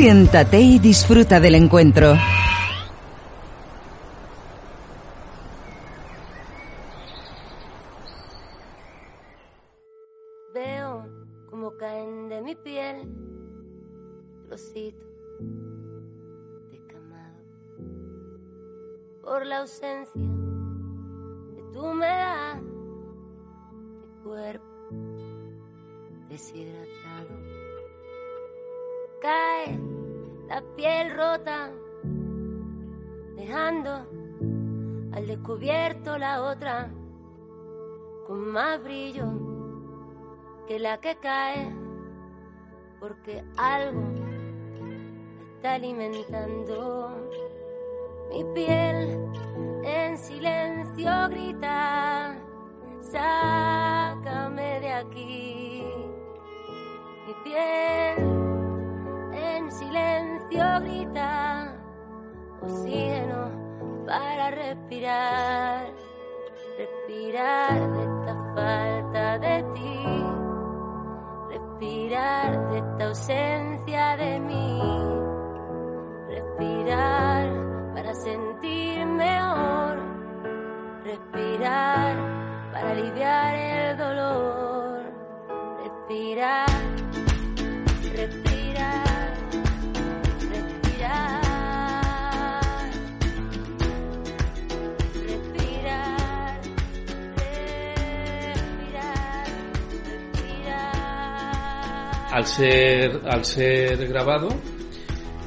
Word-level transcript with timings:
Siéntate 0.00 0.58
y 0.58 0.78
disfruta 0.78 1.40
del 1.40 1.56
encuentro. 1.56 2.16
Que 41.20 41.28
la 41.28 41.52
que 41.54 41.64
cae, 41.64 41.72
porque 42.98 43.44
algo 43.56 44.02
está 45.56 45.74
alimentando. 45.74 47.16
Mi 48.30 48.44
piel 48.54 49.18
en 49.84 50.16
silencio 50.16 51.10
grita, 51.30 52.36
sácame 53.00 54.80
de 54.80 54.92
aquí, 54.92 55.84
mi 57.26 57.34
piel 57.44 58.18
en 59.32 59.72
silencio 59.72 60.64
grita, 60.80 61.74
oxígeno 62.62 63.50
para 64.06 64.50
respirar, 64.52 65.92
respirar 66.78 67.92
de 67.92 68.02
esta 68.02 68.54
falta 68.54 69.38
de 69.38 69.69
respirar 71.80 72.68
de 72.68 72.78
esta 72.78 73.04
ausencia 73.06 74.16
de 74.18 74.38
mí, 74.40 74.80
respirar 76.28 77.48
para 77.94 78.14
sentir 78.14 79.06
mejor, 79.06 79.98
respirar 81.04 82.16
para 82.72 82.90
aliviar 82.90 83.54
el 83.54 83.96
dolor, 83.96 85.02
respirar, 85.82 86.69
Al 102.30 102.46
ser, 102.46 103.20
al 103.28 103.44
ser 103.44 104.06
grabado, 104.08 104.48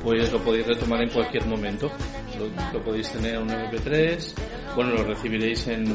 pues 0.03 0.31
lo 0.31 0.39
podéis 0.39 0.67
retomar 0.67 1.01
en 1.01 1.09
cualquier 1.09 1.45
momento. 1.45 1.89
Lo, 2.73 2.83
podéis 2.83 3.09
tener 3.11 3.35
en 3.35 3.43
un 3.43 3.49
MP3, 3.49 4.33
bueno, 4.75 4.91
lo 4.91 5.03
recibiréis 5.03 5.67
en, 5.67 5.85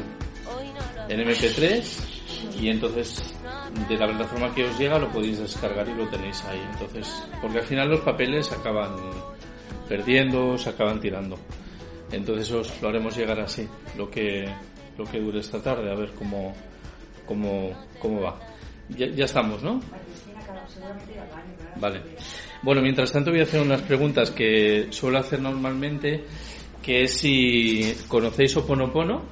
en 1.08 1.20
MP3 1.20 1.82
y 2.60 2.68
entonces 2.68 3.34
de 3.88 3.96
la 3.96 4.06
plataforma 4.06 4.54
que 4.54 4.64
os 4.64 4.78
llega 4.78 4.98
lo 4.98 5.10
podéis 5.10 5.40
descargar 5.40 5.88
y 5.88 5.94
lo 5.94 6.08
tenéis 6.08 6.42
ahí. 6.44 6.62
Entonces, 6.72 7.22
porque 7.42 7.58
al 7.58 7.64
final 7.64 7.90
los 7.90 8.00
papeles 8.00 8.50
acaban 8.52 8.96
perdiendo, 9.88 10.56
se 10.56 10.70
acaban 10.70 11.00
tirando. 11.00 11.36
Entonces 12.12 12.50
os 12.50 12.80
lo 12.80 12.88
haremos 12.88 13.16
llegar 13.16 13.38
así, 13.40 13.68
lo 13.96 14.10
que, 14.10 14.48
lo 14.96 15.04
que 15.04 15.20
dure 15.20 15.40
esta 15.40 15.62
tarde, 15.62 15.90
a 15.90 15.94
ver 15.94 16.12
cómo, 16.12 16.54
cómo, 17.26 17.70
cómo 17.98 18.20
va. 18.22 18.38
Ya 18.88 19.26
estamos, 19.26 19.62
¿no? 19.62 19.80
Vale. 21.76 22.02
Bueno, 22.62 22.82
mientras 22.82 23.12
tanto 23.12 23.30
voy 23.30 23.40
a 23.40 23.44
hacer 23.44 23.60
unas 23.60 23.82
preguntas 23.82 24.30
que 24.30 24.88
suelo 24.90 25.18
hacer 25.18 25.40
normalmente, 25.40 26.24
que 26.82 27.04
es 27.04 27.12
si 27.18 27.94
conocéis 28.08 28.56
Oponopono, 28.56 29.22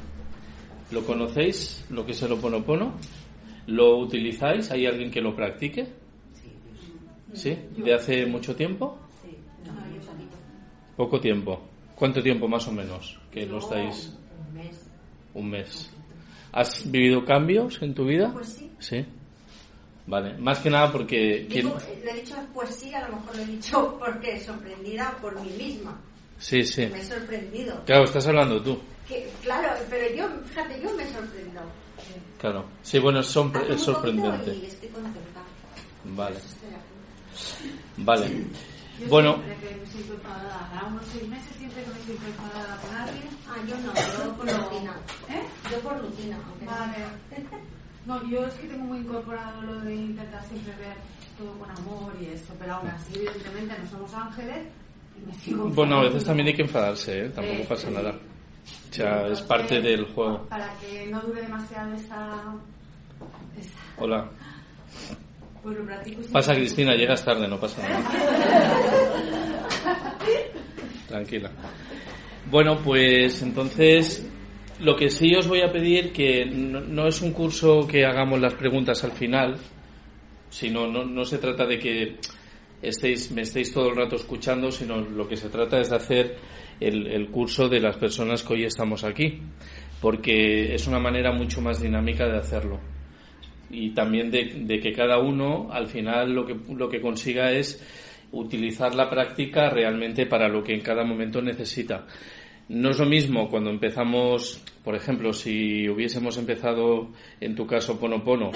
¿lo 0.90 1.04
conocéis? 1.04 1.84
Lo 1.90 2.06
que 2.06 2.12
es 2.12 2.22
el 2.22 2.32
Oponopono, 2.32 2.94
¿lo 3.66 3.98
utilizáis? 3.98 4.70
¿Hay 4.70 4.86
alguien 4.86 5.10
que 5.10 5.20
lo 5.20 5.34
practique? 5.34 5.86
¿Sí? 7.32 7.56
¿De 7.76 7.94
hace 7.94 8.26
mucho 8.26 8.54
tiempo? 8.54 8.98
Poco 10.96 11.20
tiempo. 11.20 11.62
¿Cuánto 11.94 12.22
tiempo 12.22 12.48
más 12.48 12.66
o 12.68 12.72
menos 12.72 13.18
que 13.30 13.44
lo 13.46 13.58
estáis? 13.58 14.14
Un 15.34 15.50
mes. 15.50 15.90
¿Has 16.52 16.90
vivido 16.90 17.24
cambios 17.24 17.82
en 17.82 17.94
tu 17.94 18.06
vida? 18.06 18.30
Pues 18.32 18.48
sí. 18.48 18.70
Sí. 18.78 19.04
Vale. 20.06 20.34
Más 20.38 20.58
que 20.60 20.70
nada 20.70 20.92
porque... 20.92 21.46
¿quién- 21.50 21.66
Digo, 21.66 21.78
lo 22.04 22.10
he 22.10 22.14
dicho 22.14 22.36
pues 22.54 22.74
sí, 22.74 22.94
a 22.94 23.08
lo 23.08 23.16
mejor 23.16 23.36
lo 23.36 23.42
he 23.42 23.46
dicho 23.46 23.96
porque 24.00 24.40
sorprendida 24.44 25.16
por 25.20 25.40
mí 25.40 25.50
misma. 25.58 25.98
Sí, 26.38 26.62
sí. 26.64 26.86
Me 26.86 27.00
he 27.00 27.04
sorprendido. 27.04 27.82
Claro, 27.86 28.04
estás 28.04 28.26
hablando 28.28 28.62
tú. 28.62 28.78
Que, 29.08 29.28
claro, 29.42 29.70
pero 29.88 30.14
yo, 30.14 30.28
fíjate, 30.48 30.80
yo 30.82 30.92
me 30.94 31.04
sorprendo. 31.12 31.60
Claro. 32.38 32.64
Sí, 32.82 32.98
bueno, 32.98 33.20
es, 33.20 33.34
sorpre- 33.34 33.76
sorprendente. 33.78 34.54
Y 34.54 34.66
estoy 34.66 34.88
contenta. 34.90 35.40
Vale. 36.04 36.36
Vale. 37.98 38.44
Yo 39.00 39.08
Bueno, 39.08 39.34
siempre 39.44 39.68
que 39.68 39.76
me 39.76 39.86
siento 39.86 40.14
enfadada, 40.14 40.80
a 40.80 40.86
unos 40.86 41.02
seis 41.12 41.28
meses 41.28 41.56
siempre 41.58 41.82
que 41.82 41.90
me 41.90 42.00
siento 42.04 42.26
enfadada 42.26 42.76
con 42.80 42.94
alguien. 42.96 43.28
Ah, 43.48 43.56
yo 43.68 43.76
no, 43.78 43.94
yo 43.94 44.32
por 44.36 44.46
rutina. 44.46 44.96
¿Eh? 45.28 45.42
Yo 45.70 45.80
por 45.80 45.98
rutina. 46.00 46.38
Vale. 46.64 47.04
No, 48.06 48.22
yo 48.28 48.46
es 48.46 48.54
que 48.54 48.68
tengo 48.68 48.84
muy 48.84 48.98
incorporado 48.98 49.62
lo 49.62 49.80
de 49.80 49.94
intentar 49.94 50.42
siempre 50.46 50.74
ver 50.76 50.94
todo 51.38 51.52
con 51.58 51.70
amor 51.70 52.12
y 52.20 52.26
esto, 52.26 52.54
pero 52.58 52.74
aún 52.74 52.88
así, 52.88 53.14
evidentemente, 53.16 53.74
no 53.82 53.90
somos 53.90 54.14
ángeles 54.14 54.66
y 55.20 55.26
me 55.26 55.34
sigo. 55.34 55.64
bueno, 55.74 55.98
a 55.98 56.02
veces 56.04 56.24
también 56.24 56.48
hay 56.48 56.54
que 56.54 56.62
enfadarse, 56.62 57.26
¿eh? 57.26 57.28
Tampoco 57.30 57.58
Eh, 57.62 57.66
pasa 57.68 57.90
nada. 57.90 58.14
O 58.90 58.94
sea, 58.94 59.26
es 59.26 59.42
parte 59.42 59.80
del 59.80 60.06
juego. 60.12 60.46
Para 60.48 60.72
que 60.78 61.06
no 61.10 61.20
dure 61.20 61.42
demasiado 61.42 61.92
esta. 61.94 62.54
esta 63.60 63.78
Hola. 63.98 64.28
pues 65.62 65.76
lo 65.76 65.84
practico. 65.84 66.22
Pasa, 66.32 66.54
Cristina, 66.54 66.94
llegas 66.94 67.24
tarde, 67.24 67.46
no 67.48 67.58
pasa 67.60 67.82
nada. 67.86 68.10
Tranquila. 71.08 71.50
Bueno, 72.50 72.78
pues 72.78 73.42
entonces 73.42 74.24
lo 74.80 74.96
que 74.96 75.10
sí 75.10 75.34
os 75.34 75.46
voy 75.48 75.62
a 75.62 75.72
pedir 75.72 76.12
que 76.12 76.44
no, 76.46 77.06
es 77.06 77.22
un 77.22 77.32
curso 77.32 77.86
que 77.86 78.04
hagamos 78.04 78.40
las 78.40 78.54
preguntas 78.54 79.02
al 79.04 79.12
final, 79.12 79.56
sino 80.50 80.86
no, 80.86 81.04
no 81.04 81.24
se 81.24 81.38
trata 81.38 81.66
de 81.66 81.78
que 81.78 82.16
estéis, 82.82 83.30
me 83.30 83.42
estéis 83.42 83.72
todo 83.72 83.88
el 83.88 83.96
rato 83.96 84.16
escuchando, 84.16 84.70
sino 84.70 85.00
lo 85.00 85.28
que 85.28 85.36
se 85.36 85.48
trata 85.48 85.80
es 85.80 85.90
de 85.90 85.96
hacer 85.96 86.36
el, 86.80 87.06
el 87.06 87.30
curso 87.30 87.68
de 87.68 87.80
las 87.80 87.96
personas 87.96 88.42
que 88.42 88.54
hoy 88.54 88.64
estamos 88.64 89.04
aquí, 89.04 89.40
porque 90.00 90.74
es 90.74 90.86
una 90.86 90.98
manera 90.98 91.32
mucho 91.32 91.60
más 91.60 91.80
dinámica 91.80 92.26
de 92.26 92.38
hacerlo 92.38 92.80
y 93.70 93.90
también 93.90 94.30
de, 94.30 94.62
de 94.64 94.80
que 94.80 94.92
cada 94.92 95.18
uno 95.18 95.68
al 95.72 95.86
final 95.88 96.32
lo 96.32 96.46
que, 96.46 96.56
lo 96.74 96.88
que 96.88 97.00
consiga 97.00 97.50
es 97.50 97.82
utilizar 98.32 98.94
la 98.94 99.08
práctica 99.08 99.70
realmente 99.70 100.26
para 100.26 100.48
lo 100.48 100.62
que 100.62 100.74
en 100.74 100.80
cada 100.80 101.04
momento 101.04 101.40
necesita. 101.40 102.06
No 102.68 102.90
es 102.90 102.98
lo 102.98 103.06
mismo 103.06 103.48
cuando 103.48 103.70
empezamos, 103.70 104.62
por 104.82 104.94
ejemplo, 104.94 105.32
si 105.32 105.88
hubiésemos 105.88 106.36
empezado, 106.36 107.10
en 107.40 107.54
tu 107.54 107.66
caso, 107.66 107.98
Ponopono, 107.98 108.50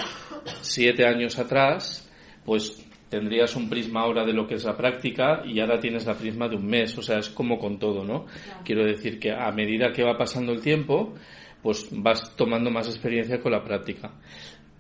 siete 0.61 1.07
años 1.07 1.39
atrás, 1.39 2.11
pues 2.45 2.85
tendrías 3.09 3.55
un 3.57 3.69
prisma 3.69 4.03
ahora 4.03 4.25
de 4.25 4.33
lo 4.33 4.47
que 4.47 4.55
es 4.55 4.65
la 4.65 4.77
práctica 4.77 5.43
y 5.45 5.61
ahora 5.61 5.79
tienes 5.79 6.07
la 6.07 6.15
prisma 6.15 6.49
de 6.49 6.57
un 6.57 6.67
mes. 6.67 6.97
O 6.99 7.03
sea, 7.03 7.19
es 7.19 7.29
como 7.29 7.59
con 7.59 7.79
todo, 7.79 8.05
¿no? 8.05 8.27
Quiero 8.65 8.85
decir 8.85 9.19
que 9.19 9.33
a 9.33 9.51
medida 9.53 9.93
que 9.93 10.03
va 10.03 10.19
pasando 10.19 10.53
el 10.53 10.61
tiempo, 10.61 11.15
pues 11.63 11.89
vas 11.93 12.35
tomando 12.37 12.71
más 12.71 12.89
experiencia 12.89 13.41
con 13.41 13.53
la 13.53 13.63
práctica 13.63 14.13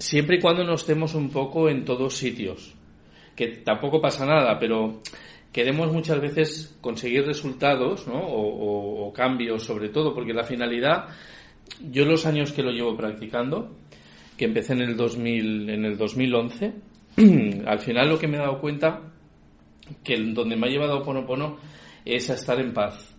siempre 0.00 0.36
y 0.36 0.40
cuando 0.40 0.64
nos 0.64 0.80
estemos 0.80 1.14
un 1.14 1.30
poco 1.30 1.68
en 1.68 1.84
todos 1.84 2.14
sitios, 2.14 2.74
que 3.36 3.48
tampoco 3.48 4.00
pasa 4.00 4.26
nada, 4.26 4.58
pero 4.58 5.02
queremos 5.52 5.92
muchas 5.92 6.20
veces 6.20 6.76
conseguir 6.80 7.26
resultados 7.26 8.06
¿no? 8.06 8.18
o, 8.20 9.06
o- 9.08 9.12
cambios 9.12 9.64
sobre 9.64 9.88
todo, 9.88 10.14
porque 10.14 10.32
la 10.32 10.44
finalidad, 10.44 11.08
yo 11.90 12.04
los 12.04 12.24
años 12.26 12.52
que 12.52 12.62
lo 12.62 12.70
llevo 12.70 12.96
practicando, 12.96 13.74
que 14.36 14.44
empecé 14.44 14.72
en 14.74 14.82
el, 14.82 14.96
2000, 14.96 15.68
en 15.70 15.84
el 15.84 15.96
2011, 15.98 16.72
al 17.66 17.78
final 17.80 18.08
lo 18.08 18.18
que 18.18 18.28
me 18.28 18.36
he 18.36 18.40
dado 18.40 18.60
cuenta, 18.60 19.00
que 20.04 20.16
donde 20.16 20.56
me 20.56 20.68
ha 20.68 20.70
llevado 20.70 21.02
Ponopono 21.02 21.58
es 22.04 22.30
a 22.30 22.34
estar 22.34 22.60
en 22.60 22.72
paz. 22.72 23.12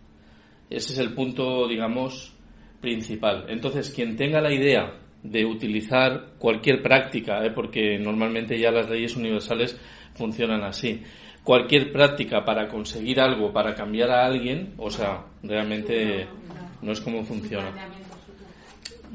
Ese 0.69 0.94
es 0.94 1.00
el 1.00 1.13
punto, 1.13 1.68
digamos, 1.68 2.33
principal. 2.80 3.45
Entonces, 3.50 3.89
quien 3.92 4.16
tenga 4.16 4.39
la 4.39 4.54
idea 4.54 4.98
de 5.22 5.45
utilizar 5.45 6.36
cualquier 6.39 6.81
práctica, 6.81 7.45
¿eh? 7.45 7.51
porque 7.54 8.00
normalmente 8.00 8.57
ya 8.57 8.72
las 8.72 8.89
leyes 8.89 9.16
universales 9.18 9.78
funcionan 10.16 10.63
así. 10.63 11.04
Cualquier 11.44 11.92
práctica 11.92 12.46
para 12.46 12.68
conseguir 12.68 13.20
algo, 13.20 13.52
para 13.52 13.74
cambiar 13.74 14.12
a 14.12 14.26
alguien, 14.26 14.74
o 14.78 14.90
sea, 14.90 15.26
realmente 15.44 16.28
no 16.82 16.92
es 16.92 17.02
como 17.02 17.24
funciona. 17.24 17.72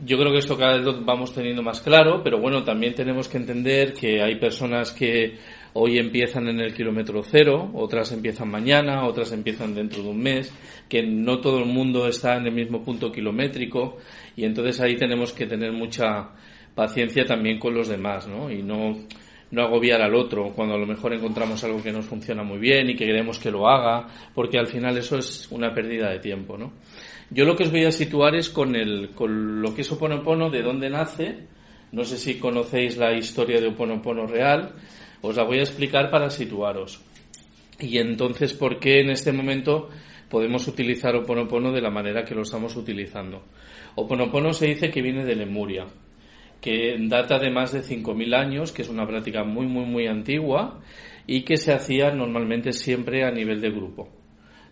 Yo 0.05 0.19
creo 0.19 0.31
que 0.31 0.39
esto 0.39 0.59
cada 0.59 0.75
vez 0.75 0.85
lo 0.85 1.05
vamos 1.05 1.33
teniendo 1.33 1.63
más 1.63 1.81
claro, 1.81 2.23
pero 2.23 2.39
bueno, 2.39 2.63
también 2.65 2.95
tenemos 2.95 3.29
que 3.29 3.39
entender 3.39 3.95
que 3.95 4.23
hay 4.23 4.37
personas 4.37 4.91
que 4.93 5.39
hoy 5.73 5.99
empiezan 5.99 6.49
en 6.49 6.61
el 6.61 6.75
kilómetro 6.75 7.23
cero, 7.23 7.71
otras 7.75 8.13
empiezan 8.13 8.51
mañana, 8.51 9.07
otras 9.07 9.33
empiezan 9.33 9.75
dentro 9.75 10.03
de 10.03 10.09
un 10.09 10.21
mes, 10.21 10.53
que 10.89 11.03
no 11.03 11.41
todo 11.41 11.61
el 11.61 11.67
mundo 11.67 12.07
está 12.09 12.37
en 12.37 12.47
el 12.47 12.53
mismo 12.53 12.83
punto 12.83 13.11
kilométrico 13.11 13.97
y 14.37 14.45
entonces 14.45 14.81
ahí 14.81 14.97
tenemos 14.97 15.33
que 15.33 15.47
tener 15.47 15.73
mucha 15.73 16.31
paciencia 16.75 17.25
también 17.25 17.59
con 17.59 17.75
los 17.75 17.89
demás, 17.89 18.29
¿no? 18.29 18.51
Y 18.51 18.63
no, 18.63 18.97
no 19.51 19.63
agobiar 19.63 20.03
al 20.03 20.15
otro 20.15 20.53
cuando 20.55 20.75
a 20.75 20.79
lo 20.79 20.87
mejor 20.87 21.15
encontramos 21.15 21.63
algo 21.65 21.83
que 21.83 21.93
nos 21.93 22.05
funciona 22.05 22.43
muy 22.43 22.59
bien 22.59 22.91
y 22.91 22.97
que 22.97 23.07
queremos 23.07 23.39
que 23.39 23.51
lo 23.51 23.69
haga, 23.69 24.07
porque 24.35 24.59
al 24.59 24.67
final 24.67 24.97
eso 24.99 25.19
es 25.19 25.49
una 25.51 25.73
pérdida 25.73 26.11
de 26.11 26.19
tiempo, 26.19 26.59
¿no? 26.59 26.73
Yo 27.31 27.45
lo 27.45 27.57
que 27.57 27.65
os 27.65 27.71
voy 27.71 27.85
a 27.85 27.93
situar 27.93 28.37
es 28.37 28.49
con, 28.49 28.77
el, 28.77 29.11
con 29.11 29.61
lo 29.61 29.75
que 29.75 29.81
es 29.81 29.91
Oponopono, 29.91 30.49
de 30.49 30.63
dónde 30.63 30.89
nace. 30.89 31.47
No 31.91 32.05
sé 32.05 32.19
si 32.19 32.39
conocéis 32.39 32.97
la 32.97 33.17
historia 33.17 33.61
de 33.61 33.69
Oponopono 33.69 34.27
real. 34.27 34.75
Os 35.23 35.37
la 35.37 35.43
voy 35.43 35.59
a 35.59 35.63
explicar 35.63 36.11
para 36.11 36.31
situaros. 36.31 37.01
Y 37.81 37.99
entonces, 37.99 38.53
¿por 38.53 38.79
qué 38.79 39.01
en 39.01 39.11
este 39.11 39.33
momento 39.33 39.89
podemos 40.29 40.69
utilizar 40.69 41.17
Oponopono 41.17 41.73
de 41.73 41.81
la 41.81 41.91
manera 41.91 42.25
que 42.25 42.35
lo 42.35 42.43
estamos 42.43 42.77
utilizando? 42.77 43.45
Oponopono 43.97 44.53
se 44.53 44.67
dice 44.67 44.91
que 44.91 45.03
viene 45.03 45.25
de 45.25 45.35
Lemuria, 45.35 45.87
que 46.61 46.97
data 47.01 47.39
de 47.39 47.51
más 47.51 47.73
de 47.73 47.83
5.000 47.83 48.35
años, 48.35 48.73
que 48.73 48.83
es 48.83 48.89
una 48.89 49.07
práctica 49.07 49.45
muy, 49.45 49.67
muy, 49.67 49.85
muy 49.85 50.07
antigua 50.07 50.81
y 51.27 51.43
que 51.43 51.57
se 51.57 51.73
hacía 51.73 52.11
normalmente 52.11 52.73
siempre 52.73 53.25
a 53.25 53.31
nivel 53.31 53.61
de 53.61 53.71
grupo 53.71 54.09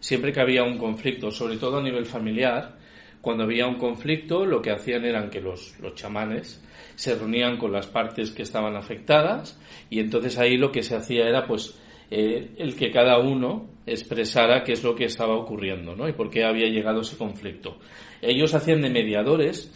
siempre 0.04 0.34
que 0.34 0.40
había 0.40 0.64
un 0.64 0.76
conflicto, 0.76 1.30
sobre 1.30 1.56
todo 1.56 1.78
a 1.78 1.82
nivel 1.82 2.04
familiar, 2.04 2.76
cuando 3.22 3.44
había 3.44 3.66
un 3.66 3.76
conflicto, 3.76 4.44
lo 4.44 4.60
que 4.60 4.70
hacían 4.70 5.06
eran 5.06 5.30
que 5.30 5.40
los, 5.40 5.80
los 5.80 5.94
chamanes 5.94 6.62
se 6.94 7.14
reunían 7.14 7.56
con 7.56 7.72
las 7.72 7.86
partes 7.86 8.30
que 8.30 8.42
estaban 8.42 8.76
afectadas 8.76 9.58
y 9.88 10.00
entonces 10.00 10.36
ahí 10.36 10.58
lo 10.58 10.70
que 10.70 10.82
se 10.82 10.94
hacía 10.94 11.26
era 11.26 11.46
pues 11.46 11.80
eh, 12.10 12.50
el 12.58 12.76
que 12.76 12.90
cada 12.90 13.18
uno 13.18 13.70
expresara 13.86 14.62
qué 14.62 14.72
es 14.72 14.84
lo 14.84 14.94
que 14.94 15.06
estaba 15.06 15.36
ocurriendo 15.36 15.96
¿no? 15.96 16.06
y 16.06 16.12
por 16.12 16.28
qué 16.28 16.44
había 16.44 16.68
llegado 16.68 17.00
ese 17.00 17.16
conflicto. 17.16 17.78
Ellos 18.20 18.52
hacían 18.52 18.82
de 18.82 18.90
mediadores 18.90 19.72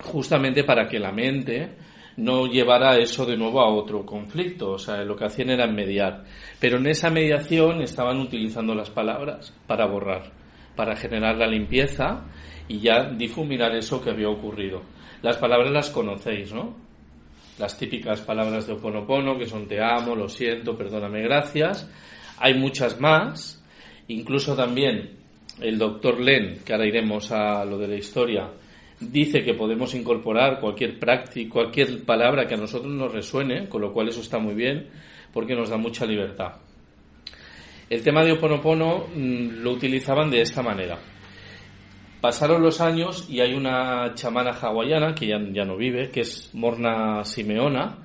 justamente 0.00 0.64
para 0.64 0.88
que 0.88 0.98
la 0.98 1.12
mente 1.12 1.70
no 2.16 2.46
llevara 2.46 2.98
eso 2.98 3.26
de 3.26 3.36
nuevo 3.36 3.60
a 3.60 3.72
otro 3.72 4.04
conflicto. 4.04 4.72
O 4.72 4.78
sea, 4.78 5.02
lo 5.04 5.16
que 5.16 5.26
hacían 5.26 5.50
era 5.50 5.66
mediar. 5.66 6.24
Pero 6.60 6.78
en 6.78 6.86
esa 6.86 7.10
mediación 7.10 7.82
estaban 7.82 8.20
utilizando 8.20 8.74
las 8.74 8.90
palabras 8.90 9.52
para 9.66 9.86
borrar, 9.86 10.32
para 10.76 10.96
generar 10.96 11.36
la 11.36 11.46
limpieza 11.46 12.24
y 12.68 12.80
ya 12.80 13.10
difuminar 13.10 13.74
eso 13.74 14.02
que 14.02 14.10
había 14.10 14.28
ocurrido. 14.28 14.82
Las 15.22 15.36
palabras 15.36 15.72
las 15.72 15.90
conocéis, 15.90 16.52
¿no? 16.52 16.76
Las 17.58 17.78
típicas 17.78 18.20
palabras 18.20 18.66
de 18.66 18.74
Oponopono, 18.74 19.38
que 19.38 19.46
son 19.46 19.68
te 19.68 19.80
amo, 19.80 20.14
lo 20.16 20.28
siento, 20.28 20.76
perdóname, 20.76 21.22
gracias. 21.22 21.88
Hay 22.38 22.54
muchas 22.54 23.00
más. 23.00 23.62
Incluso 24.08 24.54
también 24.54 25.18
el 25.60 25.78
doctor 25.78 26.20
Len, 26.20 26.60
que 26.64 26.72
ahora 26.72 26.86
iremos 26.86 27.30
a 27.30 27.64
lo 27.64 27.78
de 27.78 27.88
la 27.88 27.94
historia, 27.94 28.50
dice 29.00 29.42
que 29.42 29.54
podemos 29.54 29.94
incorporar 29.94 30.60
cualquier 30.60 30.98
práctica, 30.98 31.52
cualquier 31.52 32.04
palabra 32.04 32.46
que 32.46 32.54
a 32.54 32.58
nosotros 32.58 32.92
nos 32.92 33.12
resuene, 33.12 33.68
con 33.68 33.80
lo 33.80 33.92
cual 33.92 34.08
eso 34.08 34.20
está 34.20 34.38
muy 34.38 34.54
bien, 34.54 34.88
porque 35.32 35.54
nos 35.54 35.70
da 35.70 35.76
mucha 35.76 36.06
libertad. 36.06 36.54
El 37.90 38.02
tema 38.02 38.24
de 38.24 38.32
Oponopono 38.32 39.06
mm, 39.14 39.62
lo 39.62 39.72
utilizaban 39.72 40.30
de 40.30 40.40
esta 40.40 40.62
manera. 40.62 40.98
Pasaron 42.20 42.62
los 42.62 42.80
años 42.80 43.28
y 43.28 43.40
hay 43.40 43.52
una 43.52 44.14
chamana 44.14 44.52
hawaiana 44.52 45.14
que 45.14 45.26
ya, 45.26 45.38
ya 45.52 45.64
no 45.64 45.76
vive, 45.76 46.10
que 46.10 46.20
es 46.20 46.50
Morna 46.54 47.22
Simeona, 47.24 47.98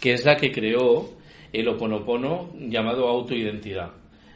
que 0.00 0.12
es 0.12 0.24
la 0.24 0.36
que 0.36 0.52
creó 0.52 1.16
el 1.52 1.68
Oponopono 1.68 2.52
llamado 2.60 3.08
autoidentidad. 3.08 3.90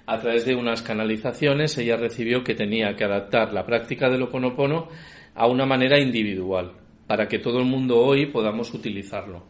A 0.07 0.19
través 0.19 0.45
de 0.45 0.57
unas 0.57 0.83
canalizaciones 0.83 1.79
ella 1.79 1.97
recibió 1.97 2.43
que 2.43 2.57
tenía 2.57 2.97
que 2.97 3.05
adaptar 3.05 3.53
la 3.53 3.65
práctica 3.65 4.09
del 4.09 4.23
Oponopono 4.23 4.89
a 5.35 5.47
una 5.47 5.67
manera 5.67 5.99
individual, 5.99 6.73
para 7.07 7.29
que 7.29 7.39
todo 7.39 7.59
el 7.59 7.67
mundo 7.67 7.99
hoy 7.99 8.27
podamos 8.27 8.73
utilizarlo, 8.75 9.45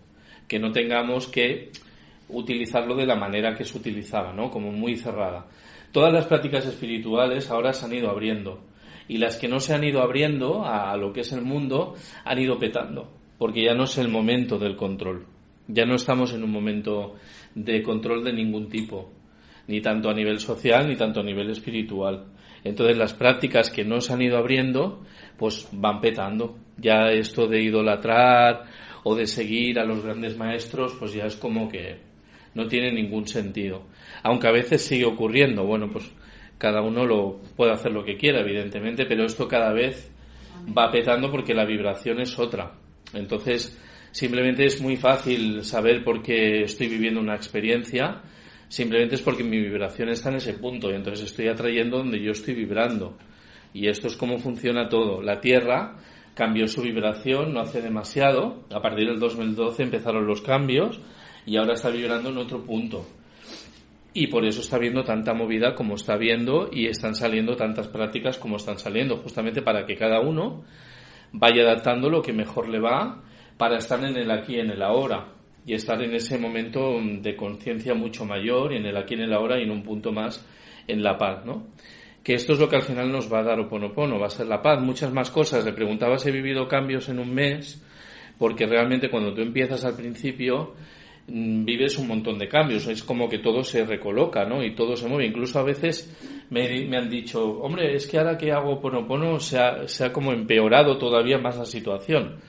que 0.48 0.58
no 0.58 0.72
tengamos 0.72 1.26
que 1.26 1.70
utilizarlo 2.28 2.94
de 2.94 3.06
la 3.06 3.16
manera 3.16 3.56
que 3.56 3.64
se 3.64 3.76
utilizaba, 3.76 4.32
¿no? 4.32 4.50
Como 4.50 4.72
muy 4.72 4.96
cerrada. 4.96 5.46
Todas 5.92 6.12
las 6.12 6.26
prácticas 6.26 6.66
espirituales 6.66 7.50
ahora 7.50 7.72
se 7.72 7.86
han 7.86 7.94
ido 7.94 8.10
abriendo 8.10 8.62
y 9.08 9.18
las 9.18 9.36
que 9.36 9.48
no 9.48 9.58
se 9.58 9.74
han 9.74 9.82
ido 9.82 10.02
abriendo 10.02 10.64
a 10.64 10.96
lo 10.96 11.12
que 11.12 11.22
es 11.22 11.32
el 11.32 11.42
mundo 11.42 11.94
han 12.24 12.38
ido 12.38 12.58
petando, 12.58 13.10
porque 13.38 13.64
ya 13.64 13.74
no 13.74 13.84
es 13.84 13.98
el 13.98 14.08
momento 14.08 14.58
del 14.58 14.76
control. 14.76 15.26
Ya 15.66 15.84
no 15.84 15.96
estamos 15.96 16.32
en 16.32 16.44
un 16.44 16.50
momento 16.52 17.16
de 17.54 17.82
control 17.82 18.22
de 18.22 18.32
ningún 18.32 18.68
tipo, 18.68 19.10
ni 19.66 19.80
tanto 19.80 20.10
a 20.10 20.14
nivel 20.14 20.38
social 20.38 20.88
ni 20.88 20.96
tanto 20.96 21.20
a 21.20 21.24
nivel 21.24 21.50
espiritual. 21.50 22.26
Entonces 22.64 22.96
las 22.96 23.14
prácticas 23.14 23.70
que 23.70 23.84
no 23.84 24.00
se 24.00 24.12
han 24.12 24.22
ido 24.22 24.36
abriendo, 24.38 25.02
pues 25.36 25.68
van 25.72 26.00
petando. 26.00 26.56
Ya 26.76 27.10
esto 27.10 27.46
de 27.46 27.62
idolatrar 27.62 28.64
o 29.04 29.14
de 29.14 29.26
seguir 29.26 29.78
a 29.78 29.84
los 29.84 30.02
grandes 30.02 30.36
maestros, 30.36 30.94
pues 30.98 31.12
ya 31.12 31.24
es 31.24 31.36
como 31.36 31.68
que 31.68 31.98
no 32.54 32.66
tiene 32.66 32.92
ningún 32.92 33.26
sentido. 33.26 33.84
Aunque 34.22 34.48
a 34.48 34.52
veces 34.52 34.82
sigue 34.82 35.04
ocurriendo, 35.04 35.64
bueno, 35.64 35.88
pues 35.90 36.10
cada 36.58 36.82
uno 36.82 37.06
lo 37.06 37.38
puede 37.56 37.72
hacer 37.72 37.92
lo 37.92 38.04
que 38.04 38.16
quiera, 38.16 38.40
evidentemente, 38.40 39.06
pero 39.06 39.24
esto 39.24 39.48
cada 39.48 39.72
vez 39.72 40.10
va 40.76 40.90
petando 40.90 41.30
porque 41.30 41.54
la 41.54 41.64
vibración 41.64 42.20
es 42.20 42.38
otra. 42.38 42.72
Entonces, 43.14 43.78
simplemente 44.10 44.66
es 44.66 44.80
muy 44.80 44.96
fácil 44.96 45.64
saber 45.64 46.04
por 46.04 46.22
qué 46.22 46.62
estoy 46.64 46.88
viviendo 46.88 47.20
una 47.20 47.34
experiencia 47.34 48.20
simplemente 48.70 49.16
es 49.16 49.22
porque 49.22 49.44
mi 49.44 49.58
vibración 49.58 50.08
está 50.08 50.30
en 50.30 50.36
ese 50.36 50.54
punto 50.54 50.90
y 50.90 50.94
entonces 50.94 51.26
estoy 51.26 51.48
atrayendo 51.48 51.98
donde 51.98 52.22
yo 52.22 52.30
estoy 52.30 52.54
vibrando. 52.54 53.18
Y 53.74 53.88
esto 53.88 54.06
es 54.06 54.16
cómo 54.16 54.38
funciona 54.38 54.88
todo. 54.88 55.20
La 55.20 55.40
Tierra 55.40 55.96
cambió 56.34 56.66
su 56.68 56.80
vibración 56.80 57.52
no 57.52 57.60
hace 57.60 57.82
demasiado, 57.82 58.64
a 58.72 58.80
partir 58.80 59.08
del 59.08 59.18
2012 59.18 59.82
empezaron 59.82 60.26
los 60.26 60.40
cambios 60.40 61.00
y 61.44 61.56
ahora 61.56 61.74
está 61.74 61.90
vibrando 61.90 62.30
en 62.30 62.38
otro 62.38 62.64
punto. 62.64 63.06
Y 64.14 64.28
por 64.28 64.44
eso 64.44 64.60
está 64.60 64.78
viendo 64.78 65.04
tanta 65.04 65.34
movida 65.34 65.74
como 65.74 65.96
está 65.96 66.16
viendo 66.16 66.70
y 66.72 66.86
están 66.86 67.14
saliendo 67.14 67.56
tantas 67.56 67.88
prácticas 67.88 68.38
como 68.38 68.56
están 68.56 68.78
saliendo, 68.78 69.18
justamente 69.18 69.62
para 69.62 69.84
que 69.84 69.96
cada 69.96 70.20
uno 70.20 70.64
vaya 71.32 71.62
adaptando 71.62 72.08
lo 72.08 72.22
que 72.22 72.32
mejor 72.32 72.68
le 72.68 72.80
va 72.80 73.22
para 73.56 73.78
estar 73.78 74.02
en 74.04 74.16
el 74.16 74.30
aquí 74.30 74.56
y 74.56 74.60
en 74.60 74.70
el 74.70 74.82
ahora 74.82 75.39
y 75.70 75.74
estar 75.74 76.02
en 76.02 76.12
ese 76.12 76.36
momento 76.36 76.98
de 77.00 77.36
conciencia 77.36 77.94
mucho 77.94 78.24
mayor, 78.24 78.72
en 78.72 78.86
el 78.86 78.96
aquí, 78.96 79.14
en 79.14 79.20
el 79.20 79.32
ahora 79.32 79.56
y 79.56 79.62
en 79.62 79.70
un 79.70 79.84
punto 79.84 80.10
más 80.10 80.44
en 80.88 81.00
la 81.00 81.16
paz, 81.16 81.44
¿no? 81.44 81.68
Que 82.24 82.34
esto 82.34 82.54
es 82.54 82.58
lo 82.58 82.68
que 82.68 82.74
al 82.74 82.82
final 82.82 83.12
nos 83.12 83.32
va 83.32 83.38
a 83.38 83.44
dar 83.44 83.60
Oponopono, 83.60 84.18
va 84.18 84.26
a 84.26 84.30
ser 84.30 84.48
la 84.48 84.60
paz, 84.62 84.80
muchas 84.80 85.12
más 85.12 85.30
cosas. 85.30 85.64
Le 85.64 85.72
preguntaba 85.72 86.18
si 86.18 86.28
he 86.28 86.32
vivido 86.32 86.66
cambios 86.66 87.08
en 87.08 87.20
un 87.20 87.32
mes, 87.32 87.80
porque 88.36 88.66
realmente 88.66 89.10
cuando 89.10 89.32
tú 89.32 89.42
empiezas 89.42 89.84
al 89.84 89.94
principio 89.94 90.74
mm, 91.28 91.64
vives 91.64 91.96
un 91.98 92.08
montón 92.08 92.36
de 92.36 92.48
cambios, 92.48 92.88
es 92.88 93.04
como 93.04 93.28
que 93.28 93.38
todo 93.38 93.62
se 93.62 93.86
recoloca, 93.86 94.44
¿no? 94.44 94.64
Y 94.64 94.74
todo 94.74 94.96
se 94.96 95.06
mueve. 95.06 95.26
Incluso 95.26 95.60
a 95.60 95.62
veces 95.62 96.12
me, 96.50 96.84
me 96.88 96.96
han 96.96 97.08
dicho, 97.08 97.48
hombre, 97.60 97.94
es 97.94 98.08
que 98.08 98.18
ahora 98.18 98.36
que 98.36 98.50
hago 98.50 98.72
Oponopono 98.72 99.38
se 99.38 99.56
ha, 99.56 99.86
se 99.86 100.06
ha 100.06 100.12
como 100.12 100.32
empeorado 100.32 100.98
todavía 100.98 101.38
más 101.38 101.56
la 101.56 101.64
situación. 101.64 102.40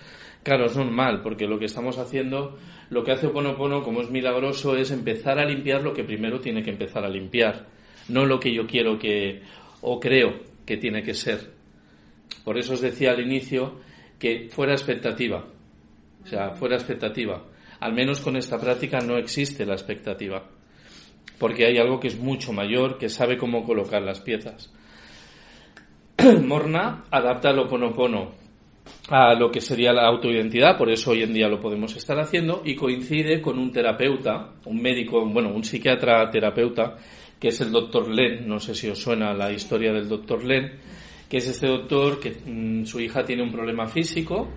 Claro, 0.41 0.65
es 0.65 0.75
normal, 0.75 1.21
porque 1.21 1.45
lo 1.45 1.59
que 1.59 1.65
estamos 1.65 1.99
haciendo 1.99 2.57
lo 2.91 3.05
que 3.05 3.13
hace 3.13 3.27
Oponopono, 3.27 3.83
como 3.83 4.01
es 4.01 4.11
milagroso, 4.11 4.75
es 4.75 4.91
empezar 4.91 5.39
a 5.39 5.45
limpiar 5.45 5.81
lo 5.81 5.93
que 5.93 6.03
primero 6.03 6.41
tiene 6.41 6.61
que 6.61 6.71
empezar 6.71 7.05
a 7.05 7.09
limpiar, 7.09 7.67
no 8.09 8.25
lo 8.25 8.37
que 8.37 8.53
yo 8.53 8.67
quiero 8.67 8.99
que 8.99 9.43
o 9.79 9.97
creo 9.97 10.41
que 10.65 10.75
tiene 10.75 11.01
que 11.01 11.13
ser. 11.13 11.51
Por 12.43 12.57
eso 12.57 12.73
os 12.73 12.81
decía 12.81 13.11
al 13.11 13.21
inicio 13.21 13.79
que 14.19 14.49
fuera 14.49 14.73
expectativa, 14.73 15.45
o 16.21 16.27
sea, 16.27 16.51
fuera 16.51 16.75
expectativa. 16.75 17.45
Al 17.79 17.93
menos 17.93 18.19
con 18.19 18.35
esta 18.35 18.59
práctica 18.59 18.99
no 18.99 19.15
existe 19.15 19.65
la 19.65 19.73
expectativa, 19.73 20.43
porque 21.39 21.67
hay 21.67 21.77
algo 21.77 21.97
que 21.97 22.09
es 22.09 22.19
mucho 22.19 22.51
mayor, 22.51 22.97
que 22.97 23.07
sabe 23.07 23.37
cómo 23.37 23.63
colocar 23.63 24.01
las 24.01 24.19
piezas. 24.19 24.69
Morna 26.43 27.05
adapta 27.09 27.51
el 27.51 27.59
Oponopono 27.59 28.40
a 29.09 29.33
lo 29.33 29.51
que 29.51 29.61
sería 29.61 29.93
la 29.93 30.07
autoidentidad, 30.07 30.77
por 30.77 30.89
eso 30.89 31.11
hoy 31.11 31.23
en 31.23 31.33
día 31.33 31.47
lo 31.47 31.59
podemos 31.59 31.95
estar 31.95 32.19
haciendo, 32.19 32.61
y 32.65 32.75
coincide 32.75 33.41
con 33.41 33.59
un 33.59 33.71
terapeuta, 33.71 34.53
un 34.65 34.81
médico, 34.81 35.25
bueno, 35.25 35.49
un 35.53 35.63
psiquiatra 35.63 36.29
terapeuta, 36.29 36.95
que 37.39 37.49
es 37.49 37.59
el 37.61 37.71
doctor 37.71 38.09
Len, 38.09 38.47
no 38.47 38.59
sé 38.59 38.75
si 38.75 38.87
os 38.87 39.01
suena 39.01 39.33
la 39.33 39.51
historia 39.51 39.91
del 39.91 40.07
doctor 40.07 40.43
Len, 40.45 40.71
que 41.27 41.37
es 41.37 41.47
este 41.47 41.67
doctor 41.67 42.19
que 42.19 42.31
mm, 42.45 42.85
su 42.85 42.99
hija 42.99 43.23
tiene 43.23 43.41
un 43.43 43.51
problema 43.51 43.87
físico 43.87 44.49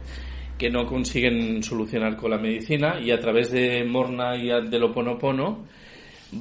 que 0.59 0.71
no 0.71 0.87
consiguen 0.87 1.63
solucionar 1.63 2.17
con 2.17 2.31
la 2.31 2.39
medicina 2.39 3.01
y 3.01 3.11
a 3.11 3.19
través 3.19 3.51
de 3.51 3.85
Morna 3.85 4.37
y 4.37 4.49
del 4.49 4.85
Oponopono 4.85 5.65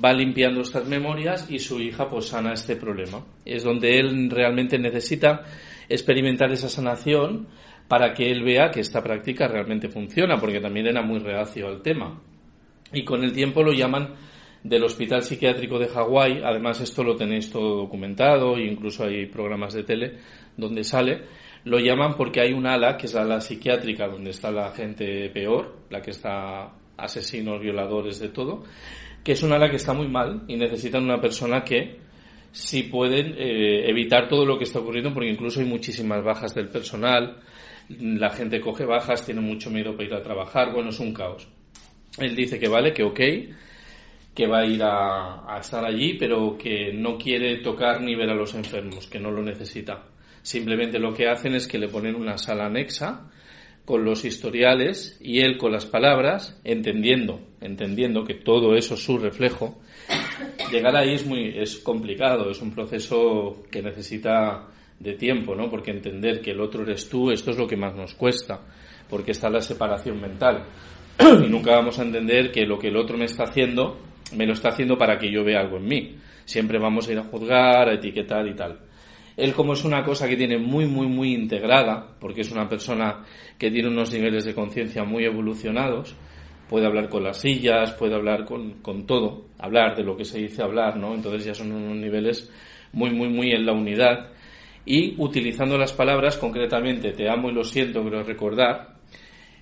va 0.03 0.13
limpiando 0.13 0.61
estas 0.61 0.87
memorias 0.87 1.49
y 1.49 1.59
su 1.59 1.79
hija 1.79 2.07
pues 2.07 2.27
sana 2.27 2.53
este 2.53 2.75
problema. 2.75 3.23
Es 3.45 3.63
donde 3.63 3.99
él 3.99 4.29
realmente 4.29 4.77
necesita 4.77 5.43
experimentar 5.89 6.51
esa 6.51 6.69
sanación 6.69 7.47
para 7.87 8.13
que 8.13 8.31
él 8.31 8.43
vea 8.43 8.71
que 8.71 8.79
esta 8.79 9.03
práctica 9.03 9.47
realmente 9.47 9.89
funciona, 9.89 10.37
porque 10.37 10.59
también 10.59 10.87
era 10.87 11.01
muy 11.01 11.19
reacio 11.19 11.67
al 11.67 11.81
tema. 11.81 12.21
Y 12.91 13.03
con 13.03 13.23
el 13.23 13.33
tiempo 13.33 13.63
lo 13.63 13.73
llaman 13.73 14.15
del 14.63 14.83
Hospital 14.83 15.23
Psiquiátrico 15.23 15.77
de 15.77 15.89
Hawái, 15.89 16.41
además 16.43 16.79
esto 16.79 17.03
lo 17.03 17.15
tenéis 17.15 17.51
todo 17.51 17.75
documentado 17.75 18.57
incluso 18.57 19.03
hay 19.03 19.25
programas 19.25 19.73
de 19.73 19.83
tele 19.83 20.13
donde 20.55 20.83
sale, 20.85 21.23
lo 21.65 21.79
llaman 21.79 22.15
porque 22.15 22.41
hay 22.41 22.53
un 22.53 22.65
ala, 22.65 22.97
que 22.97 23.07
es 23.07 23.13
la 23.13 23.21
ala 23.21 23.41
psiquiátrica, 23.41 24.07
donde 24.07 24.31
está 24.31 24.51
la 24.51 24.71
gente 24.71 25.29
peor, 25.29 25.77
la 25.89 26.01
que 26.01 26.11
está 26.11 26.73
asesinos, 26.97 27.61
violadores, 27.61 28.19
de 28.19 28.29
todo, 28.29 28.63
que 29.23 29.33
es 29.33 29.43
un 29.43 29.51
ala 29.53 29.69
que 29.69 29.77
está 29.77 29.93
muy 29.93 30.07
mal 30.07 30.43
y 30.47 30.55
necesitan 30.55 31.03
una 31.03 31.19
persona 31.19 31.63
que 31.63 31.99
sí 32.51 32.83
pueden 32.83 33.35
eh, 33.37 33.89
evitar 33.89 34.27
todo 34.27 34.45
lo 34.45 34.57
que 34.57 34.65
está 34.65 34.79
ocurriendo, 34.79 35.13
porque 35.13 35.29
incluso 35.29 35.59
hay 35.59 35.65
muchísimas 35.65 36.23
bajas 36.23 36.53
del 36.53 36.69
personal, 36.69 37.37
la 37.89 38.29
gente 38.29 38.59
coge 38.59 38.85
bajas, 38.85 39.25
tiene 39.25 39.41
mucho 39.41 39.69
miedo 39.69 39.95
para 39.95 40.07
ir 40.07 40.13
a 40.13 40.21
trabajar, 40.21 40.71
bueno, 40.73 40.89
es 40.89 40.99
un 40.99 41.13
caos. 41.13 41.47
Él 42.17 42.35
dice 42.35 42.59
que 42.59 42.67
vale, 42.67 42.93
que 42.93 43.03
ok, 43.03 43.19
que 44.33 44.47
va 44.47 44.59
a 44.59 44.65
ir 44.65 44.81
a, 44.83 45.55
a, 45.55 45.59
estar 45.59 45.85
allí, 45.85 46.15
pero 46.15 46.57
que 46.57 46.91
no 46.93 47.17
quiere 47.17 47.57
tocar 47.57 48.01
ni 48.01 48.15
ver 48.15 48.29
a 48.29 48.35
los 48.35 48.53
enfermos, 48.55 49.07
que 49.07 49.19
no 49.19 49.31
lo 49.31 49.41
necesita. 49.41 50.03
Simplemente 50.41 50.99
lo 50.99 51.13
que 51.13 51.27
hacen 51.27 51.55
es 51.55 51.67
que 51.67 51.77
le 51.77 51.87
ponen 51.87 52.15
una 52.15 52.37
sala 52.37 52.65
anexa 52.65 53.29
con 53.85 54.05
los 54.05 54.23
historiales 54.23 55.17
y 55.21 55.39
él 55.39 55.57
con 55.57 55.71
las 55.71 55.85
palabras, 55.85 56.59
entendiendo, 56.63 57.41
entendiendo 57.59 58.23
que 58.23 58.35
todo 58.35 58.75
eso 58.75 58.93
es 58.93 59.03
su 59.03 59.17
reflejo. 59.17 59.81
Llegar 60.71 60.95
ahí 60.95 61.13
es 61.15 61.25
muy 61.25 61.53
es 61.57 61.77
complicado, 61.77 62.49
es 62.49 62.61
un 62.61 62.73
proceso 62.73 63.63
que 63.69 63.81
necesita 63.81 64.67
de 65.03 65.13
tiempo, 65.13 65.53
¿no? 65.55 65.69
Porque 65.69 65.91
entender 65.91 66.41
que 66.41 66.51
el 66.51 66.61
otro 66.61 66.83
eres 66.83 67.09
tú, 67.09 67.29
esto 67.29 67.51
es 67.51 67.57
lo 67.57 67.67
que 67.67 67.77
más 67.77 67.93
nos 67.95 68.15
cuesta, 68.15 68.61
porque 69.09 69.31
está 69.31 69.49
la 69.49 69.61
separación 69.61 70.19
mental. 70.21 70.63
y 71.19 71.49
nunca 71.49 71.71
vamos 71.71 71.99
a 71.99 72.03
entender 72.03 72.51
que 72.51 72.65
lo 72.65 72.79
que 72.79 72.87
el 72.87 72.97
otro 72.97 73.17
me 73.17 73.25
está 73.25 73.43
haciendo 73.43 73.97
me 74.35 74.45
lo 74.45 74.53
está 74.53 74.69
haciendo 74.69 74.97
para 74.97 75.17
que 75.17 75.31
yo 75.31 75.43
vea 75.43 75.59
algo 75.59 75.77
en 75.77 75.85
mí. 75.85 76.15
Siempre 76.45 76.79
vamos 76.79 77.07
a 77.07 77.11
ir 77.11 77.19
a 77.19 77.23
juzgar, 77.23 77.89
a 77.89 77.93
etiquetar 77.93 78.47
y 78.47 78.55
tal. 78.55 78.79
Él 79.35 79.53
como 79.53 79.73
es 79.73 79.83
una 79.83 80.03
cosa 80.03 80.27
que 80.27 80.37
tiene 80.37 80.57
muy, 80.57 80.85
muy, 80.85 81.07
muy 81.07 81.33
integrada, 81.33 82.15
porque 82.19 82.41
es 82.41 82.51
una 82.51 82.67
persona 82.69 83.23
que 83.57 83.71
tiene 83.71 83.89
unos 83.89 84.11
niveles 84.11 84.45
de 84.45 84.53
conciencia 84.53 85.03
muy 85.03 85.25
evolucionados, 85.25 86.15
puede 86.69 86.85
hablar 86.85 87.09
con 87.09 87.23
las 87.23 87.37
sillas, 87.37 87.93
puede 87.93 88.13
hablar 88.13 88.45
con, 88.45 88.81
con, 88.81 89.05
todo, 89.07 89.45
hablar 89.57 89.95
de 89.95 90.03
lo 90.03 90.15
que 90.15 90.25
se 90.25 90.37
dice 90.39 90.61
hablar, 90.61 90.97
¿no? 90.97 91.15
Entonces 91.15 91.45
ya 91.45 91.53
son 91.55 91.71
unos 91.71 91.97
niveles 91.97 92.51
muy, 92.91 93.09
muy, 93.09 93.27
muy 93.29 93.51
en 93.51 93.65
la 93.65 93.73
unidad. 93.73 94.29
Y 94.85 95.15
utilizando 95.17 95.77
las 95.77 95.93
palabras, 95.93 96.37
concretamente, 96.37 97.11
te 97.11 97.29
amo 97.29 97.49
y 97.49 97.53
lo 97.53 97.63
siento, 97.63 98.03
pero 98.03 98.23
recordar, 98.23 98.95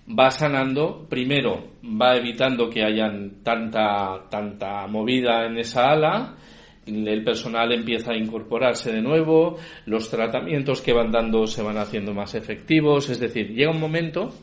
va 0.07 0.31
sanando, 0.31 1.05
primero 1.09 1.73
va 1.83 2.15
evitando 2.15 2.69
que 2.69 2.83
hayan 2.83 3.43
tanta, 3.43 4.27
tanta 4.29 4.87
movida 4.87 5.45
en 5.45 5.57
esa 5.57 5.91
ala, 5.91 6.35
el 6.85 7.23
personal 7.23 7.71
empieza 7.71 8.11
a 8.11 8.17
incorporarse 8.17 8.91
de 8.91 9.01
nuevo, 9.01 9.57
los 9.85 10.09
tratamientos 10.09 10.81
que 10.81 10.93
van 10.93 11.11
dando 11.11 11.45
se 11.45 11.61
van 11.61 11.77
haciendo 11.77 12.13
más 12.13 12.33
efectivos, 12.33 13.09
es 13.09 13.19
decir, 13.19 13.53
llega 13.53 13.71
un 13.71 13.79
momento 13.79 14.33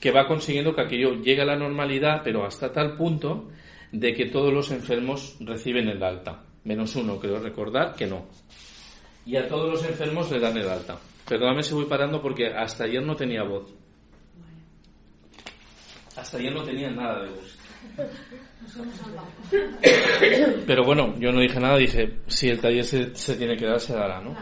que 0.00 0.12
va 0.12 0.26
consiguiendo 0.26 0.74
que 0.74 0.82
aquello 0.82 1.20
llegue 1.20 1.42
a 1.42 1.46
la 1.46 1.56
normalidad, 1.56 2.22
pero 2.24 2.44
hasta 2.44 2.72
tal 2.72 2.94
punto 2.94 3.48
de 3.90 4.14
que 4.14 4.26
todos 4.26 4.52
los 4.52 4.70
enfermos 4.70 5.36
reciben 5.40 5.88
el 5.88 6.02
alta, 6.02 6.44
menos 6.64 6.96
uno, 6.96 7.18
creo 7.18 7.38
recordar 7.40 7.94
que 7.94 8.06
no. 8.06 8.26
Y 9.24 9.36
a 9.36 9.46
todos 9.48 9.70
los 9.70 9.84
enfermos 9.84 10.30
le 10.30 10.40
dan 10.40 10.56
el 10.56 10.68
alta. 10.68 10.98
Perdóname 11.28 11.62
si 11.62 11.74
voy 11.74 11.84
parando 11.86 12.20
porque 12.20 12.48
hasta 12.48 12.84
ayer 12.84 13.02
no 13.02 13.14
tenía 13.14 13.42
voz. 13.44 13.72
Hasta 16.16 16.38
ayer 16.38 16.52
no 16.52 16.62
tenía 16.62 16.90
nada 16.90 17.22
de 17.22 17.30
voz. 17.30 17.58
Pero 20.66 20.84
bueno, 20.84 21.14
yo 21.18 21.32
no 21.32 21.40
dije 21.40 21.58
nada, 21.60 21.76
dije, 21.76 22.18
si 22.26 22.48
el 22.48 22.60
taller 22.60 22.84
se, 22.84 23.14
se 23.14 23.36
tiene 23.36 23.56
que 23.56 23.66
dar, 23.66 23.80
se 23.80 23.94
dará, 23.94 24.20
¿no? 24.20 24.36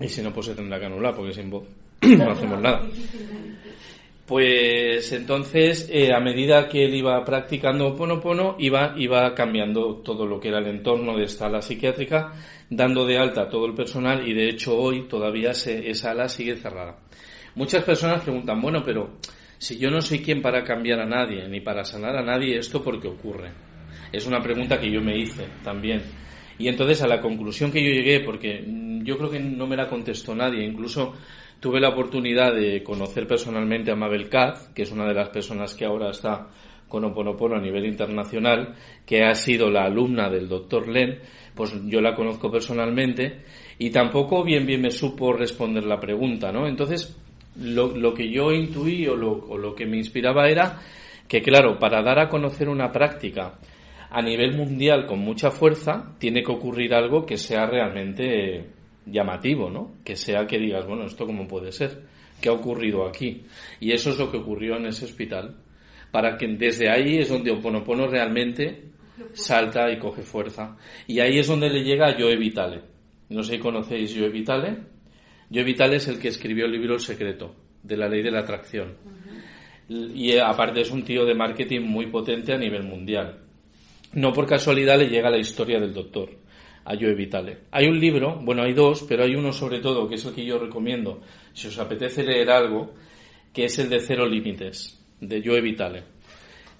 Y 0.00 0.08
si 0.08 0.22
no, 0.22 0.32
pues 0.32 0.46
se 0.46 0.54
tendrá 0.54 0.78
que 0.80 0.86
anular, 0.86 1.14
porque 1.14 1.32
sin 1.32 1.50
voz 1.50 1.64
no 2.02 2.30
hacemos 2.30 2.60
nada. 2.60 2.82
Pues 4.32 5.12
entonces, 5.12 5.90
eh, 5.92 6.10
a 6.10 6.18
medida 6.18 6.66
que 6.66 6.86
él 6.86 6.94
iba 6.94 7.22
practicando 7.22 7.94
Ponopono, 7.94 8.56
iba, 8.58 8.94
iba 8.96 9.34
cambiando 9.34 9.96
todo 9.96 10.24
lo 10.24 10.40
que 10.40 10.48
era 10.48 10.58
el 10.60 10.68
entorno 10.68 11.18
de 11.18 11.24
esta 11.24 11.48
ala 11.48 11.60
psiquiátrica, 11.60 12.32
dando 12.70 13.04
de 13.04 13.18
alta 13.18 13.42
a 13.42 13.48
todo 13.50 13.66
el 13.66 13.74
personal 13.74 14.26
y 14.26 14.32
de 14.32 14.48
hecho 14.48 14.74
hoy 14.74 15.06
todavía 15.06 15.52
se, 15.52 15.90
esa 15.90 16.12
ala 16.12 16.30
sigue 16.30 16.56
cerrada. 16.56 16.96
Muchas 17.56 17.84
personas 17.84 18.22
preguntan, 18.22 18.58
bueno, 18.58 18.82
pero 18.82 19.18
si 19.58 19.76
yo 19.76 19.90
no 19.90 20.00
soy 20.00 20.20
quien 20.20 20.40
para 20.40 20.64
cambiar 20.64 21.00
a 21.00 21.06
nadie 21.06 21.46
ni 21.46 21.60
para 21.60 21.84
sanar 21.84 22.16
a 22.16 22.22
nadie, 22.22 22.56
¿esto 22.56 22.82
por 22.82 22.98
qué 22.98 23.08
ocurre? 23.08 23.52
Es 24.10 24.26
una 24.26 24.40
pregunta 24.40 24.80
que 24.80 24.90
yo 24.90 25.02
me 25.02 25.14
hice 25.14 25.44
también. 25.62 26.00
Y 26.58 26.68
entonces 26.68 27.02
a 27.02 27.06
la 27.06 27.20
conclusión 27.20 27.70
que 27.70 27.84
yo 27.84 27.90
llegué, 27.90 28.20
porque 28.20 28.64
yo 29.02 29.18
creo 29.18 29.28
que 29.28 29.40
no 29.40 29.66
me 29.66 29.76
la 29.76 29.88
contestó 29.88 30.34
nadie, 30.34 30.64
incluso 30.64 31.12
tuve 31.62 31.78
la 31.78 31.90
oportunidad 31.90 32.52
de 32.52 32.82
conocer 32.82 33.28
personalmente 33.28 33.92
a 33.92 33.94
Mabel 33.94 34.28
Katz, 34.28 34.70
que 34.74 34.82
es 34.82 34.90
una 34.90 35.06
de 35.06 35.14
las 35.14 35.28
personas 35.28 35.76
que 35.76 35.84
ahora 35.84 36.10
está 36.10 36.48
con 36.88 37.04
Oponopono 37.04 37.54
a 37.54 37.60
nivel 37.60 37.86
internacional, 37.86 38.74
que 39.06 39.22
ha 39.22 39.32
sido 39.36 39.70
la 39.70 39.84
alumna 39.84 40.28
del 40.28 40.48
doctor 40.48 40.88
Len, 40.88 41.20
pues 41.54 41.72
yo 41.84 42.00
la 42.00 42.16
conozco 42.16 42.50
personalmente 42.50 43.44
y 43.78 43.90
tampoco 43.90 44.42
bien 44.42 44.66
bien 44.66 44.80
me 44.80 44.90
supo 44.90 45.32
responder 45.32 45.84
la 45.84 46.00
pregunta, 46.00 46.50
¿no? 46.50 46.66
Entonces, 46.66 47.16
lo, 47.60 47.96
lo 47.96 48.12
que 48.12 48.28
yo 48.28 48.50
intuí 48.50 49.06
o 49.06 49.14
lo, 49.14 49.30
o 49.30 49.56
lo 49.56 49.72
que 49.72 49.86
me 49.86 49.98
inspiraba 49.98 50.48
era 50.48 50.80
que, 51.28 51.42
claro, 51.42 51.78
para 51.78 52.02
dar 52.02 52.18
a 52.18 52.28
conocer 52.28 52.68
una 52.68 52.90
práctica 52.90 53.54
a 54.10 54.20
nivel 54.20 54.56
mundial 54.56 55.06
con 55.06 55.20
mucha 55.20 55.52
fuerza, 55.52 56.16
tiene 56.18 56.42
que 56.42 56.50
ocurrir 56.50 56.92
algo 56.92 57.24
que 57.24 57.36
sea 57.36 57.66
realmente 57.66 58.81
llamativo, 59.06 59.70
¿no? 59.70 59.92
Que 60.04 60.16
sea 60.16 60.46
que 60.46 60.58
digas, 60.58 60.86
bueno, 60.86 61.04
¿esto 61.06 61.26
cómo 61.26 61.46
puede 61.46 61.72
ser? 61.72 62.02
¿Qué 62.40 62.48
ha 62.48 62.52
ocurrido 62.52 63.06
aquí? 63.06 63.42
Y 63.80 63.92
eso 63.92 64.10
es 64.10 64.18
lo 64.18 64.30
que 64.30 64.38
ocurrió 64.38 64.76
en 64.76 64.86
ese 64.86 65.04
hospital. 65.04 65.56
Para 66.10 66.36
que 66.36 66.46
desde 66.48 66.90
ahí 66.90 67.18
es 67.18 67.28
donde 67.28 67.50
Oponopono 67.50 68.06
realmente 68.06 68.90
salta 69.32 69.90
y 69.90 69.98
coge 69.98 70.22
fuerza. 70.22 70.76
Y 71.06 71.20
ahí 71.20 71.38
es 71.38 71.46
donde 71.46 71.70
le 71.70 71.82
llega 71.82 72.08
a 72.08 72.14
Joe 72.18 72.36
Vitale. 72.36 72.82
No 73.30 73.42
sé 73.42 73.54
si 73.54 73.58
conocéis 73.58 74.14
Joe 74.16 74.28
Vitale. 74.28 74.76
Joe 75.52 75.64
Vitale 75.64 75.96
es 75.96 76.08
el 76.08 76.18
que 76.18 76.28
escribió 76.28 76.66
el 76.66 76.72
libro 76.72 76.94
El 76.94 77.00
secreto, 77.00 77.54
de 77.82 77.96
la 77.96 78.08
ley 78.08 78.22
de 78.22 78.30
la 78.30 78.40
atracción. 78.40 78.94
Y 79.88 80.36
aparte 80.38 80.80
es 80.80 80.90
un 80.90 81.02
tío 81.02 81.24
de 81.24 81.34
marketing 81.34 81.80
muy 81.80 82.06
potente 82.06 82.52
a 82.52 82.58
nivel 82.58 82.82
mundial. 82.82 83.38
No 84.14 84.32
por 84.32 84.46
casualidad 84.46 84.98
le 84.98 85.08
llega 85.08 85.30
la 85.30 85.38
historia 85.38 85.80
del 85.80 85.94
doctor 85.94 86.41
a 86.84 86.94
Joe 86.94 87.14
Vitale. 87.14 87.58
Hay 87.70 87.86
un 87.86 87.98
libro, 87.98 88.40
bueno, 88.42 88.62
hay 88.62 88.72
dos, 88.72 89.04
pero 89.08 89.24
hay 89.24 89.34
uno 89.34 89.52
sobre 89.52 89.80
todo, 89.80 90.08
que 90.08 90.16
es 90.16 90.24
el 90.24 90.34
que 90.34 90.44
yo 90.44 90.58
recomiendo, 90.58 91.20
si 91.52 91.68
os 91.68 91.78
apetece 91.78 92.24
leer 92.24 92.50
algo, 92.50 92.94
que 93.52 93.64
es 93.64 93.78
el 93.78 93.88
de 93.88 94.00
Cero 94.00 94.26
Límites, 94.26 94.98
de 95.20 95.42
Joe 95.44 95.60
Vitale. 95.60 96.02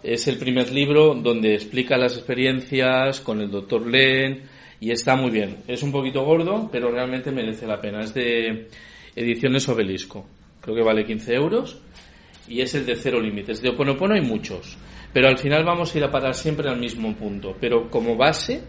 Es 0.03 0.27
el 0.27 0.37
primer 0.37 0.73
libro 0.73 1.15
donde 1.15 1.55
explica 1.55 1.97
las 1.97 2.17
experiencias 2.17 3.21
con 3.21 3.41
el 3.41 3.51
doctor 3.51 3.87
Len 3.87 4.43
y 4.81 4.91
está 4.91 5.15
muy 5.15 5.31
bien. 5.31 5.59
Es 5.69 5.85
un 5.85 5.93
poquito 5.93 6.25
gordo, 6.25 6.69
pero 6.73 6.91
realmente 6.91 7.31
merece 7.31 7.69
la 7.69 7.81
pena. 7.81 8.01
Es 8.01 8.13
de 8.13 8.69
Ediciones 9.15 9.69
Obelisco. 9.69 10.27
Creo 10.61 10.75
que 10.75 10.83
vale 10.83 11.05
15 11.05 11.35
euros 11.35 11.81
y 12.49 12.61
es 12.61 12.75
el 12.75 12.85
de 12.85 12.97
Cero 12.97 13.21
Límites. 13.21 13.63
De 13.63 13.69
Oponopono 13.69 14.15
hay 14.15 14.23
muchos, 14.23 14.77
pero 15.13 15.29
al 15.29 15.39
final 15.39 15.65
vamos 15.65 15.95
a 15.95 15.99
ir 15.99 16.05
a 16.05 16.11
parar 16.11 16.35
siempre 16.35 16.69
al 16.69 16.81
mismo 16.81 17.15
punto. 17.15 17.57
Pero 17.61 17.89
como 17.89 18.17
base 18.17 18.63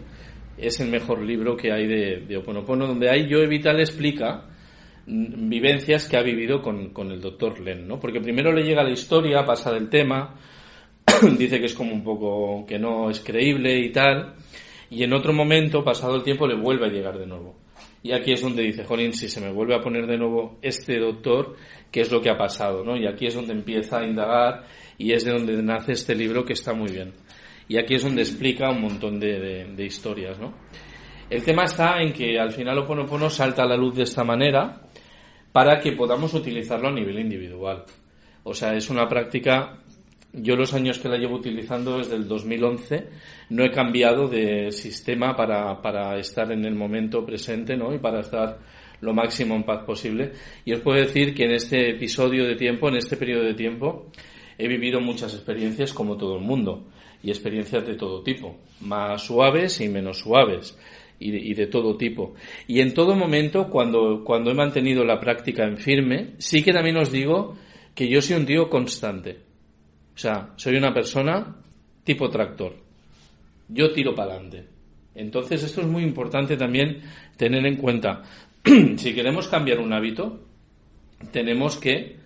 es 0.56 0.80
el 0.80 0.88
mejor 0.88 1.22
libro 1.22 1.56
que 1.56 1.72
hay 1.72 1.86
de, 1.86 2.24
de 2.26 2.36
Oponopono, 2.36 2.86
donde 2.86 3.10
hay 3.10 3.30
Joe 3.30 3.46
Vital 3.46 3.80
explica 3.80 4.46
vivencias 5.06 6.08
que 6.08 6.16
ha 6.16 6.22
vivido 6.22 6.62
con, 6.62 6.90
con, 6.90 7.10
el 7.10 7.20
doctor 7.20 7.60
Len, 7.60 7.86
¿no? 7.86 8.00
Porque 8.00 8.20
primero 8.20 8.52
le 8.52 8.62
llega 8.62 8.82
la 8.82 8.90
historia, 8.90 9.44
pasa 9.44 9.72
del 9.72 9.88
tema, 9.88 10.36
dice 11.38 11.60
que 11.60 11.66
es 11.66 11.74
como 11.74 11.92
un 11.92 12.02
poco 12.02 12.64
que 12.66 12.78
no 12.78 13.10
es 13.10 13.20
creíble 13.20 13.78
y 13.80 13.92
tal, 13.92 14.34
y 14.90 15.02
en 15.02 15.12
otro 15.12 15.32
momento, 15.32 15.84
pasado 15.84 16.16
el 16.16 16.22
tiempo, 16.22 16.46
le 16.46 16.54
vuelve 16.54 16.86
a 16.86 16.90
llegar 16.90 17.18
de 17.18 17.26
nuevo. 17.26 17.56
Y 18.02 18.12
aquí 18.12 18.32
es 18.32 18.42
donde 18.42 18.62
dice, 18.62 18.84
Jolín, 18.84 19.14
si 19.14 19.28
se 19.28 19.40
me 19.40 19.50
vuelve 19.50 19.74
a 19.74 19.80
poner 19.80 20.06
de 20.06 20.18
nuevo 20.18 20.58
este 20.60 20.98
doctor, 20.98 21.56
¿qué 21.90 22.02
es 22.02 22.12
lo 22.12 22.20
que 22.20 22.28
ha 22.28 22.36
pasado? 22.36 22.84
¿no? 22.84 22.96
Y 22.96 23.06
aquí 23.06 23.26
es 23.26 23.34
donde 23.34 23.54
empieza 23.54 23.98
a 23.98 24.06
indagar 24.06 24.66
y 24.98 25.12
es 25.12 25.24
de 25.24 25.32
donde 25.32 25.62
nace 25.62 25.92
este 25.92 26.14
libro 26.14 26.44
que 26.44 26.52
está 26.52 26.74
muy 26.74 26.92
bien. 26.92 27.14
Y 27.68 27.78
aquí 27.78 27.94
es 27.94 28.02
donde 28.02 28.22
explica 28.22 28.70
un 28.70 28.82
montón 28.82 29.18
de, 29.18 29.74
historias, 29.78 30.38
¿no? 30.38 30.54
El 31.30 31.42
tema 31.42 31.64
está 31.64 32.00
en 32.02 32.12
que 32.12 32.38
al 32.38 32.52
final 32.52 32.78
Oponopono 32.78 33.30
salta 33.30 33.62
a 33.62 33.66
la 33.66 33.76
luz 33.76 33.94
de 33.94 34.02
esta 34.02 34.24
manera 34.24 34.82
para 35.52 35.80
que 35.80 35.92
podamos 35.92 36.34
utilizarlo 36.34 36.88
a 36.88 36.92
nivel 36.92 37.18
individual. 37.18 37.84
O 38.42 38.52
sea, 38.52 38.74
es 38.74 38.90
una 38.90 39.08
práctica 39.08 39.78
yo 40.36 40.56
los 40.56 40.74
años 40.74 40.98
que 40.98 41.08
la 41.08 41.16
llevo 41.16 41.36
utilizando 41.36 41.98
desde 41.98 42.16
el 42.16 42.26
2011 42.26 43.06
no 43.50 43.64
he 43.64 43.70
cambiado 43.70 44.26
de 44.26 44.72
sistema 44.72 45.36
para, 45.36 45.80
para 45.80 46.18
estar 46.18 46.50
en 46.50 46.64
el 46.64 46.74
momento 46.74 47.24
presente 47.24 47.76
¿no? 47.76 47.94
y 47.94 47.98
para 47.98 48.20
estar 48.20 48.58
lo 49.00 49.14
máximo 49.14 49.54
en 49.54 49.62
paz 49.62 49.84
posible. 49.84 50.32
Y 50.64 50.72
os 50.72 50.80
puedo 50.80 50.98
decir 50.98 51.34
que 51.34 51.44
en 51.44 51.52
este 51.52 51.90
episodio 51.90 52.46
de 52.46 52.56
tiempo, 52.56 52.88
en 52.88 52.96
este 52.96 53.16
periodo 53.16 53.44
de 53.44 53.54
tiempo, 53.54 54.10
he 54.58 54.66
vivido 54.66 55.00
muchas 55.00 55.34
experiencias 55.34 55.92
como 55.92 56.16
todo 56.16 56.36
el 56.36 56.42
mundo 56.42 56.88
y 57.24 57.30
experiencias 57.30 57.86
de 57.86 57.94
todo 57.94 58.22
tipo, 58.22 58.58
más 58.80 59.22
suaves 59.22 59.80
y 59.80 59.88
menos 59.88 60.18
suaves 60.18 60.76
y 61.18 61.54
de, 61.54 61.66
todo 61.68 61.96
tipo. 61.96 62.34
Y 62.66 62.80
en 62.80 62.92
todo 62.92 63.14
momento, 63.14 63.70
cuando, 63.70 64.22
cuando 64.22 64.50
he 64.50 64.54
mantenido 64.54 65.04
la 65.04 65.18
práctica 65.18 65.64
en 65.64 65.78
firme, 65.78 66.34
sí 66.38 66.62
que 66.62 66.72
también 66.72 66.98
os 66.98 67.10
digo 67.10 67.56
que 67.94 68.08
yo 68.08 68.20
soy 68.20 68.36
un 68.36 68.44
tío 68.44 68.68
constante. 68.68 69.38
O 70.14 70.18
sea, 70.18 70.50
soy 70.56 70.76
una 70.76 70.92
persona 70.92 71.56
tipo 72.02 72.28
tractor. 72.28 72.74
Yo 73.68 73.90
tiro 73.92 74.14
para 74.14 74.32
adelante. 74.32 74.66
Entonces, 75.14 75.62
esto 75.62 75.80
es 75.80 75.86
muy 75.86 76.02
importante 76.02 76.58
también 76.58 77.00
tener 77.38 77.64
en 77.64 77.76
cuenta. 77.76 78.22
si 78.96 79.14
queremos 79.14 79.48
cambiar 79.48 79.78
un 79.78 79.94
hábito, 79.94 80.40
tenemos 81.32 81.76
que 81.76 82.16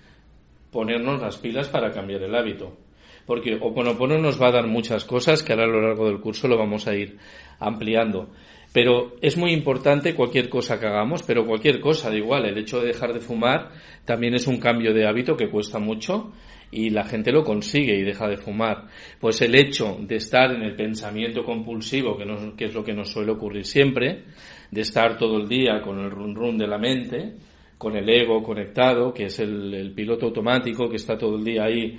ponernos 0.73 1.21
las 1.21 1.37
pilas 1.37 1.69
para 1.69 1.93
cambiar 1.93 2.23
el 2.23 2.35
hábito. 2.35 2.88
Porque 3.29 3.59
Oponopono 3.61 4.17
nos 4.17 4.41
va 4.41 4.49
a 4.49 4.53
dar 4.53 4.67
muchas 4.67 5.05
cosas 5.05 5.43
que 5.43 5.53
ahora 5.53 5.65
a 5.65 5.69
lo 5.69 5.83
largo 5.83 6.07
del 6.07 6.19
curso 6.19 6.49
lo 6.49 6.57
vamos 6.57 6.87
a 6.87 6.95
ir 6.95 7.19
ampliando. 7.59 8.31
Pero 8.73 9.17
es 9.21 9.37
muy 9.37 9.53
importante 9.53 10.15
cualquier 10.15 10.49
cosa 10.49 10.81
que 10.81 10.87
hagamos, 10.87 11.23
pero 11.25 11.45
cualquier 11.45 11.79
cosa, 11.79 12.09
da 12.09 12.17
igual, 12.17 12.47
el 12.47 12.57
hecho 12.57 12.81
de 12.81 12.87
dejar 12.87 13.13
de 13.13 13.21
fumar 13.21 13.73
también 14.07 14.33
es 14.33 14.47
un 14.47 14.57
cambio 14.57 14.95
de 14.95 15.07
hábito 15.07 15.37
que 15.37 15.51
cuesta 15.51 15.79
mucho 15.79 16.33
y 16.71 16.89
la 16.89 17.05
gente 17.05 17.31
lo 17.31 17.45
consigue 17.45 17.97
y 17.97 18.03
deja 18.03 18.27
de 18.29 18.39
fumar. 18.39 18.87
Pues 19.21 19.43
el 19.43 19.55
hecho 19.55 19.99
de 20.01 20.17
estar 20.17 20.51
en 20.51 20.63
el 20.63 20.75
pensamiento 20.75 21.45
compulsivo, 21.45 22.17
que, 22.17 22.25
que 22.57 22.65
es 22.65 22.73
lo 22.73 22.83
que 22.83 22.95
nos 22.95 23.13
suele 23.13 23.33
ocurrir 23.33 23.67
siempre, 23.67 24.25
de 24.71 24.81
estar 24.81 25.19
todo 25.19 25.37
el 25.37 25.47
día 25.47 25.83
con 25.83 25.99
el 25.99 26.11
run 26.11 26.35
run 26.35 26.57
de 26.57 26.67
la 26.67 26.79
mente, 26.79 27.35
con 27.79 27.97
el 27.97 28.09
ego 28.09 28.43
conectado, 28.43 29.15
que 29.15 29.27
es 29.27 29.39
el, 29.39 29.93
piloto 29.95 30.27
automático 30.27 30.91
que 30.91 30.97
está 30.97 31.17
todo 31.17 31.37
el 31.37 31.45
día 31.45 31.65
ahí 31.65 31.97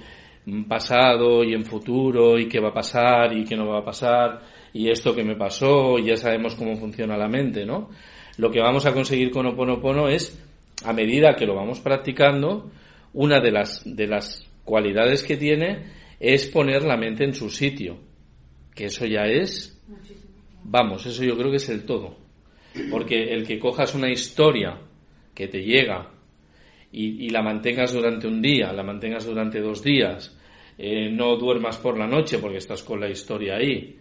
pasado 0.68 1.44
y 1.44 1.53
en 1.53 1.65
futuro 1.65 2.38
y 2.38 2.48
qué 2.48 2.60
va 2.60 2.70
a 2.70 2.74
pasar 2.74 3.36
y 3.36 3.44
qué 3.44 3.56
no 3.56 3.68
va 3.68 3.79
a 3.79 3.84
pasar 3.84 4.41
y 4.74 4.89
esto 4.89 5.15
que 5.15 5.24
me 5.24 5.36
pasó 5.36 5.98
y 5.98 6.08
ya 6.08 6.18
sabemos 6.18 6.56
cómo 6.56 6.75
funciona 6.75 7.18
la 7.18 7.27
mente, 7.27 7.65
¿no? 7.65 7.89
Lo 8.38 8.51
que 8.51 8.60
vamos 8.60 8.86
a 8.86 8.94
conseguir 8.94 9.32
con 9.32 9.46
Oponopono 9.48 10.08
es, 10.08 10.41
a 10.86 10.94
medida 10.94 11.36
que 11.36 11.46
lo 11.46 11.56
vamos 11.56 11.79
practicando, 11.79 12.72
una 13.13 13.41
de 13.41 13.51
las, 13.51 13.84
de 13.86 14.08
las 14.08 14.50
cualidades 14.63 15.24
que 15.24 15.36
tiene 15.36 15.91
es 16.20 16.46
poner 16.48 16.84
la 16.84 16.98
mente 16.98 17.24
en 17.24 17.34
su 17.34 17.50
sitio, 17.50 17.98
que 18.75 18.86
eso 18.86 19.06
ya 19.06 19.24
es, 19.24 19.82
vamos, 20.63 21.06
eso 21.06 21.24
yo 21.24 21.36
creo 21.38 21.50
que 21.50 21.58
es 21.58 21.70
el 21.70 21.84
todo. 21.86 22.18
Porque 22.91 23.34
el 23.34 23.46
que 23.46 23.60
cojas 23.60 23.96
una 23.96 24.10
historia 24.10 24.79
que 25.34 25.48
te 25.48 25.63
llega 25.63 26.12
y, 26.91 27.25
y 27.25 27.29
la 27.29 27.41
mantengas 27.41 27.94
durante 27.94 28.27
un 28.27 28.41
día, 28.41 28.72
la 28.72 28.84
mantengas 28.84 29.25
durante 29.25 29.60
dos 29.60 29.84
días, 29.84 30.38
eh, 30.82 31.12
no 31.12 31.36
duermas 31.36 31.78
por 31.78 31.98
la 31.98 32.08
noche 32.08 32.40
porque 32.40 32.58
estás 32.58 32.84
con 32.84 33.02
la 33.02 33.10
historia 33.10 33.58
ahí, 33.58 33.98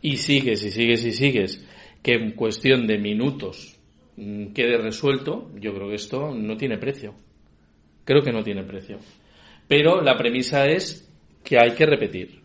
y 0.00 0.16
sigues 0.16 0.64
y 0.64 0.70
sigues 0.70 1.04
y 1.04 1.12
sigues, 1.12 1.68
que 2.02 2.14
en 2.14 2.32
cuestión 2.32 2.86
de 2.86 2.96
minutos 2.96 3.78
mm, 4.16 4.54
quede 4.54 4.78
resuelto, 4.78 5.50
yo 5.60 5.74
creo 5.74 5.90
que 5.90 5.96
esto 5.96 6.34
no 6.34 6.56
tiene 6.56 6.78
precio. 6.78 7.14
Creo 8.06 8.22
que 8.22 8.32
no 8.32 8.42
tiene 8.42 8.64
precio. 8.64 8.98
Pero 9.66 10.00
la 10.00 10.16
premisa 10.16 10.64
es 10.64 11.12
que 11.44 11.58
hay 11.58 11.72
que 11.72 11.84
repetir. 11.84 12.40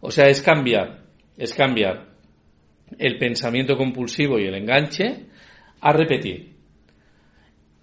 O 0.00 0.12
sea, 0.12 0.28
es 0.28 0.40
cambiar, 0.40 1.06
es 1.36 1.52
cambiar 1.52 2.14
el 2.96 3.18
pensamiento 3.18 3.76
compulsivo 3.76 4.38
y 4.38 4.44
el 4.44 4.54
enganche 4.54 5.26
a 5.80 5.92
repetir. 5.92 6.54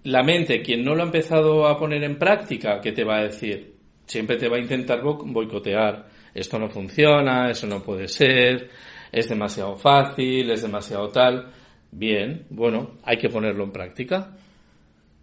La 0.04 0.22
mente, 0.22 0.62
quien 0.62 0.82
no 0.82 0.94
lo 0.94 1.02
ha 1.02 1.06
empezado 1.06 1.66
a 1.66 1.76
poner 1.76 2.02
en 2.02 2.18
práctica, 2.18 2.80
¿qué 2.80 2.92
te 2.92 3.04
va 3.04 3.18
a 3.18 3.24
decir? 3.24 3.71
Siempre 4.12 4.36
te 4.36 4.46
va 4.46 4.58
a 4.58 4.60
intentar 4.60 5.00
bo- 5.02 5.24
boicotear. 5.24 6.06
Esto 6.34 6.58
no 6.58 6.68
funciona, 6.68 7.48
eso 7.50 7.66
no 7.66 7.82
puede 7.82 8.08
ser, 8.08 8.68
es 9.10 9.26
demasiado 9.26 9.74
fácil, 9.76 10.50
es 10.50 10.60
demasiado 10.60 11.08
tal. 11.08 11.50
Bien, 11.90 12.44
bueno, 12.50 12.98
hay 13.04 13.16
que 13.16 13.30
ponerlo 13.30 13.64
en 13.64 13.72
práctica. 13.72 14.36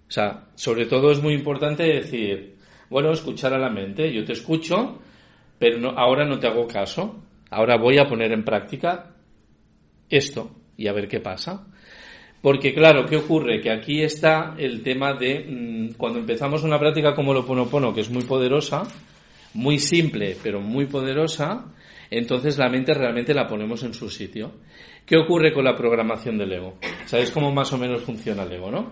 O 0.08 0.12
sea, 0.12 0.48
sobre 0.56 0.88
todo 0.88 1.12
es 1.12 1.22
muy 1.22 1.36
importante 1.36 1.84
decir, 1.84 2.56
bueno, 2.90 3.12
escuchar 3.12 3.54
a 3.54 3.60
la 3.60 3.70
mente, 3.70 4.12
yo 4.12 4.26
te 4.26 4.34
escucho, 4.34 4.98
pero 5.60 5.78
no, 5.78 5.90
ahora 5.90 6.26
no 6.26 6.40
te 6.40 6.48
hago 6.48 6.66
caso, 6.66 7.22
ahora 7.52 7.78
voy 7.78 8.00
a 8.00 8.06
poner 8.08 8.32
en 8.32 8.44
práctica 8.44 9.12
esto 10.10 10.50
y 10.78 10.88
a 10.88 10.94
ver 10.94 11.08
qué 11.08 11.20
pasa. 11.20 11.68
Porque 12.42 12.74
claro, 12.74 13.06
¿qué 13.06 13.18
ocurre? 13.18 13.60
Que 13.60 13.72
aquí 13.72 14.02
está 14.02 14.56
el 14.58 14.82
tema 14.82 15.14
de 15.14 15.46
mm, 15.48 15.98
cuando 15.98 16.20
empezamos 16.20 16.64
una 16.64 16.80
práctica 16.80 17.14
como 17.14 17.34
lo 17.34 17.46
Ponopono, 17.46 17.94
que 17.94 18.02
es 18.02 18.10
muy 18.10 18.24
poderosa, 18.24 18.84
muy 19.54 19.80
simple, 19.80 20.38
pero 20.42 20.62
muy 20.62 20.86
poderosa, 20.86 21.66
entonces 22.10 22.58
la 22.58 22.70
mente 22.70 22.94
realmente 22.94 23.34
la 23.34 23.48
ponemos 23.48 23.84
en 23.84 23.94
su 23.94 24.10
sitio. 24.10 24.54
¿Qué 25.06 25.18
ocurre 25.18 25.54
con 25.54 25.66
la 25.66 25.76
programación 25.76 26.38
del 26.38 26.54
ego? 26.54 26.78
¿Sabéis 27.06 27.32
cómo 27.32 27.52
más 27.52 27.74
o 27.74 27.78
menos 27.78 28.02
funciona 28.02 28.44
el 28.44 28.54
ego, 28.54 28.72
no? 28.72 28.92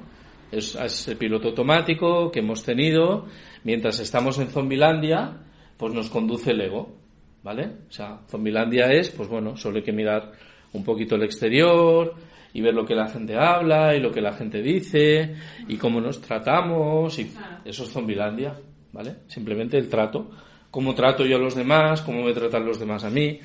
Es, 0.51 0.75
es 0.75 1.07
el 1.07 1.17
piloto 1.17 1.49
automático 1.49 2.31
que 2.31 2.39
hemos 2.39 2.63
tenido 2.63 3.27
mientras 3.63 3.99
estamos 3.99 4.39
en 4.39 4.47
Zombilandia, 4.47 5.37
pues 5.77 5.93
nos 5.93 6.09
conduce 6.09 6.51
el 6.51 6.61
ego, 6.61 6.95
¿vale? 7.43 7.69
O 7.87 7.91
sea, 7.91 8.19
Zombilandia 8.27 8.91
es, 8.91 9.09
pues 9.09 9.29
bueno, 9.29 9.55
solo 9.55 9.77
hay 9.77 9.83
que 9.83 9.91
mirar 9.93 10.31
un 10.73 10.83
poquito 10.83 11.15
el 11.15 11.23
exterior 11.23 12.15
y 12.57 12.61
ver 12.61 12.73
lo 12.73 12.87
que 12.87 12.95
la 12.95 13.07
gente 13.07 13.35
habla 13.35 13.95
y 13.95 13.99
lo 13.99 14.11
que 14.11 14.19
la 14.19 14.33
gente 14.33 14.63
dice 14.63 15.35
y 15.67 15.75
cómo 15.77 16.01
nos 16.01 16.19
tratamos 16.19 17.19
y 17.19 17.31
eso 17.63 17.83
es 17.83 17.91
Zombilandia, 17.91 18.59
¿vale? 18.93 19.17
Simplemente 19.27 19.77
el 19.77 19.87
trato, 19.87 20.31
cómo 20.71 20.95
trato 20.95 21.23
yo 21.23 21.35
a 21.35 21.39
los 21.39 21.53
demás, 21.53 22.01
cómo 22.01 22.23
me 22.23 22.33
tratan 22.33 22.65
los 22.65 22.79
demás 22.79 23.03
a 23.03 23.11
mí, 23.11 23.39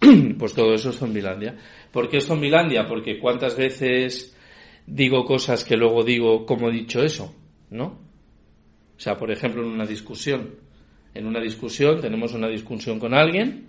pues 0.38 0.54
todo 0.54 0.72
eso 0.72 0.88
es 0.88 0.96
Zombilandia. 0.96 1.54
¿Por 1.92 2.08
qué 2.08 2.16
es 2.16 2.26
Zombilandia? 2.26 2.86
Porque 2.86 3.18
cuántas 3.18 3.58
veces 3.58 4.34
digo 4.86 5.26
cosas 5.26 5.62
que 5.62 5.76
luego 5.76 6.02
digo 6.02 6.46
cómo 6.46 6.70
he 6.70 6.72
dicho 6.72 7.02
eso, 7.02 7.34
¿no? 7.68 7.84
O 7.84 8.98
sea, 8.98 9.18
por 9.18 9.30
ejemplo, 9.30 9.64
en 9.64 9.68
una 9.68 9.84
discusión. 9.84 10.54
En 11.12 11.26
una 11.26 11.42
discusión 11.42 12.00
tenemos 12.00 12.32
una 12.32 12.48
discusión 12.48 12.98
con 12.98 13.12
alguien 13.12 13.66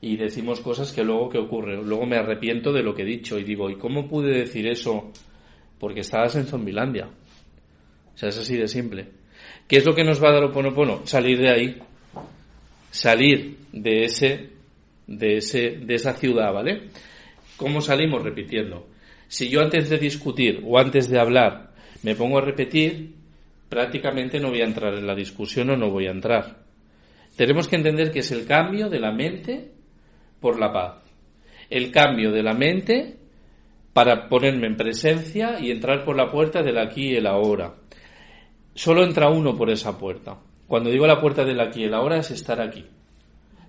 y 0.00 0.16
decimos 0.16 0.60
cosas 0.60 0.92
que 0.92 1.02
luego 1.02 1.28
¿qué 1.28 1.38
ocurre? 1.38 1.82
Luego 1.82 2.06
me 2.06 2.16
arrepiento 2.16 2.72
de 2.72 2.82
lo 2.82 2.94
que 2.94 3.02
he 3.02 3.06
dicho 3.06 3.38
y 3.38 3.44
digo, 3.44 3.68
¿y 3.68 3.76
cómo 3.76 4.08
pude 4.08 4.38
decir 4.38 4.66
eso? 4.66 5.12
Porque 5.78 6.00
estabas 6.00 6.36
en 6.36 6.46
Zombilandia. 6.46 7.06
O 7.06 8.18
sea, 8.18 8.28
es 8.28 8.38
así 8.38 8.56
de 8.56 8.68
simple. 8.68 9.08
¿Qué 9.66 9.76
es 9.76 9.86
lo 9.86 9.94
que 9.94 10.04
nos 10.04 10.22
va 10.22 10.30
a 10.30 10.32
dar 10.32 10.44
Oponopono? 10.44 11.06
Salir 11.06 11.38
de 11.38 11.50
ahí. 11.50 11.76
Salir 12.90 13.58
de 13.72 14.04
ese, 14.04 14.50
de 15.06 15.36
ese, 15.36 15.78
de 15.78 15.94
esa 15.94 16.14
ciudad, 16.14 16.52
¿vale? 16.52 16.88
¿Cómo 17.56 17.80
salimos? 17.80 18.22
Repitiendo. 18.22 18.86
Si 19.26 19.48
yo 19.48 19.60
antes 19.60 19.90
de 19.90 19.98
discutir 19.98 20.62
o 20.64 20.78
antes 20.78 21.08
de 21.08 21.18
hablar 21.18 21.72
me 22.02 22.14
pongo 22.14 22.38
a 22.38 22.42
repetir, 22.42 23.14
prácticamente 23.68 24.38
no 24.38 24.50
voy 24.50 24.62
a 24.62 24.66
entrar 24.66 24.94
en 24.94 25.06
la 25.06 25.14
discusión 25.14 25.70
o 25.70 25.76
no 25.76 25.90
voy 25.90 26.06
a 26.06 26.12
entrar. 26.12 26.62
Tenemos 27.36 27.68
que 27.68 27.76
entender 27.76 28.10
que 28.10 28.20
es 28.20 28.30
el 28.30 28.46
cambio 28.46 28.88
de 28.88 29.00
la 29.00 29.12
mente 29.12 29.72
por 30.40 30.58
la 30.58 30.72
paz. 30.72 30.94
El 31.70 31.90
cambio 31.90 32.32
de 32.32 32.42
la 32.42 32.54
mente 32.54 33.16
para 33.92 34.28
ponerme 34.28 34.66
en 34.66 34.76
presencia 34.76 35.58
y 35.60 35.70
entrar 35.70 36.04
por 36.04 36.16
la 36.16 36.30
puerta 36.30 36.62
del 36.62 36.78
aquí 36.78 37.10
y 37.10 37.16
el 37.16 37.26
ahora. 37.26 37.74
Solo 38.74 39.02
entra 39.04 39.28
uno 39.28 39.56
por 39.56 39.70
esa 39.70 39.98
puerta. 39.98 40.38
Cuando 40.66 40.90
digo 40.90 41.06
la 41.06 41.20
puerta 41.20 41.44
del 41.44 41.60
aquí 41.60 41.80
y 41.80 41.84
el 41.84 41.94
ahora 41.94 42.18
es 42.18 42.30
estar 42.30 42.60
aquí. 42.60 42.86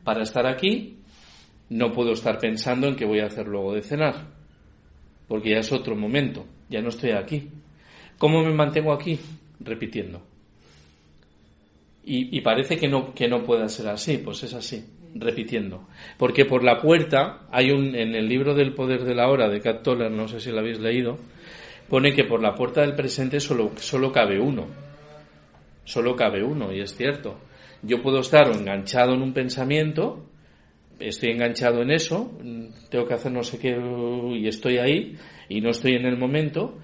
Para 0.03 0.23
estar 0.23 0.45
aquí 0.45 0.99
no 1.69 1.91
puedo 1.93 2.13
estar 2.13 2.39
pensando 2.39 2.87
en 2.87 2.95
qué 2.95 3.05
voy 3.05 3.19
a 3.19 3.27
hacer 3.27 3.47
luego 3.47 3.73
de 3.73 3.81
cenar, 3.81 4.27
porque 5.27 5.51
ya 5.51 5.59
es 5.59 5.71
otro 5.71 5.95
momento, 5.95 6.45
ya 6.67 6.81
no 6.81 6.89
estoy 6.89 7.11
aquí. 7.11 7.47
¿Cómo 8.17 8.43
me 8.43 8.53
mantengo 8.53 8.91
aquí? 8.91 9.19
Repitiendo. 9.59 10.21
Y, 12.03 12.35
y 12.35 12.41
parece 12.41 12.77
que 12.77 12.87
no, 12.87 13.13
que 13.13 13.27
no 13.27 13.43
pueda 13.43 13.69
ser 13.69 13.87
así, 13.87 14.17
pues 14.17 14.43
es 14.43 14.53
así, 14.53 14.83
repitiendo. 15.15 15.87
Porque 16.17 16.45
por 16.45 16.63
la 16.63 16.79
puerta 16.79 17.47
hay 17.51 17.71
un, 17.71 17.95
en 17.95 18.15
el 18.15 18.27
libro 18.27 18.53
del 18.53 18.73
poder 18.73 19.03
de 19.03 19.15
la 19.15 19.29
hora 19.29 19.49
de 19.49 19.61
Cat 19.61 19.83
Toller, 19.83 20.11
no 20.11 20.27
sé 20.27 20.39
si 20.39 20.51
lo 20.51 20.59
habéis 20.59 20.79
leído, 20.79 21.17
pone 21.87 22.13
que 22.13 22.23
por 22.23 22.41
la 22.41 22.55
puerta 22.55 22.81
del 22.81 22.95
presente 22.95 23.39
solo, 23.39 23.71
solo 23.77 24.11
cabe 24.11 24.39
uno. 24.39 24.67
Solo 25.83 26.15
cabe 26.15 26.43
uno, 26.43 26.71
y 26.71 26.81
es 26.81 26.95
cierto. 26.95 27.39
Yo 27.81 28.01
puedo 28.01 28.19
estar 28.19 28.47
enganchado 28.51 29.13
en 29.13 29.21
un 29.21 29.33
pensamiento, 29.33 30.29
estoy 30.99 31.31
enganchado 31.31 31.81
en 31.81 31.91
eso, 31.91 32.37
tengo 32.89 33.05
que 33.05 33.13
hacer 33.13 33.31
no 33.31 33.43
sé 33.43 33.57
qué 33.57 33.77
y 34.35 34.47
estoy 34.47 34.77
ahí 34.77 35.15
y 35.47 35.61
no 35.61 35.69
estoy 35.69 35.93
en 35.93 36.05
el 36.05 36.17
momento, 36.17 36.77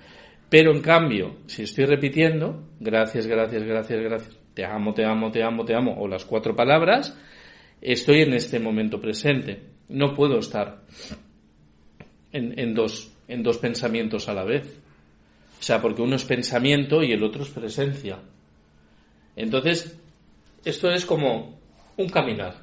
pero 0.50 0.72
en 0.72 0.82
cambio, 0.82 1.36
si 1.48 1.64
estoy 1.64 1.86
repitiendo, 1.86 2.64
gracias, 2.80 3.28
gracias, 3.28 3.64
gracias, 3.64 4.02
gracias, 4.02 4.40
te 4.54 4.66
amo, 4.66 4.94
te 4.94 5.06
amo, 5.06 5.32
te 5.32 5.44
amo, 5.44 5.66
te 5.66 5.76
amo, 5.76 5.96
o 6.00 6.08
las 6.08 6.26
cuatro 6.26 6.56
palabras, 6.56 7.18
estoy 7.82 8.22
en 8.22 8.34
este 8.34 8.60
momento 8.60 9.00
presente. 9.00 9.62
No 9.90 10.14
puedo 10.14 10.40
estar 10.40 10.82
en, 12.32 12.74
dos, 12.74 13.12
en 13.28 13.44
dos 13.44 13.58
pensamientos 13.58 14.28
a 14.28 14.34
la 14.34 14.44
vez. 14.44 14.80
O 15.60 15.64
sea, 15.64 15.82
porque 15.82 16.02
uno 16.02 16.16
es 16.16 16.26
pensamiento 16.26 17.04
y 17.04 17.12
el 17.12 17.24
otro 17.24 17.44
es 17.44 17.50
presencia. 17.50 18.20
Entonces, 19.36 19.98
esto 20.64 20.92
es 20.92 21.06
como 21.06 21.60
un 21.98 22.10
caminar. 22.10 22.56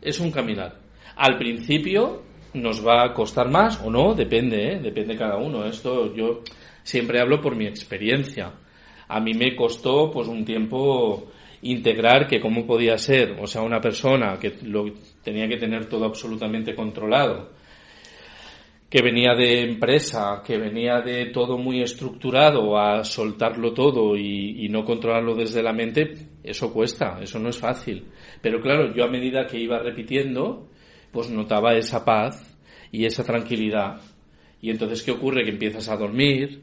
Es 0.00 0.20
un 0.20 0.30
caminar. 0.30 0.78
Al 1.16 1.36
principio 1.36 2.22
nos 2.54 2.86
va 2.86 3.04
a 3.04 3.12
costar 3.12 3.50
más 3.50 3.80
o 3.82 3.90
no, 3.90 4.14
depende, 4.14 4.72
¿eh? 4.72 4.78
depende 4.80 5.16
cada 5.16 5.36
uno. 5.36 5.64
Esto 5.64 6.14
yo 6.14 6.42
siempre 6.82 7.20
hablo 7.20 7.40
por 7.40 7.56
mi 7.56 7.66
experiencia. 7.66 8.52
A 9.08 9.20
mí 9.20 9.34
me 9.34 9.56
costó 9.56 10.10
pues 10.10 10.28
un 10.28 10.44
tiempo 10.44 11.30
integrar 11.62 12.26
que 12.26 12.40
cómo 12.40 12.66
podía 12.66 12.96
ser, 12.98 13.36
o 13.40 13.46
sea, 13.46 13.62
una 13.62 13.80
persona 13.80 14.38
que 14.38 14.54
lo 14.62 14.92
tenía 15.22 15.48
que 15.48 15.56
tener 15.56 15.86
todo 15.86 16.04
absolutamente 16.04 16.74
controlado, 16.74 17.50
que 18.88 19.02
venía 19.02 19.34
de 19.34 19.62
empresa, 19.62 20.42
que 20.44 20.56
venía 20.56 21.00
de 21.00 21.26
todo 21.26 21.58
muy 21.58 21.82
estructurado 21.82 22.78
a 22.78 23.04
soltarlo 23.04 23.74
todo 23.74 24.16
y, 24.16 24.64
y, 24.64 24.68
no 24.70 24.84
controlarlo 24.84 25.34
desde 25.34 25.62
la 25.62 25.74
mente, 25.74 26.28
eso 26.42 26.72
cuesta, 26.72 27.18
eso 27.20 27.38
no 27.38 27.50
es 27.50 27.58
fácil. 27.58 28.06
Pero 28.40 28.60
claro, 28.62 28.94
yo 28.94 29.04
a 29.04 29.10
medida 29.10 29.46
que 29.46 29.60
iba 29.60 29.78
repitiendo, 29.78 30.70
pues 31.12 31.28
notaba 31.28 31.74
esa 31.74 32.04
paz 32.04 32.58
y 32.90 33.04
esa 33.04 33.24
tranquilidad. 33.24 34.00
Y 34.60 34.70
entonces, 34.70 35.02
¿qué 35.02 35.10
ocurre? 35.10 35.44
Que 35.44 35.50
empiezas 35.50 35.88
a 35.88 35.96
dormir, 35.96 36.62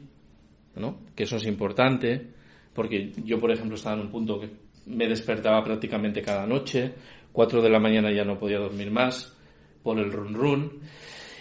¿no? 0.74 0.98
Que 1.14 1.24
eso 1.24 1.36
es 1.36 1.46
importante, 1.46 2.30
porque 2.74 3.12
yo, 3.24 3.38
por 3.38 3.52
ejemplo, 3.52 3.76
estaba 3.76 3.96
en 3.96 4.02
un 4.02 4.10
punto 4.10 4.40
que 4.40 4.50
me 4.86 5.08
despertaba 5.08 5.62
prácticamente 5.62 6.22
cada 6.22 6.46
noche, 6.46 6.94
cuatro 7.32 7.60
de 7.60 7.70
la 7.70 7.78
mañana 7.78 8.10
ya 8.12 8.24
no 8.24 8.38
podía 8.38 8.58
dormir 8.58 8.90
más 8.90 9.32
por 9.82 9.98
el 9.98 10.10
run 10.10 10.34
run 10.34 10.80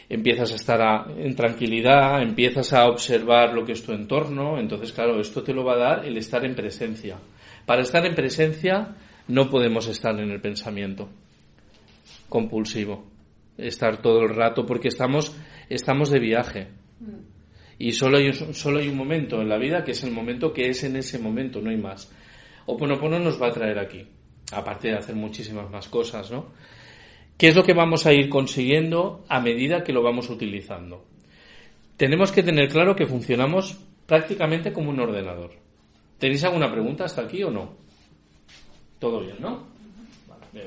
empiezas 0.10 0.52
a 0.52 0.56
estar 0.56 0.82
a, 0.82 1.08
en 1.18 1.36
tranquilidad, 1.36 2.22
empiezas 2.22 2.74
a 2.74 2.88
observar 2.88 3.54
lo 3.54 3.66
que 3.66 3.74
es 3.74 3.84
tu 3.84 3.94
entorno, 3.94 4.60
entonces 4.60 4.92
claro, 4.92 5.20
esto 5.20 5.44
te 5.44 5.54
lo 5.54 5.64
va 5.64 5.74
a 5.74 5.78
dar 5.78 6.06
el 6.06 6.18
estar 6.18 6.46
en 6.46 6.56
presencia. 6.56 7.18
Para 7.66 7.82
estar 7.82 8.06
en 8.06 8.16
presencia 8.16 8.96
no 9.28 9.50
podemos 9.50 9.88
estar 9.88 10.20
en 10.20 10.30
el 10.30 10.42
pensamiento 10.42 11.10
compulsivo, 12.30 13.06
estar 13.58 13.98
todo 14.02 14.22
el 14.22 14.30
rato 14.30 14.66
porque 14.66 14.90
estamos, 14.90 15.36
estamos 15.70 16.12
de 16.12 16.20
viaje. 16.20 16.68
Y 17.78 17.92
solo 17.92 18.18
hay, 18.18 18.32
solo 18.34 18.80
hay 18.80 18.88
un 18.88 18.98
momento 18.98 19.42
en 19.42 19.50
la 19.50 19.58
vida 19.58 19.84
que 19.84 19.92
es 19.92 20.04
el 20.04 20.12
momento 20.12 20.54
que 20.54 20.70
es 20.70 20.84
en 20.84 20.96
ese 20.96 21.20
momento, 21.20 21.62
no 21.62 21.70
hay 21.70 21.78
más. 21.78 22.12
Oponopono 22.66 23.20
nos 23.20 23.42
va 23.42 23.48
a 23.48 23.54
traer 23.54 23.80
aquí, 23.80 24.08
aparte 24.52 24.90
de 24.90 24.98
hacer 24.98 25.16
muchísimas 25.16 25.70
más 25.70 25.88
cosas, 25.88 26.32
¿no? 26.32 26.48
¿Qué 27.38 27.50
es 27.50 27.56
lo 27.56 27.64
que 27.64 27.74
vamos 27.74 28.06
a 28.06 28.14
ir 28.14 28.30
consiguiendo 28.30 29.26
a 29.28 29.42
medida 29.42 29.84
que 29.84 29.94
lo 29.94 30.02
vamos 30.02 30.30
utilizando? 30.30 31.06
Tenemos 31.98 32.32
que 32.32 32.44
tener 32.44 32.70
claro 32.70 32.96
que 32.96 33.06
funcionamos 33.06 33.78
prácticamente 34.06 34.72
como 34.72 34.90
un 34.90 35.00
ordenador. 35.00 35.52
¿Tenéis 36.18 36.44
alguna 36.46 36.72
pregunta 36.72 37.06
hasta 37.06 37.22
aquí 37.22 37.44
o 37.44 37.52
no? 37.52 37.74
Todo 39.00 39.20
bien, 39.20 39.36
¿no? 39.40 39.64
Vale, 40.28 40.66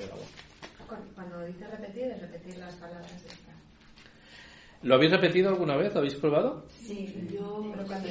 Cuando 1.14 1.46
dices 1.46 1.70
repetir, 1.70 2.04
es 2.04 2.20
repetir 2.20 2.58
las 2.58 2.74
palabras. 2.74 3.37
¿Lo 4.82 4.94
habéis 4.94 5.10
repetido 5.10 5.48
alguna 5.48 5.76
vez? 5.76 5.92
¿Lo 5.92 6.00
habéis 6.00 6.14
probado? 6.14 6.64
Sí, 6.80 7.12
yo 7.32 7.72
Pero 7.72 7.86
cuando. 7.86 8.08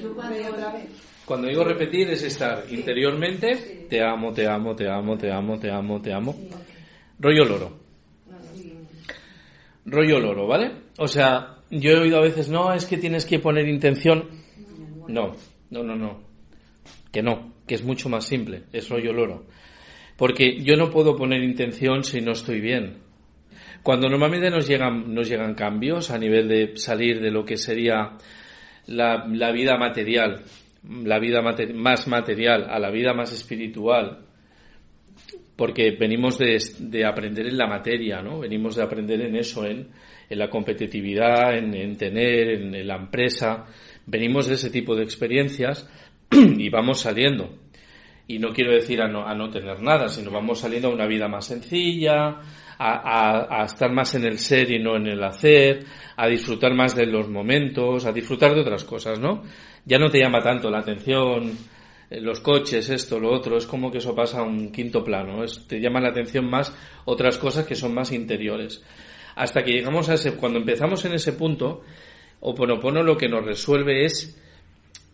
Yo 0.00 0.14
cuando 0.14 0.36
Cuando 1.26 1.48
digo 1.48 1.64
repetir 1.64 2.08
es 2.10 2.22
estar 2.22 2.64
interiormente, 2.70 3.86
te 3.88 4.02
amo, 4.02 4.32
te 4.32 4.48
amo, 4.48 4.74
te 4.74 4.88
amo, 4.88 5.18
te 5.18 5.30
amo, 5.30 5.58
te 5.58 5.70
amo, 5.70 6.00
te 6.00 6.12
amo. 6.12 6.34
Rollo 7.18 7.44
loro. 7.44 7.82
Rollo 9.84 10.18
loro, 10.18 10.46
¿vale? 10.46 10.72
O 10.98 11.08
sea, 11.08 11.58
yo 11.70 11.90
he 11.90 11.98
oído 11.98 12.18
a 12.18 12.22
veces, 12.22 12.48
no, 12.48 12.72
es 12.72 12.86
que 12.86 12.96
tienes 12.96 13.26
que 13.26 13.38
poner 13.38 13.68
intención. 13.68 14.28
No, 15.08 15.36
no, 15.70 15.82
no, 15.82 15.96
no. 15.96 16.20
Que 17.10 17.22
no, 17.22 17.52
que 17.66 17.74
es 17.74 17.84
mucho 17.84 18.08
más 18.08 18.24
simple, 18.24 18.64
es 18.72 18.88
rollo 18.88 19.12
loro. 19.12 19.44
Porque 20.22 20.62
yo 20.62 20.76
no 20.76 20.88
puedo 20.88 21.16
poner 21.16 21.42
intención 21.42 22.04
si 22.04 22.20
no 22.20 22.30
estoy 22.30 22.60
bien. 22.60 22.98
Cuando 23.82 24.08
normalmente 24.08 24.50
nos 24.50 24.68
llegan, 24.68 25.12
nos 25.12 25.28
llegan 25.28 25.54
cambios 25.54 26.12
a 26.12 26.16
nivel 26.16 26.46
de 26.46 26.76
salir 26.76 27.20
de 27.20 27.32
lo 27.32 27.44
que 27.44 27.56
sería 27.56 28.18
la, 28.86 29.26
vida 29.50 29.76
material, 29.76 30.44
la 30.84 31.18
vida 31.18 31.42
más 31.74 32.06
material 32.06 32.68
a 32.70 32.78
la 32.78 32.92
vida 32.92 33.14
más 33.14 33.32
espiritual, 33.32 34.20
porque 35.56 35.90
venimos 35.98 36.38
de, 36.38 36.56
de 36.78 37.04
aprender 37.04 37.48
en 37.48 37.58
la 37.58 37.66
materia, 37.66 38.22
¿no? 38.22 38.38
Venimos 38.38 38.76
de 38.76 38.82
aprender 38.84 39.22
en 39.22 39.34
eso, 39.34 39.66
en, 39.66 39.88
la 40.30 40.48
competitividad, 40.48 41.58
en, 41.58 41.74
en 41.74 41.96
tener, 41.96 42.48
en, 42.48 42.72
en 42.76 42.86
la 42.86 42.94
empresa. 42.94 43.66
Venimos 44.06 44.46
de 44.46 44.54
ese 44.54 44.70
tipo 44.70 44.94
de 44.94 45.02
experiencias 45.02 45.90
y 46.30 46.68
vamos 46.68 47.00
saliendo. 47.00 47.61
Y 48.26 48.38
no 48.38 48.52
quiero 48.52 48.72
decir 48.72 49.02
a 49.02 49.08
no, 49.08 49.26
a 49.26 49.34
no 49.34 49.50
tener 49.50 49.80
nada, 49.82 50.08
sino 50.08 50.30
vamos 50.30 50.60
saliendo 50.60 50.88
a 50.88 50.94
una 50.94 51.06
vida 51.06 51.28
más 51.28 51.46
sencilla, 51.46 52.40
a, 52.78 53.60
a, 53.60 53.64
estar 53.64 53.92
más 53.92 54.14
en 54.14 54.24
el 54.24 54.38
ser 54.38 54.70
y 54.70 54.78
no 54.78 54.96
en 54.96 55.06
el 55.06 55.22
hacer, 55.22 55.84
a 56.16 56.28
disfrutar 56.28 56.74
más 56.74 56.94
de 56.94 57.06
los 57.06 57.28
momentos, 57.28 58.06
a 58.06 58.12
disfrutar 58.12 58.54
de 58.54 58.60
otras 58.60 58.84
cosas, 58.84 59.18
¿no? 59.18 59.42
Ya 59.84 59.98
no 59.98 60.08
te 60.08 60.18
llama 60.18 60.40
tanto 60.40 60.70
la 60.70 60.78
atención 60.78 61.52
eh, 62.12 62.20
los 62.20 62.40
coches, 62.40 62.88
esto, 62.90 63.18
lo 63.18 63.32
otro, 63.32 63.56
es 63.56 63.66
como 63.66 63.90
que 63.90 63.98
eso 63.98 64.14
pasa 64.14 64.40
a 64.40 64.42
un 64.42 64.70
quinto 64.70 65.02
plano, 65.02 65.42
es, 65.44 65.66
te 65.66 65.80
llama 65.80 66.00
la 66.00 66.10
atención 66.10 66.48
más 66.48 66.74
otras 67.04 67.38
cosas 67.38 67.66
que 67.66 67.74
son 67.74 67.94
más 67.94 68.12
interiores. 68.12 68.82
Hasta 69.34 69.64
que 69.64 69.72
llegamos 69.72 70.08
a 70.10 70.14
ese, 70.14 70.36
cuando 70.36 70.58
empezamos 70.58 71.04
en 71.04 71.14
ese 71.14 71.32
punto, 71.32 71.82
Oponopono 72.40 73.02
lo 73.02 73.16
que 73.16 73.28
nos 73.28 73.44
resuelve 73.44 74.04
es 74.04 74.36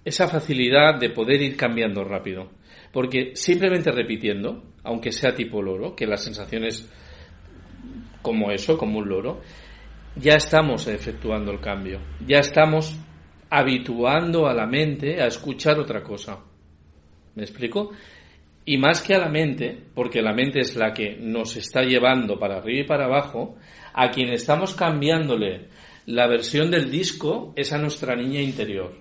esa 0.04 0.28
facilidad 0.28 0.98
de 0.98 1.10
poder 1.10 1.42
ir 1.42 1.56
cambiando 1.56 2.02
rápido. 2.02 2.48
Porque 2.92 3.32
simplemente 3.34 3.90
repitiendo, 3.90 4.62
aunque 4.84 5.12
sea 5.12 5.34
tipo 5.34 5.62
loro, 5.62 5.94
que 5.94 6.06
la 6.06 6.16
sensación 6.16 6.64
es 6.64 6.88
como 8.22 8.50
eso, 8.50 8.76
como 8.76 8.98
un 8.98 9.08
loro, 9.08 9.40
ya 10.16 10.34
estamos 10.34 10.86
efectuando 10.86 11.52
el 11.52 11.60
cambio. 11.60 12.00
Ya 12.26 12.38
estamos 12.38 12.96
habituando 13.50 14.46
a 14.46 14.54
la 14.54 14.66
mente 14.66 15.20
a 15.20 15.26
escuchar 15.26 15.78
otra 15.78 16.02
cosa. 16.02 16.38
¿Me 17.34 17.42
explico? 17.42 17.92
Y 18.64 18.76
más 18.76 19.00
que 19.00 19.14
a 19.14 19.18
la 19.18 19.28
mente, 19.28 19.78
porque 19.94 20.20
la 20.20 20.34
mente 20.34 20.60
es 20.60 20.76
la 20.76 20.92
que 20.92 21.16
nos 21.16 21.56
está 21.56 21.82
llevando 21.82 22.38
para 22.38 22.58
arriba 22.58 22.80
y 22.80 22.86
para 22.86 23.04
abajo, 23.04 23.56
a 23.94 24.10
quien 24.10 24.30
estamos 24.30 24.74
cambiándole 24.74 25.68
la 26.08 26.26
versión 26.26 26.70
del 26.70 26.90
disco 26.90 27.52
es 27.54 27.72
a 27.72 27.78
nuestra 27.78 28.16
niña 28.16 28.40
interior. 28.40 28.94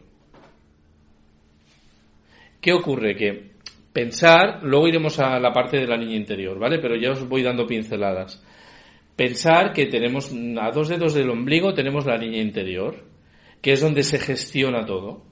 ¿Qué 2.60 2.74
ocurre? 2.74 3.16
Que 3.16 3.52
pensar, 3.98 4.60
luego 4.62 4.88
iremos 4.88 5.18
a 5.18 5.40
la 5.40 5.52
parte 5.52 5.78
de 5.78 5.88
la 5.88 5.98
niña 5.98 6.16
interior, 6.16 6.60
¿vale? 6.60 6.78
Pero 6.78 6.96
ya 6.96 7.14
os 7.14 7.28
voy 7.28 7.42
dando 7.42 7.66
pinceladas. 7.66 8.44
Pensar 9.16 9.74
que 9.74 9.88
tenemos 9.88 10.32
a 10.62 10.70
dos 10.70 10.90
dedos 10.90 11.16
del 11.16 11.32
ombligo 11.32 11.74
tenemos 11.74 12.06
la 12.06 12.20
niña 12.20 12.38
interior, 12.38 12.94
que 13.60 13.72
es 13.72 13.82
donde 13.82 14.04
se 14.04 14.20
gestiona 14.20 14.86
todo. 14.86 15.26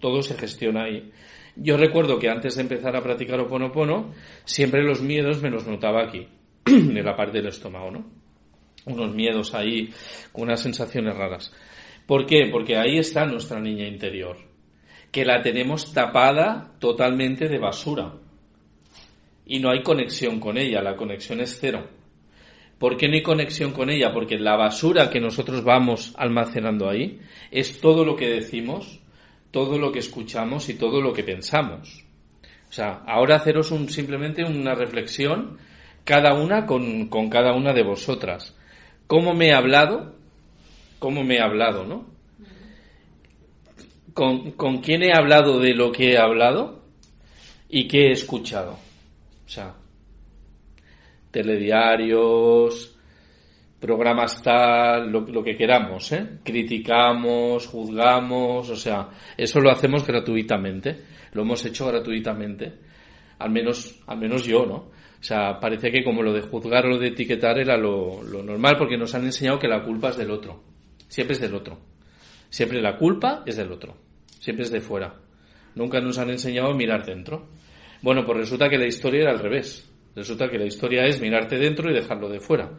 Todo 0.00 0.22
se 0.22 0.34
gestiona 0.34 0.84
ahí. 0.84 1.12
Yo 1.56 1.76
recuerdo 1.76 2.18
que 2.18 2.30
antes 2.30 2.56
de 2.56 2.62
empezar 2.62 2.96
a 2.96 3.02
practicar 3.02 3.38
Oponopono, 3.38 4.14
siempre 4.46 4.82
los 4.82 5.02
miedos 5.02 5.42
me 5.42 5.50
los 5.50 5.66
notaba 5.66 6.02
aquí, 6.02 6.26
en 6.64 7.04
la 7.04 7.14
parte 7.14 7.36
del 7.36 7.48
estómago, 7.48 7.90
¿no? 7.90 8.06
Unos 8.86 9.14
miedos 9.14 9.52
ahí, 9.52 9.90
con 10.32 10.44
unas 10.44 10.62
sensaciones 10.62 11.14
raras. 11.14 11.52
¿Por 12.06 12.24
qué? 12.24 12.48
Porque 12.50 12.78
ahí 12.78 12.96
está 12.96 13.26
nuestra 13.26 13.60
niña 13.60 13.86
interior, 13.86 14.38
que 15.16 15.24
la 15.24 15.40
tenemos 15.40 15.94
tapada 15.94 16.72
totalmente 16.78 17.48
de 17.48 17.56
basura. 17.56 18.12
Y 19.46 19.60
no 19.60 19.70
hay 19.70 19.82
conexión 19.82 20.38
con 20.38 20.58
ella, 20.58 20.82
la 20.82 20.94
conexión 20.94 21.40
es 21.40 21.56
cero. 21.58 21.88
¿Por 22.78 22.98
qué 22.98 23.08
no 23.08 23.14
hay 23.14 23.22
conexión 23.22 23.72
con 23.72 23.88
ella? 23.88 24.12
Porque 24.12 24.38
la 24.38 24.56
basura 24.56 25.08
que 25.08 25.18
nosotros 25.18 25.64
vamos 25.64 26.12
almacenando 26.18 26.86
ahí 26.86 27.18
es 27.50 27.80
todo 27.80 28.04
lo 28.04 28.14
que 28.14 28.28
decimos, 28.28 29.00
todo 29.52 29.78
lo 29.78 29.90
que 29.90 30.00
escuchamos 30.00 30.68
y 30.68 30.74
todo 30.74 31.00
lo 31.00 31.14
que 31.14 31.24
pensamos. 31.24 32.04
O 32.68 32.72
sea, 32.74 33.02
ahora 33.06 33.36
haceros 33.36 33.70
un, 33.70 33.88
simplemente 33.88 34.44
una 34.44 34.74
reflexión, 34.74 35.56
cada 36.04 36.34
una 36.34 36.66
con, 36.66 37.08
con 37.08 37.30
cada 37.30 37.54
una 37.54 37.72
de 37.72 37.84
vosotras. 37.84 38.54
¿Cómo 39.06 39.32
me 39.32 39.46
he 39.46 39.54
hablado? 39.54 40.14
¿Cómo 40.98 41.24
me 41.24 41.36
he 41.36 41.40
hablado, 41.40 41.86
no? 41.86 42.15
¿Con, 44.16 44.52
¿Con 44.52 44.78
quién 44.78 45.02
he 45.02 45.12
hablado 45.12 45.60
de 45.60 45.74
lo 45.74 45.92
que 45.92 46.12
he 46.12 46.16
hablado? 46.16 46.80
¿Y 47.68 47.86
qué 47.86 48.06
he 48.06 48.12
escuchado? 48.12 48.78
O 49.44 49.48
sea, 49.48 49.74
telediarios, 51.30 52.96
programas 53.78 54.42
tal, 54.42 55.12
lo, 55.12 55.20
lo 55.20 55.44
que 55.44 55.54
queramos, 55.54 56.10
¿eh? 56.12 56.38
Criticamos, 56.42 57.66
juzgamos, 57.66 58.70
o 58.70 58.76
sea, 58.76 59.10
eso 59.36 59.60
lo 59.60 59.70
hacemos 59.70 60.06
gratuitamente, 60.06 60.96
lo 61.32 61.42
hemos 61.42 61.62
hecho 61.66 61.86
gratuitamente, 61.86 62.72
al 63.38 63.50
menos, 63.50 64.00
al 64.06 64.16
menos 64.16 64.46
yo, 64.46 64.64
¿no? 64.64 64.76
O 64.76 65.22
sea, 65.22 65.60
parece 65.60 65.90
que 65.92 66.02
como 66.02 66.22
lo 66.22 66.32
de 66.32 66.40
juzgar 66.40 66.86
o 66.86 66.92
lo 66.92 66.98
de 66.98 67.08
etiquetar 67.08 67.58
era 67.58 67.76
lo, 67.76 68.22
lo 68.22 68.42
normal 68.42 68.76
porque 68.78 68.96
nos 68.96 69.14
han 69.14 69.26
enseñado 69.26 69.58
que 69.58 69.68
la 69.68 69.82
culpa 69.82 70.08
es 70.08 70.16
del 70.16 70.30
otro, 70.30 70.62
siempre 71.06 71.34
es 71.34 71.40
del 71.42 71.54
otro, 71.54 71.78
siempre 72.48 72.80
la 72.80 72.96
culpa 72.96 73.42
es 73.44 73.56
del 73.58 73.72
otro, 73.72 74.05
siempre 74.46 74.64
es 74.64 74.70
de 74.70 74.80
fuera, 74.80 75.12
nunca 75.74 76.00
nos 76.00 76.18
han 76.18 76.30
enseñado 76.30 76.70
a 76.70 76.76
mirar 76.76 77.04
dentro. 77.04 77.48
Bueno, 78.00 78.24
pues 78.24 78.38
resulta 78.38 78.68
que 78.68 78.78
la 78.78 78.86
historia 78.86 79.22
era 79.22 79.32
al 79.32 79.40
revés, 79.40 79.92
resulta 80.14 80.48
que 80.48 80.56
la 80.56 80.66
historia 80.66 81.04
es 81.04 81.20
mirarte 81.20 81.58
dentro 81.58 81.90
y 81.90 81.94
dejarlo 81.94 82.28
de 82.28 82.38
fuera. 82.38 82.70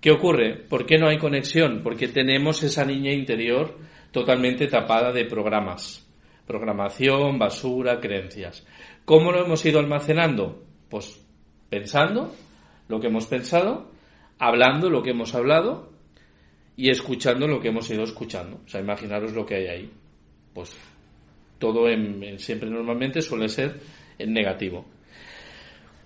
¿Qué 0.00 0.12
ocurre? 0.12 0.54
¿Por 0.54 0.86
qué 0.86 0.98
no 0.98 1.08
hay 1.08 1.18
conexión? 1.18 1.80
Porque 1.82 2.06
tenemos 2.06 2.62
esa 2.62 2.84
niña 2.84 3.12
interior 3.12 3.78
totalmente 4.12 4.68
tapada 4.68 5.10
de 5.10 5.24
programas. 5.24 6.08
Programación, 6.46 7.36
basura, 7.36 7.98
creencias. 7.98 8.64
¿Cómo 9.04 9.32
lo 9.32 9.44
hemos 9.44 9.66
ido 9.66 9.80
almacenando? 9.80 10.62
Pues 10.88 11.20
pensando 11.68 12.32
lo 12.86 13.00
que 13.00 13.08
hemos 13.08 13.26
pensado, 13.26 13.90
hablando 14.38 14.88
lo 14.88 15.02
que 15.02 15.10
hemos 15.10 15.34
hablado 15.34 15.90
y 16.76 16.90
escuchando 16.90 17.48
lo 17.48 17.58
que 17.58 17.70
hemos 17.70 17.90
ido 17.90 18.04
escuchando. 18.04 18.60
O 18.64 18.68
sea, 18.68 18.80
imaginaros 18.80 19.32
lo 19.32 19.44
que 19.44 19.56
hay 19.56 19.66
ahí. 19.66 19.92
Pues 20.52 20.76
todo 21.62 21.88
en, 21.88 22.40
siempre 22.40 22.68
normalmente 22.68 23.22
suele 23.22 23.48
ser 23.48 23.78
en 24.18 24.32
negativo. 24.32 24.84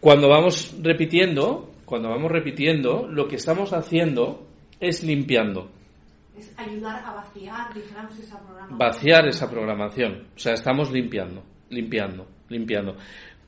Cuando 0.00 0.28
vamos 0.28 0.76
repitiendo, 0.82 1.72
cuando 1.86 2.10
vamos 2.10 2.30
repitiendo, 2.30 3.08
lo 3.08 3.26
que 3.26 3.36
estamos 3.36 3.72
haciendo 3.72 4.46
es 4.78 5.02
limpiando, 5.02 5.70
Es 6.36 6.52
ayudar 6.58 7.02
a 7.02 7.14
vaciar, 7.14 7.72
dijéramos, 7.72 8.18
esa 8.18 8.38
programación. 8.38 8.78
vaciar 8.78 9.26
esa 9.26 9.50
programación. 9.50 10.26
O 10.36 10.38
sea, 10.38 10.52
estamos 10.52 10.92
limpiando, 10.92 11.42
limpiando, 11.70 12.26
limpiando. 12.50 12.96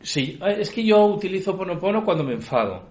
Sí, 0.00 0.38
eh, 0.40 0.56
es 0.60 0.70
que 0.70 0.82
yo 0.82 1.04
utilizo 1.04 1.58
Ponopono 1.58 2.02
cuando 2.02 2.24
me 2.24 2.32
enfado. 2.32 2.88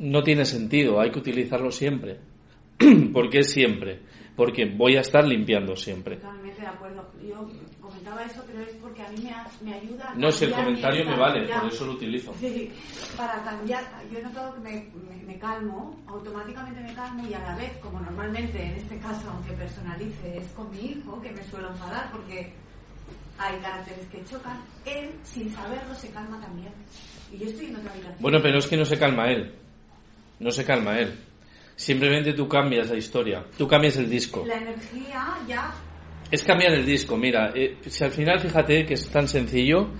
No 0.00 0.22
tiene 0.22 0.44
sentido, 0.44 1.00
hay 1.00 1.10
que 1.10 1.20
utilizarlo 1.20 1.70
siempre. 1.70 2.18
¿Por 3.14 3.30
qué 3.30 3.44
siempre? 3.44 4.00
Porque 4.36 4.66
voy 4.66 4.96
a 4.96 5.00
estar 5.00 5.26
limpiando 5.26 5.74
siempre. 5.74 6.16
Totalmente 6.16 6.60
de 6.60 6.66
acuerdo. 6.66 7.10
Yo 7.26 7.48
comentaba 8.14 8.24
eso, 8.24 8.44
pero 8.46 8.60
es 8.62 8.76
porque 8.80 9.02
a 9.02 9.08
mí 9.10 9.18
me, 9.22 9.30
ha- 9.30 9.46
me 9.62 9.74
ayuda 9.74 10.10
a 10.10 10.14
No, 10.14 10.30
si 10.32 10.44
el 10.44 10.52
comentario 10.52 11.04
me 11.04 11.16
vale, 11.16 11.46
por 11.48 11.72
eso 11.72 11.84
lo 11.86 11.92
utilizo. 11.92 12.34
Sí, 12.40 12.70
para 13.16 13.42
cambiar, 13.42 13.84
yo 14.10 14.18
he 14.18 14.22
notado 14.22 14.54
que 14.54 14.60
me, 14.60 14.70
me- 15.08 15.22
me 15.24 15.38
calmo, 15.38 15.98
automáticamente 16.06 16.80
me 16.80 16.94
calmo 16.94 17.26
y 17.26 17.34
a 17.34 17.40
la 17.40 17.56
vez, 17.56 17.76
como 17.78 18.00
normalmente 18.00 18.62
en 18.62 18.74
este 18.74 18.98
caso, 18.98 19.28
aunque 19.30 19.52
personalice, 19.54 20.38
es 20.38 20.46
con 20.52 20.70
mi 20.70 20.80
hijo, 20.86 21.20
que 21.20 21.32
me 21.32 21.42
suelo 21.44 21.70
enfadar 21.70 22.10
porque 22.12 22.52
hay 23.38 23.58
caracteres 23.58 24.06
que 24.08 24.24
chocan, 24.24 24.58
él, 24.84 25.10
sin 25.24 25.52
saberlo, 25.52 25.94
se 25.94 26.08
calma 26.10 26.40
también. 26.40 26.72
Y 27.32 27.38
yo 27.38 27.46
estoy 27.46 27.66
en 27.66 27.76
otra 27.76 27.90
habitación. 27.92 28.16
Bueno, 28.22 28.38
pero 28.42 28.58
es 28.58 28.66
que 28.66 28.76
no 28.76 28.84
se 28.84 28.98
calma 28.98 29.28
él. 29.30 29.54
No 30.38 30.50
se 30.50 30.64
calma 30.64 30.98
él. 30.98 31.18
Simplemente 31.76 32.32
tú 32.34 32.46
cambias 32.48 32.88
la 32.90 32.96
historia. 32.96 33.44
Tú 33.58 33.66
cambias 33.66 33.96
el 33.96 34.08
disco. 34.08 34.44
La 34.46 34.54
energía 34.56 35.36
ya 35.48 35.74
Es 36.34 36.42
cambiar 36.42 36.72
el 36.72 36.84
disco. 36.84 37.16
Mira, 37.16 37.52
eh, 37.54 37.76
si 37.86 38.02
al 38.02 38.10
final 38.10 38.40
fíjate 38.40 38.84
que 38.84 38.94
es 38.94 39.08
tan 39.08 39.28
sencillo, 39.28 39.90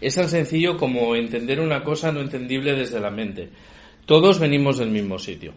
es 0.00 0.16
tan 0.16 0.28
sencillo 0.28 0.76
como 0.76 1.14
entender 1.14 1.60
una 1.60 1.84
cosa 1.84 2.10
no 2.10 2.20
entendible 2.20 2.74
desde 2.74 2.98
la 2.98 3.12
mente. 3.12 3.50
Todos 4.04 4.40
venimos 4.40 4.78
del 4.78 4.90
mismo 4.90 5.20
sitio. 5.20 5.54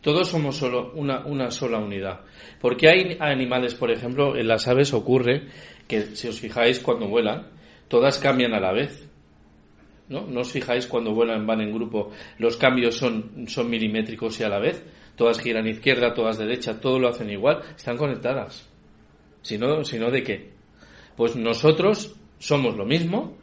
Todos 0.00 0.26
somos 0.26 0.56
solo 0.56 0.90
una, 0.96 1.24
una 1.26 1.52
sola 1.52 1.78
unidad. 1.78 2.22
Porque 2.60 2.88
hay 2.88 3.18
animales, 3.20 3.76
por 3.76 3.92
ejemplo, 3.92 4.36
en 4.36 4.48
las 4.48 4.66
aves 4.66 4.92
ocurre 4.92 5.46
que, 5.86 6.16
si 6.16 6.26
os 6.26 6.40
fijáis, 6.40 6.80
cuando 6.80 7.06
vuelan, 7.06 7.52
todas 7.86 8.18
cambian 8.18 8.52
a 8.52 8.58
la 8.58 8.72
vez. 8.72 9.08
¿No? 10.08 10.26
¿No 10.26 10.40
os 10.40 10.50
fijáis 10.50 10.88
cuando 10.88 11.14
vuelan, 11.14 11.46
van 11.46 11.60
en 11.60 11.72
grupo, 11.72 12.10
los 12.38 12.56
cambios 12.56 12.96
son, 12.96 13.46
son 13.46 13.70
milimétricos 13.70 14.40
y 14.40 14.42
a 14.42 14.48
la 14.48 14.58
vez? 14.58 14.82
Todas 15.14 15.38
giran 15.38 15.68
izquierda, 15.68 16.14
todas 16.14 16.36
derecha, 16.36 16.80
todo 16.80 16.98
lo 16.98 17.06
hacen 17.06 17.30
igual, 17.30 17.60
están 17.76 17.96
conectadas. 17.96 18.69
Si 19.42 19.58
no, 19.58 19.84
si 19.84 19.98
no, 19.98 20.10
¿de 20.10 20.22
qué? 20.22 20.50
Pues 21.16 21.36
nosotros 21.36 22.14
somos 22.38 22.76
lo 22.76 22.84
mismo, 22.84 23.36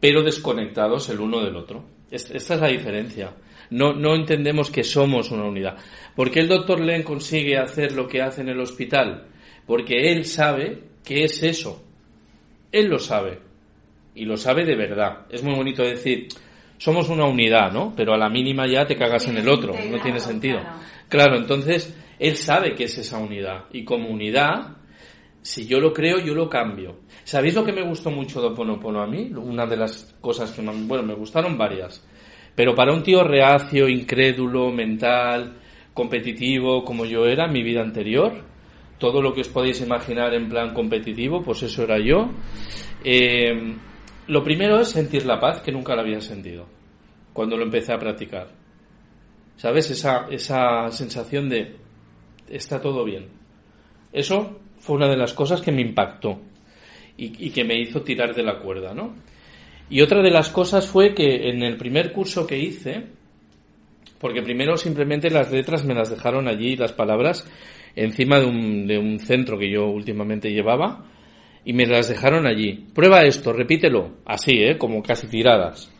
pero 0.00 0.22
desconectados 0.22 1.08
el 1.08 1.20
uno 1.20 1.40
del 1.44 1.56
otro. 1.56 1.84
Es- 2.10 2.30
Esta 2.30 2.54
es 2.54 2.60
la 2.60 2.68
diferencia. 2.68 3.32
No, 3.70 3.92
no 3.94 4.14
entendemos 4.14 4.70
que 4.70 4.84
somos 4.84 5.30
una 5.30 5.44
unidad. 5.44 5.76
¿Por 6.14 6.30
qué 6.30 6.40
el 6.40 6.48
doctor 6.48 6.80
Len 6.80 7.02
consigue 7.02 7.56
hacer 7.58 7.92
lo 7.92 8.06
que 8.06 8.20
hace 8.22 8.42
en 8.42 8.50
el 8.50 8.60
hospital? 8.60 9.26
Porque 9.66 10.12
él 10.12 10.26
sabe 10.26 10.80
que 11.02 11.24
es 11.24 11.42
eso. 11.42 11.82
Él 12.70 12.86
lo 12.88 12.98
sabe. 12.98 13.38
Y 14.14 14.26
lo 14.26 14.36
sabe 14.36 14.64
de 14.64 14.76
verdad. 14.76 15.26
Es 15.30 15.42
muy 15.42 15.54
bonito 15.54 15.82
decir, 15.82 16.28
somos 16.78 17.08
una 17.08 17.24
unidad, 17.24 17.72
¿no? 17.72 17.94
Pero 17.96 18.12
a 18.12 18.18
la 18.18 18.28
mínima 18.28 18.66
ya 18.66 18.86
te 18.86 18.96
cagas 18.96 19.26
en 19.28 19.38
el 19.38 19.48
otro. 19.48 19.72
No 19.90 20.00
tiene 20.02 20.20
sentido. 20.20 20.60
claro. 20.60 20.78
Claro, 21.08 21.36
entonces 21.36 21.96
él 22.18 22.36
sabe 22.36 22.74
que 22.74 22.84
es 22.84 22.98
esa 22.98 23.18
unidad. 23.18 23.64
Y 23.72 23.84
como 23.84 24.08
unidad, 24.08 24.76
si 25.44 25.66
yo 25.66 25.78
lo 25.78 25.92
creo, 25.92 26.18
yo 26.20 26.34
lo 26.34 26.48
cambio. 26.48 27.00
¿Sabéis 27.22 27.54
lo 27.54 27.66
que 27.66 27.72
me 27.72 27.82
gustó 27.82 28.10
mucho 28.10 28.40
de 28.40 28.46
Oponopono 28.46 29.02
a 29.02 29.06
mí? 29.06 29.30
Una 29.36 29.66
de 29.66 29.76
las 29.76 30.16
cosas 30.18 30.50
que, 30.52 30.62
bueno, 30.62 31.02
me 31.02 31.12
gustaron 31.12 31.58
varias. 31.58 32.02
Pero 32.54 32.74
para 32.74 32.94
un 32.94 33.02
tío 33.02 33.22
reacio, 33.22 33.86
incrédulo, 33.86 34.72
mental, 34.72 35.58
competitivo, 35.92 36.82
como 36.82 37.04
yo 37.04 37.26
era 37.26 37.44
en 37.44 37.52
mi 37.52 37.62
vida 37.62 37.82
anterior, 37.82 38.32
todo 38.98 39.20
lo 39.20 39.34
que 39.34 39.42
os 39.42 39.48
podéis 39.48 39.82
imaginar 39.82 40.32
en 40.32 40.48
plan 40.48 40.72
competitivo, 40.72 41.42
pues 41.42 41.62
eso 41.62 41.82
era 41.82 41.98
yo. 41.98 42.30
Eh, 43.04 43.76
lo 44.28 44.42
primero 44.42 44.80
es 44.80 44.88
sentir 44.88 45.26
la 45.26 45.38
paz, 45.38 45.60
que 45.60 45.72
nunca 45.72 45.94
la 45.94 46.00
había 46.00 46.22
sentido, 46.22 46.64
cuando 47.34 47.58
lo 47.58 47.64
empecé 47.64 47.92
a 47.92 47.98
practicar. 47.98 48.48
¿Sabes? 49.56 49.90
Esa, 49.90 50.26
esa 50.30 50.90
sensación 50.90 51.50
de 51.50 51.76
está 52.48 52.80
todo 52.80 53.04
bien. 53.04 53.28
Eso 54.10 54.63
fue 54.84 54.96
una 54.96 55.08
de 55.08 55.16
las 55.16 55.32
cosas 55.32 55.62
que 55.62 55.72
me 55.72 55.80
impactó 55.80 56.38
y, 57.16 57.48
que 57.50 57.64
me 57.64 57.80
hizo 57.80 58.02
tirar 58.02 58.34
de 58.34 58.42
la 58.42 58.58
cuerda, 58.58 58.92
¿no? 58.92 59.14
Y 59.88 60.02
otra 60.02 60.20
de 60.20 60.30
las 60.30 60.50
cosas 60.50 60.86
fue 60.86 61.14
que 61.14 61.48
en 61.48 61.62
el 61.62 61.78
primer 61.78 62.12
curso 62.12 62.46
que 62.46 62.58
hice, 62.58 63.04
porque 64.18 64.42
primero 64.42 64.76
simplemente 64.76 65.30
las 65.30 65.50
letras 65.50 65.86
me 65.86 65.94
las 65.94 66.10
dejaron 66.10 66.48
allí, 66.48 66.76
las 66.76 66.92
palabras, 66.92 67.48
encima 67.96 68.40
de 68.40 68.46
un, 68.46 68.86
de 68.86 68.98
un 68.98 69.20
centro 69.20 69.58
que 69.58 69.70
yo 69.70 69.86
últimamente 69.86 70.50
llevaba, 70.50 71.06
y 71.64 71.72
me 71.72 71.86
las 71.86 72.08
dejaron 72.08 72.46
allí. 72.46 72.84
Prueba 72.94 73.22
esto, 73.24 73.54
repítelo, 73.54 74.16
así, 74.26 74.52
¿eh? 74.58 74.76
Como 74.76 75.02
casi 75.02 75.28
tiradas. 75.28 75.90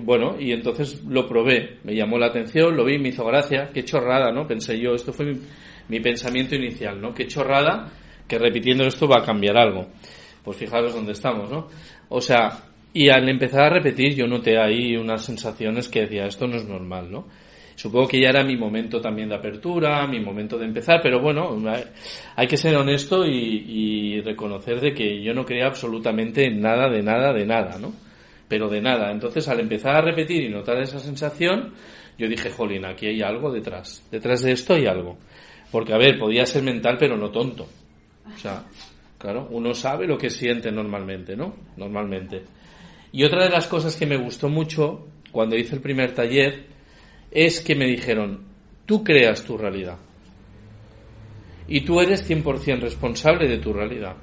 Bueno, 0.00 0.36
y 0.40 0.52
entonces 0.52 1.04
lo 1.04 1.28
probé, 1.28 1.78
me 1.84 1.94
llamó 1.94 2.16
la 2.16 2.26
atención, 2.26 2.74
lo 2.74 2.84
vi, 2.84 2.98
me 2.98 3.10
hizo 3.10 3.26
gracia, 3.26 3.68
qué 3.74 3.84
chorrada, 3.84 4.32
¿no? 4.32 4.46
Pensé 4.46 4.78
yo, 4.78 4.94
esto 4.94 5.12
fue 5.12 5.26
mi, 5.26 5.40
mi 5.92 6.00
pensamiento 6.00 6.54
inicial, 6.54 6.98
¿no? 6.98 7.12
Qué 7.12 7.26
chorrada 7.26 7.92
que 8.26 8.38
repitiendo 8.38 8.84
esto 8.84 9.06
va 9.06 9.18
a 9.18 9.24
cambiar 9.24 9.58
algo. 9.58 9.88
Pues 10.42 10.56
fijaros 10.56 10.94
dónde 10.94 11.12
estamos, 11.12 11.50
¿no? 11.50 11.68
O 12.08 12.20
sea, 12.22 12.64
y 12.94 13.10
al 13.10 13.28
empezar 13.28 13.64
a 13.64 13.68
repetir 13.70 14.14
yo 14.14 14.26
noté 14.26 14.58
ahí 14.58 14.96
unas 14.96 15.22
sensaciones 15.22 15.88
que 15.90 16.00
decía, 16.00 16.24
esto 16.26 16.46
no 16.46 16.56
es 16.56 16.64
normal, 16.66 17.10
¿no? 17.12 17.28
Supongo 17.76 18.08
que 18.08 18.20
ya 18.22 18.30
era 18.30 18.42
mi 18.42 18.56
momento 18.56 19.00
también 19.02 19.28
de 19.28 19.34
apertura, 19.34 20.06
mi 20.06 20.18
momento 20.20 20.56
de 20.58 20.64
empezar, 20.64 21.00
pero 21.02 21.20
bueno, 21.20 21.62
hay- 22.36 22.46
que 22.46 22.56
ser 22.56 22.74
honesto 22.76 23.26
y, 23.26 23.64
y 23.66 24.20
reconocer 24.22 24.80
de 24.80 24.94
que 24.94 25.22
yo 25.22 25.34
no 25.34 25.44
creía 25.44 25.66
absolutamente 25.66 26.46
en 26.46 26.60
nada, 26.62 26.88
de 26.88 27.02
nada, 27.02 27.32
de 27.34 27.44
nada, 27.44 27.78
¿no? 27.78 27.92
Pero 28.48 28.68
de 28.68 28.80
nada. 28.80 29.10
Entonces, 29.10 29.46
al 29.48 29.60
empezar 29.60 29.96
a 29.96 30.00
repetir 30.02 30.42
y 30.42 30.48
notar 30.48 30.78
esa 30.80 30.98
sensación, 30.98 31.72
yo 32.18 32.28
dije, 32.28 32.50
jolín, 32.50 32.84
aquí 32.84 33.06
hay 33.06 33.22
algo 33.22 33.50
detrás. 33.50 34.06
Detrás 34.10 34.42
de 34.42 34.52
esto 34.52 34.74
hay 34.74 34.86
algo. 34.86 35.16
Porque, 35.72 35.94
a 35.94 35.98
ver, 35.98 36.18
podía 36.18 36.46
ser 36.46 36.62
mental, 36.62 36.96
pero 36.98 37.16
no 37.16 37.30
tonto. 37.30 37.66
O 38.32 38.38
sea, 38.38 38.64
claro, 39.18 39.48
uno 39.50 39.74
sabe 39.74 40.06
lo 40.06 40.18
que 40.18 40.30
siente 40.30 40.70
normalmente, 40.70 41.34
¿no? 41.34 41.56
Normalmente. 41.78 42.44
Y 43.10 43.24
otra 43.24 43.44
de 43.44 43.50
las 43.50 43.66
cosas 43.66 43.96
que 43.96 44.06
me 44.06 44.18
gustó 44.18 44.48
mucho 44.48 45.08
cuando 45.32 45.56
hice 45.56 45.74
el 45.74 45.80
primer 45.80 46.14
taller 46.14 46.66
es 47.30 47.60
que 47.60 47.74
me 47.74 47.86
dijeron, 47.86 48.44
tú 48.84 49.02
creas 49.02 49.42
tu 49.42 49.56
realidad. 49.56 49.96
Y 51.66 51.80
tú 51.80 52.00
eres 52.00 52.28
100% 52.28 52.80
responsable 52.80 53.48
de 53.48 53.58
tu 53.58 53.72
realidad. 53.72 54.16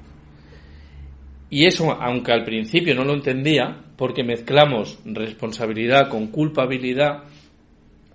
Y 1.49 1.65
eso, 1.65 1.91
aunque 1.91 2.31
al 2.31 2.43
principio 2.43 2.93
no 2.93 3.03
lo 3.03 3.15
entendía, 3.15 3.85
porque 3.97 4.23
mezclamos 4.23 4.99
responsabilidad 5.03 6.09
con 6.09 6.27
culpabilidad, 6.27 7.23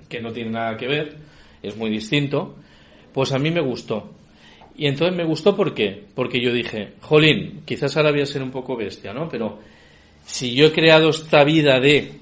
que 0.08 0.20
no 0.20 0.32
tiene 0.32 0.50
nada 0.50 0.76
que 0.76 0.86
ver, 0.86 1.16
es 1.62 1.76
muy 1.76 1.90
distinto, 1.90 2.56
pues 3.14 3.32
a 3.32 3.38
mí 3.38 3.50
me 3.52 3.60
gustó. 3.60 4.10
Y 4.76 4.88
entonces 4.88 5.16
me 5.16 5.24
gustó 5.24 5.54
¿por 5.56 5.72
qué? 5.72 6.04
Porque 6.14 6.42
yo 6.42 6.52
dije, 6.52 6.94
jolín, 7.00 7.62
quizás 7.64 7.96
ahora 7.96 8.10
voy 8.10 8.22
a 8.22 8.26
ser 8.26 8.42
un 8.42 8.50
poco 8.50 8.76
bestia, 8.76 9.14
¿no? 9.14 9.28
Pero 9.28 9.60
si 10.26 10.52
yo 10.52 10.66
he 10.66 10.72
creado 10.72 11.10
esta 11.10 11.44
vida 11.44 11.78
de, 11.78 12.18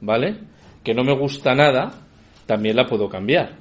¿vale? 0.00 0.34
Que 0.82 0.92
no 0.92 1.04
me 1.04 1.16
gusta 1.16 1.54
nada, 1.54 1.92
también 2.44 2.74
la 2.74 2.86
puedo 2.86 3.08
cambiar. 3.08 3.56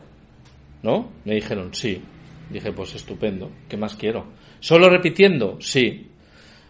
¿No? 0.81 1.11
Me 1.23 1.35
dijeron, 1.35 1.73
sí. 1.73 2.01
Dije, 2.49 2.71
pues 2.71 2.95
estupendo, 2.95 3.51
¿qué 3.69 3.77
más 3.77 3.95
quiero? 3.95 4.25
¿Solo 4.59 4.89
repitiendo? 4.89 5.57
Sí. 5.61 6.07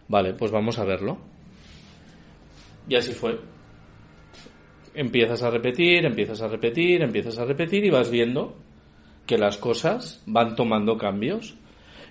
Vale, 0.09 0.33
pues 0.33 0.51
vamos 0.51 0.77
a 0.77 0.83
verlo. 0.83 1.19
Y 2.89 2.95
así 2.95 3.13
fue. 3.13 3.39
Empiezas 4.93 5.41
a 5.43 5.51
repetir, 5.51 6.05
empiezas 6.05 6.41
a 6.41 6.47
repetir, 6.47 7.01
empiezas 7.01 7.37
a 7.37 7.45
repetir 7.45 7.85
y 7.85 7.89
vas 7.89 8.09
viendo 8.09 8.66
que 9.27 9.37
las 9.37 9.57
cosas 9.57 10.23
van 10.25 10.55
tomando 10.55 10.97
cambios, 10.97 11.55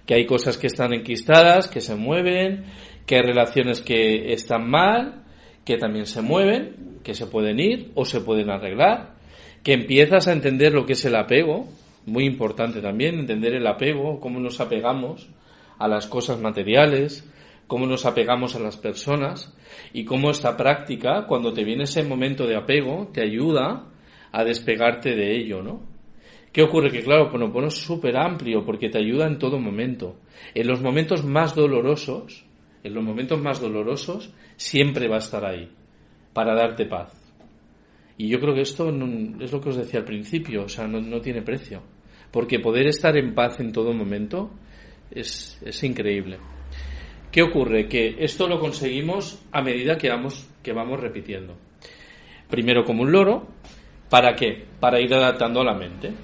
que 0.05 0.15
hay 0.15 0.27
cosas 0.27 0.57
que 0.59 0.69
están 0.69 0.93
enquistadas, 0.93 1.67
que 1.67 1.81
se 1.81 1.97
mueven, 1.97 2.67
que 3.07 3.17
hay 3.17 3.23
relaciones 3.23 3.81
que 3.81 4.33
están 4.33 4.71
mal, 4.71 5.25
que 5.65 5.79
también 5.79 6.07
se 6.07 6.23
mueven, 6.23 7.01
que 7.03 7.15
se 7.15 7.27
pueden 7.27 7.59
ir 7.59 7.91
o 7.95 8.05
se 8.05 8.21
pueden 8.21 8.51
arreglar, 8.51 9.15
que 9.65 9.73
empiezas 9.73 10.29
a 10.29 10.33
entender 10.33 10.73
lo 10.73 10.87
que 10.87 10.93
es 10.93 11.05
el 11.05 11.17
apego, 11.17 11.67
muy 12.05 12.25
importante 12.25 12.81
también, 12.81 13.19
entender 13.19 13.55
el 13.55 13.67
apego, 13.67 14.21
cómo 14.21 14.39
nos 14.39 14.61
apegamos 14.61 15.29
a 15.79 15.89
las 15.89 16.07
cosas 16.07 16.39
materiales, 16.39 17.29
cómo 17.67 17.87
nos 17.87 18.07
apegamos 18.07 18.55
a 18.55 18.61
las 18.61 18.77
personas 18.77 19.57
y 19.93 20.05
cómo 20.05 20.31
esta 20.31 20.57
práctica, 20.57 21.27
cuando 21.27 21.53
te 21.53 21.65
viene 21.65 21.85
ese 21.85 22.05
momento 22.05 22.47
de 22.47 22.57
apego, 22.57 23.09
te 23.13 23.23
ayuda 23.23 23.87
a 24.31 24.45
despegarte 24.45 25.17
de 25.17 25.35
ello, 25.35 25.63
¿no? 25.63 25.96
¿Qué 26.57 26.63
ocurre? 26.63 26.91
Que 26.91 27.03
claro, 27.03 27.31
Ponopono 27.31 27.67
es 27.67 27.75
súper 27.75 28.17
amplio 28.17 28.65
porque 28.65 28.89
te 28.89 28.97
ayuda 28.97 29.27
en 29.27 29.39
todo 29.39 29.61
momento. 29.61 30.17
En 30.55 30.67
los 30.67 30.81
momentos 30.81 31.23
más 31.23 31.55
dolorosos, 31.55 32.47
en 32.83 32.95
los 32.95 33.05
momentos 33.05 33.39
más 33.43 33.61
dolorosos, 33.61 34.33
siempre 34.57 35.07
va 35.07 35.17
a 35.17 35.19
estar 35.19 35.45
ahí 35.45 35.71
para 36.33 36.55
darte 36.55 36.87
paz. 36.87 37.13
Y 38.17 38.29
yo 38.29 38.41
creo 38.41 38.55
que 38.55 38.63
esto 38.63 38.89
es 38.89 39.53
lo 39.53 39.61
que 39.61 39.69
os 39.69 39.77
decía 39.77 40.01
al 40.01 40.07
principio, 40.07 40.65
o 40.65 40.69
sea, 40.71 40.87
no, 40.87 40.99
no 40.99 41.21
tiene 41.21 41.43
precio. 41.43 41.83
Porque 42.31 42.59
poder 42.59 42.87
estar 42.87 43.15
en 43.19 43.35
paz 43.35 43.61
en 43.61 43.71
todo 43.71 43.93
momento 43.93 44.51
es, 45.11 45.61
es 45.63 45.85
increíble. 45.85 46.39
¿Qué 47.31 47.43
ocurre? 47.43 47.87
Que 47.87 48.17
esto 48.21 48.49
lo 48.49 48.59
conseguimos 48.59 49.45
a 49.53 49.61
medida 49.61 49.99
que 49.99 50.09
vamos, 50.09 50.49
que 50.63 50.73
vamos 50.73 50.99
repitiendo. 51.01 51.55
Primero 52.49 52.83
como 52.83 53.03
un 53.03 53.13
loro, 53.13 53.47
¿para 54.09 54.35
qué? 54.35 54.65
Para 54.81 55.03
ir 55.03 55.13
adaptando 55.13 55.61
a 55.61 55.65
la 55.65 55.75
mente. 55.75 56.15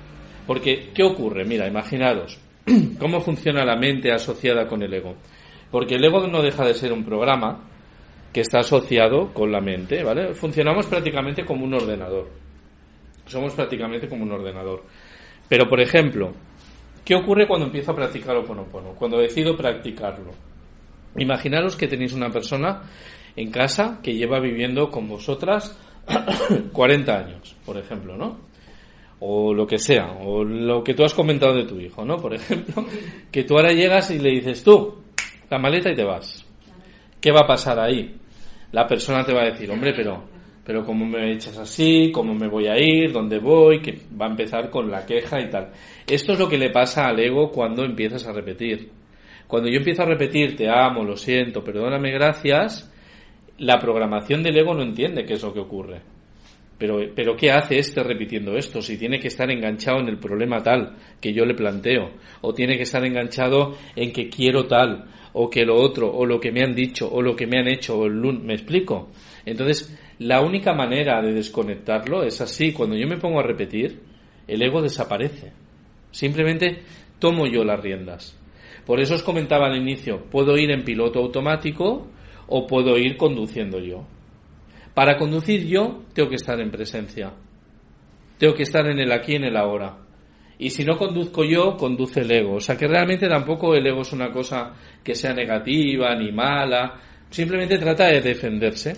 Porque, 0.47 0.91
¿qué 0.95 1.03
ocurre? 1.03 1.45
Mira, 1.45 1.67
imaginaros, 1.67 2.39
¿cómo 2.99 3.21
funciona 3.21 3.65
la 3.65 3.77
mente 3.77 4.13
asociada 4.13 4.67
con 4.67 4.83
el 4.83 4.93
ego? 4.93 5.17
Porque 5.71 5.95
el 5.95 6.05
ego 6.05 6.27
no 6.27 6.43
deja 6.43 6.65
de 6.65 6.75
ser 6.75 6.93
un 6.93 7.05
programa 7.05 7.69
que 8.33 8.41
está 8.41 8.61
asociado 8.61 9.33
con 9.33 9.53
la 9.53 9.61
mente, 9.61 10.03
¿vale? 10.03 10.35
Funcionamos 10.35 10.87
prácticamente 10.87 11.45
como 11.45 11.65
un 11.65 11.75
ordenador. 11.75 12.29
Somos 13.27 13.55
prácticamente 13.55 14.09
como 14.09 14.25
un 14.25 14.33
ordenador. 14.33 14.85
Pero, 15.49 15.69
por 15.69 15.81
ejemplo, 15.81 16.33
¿qué 17.05 17.15
ocurre 17.15 17.47
cuando 17.47 17.67
empiezo 17.67 17.93
a 17.93 17.97
practicar 17.97 18.37
Oponopono? 18.37 18.95
Cuando 18.95 19.19
decido 19.19 19.57
practicarlo. 19.57 20.33
Imaginaros 21.17 21.77
que 21.77 21.89
tenéis 21.89 22.15
una 22.15 22.31
persona 22.31 22.83
en 23.37 23.51
casa 23.51 24.01
que 24.03 24.15
lleva 24.15 24.41
viviendo 24.41 24.91
con 24.91 25.09
vosotras 25.09 25.79
40 26.73 27.19
años, 27.19 27.57
por 27.65 27.77
ejemplo, 27.77 28.17
¿no? 28.17 28.52
O 29.25 29.55
lo 29.55 29.67
que 29.67 29.79
sea, 29.79 30.17
o 30.21 30.43
lo 30.43 30.83
que 30.83 30.95
tú 30.95 31.05
has 31.05 31.15
comentado 31.15 31.55
de 31.55 31.65
tu 31.65 31.79
hijo, 31.79 32.05
¿no? 32.05 32.17
Por 32.17 32.35
ejemplo, 32.37 32.85
que 33.31 33.45
tú 33.45 33.57
ahora 33.57 33.73
llegas 33.73 34.11
y 34.11 34.19
le 34.19 34.31
dices 34.31 34.65
tú, 34.65 34.97
la 35.49 35.59
maleta 35.59 35.91
y 35.93 35.95
te 35.95 36.05
vas. 36.05 36.45
¿Qué 37.21 37.31
va 37.31 37.41
a 37.45 37.47
pasar 37.47 37.79
ahí? 37.79 38.17
La 38.73 38.87
persona 38.87 39.25
te 39.25 39.33
va 39.33 39.43
a 39.43 39.51
decir, 39.51 39.71
hombre, 39.71 39.93
pero, 39.95 40.25
pero 40.65 40.85
¿cómo 40.85 41.07
me 41.07 41.33
echas 41.33 41.57
así? 41.57 42.11
¿Cómo 42.13 42.35
me 42.35 42.49
voy 42.49 42.67
a 42.67 42.77
ir? 42.77 43.13
¿Dónde 43.13 43.39
voy? 43.39 43.81
Que 43.81 43.97
va 44.21 44.27
a 44.27 44.31
empezar 44.31 44.71
con 44.71 44.91
la 44.91 45.07
queja 45.07 45.41
y 45.41 45.49
tal. 45.49 45.71
Esto 46.07 46.33
es 46.33 46.39
lo 46.39 46.49
que 46.49 46.59
le 46.59 46.71
pasa 46.71 47.07
al 47.07 47.21
ego 47.21 47.53
cuando 47.53 47.85
empiezas 47.85 48.27
a 48.27 48.33
repetir. 48.33 48.91
Cuando 49.47 49.69
yo 49.69 49.77
empiezo 49.77 50.03
a 50.03 50.07
repetir, 50.07 50.57
te 50.57 50.69
amo, 50.69 51.05
lo 51.05 51.17
siento, 51.17 51.63
perdóname, 51.63 52.11
gracias, 52.11 52.91
la 53.59 53.79
programación 53.79 54.43
del 54.43 54.57
ego 54.57 54.75
no 54.75 54.83
entiende 54.83 55.25
qué 55.27 55.35
es 55.35 55.43
lo 55.43 55.53
que 55.53 55.61
ocurre. 55.61 56.01
Pero, 56.83 56.99
pero 57.15 57.37
¿qué 57.37 57.53
hace 57.53 57.79
este 57.79 58.03
repitiendo 58.03 58.57
esto? 58.57 58.83
Si 58.83 58.97
tiene 58.99 59.21
que 59.21 59.29
estar 59.29 59.49
enganchado 59.49 60.01
en 60.01 60.09
el 60.09 60.19
problema 60.19 60.65
tal 60.65 60.97
que 61.21 61.33
yo 61.33 61.45
le 61.45 61.55
planteo, 61.55 62.11
o 62.41 62.53
tiene 62.53 62.77
que 62.77 62.83
estar 62.83 63.05
enganchado 63.05 63.77
en 63.95 64.13
que 64.13 64.29
quiero 64.29 64.65
tal, 64.67 65.05
o 65.33 65.49
que 65.49 65.65
lo 65.65 65.77
otro, 65.77 66.13
o 66.13 66.27
lo 66.27 66.41
que 66.41 66.51
me 66.51 66.65
han 66.65 66.75
dicho, 66.75 67.09
o 67.09 67.23
lo 67.23 67.37
que 67.37 67.47
me 67.47 67.61
han 67.61 67.69
hecho, 67.69 67.97
o 67.97 68.07
el 68.07 68.15
lun- 68.21 68.43
¿me 68.43 68.55
explico? 68.55 69.11
Entonces, 69.47 69.97
la 70.19 70.41
única 70.41 70.75
manera 70.75 71.23
de 71.23 71.33
desconectarlo 71.33 72.25
es 72.25 72.41
así, 72.41 72.73
cuando 72.73 72.97
yo 72.97 73.07
me 73.07 73.17
pongo 73.19 73.39
a 73.39 73.45
repetir, 73.45 74.01
el 74.49 74.61
ego 74.61 74.83
desaparece. 74.83 75.53
Simplemente 76.11 76.83
tomo 77.21 77.47
yo 77.47 77.63
las 77.63 77.79
riendas. 77.79 78.37
Por 78.85 78.99
eso 78.99 79.15
os 79.15 79.23
comentaba 79.23 79.69
al 79.69 79.77
inicio, 79.77 80.25
puedo 80.33 80.59
ir 80.59 80.73
en 80.73 80.83
piloto 80.83 81.21
automático 81.21 82.09
o 82.49 82.67
puedo 82.67 82.99
ir 82.99 83.17
conduciendo 83.17 83.79
yo. 83.79 84.05
Para 84.95 85.17
conducir 85.17 85.67
yo 85.67 86.03
tengo 86.13 86.29
que 86.29 86.37
estar 86.37 86.61
en 86.61 86.71
presencia. 86.71 87.33
Tengo 88.39 88.55
que 88.55 88.65
estar 88.65 88.87
en 88.87 88.99
el 88.99 89.13
aquí 89.13 89.35
en 89.35 89.45
el 89.45 89.57
ahora. 89.57 89.97
Y 90.59 90.71
si 90.71 90.85
no 90.85 90.97
conduzco 90.97 91.45
yo, 91.45 91.77
conduce 91.77 92.21
el 92.21 92.31
ego. 92.31 92.55
O 92.55 92.61
sea 92.61 92.77
que 92.77 92.87
realmente 92.87 93.29
tampoco 93.29 93.75
el 93.75 93.87
ego 93.87 94.03
es 94.03 94.13
una 94.13 94.31
cosa 94.31 94.73
que 95.03 95.15
sea 95.15 95.33
negativa 95.33 96.15
ni 96.15 96.31
mala. 96.31 97.01
Simplemente 97.31 97.79
trata 97.79 98.07
de 98.07 98.21
defenderse. 98.21 98.95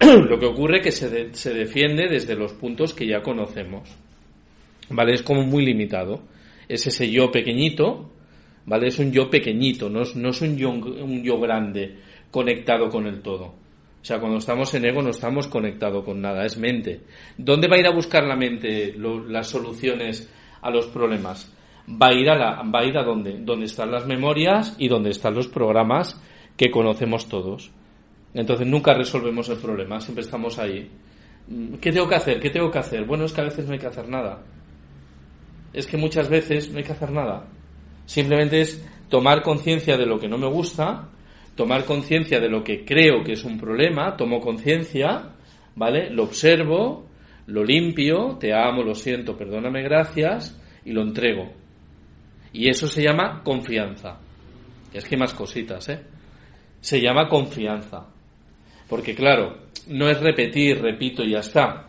Lo 0.00 0.38
que 0.38 0.46
ocurre 0.46 0.78
es 0.78 0.82
que 0.82 0.92
se, 0.92 1.34
se 1.34 1.54
defiende 1.54 2.08
desde 2.08 2.36
los 2.36 2.52
puntos 2.52 2.94
que 2.94 3.06
ya 3.06 3.22
conocemos. 3.22 3.88
¿Vale? 4.90 5.14
Es 5.14 5.22
como 5.22 5.42
muy 5.42 5.64
limitado. 5.64 6.22
Es 6.68 6.86
ese 6.86 7.10
yo 7.10 7.30
pequeñito, 7.30 8.10
¿vale? 8.66 8.88
Es 8.88 8.98
un 8.98 9.12
yo 9.12 9.30
pequeñito, 9.30 9.88
no 9.88 10.02
es, 10.02 10.16
no 10.16 10.30
es 10.30 10.40
un, 10.42 10.56
yo, 10.56 10.70
un 10.70 11.22
yo 11.22 11.38
grande 11.38 11.96
conectado 12.30 12.88
con 12.90 13.06
el 13.06 13.20
todo. 13.22 13.54
O 14.02 14.04
sea, 14.06 14.20
cuando 14.20 14.38
estamos 14.38 14.72
en 14.74 14.84
ego 14.84 15.02
no 15.02 15.10
estamos 15.10 15.48
conectados 15.48 16.04
con 16.04 16.20
nada, 16.20 16.44
es 16.44 16.56
mente. 16.56 17.00
¿Dónde 17.36 17.66
va 17.66 17.76
a 17.76 17.80
ir 17.80 17.86
a 17.86 17.94
buscar 17.94 18.24
la 18.24 18.36
mente 18.36 18.94
las 18.96 19.48
soluciones 19.48 20.30
a 20.62 20.70
los 20.70 20.86
problemas? 20.86 21.52
Va 21.90 22.08
a 22.08 22.12
ir 22.12 22.30
a 22.30 22.36
la, 22.36 22.62
va 22.62 22.80
a 22.80 22.84
ir 22.84 22.96
a 22.96 23.02
dónde? 23.02 23.38
Donde 23.40 23.66
están 23.66 23.90
las 23.90 24.06
memorias 24.06 24.76
y 24.78 24.88
donde 24.88 25.10
están 25.10 25.34
los 25.34 25.48
programas 25.48 26.20
que 26.56 26.70
conocemos 26.70 27.28
todos. 27.28 27.72
Entonces 28.34 28.66
nunca 28.66 28.94
resolvemos 28.94 29.48
el 29.48 29.58
problema, 29.58 30.00
siempre 30.00 30.24
estamos 30.24 30.58
ahí. 30.58 30.90
Mm, 31.48 31.74
¿Qué 31.76 31.92
tengo 31.92 32.08
que 32.08 32.16
hacer? 32.16 32.40
¿Qué 32.40 32.50
tengo 32.50 32.70
que 32.70 32.78
hacer? 32.78 33.04
Bueno, 33.04 33.24
es 33.24 33.32
que 33.32 33.40
a 33.40 33.44
veces 33.44 33.66
no 33.66 33.72
hay 33.72 33.78
que 33.78 33.86
hacer 33.86 34.08
nada. 34.08 34.42
Es 35.72 35.86
que 35.86 35.96
muchas 35.96 36.28
veces 36.28 36.70
no 36.70 36.78
hay 36.78 36.84
que 36.84 36.92
hacer 36.92 37.10
nada. 37.10 37.46
Simplemente 38.04 38.60
es 38.60 38.84
tomar 39.08 39.42
conciencia 39.42 39.96
de 39.96 40.06
lo 40.06 40.18
que 40.18 40.28
no 40.28 40.38
me 40.38 40.48
gusta, 40.48 41.08
tomar 41.56 41.84
conciencia 41.84 42.38
de 42.38 42.48
lo 42.48 42.62
que 42.62 42.84
creo 42.84 43.24
que 43.24 43.32
es 43.32 43.44
un 43.44 43.58
problema, 43.58 44.16
tomo 44.16 44.40
conciencia, 44.40 45.32
¿vale? 45.74 46.10
Lo 46.10 46.24
observo, 46.24 47.06
lo 47.46 47.64
limpio, 47.64 48.36
te 48.38 48.52
amo, 48.52 48.82
lo 48.82 48.94
siento, 48.94 49.36
perdóname, 49.36 49.82
gracias, 49.82 50.60
y 50.84 50.92
lo 50.92 51.02
entrego. 51.02 51.52
Y 52.52 52.68
eso 52.68 52.86
se 52.86 53.02
llama 53.02 53.42
confianza. 53.42 54.20
Es 54.92 55.04
que 55.04 55.16
más 55.16 55.34
cositas, 55.34 55.88
¿eh? 55.88 56.00
Se 56.80 57.00
llama 57.00 57.28
confianza. 57.28 58.06
Porque 58.88 59.14
claro, 59.14 59.66
no 59.88 60.08
es 60.08 60.20
repetir, 60.20 60.80
repito 60.80 61.24
y 61.24 61.32
ya 61.32 61.40
está. 61.40 61.88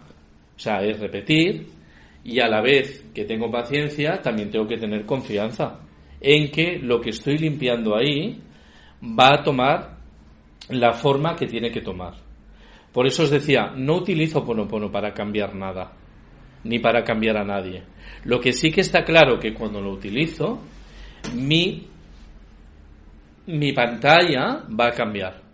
O 0.56 0.60
sea, 0.60 0.82
es 0.82 1.00
repetir 1.00 1.68
y 2.24 2.40
a 2.40 2.48
la 2.48 2.62
vez 2.62 3.06
que 3.14 3.26
tengo 3.26 3.52
paciencia, 3.52 4.22
también 4.22 4.50
tengo 4.50 4.68
que 4.68 4.78
tener 4.78 5.06
confianza 5.06 5.80
en 6.20 6.50
que 6.52 6.80
lo 6.80 7.00
que 7.00 7.12
estoy 7.12 7.38
limpiando 7.38 7.96
ahí 7.96 8.42
va 9.02 9.34
a 9.34 9.44
tomar 9.44 9.98
la 10.70 10.94
forma 10.94 11.36
que 11.36 11.48
tiene 11.48 11.72
que 11.72 11.82
tomar. 11.82 12.16
Por 12.92 13.06
eso 13.06 13.24
os 13.24 13.30
decía, 13.30 13.74
no 13.76 13.96
utilizo 13.96 14.44
Ponopono 14.44 14.92
para 14.92 15.14
cambiar 15.14 15.56
nada, 15.56 15.94
ni 16.64 16.80
para 16.80 17.04
cambiar 17.04 17.38
a 17.38 17.44
nadie. 17.44 17.84
Lo 18.24 18.40
que 18.40 18.54
sí 18.54 18.72
que 18.72 18.82
está 18.82 19.04
claro 19.04 19.40
que 19.40 19.54
cuando 19.54 19.82
lo 19.82 19.92
utilizo, 19.92 20.62
mi, 21.36 21.88
mi 23.48 23.72
pantalla 23.74 24.64
va 24.68 24.88
a 24.88 24.92
cambiar. 24.92 25.48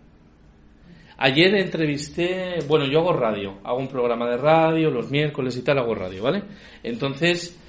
Ayer 1.16 1.54
entrevisté, 1.54 2.58
bueno, 2.66 2.86
yo 2.86 3.00
hago 3.00 3.12
radio, 3.12 3.58
hago 3.62 3.78
un 3.78 3.88
programa 3.88 4.28
de 4.28 4.36
radio 4.36 4.90
los 4.90 5.10
miércoles 5.10 5.56
y 5.56 5.62
tal, 5.62 5.78
hago 5.78 5.94
radio, 5.94 6.24
¿vale? 6.24 6.42
Entonces, 6.82 7.60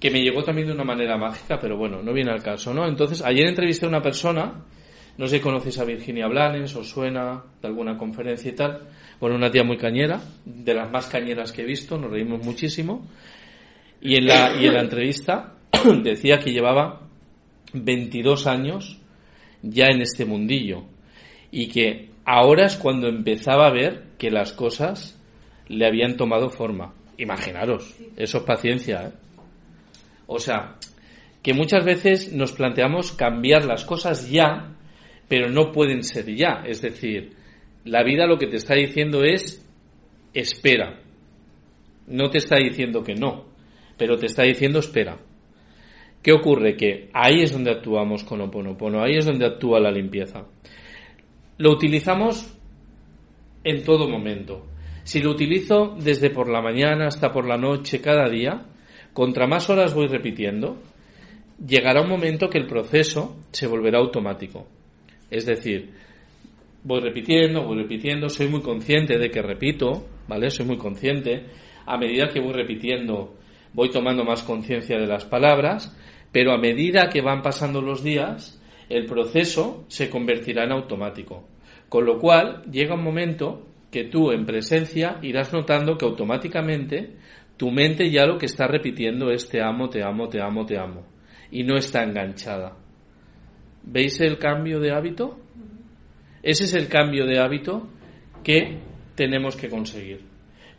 que 0.00 0.10
me 0.10 0.22
llegó 0.22 0.42
también 0.42 0.68
de 0.68 0.74
una 0.74 0.84
manera 0.84 1.18
mágica, 1.18 1.58
pero 1.60 1.76
bueno, 1.76 2.02
no 2.02 2.12
viene 2.12 2.30
al 2.30 2.42
caso, 2.42 2.72
¿no? 2.72 2.86
Entonces, 2.86 3.22
ayer 3.22 3.48
entrevisté 3.48 3.84
a 3.84 3.90
una 3.90 4.00
persona, 4.00 4.64
no 5.18 5.26
sé 5.26 5.36
si 5.36 5.42
conocéis 5.42 5.78
a 5.78 5.84
Virginia 5.84 6.26
Blanes, 6.26 6.74
os 6.76 6.88
suena 6.88 7.42
de 7.60 7.68
alguna 7.68 7.96
conferencia 7.96 8.50
y 8.50 8.54
tal, 8.54 8.88
bueno, 9.20 9.36
una 9.36 9.50
tía 9.50 9.64
muy 9.64 9.76
cañera, 9.76 10.20
de 10.44 10.74
las 10.74 10.90
más 10.90 11.06
cañeras 11.06 11.52
que 11.52 11.62
he 11.62 11.66
visto, 11.66 11.98
nos 11.98 12.10
reímos 12.10 12.44
muchísimo, 12.44 13.06
y 14.00 14.16
en 14.16 14.26
la, 14.26 14.54
y 14.60 14.66
en 14.66 14.74
la 14.74 14.82
entrevista 14.82 15.54
decía 16.02 16.38
que 16.38 16.52
llevaba 16.52 17.00
22 17.72 18.46
años 18.46 18.98
ya 19.62 19.86
en 19.86 20.02
este 20.02 20.24
mundillo, 20.24 20.84
y 21.50 21.68
que 21.68 22.10
ahora 22.24 22.66
es 22.66 22.76
cuando 22.76 23.08
empezaba 23.08 23.66
a 23.66 23.72
ver 23.72 24.04
que 24.18 24.30
las 24.30 24.52
cosas 24.52 25.18
le 25.68 25.86
habían 25.86 26.16
tomado 26.16 26.50
forma 26.50 26.92
Imaginaros, 27.18 27.94
eso 28.16 28.38
es 28.38 28.44
paciencia. 28.44 29.06
¿eh? 29.06 29.12
O 30.26 30.38
sea, 30.38 30.76
que 31.42 31.54
muchas 31.54 31.84
veces 31.84 32.32
nos 32.32 32.52
planteamos 32.52 33.12
cambiar 33.12 33.64
las 33.64 33.84
cosas 33.84 34.28
ya, 34.28 34.75
pero 35.28 35.50
no 35.50 35.72
pueden 35.72 36.02
ser 36.02 36.34
ya. 36.34 36.62
Es 36.66 36.82
decir, 36.82 37.32
la 37.84 38.02
vida 38.02 38.26
lo 38.26 38.38
que 38.38 38.46
te 38.46 38.56
está 38.56 38.74
diciendo 38.74 39.24
es 39.24 39.64
espera. 40.32 41.00
No 42.06 42.30
te 42.30 42.38
está 42.38 42.56
diciendo 42.56 43.02
que 43.02 43.14
no, 43.14 43.46
pero 43.96 44.16
te 44.16 44.26
está 44.26 44.42
diciendo 44.42 44.78
espera. 44.78 45.18
¿Qué 46.22 46.32
ocurre? 46.32 46.76
Que 46.76 47.08
ahí 47.12 47.42
es 47.42 47.52
donde 47.52 47.70
actuamos 47.70 48.24
con 48.24 48.40
Oponopono, 48.40 49.02
ahí 49.02 49.16
es 49.16 49.24
donde 49.26 49.46
actúa 49.46 49.80
la 49.80 49.90
limpieza. 49.90 50.44
Lo 51.58 51.70
utilizamos 51.70 52.52
en 53.64 53.84
todo 53.84 54.08
momento. 54.08 54.66
Si 55.04 55.20
lo 55.20 55.30
utilizo 55.30 55.96
desde 56.00 56.30
por 56.30 56.48
la 56.48 56.60
mañana 56.60 57.06
hasta 57.06 57.30
por 57.30 57.46
la 57.46 57.56
noche, 57.56 58.00
cada 58.00 58.28
día, 58.28 58.66
contra 59.12 59.46
más 59.46 59.70
horas 59.70 59.94
voy 59.94 60.08
repitiendo, 60.08 60.82
llegará 61.64 62.02
un 62.02 62.08
momento 62.08 62.50
que 62.50 62.58
el 62.58 62.66
proceso 62.66 63.36
se 63.52 63.66
volverá 63.66 63.98
automático. 63.98 64.66
Es 65.30 65.46
decir, 65.46 65.92
voy 66.84 67.00
repitiendo, 67.00 67.64
voy 67.64 67.78
repitiendo, 67.78 68.28
soy 68.28 68.48
muy 68.48 68.62
consciente 68.62 69.18
de 69.18 69.30
que 69.30 69.42
repito, 69.42 70.06
¿vale? 70.28 70.50
Soy 70.50 70.66
muy 70.66 70.76
consciente. 70.76 71.46
A 71.84 71.96
medida 71.96 72.28
que 72.28 72.40
voy 72.40 72.52
repitiendo, 72.52 73.36
voy 73.72 73.90
tomando 73.90 74.24
más 74.24 74.42
conciencia 74.42 74.98
de 74.98 75.06
las 75.06 75.24
palabras, 75.24 75.96
pero 76.32 76.52
a 76.52 76.58
medida 76.58 77.08
que 77.08 77.22
van 77.22 77.42
pasando 77.42 77.80
los 77.80 78.02
días, 78.02 78.60
el 78.88 79.06
proceso 79.06 79.84
se 79.88 80.08
convertirá 80.08 80.64
en 80.64 80.72
automático. 80.72 81.48
Con 81.88 82.04
lo 82.04 82.18
cual, 82.18 82.62
llega 82.70 82.94
un 82.94 83.04
momento 83.04 83.66
que 83.90 84.04
tú 84.04 84.30
en 84.30 84.44
presencia 84.44 85.18
irás 85.22 85.52
notando 85.52 85.96
que 85.96 86.04
automáticamente 86.04 87.16
tu 87.56 87.70
mente 87.70 88.10
ya 88.10 88.26
lo 88.26 88.38
que 88.38 88.46
está 88.46 88.66
repitiendo 88.66 89.30
es 89.30 89.48
te 89.48 89.62
amo, 89.62 89.88
te 89.88 90.02
amo, 90.02 90.28
te 90.28 90.40
amo, 90.40 90.66
te 90.66 90.78
amo. 90.78 91.06
Y 91.50 91.62
no 91.64 91.76
está 91.76 92.02
enganchada. 92.02 92.76
¿Veis 93.86 94.20
el 94.20 94.38
cambio 94.38 94.80
de 94.80 94.90
hábito? 94.90 95.38
Ese 96.42 96.64
es 96.64 96.74
el 96.74 96.88
cambio 96.88 97.24
de 97.24 97.38
hábito 97.38 97.88
que 98.44 98.78
tenemos 99.14 99.56
que 99.56 99.68
conseguir. 99.68 100.20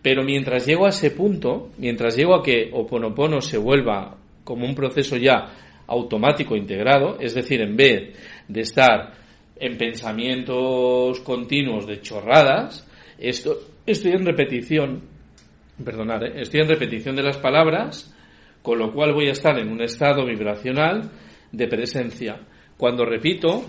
Pero 0.02 0.24
mientras 0.24 0.66
llego 0.66 0.86
a 0.86 0.90
ese 0.90 1.12
punto, 1.12 1.72
mientras 1.78 2.16
llego 2.16 2.36
a 2.36 2.44
que 2.44 2.70
Oponopono 2.72 3.42
se 3.42 3.58
vuelva 3.58 4.18
como 4.44 4.66
un 4.66 4.76
proceso 4.76 5.18
ya 5.18 5.54
automático 5.88 6.56
integrado, 6.56 7.18
es 7.20 7.34
decir, 7.34 7.62
en 7.62 7.76
vez 7.76 8.18
de 8.48 8.62
estar 8.62 9.14
en 9.56 9.78
pensamientos 9.78 11.20
continuos 11.22 11.88
de 11.88 12.02
chorradas, 12.02 12.88
esto, 13.18 13.58
estoy 13.86 14.12
en 14.12 14.26
repetición, 14.26 15.02
perdonad, 15.84 16.24
¿eh? 16.24 16.34
estoy 16.42 16.62
en 16.62 16.68
repetición 16.68 17.16
de 17.16 17.24
las 17.24 17.38
palabras, 17.38 18.14
con 18.62 18.80
lo 18.80 18.94
cual 18.94 19.14
voy 19.14 19.28
a 19.28 19.32
estar 19.32 19.58
en 19.58 19.70
un 19.70 19.82
estado 19.82 20.26
vibracional 20.26 21.10
de 21.52 21.68
presencia. 21.68 22.40
Cuando 22.78 23.06
repito. 23.06 23.66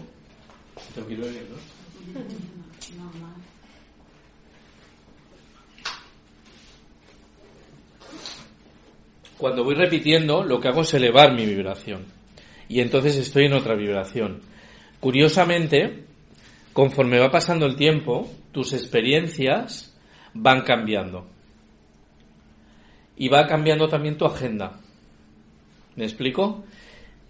Cuando 9.39 9.65
voy 9.65 9.75
repitiendo, 9.75 10.43
lo 10.45 10.61
que 10.61 10.69
hago 10.69 10.83
es 10.83 10.93
elevar 10.95 11.33
mi 11.33 11.47
vibración. 11.47 12.07
Y 12.69 12.81
entonces 12.81 13.17
estoy 13.17 13.47
en 13.47 13.55
otra 13.55 13.75
vibración. 13.75 14.43
Curiosamente, 15.01 16.05
conforme 16.73 17.19
va 17.19 17.31
pasando 17.31 17.65
el 17.65 17.77
tiempo, 17.77 18.29
tus 18.53 18.73
experiencias 18.73 19.97
van 20.35 20.63
cambiando. 20.63 21.29
Y 23.17 23.29
va 23.29 23.47
cambiando 23.47 23.89
también 23.89 24.19
tu 24.19 24.27
agenda. 24.27 24.81
¿Me 25.97 26.05
explico? 26.05 26.65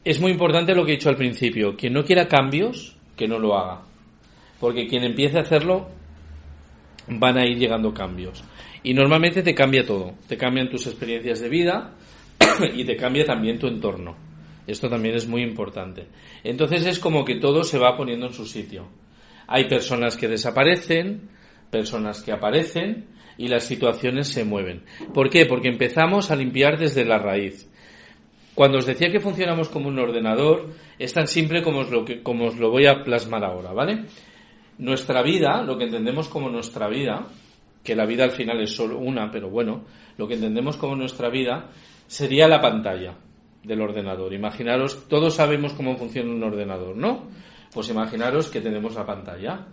Es 0.09 0.23
muy 0.23 0.33
importante 0.33 0.75
lo 0.75 0.87
que 0.87 0.93
he 0.93 0.97
dicho 0.97 1.11
al 1.11 1.17
principio. 1.17 1.77
Quien 1.77 1.93
no 1.93 2.03
quiera 2.03 2.29
cambios, 2.29 2.97
que 3.15 3.29
no 3.29 3.39
lo 3.39 3.59
haga. 3.59 3.83
Porque 4.59 4.87
quien 4.87 5.05
empiece 5.05 5.37
a 5.37 5.43
hacerlo, 5.43 5.87
van 7.09 7.37
a 7.37 7.45
ir 7.45 7.59
llegando 7.59 7.93
cambios. 7.93 8.43
Y 8.83 8.95
normalmente 8.95 9.43
te 9.43 9.55
cambia 9.55 9.85
todo. 9.85 10.15
Te 10.27 10.39
cambian 10.39 10.71
tus 10.71 10.87
experiencias 10.87 11.41
de 11.41 11.51
vida 11.51 11.93
y 12.75 12.87
te 12.87 12.97
cambia 12.97 13.27
también 13.27 13.59
tu 13.59 13.67
entorno. 13.67 14.17
Esto 14.67 14.89
también 14.89 15.15
es 15.15 15.29
muy 15.29 15.43
importante. 15.43 16.07
Entonces 16.43 16.87
es 16.87 16.99
como 16.99 17.23
que 17.27 17.35
todo 17.35 17.63
se 17.63 17.77
va 17.77 17.95
poniendo 17.95 18.29
en 18.29 18.33
su 18.33 18.47
sitio. 18.47 18.89
Hay 19.47 19.69
personas 19.69 20.17
que 20.17 20.27
desaparecen, 20.27 21.29
personas 21.71 22.23
que 22.23 22.33
aparecen 22.33 23.09
y 23.37 23.49
las 23.49 23.65
situaciones 23.65 24.29
se 24.29 24.45
mueven. 24.45 24.85
¿Por 25.13 25.29
qué? 25.29 25.45
Porque 25.45 25.69
empezamos 25.69 26.31
a 26.31 26.37
limpiar 26.37 26.79
desde 26.79 27.05
la 27.05 27.19
raíz. 27.19 27.69
Cuando 28.59 28.79
os 28.79 28.87
decía 28.87 29.13
que 29.13 29.21
funcionamos 29.21 29.69
como 29.69 29.87
un 29.87 30.01
ordenador, 30.01 30.75
es 30.99 31.13
tan 31.15 31.29
simple 31.29 31.63
como 31.63 31.87
os 31.87 31.93
lo, 31.93 32.05
que, 32.05 32.25
como 32.25 32.47
os 32.47 32.57
lo 32.57 32.73
voy 32.73 32.87
a 32.87 33.05
plasmar 33.05 33.45
ahora, 33.45 33.73
¿vale? 33.73 34.07
Nuestra 34.79 35.23
vida, 35.23 35.63
lo 35.63 35.79
que 35.79 35.85
entendemos 35.85 36.27
como 36.27 36.51
nuestra 36.51 36.89
vida, 36.89 37.29
que 37.85 37.95
la 37.95 38.05
vida 38.05 38.25
al 38.25 38.33
final 38.33 38.61
es 38.61 38.75
solo 38.75 38.99
una, 38.99 39.31
pero 39.31 39.49
bueno, 39.49 39.85
lo 40.17 40.27
que 40.27 40.35
entendemos 40.35 40.77
como 40.77 40.97
nuestra 40.97 41.29
vida 41.29 41.71
sería 42.09 42.49
la 42.49 42.61
pantalla 42.61 43.15
del 43.63 43.81
ordenador. 43.81 44.35
Imaginaros, 44.35 45.07
todos 45.09 45.35
sabemos 45.35 45.73
cómo 45.75 45.97
funciona 45.97 46.29
un 46.33 46.43
ordenador, 46.43 46.97
¿no? 46.97 47.29
Pues 47.73 47.89
imaginaros 47.91 48.49
que 48.49 48.61
tenemos 48.61 48.97
la 48.97 49.07
pantalla. 49.07 49.69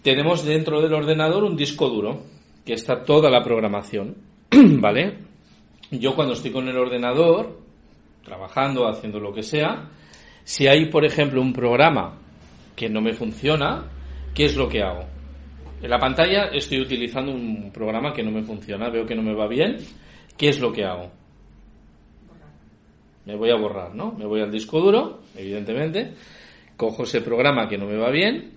Tenemos 0.00 0.44
dentro 0.44 0.80
del 0.80 0.94
ordenador 0.94 1.42
un 1.42 1.56
disco 1.56 1.88
duro, 1.88 2.22
que 2.64 2.74
está 2.74 3.02
toda 3.02 3.30
la 3.30 3.42
programación, 3.42 4.14
¿vale? 4.78 5.31
Yo 5.92 6.14
cuando 6.14 6.32
estoy 6.32 6.50
con 6.50 6.66
el 6.68 6.76
ordenador, 6.78 7.58
trabajando, 8.24 8.88
haciendo 8.88 9.20
lo 9.20 9.34
que 9.34 9.42
sea, 9.42 9.90
si 10.42 10.66
hay, 10.66 10.86
por 10.86 11.04
ejemplo, 11.04 11.42
un 11.42 11.52
programa 11.52 12.18
que 12.74 12.88
no 12.88 13.02
me 13.02 13.12
funciona, 13.12 13.84
¿qué 14.34 14.46
es 14.46 14.56
lo 14.56 14.70
que 14.70 14.82
hago? 14.82 15.04
En 15.82 15.90
la 15.90 15.98
pantalla 15.98 16.46
estoy 16.46 16.80
utilizando 16.80 17.32
un 17.32 17.70
programa 17.72 18.14
que 18.14 18.22
no 18.22 18.30
me 18.30 18.42
funciona, 18.42 18.88
veo 18.88 19.04
que 19.04 19.14
no 19.14 19.22
me 19.22 19.34
va 19.34 19.46
bien, 19.46 19.76
¿qué 20.38 20.48
es 20.48 20.60
lo 20.60 20.72
que 20.72 20.82
hago? 20.84 21.10
Me 23.26 23.36
voy 23.36 23.50
a 23.50 23.56
borrar, 23.56 23.94
¿no? 23.94 24.12
Me 24.12 24.24
voy 24.24 24.40
al 24.40 24.50
disco 24.50 24.80
duro, 24.80 25.20
evidentemente, 25.36 26.14
cojo 26.78 27.02
ese 27.02 27.20
programa 27.20 27.68
que 27.68 27.76
no 27.76 27.84
me 27.84 27.98
va 27.98 28.10
bien 28.10 28.52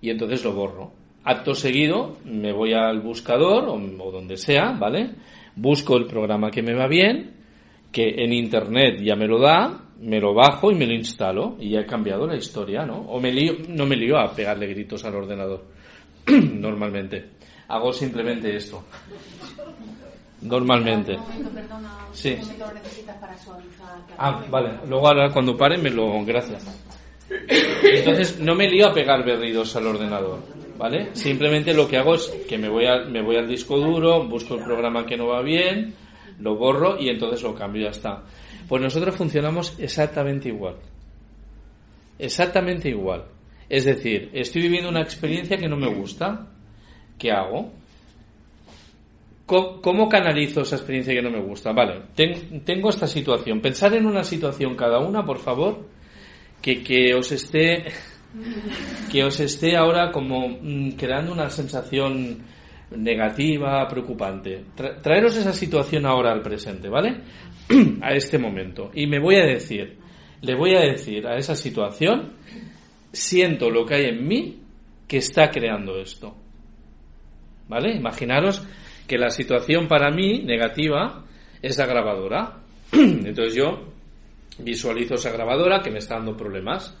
y 0.00 0.10
entonces 0.10 0.44
lo 0.44 0.52
borro. 0.52 0.90
Acto 1.22 1.54
seguido 1.54 2.16
me 2.24 2.52
voy 2.52 2.72
al 2.72 3.00
buscador 3.00 3.68
o, 3.68 3.74
o 3.74 4.10
donde 4.10 4.36
sea, 4.36 4.72
¿vale? 4.72 5.10
Busco 5.56 5.96
el 5.96 6.06
programa 6.06 6.50
que 6.50 6.62
me 6.62 6.74
va 6.74 6.86
bien, 6.86 7.34
que 7.90 8.08
en 8.08 8.32
internet 8.32 9.00
ya 9.02 9.16
me 9.16 9.26
lo 9.26 9.38
da, 9.38 9.82
me 10.00 10.20
lo 10.20 10.34
bajo 10.34 10.70
y 10.70 10.74
me 10.74 10.86
lo 10.86 10.94
instalo 10.94 11.56
y 11.60 11.70
ya 11.70 11.80
he 11.80 11.86
cambiado 11.86 12.26
la 12.26 12.36
historia, 12.36 12.84
¿no? 12.84 12.98
O 12.98 13.20
me 13.20 13.32
lío, 13.32 13.54
no 13.68 13.86
me 13.86 13.96
lío 13.96 14.18
a 14.18 14.32
pegarle 14.34 14.66
gritos 14.66 15.04
al 15.04 15.14
ordenador, 15.14 15.64
normalmente. 16.26 17.30
Hago 17.68 17.92
simplemente 17.92 18.54
esto. 18.54 18.84
Normalmente. 20.42 21.16
Sí. 22.12 22.36
Ah, 24.18 24.44
vale. 24.50 24.80
Luego 24.88 25.08
ahora 25.08 25.30
cuando 25.32 25.56
pare 25.56 25.78
me 25.78 25.90
lo... 25.90 26.24
Gracias. 26.24 26.66
Entonces 27.48 28.38
no 28.40 28.54
me 28.54 28.68
lío 28.68 28.88
a 28.88 28.92
pegar 28.92 29.24
berridos 29.24 29.74
al 29.76 29.86
ordenador, 29.86 30.40
¿vale? 30.82 31.10
Simplemente 31.12 31.72
lo 31.72 31.86
que 31.86 31.96
hago 31.96 32.16
es 32.16 32.26
que 32.48 32.58
me 32.58 32.68
voy, 32.68 32.86
a, 32.86 33.04
me 33.04 33.22
voy 33.22 33.36
al 33.36 33.46
disco 33.46 33.78
duro, 33.78 34.26
busco 34.26 34.56
el 34.56 34.64
programa 34.64 35.06
que 35.06 35.16
no 35.16 35.28
va 35.28 35.40
bien, 35.40 35.94
lo 36.40 36.56
borro 36.56 37.00
y 37.00 37.08
entonces 37.08 37.40
lo 37.44 37.54
cambio 37.54 37.82
y 37.82 37.84
ya 37.84 37.90
está. 37.92 38.24
Pues 38.68 38.82
nosotros 38.82 39.14
funcionamos 39.14 39.78
exactamente 39.78 40.48
igual. 40.48 40.74
Exactamente 42.18 42.88
igual. 42.88 43.26
Es 43.68 43.84
decir, 43.84 44.30
estoy 44.32 44.62
viviendo 44.62 44.88
una 44.88 45.02
experiencia 45.02 45.56
que 45.56 45.68
no 45.68 45.76
me 45.76 45.86
gusta. 45.86 46.48
¿Qué 47.16 47.30
hago? 47.30 47.70
¿Cómo 49.46 50.08
canalizo 50.08 50.62
esa 50.62 50.74
experiencia 50.74 51.14
que 51.14 51.22
no 51.22 51.30
me 51.30 51.42
gusta? 51.42 51.70
Vale, 51.70 52.06
tengo 52.64 52.88
esta 52.88 53.06
situación. 53.06 53.60
Pensar 53.60 53.94
en 53.94 54.04
una 54.04 54.24
situación 54.24 54.74
cada 54.74 54.98
una, 54.98 55.24
por 55.24 55.38
favor, 55.38 55.86
que, 56.60 56.82
que 56.82 57.14
os 57.14 57.30
esté 57.30 57.84
que 59.10 59.24
os 59.24 59.40
esté 59.40 59.76
ahora 59.76 60.10
como 60.10 60.48
mm, 60.48 60.92
creando 60.92 61.32
una 61.32 61.50
sensación 61.50 62.38
negativa, 62.96 63.86
preocupante. 63.88 64.64
traeros 65.02 65.36
esa 65.36 65.52
situación 65.52 66.06
ahora 66.06 66.32
al 66.32 66.42
presente, 66.42 66.88
¿vale? 66.88 67.20
a 68.00 68.12
este 68.12 68.38
momento. 68.38 68.90
Y 68.94 69.06
me 69.06 69.18
voy 69.18 69.36
a 69.36 69.46
decir, 69.46 69.98
le 70.40 70.54
voy 70.54 70.74
a 70.74 70.80
decir 70.80 71.26
a 71.26 71.36
esa 71.36 71.56
situación, 71.56 72.32
siento 73.12 73.70
lo 73.70 73.86
que 73.86 73.94
hay 73.94 74.04
en 74.06 74.26
mí 74.26 74.60
que 75.06 75.18
está 75.18 75.50
creando 75.50 75.98
esto. 75.98 76.34
¿Vale? 77.68 77.94
Imaginaros 77.94 78.62
que 79.06 79.18
la 79.18 79.30
situación 79.30 79.88
para 79.88 80.10
mí 80.10 80.42
negativa 80.42 81.24
es 81.60 81.78
la 81.78 81.86
grabadora. 81.86 82.58
Entonces 82.92 83.54
yo 83.54 83.92
visualizo 84.58 85.14
esa 85.14 85.30
grabadora 85.30 85.80
que 85.80 85.90
me 85.90 85.98
está 85.98 86.16
dando 86.16 86.36
problemas 86.36 86.94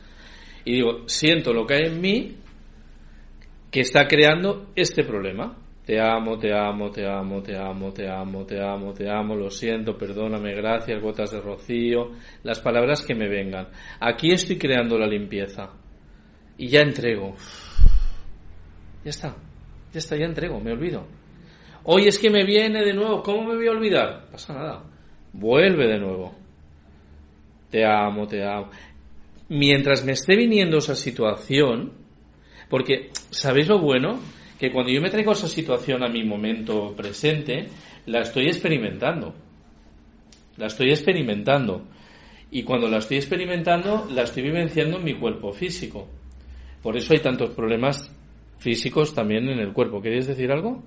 y 0.64 0.72
digo, 0.72 1.08
siento 1.08 1.52
lo 1.52 1.66
que 1.66 1.74
hay 1.74 1.86
en 1.86 2.00
mí 2.00 2.36
que 3.70 3.80
está 3.80 4.06
creando 4.06 4.70
este 4.76 5.02
problema. 5.02 5.56
Te 5.84 6.00
amo, 6.00 6.38
te 6.38 6.52
amo, 6.52 6.90
te 6.90 7.04
amo, 7.04 7.42
te 7.42 7.56
amo, 7.56 7.92
te 7.92 8.08
amo, 8.08 8.44
te 8.44 8.60
amo, 8.62 8.92
te 8.92 9.10
amo, 9.10 9.34
lo 9.34 9.50
siento, 9.50 9.98
perdóname, 9.98 10.54
gracias, 10.54 11.02
gotas 11.02 11.32
de 11.32 11.40
rocío, 11.40 12.12
las 12.44 12.60
palabras 12.60 13.02
que 13.02 13.16
me 13.16 13.28
vengan. 13.28 13.66
Aquí 13.98 14.30
estoy 14.30 14.58
creando 14.58 14.96
la 14.96 15.08
limpieza. 15.08 15.70
Y 16.56 16.68
ya 16.68 16.82
entrego. 16.82 17.34
Ya 19.02 19.10
está, 19.10 19.34
ya 19.92 19.98
está, 19.98 20.16
ya 20.16 20.26
entrego, 20.26 20.60
me 20.60 20.70
olvido. 20.70 21.04
Hoy 21.84 22.06
es 22.06 22.18
que 22.18 22.30
me 22.30 22.44
viene 22.44 22.84
de 22.84 22.94
nuevo, 22.94 23.20
¿cómo 23.22 23.48
me 23.48 23.56
voy 23.56 23.66
a 23.66 23.72
olvidar? 23.72 24.26
Pasa 24.30 24.54
nada. 24.54 24.84
Vuelve 25.32 25.88
de 25.88 25.98
nuevo. 25.98 26.32
Te 27.70 27.84
amo, 27.84 28.26
te 28.28 28.44
amo. 28.44 28.70
Mientras 29.52 30.02
me 30.02 30.12
esté 30.12 30.34
viniendo 30.34 30.78
esa 30.78 30.94
situación, 30.94 31.92
porque, 32.70 33.10
¿sabéis 33.28 33.68
lo 33.68 33.78
bueno? 33.80 34.18
Que 34.58 34.72
cuando 34.72 34.90
yo 34.90 35.02
me 35.02 35.10
traigo 35.10 35.32
esa 35.32 35.46
situación 35.46 36.02
a 36.02 36.08
mi 36.08 36.24
momento 36.24 36.94
presente, 36.96 37.68
la 38.06 38.22
estoy 38.22 38.46
experimentando. 38.46 39.34
La 40.56 40.68
estoy 40.68 40.88
experimentando. 40.88 41.82
Y 42.50 42.62
cuando 42.62 42.88
la 42.88 42.96
estoy 42.96 43.18
experimentando, 43.18 44.08
la 44.10 44.22
estoy 44.22 44.44
vivenciando 44.44 44.96
en 44.96 45.04
mi 45.04 45.16
cuerpo 45.16 45.52
físico. 45.52 46.08
Por 46.82 46.96
eso 46.96 47.12
hay 47.12 47.20
tantos 47.20 47.50
problemas 47.50 48.10
físicos 48.58 49.14
también 49.14 49.50
en 49.50 49.58
el 49.58 49.74
cuerpo. 49.74 50.00
¿Querías 50.00 50.28
decir 50.28 50.50
algo? 50.50 50.82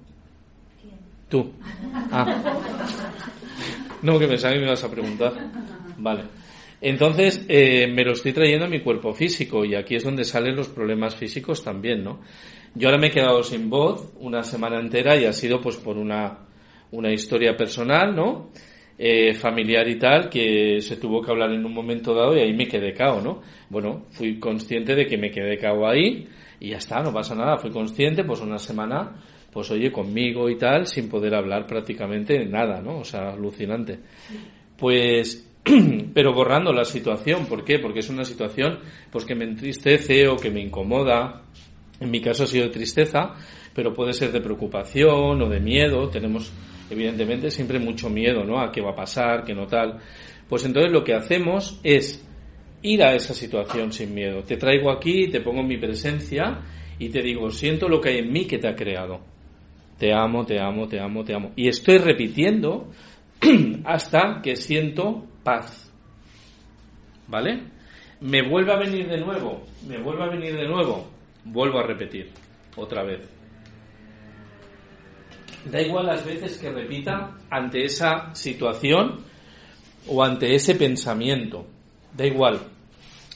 Tú. 1.29 1.53
Ah. 2.11 2.59
No, 4.01 4.17
que 4.17 4.27
pensaba 4.27 4.53
que 4.53 4.59
me 4.59 4.65
ibas 4.65 4.83
a 4.83 4.89
preguntar. 4.89 5.33
Vale. 5.99 6.44
Entonces, 6.87 7.43
eh, 7.49 7.87
me 7.87 8.03
lo 8.03 8.11
estoy 8.11 8.31
trayendo 8.31 8.65
a 8.65 8.69
mi 8.69 8.79
cuerpo 8.79 9.11
físico 9.11 9.65
y 9.65 9.73
aquí 9.73 9.95
es 9.95 10.03
donde 10.03 10.23
salen 10.23 10.55
los 10.55 10.67
problemas 10.67 11.15
físicos 11.15 11.63
también, 11.63 12.03
¿no? 12.03 12.21
Yo 12.75 12.89
ahora 12.89 12.99
me 12.99 13.07
he 13.07 13.11
quedado 13.11 13.41
sin 13.41 13.71
voz 13.71 14.13
una 14.19 14.43
semana 14.43 14.79
entera 14.79 15.15
y 15.15 15.25
ha 15.25 15.33
sido 15.33 15.59
pues 15.59 15.77
por 15.77 15.97
una, 15.97 16.45
una 16.91 17.11
historia 17.11 17.57
personal, 17.57 18.15
¿no? 18.15 18.51
Eh, 18.99 19.33
familiar 19.33 19.87
y 19.87 19.97
tal, 19.97 20.29
que 20.29 20.79
se 20.79 20.97
tuvo 20.97 21.23
que 21.23 21.31
hablar 21.31 21.53
en 21.53 21.65
un 21.65 21.73
momento 21.73 22.13
dado 22.13 22.37
y 22.37 22.41
ahí 22.41 22.53
me 22.53 22.67
quedé 22.67 22.93
cao, 22.93 23.19
¿no? 23.19 23.41
Bueno, 23.67 24.05
fui 24.11 24.37
consciente 24.37 24.93
de 24.93 25.07
que 25.07 25.17
me 25.17 25.31
quedé 25.31 25.57
cao 25.57 25.87
ahí 25.87 26.27
y 26.59 26.69
ya 26.69 26.77
está, 26.77 27.01
no 27.01 27.11
pasa 27.11 27.33
nada. 27.33 27.57
Fui 27.57 27.71
consciente, 27.71 28.23
pues 28.23 28.41
una 28.41 28.59
semana, 28.59 29.23
pues 29.51 29.71
oye, 29.71 29.91
conmigo 29.91 30.51
y 30.51 30.57
tal, 30.59 30.85
sin 30.85 31.09
poder 31.09 31.33
hablar 31.33 31.65
prácticamente 31.65 32.45
nada, 32.45 32.79
¿no? 32.79 32.99
O 32.99 33.03
sea, 33.03 33.31
alucinante. 33.31 33.97
Pues, 34.77 35.45
pero 36.13 36.33
borrando 36.33 36.71
la 36.71 36.85
situación, 36.85 37.47
¿por 37.47 37.63
qué? 37.63 37.79
Porque 37.79 37.99
es 37.99 38.09
una 38.09 38.23
situación, 38.23 38.79
pues 39.11 39.25
que 39.25 39.35
me 39.35 39.45
entristece 39.45 40.27
o 40.27 40.35
que 40.35 40.51
me 40.51 40.61
incomoda. 40.61 41.41
En 41.99 42.11
mi 42.11 42.21
caso 42.21 42.43
ha 42.43 42.47
sido 42.47 42.65
de 42.65 42.71
tristeza, 42.71 43.33
pero 43.73 43.93
puede 43.93 44.13
ser 44.13 44.31
de 44.31 44.41
preocupación 44.41 45.41
o 45.41 45.49
de 45.49 45.59
miedo. 45.59 46.09
Tenemos, 46.09 46.51
evidentemente, 46.89 47.49
siempre 47.49 47.79
mucho 47.79 48.09
miedo, 48.09 48.43
¿no? 48.43 48.61
A 48.61 48.71
qué 48.71 48.81
va 48.81 48.91
a 48.91 48.95
pasar, 48.95 49.43
qué 49.43 49.55
no 49.55 49.65
tal. 49.65 49.99
Pues 50.47 50.63
entonces 50.65 50.91
lo 50.91 51.03
que 51.03 51.15
hacemos 51.15 51.79
es 51.83 52.23
ir 52.83 53.03
a 53.03 53.15
esa 53.15 53.33
situación 53.33 53.91
sin 53.91 54.13
miedo. 54.13 54.43
Te 54.43 54.57
traigo 54.57 54.91
aquí, 54.91 55.29
te 55.29 55.41
pongo 55.41 55.61
en 55.61 55.67
mi 55.67 55.77
presencia 55.77 56.61
y 56.99 57.09
te 57.09 57.21
digo, 57.23 57.49
siento 57.49 57.89
lo 57.89 57.99
que 57.99 58.09
hay 58.09 58.17
en 58.19 58.31
mí 58.31 58.45
que 58.45 58.59
te 58.59 58.67
ha 58.67 58.75
creado. 58.75 59.21
Te 59.97 60.13
amo, 60.13 60.45
te 60.45 60.59
amo, 60.59 60.87
te 60.87 60.99
amo, 60.99 61.23
te 61.23 61.33
amo. 61.33 61.51
Y 61.55 61.67
estoy 61.69 61.97
repitiendo 61.97 62.91
hasta 63.85 64.41
que 64.43 64.55
siento 64.55 65.25
paz. 65.45 65.89
¿Vale? 67.27 67.61
Me 68.19 68.41
vuelve 68.41 68.73
a 68.73 68.77
venir 68.77 69.07
de 69.07 69.19
nuevo, 69.19 69.63
me 69.87 69.97
vuelve 69.99 70.23
a 70.23 70.27
venir 70.27 70.55
de 70.57 70.67
nuevo, 70.67 71.07
vuelvo 71.45 71.79
a 71.79 71.83
repetir 71.83 72.31
otra 72.75 73.03
vez. 73.03 73.29
Da 75.71 75.81
igual 75.81 76.07
las 76.07 76.25
veces 76.25 76.57
que 76.57 76.71
repita 76.71 77.37
ante 77.49 77.85
esa 77.85 78.33
situación 78.35 79.21
o 80.07 80.23
ante 80.23 80.53
ese 80.53 80.75
pensamiento. 80.75 81.67
Da 82.15 82.25
igual. 82.25 82.59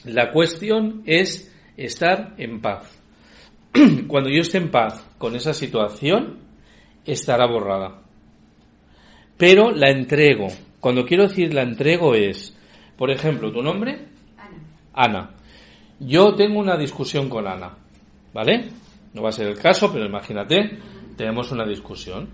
La 0.04 0.30
cuestión 0.30 1.02
es 1.06 1.52
estar 1.76 2.34
en 2.38 2.60
paz. 2.60 2.98
Cuando 4.06 4.30
yo 4.30 4.42
esté 4.42 4.58
en 4.58 4.70
paz 4.70 5.04
con 5.18 5.34
esa 5.34 5.52
situación, 5.52 6.38
estará 7.04 7.46
borrada. 7.46 8.02
Pero 9.36 9.70
la 9.70 9.90
entrego. 9.90 10.48
Cuando 10.80 11.04
quiero 11.04 11.24
decir 11.24 11.52
la 11.54 11.62
entrego 11.62 12.14
es, 12.14 12.56
por 12.96 13.10
ejemplo, 13.10 13.52
¿tu 13.52 13.62
nombre? 13.62 14.06
Ana. 14.36 14.58
Ana. 14.92 15.30
Yo 16.00 16.34
tengo 16.34 16.58
una 16.58 16.76
discusión 16.76 17.28
con 17.28 17.46
Ana, 17.46 17.76
¿vale? 18.32 18.68
No 19.12 19.22
va 19.22 19.28
a 19.28 19.32
ser 19.32 19.48
el 19.48 19.58
caso, 19.58 19.92
pero 19.92 20.06
imagínate, 20.06 20.78
tenemos 21.16 21.52
una 21.52 21.66
discusión. 21.66 22.30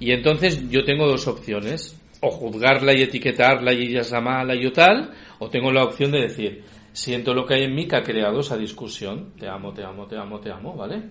Y 0.00 0.12
entonces 0.12 0.68
yo 0.70 0.84
tengo 0.84 1.06
dos 1.06 1.28
opciones, 1.28 2.00
o 2.24 2.30
juzgarla 2.30 2.94
y 2.94 3.02
etiquetarla 3.02 3.72
y 3.72 3.88
ella 3.88 4.00
es 4.00 4.12
la 4.12 4.20
mala 4.20 4.54
y 4.54 4.62
yo 4.62 4.72
tal, 4.72 5.10
o 5.40 5.48
tengo 5.48 5.72
la 5.72 5.82
opción 5.82 6.12
de 6.12 6.20
decir, 6.20 6.62
siento 6.92 7.34
lo 7.34 7.44
que 7.44 7.54
hay 7.54 7.64
en 7.64 7.74
mí 7.74 7.88
que 7.88 7.96
ha 7.96 8.02
creado 8.02 8.40
esa 8.40 8.56
discusión, 8.56 9.32
te 9.38 9.48
amo, 9.48 9.72
te 9.72 9.82
amo, 9.82 10.06
te 10.06 10.16
amo, 10.16 10.38
te 10.38 10.52
amo, 10.52 10.76
¿vale? 10.76 11.02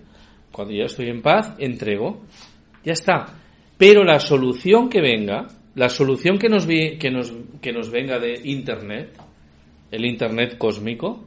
Cuando 0.50 0.72
ya 0.72 0.84
estoy 0.84 1.10
en 1.10 1.20
paz, 1.20 1.54
entrego, 1.58 2.22
ya 2.82 2.94
está. 2.94 3.26
Pero 3.76 4.04
la 4.04 4.18
solución 4.20 4.88
que 4.88 5.02
venga, 5.02 5.48
la 5.74 5.88
solución 5.88 6.38
que 6.38 6.48
nos, 6.48 6.66
vi- 6.66 6.98
que 6.98 7.10
nos, 7.10 7.32
que 7.60 7.72
nos 7.72 7.90
venga 7.90 8.18
de 8.18 8.40
Internet, 8.44 9.18
el 9.90 10.04
Internet 10.04 10.56
cósmico, 10.58 11.24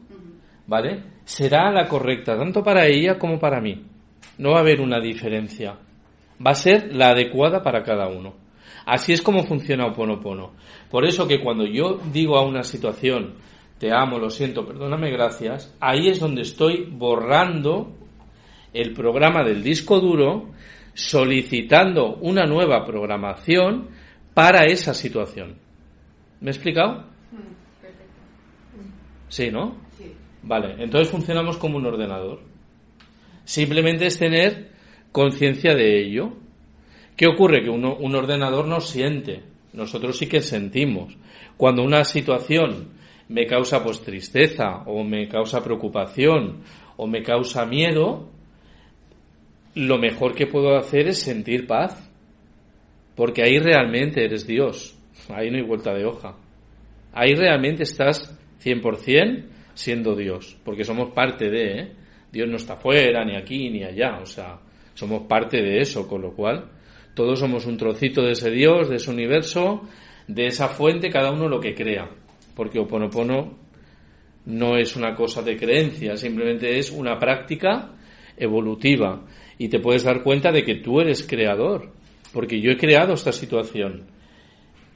¿vale? 0.67 1.03
Será 1.25 1.71
la 1.71 1.87
correcta, 1.87 2.37
tanto 2.37 2.63
para 2.63 2.85
ella 2.87 3.17
como 3.17 3.39
para 3.39 3.59
mí. 3.61 3.83
No 4.37 4.51
va 4.51 4.57
a 4.57 4.61
haber 4.61 4.81
una 4.81 4.99
diferencia. 4.99 5.77
Va 6.45 6.51
a 6.51 6.55
ser 6.55 6.93
la 6.95 7.09
adecuada 7.09 7.63
para 7.63 7.83
cada 7.83 8.07
uno. 8.07 8.35
Así 8.85 9.13
es 9.13 9.21
como 9.21 9.43
funciona 9.43 9.87
Oponopono. 9.87 10.51
Por 10.91 11.05
eso 11.05 11.27
que 11.27 11.39
cuando 11.41 11.65
yo 11.65 11.99
digo 12.13 12.37
a 12.37 12.45
una 12.45 12.63
situación, 12.63 13.33
te 13.79 13.91
amo, 13.91 14.19
lo 14.19 14.29
siento, 14.29 14.65
perdóname, 14.65 15.09
gracias, 15.11 15.75
ahí 15.79 16.07
es 16.07 16.19
donde 16.19 16.43
estoy 16.43 16.87
borrando 16.91 17.95
el 18.73 18.93
programa 18.93 19.43
del 19.43 19.63
disco 19.63 19.99
duro, 19.99 20.51
solicitando 20.93 22.15
una 22.21 22.45
nueva 22.45 22.85
programación 22.85 23.89
para 24.35 24.65
esa 24.65 24.93
situación. 24.93 25.55
¿Me 26.41 26.51
he 26.51 26.53
explicado? 26.53 27.05
Sí, 29.29 29.49
¿no? 29.49 29.75
Sí. 29.97 30.13
Vale, 30.43 30.75
entonces 30.83 31.09
funcionamos 31.09 31.57
como 31.57 31.77
un 31.77 31.85
ordenador. 31.87 32.41
Simplemente 33.43 34.05
es 34.05 34.19
tener 34.19 34.69
conciencia 35.11 35.73
de 35.73 35.99
ello. 35.99 36.33
¿Qué 37.15 37.27
ocurre? 37.27 37.63
Que 37.63 37.69
uno- 37.69 37.95
un 37.95 38.15
ordenador 38.15 38.67
no 38.67 38.81
siente. 38.81 39.41
Nosotros 39.73 40.17
sí 40.17 40.27
que 40.27 40.41
sentimos. 40.41 41.17
Cuando 41.57 41.83
una 41.83 42.03
situación 42.03 42.89
me 43.29 43.47
causa 43.47 43.83
pues 43.83 44.01
tristeza 44.01 44.83
o 44.85 45.03
me 45.03 45.27
causa 45.27 45.63
preocupación 45.63 46.61
o 46.97 47.07
me 47.07 47.23
causa 47.23 47.65
miedo, 47.65 48.29
lo 49.73 49.97
mejor 49.97 50.35
que 50.35 50.47
puedo 50.47 50.77
hacer 50.77 51.07
es 51.07 51.19
sentir 51.21 51.65
paz. 51.67 52.04
Porque 53.15 53.43
ahí 53.43 53.59
realmente 53.59 54.23
eres 54.23 54.45
Dios. 54.45 54.97
Ahí 55.29 55.49
no 55.49 55.57
hay 55.57 55.63
vuelta 55.63 55.93
de 55.93 56.05
hoja. 56.05 56.35
Ahí 57.13 57.33
realmente 57.33 57.83
estás 57.83 58.37
100% 58.63 59.45
siendo 59.73 60.15
Dios. 60.15 60.57
Porque 60.63 60.83
somos 60.83 61.11
parte 61.11 61.49
de, 61.49 61.79
¿eh? 61.79 61.91
Dios 62.31 62.49
no 62.49 62.57
está 62.57 62.75
fuera, 62.75 63.23
ni 63.23 63.35
aquí, 63.37 63.69
ni 63.69 63.83
allá. 63.83 64.19
O 64.21 64.25
sea, 64.25 64.59
somos 64.93 65.23
parte 65.27 65.61
de 65.61 65.79
eso, 65.79 66.07
con 66.07 66.21
lo 66.21 66.33
cual 66.33 66.69
todos 67.15 67.39
somos 67.39 67.65
un 67.65 67.77
trocito 67.77 68.21
de 68.21 68.33
ese 68.33 68.51
Dios, 68.51 68.89
de 68.89 68.97
ese 68.97 69.09
universo, 69.09 69.83
de 70.27 70.47
esa 70.47 70.67
fuente, 70.67 71.09
cada 71.09 71.31
uno 71.31 71.47
lo 71.47 71.61
que 71.61 71.73
crea. 71.73 72.09
Porque 72.53 72.79
Oponopono 72.79 73.57
no 74.45 74.77
es 74.77 74.97
una 74.97 75.15
cosa 75.15 75.41
de 75.41 75.55
creencia, 75.55 76.17
simplemente 76.17 76.77
es 76.77 76.91
una 76.91 77.17
práctica 77.17 77.93
evolutiva. 78.35 79.25
Y 79.57 79.69
te 79.69 79.79
puedes 79.79 80.03
dar 80.03 80.23
cuenta 80.23 80.51
de 80.51 80.63
que 80.63 80.75
tú 80.75 80.99
eres 80.99 81.25
creador, 81.25 81.93
porque 82.35 82.59
yo 82.59 82.69
he 82.69 82.77
creado 82.77 83.13
esta 83.13 83.31
situación 83.31 84.07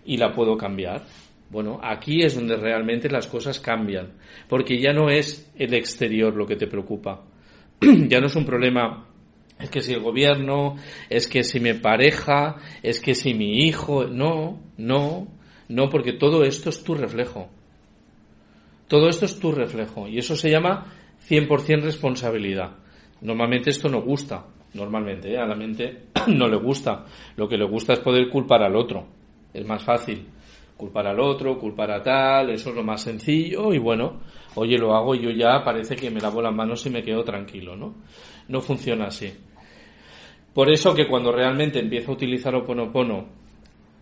y 0.03 0.17
la 0.17 0.33
puedo 0.33 0.57
cambiar. 0.57 1.05
Bueno, 1.49 1.79
aquí 1.81 2.21
es 2.21 2.35
donde 2.35 2.57
realmente 2.57 3.09
las 3.09 3.27
cosas 3.27 3.61
cambian, 3.61 4.11
porque 4.49 4.77
ya 4.77 4.91
no 4.91 5.09
es 5.09 5.49
el 5.55 5.73
exterior 5.73 6.35
lo 6.35 6.45
que 6.45 6.57
te 6.57 6.67
preocupa. 6.67 7.23
ya 8.09 8.19
no 8.19 8.27
es 8.27 8.35
un 8.35 8.43
problema, 8.43 9.07
es 9.57 9.69
que 9.69 9.79
si 9.79 9.93
el 9.93 10.01
gobierno, 10.01 10.75
es 11.09 11.29
que 11.29 11.45
si 11.45 11.61
mi 11.61 11.73
pareja, 11.75 12.57
es 12.83 12.99
que 12.99 13.15
si 13.15 13.33
mi 13.33 13.65
hijo, 13.65 14.03
no, 14.03 14.59
no, 14.75 15.29
no, 15.69 15.89
porque 15.89 16.11
todo 16.11 16.43
esto 16.43 16.69
es 16.69 16.83
tu 16.83 16.93
reflejo. 16.93 17.49
Todo 18.89 19.07
esto 19.07 19.23
es 19.23 19.39
tu 19.39 19.53
reflejo 19.53 20.09
y 20.09 20.17
eso 20.17 20.35
se 20.35 20.51
llama 20.51 20.93
100% 21.29 21.83
responsabilidad. 21.83 22.75
Normalmente 23.21 23.69
esto 23.69 23.87
no 23.87 24.01
gusta, 24.01 24.45
normalmente, 24.73 25.31
¿eh? 25.33 25.37
a 25.37 25.45
la 25.45 25.55
mente 25.55 26.03
no 26.27 26.47
le 26.47 26.57
gusta. 26.57 27.05
Lo 27.35 27.47
que 27.47 27.57
le 27.57 27.65
gusta 27.65 27.93
es 27.93 27.99
poder 27.99 28.29
culpar 28.29 28.63
al 28.63 28.75
otro. 28.75 29.05
Es 29.53 29.65
más 29.65 29.83
fácil 29.83 30.25
culpar 30.77 31.07
al 31.07 31.19
otro, 31.19 31.59
culpar 31.59 31.91
a 31.91 32.01
tal, 32.01 32.51
eso 32.51 32.69
es 32.69 32.75
lo 32.75 32.83
más 32.83 33.01
sencillo 33.01 33.73
y 33.73 33.77
bueno, 33.79 34.21
oye, 34.55 34.77
lo 34.77 34.95
hago 34.95 35.13
y 35.13 35.19
yo 35.21 35.29
ya 35.29 35.61
parece 35.61 35.93
que 35.97 36.09
me 36.09 36.21
lavo 36.21 36.41
las 36.41 36.55
manos 36.55 36.85
y 36.85 36.89
me 36.89 37.03
quedo 37.03 37.21
tranquilo, 37.23 37.75
¿no? 37.75 37.95
No 38.47 38.61
funciona 38.61 39.07
así. 39.07 39.29
Por 40.53 40.71
eso 40.71 40.93
que 40.95 41.07
cuando 41.07 41.31
realmente 41.33 41.79
empiezo 41.79 42.11
a 42.11 42.13
utilizar 42.15 42.55
Oponopono 42.55 43.25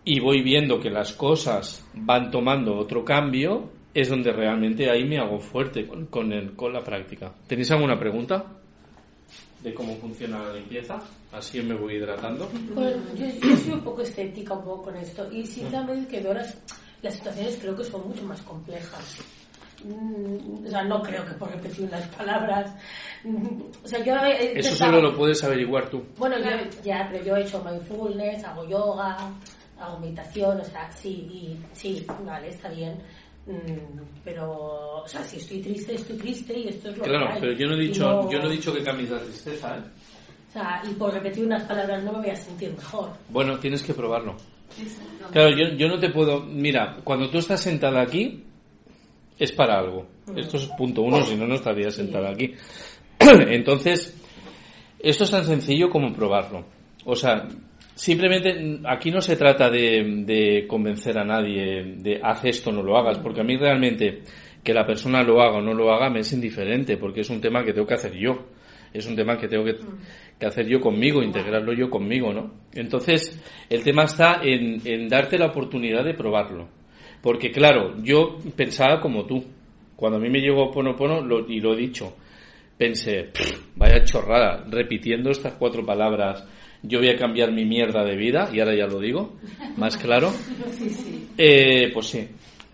y 0.04 0.20
voy 0.20 0.42
viendo 0.42 0.78
que 0.80 0.88
las 0.90 1.12
cosas 1.14 1.84
van 1.94 2.30
tomando 2.30 2.76
otro 2.76 3.04
cambio, 3.04 3.70
es 3.92 4.08
donde 4.08 4.32
realmente 4.32 4.88
ahí 4.88 5.04
me 5.04 5.18
hago 5.18 5.40
fuerte 5.40 5.86
con, 5.86 6.06
con, 6.06 6.32
el- 6.32 6.54
con 6.54 6.72
la 6.72 6.82
práctica. 6.84 7.34
¿Tenéis 7.46 7.70
alguna 7.72 7.98
pregunta? 7.98 8.44
De 9.62 9.74
cómo 9.74 9.96
funciona 9.96 10.38
la 10.44 10.52
limpieza. 10.54 11.00
Así 11.32 11.60
me 11.60 11.74
voy 11.74 11.94
hidratando. 11.94 12.48
Bueno, 12.74 13.02
yo, 13.16 13.26
yo 13.26 13.56
soy 13.56 13.72
un 13.72 13.80
poco 13.80 14.02
escéptica 14.02 14.54
un 14.54 14.64
poco 14.64 14.84
con 14.84 14.96
esto 14.96 15.28
y 15.32 15.44
sinceramente 15.44 16.08
que 16.08 16.20
veo 16.22 16.34
las, 16.34 16.56
las 17.02 17.14
situaciones 17.14 17.58
creo 17.60 17.76
que 17.76 17.84
son 17.84 18.06
mucho 18.08 18.22
más 18.22 18.40
complejas. 18.42 19.16
Mm, 19.84 20.66
O 20.66 20.70
sea, 20.70 20.82
no 20.84 21.02
creo 21.02 21.24
que 21.24 21.32
por 21.34 21.50
repetir 21.50 21.86
unas 21.86 22.06
palabras. 22.08 22.72
mm, 23.24 23.60
O 23.84 23.88
sea, 23.88 24.02
yo 24.04 24.14
he 24.24 24.58
Eso 24.58 24.74
solo 24.74 25.00
lo 25.00 25.16
puedes 25.16 25.42
averiguar 25.44 25.88
tú. 25.90 26.02
Bueno, 26.16 26.36
yo, 26.38 26.50
ya, 26.84 27.08
pero 27.10 27.24
yo 27.24 27.36
he 27.36 27.42
hecho 27.42 27.62
mindfulness, 27.62 28.44
hago 28.44 28.68
yoga, 28.68 29.16
hago 29.78 29.98
meditación, 30.00 30.60
o 30.60 30.64
sea, 30.64 30.90
sí, 30.92 31.10
y, 31.30 31.58
sí, 31.72 32.04
vale, 32.24 32.48
está 32.48 32.68
bien. 32.70 32.96
Mm, 33.48 33.98
Pero, 34.24 35.02
o 35.04 35.08
sea, 35.08 35.24
si 35.24 35.38
estoy 35.38 35.60
triste, 35.62 35.94
estoy 35.94 36.16
triste 36.18 36.58
y 36.58 36.68
esto 36.68 36.90
es 36.90 36.98
lo 36.98 37.04
que 37.04 37.10
Claro, 37.10 37.28
hay. 37.32 37.40
pero 37.40 37.52
yo 37.54 37.66
no 37.66 37.74
he 37.76 37.80
dicho, 37.80 38.04
no- 38.04 38.30
yo 38.30 38.38
no 38.40 38.48
he 38.48 38.52
dicho 38.52 38.74
que 38.74 38.82
cambies 38.82 39.08
la 39.10 39.20
tristeza, 39.20 39.76
¿eh? 39.78 39.80
O 40.48 40.52
sea, 40.52 40.82
y 40.86 40.92
por 40.94 41.14
repetir 41.14 41.46
unas 41.46 41.62
palabras 41.64 42.02
no 42.04 42.12
me 42.12 42.18
voy 42.18 42.30
a 42.30 42.36
sentir 42.36 42.70
mejor. 42.72 43.10
Bueno, 43.30 43.58
tienes 43.58 43.82
que 43.82 43.94
probarlo. 43.94 44.36
Claro, 45.32 45.50
yo, 45.56 45.76
yo 45.76 45.88
no 45.88 45.98
te 45.98 46.10
puedo... 46.10 46.40
Mira, 46.42 46.98
cuando 47.04 47.30
tú 47.30 47.38
estás 47.38 47.60
sentada 47.60 48.02
aquí, 48.02 48.44
es 49.38 49.52
para 49.52 49.78
algo. 49.78 50.06
Esto 50.36 50.58
es 50.58 50.66
punto 50.76 51.00
uno, 51.02 51.24
si 51.24 51.34
no, 51.34 51.46
no 51.46 51.54
estaría 51.54 51.90
sentada 51.90 52.30
aquí. 52.30 52.54
Entonces, 53.18 54.14
esto 54.98 55.24
es 55.24 55.30
tan 55.30 55.44
sencillo 55.46 55.88
como 55.88 56.12
probarlo. 56.12 56.64
O 57.06 57.16
sea, 57.16 57.48
simplemente 57.98 58.80
aquí 58.84 59.10
no 59.10 59.20
se 59.20 59.36
trata 59.36 59.68
de, 59.68 60.22
de 60.24 60.66
convencer 60.68 61.18
a 61.18 61.24
nadie 61.24 61.96
de 61.98 62.20
haz 62.22 62.44
esto, 62.44 62.70
no 62.70 62.80
lo 62.80 62.96
hagas, 62.96 63.18
porque 63.18 63.40
a 63.40 63.44
mí 63.44 63.56
realmente 63.56 64.22
que 64.62 64.72
la 64.72 64.86
persona 64.86 65.22
lo 65.22 65.42
haga 65.42 65.58
o 65.58 65.60
no 65.60 65.74
lo 65.74 65.92
haga 65.92 66.08
me 66.08 66.20
es 66.20 66.32
indiferente, 66.32 66.96
porque 66.96 67.22
es 67.22 67.30
un 67.30 67.40
tema 67.40 67.64
que 67.64 67.72
tengo 67.72 67.86
que 67.86 67.94
hacer 67.94 68.14
yo. 68.14 68.46
Es 68.92 69.06
un 69.06 69.16
tema 69.16 69.36
que 69.36 69.48
tengo 69.48 69.64
que, 69.64 70.46
hacer 70.46 70.66
yo 70.66 70.80
conmigo, 70.80 71.22
integrarlo 71.22 71.74
yo 71.74 71.90
conmigo, 71.90 72.32
¿no? 72.32 72.54
Entonces, 72.72 73.38
el 73.68 73.82
tema 73.82 74.04
está 74.04 74.40
en, 74.42 75.08
darte 75.08 75.36
la 75.36 75.46
oportunidad 75.46 76.04
de 76.04 76.14
probarlo. 76.14 76.68
Porque 77.20 77.50
claro, 77.50 77.96
yo 78.02 78.38
pensaba 78.56 79.00
como 79.00 79.26
tú. 79.26 79.44
Cuando 79.94 80.18
a 80.18 80.20
mí 80.20 80.30
me 80.30 80.40
llegó 80.40 80.70
Ponopono, 80.70 81.20
lo, 81.20 81.46
y 81.48 81.60
lo 81.60 81.74
he 81.74 81.76
dicho, 81.76 82.16
pensé, 82.78 83.24
"Pff, 83.24 83.76
vaya 83.76 84.04
chorrada, 84.04 84.64
repitiendo 84.70 85.30
estas 85.30 85.54
cuatro 85.54 85.84
palabras, 85.84 86.46
yo 86.82 86.98
voy 86.98 87.08
a 87.08 87.16
cambiar 87.16 87.52
mi 87.52 87.64
mierda 87.64 88.04
de 88.04 88.16
vida, 88.16 88.50
y 88.52 88.60
ahora 88.60 88.74
ya 88.74 88.86
lo 88.86 89.00
digo, 89.00 89.36
más 89.76 89.96
claro. 89.96 90.32
Eh, 91.40 91.92
pues 91.94 92.08
sí, 92.08 92.26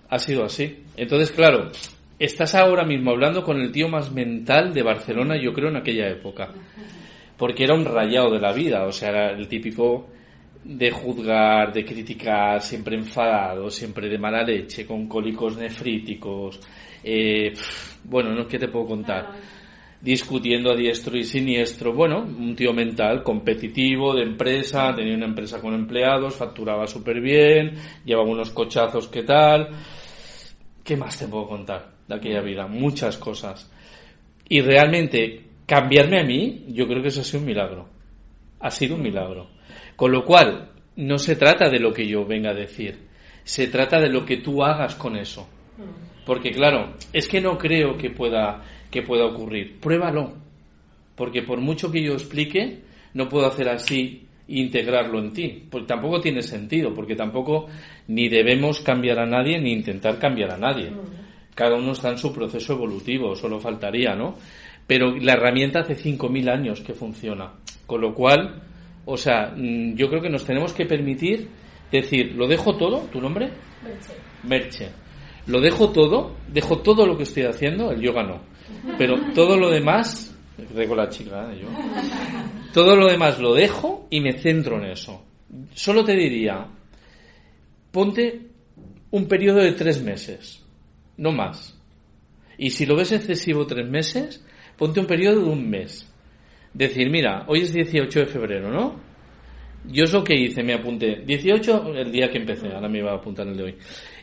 ha 0.08 0.18
sido 0.18 0.42
así. 0.42 0.84
Entonces, 0.96 1.30
claro, 1.32 1.70
estás 2.18 2.54
ahora 2.54 2.82
mismo 2.82 3.10
hablando 3.10 3.44
con 3.44 3.60
el 3.60 3.70
tío 3.70 3.88
más 3.88 4.10
mental 4.10 4.72
de 4.72 4.82
Barcelona, 4.82 5.36
yo 5.36 5.52
creo, 5.52 5.68
en 5.68 5.76
aquella 5.76 6.08
época. 6.08 6.50
Porque 7.36 7.64
era 7.64 7.74
un 7.74 7.84
rayado 7.84 8.30
de 8.30 8.40
la 8.40 8.54
vida, 8.54 8.86
o 8.86 8.92
sea, 8.92 9.10
era 9.10 9.30
el 9.32 9.48
típico 9.48 10.08
de 10.64 10.90
juzgar, 10.90 11.72
de 11.72 11.84
criticar, 11.84 12.62
siempre 12.62 12.96
enfadado, 12.96 13.70
siempre 13.70 14.08
de 14.08 14.18
mala 14.18 14.42
leche, 14.42 14.86
con 14.86 15.06
cólicos 15.06 15.58
nefríticos. 15.58 16.58
Eh, 17.02 17.52
bueno, 18.04 18.30
no 18.30 18.48
qué 18.48 18.58
te 18.58 18.68
puedo 18.68 18.86
contar. 18.86 19.30
Discutiendo 20.04 20.70
a 20.70 20.76
diestro 20.76 21.16
y 21.16 21.24
siniestro. 21.24 21.94
Bueno, 21.94 22.20
un 22.20 22.54
tío 22.54 22.74
mental, 22.74 23.22
competitivo, 23.22 24.14
de 24.14 24.22
empresa, 24.22 24.94
tenía 24.94 25.16
una 25.16 25.24
empresa 25.24 25.62
con 25.62 25.72
empleados, 25.72 26.36
facturaba 26.36 26.86
súper 26.86 27.22
bien, 27.22 27.74
llevaba 28.04 28.28
unos 28.28 28.50
cochazos 28.50 29.08
que 29.08 29.22
tal. 29.22 29.70
¿Qué 30.84 30.94
más 30.94 31.18
te 31.18 31.26
puedo 31.26 31.46
contar 31.46 31.90
de 32.06 32.14
aquella 32.14 32.42
vida? 32.42 32.66
Muchas 32.66 33.16
cosas. 33.16 33.72
Y 34.46 34.60
realmente, 34.60 35.42
cambiarme 35.64 36.20
a 36.20 36.24
mí, 36.24 36.66
yo 36.68 36.86
creo 36.86 37.00
que 37.00 37.08
eso 37.08 37.22
ha 37.22 37.24
sido 37.24 37.40
un 37.40 37.46
milagro. 37.46 37.88
Ha 38.60 38.70
sido 38.70 38.96
un 38.96 39.02
milagro. 39.02 39.48
Con 39.96 40.12
lo 40.12 40.22
cual, 40.22 40.72
no 40.96 41.18
se 41.18 41.36
trata 41.36 41.70
de 41.70 41.80
lo 41.80 41.94
que 41.94 42.06
yo 42.06 42.26
venga 42.26 42.50
a 42.50 42.54
decir, 42.54 43.08
se 43.42 43.68
trata 43.68 43.98
de 44.00 44.10
lo 44.10 44.26
que 44.26 44.36
tú 44.36 44.62
hagas 44.62 44.94
con 44.96 45.16
eso. 45.16 45.48
Porque 46.24 46.50
claro, 46.50 46.94
es 47.12 47.28
que 47.28 47.40
no 47.40 47.58
creo 47.58 47.96
que 47.96 48.10
pueda, 48.10 48.62
que 48.94 49.02
pueda 49.02 49.26
ocurrir. 49.26 49.80
Pruébalo. 49.80 50.32
Porque 51.16 51.42
por 51.42 51.60
mucho 51.60 51.90
que 51.90 52.00
yo 52.00 52.12
explique, 52.12 52.78
no 53.14 53.28
puedo 53.28 53.46
hacer 53.46 53.68
así 53.68 54.26
e 54.46 54.60
integrarlo 54.60 55.18
en 55.18 55.32
ti. 55.32 55.66
Porque 55.68 55.88
tampoco 55.88 56.20
tiene 56.20 56.42
sentido, 56.42 56.94
porque 56.94 57.16
tampoco 57.16 57.66
ni 58.06 58.28
debemos 58.28 58.80
cambiar 58.80 59.18
a 59.18 59.26
nadie 59.26 59.60
ni 59.60 59.72
intentar 59.72 60.18
cambiar 60.20 60.52
a 60.52 60.58
nadie. 60.58 60.92
Cada 61.56 61.74
uno 61.74 61.92
está 61.92 62.10
en 62.10 62.18
su 62.18 62.32
proceso 62.32 62.74
evolutivo, 62.74 63.34
solo 63.34 63.58
faltaría, 63.58 64.14
¿no? 64.14 64.36
Pero 64.86 65.16
la 65.16 65.32
herramienta 65.32 65.80
hace 65.80 65.96
5.000 65.96 66.48
años 66.48 66.80
que 66.80 66.94
funciona. 66.94 67.52
Con 67.86 68.00
lo 68.00 68.14
cual, 68.14 68.62
o 69.06 69.16
sea, 69.16 69.54
mm, 69.56 69.94
yo 69.94 70.08
creo 70.08 70.22
que 70.22 70.30
nos 70.30 70.44
tenemos 70.44 70.72
que 70.72 70.86
permitir 70.86 71.48
decir, 71.90 72.34
lo 72.36 72.46
dejo 72.46 72.76
todo, 72.76 73.00
tu 73.12 73.20
nombre, 73.20 73.50
Merche. 73.82 74.12
Merche. 74.44 74.88
Lo 75.46 75.60
dejo 75.60 75.90
todo, 75.90 76.36
dejo 76.48 76.78
todo 76.78 77.06
lo 77.06 77.16
que 77.16 77.24
estoy 77.24 77.44
haciendo, 77.44 77.90
el 77.90 78.00
yoga 78.00 78.22
no. 78.22 78.53
Pero 78.98 79.32
todo 79.34 79.56
lo 79.56 79.70
demás, 79.70 80.34
con 80.88 80.96
la 80.96 81.08
chica, 81.08 81.52
¿eh? 81.52 81.60
yo. 81.60 81.68
Todo 82.72 82.96
lo 82.96 83.06
demás 83.06 83.38
lo 83.38 83.54
dejo 83.54 84.06
y 84.10 84.20
me 84.20 84.32
centro 84.34 84.78
en 84.78 84.90
eso. 84.90 85.22
Solo 85.74 86.04
te 86.04 86.14
diría, 86.14 86.66
ponte 87.90 88.48
un 89.10 89.26
periodo 89.26 89.60
de 89.60 89.72
tres 89.72 90.02
meses, 90.02 90.62
no 91.16 91.32
más. 91.32 91.78
Y 92.58 92.70
si 92.70 92.86
lo 92.86 92.96
ves 92.96 93.12
excesivo 93.12 93.66
tres 93.66 93.88
meses, 93.88 94.44
ponte 94.76 95.00
un 95.00 95.06
periodo 95.06 95.42
de 95.42 95.50
un 95.50 95.68
mes. 95.68 96.10
Decir, 96.72 97.10
mira, 97.10 97.44
hoy 97.46 97.60
es 97.60 97.72
18 97.72 98.20
de 98.20 98.26
febrero, 98.26 98.70
¿no? 98.70 99.00
Yo 99.86 100.04
es 100.04 100.12
lo 100.12 100.24
que 100.24 100.34
hice, 100.34 100.62
me 100.62 100.74
apunté. 100.74 101.22
18, 101.26 101.94
el 101.94 102.10
día 102.10 102.30
que 102.30 102.38
empecé, 102.38 102.68
ahora 102.72 102.88
me 102.88 102.98
iba 102.98 103.12
a 103.12 103.16
apuntar 103.16 103.46
el 103.46 103.56
de 103.56 103.62
hoy. 103.64 103.74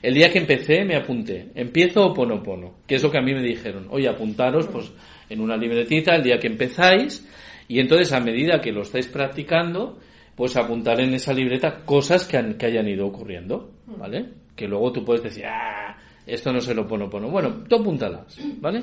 El 0.02 0.14
día 0.16 0.32
que 0.32 0.40
empecé, 0.40 0.84
me 0.84 0.96
apunté. 0.96 1.50
Empiezo 1.54 2.08
Oponopono, 2.08 2.78
que 2.88 2.96
es 2.96 3.04
lo 3.04 3.12
que 3.12 3.20
a 3.20 3.22
mí 3.22 3.34
me 3.34 3.44
dijeron. 3.44 3.88
Oye, 3.92 4.08
apuntaros, 4.10 4.68
pues, 4.68 4.92
en 5.30 5.40
una 5.40 5.56
libretita 5.56 6.16
el 6.16 6.24
día 6.24 6.40
que 6.40 6.48
empezáis, 6.48 7.28
y 7.68 7.80
entonces 7.80 8.12
a 8.12 8.20
medida 8.20 8.60
que 8.60 8.72
lo 8.72 8.82
estáis 8.82 9.08
practicando, 9.08 10.00
pues 10.36 10.56
apuntar 10.58 11.00
en 11.00 11.14
esa 11.14 11.32
libreta 11.34 11.86
cosas 11.86 12.26
que, 12.28 12.38
han- 12.38 12.56
que 12.56 12.66
hayan 12.66 12.88
ido 12.88 13.06
ocurriendo, 13.06 13.72
¿vale? 13.86 14.26
Que 14.56 14.68
luego 14.68 14.92
tú 14.92 15.06
puedes 15.06 15.22
decir, 15.24 15.46
ah, 15.46 15.96
esto 16.26 16.52
no 16.52 16.60
se 16.60 16.74
lo 16.74 16.84
Oponopono. 16.84 17.30
Bueno, 17.30 17.64
tú 17.70 17.76
apúntalas, 17.76 18.40
¿vale? 18.60 18.82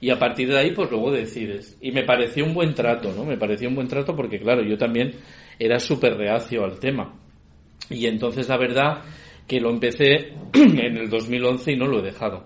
Y 0.00 0.10
a 0.10 0.18
partir 0.18 0.48
de 0.48 0.58
ahí, 0.58 0.70
pues 0.72 0.90
luego 0.90 1.10
decides. 1.10 1.76
Y 1.80 1.90
me 1.92 2.04
pareció 2.04 2.44
un 2.44 2.54
buen 2.54 2.74
trato, 2.74 3.12
¿no? 3.14 3.24
Me 3.24 3.36
pareció 3.36 3.68
un 3.68 3.74
buen 3.74 3.88
trato 3.88 4.14
porque, 4.16 4.38
claro, 4.38 4.62
yo 4.62 4.76
también 4.78 5.12
era 5.58 5.78
súper 5.78 6.16
reacio 6.16 6.64
al 6.64 6.78
tema. 6.78 7.14
Y 7.90 8.06
entonces, 8.06 8.48
la 8.48 8.56
verdad, 8.56 9.02
que 9.46 9.60
lo 9.60 9.70
empecé 9.70 10.32
en 10.54 10.96
el 10.96 11.08
2011 11.08 11.72
y 11.72 11.76
no 11.76 11.86
lo 11.86 12.00
he 12.00 12.02
dejado. 12.02 12.44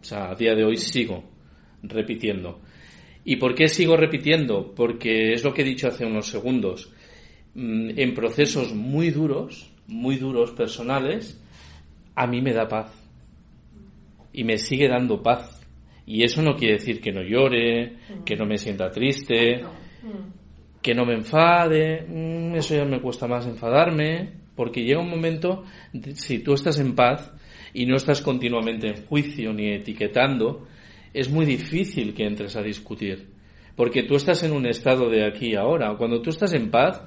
O 0.00 0.04
sea, 0.04 0.30
a 0.30 0.34
día 0.34 0.54
de 0.54 0.64
hoy 0.64 0.76
sigo 0.76 1.24
repitiendo. 1.82 2.60
¿Y 3.24 3.36
por 3.36 3.54
qué 3.54 3.68
sigo 3.68 3.96
repitiendo? 3.96 4.74
Porque 4.74 5.32
es 5.32 5.42
lo 5.44 5.52
que 5.54 5.62
he 5.62 5.64
dicho 5.64 5.88
hace 5.88 6.04
unos 6.04 6.26
segundos. 6.26 6.92
Mm, 7.54 7.90
En 7.96 8.14
procesos 8.14 8.74
muy 8.74 9.10
duros, 9.10 9.70
muy 9.86 10.16
duros 10.16 10.50
personales, 10.52 11.40
a 12.14 12.26
mí 12.26 12.42
me 12.42 12.52
da 12.52 12.68
paz. 12.68 12.92
Y 14.32 14.44
me 14.44 14.58
sigue 14.58 14.88
dando 14.88 15.22
paz. 15.22 15.60
Y 16.06 16.22
eso 16.22 16.42
no 16.42 16.54
quiere 16.54 16.74
decir 16.74 17.00
que 17.00 17.12
no 17.12 17.22
llore, 17.22 17.96
que 18.26 18.36
no 18.36 18.44
me 18.44 18.58
sienta 18.58 18.90
triste, 18.90 19.62
que 20.84 20.94
no 20.94 21.06
me 21.06 21.14
enfade, 21.14 22.04
mm, 22.06 22.56
eso 22.56 22.76
ya 22.76 22.84
me 22.84 23.00
cuesta 23.00 23.26
más 23.26 23.46
enfadarme, 23.46 24.32
porque 24.54 24.84
llega 24.84 25.00
un 25.00 25.08
momento, 25.08 25.64
si 26.12 26.40
tú 26.40 26.52
estás 26.52 26.78
en 26.78 26.94
paz 26.94 27.32
y 27.72 27.86
no 27.86 27.96
estás 27.96 28.20
continuamente 28.20 28.88
en 28.88 29.06
juicio 29.06 29.54
ni 29.54 29.72
etiquetando, 29.72 30.68
es 31.14 31.30
muy 31.30 31.46
difícil 31.46 32.12
que 32.12 32.26
entres 32.26 32.54
a 32.56 32.62
discutir, 32.62 33.28
porque 33.74 34.02
tú 34.02 34.14
estás 34.14 34.42
en 34.42 34.52
un 34.52 34.66
estado 34.66 35.08
de 35.08 35.24
aquí 35.24 35.52
y 35.52 35.54
ahora. 35.54 35.96
Cuando 35.96 36.20
tú 36.20 36.28
estás 36.28 36.52
en 36.52 36.70
paz, 36.70 37.00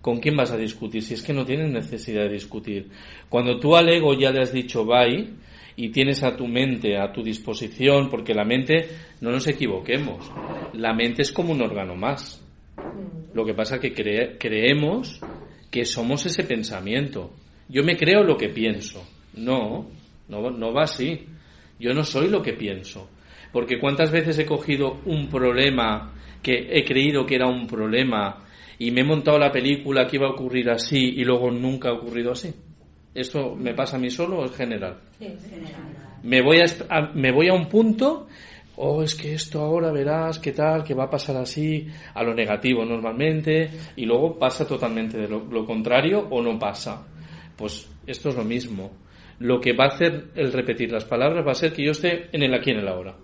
¿con 0.00 0.18
quién 0.18 0.36
vas 0.36 0.50
a 0.50 0.56
discutir? 0.56 1.00
Si 1.00 1.14
es 1.14 1.22
que 1.22 1.32
no 1.32 1.44
tienes 1.44 1.70
necesidad 1.70 2.24
de 2.24 2.32
discutir. 2.32 2.88
Cuando 3.28 3.60
tú 3.60 3.76
al 3.76 3.88
ego 3.90 4.12
ya 4.18 4.32
le 4.32 4.42
has 4.42 4.52
dicho 4.52 4.84
bye, 4.84 5.28
y 5.76 5.90
tienes 5.90 6.24
a 6.24 6.36
tu 6.36 6.48
mente 6.48 6.98
a 6.98 7.12
tu 7.12 7.22
disposición, 7.22 8.10
porque 8.10 8.34
la 8.34 8.44
mente, 8.44 8.88
no 9.20 9.30
nos 9.30 9.46
equivoquemos, 9.46 10.32
la 10.72 10.92
mente 10.92 11.22
es 11.22 11.30
como 11.30 11.52
un 11.52 11.62
órgano 11.62 11.94
más. 11.94 12.39
Lo 13.34 13.44
que 13.44 13.54
pasa 13.54 13.78
que 13.78 13.94
cre- 13.94 14.36
creemos 14.38 15.20
que 15.70 15.84
somos 15.84 16.26
ese 16.26 16.44
pensamiento. 16.44 17.32
Yo 17.68 17.82
me 17.84 17.96
creo 17.96 18.24
lo 18.24 18.36
que 18.36 18.48
pienso. 18.48 19.04
No, 19.34 19.86
no, 20.28 20.50
no 20.50 20.72
va 20.72 20.82
así. 20.84 21.26
Yo 21.78 21.94
no 21.94 22.02
soy 22.04 22.28
lo 22.28 22.42
que 22.42 22.54
pienso. 22.54 23.08
Porque 23.52 23.78
cuántas 23.78 24.10
veces 24.10 24.38
he 24.38 24.46
cogido 24.46 25.00
un 25.06 25.28
problema 25.28 26.12
que 26.42 26.68
he 26.72 26.84
creído 26.84 27.24
que 27.26 27.36
era 27.36 27.46
un 27.46 27.66
problema 27.66 28.44
y 28.78 28.90
me 28.90 29.02
he 29.02 29.04
montado 29.04 29.38
la 29.38 29.52
película 29.52 30.06
que 30.06 30.16
iba 30.16 30.26
a 30.26 30.32
ocurrir 30.32 30.70
así 30.70 30.98
y 31.16 31.24
luego 31.24 31.50
nunca 31.50 31.90
ha 31.90 31.92
ocurrido 31.92 32.32
así. 32.32 32.52
¿Esto 33.14 33.54
me 33.56 33.74
pasa 33.74 33.96
a 33.96 34.00
mí 34.00 34.08
solo 34.10 34.38
o 34.38 34.44
es 34.44 34.56
general? 34.56 34.98
Me 36.22 36.42
voy 36.42 36.58
a, 36.60 36.64
est- 36.64 36.82
a- 36.88 37.10
me 37.14 37.32
voy 37.32 37.48
a 37.48 37.54
un 37.54 37.66
punto, 37.68 38.28
oh, 38.80 39.02
es 39.02 39.14
que 39.14 39.34
esto 39.34 39.60
ahora 39.60 39.92
verás 39.92 40.38
qué 40.38 40.52
tal, 40.52 40.82
que 40.82 40.94
va 40.94 41.04
a 41.04 41.10
pasar 41.10 41.36
así, 41.36 41.86
a 42.14 42.22
lo 42.22 42.34
negativo 42.34 42.84
normalmente, 42.84 43.70
y 43.96 44.06
luego 44.06 44.38
pasa 44.38 44.66
totalmente 44.66 45.18
de 45.18 45.28
lo, 45.28 45.44
lo 45.44 45.66
contrario 45.66 46.26
o 46.30 46.42
no 46.42 46.58
pasa. 46.58 47.06
Pues 47.56 47.88
esto 48.06 48.30
es 48.30 48.36
lo 48.36 48.44
mismo. 48.44 48.90
Lo 49.38 49.60
que 49.60 49.74
va 49.74 49.84
a 49.84 49.88
hacer 49.88 50.30
el 50.34 50.52
repetir 50.52 50.90
las 50.90 51.04
palabras 51.04 51.46
va 51.46 51.52
a 51.52 51.54
ser 51.54 51.72
que 51.72 51.84
yo 51.84 51.92
esté 51.92 52.28
en 52.32 52.42
el 52.42 52.54
aquí 52.54 52.70
y 52.70 52.74
en 52.74 52.80
el 52.80 52.88
ahora. 52.88 53.16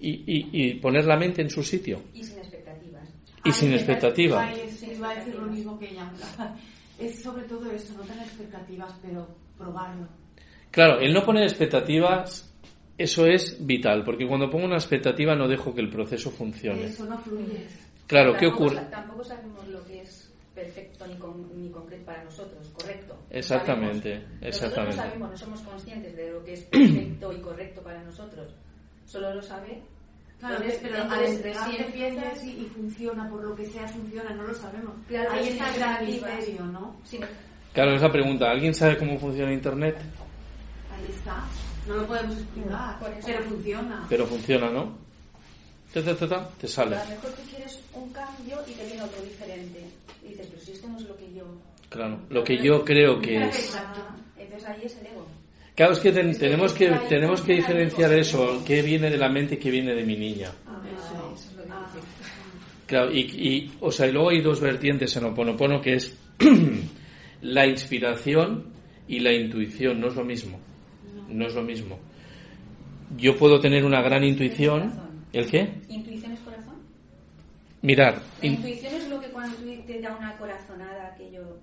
Y, 0.00 0.10
y, 0.10 0.48
y 0.52 0.74
poner 0.74 1.04
la 1.06 1.16
mente 1.16 1.42
en 1.42 1.50
su 1.50 1.62
sitio. 1.62 2.00
Y 2.12 2.22
sin 2.22 2.38
expectativas. 2.38 3.08
Y 3.44 3.52
sin 3.52 3.72
expectativas. 3.72 4.56
Iba 4.96 5.10
a 5.10 5.14
decir 5.16 5.34
lo 5.34 5.46
mismo 5.46 5.78
que 5.78 5.90
ella. 5.90 6.10
Es 6.96 7.20
sobre 7.24 7.42
todo 7.42 7.68
eso, 7.72 7.92
no 7.94 8.04
tener 8.04 8.22
expectativas, 8.22 8.94
pero 9.02 9.26
probarlo. 9.58 10.06
Claro, 10.70 11.00
el 11.00 11.12
no 11.12 11.24
poner 11.24 11.42
expectativas, 11.42 12.53
eso 12.96 13.26
es 13.26 13.56
vital, 13.66 14.04
porque 14.04 14.26
cuando 14.26 14.48
pongo 14.50 14.66
una 14.66 14.76
expectativa 14.76 15.34
no 15.34 15.48
dejo 15.48 15.74
que 15.74 15.80
el 15.80 15.90
proceso 15.90 16.30
funcione. 16.30 16.84
Eso 16.86 17.04
no 17.06 17.18
fluye. 17.18 17.66
Claro, 18.06 18.34
¿qué 18.36 18.46
Tampoco 18.46 18.64
ocurre? 18.64 18.80
Tampoco 18.90 19.24
sabemos 19.24 19.68
lo 19.68 19.84
que 19.84 20.00
es 20.02 20.30
perfecto 20.54 21.06
ni, 21.06 21.14
con- 21.16 21.60
ni 21.62 21.68
concreto 21.70 22.04
para 22.06 22.22
nosotros, 22.24 22.68
correcto. 22.78 23.16
Exactamente, 23.30 24.12
sabemos. 24.20 24.38
exactamente. 24.42 24.96
Nosotros 24.96 24.96
no 24.96 25.02
sabemos, 25.02 25.30
no 25.30 25.36
somos 25.36 25.60
conscientes 25.62 26.16
de 26.16 26.30
lo 26.30 26.44
que 26.44 26.52
es 26.52 26.60
perfecto 26.62 27.32
y 27.32 27.36
correcto 27.40 27.82
para 27.82 28.02
nosotros. 28.04 28.52
Solo 29.06 29.34
lo 29.34 29.42
sabe. 29.42 29.82
Claro, 30.38 30.56
Entonces, 30.56 30.80
pero 30.82 30.96
al 30.96 31.02
entonces, 31.02 31.34
entregarte 31.36 32.46
y, 32.46 32.50
y 32.50 32.70
funciona, 32.74 33.28
por 33.30 33.42
lo 33.42 33.54
que 33.56 33.64
sea 33.66 33.88
funciona, 33.88 34.30
no 34.34 34.42
lo 34.42 34.54
sabemos. 34.54 34.92
Claro, 35.08 35.30
Ahí 35.32 35.48
está 35.48 35.70
el 35.70 35.74
gran 35.80 36.04
misterio, 36.06 36.64
¿no? 36.66 36.96
si- 37.04 37.18
Claro, 37.72 37.96
esa 37.96 38.12
pregunta, 38.12 38.50
¿alguien 38.50 38.74
sabe 38.74 38.96
cómo 38.98 39.18
funciona 39.18 39.52
Internet? 39.52 39.96
Ahí 40.92 41.06
está. 41.08 41.44
No 41.88 41.96
lo 41.96 42.06
podemos 42.06 42.36
explicar, 42.36 42.98
Por 42.98 43.10
eso. 43.12 43.26
pero 43.26 43.42
funciona. 43.44 44.06
Pero 44.08 44.26
funciona, 44.26 44.70
¿no? 44.70 44.96
Ta, 45.92 46.02
ta, 46.02 46.28
ta, 46.28 46.48
te 46.60 46.66
sale. 46.66 46.96
A 46.96 47.04
lo 47.04 47.10
mejor 47.10 47.30
tú 47.30 47.42
quieres 47.50 47.78
un 47.92 48.10
cambio 48.12 48.58
y 48.66 48.72
te 48.72 48.84
viene 48.86 49.02
otro 49.02 49.22
diferente. 49.22 49.84
Y 50.24 50.28
dices, 50.28 50.46
pero 50.50 50.62
si 50.62 50.72
esto 50.72 50.88
no 50.88 50.98
es 50.98 51.04
lo 51.04 51.16
que 51.16 51.32
yo. 51.34 51.44
Claro, 51.88 52.18
lo 52.30 52.42
que 52.42 52.56
yo 52.62 52.84
creo 52.84 53.20
que 53.20 53.44
es. 53.46 53.76
Entonces 54.38 54.68
ahí 54.68 54.80
es 54.84 54.96
el 54.96 55.06
ego. 55.06 55.26
Claro, 55.76 55.92
es 55.92 55.98
que 56.00 56.10
ten- 56.12 56.36
tenemos 56.38 56.72
que 56.72 56.88
tenemos 57.08 57.40
que 57.42 57.54
diferenciar 57.54 58.12
eso, 58.14 58.62
qué 58.64 58.80
viene 58.82 59.10
de 59.10 59.18
la 59.18 59.28
mente 59.28 59.54
y 59.54 59.58
qué 59.58 59.70
viene 59.70 59.94
de 59.94 60.04
mi 60.04 60.16
niña. 60.16 60.48
Eso. 60.48 61.34
Eso 61.36 61.60
es 61.60 61.68
lo 61.68 61.74
Ah. 61.74 61.86
difícil. 61.92 62.08
Claro, 62.86 63.12
y, 63.12 63.20
y, 63.20 63.72
o 63.80 63.90
sea, 63.92 64.06
y 64.06 64.12
luego 64.12 64.30
hay 64.30 64.40
dos 64.40 64.60
vertientes 64.60 65.16
en 65.16 65.24
Oponopono 65.24 65.80
que 65.80 65.94
es 65.94 66.16
la 67.42 67.66
inspiración 67.66 68.66
y 69.08 69.20
la 69.20 69.32
intuición, 69.32 70.00
no 70.00 70.08
es 70.08 70.14
lo 70.16 70.24
mismo. 70.24 70.58
No 71.34 71.46
es 71.46 71.54
lo 71.54 71.62
mismo. 71.62 71.98
Yo 73.16 73.36
puedo 73.36 73.60
tener 73.60 73.84
una 73.84 74.00
gran 74.02 74.22
intuición. 74.24 74.92
¿El 75.32 75.46
qué? 75.50 75.68
¿Intuición 75.88 76.32
es 76.32 76.40
corazón? 76.40 76.74
Mirar. 77.82 78.22
La 78.40 78.46
in- 78.46 78.54
intuición 78.54 78.94
es 78.94 79.08
lo 79.08 79.20
que 79.20 79.26
cuando 79.28 79.56
tú 79.56 79.64
te 79.86 80.00
da 80.00 80.16
una 80.16 80.36
corazonada, 80.38 81.08
aquello. 81.12 81.58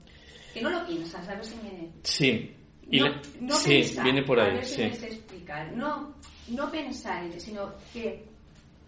que 0.54 0.62
no 0.62 0.70
lo 0.70 0.86
piensas, 0.86 1.28
a 1.30 1.36
ver 1.36 1.46
si 1.46 1.56
me. 1.56 1.88
sí. 2.04 2.52
Y 2.90 3.00
no, 3.00 3.08
la- 3.08 3.22
no 3.40 3.56
sí, 3.56 3.70
pensar, 3.70 4.04
viene 4.04 4.24
por 4.24 4.38
a 4.40 4.44
ahí, 4.46 4.54
ver 4.56 4.66
si 4.66 4.76
sí. 4.76 4.82
me 4.82 4.94
sé 4.96 5.08
explicar. 5.08 5.72
No, 5.78 6.14
no 6.50 6.70
pensar, 6.70 7.24
en- 7.24 7.40
sino 7.40 7.72
que 7.94 8.22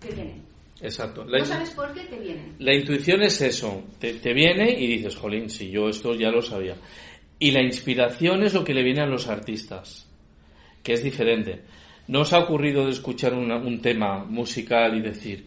te 0.01 0.11
viene. 0.13 0.35
Exacto. 0.81 1.23
La, 1.23 1.39
no 1.39 1.45
sabes 1.45 1.69
por 1.69 1.93
qué 1.93 2.01
te 2.01 2.19
viene. 2.19 2.41
la 2.59 2.73
intuición 2.73 3.21
es 3.23 3.39
eso. 3.41 3.81
Te, 3.99 4.15
te 4.15 4.33
viene 4.33 4.69
y 4.77 4.87
dices, 4.97 5.15
jolín, 5.15 5.49
si 5.49 5.69
yo 5.71 5.87
esto 5.87 6.13
ya 6.15 6.29
lo 6.29 6.41
sabía. 6.41 6.75
Y 7.39 7.51
la 7.51 7.63
inspiración 7.63 8.43
es 8.43 8.53
lo 8.53 8.65
que 8.65 8.73
le 8.73 8.83
viene 8.83 9.01
a 9.01 9.05
los 9.05 9.29
artistas, 9.29 10.05
que 10.83 10.93
es 10.93 11.03
diferente. 11.03 11.61
¿No 12.07 12.21
os 12.21 12.33
ha 12.33 12.39
ocurrido 12.39 12.85
de 12.85 12.91
escuchar 12.91 13.33
una- 13.33 13.55
un 13.57 13.81
tema 13.81 14.23
musical 14.25 14.95
y 14.97 15.01
decir, 15.01 15.45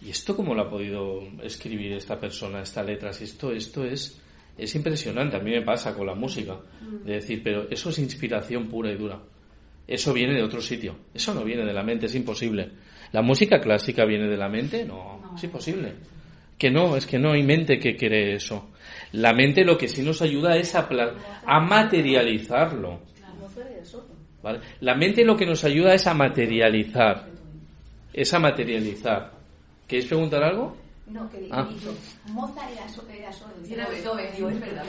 ¿y 0.00 0.10
esto 0.10 0.36
cómo 0.36 0.54
lo 0.54 0.62
ha 0.62 0.70
podido 0.70 1.22
escribir 1.42 1.92
esta 1.92 2.16
persona, 2.18 2.62
esta 2.62 2.82
letra? 2.84 3.12
Si 3.12 3.24
esto, 3.24 3.50
esto 3.52 3.84
es, 3.84 4.20
es 4.56 4.74
impresionante. 4.76 5.36
A 5.36 5.40
mí 5.40 5.50
me 5.50 5.62
pasa 5.62 5.94
con 5.94 6.06
la 6.06 6.14
música. 6.14 6.56
De 7.04 7.14
decir, 7.14 7.42
pero 7.42 7.68
eso 7.70 7.90
es 7.90 7.98
inspiración 7.98 8.68
pura 8.68 8.90
y 8.92 8.96
dura. 8.96 9.20
Eso 9.88 10.12
viene 10.12 10.34
de 10.34 10.42
otro 10.42 10.60
sitio. 10.60 10.96
Eso 11.12 11.34
no 11.34 11.42
viene 11.42 11.64
de 11.64 11.72
la 11.72 11.82
mente, 11.82 12.06
es 12.06 12.14
imposible. 12.14 12.70
¿La 13.12 13.22
música 13.22 13.58
clásica 13.60 14.04
viene 14.04 14.28
de 14.28 14.36
la 14.36 14.48
mente? 14.48 14.84
No, 14.84 15.32
es 15.34 15.42
imposible. 15.44 15.94
Que 16.58 16.70
no, 16.70 16.96
es 16.96 17.06
que 17.06 17.18
no 17.18 17.32
hay 17.32 17.42
mente 17.42 17.78
que 17.78 17.96
cree 17.96 18.34
eso. 18.34 18.70
La 19.12 19.32
mente 19.32 19.64
lo 19.64 19.78
que 19.78 19.88
sí 19.88 20.02
nos 20.02 20.20
ayuda 20.22 20.56
es 20.56 20.74
a, 20.74 20.88
a 21.46 21.60
materializarlo. 21.60 23.00
No 23.40 23.46
puede 23.54 23.74
de 23.76 23.84
solo. 23.84 24.08
¿Vale? 24.42 24.60
La 24.80 24.94
mente 24.94 25.24
lo 25.24 25.36
que 25.36 25.46
nos 25.46 25.64
ayuda 25.64 25.94
es 25.94 26.06
a 26.06 26.14
materializar. 26.14 27.26
Es 28.12 28.32
a 28.34 28.38
materializar. 28.38 29.32
¿Queréis 29.86 30.06
preguntar 30.08 30.42
algo? 30.42 30.76
No, 31.06 31.28
que 31.30 31.48
Ah. 31.50 31.66
digo, 31.70 31.94
Mozart 32.26 32.70
era, 32.70 32.84
era 33.16 33.32
sordo. 33.32 33.54
Era 33.70 33.88
Beethoven, 33.88 34.26
digo, 34.36 34.50
es 34.50 34.60
verdad. 34.60 34.84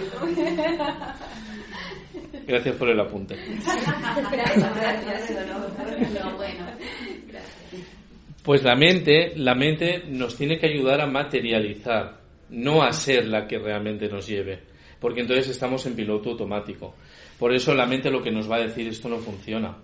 Gracias 2.47 2.76
por 2.76 2.89
el 2.89 3.00
apunte. 3.00 3.36
gracias, 4.32 4.76
gracias. 4.76 5.47
No, 5.47 6.36
bueno. 6.36 6.66
Pues 8.43 8.64
la 8.64 8.76
mente, 8.76 9.34
la 9.36 9.54
mente 9.56 10.04
nos 10.08 10.36
tiene 10.36 10.58
que 10.58 10.68
ayudar 10.68 11.02
a 11.02 11.06
materializar, 11.08 12.20
no 12.50 12.82
a 12.82 12.91
ser 12.93 13.28
la 13.28 13.45
que 13.47 13.60
realmente 13.60 14.08
nos 14.08 14.26
lleve, 14.28 14.60
porque 15.00 15.22
entonces 15.22 15.50
estamos 15.50 15.86
en 15.86 15.95
piloto 15.95 16.32
automático. 16.32 16.95
Por 17.40 17.54
eso 17.54 17.74
la 17.74 17.86
mente 17.86 18.12
lo 18.12 18.22
que 18.22 18.32
nos 18.32 18.50
va 18.52 18.58
a 18.58 18.62
decir 18.62 18.88
esto 18.88 19.08
no 19.10 19.18
funciona. 19.18 19.78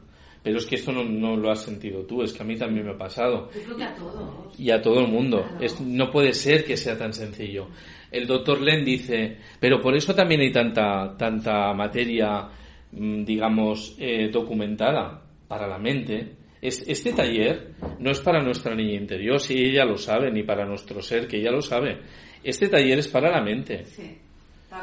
Pero 0.43 0.59
es 0.59 0.65
que 0.67 0.75
esto 0.75 0.91
no, 0.91 1.03
no 1.03 1.35
lo 1.35 1.49
has 1.49 1.63
sentido 1.63 2.01
tú, 2.03 2.21
es 2.21 2.31
que 2.31 2.43
a 2.43 2.45
mí 2.45 2.55
también 2.55 2.85
me 2.85 2.91
ha 2.91 2.97
pasado. 2.97 3.49
Yo 3.55 3.63
creo 3.63 3.77
que 3.77 3.83
a 3.83 3.95
todos. 3.95 4.59
Y 4.59 4.69
a 4.69 4.79
todo 4.81 4.99
el 4.99 5.07
mundo. 5.07 5.43
Es- 5.59 5.81
no 5.81 6.11
puede 6.11 6.33
ser 6.33 6.63
que 6.65 6.77
sea 6.77 6.95
tan 6.97 7.13
sencillo. 7.13 7.69
El 8.11 8.27
doctor 8.27 8.61
Len 8.61 8.85
dice, 8.85 9.37
pero 9.59 9.81
por 9.81 9.95
eso 9.95 10.13
también 10.13 10.41
hay 10.41 10.51
tanta, 10.51 11.15
tanta 11.17 11.73
materia, 11.73 12.47
mm, 12.91 13.23
digamos, 13.25 13.95
eh, 13.97 14.29
documentada 14.31 15.19
para 15.47 15.65
la 15.67 15.79
mente. 15.79 16.33
Es- 16.61 16.83
este 16.87 17.13
taller 17.13 17.71
no 17.99 18.11
es 18.11 18.19
para 18.19 18.43
nuestra 18.43 18.75
niña 18.75 18.93
interior, 18.93 19.39
si 19.39 19.55
ella 19.57 19.83
lo 19.83 19.97
sabe, 19.97 20.31
ni 20.31 20.43
para 20.43 20.63
nuestro 20.65 21.01
ser, 21.01 21.27
que 21.27 21.37
ella 21.37 21.51
lo 21.51 21.61
sabe. 21.63 21.97
Este 22.43 22.67
taller 22.69 22.99
es 22.99 23.07
para 23.07 23.31
la 23.31 23.41
mente 23.41 23.83
Sí. 23.85 24.15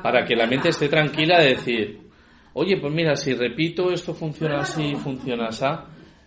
para 0.02 0.24
que 0.24 0.34
la 0.34 0.46
mente 0.48 0.70
esté 0.70 0.88
tranquila 0.88 1.40
de 1.40 1.48
decir, 1.50 1.98
oye, 2.54 2.76
pues 2.78 2.92
mira, 2.92 3.16
si 3.16 3.34
repito 3.34 3.90
esto 3.92 4.14
funciona 4.14 4.60
así, 4.60 4.94
funciona 4.96 5.46
así, 5.48 5.64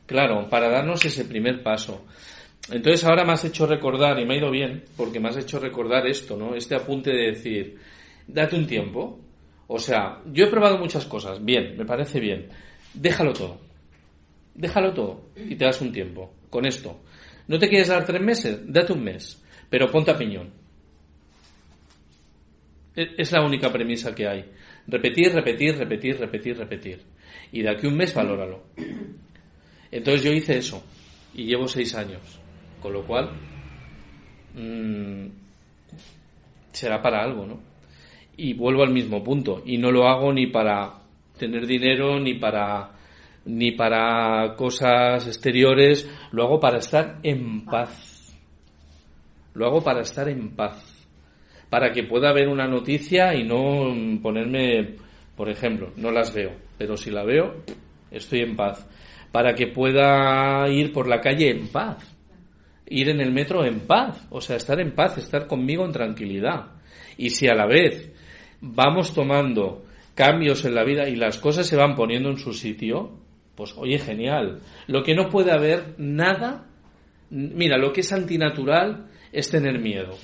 claro, 0.05 0.47
para 0.49 0.69
darnos 0.69 1.03
ese 1.05 1.26
primer 1.26 1.61
paso. 1.63 2.05
Entonces 2.71 3.03
ahora 3.03 3.23
me 3.23 3.34
has 3.34 3.45
hecho 3.45 3.67
recordar, 3.67 4.19
y 4.19 4.26
me 4.26 4.36
ha 4.36 4.38
ido 4.38 4.49
bien, 4.51 4.84
porque 4.97 5.19
me 5.19 5.30
has 5.30 5.38
hecho 5.38 5.59
recordar 5.59 6.07
esto, 6.07 6.36
¿no? 6.36 6.55
Este 6.55 6.76
apunte 6.76 7.11
de 7.11 7.32
decir, 7.32 7.78
date 8.28 8.55
un 8.55 8.65
tiempo. 8.65 9.19
O 9.67 9.80
sea, 9.80 10.21
yo 10.32 10.45
he 10.45 10.49
probado 10.49 10.78
muchas 10.78 11.05
cosas, 11.05 11.43
bien, 11.43 11.76
me 11.78 11.86
parece 11.86 12.19
bien. 12.19 12.49
Déjalo 12.93 13.34
todo. 13.34 13.57
Déjalo 14.53 14.93
todo 14.93 15.26
y 15.36 15.55
te 15.55 15.65
das 15.65 15.82
un 15.82 15.91
tiempo 15.91 16.34
con 16.49 16.65
esto. 16.65 17.01
¿No 17.47 17.59
te 17.59 17.67
quieres 17.67 17.89
dar 17.89 18.05
tres 18.05 18.21
meses? 18.21 18.61
Date 18.65 18.93
un 18.93 19.03
mes, 19.03 19.43
pero 19.69 19.91
ponte 19.91 20.11
a 20.11 20.17
piñón. 20.17 20.49
E- 22.95 23.15
Es 23.17 23.32
la 23.32 23.41
única 23.43 23.71
premisa 23.71 24.15
que 24.15 24.28
hay. 24.28 24.45
Repetir, 24.88 25.34
repetir, 25.34 25.78
repetir, 25.78 26.20
repetir, 26.20 26.58
repetir. 26.58 27.02
Y 27.52 27.62
de 27.62 27.70
aquí 27.70 27.88
un 27.88 27.98
mes 27.98 28.14
valóralo. 28.14 28.64
Entonces 29.92 30.24
yo 30.24 30.32
hice 30.32 30.58
eso 30.58 30.84
y 31.34 31.46
llevo 31.46 31.68
seis 31.68 31.96
años. 31.96 32.40
Con 32.82 32.94
lo 32.94 33.04
cual, 33.04 33.32
mm, 34.54 35.28
será 36.72 37.02
para 37.02 37.24
algo, 37.24 37.48
¿no? 37.48 37.60
Y 38.38 38.54
vuelvo 38.54 38.84
al 38.84 38.92
mismo 38.92 39.24
punto. 39.24 39.64
Y 39.66 39.78
no 39.78 39.92
lo 39.92 40.08
hago 40.08 40.32
ni 40.32 40.48
para 40.48 40.94
tener 41.38 41.66
dinero, 41.66 42.20
ni 42.20 42.36
para, 42.36 42.92
ni 43.46 43.72
para 43.72 44.56
cosas 44.56 45.26
exteriores. 45.26 46.08
Lo 46.32 46.44
hago 46.44 46.60
para 46.60 46.78
estar 46.78 47.20
en 47.24 47.66
paz. 47.66 48.36
Lo 49.56 49.66
hago 49.66 49.84
para 49.84 50.02
estar 50.02 50.30
en 50.30 50.56
paz 50.56 50.95
para 51.76 51.91
que 51.91 52.03
pueda 52.03 52.32
ver 52.32 52.47
una 52.47 52.69
noticia 52.69 53.36
y 53.36 53.43
no 53.43 53.93
mm, 53.93 54.19
ponerme, 54.19 54.95
por 55.36 55.49
ejemplo, 55.49 55.91
no 55.97 56.09
las 56.09 56.34
veo, 56.34 56.53
pero 56.78 56.95
si 56.95 57.11
la 57.11 57.26
veo, 57.26 57.65
estoy 58.11 58.39
en 58.39 58.55
paz. 58.55 58.88
Para 59.34 59.55
que 59.55 59.67
pueda 59.67 60.69
ir 60.69 60.93
por 60.93 61.05
la 61.05 61.19
calle 61.19 61.49
en 61.49 61.67
paz, 61.67 61.97
ir 62.88 63.09
en 63.09 63.19
el 63.19 63.34
metro 63.34 63.65
en 63.65 63.82
paz, 63.82 64.26
o 64.30 64.39
sea, 64.39 64.55
estar 64.55 64.80
en 64.80 64.95
paz, 64.95 65.17
estar 65.17 65.47
conmigo 65.47 65.84
en 65.84 65.91
tranquilidad. 65.91 66.67
Y 67.17 67.32
si 67.32 67.49
a 67.49 67.55
la 67.55 67.65
vez 67.65 68.09
vamos 68.61 69.13
tomando 69.13 69.84
cambios 70.13 70.63
en 70.63 70.76
la 70.76 70.86
vida 70.86 71.09
y 71.09 71.17
las 71.17 71.39
cosas 71.39 71.67
se 71.67 71.76
van 71.76 71.93
poniendo 71.93 72.30
en 72.30 72.38
su 72.38 72.53
sitio, 72.53 73.19
pues 73.53 73.73
oye, 73.76 73.99
genial. 73.99 74.61
Lo 74.88 75.03
que 75.03 75.13
no 75.13 75.28
puede 75.28 75.51
haber 75.51 75.95
nada, 75.97 76.67
mira, 77.32 77.78
lo 77.78 77.91
que 77.91 77.99
es 77.99 78.13
antinatural 78.13 79.07
es 79.34 79.49
tener 79.51 79.78
miedo. 79.78 80.17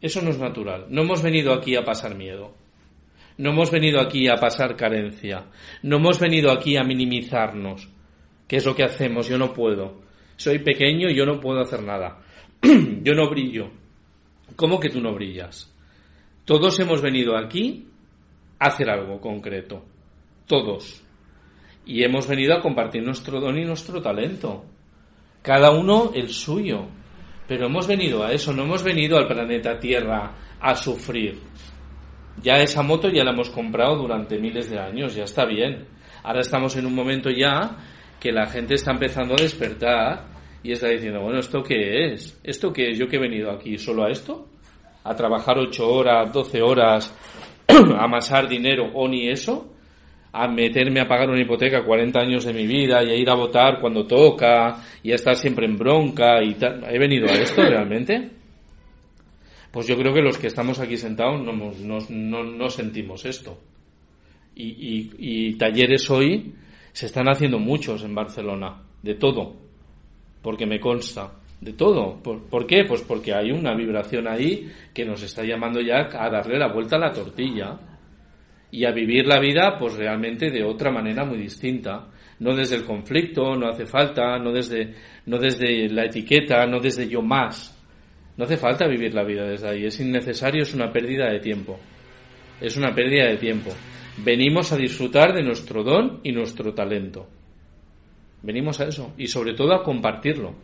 Eso 0.00 0.22
no 0.22 0.30
es 0.30 0.38
natural. 0.38 0.86
No 0.88 1.02
hemos 1.02 1.22
venido 1.22 1.52
aquí 1.52 1.76
a 1.76 1.84
pasar 1.84 2.14
miedo. 2.14 2.54
No 3.38 3.50
hemos 3.50 3.70
venido 3.70 4.00
aquí 4.00 4.28
a 4.28 4.36
pasar 4.36 4.76
carencia. 4.76 5.46
No 5.82 5.96
hemos 5.96 6.18
venido 6.18 6.50
aquí 6.50 6.76
a 6.76 6.84
minimizarnos. 6.84 7.88
¿Qué 8.46 8.56
es 8.56 8.64
lo 8.64 8.74
que 8.74 8.84
hacemos? 8.84 9.28
Yo 9.28 9.38
no 9.38 9.52
puedo. 9.52 10.00
Soy 10.36 10.58
pequeño 10.60 11.08
y 11.08 11.16
yo 11.16 11.26
no 11.26 11.40
puedo 11.40 11.60
hacer 11.60 11.82
nada. 11.82 12.18
yo 12.62 13.14
no 13.14 13.28
brillo. 13.28 13.70
¿Cómo 14.54 14.78
que 14.80 14.88
tú 14.88 15.00
no 15.00 15.12
brillas? 15.14 15.72
Todos 16.44 16.78
hemos 16.78 17.02
venido 17.02 17.36
aquí 17.36 17.88
a 18.58 18.68
hacer 18.68 18.88
algo 18.88 19.20
concreto. 19.20 19.84
Todos. 20.46 21.02
Y 21.84 22.04
hemos 22.04 22.28
venido 22.28 22.54
a 22.54 22.60
compartir 22.60 23.02
nuestro 23.02 23.40
don 23.40 23.58
y 23.58 23.64
nuestro 23.64 24.00
talento. 24.00 24.64
Cada 25.42 25.72
uno 25.72 26.12
el 26.14 26.30
suyo. 26.30 26.86
Pero 27.46 27.66
hemos 27.66 27.86
venido 27.86 28.24
a 28.24 28.32
eso, 28.32 28.52
no 28.52 28.64
hemos 28.64 28.82
venido 28.82 29.18
al 29.18 29.26
planeta 29.26 29.78
Tierra 29.78 30.34
a 30.60 30.74
sufrir. 30.74 31.38
Ya 32.42 32.58
esa 32.58 32.82
moto 32.82 33.08
ya 33.08 33.24
la 33.24 33.30
hemos 33.30 33.50
comprado 33.50 33.96
durante 33.96 34.38
miles 34.38 34.70
de 34.70 34.78
años, 34.78 35.14
ya 35.14 35.24
está 35.24 35.44
bien. 35.44 35.86
Ahora 36.22 36.40
estamos 36.40 36.76
en 36.76 36.86
un 36.86 36.94
momento 36.94 37.30
ya 37.30 37.76
que 38.18 38.32
la 38.32 38.46
gente 38.46 38.74
está 38.74 38.90
empezando 38.90 39.34
a 39.34 39.42
despertar 39.42 40.24
y 40.62 40.72
está 40.72 40.88
diciendo, 40.88 41.20
bueno, 41.20 41.38
¿esto 41.38 41.62
qué 41.62 42.12
es? 42.12 42.38
¿Esto 42.42 42.72
qué 42.72 42.90
es? 42.90 42.98
¿Yo 42.98 43.06
que 43.06 43.16
he 43.16 43.20
venido 43.20 43.50
aquí 43.50 43.78
solo 43.78 44.04
a 44.04 44.10
esto? 44.10 44.48
¿A 45.04 45.14
trabajar 45.14 45.58
ocho 45.58 45.88
horas, 45.88 46.32
doce 46.32 46.60
horas, 46.60 47.14
a 47.68 48.04
amasar 48.04 48.48
dinero 48.48 48.90
o 48.92 49.06
ni 49.06 49.28
eso? 49.28 49.75
¿A 50.38 50.48
meterme 50.48 51.00
a 51.00 51.08
pagar 51.08 51.30
una 51.30 51.40
hipoteca 51.40 51.82
40 51.82 52.20
años 52.20 52.44
de 52.44 52.52
mi 52.52 52.66
vida 52.66 53.02
y 53.02 53.10
a 53.10 53.16
ir 53.16 53.30
a 53.30 53.34
votar 53.34 53.80
cuando 53.80 54.06
toca 54.06 54.82
y 55.02 55.12
a 55.12 55.14
estar 55.14 55.34
siempre 55.34 55.64
en 55.64 55.78
bronca 55.78 56.42
y 56.42 56.54
tal? 56.54 56.84
¿He 56.90 56.98
venido 56.98 57.26
a 57.26 57.32
esto 57.32 57.62
realmente? 57.62 58.30
Pues 59.70 59.86
yo 59.86 59.96
creo 59.96 60.12
que 60.12 60.20
los 60.20 60.36
que 60.36 60.48
estamos 60.48 60.78
aquí 60.78 60.98
sentados 60.98 61.40
no, 61.42 61.52
no, 61.52 61.98
no, 62.08 62.44
no 62.44 62.70
sentimos 62.70 63.24
esto. 63.24 63.58
Y, 64.54 64.64
y, 64.64 65.10
y 65.18 65.54
talleres 65.54 66.10
hoy 66.10 66.54
se 66.92 67.06
están 67.06 67.28
haciendo 67.28 67.58
muchos 67.58 68.02
en 68.04 68.14
Barcelona, 68.14 68.82
de 69.02 69.14
todo, 69.14 69.54
porque 70.42 70.66
me 70.66 70.80
consta, 70.80 71.32
de 71.60 71.72
todo. 71.72 72.16
¿Por, 72.22 72.42
¿Por, 72.44 72.66
qué? 72.66 72.84
Pues 72.84 73.02
porque 73.02 73.34
hay 73.34 73.52
una 73.52 73.74
vibración 73.74 74.28
ahí 74.28 74.70
que 74.92 75.04
nos 75.04 75.22
está 75.22 75.44
llamando 75.44 75.80
ya 75.80 76.08
a 76.12 76.30
darle 76.30 76.58
la 76.58 76.72
vuelta 76.72 76.96
a 76.96 77.00
la 77.00 77.12
tortilla 77.12 77.78
y 78.76 78.84
a 78.84 78.92
vivir 78.92 79.26
la 79.26 79.40
vida 79.40 79.74
pues 79.78 79.94
realmente 79.94 80.50
de 80.50 80.62
otra 80.62 80.90
manera 80.90 81.24
muy 81.24 81.38
distinta. 81.38 82.08
No 82.40 82.54
desde 82.54 82.76
el 82.76 82.84
conflicto, 82.84 83.56
no 83.56 83.68
hace 83.70 83.86
falta, 83.86 84.38
no 84.38 84.52
desde, 84.52 84.92
no 85.24 85.38
desde 85.38 85.88
la 85.88 86.04
etiqueta, 86.04 86.66
no 86.66 86.78
desde 86.78 87.08
yo 87.08 87.22
más. 87.22 87.74
No 88.36 88.44
hace 88.44 88.58
falta 88.58 88.86
vivir 88.86 89.14
la 89.14 89.24
vida 89.24 89.44
desde 89.44 89.70
ahí, 89.70 89.86
es 89.86 89.98
innecesario, 89.98 90.62
es 90.62 90.74
una 90.74 90.92
pérdida 90.92 91.30
de 91.30 91.40
tiempo. 91.40 91.78
Es 92.60 92.76
una 92.76 92.94
pérdida 92.94 93.28
de 93.28 93.38
tiempo. 93.38 93.70
Venimos 94.18 94.70
a 94.72 94.76
disfrutar 94.76 95.32
de 95.32 95.42
nuestro 95.42 95.82
don 95.82 96.20
y 96.22 96.32
nuestro 96.32 96.74
talento. 96.74 97.26
Venimos 98.42 98.78
a 98.80 98.88
eso 98.88 99.14
y 99.16 99.26
sobre 99.26 99.54
todo 99.54 99.72
a 99.72 99.82
compartirlo. 99.82 100.54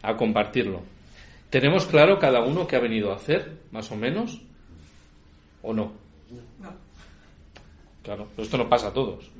A 0.00 0.16
compartirlo. 0.16 0.82
¿Tenemos 1.50 1.84
claro 1.84 2.18
cada 2.18 2.40
uno 2.40 2.66
qué 2.66 2.76
ha 2.76 2.80
venido 2.80 3.12
a 3.12 3.16
hacer, 3.16 3.58
más 3.72 3.92
o 3.92 3.96
menos? 3.96 4.40
¿O 5.60 5.74
no? 5.74 6.02
Claro, 8.04 8.28
pero 8.36 8.44
esto 8.44 8.58
no 8.58 8.68
pasa 8.68 8.88
a 8.88 8.92
todos. 8.92 9.30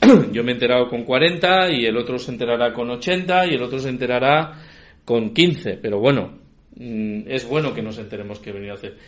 Yo 0.32 0.42
me 0.42 0.50
he 0.50 0.54
enterado 0.54 0.88
con 0.88 1.04
40 1.04 1.70
y 1.70 1.86
el 1.86 1.96
otro 1.96 2.18
se 2.18 2.32
enterará 2.32 2.72
con 2.74 2.90
80 2.90 3.46
y 3.46 3.54
el 3.54 3.62
otro 3.62 3.78
se 3.78 3.88
enterará 3.88 4.60
con 5.04 5.32
15, 5.32 5.78
pero 5.80 6.00
bueno, 6.00 6.32
mm, 6.74 7.22
es 7.28 7.48
bueno 7.48 7.72
que 7.72 7.80
nos 7.80 7.96
enteremos 7.98 8.40
qué 8.40 8.50
he 8.50 8.52
venido 8.52 8.72
a 8.72 8.76
hacer. 8.76 8.98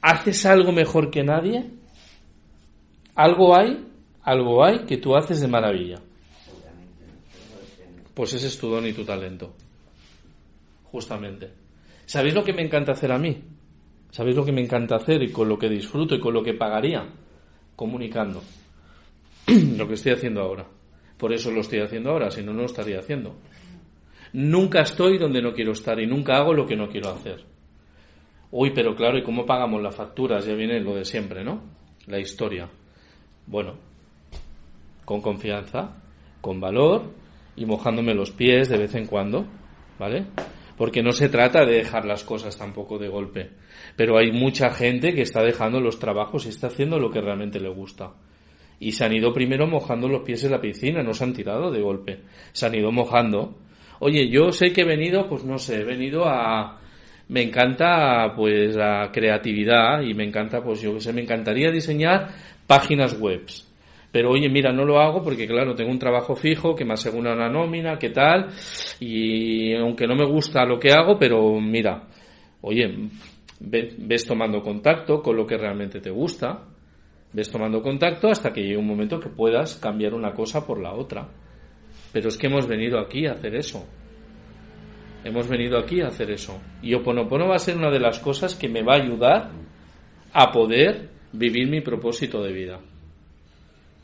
¿Haces 0.00 0.46
algo 0.46 0.70
mejor 0.70 1.10
que 1.10 1.24
nadie? 1.24 1.64
Algo 3.16 3.56
hay, 3.56 3.84
algo 4.22 4.64
hay 4.64 4.84
que 4.86 4.98
tú 4.98 5.16
haces 5.16 5.40
de 5.40 5.48
maravilla. 5.48 6.00
Pues 8.14 8.32
ese 8.34 8.46
es 8.46 8.56
tu 8.58 8.68
don 8.68 8.86
y 8.86 8.92
tu 8.92 9.04
talento. 9.04 9.56
Justamente. 10.84 11.50
¿Sabéis 12.06 12.34
lo 12.34 12.44
que 12.44 12.52
me 12.52 12.62
encanta 12.62 12.92
hacer 12.92 13.10
a 13.10 13.18
mí? 13.18 13.42
¿Sabéis 14.10 14.36
lo 14.36 14.44
que 14.44 14.52
me 14.52 14.60
encanta 14.60 14.94
hacer 14.94 15.20
y 15.24 15.32
con 15.32 15.48
lo 15.48 15.58
que 15.58 15.68
disfruto 15.68 16.14
y 16.14 16.20
con 16.20 16.32
lo 16.32 16.44
que 16.44 16.54
pagaría? 16.54 17.08
Comunicando. 17.76 18.42
lo 19.76 19.88
que 19.88 19.94
estoy 19.94 20.12
haciendo 20.12 20.40
ahora. 20.40 20.66
Por 21.18 21.32
eso 21.32 21.50
lo 21.50 21.60
estoy 21.60 21.80
haciendo 21.80 22.10
ahora, 22.10 22.30
si 22.30 22.42
no, 22.42 22.52
no 22.52 22.60
lo 22.60 22.66
estaría 22.66 22.98
haciendo. 22.98 23.36
Nunca 24.32 24.80
estoy 24.80 25.18
donde 25.18 25.40
no 25.40 25.52
quiero 25.52 25.72
estar 25.72 26.00
y 26.00 26.06
nunca 26.06 26.36
hago 26.36 26.54
lo 26.54 26.66
que 26.66 26.76
no 26.76 26.88
quiero 26.88 27.10
hacer. 27.10 27.44
Uy, 28.50 28.72
pero 28.74 28.94
claro, 28.94 29.18
¿y 29.18 29.22
cómo 29.22 29.46
pagamos 29.46 29.82
las 29.82 29.94
facturas? 29.94 30.44
Ya 30.44 30.54
viene 30.54 30.80
lo 30.80 30.94
de 30.94 31.04
siempre, 31.04 31.44
¿no? 31.44 31.62
La 32.06 32.18
historia. 32.18 32.68
Bueno, 33.46 33.74
con 35.04 35.20
confianza, 35.20 35.96
con 36.40 36.60
valor 36.60 37.12
y 37.56 37.66
mojándome 37.66 38.14
los 38.14 38.30
pies 38.30 38.68
de 38.68 38.78
vez 38.78 38.94
en 38.94 39.06
cuando, 39.06 39.46
¿vale? 39.98 40.26
Porque 40.76 41.02
no 41.02 41.12
se 41.12 41.28
trata 41.28 41.64
de 41.64 41.76
dejar 41.76 42.04
las 42.04 42.24
cosas 42.24 42.56
tampoco 42.56 42.98
de 42.98 43.08
golpe. 43.08 43.50
Pero 43.96 44.18
hay 44.18 44.32
mucha 44.32 44.70
gente 44.70 45.14
que 45.14 45.22
está 45.22 45.42
dejando 45.42 45.80
los 45.80 45.98
trabajos 45.98 46.46
y 46.46 46.48
está 46.48 46.66
haciendo 46.66 46.98
lo 46.98 47.10
que 47.10 47.20
realmente 47.20 47.60
le 47.60 47.68
gusta. 47.68 48.12
Y 48.80 48.92
se 48.92 49.04
han 49.04 49.12
ido 49.12 49.32
primero 49.32 49.66
mojando 49.66 50.08
los 50.08 50.22
pies 50.22 50.44
en 50.44 50.50
la 50.50 50.60
piscina, 50.60 51.02
no 51.02 51.14
se 51.14 51.24
han 51.24 51.32
tirado 51.32 51.70
de 51.70 51.80
golpe. 51.80 52.20
Se 52.52 52.66
han 52.66 52.74
ido 52.74 52.90
mojando. 52.90 53.56
Oye, 54.00 54.28
yo 54.28 54.50
sé 54.50 54.72
que 54.72 54.82
he 54.82 54.86
venido, 54.86 55.28
pues 55.28 55.44
no 55.44 55.58
sé, 55.58 55.80
he 55.80 55.84
venido 55.84 56.24
a, 56.26 56.80
me 57.28 57.42
encanta 57.42 58.34
pues 58.36 58.76
la 58.76 59.10
creatividad 59.12 60.02
y 60.02 60.14
me 60.14 60.24
encanta 60.24 60.62
pues 60.62 60.82
yo 60.82 60.94
que 60.94 61.00
sé 61.00 61.12
me 61.12 61.22
encantaría 61.22 61.70
diseñar 61.70 62.28
páginas 62.66 63.18
webs 63.18 63.66
pero 64.12 64.30
oye 64.30 64.48
mira 64.48 64.72
no 64.72 64.84
lo 64.84 65.00
hago 65.00 65.22
porque 65.22 65.46
claro 65.46 65.74
tengo 65.74 65.90
un 65.90 65.98
trabajo 65.98 66.36
fijo 66.36 66.74
que 66.74 66.84
me 66.84 66.94
asegura 66.94 67.32
una 67.32 67.48
nómina 67.48 67.98
qué 67.98 68.10
tal 68.10 68.48
y 69.00 69.74
aunque 69.74 70.06
no 70.06 70.14
me 70.14 70.26
gusta 70.26 70.64
lo 70.66 70.78
que 70.78 70.92
hago 70.92 71.18
pero 71.18 71.58
mira 71.60 72.04
oye 72.60 72.94
ves 73.66 74.26
tomando 74.26 74.62
contacto 74.62 75.22
con 75.22 75.36
lo 75.36 75.46
que 75.46 75.56
realmente 75.56 76.00
te 76.00 76.10
gusta 76.10 76.64
ves 77.32 77.50
tomando 77.50 77.82
contacto 77.82 78.28
hasta 78.28 78.52
que 78.52 78.62
llegue 78.62 78.76
un 78.76 78.86
momento 78.86 79.18
que 79.18 79.28
puedas 79.28 79.76
cambiar 79.76 80.14
una 80.14 80.32
cosa 80.32 80.66
por 80.66 80.80
la 80.80 80.92
otra 80.92 81.28
pero 82.12 82.28
es 82.28 82.36
que 82.36 82.46
hemos 82.46 82.66
venido 82.66 82.98
aquí 82.98 83.26
a 83.26 83.32
hacer 83.32 83.54
eso 83.54 83.84
Hemos 85.24 85.48
venido 85.48 85.78
aquí 85.78 86.02
a 86.02 86.08
hacer 86.08 86.30
eso. 86.30 86.60
Y 86.82 86.92
Oponopono 86.92 87.48
va 87.48 87.56
a 87.56 87.58
ser 87.58 87.78
una 87.78 87.90
de 87.90 87.98
las 87.98 88.18
cosas 88.18 88.54
que 88.54 88.68
me 88.68 88.82
va 88.82 88.94
a 88.94 89.02
ayudar 89.02 89.50
a 90.34 90.52
poder 90.52 91.08
vivir 91.32 91.66
mi 91.66 91.80
propósito 91.80 92.42
de 92.42 92.52
vida. 92.52 92.80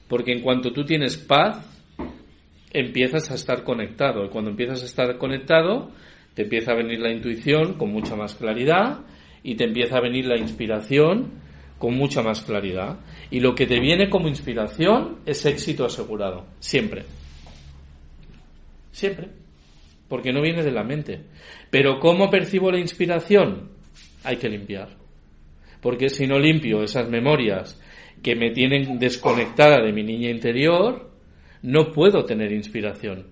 Porque 0.08 0.32
en 0.32 0.40
cuanto 0.40 0.72
tú 0.72 0.84
tienes 0.86 1.18
paz, 1.18 1.62
empiezas 2.72 3.30
a 3.30 3.34
estar 3.34 3.62
conectado. 3.64 4.24
Y 4.24 4.30
cuando 4.30 4.50
empiezas 4.50 4.82
a 4.82 4.86
estar 4.86 5.18
conectado, 5.18 5.90
te 6.32 6.42
empieza 6.42 6.72
a 6.72 6.76
venir 6.76 7.00
la 7.00 7.12
intuición 7.12 7.74
con 7.74 7.90
mucha 7.92 8.16
más 8.16 8.34
claridad 8.34 9.00
y 9.42 9.54
te 9.54 9.64
empieza 9.64 9.96
a 9.96 10.02
venir 10.02 10.26
la 10.26 10.38
inspiración 10.38 11.32
con 11.78 11.94
mucha 11.94 12.22
más 12.22 12.42
claridad. 12.42 13.00
Y 13.30 13.40
lo 13.40 13.54
que 13.54 13.66
te 13.66 13.80
viene 13.80 14.10
como 14.10 14.28
inspiración 14.28 15.18
es 15.26 15.44
éxito 15.46 15.84
asegurado. 15.84 16.46
Siempre. 16.58 17.04
Siempre 18.92 19.40
porque 20.10 20.32
no 20.32 20.42
viene 20.42 20.64
de 20.64 20.72
la 20.72 20.82
mente. 20.82 21.20
Pero 21.70 22.00
¿cómo 22.00 22.28
percibo 22.28 22.70
la 22.72 22.80
inspiración? 22.80 23.70
Hay 24.24 24.36
que 24.36 24.48
limpiar. 24.48 24.88
Porque 25.80 26.10
si 26.10 26.26
no 26.26 26.38
limpio 26.38 26.82
esas 26.82 27.08
memorias 27.08 27.80
que 28.20 28.34
me 28.34 28.50
tienen 28.50 28.98
desconectada 28.98 29.80
de 29.80 29.92
mi 29.92 30.02
niña 30.02 30.28
interior, 30.28 31.10
no 31.62 31.92
puedo 31.92 32.24
tener 32.24 32.50
inspiración. 32.50 33.28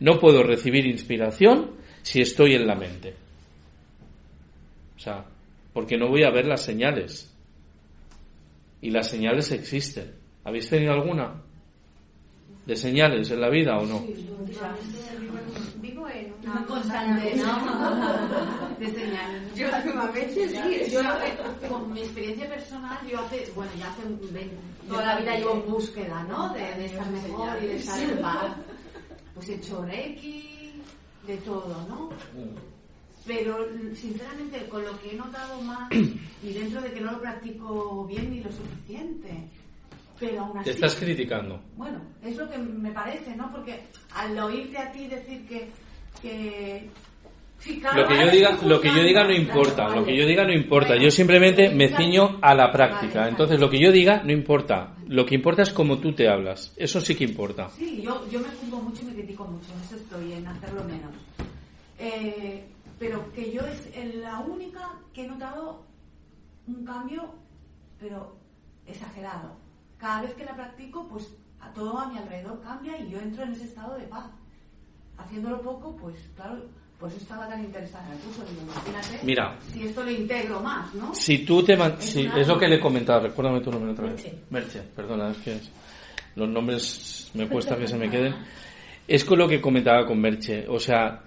No 0.00 0.18
puedo 0.20 0.42
recibir 0.42 0.86
inspiración 0.86 1.70
si 2.02 2.20
estoy 2.20 2.54
en 2.54 2.66
la 2.66 2.74
mente. 2.74 3.14
O 4.96 5.00
sea, 5.00 5.24
porque 5.78 5.96
no 5.96 6.08
voy 6.08 6.24
a 6.24 6.30
ver 6.30 6.44
las 6.44 6.62
señales. 6.62 7.32
Y 8.80 8.90
las 8.90 9.08
señales 9.08 9.52
existen. 9.52 10.12
¿Habéis 10.42 10.68
tenido 10.68 10.92
alguna? 10.92 11.40
¿De 12.66 12.74
señales 12.74 13.30
en 13.30 13.40
la 13.40 13.48
vida 13.48 13.78
o 13.78 13.86
no? 13.86 14.00
Vivo 15.76 16.08
en 16.08 16.34
una 16.42 16.66
constante, 16.66 17.36
¿no? 17.36 18.74
De 18.80 18.86
señales. 18.88 19.54
Yo 19.54 19.68
últimamente 19.68 20.48
sí. 20.48 20.90
Yo, 20.90 21.00
con 21.68 21.92
mi 21.92 22.00
experiencia 22.00 22.48
personal, 22.48 22.98
yo 23.08 23.20
hace, 23.20 23.48
bueno, 23.54 23.70
ya 23.78 23.88
hace 23.88 24.02
toda 24.88 25.04
la 25.04 25.20
vida 25.20 25.36
llevo 25.36 25.52
en 25.64 25.70
búsqueda, 25.70 26.24
¿no? 26.24 26.52
De, 26.54 26.74
de 26.74 26.86
estar 26.86 27.08
mejor 27.08 27.50
y 27.62 27.66
de 27.68 27.76
estar 27.76 28.02
en 28.02 28.18
paz. 28.18 28.56
Pues 29.32 29.48
he 29.48 29.54
hecho 29.54 29.84
reiki, 29.84 30.72
de 31.24 31.36
todo, 31.36 31.86
¿no? 31.88 32.10
Pero, 33.28 33.68
sinceramente, 33.94 34.66
con 34.68 34.82
lo 34.84 34.98
que 35.00 35.10
he 35.12 35.14
notado 35.14 35.60
más, 35.62 35.88
y 36.42 36.52
dentro 36.52 36.80
de 36.80 36.90
que 36.92 37.00
no 37.00 37.12
lo 37.12 37.20
practico 37.20 38.04
bien 38.06 38.30
ni 38.30 38.40
lo 38.42 38.50
suficiente, 38.50 39.44
pero 40.18 40.40
aún 40.40 40.58
así... 40.58 40.64
Te 40.64 40.70
estás 40.74 40.96
criticando. 40.96 41.60
Bueno, 41.76 42.00
es 42.24 42.36
lo 42.36 42.48
que 42.50 42.58
me 42.58 42.90
parece, 42.90 43.36
¿no? 43.36 43.52
Porque 43.52 43.84
al 44.14 44.36
oírte 44.38 44.78
a 44.78 44.90
ti 44.90 45.06
decir 45.06 45.46
que, 45.46 45.68
que, 46.22 46.88
Sí, 47.60 47.80
claro, 47.80 48.02
Lo 48.02 48.08
que 48.08 48.14
yo 48.16 48.30
diga, 48.30 48.58
lo 48.64 48.80
que 48.80 48.88
yo 48.88 49.02
diga 49.02 49.24
no 49.24 49.32
importa, 49.32 49.74
claro, 49.74 49.94
lo 49.96 50.04
que 50.04 50.12
vale. 50.12 50.22
yo 50.22 50.28
diga 50.28 50.44
no 50.44 50.52
importa. 50.52 50.88
Bueno, 50.90 51.02
Yo 51.02 51.10
simplemente 51.10 51.70
me 51.70 51.88
ciño 51.88 52.38
a 52.40 52.54
la 52.54 52.66
Vale, 52.68 52.72
práctica. 52.72 53.18
vale. 53.18 53.30
Entonces 53.30 53.58
lo 53.58 53.68
que 53.68 53.80
yo 53.80 53.90
diga 53.90 54.22
no 54.24 54.30
importa. 54.32 54.94
Lo 55.08 55.26
que 55.26 55.34
importa 55.34 55.62
es 55.62 55.70
cómo 55.72 55.98
tú 55.98 56.12
te 56.12 56.28
hablas. 56.28 56.72
Eso 56.76 57.00
sí 57.00 57.16
que 57.16 57.24
importa. 57.24 57.68
Sí, 57.70 58.00
yo, 58.00 58.24
yo 58.30 58.38
me 58.38 58.46
juzgo 58.48 58.80
mucho 58.80 59.02
y 59.02 59.06
me 59.06 59.14
critico 59.14 59.44
mucho, 59.44 59.72
en 59.74 59.80
eso 59.84 59.96
estoy, 59.96 60.32
en 60.34 60.46
hacerlo 60.46 60.84
menos. 60.84 61.10
Eh, 61.98 62.64
pero 62.98 63.32
que 63.32 63.52
yo 63.52 63.62
es 63.62 64.14
la 64.16 64.40
única 64.40 64.90
que 65.12 65.24
he 65.24 65.28
notado 65.28 65.84
un 66.66 66.84
cambio, 66.84 67.34
pero 68.00 68.36
exagerado. 68.86 69.56
Cada 69.98 70.22
vez 70.22 70.34
que 70.34 70.44
la 70.44 70.54
practico, 70.54 71.06
pues 71.08 71.28
a 71.60 71.72
todo 71.72 71.98
a 71.98 72.08
mi 72.08 72.18
alrededor 72.18 72.60
cambia 72.62 72.96
y 72.98 73.10
yo 73.10 73.18
entro 73.20 73.42
en 73.44 73.52
ese 73.52 73.64
estado 73.64 73.96
de 73.96 74.04
paz. 74.04 74.26
Haciéndolo 75.16 75.60
poco, 75.62 75.96
pues 75.96 76.14
claro, 76.36 76.64
por 77.00 77.08
eso 77.08 77.18
estaba 77.18 77.48
tan 77.48 77.64
interesada 77.64 78.06
en 78.06 78.12
el 78.12 78.18
curso. 78.20 78.44
Digo, 78.48 78.62
imagínate 78.62 79.20
Mira. 79.24 79.56
si 79.72 79.82
esto 79.86 80.04
lo 80.04 80.10
integro 80.10 80.60
más, 80.60 80.94
¿no? 80.94 81.12
Si 81.14 81.38
tú 81.44 81.62
te 81.64 81.76
man- 81.76 81.96
Es 81.98 82.04
sí, 82.04 82.26
una- 82.26 82.40
es 82.40 82.46
lo 82.48 82.58
que 82.58 82.68
le 82.68 82.76
he 82.76 82.80
comentado, 82.80 83.20
recuérdame 83.22 83.60
tu 83.60 83.70
nombre 83.72 83.90
otra 83.92 84.04
vez. 84.04 84.14
Merche. 84.22 84.38
Merche, 84.50 84.82
perdona, 84.94 85.30
es 85.30 85.36
que 85.38 85.56
es- 85.56 85.70
los 86.36 86.48
nombres 86.48 87.30
me 87.34 87.48
cuesta 87.48 87.76
que 87.76 87.88
se 87.88 87.96
me 87.96 88.08
queden. 88.08 88.34
Es 89.08 89.24
con 89.24 89.38
lo 89.38 89.48
que 89.48 89.60
comentaba 89.60 90.06
con 90.06 90.20
Merche, 90.20 90.68
o 90.68 90.78
sea, 90.78 91.24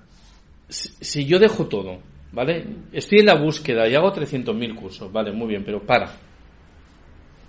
si, 0.72 1.26
yo 1.26 1.38
dejo 1.38 1.68
todo, 1.68 2.00
¿vale? 2.32 2.66
Estoy 2.92 3.20
en 3.20 3.26
la 3.28 3.36
búsqueda 3.36 3.88
y 3.88 3.96
hago 3.96 4.12
300.000 4.12 4.76
cursos, 4.76 5.12
vale, 5.12 5.32
muy 5.32 5.48
bien, 5.48 5.64
pero 5.64 5.86
para. 5.86 6.12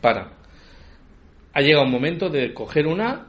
Para. 0.00 0.32
Ha 1.54 1.60
llegado 1.60 1.84
un 1.84 1.92
momento 1.92 2.28
de 2.28 2.52
coger 2.52 2.86
una, 2.86 3.28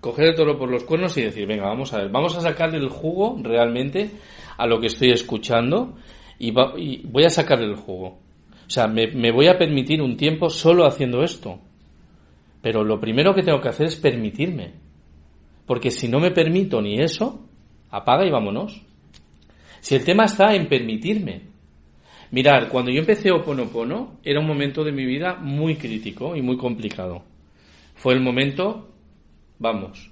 coger 0.00 0.26
el 0.26 0.34
toro 0.34 0.58
por 0.58 0.70
los 0.70 0.84
cuernos 0.84 1.16
y 1.16 1.22
decir, 1.22 1.46
venga, 1.46 1.64
vamos 1.64 1.92
a 1.92 1.98
ver, 1.98 2.10
vamos 2.10 2.36
a 2.36 2.40
sacarle 2.40 2.78
el 2.78 2.88
jugo 2.88 3.38
realmente 3.42 4.10
a 4.56 4.66
lo 4.66 4.80
que 4.80 4.88
estoy 4.88 5.10
escuchando 5.10 5.96
y, 6.38 6.50
voy 6.50 7.24
a 7.24 7.30
sacarle 7.30 7.66
el 7.66 7.76
jugo. 7.76 8.18
O 8.66 8.70
sea, 8.72 8.86
me 8.86 9.32
voy 9.32 9.48
a 9.48 9.58
permitir 9.58 10.00
un 10.00 10.16
tiempo 10.16 10.50
solo 10.50 10.86
haciendo 10.86 11.22
esto. 11.22 11.60
Pero 12.62 12.84
lo 12.84 13.00
primero 13.00 13.34
que 13.34 13.42
tengo 13.42 13.60
que 13.60 13.68
hacer 13.68 13.86
es 13.86 13.96
permitirme. 13.96 14.74
Porque 15.66 15.90
si 15.90 16.08
no 16.08 16.20
me 16.20 16.30
permito 16.30 16.80
ni 16.80 17.00
eso, 17.00 17.44
apaga 17.90 18.24
y 18.24 18.30
vámonos. 18.30 18.82
Si 19.82 19.96
el 19.96 20.04
tema 20.04 20.26
está 20.26 20.54
en 20.54 20.68
permitirme. 20.68 21.42
Mirar, 22.30 22.68
cuando 22.68 22.92
yo 22.92 23.00
empecé 23.00 23.32
Oponopono, 23.32 24.20
era 24.22 24.38
un 24.38 24.46
momento 24.46 24.84
de 24.84 24.92
mi 24.92 25.04
vida 25.04 25.34
muy 25.34 25.74
crítico 25.74 26.36
y 26.36 26.40
muy 26.40 26.56
complicado. 26.56 27.24
Fue 27.96 28.14
el 28.14 28.20
momento, 28.20 28.90
vamos, 29.58 30.08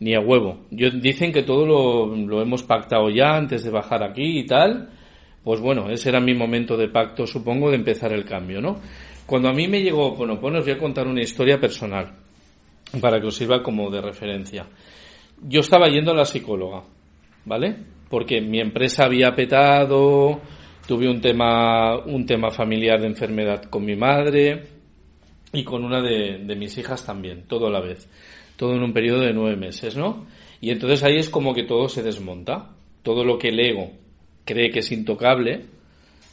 ni 0.00 0.12
a 0.16 0.18
huevo. 0.18 0.66
Yo, 0.72 0.90
dicen 0.90 1.32
que 1.32 1.44
todo 1.44 1.64
lo, 1.64 2.16
lo 2.16 2.42
hemos 2.42 2.64
pactado 2.64 3.08
ya 3.08 3.36
antes 3.36 3.62
de 3.62 3.70
bajar 3.70 4.02
aquí 4.02 4.40
y 4.40 4.44
tal. 4.44 4.90
Pues 5.44 5.60
bueno, 5.60 5.88
ese 5.88 6.08
era 6.08 6.18
mi 6.18 6.34
momento 6.34 6.76
de 6.76 6.88
pacto, 6.88 7.28
supongo, 7.28 7.70
de 7.70 7.76
empezar 7.76 8.12
el 8.12 8.24
cambio, 8.24 8.60
¿no? 8.60 8.80
Cuando 9.24 9.48
a 9.48 9.52
mí 9.52 9.68
me 9.68 9.82
llegó 9.82 10.06
Oponopono, 10.06 10.58
os 10.58 10.64
voy 10.64 10.74
a 10.74 10.78
contar 10.78 11.06
una 11.06 11.22
historia 11.22 11.60
personal, 11.60 12.12
para 13.00 13.20
que 13.20 13.28
os 13.28 13.36
sirva 13.36 13.62
como 13.62 13.88
de 13.88 14.00
referencia. 14.00 14.66
Yo 15.42 15.60
estaba 15.60 15.86
yendo 15.86 16.10
a 16.10 16.16
la 16.16 16.24
psicóloga, 16.24 16.82
¿vale? 17.44 17.94
Porque 18.08 18.40
mi 18.40 18.60
empresa 18.60 19.04
había 19.04 19.34
petado, 19.34 20.40
tuve 20.86 21.08
un 21.08 21.20
tema, 21.20 21.98
un 21.98 22.24
tema 22.24 22.50
familiar 22.50 23.00
de 23.00 23.08
enfermedad 23.08 23.64
con 23.64 23.84
mi 23.84 23.96
madre 23.96 24.66
y 25.52 25.64
con 25.64 25.84
una 25.84 26.00
de, 26.00 26.38
de 26.44 26.56
mis 26.56 26.76
hijas 26.78 27.04
también, 27.04 27.44
todo 27.48 27.66
a 27.66 27.70
la 27.70 27.80
vez. 27.80 28.08
Todo 28.56 28.74
en 28.74 28.82
un 28.82 28.92
periodo 28.92 29.20
de 29.20 29.32
nueve 29.32 29.56
meses, 29.56 29.96
¿no? 29.96 30.26
Y 30.60 30.70
entonces 30.70 31.02
ahí 31.02 31.16
es 31.16 31.28
como 31.28 31.54
que 31.54 31.64
todo 31.64 31.88
se 31.88 32.02
desmonta. 32.02 32.70
Todo 33.02 33.24
lo 33.24 33.38
que 33.38 33.48
el 33.48 33.60
ego 33.60 33.92
cree 34.44 34.70
que 34.70 34.78
es 34.78 34.90
intocable, 34.92 35.66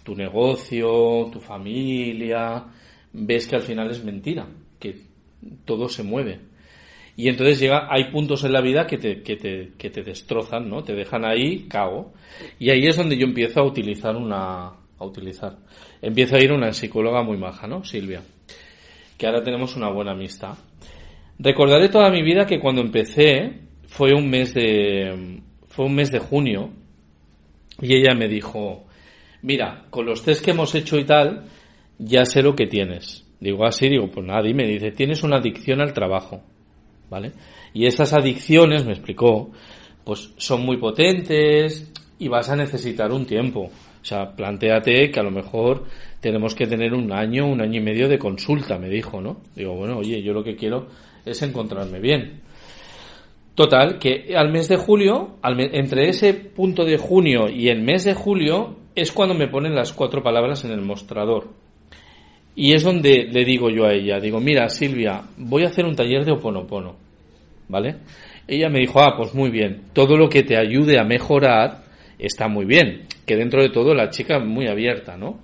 tu 0.03 0.15
negocio, 0.15 1.29
tu 1.31 1.39
familia, 1.39 2.63
ves 3.11 3.47
que 3.47 3.55
al 3.55 3.61
final 3.61 3.91
es 3.91 4.03
mentira, 4.03 4.47
que 4.79 4.95
todo 5.65 5.89
se 5.89 6.03
mueve. 6.03 6.39
Y 7.15 7.29
entonces 7.29 7.59
llega, 7.59 7.87
hay 7.89 8.05
puntos 8.05 8.43
en 8.43 8.53
la 8.53 8.61
vida 8.61 8.87
que 8.87 8.97
te, 8.97 9.21
que 9.21 9.35
te, 9.35 9.73
que 9.77 9.89
te 9.89 10.01
destrozan, 10.01 10.67
¿no? 10.69 10.83
Te 10.83 10.93
dejan 10.93 11.25
ahí, 11.25 11.67
cago. 11.67 12.13
Y 12.57 12.71
ahí 12.71 12.87
es 12.87 12.97
donde 12.97 13.17
yo 13.17 13.25
empiezo 13.25 13.59
a 13.59 13.63
utilizar 13.63 14.15
una, 14.15 14.71
a 14.97 15.05
utilizar. 15.05 15.57
Empiezo 16.01 16.35
a 16.35 16.43
ir 16.43 16.51
una 16.51 16.73
psicóloga 16.73 17.21
muy 17.23 17.37
maja, 17.37 17.67
¿no? 17.67 17.83
Silvia. 17.83 18.21
Que 19.17 19.27
ahora 19.27 19.43
tenemos 19.43 19.75
una 19.75 19.89
buena 19.89 20.11
amistad. 20.11 20.57
Recordaré 21.37 21.89
toda 21.89 22.09
mi 22.09 22.23
vida 22.23 22.45
que 22.45 22.59
cuando 22.59 22.81
empecé 22.81 23.59
fue 23.87 24.13
un 24.13 24.29
mes 24.29 24.53
de, 24.53 25.41
fue 25.67 25.85
un 25.85 25.95
mes 25.95 26.11
de 26.11 26.19
junio 26.19 26.71
y 27.81 27.95
ella 27.95 28.13
me 28.15 28.27
dijo, 28.27 28.85
mira, 29.41 29.85
con 29.89 30.05
los 30.05 30.23
test 30.23 30.43
que 30.43 30.51
hemos 30.51 30.73
hecho 30.75 30.97
y 30.97 31.05
tal, 31.05 31.45
ya 31.97 32.25
sé 32.25 32.41
lo 32.41 32.55
que 32.55 32.67
tienes. 32.67 33.25
Digo, 33.39 33.65
así, 33.65 33.89
digo, 33.89 34.09
pues 34.09 34.25
nada, 34.25 34.41
dime, 34.41 34.65
dice, 34.65 34.91
tienes 34.91 35.23
una 35.23 35.37
adicción 35.37 35.81
al 35.81 35.93
trabajo, 35.93 36.43
¿vale? 37.13 37.31
Y 37.73 37.85
esas 37.85 38.11
adicciones, 38.13 38.85
me 38.85 38.91
explicó, 38.93 39.51
pues 40.03 40.31
son 40.37 40.65
muy 40.65 40.77
potentes 40.77 41.91
y 42.17 42.27
vas 42.27 42.49
a 42.49 42.55
necesitar 42.55 43.11
un 43.11 43.25
tiempo. 43.27 43.69
O 44.01 44.05
sea, 44.05 44.35
planteate 44.35 45.11
que 45.11 45.19
a 45.19 45.23
lo 45.23 45.29
mejor 45.31 45.85
tenemos 46.19 46.55
que 46.55 46.65
tener 46.65 46.93
un 46.93 47.11
año, 47.13 47.47
un 47.47 47.61
año 47.61 47.79
y 47.79 47.83
medio 47.83 48.09
de 48.09 48.17
consulta, 48.17 48.77
me 48.79 48.89
dijo, 48.89 49.21
¿no? 49.21 49.37
Digo, 49.55 49.75
bueno, 49.75 49.97
oye, 49.99 50.21
yo 50.23 50.33
lo 50.33 50.43
que 50.43 50.55
quiero 50.55 50.87
es 51.23 51.41
encontrarme 51.43 51.99
bien. 51.99 52.41
Total, 53.55 53.99
que 53.99 54.33
al 54.35 54.51
mes 54.51 54.67
de 54.67 54.77
julio, 54.77 55.35
al 55.43 55.55
me- 55.55 55.69
entre 55.73 56.09
ese 56.09 56.33
punto 56.33 56.83
de 56.83 56.97
junio 56.97 57.47
y 57.49 57.69
el 57.69 57.81
mes 57.83 58.03
de 58.03 58.15
julio, 58.15 58.75
es 58.95 59.11
cuando 59.11 59.35
me 59.35 59.47
ponen 59.47 59.75
las 59.75 59.93
cuatro 59.93 60.23
palabras 60.23 60.65
en 60.65 60.71
el 60.71 60.81
mostrador. 60.81 61.49
Y 62.55 62.73
es 62.73 62.83
donde 62.83 63.29
le 63.31 63.43
digo 63.45 63.69
yo 63.69 63.85
a 63.85 63.93
ella, 63.93 64.19
digo, 64.19 64.39
mira 64.39 64.69
Silvia, 64.69 65.23
voy 65.37 65.63
a 65.63 65.67
hacer 65.67 65.85
un 65.85 65.95
taller 65.95 66.23
de 66.23 66.33
oponopono, 66.33 66.95
¿vale? 67.67 67.95
Ella 68.47 68.69
me 68.69 68.79
dijo, 68.79 68.99
ah, 69.01 69.15
pues 69.17 69.33
muy 69.33 69.49
bien, 69.49 69.85
todo 69.93 70.17
lo 70.17 70.29
que 70.29 70.43
te 70.43 70.57
ayude 70.57 70.99
a 70.99 71.03
mejorar 71.03 71.83
está 72.19 72.47
muy 72.47 72.65
bien, 72.65 73.07
que 73.25 73.35
dentro 73.35 73.61
de 73.61 73.69
todo 73.69 73.95
la 73.95 74.09
chica 74.09 74.37
es 74.37 74.45
muy 74.45 74.67
abierta, 74.67 75.17
¿no? 75.17 75.39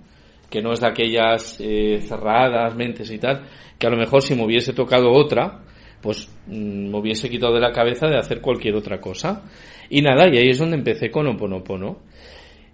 Que 0.49 0.61
no 0.61 0.71
es 0.71 0.81
de 0.81 0.87
aquellas 0.87 1.57
eh, 1.59 1.99
cerradas 2.01 2.75
mentes 2.75 3.09
y 3.11 3.17
tal, 3.17 3.45
que 3.77 3.87
a 3.87 3.89
lo 3.89 3.97
mejor 3.97 4.21
si 4.21 4.35
me 4.35 4.43
hubiese 4.45 4.73
tocado 4.73 5.11
otra, 5.11 5.61
pues 6.01 6.29
mm, 6.47 6.89
me 6.89 6.97
hubiese 6.97 7.29
quitado 7.29 7.53
de 7.53 7.61
la 7.61 7.71
cabeza 7.71 8.07
de 8.07 8.17
hacer 8.17 8.41
cualquier 8.41 8.75
otra 8.75 8.99
cosa. 8.99 9.43
Y 9.89 10.01
nada, 10.01 10.27
y 10.27 10.37
ahí 10.37 10.49
es 10.49 10.59
donde 10.59 10.77
empecé 10.77 11.09
con 11.09 11.27
Oponopono. 11.27 11.97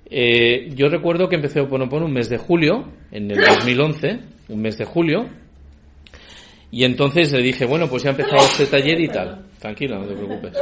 Eh, 0.08 0.72
yo 0.76 0.88
recuerdo 0.88 1.28
que 1.28 1.36
empecé 1.36 1.60
Oponopono 1.60 2.06
un 2.06 2.14
mes 2.14 2.30
de 2.30 2.38
julio, 2.38 2.86
en 3.12 3.32
el 3.32 3.44
2011, 3.44 4.20
un 4.50 4.62
mes 4.62 4.78
de 4.78 4.86
julio, 4.86 5.28
y 6.72 6.84
entonces 6.84 7.32
le 7.32 7.42
dije, 7.42 7.66
bueno, 7.66 7.88
pues 7.88 8.04
ya 8.04 8.10
ha 8.10 8.12
empezado 8.12 8.44
este 8.44 8.66
taller 8.66 9.00
y 9.00 9.08
tal. 9.08 9.46
Tranquila, 9.60 9.98
no 9.98 10.06
te 10.06 10.14
preocupes. 10.14 10.54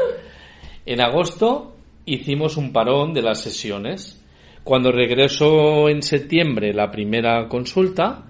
En 0.85 1.01
agosto 1.01 1.75
hicimos 2.05 2.57
un 2.57 2.71
parón 2.71 3.13
de 3.13 3.21
las 3.21 3.41
sesiones. 3.41 4.21
Cuando 4.63 4.91
regresó 4.91 5.89
en 5.89 6.01
septiembre 6.01 6.73
la 6.73 6.91
primera 6.91 7.47
consulta, 7.47 8.25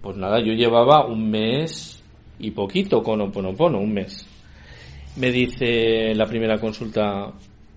pues 0.00 0.16
nada, 0.16 0.40
yo 0.40 0.52
llevaba 0.52 1.06
un 1.06 1.30
mes 1.30 2.02
y 2.38 2.50
poquito 2.52 3.02
con 3.02 3.20
Oponopono, 3.20 3.78
un 3.80 3.92
mes. 3.92 4.26
Me 5.16 5.30
dice 5.30 6.14
la 6.14 6.26
primera 6.26 6.58
consulta, 6.58 7.32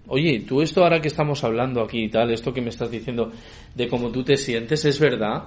oye, 0.09 0.43
tú 0.47 0.61
esto 0.61 0.83
ahora 0.83 0.99
que 0.99 1.07
estamos 1.07 1.43
hablando 1.43 1.81
aquí 1.81 2.03
y 2.03 2.09
tal, 2.09 2.31
esto 2.31 2.53
que 2.53 2.61
me 2.61 2.69
estás 2.69 2.91
diciendo 2.91 3.31
de 3.73 3.87
cómo 3.87 4.11
tú 4.11 4.23
te 4.23 4.37
sientes, 4.37 4.83
¿es 4.85 4.99
verdad? 4.99 5.45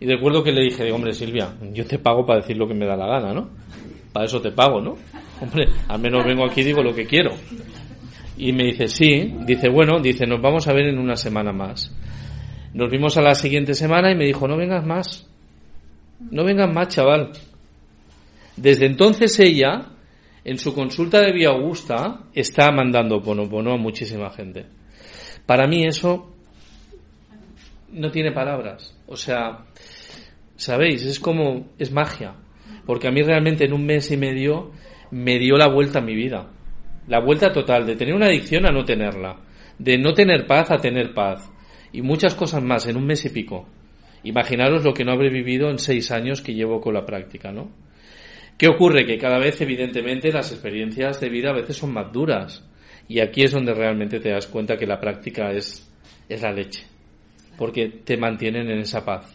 Y 0.00 0.06
recuerdo 0.06 0.42
que 0.42 0.52
le 0.52 0.62
dije, 0.62 0.90
hombre, 0.92 1.12
Silvia, 1.12 1.54
yo 1.72 1.84
te 1.86 1.98
pago 1.98 2.24
para 2.24 2.40
decir 2.40 2.56
lo 2.56 2.66
que 2.66 2.74
me 2.74 2.86
da 2.86 2.96
la 2.96 3.06
gana, 3.06 3.32
¿no? 3.32 3.50
Para 4.12 4.26
eso 4.26 4.40
te 4.40 4.52
pago, 4.52 4.80
¿no? 4.80 4.96
Hombre, 5.40 5.68
al 5.88 6.00
menos 6.00 6.24
vengo 6.24 6.44
aquí 6.44 6.60
y 6.62 6.64
digo 6.64 6.82
lo 6.82 6.94
que 6.94 7.06
quiero. 7.06 7.30
Y 8.36 8.52
me 8.52 8.64
dice, 8.64 8.88
sí, 8.88 9.34
dice, 9.44 9.68
bueno, 9.68 10.00
dice, 10.00 10.26
nos 10.26 10.40
vamos 10.40 10.68
a 10.68 10.72
ver 10.72 10.86
en 10.86 10.98
una 10.98 11.16
semana 11.16 11.52
más. 11.52 11.94
Nos 12.74 12.90
vimos 12.90 13.16
a 13.16 13.22
la 13.22 13.34
siguiente 13.34 13.74
semana 13.74 14.12
y 14.12 14.14
me 14.14 14.24
dijo, 14.24 14.46
no 14.46 14.56
vengas 14.56 14.86
más. 14.86 15.28
No 16.30 16.44
vengas 16.44 16.72
más, 16.72 16.88
chaval. 16.88 17.32
Desde 18.56 18.86
entonces 18.86 19.38
ella, 19.40 19.86
en 20.48 20.56
su 20.56 20.72
consulta 20.72 21.20
de 21.20 21.30
Vía 21.30 21.50
Augusta, 21.50 22.20
está 22.32 22.72
mandando 22.72 23.20
ponopono 23.20 23.74
a 23.74 23.76
muchísima 23.76 24.30
gente. 24.30 24.64
Para 25.44 25.66
mí 25.66 25.84
eso 25.84 26.34
no 27.92 28.10
tiene 28.10 28.32
palabras. 28.32 28.98
O 29.08 29.14
sea, 29.14 29.66
¿sabéis? 30.56 31.04
Es 31.04 31.20
como, 31.20 31.68
es 31.78 31.92
magia. 31.92 32.34
Porque 32.86 33.08
a 33.08 33.10
mí 33.10 33.20
realmente 33.20 33.66
en 33.66 33.74
un 33.74 33.84
mes 33.84 34.10
y 34.10 34.16
medio 34.16 34.70
me 35.10 35.38
dio 35.38 35.58
la 35.58 35.68
vuelta 35.68 35.98
a 35.98 36.02
mi 36.02 36.14
vida. 36.14 36.48
La 37.08 37.20
vuelta 37.20 37.52
total, 37.52 37.84
de 37.84 37.96
tener 37.96 38.14
una 38.14 38.28
adicción 38.28 38.64
a 38.64 38.72
no 38.72 38.86
tenerla. 38.86 39.40
De 39.78 39.98
no 39.98 40.14
tener 40.14 40.46
paz 40.46 40.70
a 40.70 40.78
tener 40.78 41.12
paz. 41.12 41.52
Y 41.92 42.00
muchas 42.00 42.34
cosas 42.34 42.62
más 42.62 42.86
en 42.86 42.96
un 42.96 43.04
mes 43.04 43.22
y 43.26 43.28
pico. 43.28 43.68
Imaginaros 44.22 44.82
lo 44.82 44.94
que 44.94 45.04
no 45.04 45.12
habré 45.12 45.28
vivido 45.28 45.68
en 45.68 45.78
seis 45.78 46.10
años 46.10 46.40
que 46.40 46.54
llevo 46.54 46.80
con 46.80 46.94
la 46.94 47.04
práctica, 47.04 47.52
¿no? 47.52 47.68
¿Qué 48.58 48.68
ocurre? 48.68 49.06
Que 49.06 49.16
cada 49.18 49.38
vez, 49.38 49.60
evidentemente, 49.60 50.32
las 50.32 50.52
experiencias 50.52 51.20
de 51.20 51.28
vida 51.30 51.50
a 51.50 51.54
veces 51.54 51.76
son 51.76 51.92
más 51.92 52.12
duras. 52.12 52.64
Y 53.08 53.20
aquí 53.20 53.42
es 53.44 53.52
donde 53.52 53.72
realmente 53.72 54.20
te 54.20 54.30
das 54.30 54.46
cuenta 54.48 54.76
que 54.76 54.86
la 54.86 55.00
práctica 55.00 55.52
es, 55.52 55.88
es 56.28 56.42
la 56.42 56.52
leche. 56.52 56.84
Porque 57.56 57.88
te 58.04 58.16
mantienen 58.16 58.68
en 58.68 58.80
esa 58.80 59.04
paz. 59.04 59.32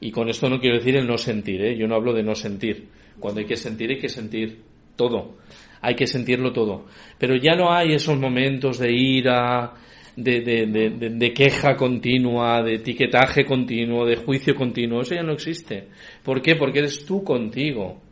Y 0.00 0.10
con 0.10 0.28
esto 0.28 0.50
no 0.50 0.60
quiero 0.60 0.76
decir 0.76 0.96
el 0.96 1.06
no 1.06 1.16
sentir, 1.16 1.62
¿eh? 1.64 1.76
yo 1.78 1.86
no 1.86 1.94
hablo 1.94 2.12
de 2.12 2.22
no 2.22 2.34
sentir. 2.34 2.88
Cuando 3.18 3.40
hay 3.40 3.46
que 3.46 3.56
sentir, 3.56 3.90
hay 3.90 3.98
que 3.98 4.08
sentir 4.08 4.60
todo. 4.96 5.36
Hay 5.80 5.94
que 5.94 6.06
sentirlo 6.06 6.52
todo. 6.52 6.86
Pero 7.18 7.36
ya 7.36 7.54
no 7.54 7.72
hay 7.72 7.94
esos 7.94 8.18
momentos 8.18 8.78
de 8.78 8.92
ira, 8.92 9.72
de, 10.16 10.40
de, 10.40 10.66
de, 10.66 10.90
de- 10.90 11.10
de 11.10 11.32
queja 11.32 11.76
continua, 11.76 12.62
de 12.62 12.74
etiquetaje 12.74 13.44
continuo, 13.44 14.04
de 14.04 14.16
juicio 14.16 14.54
continuo. 14.54 15.02
Eso 15.02 15.14
ya 15.14 15.22
no 15.22 15.32
existe. 15.32 15.88
¿Por 16.22 16.42
qué? 16.42 16.56
Porque 16.56 16.80
eres 16.80 17.06
tú 17.06 17.22
contigo. 17.24 18.02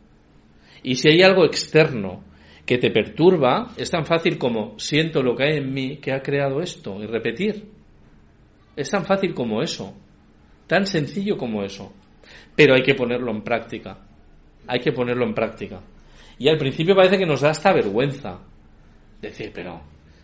Y 0.83 0.95
si 0.95 1.07
hay 1.09 1.21
algo 1.21 1.45
externo 1.45 2.21
que 2.65 2.77
te 2.77 2.91
perturba, 2.91 3.71
es 3.77 3.89
tan 3.89 4.05
fácil 4.05 4.37
como 4.37 4.77
siento 4.77 5.23
lo 5.23 5.35
que 5.35 5.43
hay 5.45 5.57
en 5.57 5.73
mí 5.73 5.97
que 5.97 6.11
ha 6.11 6.21
creado 6.21 6.61
esto 6.61 7.01
y 7.01 7.07
repetir. 7.07 7.69
Es 8.75 8.89
tan 8.89 9.05
fácil 9.05 9.33
como 9.33 9.61
eso. 9.61 9.93
Tan 10.67 10.85
sencillo 10.85 11.37
como 11.37 11.63
eso. 11.63 11.93
Pero 12.55 12.75
hay 12.75 12.83
que 12.83 12.95
ponerlo 12.95 13.31
en 13.31 13.43
práctica. 13.43 13.97
Hay 14.67 14.79
que 14.79 14.91
ponerlo 14.91 15.25
en 15.25 15.33
práctica. 15.33 15.81
Y 16.37 16.49
al 16.49 16.57
principio 16.57 16.95
parece 16.95 17.17
que 17.17 17.25
nos 17.25 17.41
da 17.41 17.51
hasta 17.51 17.73
vergüenza. 17.73 18.39
Decir, 19.21 19.51
pero 19.53 19.81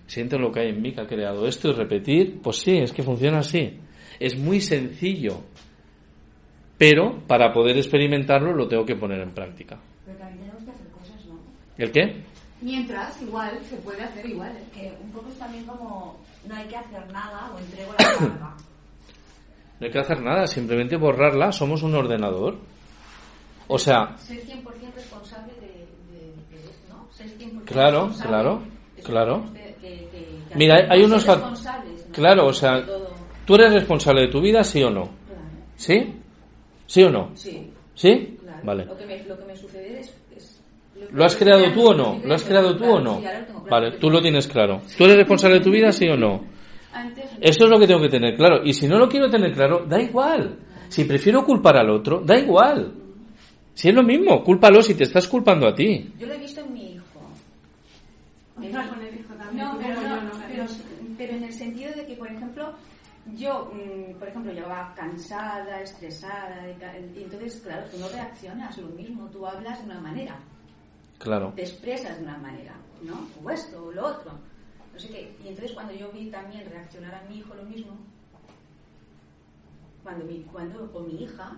siento 0.08 0.38
lo 0.38 0.52
que 0.52 0.62
hay 0.62 0.70
en 0.70 0.82
mí 0.82 0.92
que 0.92 1.02
ha 1.02 1.08
creado 1.08 1.48
esto 1.48 1.70
y 1.70 1.74
repetir, 1.74 2.42
pues 2.42 2.58
sí, 2.58 2.78
es 2.78 2.92
que 2.92 3.04
funciona 3.04 3.40
así. 3.40 3.80
Es 4.20 4.38
muy 4.38 4.60
sencillo. 4.60 5.42
Pero 6.78 7.22
para 7.28 7.54
poder 7.54 7.78
experimentarlo 7.78 8.54
lo 8.54 8.68
tengo 8.68 8.86
que 8.86 8.96
poner 8.96 9.22
en 9.22 9.32
práctica 9.32 9.80
tenemos 10.50 10.64
que 10.64 10.72
hacer 10.72 10.88
cosas, 10.88 11.26
¿no? 11.26 11.40
¿El 11.80 11.92
qué? 11.92 12.24
Mientras, 12.62 13.20
igual, 13.22 13.58
se 13.68 13.78
puede 13.78 14.04
hacer 14.04 14.26
igual. 14.26 14.52
¿eh? 14.52 14.64
Que 14.74 14.94
un 15.02 15.12
poco 15.12 15.30
es 15.30 15.40
también 15.40 15.66
como 15.66 16.20
no 16.46 16.56
hay 16.56 16.68
que 16.68 16.76
hacer 16.76 17.12
nada 17.12 17.52
o 17.56 17.60
entrego 17.60 17.92
la 17.94 17.98
carga. 18.20 18.56
No 19.80 19.86
hay 19.86 19.92
que 19.92 20.00
hacer 20.00 20.22
nada, 20.22 20.46
simplemente 20.46 20.98
borrarla. 20.98 21.52
Somos 21.54 21.82
un 21.82 21.96
ordenador. 21.96 22.58
O 23.70 23.80
sea, 23.80 24.18
Ser 24.18 24.44
100% 24.46 24.64
responsable 24.94 25.54
de, 25.54 25.68
de, 26.12 26.34
de 26.50 26.66
esto, 26.66 26.94
¿no? 26.94 27.08
Ser 27.14 27.28
100% 27.38 27.64
Claro, 27.66 28.10
claro, 28.22 28.62
Eso 28.98 29.08
claro. 29.08 29.46
Mira, 30.56 30.88
hay- 30.90 31.04
unos 31.04 31.26
¿no? 31.26 31.54
claro, 32.12 32.48
o 32.48 32.54
sea. 32.54 32.84
¿tú 33.46 33.56
eres 33.56 33.74
responsable 33.74 34.22
de 34.24 34.28
tu 34.28 34.42
vida, 34.42 34.64
sí 34.64 34.84
o 34.84 34.90
no? 34.90 35.04
Claro. 35.04 35.42
¿Sí? 35.78 36.14
¿Sí 36.88 37.04
o 37.04 37.10
no? 37.10 37.32
Sí, 37.36 37.72
¿Sí? 37.96 38.38
claro. 38.42 38.60
Vale. 38.64 38.86
Lo 38.86 38.98
que 38.98 39.06
me, 39.06 39.24
lo 39.24 39.38
que 39.38 39.46
me 39.46 39.56
sucede 39.56 40.00
es... 40.02 40.14
¿Lo 41.12 41.26
has 41.26 41.36
creado 41.36 41.72
tú 41.74 41.90
o 41.90 41.94
no? 41.94 42.20
¿Lo 42.24 42.34
has 42.36 42.44
creado 42.44 42.76
tú 42.78 42.86
o 42.86 43.00
no? 43.00 43.22
Vale, 43.70 43.92
tú 44.00 44.10
lo 44.10 44.22
tienes 44.22 44.48
claro. 44.48 44.82
¿Tú 44.98 45.06
eres 45.06 45.18
responsable 45.18 45.60
de 45.60 45.64
tu 45.64 45.72
vida, 45.72 45.92
sí 45.92 46.08
o 46.08 46.18
no? 46.18 46.44
Esto 47.40 47.66
es 47.66 47.70
lo 47.70 47.80
que 47.80 47.88
tengo 47.88 48.02
que 48.02 48.10
tener 48.10 48.36
claro. 48.36 48.62
Y 48.64 48.74
si 48.74 48.88
no 48.88 48.98
lo 48.98 49.08
quiero 49.08 49.30
tener 49.30 49.54
claro, 49.54 49.86
da 49.88 50.02
igual. 50.02 50.58
Si 50.90 51.06
prefiero 51.06 51.46
culpar 51.46 51.78
al 51.78 51.90
otro, 51.90 52.22
da 52.22 52.38
igual. 52.38 52.94
Si 53.74 53.90
es 53.90 53.96
lo 53.96 54.04
mismo, 54.04 54.44
cúlpalo 54.44 54.82
si 54.82 54.96
te 54.96 55.04
estás 55.04 55.28
culpando 55.28 55.68
a 55.68 55.74
ti. 55.74 56.12
Yo 56.18 56.28
lo 56.28 56.34
he 56.34 56.38
visto 56.38 56.62
en 56.62 56.74
mi 56.74 56.94
hijo. 56.94 57.06
Ostras, 58.58 58.88
con 58.90 59.02
el 59.02 59.16
hijo 59.16 59.34
también. 59.36 59.66
No, 59.66 59.78
pero, 59.78 60.02
yo, 60.02 60.08
no, 60.10 60.22
no, 60.22 60.32
pero, 60.48 60.66
pero 61.18 61.34
en 61.34 61.44
el 61.44 61.54
sentido 61.54 61.94
de 61.94 62.06
que, 62.06 62.16
por 62.16 62.28
ejemplo, 62.28 62.74
yo, 63.36 63.72
mm, 63.74 64.18
por 64.18 64.28
ejemplo, 64.28 64.52
llegaba 64.52 64.94
cansada, 64.96 65.82
estresada, 65.82 66.68
y 67.16 67.24
entonces, 67.24 67.62
claro, 67.64 67.86
tú 67.92 68.00
no 68.00 68.10
reaccionas 68.10 68.78
lo 68.78 68.90
mismo, 68.90 69.30
tú 69.30 69.46
hablas 69.46 69.80
de 69.80 69.86
una 69.86 70.02
manera, 70.02 70.40
Claro. 71.20 71.54
te 71.56 71.64
expresas 71.64 72.18
de 72.18 72.24
una 72.24 72.38
manera, 72.38 72.74
¿no? 73.04 73.28
O 73.44 73.50
esto, 73.52 73.86
o 73.86 73.92
lo 73.92 74.06
otro, 74.08 74.32
no 74.94 75.00
sé 75.00 75.10
qué. 75.10 75.36
Y 75.44 75.50
entonces 75.50 75.74
cuando 75.74 75.94
yo 75.94 76.12
vi 76.12 76.30
también 76.32 76.70
reaccionar 76.70 77.14
a 77.14 77.22
mi 77.30 77.40
hijo 77.40 77.54
lo 77.54 77.64
mismo, 77.64 77.98
cuando 80.04 80.26
mi, 80.26 80.40
cuando, 80.52 80.90
o 80.94 81.00
mi 81.02 81.24
hija, 81.24 81.58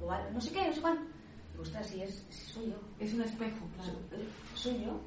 o 0.00 0.12
algo, 0.12 0.30
no 0.32 0.40
sé 0.40 0.52
qué, 0.52 0.66
no 0.68 0.74
sé 0.74 0.80
cuándo, 0.80 1.02
digo, 1.52 1.62
ostras, 1.62 1.86
si 1.86 2.02
es, 2.02 2.24
si 2.28 2.52
soy 2.52 2.66
yo, 2.66 2.76
Es 2.98 3.14
un 3.14 3.22
espejo, 3.22 3.66
claro. 3.76 3.98
soy, 4.54 4.72
soy 4.72 4.84
yo. 4.84 5.00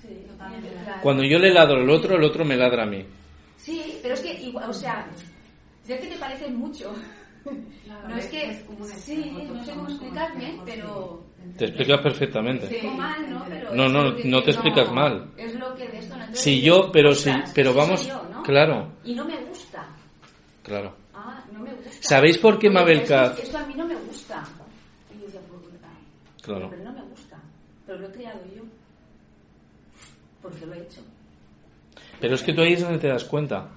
Sí, 0.00 0.26
Totalmente. 0.28 0.68
Cuando 1.02 1.22
yo 1.24 1.38
le 1.38 1.52
ladro 1.52 1.76
al 1.76 1.88
otro, 1.88 2.16
el 2.16 2.24
otro 2.24 2.44
me 2.44 2.56
ladra 2.56 2.82
a 2.82 2.86
mí. 2.86 3.06
Sí, 3.56 3.98
pero 4.02 4.14
es 4.14 4.20
que 4.20 4.34
igual, 4.42 4.68
o 4.68 4.74
sea, 4.74 5.08
sé 5.82 5.98
que 5.98 6.08
te 6.08 6.18
parece 6.18 6.48
mucho. 6.50 6.92
Claro, 7.84 8.08
no 8.08 8.16
es 8.16 8.26
que, 8.26 8.50
es 8.50 8.62
como 8.64 8.84
un 8.84 8.90
sí, 8.90 9.46
no 9.52 9.64
sé 9.64 9.72
cómo 9.74 9.88
explicarme, 9.88 10.62
pero 10.64 11.20
sí. 11.22 11.23
Te 11.56 11.66
explicas 11.66 12.00
perfectamente. 12.00 12.68
Sí. 12.68 12.76
¿no? 13.72 13.88
No, 13.88 14.12
no, 14.22 14.42
te 14.42 14.50
explicas 14.50 14.90
mal. 14.92 15.30
Es 15.36 15.54
lo 15.54 15.74
que 15.74 15.88
de 15.88 15.98
esto 15.98 16.14
no 16.16 16.20
Entonces, 16.22 16.40
Si 16.40 16.60
yo, 16.60 16.90
pero 16.92 17.14
sí, 17.14 17.32
pero 17.54 17.72
vamos, 17.74 18.00
soy 18.00 18.10
yo, 18.10 18.28
¿no? 18.30 18.42
claro, 18.42 18.88
Y 19.04 19.14
no 19.14 19.24
me 19.24 19.36
gusta. 19.44 19.86
claro. 20.62 20.94
Ah, 21.14 21.44
no 21.52 21.60
me 21.60 21.72
gusta. 21.74 21.90
¿Sabéis 22.00 22.38
por 22.38 22.58
qué 22.58 22.68
Mabel 22.70 22.98
esto- 23.00 23.14
Katz- 23.14 23.38
Esto 23.42 23.58
a 23.58 23.66
mí 23.66 23.74
no 23.74 23.86
me 23.86 23.94
gusta. 23.96 24.42
Y 25.14 25.20
yo 25.20 25.26
decía, 25.26 25.40
Claro. 26.42 26.68
Pero 26.70 26.84
no 26.84 26.92
me 26.92 27.02
gusta. 27.02 27.38
Pero 27.86 27.98
lo 28.00 28.08
he 28.08 28.12
creado 28.12 28.40
yo. 28.54 28.62
Porque 30.42 30.66
lo 30.66 30.74
he 30.74 30.78
hecho. 30.82 31.00
Pero 32.20 32.34
es 32.34 32.42
que 32.42 32.52
tú 32.52 32.60
ahí 32.62 32.74
es 32.74 32.82
donde 32.82 32.98
te 32.98 33.08
das 33.08 33.24
cuenta. 33.24 33.68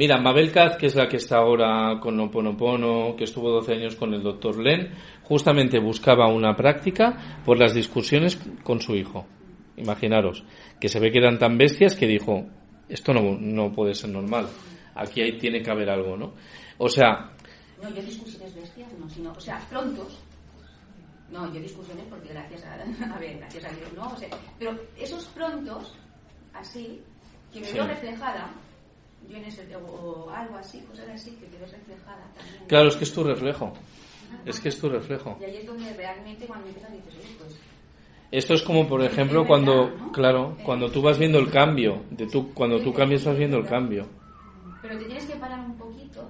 Mira, 0.00 0.16
Mabel 0.18 0.50
Katz, 0.50 0.78
que 0.78 0.86
es 0.86 0.94
la 0.94 1.06
que 1.08 1.18
está 1.18 1.36
ahora 1.36 2.00
con 2.00 2.18
Oponopono, 2.18 3.14
que 3.16 3.24
estuvo 3.24 3.50
12 3.50 3.74
años 3.74 3.96
con 3.96 4.14
el 4.14 4.22
doctor 4.22 4.56
Len, 4.58 4.94
justamente 5.24 5.78
buscaba 5.78 6.26
una 6.28 6.56
práctica 6.56 7.42
por 7.44 7.58
las 7.58 7.74
discusiones 7.74 8.40
con 8.62 8.80
su 8.80 8.96
hijo. 8.96 9.26
Imaginaros, 9.76 10.42
que 10.80 10.88
se 10.88 10.98
ve 11.00 11.12
que 11.12 11.18
eran 11.18 11.38
tan 11.38 11.58
bestias 11.58 11.96
que 11.96 12.06
dijo, 12.06 12.46
esto 12.88 13.12
no, 13.12 13.36
no 13.38 13.72
puede 13.74 13.94
ser 13.94 14.08
normal. 14.08 14.48
Aquí 14.94 15.20
hay, 15.20 15.36
tiene 15.36 15.62
que 15.62 15.70
haber 15.70 15.90
algo, 15.90 16.16
¿no? 16.16 16.32
O 16.78 16.88
sea, 16.88 17.28
No, 17.82 17.90
yo 17.94 18.00
discusiones 18.00 18.54
bestias, 18.54 18.88
no, 18.98 19.06
sino, 19.10 19.32
o 19.32 19.40
sea, 19.40 19.58
prontos. 19.68 20.18
No, 21.30 21.52
yo 21.52 21.60
discusiones 21.60 22.06
porque 22.08 22.30
gracias 22.30 22.64
a, 22.64 22.74
a 23.14 23.18
ver, 23.18 23.36
gracias 23.36 23.66
a 23.66 23.76
Dios, 23.76 23.92
¿no? 23.94 24.08
O 24.08 24.16
sea, 24.16 24.28
pero 24.58 24.78
esos 24.98 25.26
prontos, 25.26 25.94
así, 26.54 27.02
que 27.52 27.60
me 27.60 27.66
Sí. 27.66 27.74
veo 27.74 27.86
reflejada, 27.86 28.50
yo 29.28 29.36
en 29.36 29.44
ese, 29.44 29.62
o, 29.76 29.80
o 30.26 30.30
algo 30.30 30.56
así, 30.56 30.80
cosas 30.80 31.08
así, 31.10 31.32
que 31.32 31.46
te 31.46 31.58
ves 31.58 31.70
reflejada 31.72 32.30
también. 32.36 32.56
claro, 32.66 32.88
es 32.88 32.96
que 32.96 33.04
es 33.04 33.12
tu 33.12 33.24
reflejo. 33.24 33.72
Es 34.46 34.60
que 34.60 34.68
es 34.70 34.78
tu 34.80 34.88
reflejo. 34.88 35.38
Y 35.42 35.44
ahí 35.50 35.56
es 35.58 35.66
donde 35.66 35.92
realmente 35.94 36.46
cuando 36.46 36.66
empiezas 36.68 36.92
dices, 36.92 37.14
oye, 37.18 37.28
pues, 37.38 37.56
Esto 38.32 38.54
es 38.54 38.62
como, 38.62 38.88
por 38.88 39.02
ejemplo, 39.02 39.46
cuando, 39.46 39.92
claro, 40.12 40.56
cuando 40.62 40.90
tú 40.90 41.02
vas 41.02 41.18
viendo 41.18 41.38
el 41.38 41.50
cambio, 41.50 42.02
de 42.10 42.26
tú, 42.26 42.54
cuando 42.54 42.80
tú 42.80 42.92
cambias 42.92 43.24
vas 43.24 43.36
viendo 43.36 43.58
el 43.58 43.66
cambio. 43.66 44.06
pero 44.80 44.96
te 44.98 45.04
tienes 45.04 45.24
que 45.26 45.36
parar 45.36 45.60
un 45.60 45.76
poquito. 45.76 46.26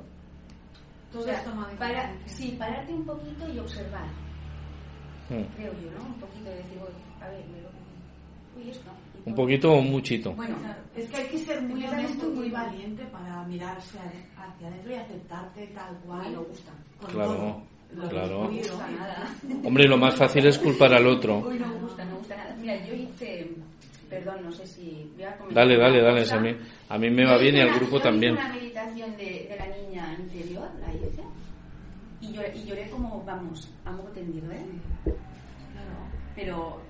Todo 1.13 1.23
o 1.23 1.25
sea, 1.25 1.35
esto 1.39 1.51
para, 1.79 2.13
sí, 2.27 2.57
pararte 2.59 2.93
un 2.93 3.05
poquito 3.05 3.49
y 3.53 3.59
observar, 3.59 4.07
Mm. 5.29 5.45
creo 5.57 5.73
yo, 5.75 5.91
¿no? 5.93 6.07
Un 6.07 6.15
poquito 6.21 6.51
de 6.51 6.57
decir, 6.57 6.79
"Uy, 6.79 6.93
a 7.25 7.29
ver, 7.29 7.45
me 7.47 7.61
lo... 7.63 7.69
Uy, 8.57 8.71
esto. 8.71 8.91
Un 9.25 9.35
poquito 9.35 9.73
o 9.73 9.79
un 9.79 9.91
muchito. 9.91 10.33
Bueno, 10.33 10.57
es 10.97 11.09
que 11.09 11.17
hay 11.17 11.27
que 11.29 11.39
ser 11.39 11.63
muy 11.63 11.85
honesto 11.85 12.29
muy 12.31 12.51
valiente 12.51 13.05
para 13.07 13.45
mirarse 13.45 13.99
hacia 14.37 14.69
adentro 14.69 14.91
y 14.93 14.95
aceptarte 14.95 15.67
tal 15.69 15.97
cual. 16.07 16.33
No 16.33 16.43
gusta. 16.45 16.73
con 17.01 17.11
Claro, 17.11 17.35
todo. 17.35 17.63
Lo 17.97 18.09
claro. 18.09 18.45
No 18.45 18.51
gusta 18.51 18.91
nada. 18.91 19.35
Hombre, 19.65 19.89
lo 19.89 19.97
más 19.99 20.15
fácil 20.15 20.47
es 20.47 20.59
culpar 20.59 20.95
al 20.95 21.07
otro. 21.07 21.39
Uy, 21.39 21.59
no 21.59 21.67
me 21.67 21.75
gusta, 21.81 22.05
no 22.05 22.13
me 22.13 22.19
gusta 22.19 22.37
nada. 22.37 22.57
Mira, 22.61 22.87
yo 22.87 22.95
hice, 22.95 23.51
perdón, 24.09 24.37
no 24.45 24.53
sé 24.53 24.67
si 24.67 25.11
voy 25.15 25.25
a 25.25 25.37
Dale, 25.51 25.77
dale, 25.77 26.01
dale, 26.03 26.31
a 26.31 26.39
mí, 26.41 26.57
a 26.89 26.99
mí 26.99 27.11
me 27.11 27.25
va 27.25 27.35
hice 27.35 27.43
bien 27.45 27.57
y 27.57 27.61
al 27.61 27.75
grupo 27.75 27.93
yo 27.93 27.97
hice 27.99 28.09
también. 28.09 28.33
una 28.35 28.49
meditación 28.55 29.17
de, 29.17 29.47
de 29.51 29.57
la 29.59 29.67
niña 29.77 30.17
interior, 30.19 30.69
la 30.81 30.95
hice, 30.95 31.23
y 32.21 32.33
lloré, 32.33 32.53
y 32.57 32.65
lloré 32.65 32.91
como, 32.91 33.23
vamos, 33.25 33.69
a 33.85 33.91
moco 33.93 34.09
tendido, 34.11 34.51
¿eh? 34.53 34.65
Pero 36.37 36.81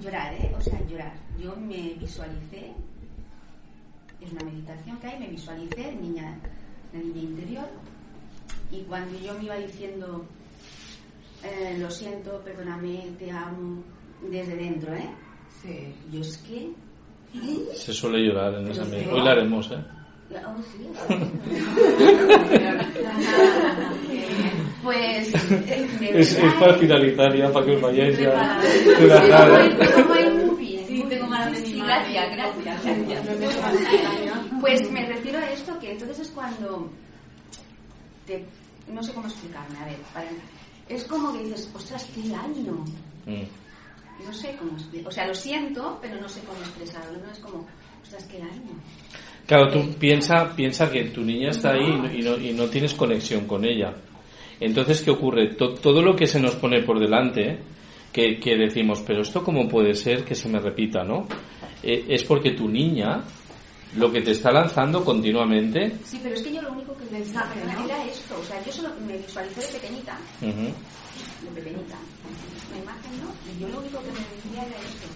llorar, 0.00 0.34
¿eh? 0.34 0.52
O 0.56 0.60
sea, 0.60 0.78
llorar. 0.86 1.12
Yo 1.42 1.56
me 1.56 1.94
visualicé, 2.00 2.72
es 4.20 4.32
una 4.32 4.44
meditación 4.44 4.98
que 4.98 5.06
hay, 5.06 5.18
me 5.18 5.28
visualicé, 5.28 5.94
niña, 5.96 6.38
la 6.92 7.00
niña 7.00 7.20
interior, 7.20 7.68
y 8.70 8.80
cuando 8.82 9.18
yo 9.18 9.34
me 9.34 9.44
iba 9.44 9.56
diciendo, 9.56 10.24
eh, 11.42 11.76
lo 11.78 11.90
siento, 11.90 12.40
perdóname, 12.44 13.12
te 13.18 13.30
amo, 13.30 13.82
desde 14.30 14.56
dentro, 14.56 14.94
¿eh? 14.94 15.08
Sí. 15.62 15.94
Yo 16.10 16.20
es 16.20 16.36
que... 16.38 16.70
Se 17.74 17.92
suele 17.92 18.24
llorar 18.26 18.54
en 18.54 18.68
esa 18.68 18.84
medida. 18.84 19.12
Hoy 19.12 19.22
la 19.22 19.32
haremos, 19.32 19.70
¿eh? 19.72 19.78
Oh, 20.30 20.56
sí. 20.62 20.86
pues, 24.82 25.34
eh, 25.34 25.86
de 26.00 26.42
verdad, 26.42 26.78
finalizar 26.78 27.36
ya, 27.36 27.52
para 27.52 27.66
que 27.66 27.76
os 27.76 27.82
vayáis 27.82 28.18
ya. 28.18 28.60
Tengo 28.98 30.08
buen 30.08 30.46
movie. 30.46 30.73
Tengo 31.08 31.28
gracias, 31.28 31.72
madre. 31.74 32.12
gracias, 32.12 32.36
gracias. 32.36 32.82
Pues 34.60 34.90
me 34.90 35.06
refiero 35.06 35.38
a 35.38 35.50
esto, 35.50 35.78
que 35.78 35.92
entonces 35.92 36.18
es 36.20 36.28
cuando 36.28 36.90
te, 38.26 38.44
no 38.92 39.02
sé 39.02 39.12
cómo 39.12 39.26
explicarme, 39.26 39.78
a 39.78 39.84
ver, 39.86 39.96
para- 40.12 40.26
es 40.88 41.04
como 41.04 41.32
que 41.32 41.44
dices, 41.44 41.70
ostras, 41.74 42.06
qué 42.14 42.28
daño. 42.28 42.84
Mm. 43.26 44.24
No 44.26 44.32
sé 44.32 44.54
cómo 44.58 44.72
explicar, 44.72 45.08
o 45.08 45.10
sea, 45.10 45.26
lo 45.26 45.34
siento, 45.34 45.98
pero 46.00 46.20
no 46.20 46.28
sé 46.28 46.40
cómo 46.40 46.58
expresarlo, 46.60 47.18
no 47.24 47.30
es 47.32 47.38
como, 47.40 47.66
ostras, 48.02 48.24
qué 48.30 48.38
daño. 48.38 48.72
Claro, 49.46 49.70
tú 49.70 49.92
piensa, 49.98 50.54
piensa 50.56 50.90
que 50.90 51.04
tu 51.04 51.22
niña 51.22 51.50
está 51.50 51.72
ahí 51.72 52.18
y 52.18 52.22
no, 52.22 52.36
y 52.38 52.52
no, 52.54 52.64
tienes 52.66 52.94
conexión 52.94 53.46
con 53.46 53.64
ella. 53.64 53.92
Entonces, 54.60 55.02
¿qué 55.02 55.10
ocurre? 55.10 55.54
To- 55.56 55.74
todo 55.74 56.00
lo 56.00 56.14
que 56.16 56.26
se 56.26 56.40
nos 56.40 56.54
pone 56.56 56.82
por 56.82 56.98
delante, 56.98 57.58
que, 58.14 58.38
que 58.38 58.54
decimos, 58.56 59.02
pero 59.04 59.22
esto 59.22 59.42
cómo 59.42 59.66
puede 59.68 59.92
ser 59.92 60.24
que 60.24 60.36
se 60.36 60.48
me 60.48 60.60
repita, 60.60 61.02
¿no? 61.02 61.26
Eh, 61.82 62.06
es 62.08 62.22
porque 62.22 62.52
tu 62.52 62.68
niña 62.68 63.24
lo 63.96 64.10
que 64.12 64.20
te 64.22 64.30
está 64.30 64.52
lanzando 64.52 65.04
continuamente. 65.04 65.92
Sí, 66.04 66.20
pero 66.22 66.36
es 66.36 66.42
que 66.42 66.54
yo 66.54 66.62
lo 66.62 66.70
único 66.72 66.96
que 66.96 67.06
pensaba 67.06 67.50
¿no? 67.56 67.84
era 67.84 68.04
esto. 68.04 68.38
O 68.40 68.44
sea, 68.44 68.64
yo 68.64 68.70
solo 68.72 68.90
me 69.04 69.16
visualicé 69.18 69.60
de 69.66 69.78
pequeñita, 69.80 70.16
Ujú. 70.40 70.70
de 71.42 71.50
pequeñita, 71.60 71.98
una 72.70 72.78
imagen, 72.82 73.12
¿no? 73.18 73.34
Y 73.50 73.60
yo 73.60 73.68
lo 73.68 73.78
único 73.80 73.98
que 73.98 74.10
me 74.12 74.22
decía 74.30 74.62
era 74.62 74.78
esto. 74.78 75.06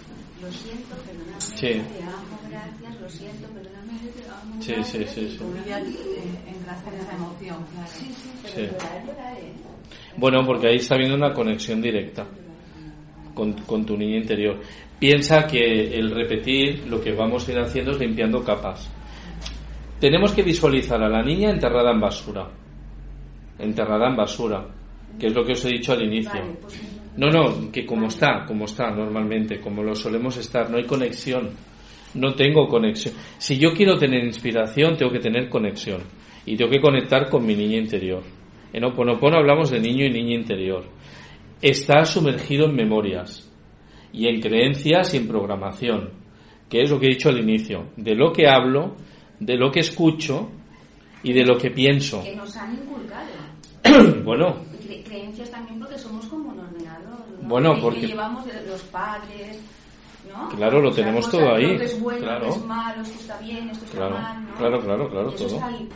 Lo 0.41 0.51
siento, 0.51 0.95
perdóname, 1.07 1.39
Sí. 1.39 1.71
te 1.95 2.03
amo, 2.03 2.35
gracias, 2.49 3.01
lo 3.01 3.09
siento, 3.09 3.47
perdóname, 3.47 4.11
te 4.11 4.23
amo, 4.29 4.61
Sí, 4.61 4.73
sí, 4.83 4.97
gracias. 4.99 5.09
sí, 5.11 5.37
sí. 5.37 5.43
Eh, 5.43 6.51
entraste 6.51 6.89
en 6.89 6.95
esa 6.99 7.13
emoción, 7.15 7.57
claro. 7.73 7.91
Sí, 7.93 8.05
sí, 8.11 8.29
pero 8.43 8.55
Sí. 8.55 8.61
llorar, 8.73 9.05
llorar, 9.05 9.37
¿eh? 9.39 9.53
Bueno, 10.17 10.45
porque 10.45 10.67
ahí 10.67 10.75
está 10.77 10.95
habiendo 10.95 11.15
una 11.15 11.33
conexión 11.33 11.81
directa 11.81 12.25
con, 13.39 13.53
con 13.53 13.85
tu 13.85 13.95
niña 13.95 14.17
interior. 14.17 14.59
Piensa 14.99 15.47
que 15.47 15.97
el 15.97 16.11
repetir 16.11 16.85
lo 16.87 16.99
que 16.99 17.13
vamos 17.13 17.47
a 17.47 17.51
ir 17.53 17.59
haciendo 17.59 17.91
es 17.91 17.99
limpiando 17.99 18.43
capas. 18.43 18.91
Tenemos 19.97 20.33
que 20.33 20.43
visualizar 20.43 21.01
a 21.01 21.07
la 21.07 21.23
niña 21.23 21.49
enterrada 21.49 21.91
en 21.91 22.01
basura. 22.01 22.49
Enterrada 23.57 24.09
en 24.09 24.15
basura, 24.17 24.65
que 25.17 25.27
es 25.27 25.33
lo 25.33 25.45
que 25.45 25.53
os 25.53 25.63
he 25.63 25.69
dicho 25.69 25.93
al 25.93 26.03
inicio. 26.03 26.41
Pues 26.59 26.81
No, 27.15 27.29
no, 27.29 27.71
que 27.71 27.85
como 27.85 28.07
está, 28.07 28.43
como 28.45 28.65
está 28.65 28.91
normalmente, 28.91 29.61
como 29.61 29.83
lo 29.83 29.95
solemos 29.95 30.35
estar, 30.35 30.69
no 30.69 30.77
hay 30.77 30.85
conexión. 30.85 31.49
No 32.15 32.33
tengo 32.33 32.67
conexión. 32.67 33.13
Si 33.37 33.57
yo 33.57 33.71
quiero 33.73 33.97
tener 33.97 34.23
inspiración, 34.25 34.97
tengo 34.97 35.11
que 35.11 35.19
tener 35.19 35.47
conexión. 35.47 36.01
Y 36.45 36.57
tengo 36.57 36.71
que 36.71 36.81
conectar 36.81 37.29
con 37.29 37.45
mi 37.45 37.55
niña 37.55 37.77
interior. 37.77 38.23
En 38.73 38.83
Oponopono 38.83 39.37
hablamos 39.37 39.71
de 39.71 39.79
niño 39.79 40.05
y 40.05 40.09
niña 40.09 40.35
interior. 40.35 40.83
Está 41.61 42.05
sumergido 42.05 42.65
en 42.65 42.75
memorias 42.75 43.49
y 44.13 44.27
en 44.27 44.39
creencias 44.41 45.13
y 45.13 45.17
en 45.17 45.27
programación, 45.27 46.11
que 46.69 46.81
es 46.81 46.89
lo 46.89 46.99
que 46.99 47.07
he 47.07 47.09
dicho 47.09 47.29
al 47.29 47.39
inicio. 47.39 47.87
De 47.97 48.15
lo 48.15 48.31
que 48.31 48.47
hablo, 48.47 48.95
de 49.39 49.55
lo 49.57 49.69
que 49.71 49.81
escucho 49.81 50.49
y 51.23 51.33
de 51.33 51.43
lo 51.45 51.57
que 51.57 51.71
pienso. 51.71 52.23
que 52.23 52.35
nos 52.35 52.55
han 52.55 52.73
inculcado. 52.73 53.29
Bueno, 54.23 54.55
Cre- 54.87 55.03
creencias 55.03 55.49
también 55.51 55.79
porque 55.79 55.97
somos 55.97 56.25
como 56.27 56.49
un 56.49 56.59
ordenador. 56.59 57.25
¿no? 57.41 57.47
Bueno, 57.49 57.75
Que- 57.75 57.81
porque- 57.81 58.01
Que 58.01 58.07
llevamos 58.07 58.45
de 58.45 58.65
los 58.67 58.81
padres, 58.83 59.59
¿no? 60.29 60.49
Claro, 60.49 60.81
lo 60.81 60.89
O 60.89 60.93
sea, 60.93 61.03
tenemos 61.03 61.29
todo 61.29 61.55
ahí, 61.55 61.77
que 61.77 61.83
es 61.85 61.99
bueno, 61.99 62.19
claro. 62.21 62.43
que 62.45 62.49
es 62.51 62.65
malo, 62.65 63.01
esto 63.01 63.19
está 63.19 63.37
bien, 63.39 63.69
esto 63.69 63.85
está 63.85 63.97
Claro, 63.97 64.17
mal, 64.19 64.43
¿no? 64.45 64.55
claro, 64.55 64.79
claro, 64.79 65.09
claro, 65.09 65.29
eso 65.29 65.37
todo. 65.45 65.55
está 65.55 65.67
ahí, 65.67 65.89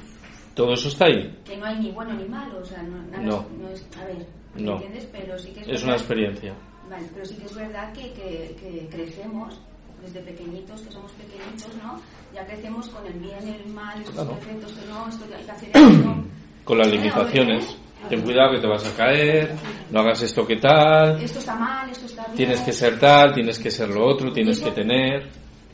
todo 0.55 0.73
eso 0.73 0.87
está 0.89 1.05
ahí. 1.05 1.39
que 1.45 1.57
no 1.57 1.65
hay 1.65 1.79
ni 1.79 1.91
bueno 1.91 2.13
ni 2.13 2.25
malo, 2.25 2.59
o 2.59 2.65
sea, 2.65 2.81
no, 2.83 2.97
nada 3.03 3.23
No. 3.23 3.45
no 3.59 3.69
es, 3.69 3.87
a 4.01 4.05
ver, 4.05 4.25
¿me 4.55 4.61
No. 4.61 4.73
entiendes? 4.73 5.07
Pero 5.11 5.37
sí 5.39 5.51
que 5.51 5.61
es, 5.61 5.67
Es 5.67 5.71
verdad- 5.73 5.83
una 5.85 5.93
experiencia. 5.95 6.53
Vale, 6.89 7.07
pero 7.13 7.25
sí 7.25 7.35
que 7.35 7.45
es 7.45 7.55
verdad 7.55 7.93
que, 7.93 8.11
que, 8.13 8.55
que 8.59 8.87
crecemos 8.91 9.59
desde 10.03 10.19
pequeñitos, 10.21 10.81
que 10.81 10.91
somos 10.91 11.11
pequeñitos, 11.13 11.69
¿no? 11.81 11.99
Ya 12.35 12.45
crecemos 12.45 12.87
con 12.89 13.05
el 13.07 13.13
bien, 13.13 13.47
el 13.47 13.71
mal, 13.73 13.97
estos 13.99 14.13
Claro. 14.15 14.37
que 14.39 14.87
no, 14.89 15.07
esto 15.07 15.27
que 15.27 15.35
hay 15.35 15.43
que 15.45 15.51
hacer 15.51 15.69
esto. 15.73 16.15
Con 16.65 16.77
las 16.77 16.87
limitaciones. 16.91 17.77
Ten 18.09 18.21
cuidado 18.21 18.51
que 18.53 18.59
te 18.59 18.67
vas 18.67 18.85
a 18.85 18.95
caer, 18.97 19.53
no 19.91 19.99
hagas 20.01 20.21
esto 20.23 20.45
que 20.45 20.57
tal, 20.57 21.21
Esto 21.23 21.39
está 21.39 21.55
mal, 21.55 21.89
esto 21.89 22.05
está 22.05 22.23
bien. 22.25 22.35
tienes 22.35 22.59
que 22.61 22.71
ser 22.73 22.99
tal, 22.99 23.33
tienes 23.33 23.57
que 23.59 23.71
ser 23.71 23.87
lo 23.89 24.05
otro, 24.05 24.31
tienes 24.33 24.57
Eso- 24.57 24.65
que 24.65 24.71
tener. 24.71 25.29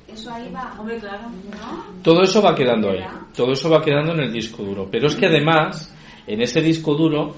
Eso 0.07 0.31
ahí 0.31 0.47
va. 0.53 0.75
Hombre, 0.79 0.97
claro. 0.97 1.23
¿No? 1.29 1.85
Todo 2.03 2.21
eso 2.21 2.39
va 2.41 2.53
quedando 2.53 2.91
ahí, 2.91 3.03
todo 3.35 3.53
eso 3.53 3.67
va 3.69 3.81
quedando 3.83 4.13
en 4.13 4.19
el 4.21 4.31
disco 4.33 4.61
duro. 4.63 4.87
Pero 4.91 5.07
es 5.07 5.15
que 5.15 5.25
además, 5.25 5.91
en 6.27 6.41
ese 6.41 6.61
disco 6.61 6.93
duro, 6.93 7.33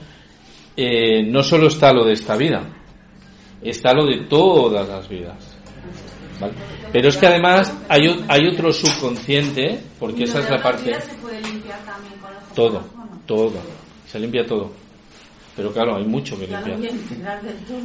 eh, 0.75 1.23
no 1.23 1.43
solo 1.43 1.67
está 1.67 1.93
lo 1.93 2.05
de 2.05 2.13
esta 2.13 2.35
vida, 2.35 2.63
está 3.61 3.93
lo 3.93 4.05
de 4.05 4.25
todas 4.25 4.87
las 4.87 5.07
vidas. 5.07 5.57
¿vale? 6.39 6.53
Pero 6.91 7.07
es 7.07 7.17
que 7.17 7.27
además 7.27 7.73
hay, 7.87 8.23
hay 8.27 8.47
otro 8.47 8.73
subconsciente, 8.73 9.79
porque 9.99 10.23
esa 10.23 10.39
es 10.39 10.49
la 10.49 10.61
parte... 10.61 10.93
se 10.99 11.15
puede 11.15 11.41
limpiar 11.41 11.79
también 11.85 12.13
con 12.19 12.33
los 12.33 12.53
Todo, 12.53 12.83
todo, 13.25 13.59
se 14.07 14.19
limpia 14.19 14.45
todo. 14.45 14.71
Pero 15.55 15.71
claro, 15.71 15.95
hay 15.95 16.05
mucho 16.05 16.37
que 16.37 16.47
limpiar. 16.47 16.79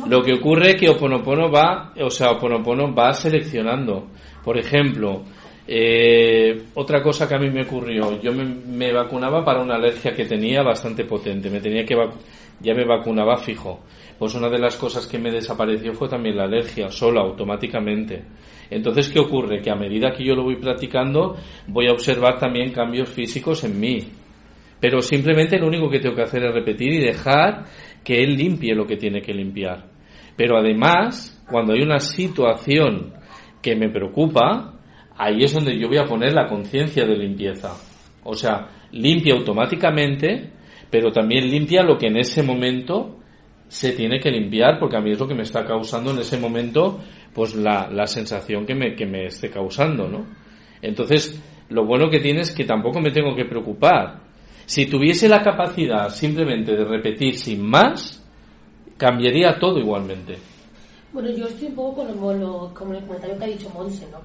Lo 0.09 0.23
que 0.23 0.35
ocurre 0.35 0.71
es 0.71 0.77
que 0.77 0.89
Oponopono 0.89 1.51
va, 1.51 1.93
o 2.01 2.11
sea, 2.11 2.33
Oponopono 2.33 2.95
va 2.95 3.13
seleccionando. 3.13 4.07
Por 4.45 4.57
ejemplo, 4.59 5.23
eh, 5.67 6.67
otra 6.75 7.03
cosa 7.03 7.29
que 7.29 7.35
a 7.35 7.39
mí 7.39 7.51
me 7.51 7.63
ocurrió, 7.63 8.21
yo 8.21 8.33
me, 8.33 8.45
me 8.45 8.93
vacunaba 8.93 9.45
para 9.45 9.61
una 9.61 9.75
alergia 9.75 10.15
que 10.15 10.25
tenía 10.25 10.63
bastante 10.63 11.05
potente, 11.05 11.51
me 11.51 11.61
tenía 11.61 11.85
que 11.85 11.97
ya 12.61 12.75
me 12.75 12.85
vacunaba 12.85 13.37
fijo. 13.37 13.81
Pues 14.19 14.35
una 14.35 14.49
de 14.49 14.59
las 14.59 14.77
cosas 14.77 15.07
que 15.07 15.19
me 15.19 15.31
desapareció 15.31 15.93
fue 15.93 16.09
también 16.09 16.37
la 16.37 16.45
alergia, 16.45 16.89
sola, 16.91 17.21
automáticamente. 17.21 18.25
Entonces, 18.71 19.09
¿qué 19.09 19.21
ocurre? 19.21 19.61
Que 19.61 19.71
a 19.71 19.77
medida 19.77 20.13
que 20.13 20.25
yo 20.25 20.35
lo 20.35 20.45
voy 20.45 20.57
practicando, 20.57 21.37
voy 21.69 21.87
a 21.87 21.93
observar 21.93 22.39
también 22.39 22.73
cambios 22.73 23.09
físicos 23.09 23.63
en 23.65 23.79
mí. 23.79 23.99
Pero 24.81 25.01
simplemente 25.01 25.59
lo 25.59 25.69
único 25.69 25.89
que 25.89 26.01
tengo 26.01 26.17
que 26.17 26.23
hacer 26.23 26.45
es 26.45 26.55
repetir 26.55 26.93
y 26.93 27.05
dejar 27.05 27.65
que 28.03 28.23
él 28.23 28.37
limpie 28.37 28.75
lo 28.75 28.87
que 28.87 28.97
tiene 28.97 29.21
que 29.21 29.35
limpiar. 29.35 29.85
Pero 30.37 30.59
además, 30.59 31.43
cuando 31.51 31.73
hay 31.73 31.81
una 31.81 31.99
situación 31.99 33.15
que 33.63 33.75
me 33.75 33.89
preocupa, 33.89 34.75
ahí 35.17 35.45
es 35.45 35.55
donde 35.55 35.79
yo 35.79 35.89
voy 35.89 35.99
a 35.99 36.05
poner 36.05 36.33
la 36.33 36.47
conciencia 36.47 37.07
de 37.07 37.17
limpieza. 37.17 37.75
O 38.23 38.35
sea, 38.35 38.69
limpia 38.93 39.35
automáticamente, 39.35 40.51
pero 40.91 41.13
también 41.13 41.49
limpia 41.51 41.83
lo 41.83 41.97
que 41.99 42.07
en 42.07 42.17
ese 42.17 42.43
momento 42.43 43.17
se 43.69 43.93
tiene 43.93 44.21
que 44.21 44.31
limpiar, 44.31 44.79
porque 44.79 44.97
a 44.97 45.01
mí 45.01 45.11
es 45.11 45.19
lo 45.19 45.27
que 45.27 45.35
me 45.35 45.43
está 45.43 45.65
causando 45.65 46.13
en 46.13 46.19
ese 46.21 46.39
momento, 46.39 47.01
pues 47.35 47.55
la, 47.55 47.89
la 47.91 48.07
sensación 48.07 48.65
que 48.65 48.75
me, 48.75 48.95
que 48.95 49.07
me 49.07 49.27
esté 49.27 49.51
causando, 49.51 50.09
¿no? 50.09 50.25
Entonces, 50.83 51.41
lo 51.71 51.85
bueno 51.85 52.09
que 52.09 52.21
tiene 52.21 52.43
es 52.43 52.53
que 52.53 52.65
tampoco 52.65 53.01
me 53.01 53.11
tengo 53.11 53.35
que 53.35 53.45
preocupar. 53.45 54.21
Si 54.67 54.87
tuviese 54.87 55.29
la 55.29 55.43
capacidad 55.43 56.09
simplemente 56.11 56.77
de 56.77 56.85
repetir 56.85 57.37
sin 57.37 57.63
más, 57.69 58.23
cambiaría 58.97 59.59
todo 59.59 59.79
igualmente. 59.79 60.39
Bueno, 61.13 61.31
yo 61.31 61.47
estoy 61.47 61.69
un 61.69 61.75
poco 61.75 62.05
con, 62.05 62.41
lo- 62.41 62.73
con 62.75 62.95
el 62.95 63.03
comentario 63.05 63.39
que 63.39 63.45
ha 63.45 63.49
dicho 63.49 63.71
Monse, 63.71 64.07
¿no? 64.11 64.21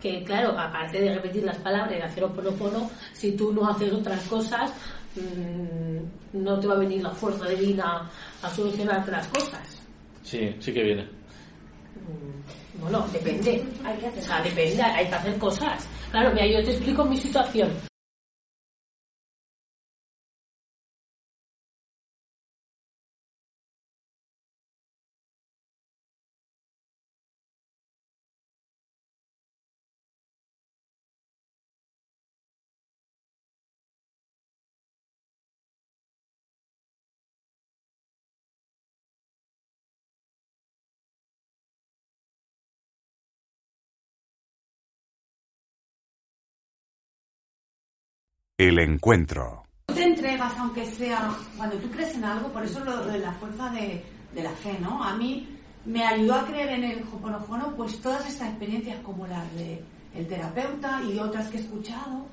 Que, 0.00 0.22
claro, 0.24 0.58
aparte 0.58 1.00
de 1.00 1.14
repetir 1.14 1.44
las 1.44 1.58
palabras 1.58 1.98
y 1.98 2.02
hacer 2.02 2.24
oponopono, 2.24 2.90
si 3.12 3.32
tú 3.32 3.52
no 3.52 3.68
haces 3.68 3.92
otras 3.92 4.22
cosas, 4.28 4.72
mm, 5.20 6.42
no 6.44 6.58
te 6.60 6.66
va 6.66 6.74
a 6.74 6.78
venir 6.78 7.02
la 7.02 7.10
fuerza 7.10 7.48
divina 7.48 8.08
a 8.42 8.50
solucionarte 8.50 9.10
las 9.10 9.26
cosas. 9.28 9.80
Sí, 10.22 10.54
sí 10.60 10.72
que 10.72 10.82
viene. 10.82 11.02
Mm, 11.04 12.80
Bueno, 12.80 13.06
depende. 13.12 13.62
Hay 13.84 13.96
que 13.98 14.06
hacer 14.06 14.22
O 14.22 14.26
sea, 14.26 14.42
depende, 14.42 14.82
hay 14.82 15.06
que 15.08 15.14
hacer 15.14 15.38
cosas. 15.38 15.86
Claro, 16.10 16.30
mira, 16.32 16.46
yo 16.46 16.64
te 16.64 16.72
explico 16.72 17.04
mi 17.04 17.16
situación. 17.16 17.89
El 48.60 48.78
encuentro. 48.78 49.62
Tú 49.86 49.94
te 49.94 50.02
entregas, 50.02 50.52
aunque 50.58 50.84
sea, 50.84 51.30
cuando 51.56 51.76
tú 51.76 51.90
crees 51.92 52.14
en 52.14 52.24
algo, 52.24 52.48
por 52.48 52.62
eso 52.62 52.84
lo, 52.84 53.06
de 53.06 53.18
la 53.18 53.32
fuerza 53.32 53.70
de, 53.70 54.04
de 54.34 54.42
la 54.42 54.50
fe, 54.50 54.76
¿no? 54.82 55.02
A 55.02 55.16
mí 55.16 55.48
me 55.86 56.04
ayudó 56.04 56.34
a 56.34 56.44
creer 56.44 56.68
en 56.68 56.84
el 56.84 57.02
Hoponopono, 57.10 57.74
pues 57.74 57.98
todas 58.02 58.28
estas 58.28 58.48
experiencias 58.50 58.98
como 59.02 59.26
las 59.26 59.50
de 59.54 59.82
el 60.14 60.26
terapeuta 60.26 61.00
y 61.10 61.18
otras 61.18 61.48
que 61.48 61.56
he 61.56 61.60
escuchado, 61.62 62.26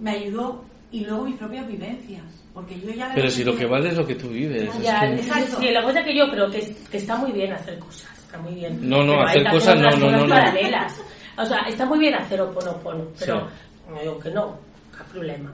me 0.00 0.10
ayudó, 0.10 0.64
y 0.90 1.04
luego 1.04 1.22
mis 1.26 1.36
propias 1.36 1.68
vivencias, 1.68 2.24
porque 2.52 2.80
yo 2.80 2.90
ya... 2.90 3.12
Pero 3.14 3.30
si 3.30 3.44
lo 3.44 3.54
que 3.54 3.66
vale 3.66 3.90
es 3.90 3.96
lo 3.96 4.04
que 4.04 4.16
tú 4.16 4.26
vives. 4.30 4.74
es 4.74 4.82
Ya, 4.82 5.02
que- 5.02 5.14
es- 5.14 5.26
Exacto. 5.28 5.60
sí, 5.60 5.68
la 5.70 5.84
cosa 5.84 6.02
que 6.02 6.16
yo 6.16 6.28
creo 6.32 6.50
que, 6.50 6.74
que 6.90 6.96
está 6.96 7.14
muy 7.14 7.30
bien 7.30 7.52
hacer 7.52 7.78
cosas, 7.78 8.10
está 8.18 8.38
muy 8.38 8.54
bien. 8.56 8.76
No, 8.90 9.04
no, 9.04 9.12
Pero 9.18 9.22
hacer 9.28 9.44
que 9.44 9.50
cosas 9.50 9.78
no, 9.80 9.90
no, 9.92 10.10
no, 10.10 10.18
no. 10.26 10.28
paralelas. 10.34 11.00
O 11.38 11.44
sea, 11.46 11.58
está 11.68 11.86
muy 11.86 12.00
bien 12.00 12.14
hacer 12.14 12.40
oponopono, 12.40 13.04
pero 13.20 13.46
Sí. 13.48 13.54
no 13.94 14.00
digo 14.00 14.18
que 14.18 14.30
no, 14.32 14.68
problema. 15.12 15.52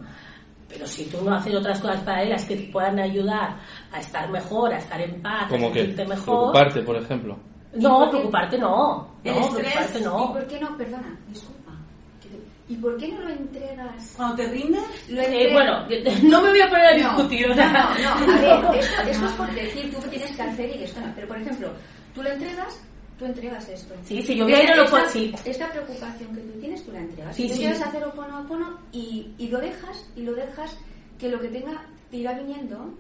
Pero 0.69 0.87
si 0.87 1.05
tú 1.07 1.23
no 1.23 1.35
haces 1.35 1.55
otras 1.55 1.79
cosas 1.81 2.01
paralelas 2.01 2.45
que 2.45 2.57
te 2.57 2.73
puedan 2.73 2.99
ayudar 2.99 3.57
a 3.93 4.01
estar 4.01 4.29
mejor, 4.31 4.73
a 4.75 4.79
estar 4.79 5.01
en 5.01 5.23
paz, 5.23 5.49
Como 5.49 5.69
a 5.69 5.73
que 5.73 5.79
sentirte 5.81 6.07
mejor. 6.07 6.25
preocuparte, 6.53 6.83
por 6.83 6.97
ejemplo. 6.97 7.39
No, 7.75 8.11
preocuparte 8.11 8.59
no. 8.59 9.09
El 9.23 9.35
No, 9.35 9.41
estrés, 9.43 9.73
preocuparte 9.73 9.99
¿Y 9.99 10.03
no. 10.03 10.33
por 10.33 10.47
qué 10.47 10.61
no? 10.61 10.77
Perdona, 10.77 11.17
disculpa. 11.29 11.73
que 12.21 12.73
¿Y 12.73 12.77
por 12.79 12.97
qué 12.97 13.09
no 13.13 13.21
lo 13.21 13.29
entregas? 13.31 14.15
Cuando 14.17 14.37
te 14.37 14.47
rindes, 14.49 14.83
Lo 15.09 15.21
Eh, 15.21 15.25
entregas- 15.27 15.53
bueno, 15.53 16.29
no 16.29 16.43
me 16.43 16.49
voy 16.51 16.61
a 16.61 16.69
poner 16.69 16.87
a 16.87 16.91
No, 16.97 16.99
discutir. 17.17 17.47
o 17.47 17.49
No, 17.51 17.55
sea, 17.55 17.73
no, 17.73 18.27
no, 18.27 18.33
a 18.33 18.41
ver, 18.41 18.81
esto, 18.81 19.03
esto 19.03 19.27
es 19.27 19.33
por 19.33 19.55
decir 19.55 19.95
tú 19.95 20.01
que 20.03 20.09
tienes 20.09 20.37
que 20.37 20.43
hacer 20.43 20.77
y 20.77 20.83
esto 20.85 21.01
no. 21.01 21.13
Pero, 21.15 21.29
por 21.29 21.39
ejemplo, 21.39 21.69
tú 22.15 22.23
lo 22.25 22.31
entregas, 22.31 22.81
tú 23.19 23.25
entregas 23.25 23.69
esto. 23.69 23.95
Sí, 24.05 24.23
sí, 24.23 24.37
yo 24.37 24.45
voy 24.45 24.55
a 24.55 24.63
ir 24.63 24.71
a 24.71 24.77
lo 24.77 24.85
Esta- 24.85 24.91
cual 24.99 25.11
sí. 25.11 25.35
Esta 25.45 25.71
preocupación 25.73 26.35
que 26.35 26.41
tú 26.43 26.61
tienes, 26.61 26.85
tú 26.85 26.93
la 26.93 27.01
entregas. 27.01 27.35
Sí, 27.37 27.45
y 27.45 27.49
tú 27.51 27.57
quieres 27.57 27.81
hacer 27.83 28.05
oponopono 28.05 28.79
y, 28.93 29.29
y 29.39 29.49
lo 29.49 29.59
dejas, 29.59 30.07
y 30.17 30.23
lo 30.23 30.35
dejas 30.35 30.77
que 31.19 31.29
lo 31.31 31.41
que 31.41 31.49
tenga 31.49 31.87
te 32.11 32.19
irá 32.19 32.33
viniendo. 32.39 32.95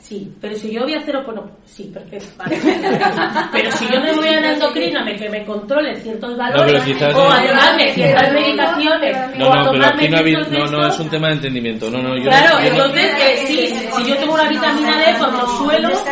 Sí, 0.00 0.32
pero 0.40 0.56
si 0.56 0.72
yo 0.72 0.82
voy 0.82 0.94
a 0.94 0.98
hacer 0.98 1.14
oponopono, 1.14 1.54
sí, 1.66 1.84
perfecto, 1.92 2.26
vale. 2.38 2.58
Pero 3.52 3.70
si 3.72 3.86
yo 3.86 4.00
me 4.00 4.12
voy 4.14 4.28
a 4.28 4.38
una 4.38 4.52
endocrina 4.54 5.04
me- 5.04 5.14
que 5.16 5.28
me 5.28 5.44
controle 5.44 5.94
ciertos 6.00 6.36
valores, 6.38 6.82
o 7.14 7.30
a 7.30 7.42
tomarme 7.46 7.92
ciertas 7.92 8.32
no, 8.32 8.40
medicaciones, 8.40 9.38
No, 9.38 9.48
o 9.48 9.52
a 9.52 9.62
no, 9.62 9.70
pero 9.72 9.86
aquí 9.86 10.08
no, 10.08 10.86
es 10.86 10.98
un 10.98 11.10
tema 11.10 11.28
de 11.28 11.34
entendimiento. 11.34 11.90
No, 11.90 11.98
no, 12.02 12.16
yo 12.16 12.24
Claro, 12.24 12.54
no- 12.58 12.64
yo 12.64 12.70
no- 12.70 12.76
entonces, 12.86 13.10
eh, 13.20 13.44
sí, 13.46 13.66
si 13.94 14.08
yo 14.08 14.16
tengo 14.16 14.34
una 14.34 14.48
vitamina 14.48 14.98
D 14.98 15.14
por 15.18 15.32
los 15.34 15.58
suelos, 15.58 16.04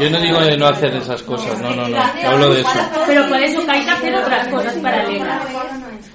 yo 0.00 0.10
no 0.10 0.20
digo 0.20 0.40
de 0.40 0.56
no 0.56 0.66
hacer 0.66 0.94
esas 0.96 1.22
cosas, 1.22 1.60
no, 1.60 1.70
no, 1.74 1.88
no. 1.88 1.96
Yo 2.22 2.28
hablo 2.30 2.54
de 2.54 2.60
eso. 2.60 2.70
pero 3.06 3.28
por 3.28 3.40
eso 3.40 3.64
que 3.64 3.70
hay 3.70 3.84
que 3.84 3.90
hacer 3.90 4.14
otras 4.16 4.48
cosas 4.48 4.74
paralelas. 4.76 5.42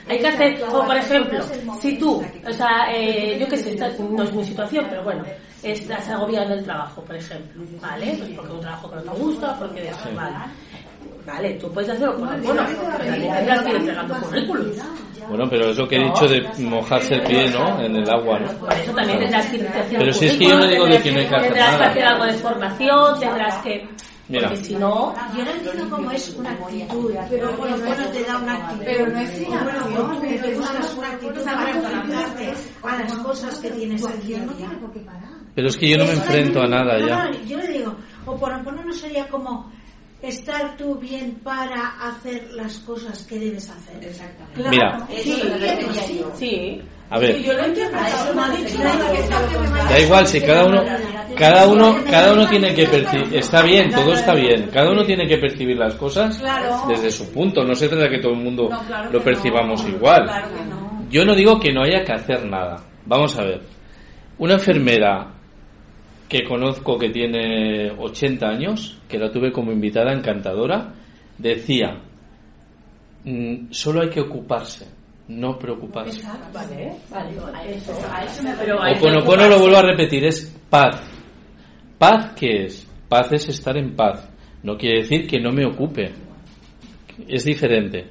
Hay 0.10 0.19
que 0.19 0.27
hacer, 0.27 0.61
o 0.69 0.85
por 0.85 0.98
ejemplo, 0.98 1.40
si 1.81 1.98
tú, 1.98 2.22
o 2.48 2.52
sea, 2.53 2.88
eh, 2.94 3.38
yo 3.40 3.48
qué 3.48 3.57
sé, 3.57 3.72
esta 3.72 3.90
no 3.99 4.23
es 4.23 4.34
mi 4.34 4.44
situación, 4.44 4.85
pero 4.90 5.03
bueno, 5.03 5.23
estás 5.64 6.10
agobiado 6.10 6.53
en 6.53 6.60
el 6.60 6.64
trabajo, 6.65 7.02
por 7.02 7.15
ejemplo, 7.15 7.64
¿vale? 7.81 8.15
Pues 8.18 8.30
porque 8.31 8.49
es 8.49 8.56
un 8.56 8.61
trabajo 8.61 8.90
que 8.90 8.95
no 8.98 9.02
te 9.02 9.19
gusta, 9.19 9.60
porque 9.60 9.81
de 9.81 9.90
eso, 9.90 10.10
vale. 10.15 10.35
Vale, 11.26 11.53
tú 11.53 11.72
puedes 11.72 11.90
hacerlo 11.90 12.15
con 12.15 12.44
bueno, 12.44 12.65
pero 12.98 13.15
tendrás 13.15 13.61
que 13.64 13.69
ir 13.69 13.76
entregando 13.77 14.15
currículums. 14.15 14.77
Bueno, 15.30 15.49
pero 15.49 15.69
es 15.69 15.77
lo 15.77 15.88
que 15.88 15.95
he 15.95 16.03
dicho 16.03 16.27
de 16.27 16.41
mojarse 16.65 17.15
el 17.15 17.22
pie, 17.23 17.49
¿no? 17.49 17.80
En 17.81 17.95
el 17.95 18.10
agua, 18.10 18.40
¿no? 18.40 18.52
Por 18.60 18.73
eso 18.73 18.91
también 18.91 19.19
tendrás 19.19 19.45
que 19.48 19.56
irte 19.57 19.80
haciendo 19.80 19.99
Pero 19.99 20.14
si 20.14 20.26
es 20.26 20.38
que 20.38 20.48
yo 20.48 20.60
no 20.60 20.68
digo 20.68 20.85
de 20.85 21.02
que 21.02 21.11
no 21.11 21.19
hay 21.19 21.27
que 21.27 21.35
hacer 21.35 21.53
Tendrás 21.53 21.77
que 21.77 21.84
hacer 21.84 22.03
algo 22.06 22.26
de 22.26 22.34
formación, 22.34 23.19
tendrás 23.19 23.57
que... 23.64 23.88
Mira. 24.27 24.49
Porque 24.49 24.64
si 24.64 24.76
no... 24.76 25.14
Yo 25.35 25.45
no 25.45 25.52
entiendo 25.52 25.90
cómo 25.90 26.11
es 26.11 26.30
una 26.38 26.52
actitud, 26.52 27.14
pero 27.30 27.52
bueno, 27.57 27.77
bueno 27.77 28.06
te 28.11 28.23
da 28.23 28.38
una 28.38 28.53
actitud. 28.56 28.84
Pero 28.85 29.07
no 29.07 29.19
es 29.19 29.48
Bueno, 29.48 29.61
inacción, 29.61 30.11
porque 30.14 30.38
te 30.40 30.52
es 30.52 30.57
buscas 30.57 30.95
una 30.95 31.07
actitud 31.10 31.44
para 31.44 31.72
enfrentarte 31.72 32.53
a 32.84 32.98
las 32.99 33.14
cosas 33.14 33.60
que 33.60 33.69
tienes 33.72 34.06
aquí 34.06 34.18
no 34.18 34.23
día. 34.23 34.57
tiene 34.57 34.76
por 34.76 34.91
qué 34.91 34.99
parar. 34.99 35.32
Pero 35.55 35.67
es 35.67 35.77
que 35.77 35.89
yo 35.89 35.97
no 35.97 36.05
me 36.05 36.13
enfrento 36.13 36.61
a 36.61 36.67
nada 36.67 36.97
ya. 36.99 37.25
no, 37.25 37.43
yo 37.45 37.57
le 37.57 37.67
digo, 37.67 37.95
o 38.25 38.35
por 38.38 38.51
ejemplo 38.51 38.71
no 38.84 38.93
sería 38.93 39.27
como 39.27 39.71
estar 40.21 40.77
tú 40.77 40.95
bien 40.95 41.35
para 41.43 41.89
hacer 42.07 42.47
las 42.53 42.77
cosas 42.80 43.23
que 43.23 43.38
debes 43.39 43.69
hacer. 43.69 44.03
Exactamente. 44.03 44.69
Mira, 44.69 45.05
Sí, 45.21 46.23
sí. 46.35 46.81
a 47.09 47.19
ver. 47.19 47.41
yo 47.43 47.53
lo 47.53 47.65
entiendo, 47.65 47.97
no 48.34 48.43
ha 48.43 48.49
dicho 48.55 48.77
nada 48.84 49.11
que 49.11 49.21
sea 49.23 49.41
lo 49.41 49.57
contrario. 49.59 49.89
Da 49.89 49.99
igual 49.99 50.27
si 50.27 50.41
cada 50.41 50.65
uno 50.65 50.81
cada 51.38 51.67
uno 51.67 51.95
cada 52.09 52.34
uno 52.34 52.47
tiene 52.47 52.73
que 52.73 52.85
percibir 52.88 53.35
está 53.35 53.61
bien 53.63 53.91
todo 53.91 54.13
está 54.13 54.34
bien 54.34 54.69
cada 54.71 54.91
uno 54.91 55.03
tiene 55.05 55.27
que 55.27 55.38
percibir 55.38 55.77
las 55.77 55.95
cosas 55.95 56.41
desde 56.88 57.11
su 57.11 57.31
punto 57.31 57.63
no 57.63 57.73
se 57.75 57.88
trata 57.89 58.03
de 58.05 58.09
que 58.11 58.19
todo 58.19 58.34
el 58.34 58.39
mundo 58.39 58.69
lo 59.11 59.21
percibamos 59.23 59.84
igual 59.88 60.23
Claro 60.25 60.47
que 60.55 60.65
no. 60.65 61.05
yo 61.09 61.25
no 61.25 61.35
digo 61.35 61.59
que 61.59 61.71
no 61.73 61.81
haya 61.84 62.03
que 62.03 62.13
hacer 62.13 62.45
nada 62.45 62.77
vamos 63.05 63.35
a 63.38 63.43
ver 63.43 63.61
una 64.38 64.53
enfermera 64.53 65.34
que 66.34 66.43
conozco 66.47 66.97
que 66.97 67.10
tiene 67.10 67.91
80 67.91 68.47
años 68.47 68.97
que 69.07 69.19
la 69.19 69.31
tuve 69.31 69.51
como 69.51 69.72
invitada 69.72 70.11
encantadora 70.11 70.93
decía 71.38 72.01
"Mm, 73.23 73.72
solo 73.72 74.01
hay 74.01 74.10
que 74.10 74.22
ocuparse 74.22 74.88
no 75.27 75.60
preocuparse 75.60 76.22
Vale, 76.51 76.91
vale, 77.10 77.57
a 77.57 77.65
eso, 77.65 77.93
a 78.11 78.23
eso 78.23 78.43
me 78.43 78.53
pero 78.60 78.81
hay 78.81 78.93
que 78.95 78.99
Oponopono 78.99 79.47
lo 79.47 79.60
vuelvo 79.60 79.77
a 79.77 79.81
repetir, 79.84 80.26
es 80.26 80.60
paz. 80.69 81.01
¿Paz 81.97 82.34
qué 82.35 82.65
es? 82.65 82.88
Paz 83.07 83.31
es 83.31 83.47
estar 83.49 83.77
en 83.77 83.95
paz. 83.95 84.27
No 84.64 84.76
quiere 84.76 85.01
decir 85.01 85.27
que 85.27 85.39
no 85.39 85.51
me 85.51 85.65
ocupe. 85.65 86.11
Es 87.27 87.45
diferente. 87.45 88.07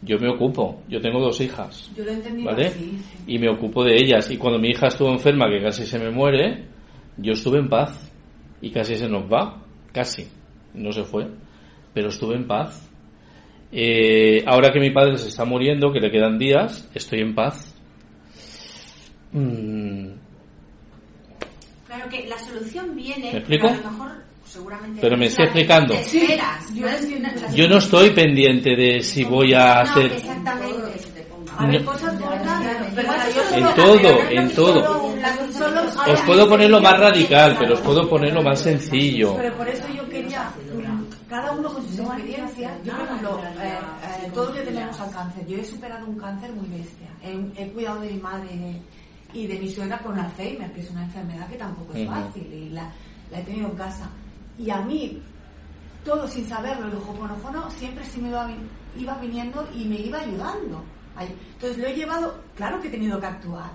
Yo 0.00 0.18
me 0.18 0.30
ocupo. 0.30 0.82
Yo 0.88 1.00
tengo 1.00 1.20
dos 1.20 1.40
hijas. 1.40 1.90
Yo 1.96 2.04
lo 2.04 2.10
he 2.10 2.14
entendido 2.14 2.50
¿Vale? 2.50 2.66
así, 2.66 2.98
sí. 2.98 3.18
Y 3.26 3.38
me 3.38 3.50
ocupo 3.50 3.84
de 3.84 3.96
ellas. 3.96 4.30
Y 4.30 4.36
cuando 4.38 4.58
mi 4.58 4.68
hija 4.68 4.86
estuvo 4.86 5.10
enferma, 5.10 5.50
que 5.50 5.62
casi 5.62 5.84
se 5.84 5.98
me 5.98 6.10
muere, 6.10 6.64
yo 7.16 7.32
estuve 7.32 7.58
en 7.58 7.68
paz. 7.68 8.10
Y 8.60 8.70
casi 8.70 8.96
se 8.96 9.08
nos 9.08 9.24
va. 9.30 9.62
Casi. 9.92 10.26
No 10.74 10.90
se 10.92 11.04
fue. 11.04 11.28
Pero 11.92 12.08
estuve 12.08 12.36
en 12.36 12.46
paz. 12.46 12.88
Eh, 13.72 14.42
ahora 14.46 14.72
que 14.72 14.80
mi 14.80 14.90
padre 14.90 15.18
se 15.18 15.28
está 15.28 15.44
muriendo, 15.44 15.92
que 15.92 16.00
le 16.00 16.10
quedan 16.10 16.38
días, 16.38 16.88
estoy 16.94 17.20
en 17.20 17.34
paz. 17.34 17.74
Mm, 19.32 20.08
Claro 21.86 22.08
que 22.08 22.26
la 22.28 22.38
solución 22.38 22.94
viene, 22.96 23.32
¿Me 23.32 23.38
explico? 23.38 23.68
pero 23.68 23.80
a 23.80 23.82
lo 23.84 23.90
mejor 23.98 24.10
seguramente 24.44 25.00
Pero 25.00 25.16
me 25.16 25.24
es 25.26 25.30
estoy 25.32 25.44
explicando. 25.46 25.94
esperas. 25.94 26.74
Yo 27.54 27.68
no 27.68 27.76
estoy 27.78 28.10
pendiente 28.10 28.74
de 28.76 29.00
si 29.00 29.24
voy 29.24 29.54
a 29.54 29.74
No, 29.84 29.90
hacer... 29.90 30.12
exactamente. 30.12 30.93
En 33.52 33.74
todo, 33.74 34.20
en 34.30 34.54
todo. 34.54 35.14
Os 36.06 36.20
puedo 36.22 36.48
poner 36.48 36.70
lo 36.70 36.80
más 36.80 36.98
radical, 36.98 37.56
pero 37.58 37.74
os 37.74 37.80
puedo 37.80 38.08
poner 38.08 38.32
lo 38.32 38.42
más 38.42 38.60
sencillo. 38.60 39.36
Pero 39.36 39.54
por 39.56 39.68
eso 39.68 39.84
yo 39.94 40.08
quería, 40.08 40.50
cada 41.28 41.52
uno 41.52 41.72
con 41.72 41.86
sus 41.86 41.98
experiencias, 41.98 42.72
yo 42.84 42.92
por 42.92 43.04
ejemplo, 43.06 43.40
eh, 43.60 43.78
eh, 44.24 44.30
todos 44.34 44.54
ya 44.54 44.64
tenemos 44.64 45.00
al 45.00 45.10
cáncer, 45.10 45.46
yo 45.46 45.58
he 45.58 45.64
superado 45.64 46.06
un 46.06 46.18
cáncer 46.18 46.52
muy 46.52 46.68
bestia, 46.68 47.08
he, 47.22 47.62
he 47.62 47.68
cuidado 47.70 48.00
de 48.00 48.10
mi 48.10 48.20
madre 48.20 48.80
y 49.32 49.46
de, 49.46 49.58
mi 49.58 49.68
suegra 49.68 49.98
con 49.98 50.18
Alzheimer, 50.18 50.72
que 50.72 50.80
es 50.80 50.90
una 50.90 51.04
enfermedad 51.04 51.48
que 51.48 51.56
tampoco 51.56 51.92
es 51.94 52.06
fácil 52.06 52.52
y 52.52 52.68
la, 52.70 52.90
la 53.30 53.40
he 53.40 53.42
tenido 53.42 53.68
en 53.68 53.76
casa. 53.76 54.08
Y 54.58 54.70
a 54.70 54.80
mí, 54.82 55.20
todo 56.04 56.28
sin 56.28 56.46
saberlo, 56.46 56.86
el 56.86 56.94
hoponopono 56.94 57.68
siempre 57.70 58.04
sí 58.04 58.20
me 58.20 58.28
iba, 58.28 58.48
iba 58.96 59.14
viniendo 59.14 59.66
y 59.74 59.84
me 59.86 59.96
iba 59.96 60.20
ayudando. 60.20 60.84
Entonces 61.18 61.78
lo 61.78 61.86
he 61.86 61.94
llevado, 61.94 62.34
claro 62.56 62.80
que 62.80 62.88
he 62.88 62.90
tenido 62.90 63.20
que 63.20 63.26
actuar. 63.26 63.70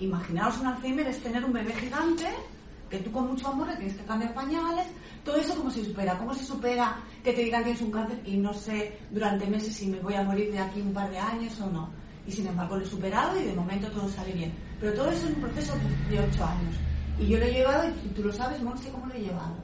Imaginaos 0.00 0.58
un 0.58 0.66
Alzheimer 0.68 1.06
es 1.06 1.22
tener 1.22 1.44
un 1.44 1.52
bebé 1.52 1.72
gigante 1.74 2.26
que 2.88 2.98
tú 2.98 3.12
con 3.12 3.28
mucho 3.28 3.48
amor 3.48 3.68
le 3.68 3.76
tienes 3.76 3.96
que 3.96 4.04
cambiar 4.04 4.34
pañales, 4.34 4.86
todo 5.24 5.36
eso 5.36 5.54
cómo 5.54 5.70
se 5.70 5.84
supera, 5.84 6.18
cómo 6.18 6.34
se 6.34 6.44
supera 6.44 6.96
que 7.22 7.32
te 7.32 7.42
digan 7.44 7.62
tienes 7.62 7.82
un 7.82 7.90
cáncer 7.92 8.20
y 8.24 8.36
no 8.36 8.52
sé 8.52 8.98
durante 9.10 9.46
meses 9.46 9.74
si 9.74 9.86
me 9.86 10.00
voy 10.00 10.14
a 10.14 10.24
morir 10.24 10.50
de 10.50 10.58
aquí 10.58 10.80
un 10.80 10.92
par 10.92 11.08
de 11.10 11.18
años 11.18 11.60
o 11.60 11.70
no. 11.70 11.88
Y 12.26 12.32
sin 12.32 12.46
embargo 12.48 12.76
lo 12.76 12.82
he 12.84 12.88
superado 12.88 13.38
y 13.40 13.44
de 13.44 13.54
momento 13.54 13.88
todo 13.92 14.08
sale 14.08 14.32
bien. 14.32 14.52
Pero 14.80 14.92
todo 14.94 15.10
eso 15.10 15.28
es 15.28 15.34
un 15.34 15.40
proceso 15.42 15.74
de, 16.08 16.16
de 16.16 16.22
ocho 16.24 16.44
años. 16.44 16.74
Y 17.20 17.26
yo 17.28 17.38
lo 17.38 17.44
he 17.44 17.52
llevado, 17.52 17.88
y 18.04 18.08
tú 18.08 18.22
lo 18.24 18.32
sabes, 18.32 18.60
Monse, 18.62 18.90
cómo 18.90 19.06
lo 19.06 19.14
he 19.14 19.20
llevado. 19.20 19.54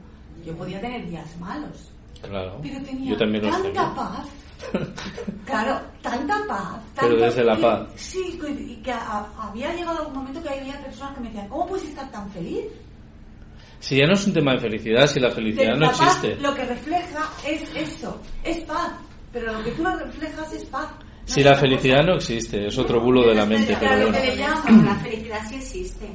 Yo 0.45 0.55
podía 0.55 0.79
tener 0.79 1.09
días 1.09 1.35
malos, 1.39 1.91
Claro. 2.21 2.59
pero 2.61 2.79
tenía 2.83 3.11
Yo 3.11 3.17
también 3.17 3.43
tanta 3.49 3.93
paz. 3.95 4.27
Claro, 5.45 5.79
tanta 6.01 6.35
paz. 6.47 6.75
Pero 6.95 7.07
tanto- 7.09 7.25
desde 7.25 7.43
la 7.43 7.53
y- 7.57 7.61
paz. 7.61 7.87
Sí, 7.95 8.39
y 8.59 8.75
que 8.77 8.91
a- 8.91 9.27
había 9.39 9.73
llegado 9.73 9.99
algún 9.99 10.13
momento 10.15 10.41
que 10.43 10.49
había 10.49 10.79
personas 10.81 11.13
que 11.15 11.21
me 11.21 11.27
decían, 11.27 11.47
¿cómo 11.47 11.67
puedes 11.67 11.85
estar 11.87 12.09
tan 12.11 12.29
feliz? 12.31 12.65
Si 13.79 13.97
ya 13.97 14.07
no 14.07 14.13
es 14.13 14.25
un 14.25 14.33
tema 14.33 14.53
de 14.53 14.59
felicidad, 14.59 15.05
si 15.07 15.19
la 15.19 15.29
felicidad 15.31 15.65
Pero 15.65 15.75
no 15.77 15.85
la 15.85 15.91
paz 15.91 16.01
existe. 16.23 16.35
lo 16.41 16.53
que 16.55 16.65
refleja 16.65 17.29
es 17.45 17.61
eso, 17.75 18.19
es 18.43 18.57
paz. 18.61 18.91
Pero 19.31 19.53
lo 19.53 19.63
que 19.63 19.71
tú 19.71 19.85
reflejas 19.85 20.51
es 20.53 20.65
paz. 20.65 20.87
No 20.89 21.33
Si 21.33 21.43
la 21.43 21.55
felicidad 21.55 21.97
cosa. 21.97 22.07
no 22.07 22.15
existe, 22.15 22.67
es 22.67 22.77
otro 22.77 23.01
bulo 23.01 23.27
de 23.27 23.35
la 23.35 23.45
mente, 23.45 23.75
pero 23.79 23.79
Claro, 23.91 24.01
bueno. 24.07 24.17
que 24.17 24.25
le 24.27 24.37
llaman. 24.37 24.85
La 24.85 24.95
felicidad 24.95 25.39
sí 25.49 25.55
existe. 25.55 26.09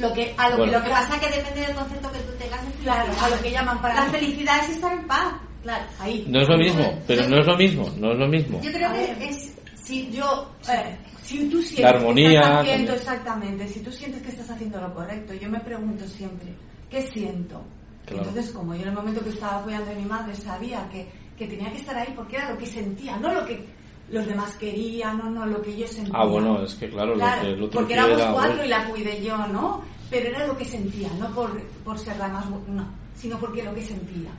Lo 0.00 0.12
que, 0.12 0.34
a 0.36 0.50
lo, 0.50 0.56
Bueno. 0.58 0.72
que, 0.72 0.78
Lo 0.78 0.84
que 0.84 0.90
pasa 0.90 1.14
es 1.14 1.20
que 1.20 1.36
depende 1.36 1.60
del 1.66 1.76
concepto 1.76 2.12
que 2.12 2.18
tú 2.18 2.32
tengas 2.36 2.60
Claro, 2.82 3.12
a 3.22 3.30
lo 3.30 3.40
que 3.40 3.50
llaman 3.52 3.80
para 3.80 3.94
La 3.94 4.10
felicidad 4.10 4.58
es 4.64 4.70
estar 4.70 4.92
en 4.92 5.06
paz. 5.06 5.34
Claro. 5.66 5.84
Ahí. 5.98 6.24
No 6.28 6.40
es 6.42 6.48
lo 6.48 6.56
mismo, 6.56 7.02
pero 7.08 7.28
no 7.28 7.40
es 7.40 7.46
lo 7.46 7.56
mismo, 7.56 7.90
no 7.98 8.12
es 8.12 8.18
lo 8.18 8.28
mismo. 8.28 8.60
Yo 8.62 8.70
creo 8.70 8.92
que 8.92 9.28
es 9.28 9.52
Si 9.82 10.08
yo, 10.12 10.48
eh, 10.68 10.96
si 11.22 11.48
tú 11.48 11.60
sientes 11.60 11.80
La 11.80 11.90
armonía 11.90 12.28
que 12.28 12.36
estás 12.36 12.60
haciendo 12.60 12.92
exactamente, 12.92 13.68
si 13.68 13.80
tú 13.80 13.90
sientes 13.90 14.22
que 14.22 14.28
estás 14.28 14.50
haciendo 14.50 14.80
lo 14.80 14.94
correcto, 14.94 15.34
yo 15.34 15.50
me 15.50 15.58
pregunto 15.58 16.06
siempre, 16.06 16.54
¿qué 16.88 17.02
siento? 17.02 17.64
Claro. 18.04 18.28
Entonces, 18.28 18.52
como 18.52 18.76
yo 18.76 18.82
en 18.82 18.88
el 18.88 18.94
momento 18.94 19.24
que 19.24 19.30
estaba 19.30 19.56
apoyando 19.56 19.90
a 19.90 19.94
mi 19.94 20.04
madre 20.04 20.36
sabía 20.36 20.88
que, 20.88 21.08
que 21.36 21.48
tenía 21.48 21.72
que 21.72 21.78
estar 21.78 21.96
ahí 21.96 22.12
porque 22.14 22.36
era 22.36 22.52
lo 22.52 22.58
que 22.58 22.66
sentía, 22.66 23.16
no 23.16 23.34
lo 23.34 23.44
que 23.44 23.64
los 24.10 24.24
demás 24.24 24.54
querían, 24.54 25.18
no, 25.18 25.30
no 25.30 25.46
lo 25.46 25.60
que 25.62 25.76
yo 25.76 25.88
sentía. 25.88 26.14
Ah, 26.16 26.26
bueno, 26.26 26.62
es 26.62 26.76
que 26.76 26.88
claro, 26.88 27.14
Claro, 27.14 27.36
lo 27.38 27.42
que 27.42 27.54
el 27.54 27.62
otro 27.64 27.80
porque 27.80 27.94
éramos 27.94 28.20
era... 28.20 28.32
cuatro 28.32 28.50
bueno, 28.50 28.64
y 28.64 28.68
la 28.68 28.88
cuidé 28.88 29.24
yo, 29.24 29.36
¿no? 29.48 29.82
Pero 30.10 30.28
era 30.28 30.46
lo 30.46 30.56
que 30.56 30.64
sentía, 30.64 31.08
no 31.18 31.28
por, 31.34 31.60
por 31.82 31.98
ser 31.98 32.16
la 32.18 32.28
más... 32.28 32.48
No, 32.48 32.88
sino 33.16 33.36
porque 33.40 33.64
lo 33.64 33.74
que 33.74 33.82
sentía. 33.82 34.30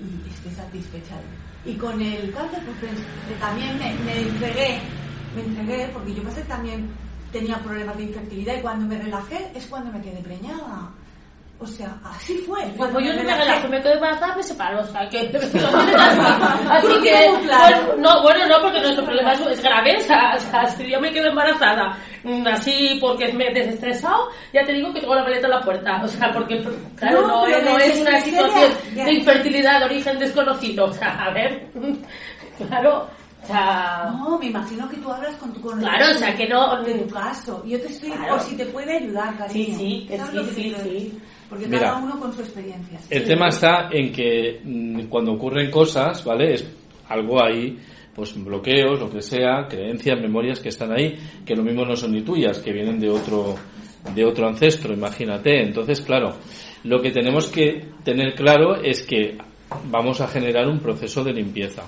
Y 0.00 0.30
estoy 0.30 0.52
satisfecha. 0.52 1.16
Y 1.64 1.74
con 1.74 2.00
el 2.00 2.32
cáncer, 2.32 2.62
pues 2.64 2.76
pues, 2.80 3.40
también 3.40 3.78
me, 3.78 3.94
me 4.04 4.20
entregué, 4.20 4.80
me 5.34 5.42
entregué, 5.42 5.88
porque 5.92 6.14
yo 6.14 6.22
pasé 6.22 6.42
también 6.42 6.88
tenía 7.32 7.58
problemas 7.58 7.96
de 7.96 8.04
infertilidad 8.04 8.56
y 8.58 8.60
cuando 8.60 8.86
me 8.86 8.96
relajé 8.96 9.50
es 9.54 9.66
cuando 9.66 9.92
me 9.92 10.00
quedé 10.00 10.20
preñada. 10.22 10.90
O 11.60 11.66
sea, 11.66 11.96
así 12.04 12.36
fue. 12.38 12.62
Cuando 12.76 12.98
yo 13.00 13.06
me 13.06 13.12
tuve 13.12 13.22
relajé. 13.22 13.44
relación, 13.44 13.70
me 13.70 13.80
quedé 13.80 13.92
embarazada, 13.94 14.36
me 14.36 14.42
separó, 14.42 14.80
o 14.80 14.86
sea, 14.86 15.08
que... 15.08 15.18
Así 16.68 17.00
que... 17.02 17.30
pues, 17.30 17.98
no, 17.98 18.22
bueno, 18.22 18.46
no, 18.48 18.60
porque 18.60 18.80
nuestro 18.80 19.04
problema 19.04 19.32
es, 19.32 19.62
grave, 19.62 19.96
o 19.96 20.00
sea, 20.00 20.34
o 20.36 20.40
sea, 20.40 20.66
si 20.66 20.90
yo 20.90 21.00
me 21.00 21.12
quedo 21.12 21.28
embarazada 21.28 21.96
mm, 22.24 22.46
así 22.48 22.98
porque 23.00 23.32
me 23.32 23.46
he 23.46 23.54
desestresado, 23.54 24.30
ya 24.52 24.64
te 24.64 24.72
digo 24.72 24.92
que 24.92 25.00
tengo 25.00 25.14
la 25.14 25.22
maleta 25.22 25.46
en 25.46 25.52
la 25.52 25.60
puerta, 25.60 26.02
o 26.02 26.08
sea, 26.08 26.32
porque, 26.32 26.60
claro, 26.96 27.22
No, 27.22 27.46
no, 27.46 27.60
no 27.62 27.78
es 27.78 28.00
una 28.00 28.20
situación 28.20 28.72
de 28.94 29.12
infertilidad 29.12 29.78
de 29.78 29.84
origen 29.86 30.18
desconocido, 30.18 30.86
o 30.86 30.92
sea, 30.92 31.24
a 31.24 31.30
ver, 31.32 31.68
claro, 32.68 33.08
o 33.44 33.46
sea... 33.46 34.10
No, 34.12 34.38
me 34.38 34.46
imagino 34.46 34.88
que 34.88 34.96
tú 34.96 35.10
hablas 35.12 35.36
con 35.36 35.52
tu 35.52 35.60
conocido. 35.60 35.88
Claro, 35.90 36.14
o 36.14 36.18
sea, 36.18 36.34
que 36.34 36.48
no- 36.48 36.82
De 36.82 36.94
tu 36.94 37.08
caso. 37.08 37.62
Yo 37.66 37.80
te 37.80 37.88
estoy... 37.88 38.10
Claro. 38.10 38.36
Por 38.36 38.40
si 38.40 38.56
te 38.56 38.66
puede 38.66 38.96
ayudar, 38.96 39.36
cariño. 39.36 39.66
Sí, 39.66 39.74
sí, 39.76 40.06
que 40.08 40.16
¿Sabes 40.18 40.46
sí, 40.54 40.74
sí? 40.82 41.18
Porque 41.48 41.66
Mira. 41.66 41.80
cada 41.80 41.96
uno 41.98 42.18
con 42.18 42.32
su 42.32 42.40
experiencia. 42.40 42.98
El 43.10 43.24
tema 43.24 43.48
está 43.48 43.88
en 43.92 44.10
que 44.12 44.60
mm, 44.64 45.02
cuando 45.08 45.32
ocurren 45.32 45.70
cosas, 45.70 46.24
¿vale? 46.24 46.54
Es 46.54 46.66
algo 47.08 47.42
ahí, 47.44 47.78
pues 48.14 48.34
bloqueos, 48.42 48.98
lo 48.98 49.10
que 49.10 49.20
sea, 49.20 49.66
creencias, 49.68 50.18
memorias 50.20 50.60
que 50.60 50.70
están 50.70 50.92
ahí, 50.92 51.14
que 51.44 51.54
lo 51.54 51.62
mismo 51.62 51.84
no 51.84 51.94
son 51.96 52.12
ni 52.12 52.22
tuyas, 52.22 52.58
que 52.60 52.72
vienen 52.72 52.98
de 52.98 53.10
otro, 53.10 53.56
de 54.14 54.24
otro 54.24 54.48
ancestro, 54.48 54.94
imagínate. 54.94 55.62
Entonces, 55.62 56.00
claro, 56.00 56.36
lo 56.84 57.02
que 57.02 57.10
tenemos 57.10 57.48
que 57.48 57.88
tener 58.02 58.34
claro 58.34 58.76
es 58.76 59.02
que 59.02 59.36
vamos 59.90 60.20
a 60.20 60.28
generar 60.28 60.66
un 60.66 60.80
proceso 60.80 61.22
de 61.22 61.34
limpieza. 61.34 61.82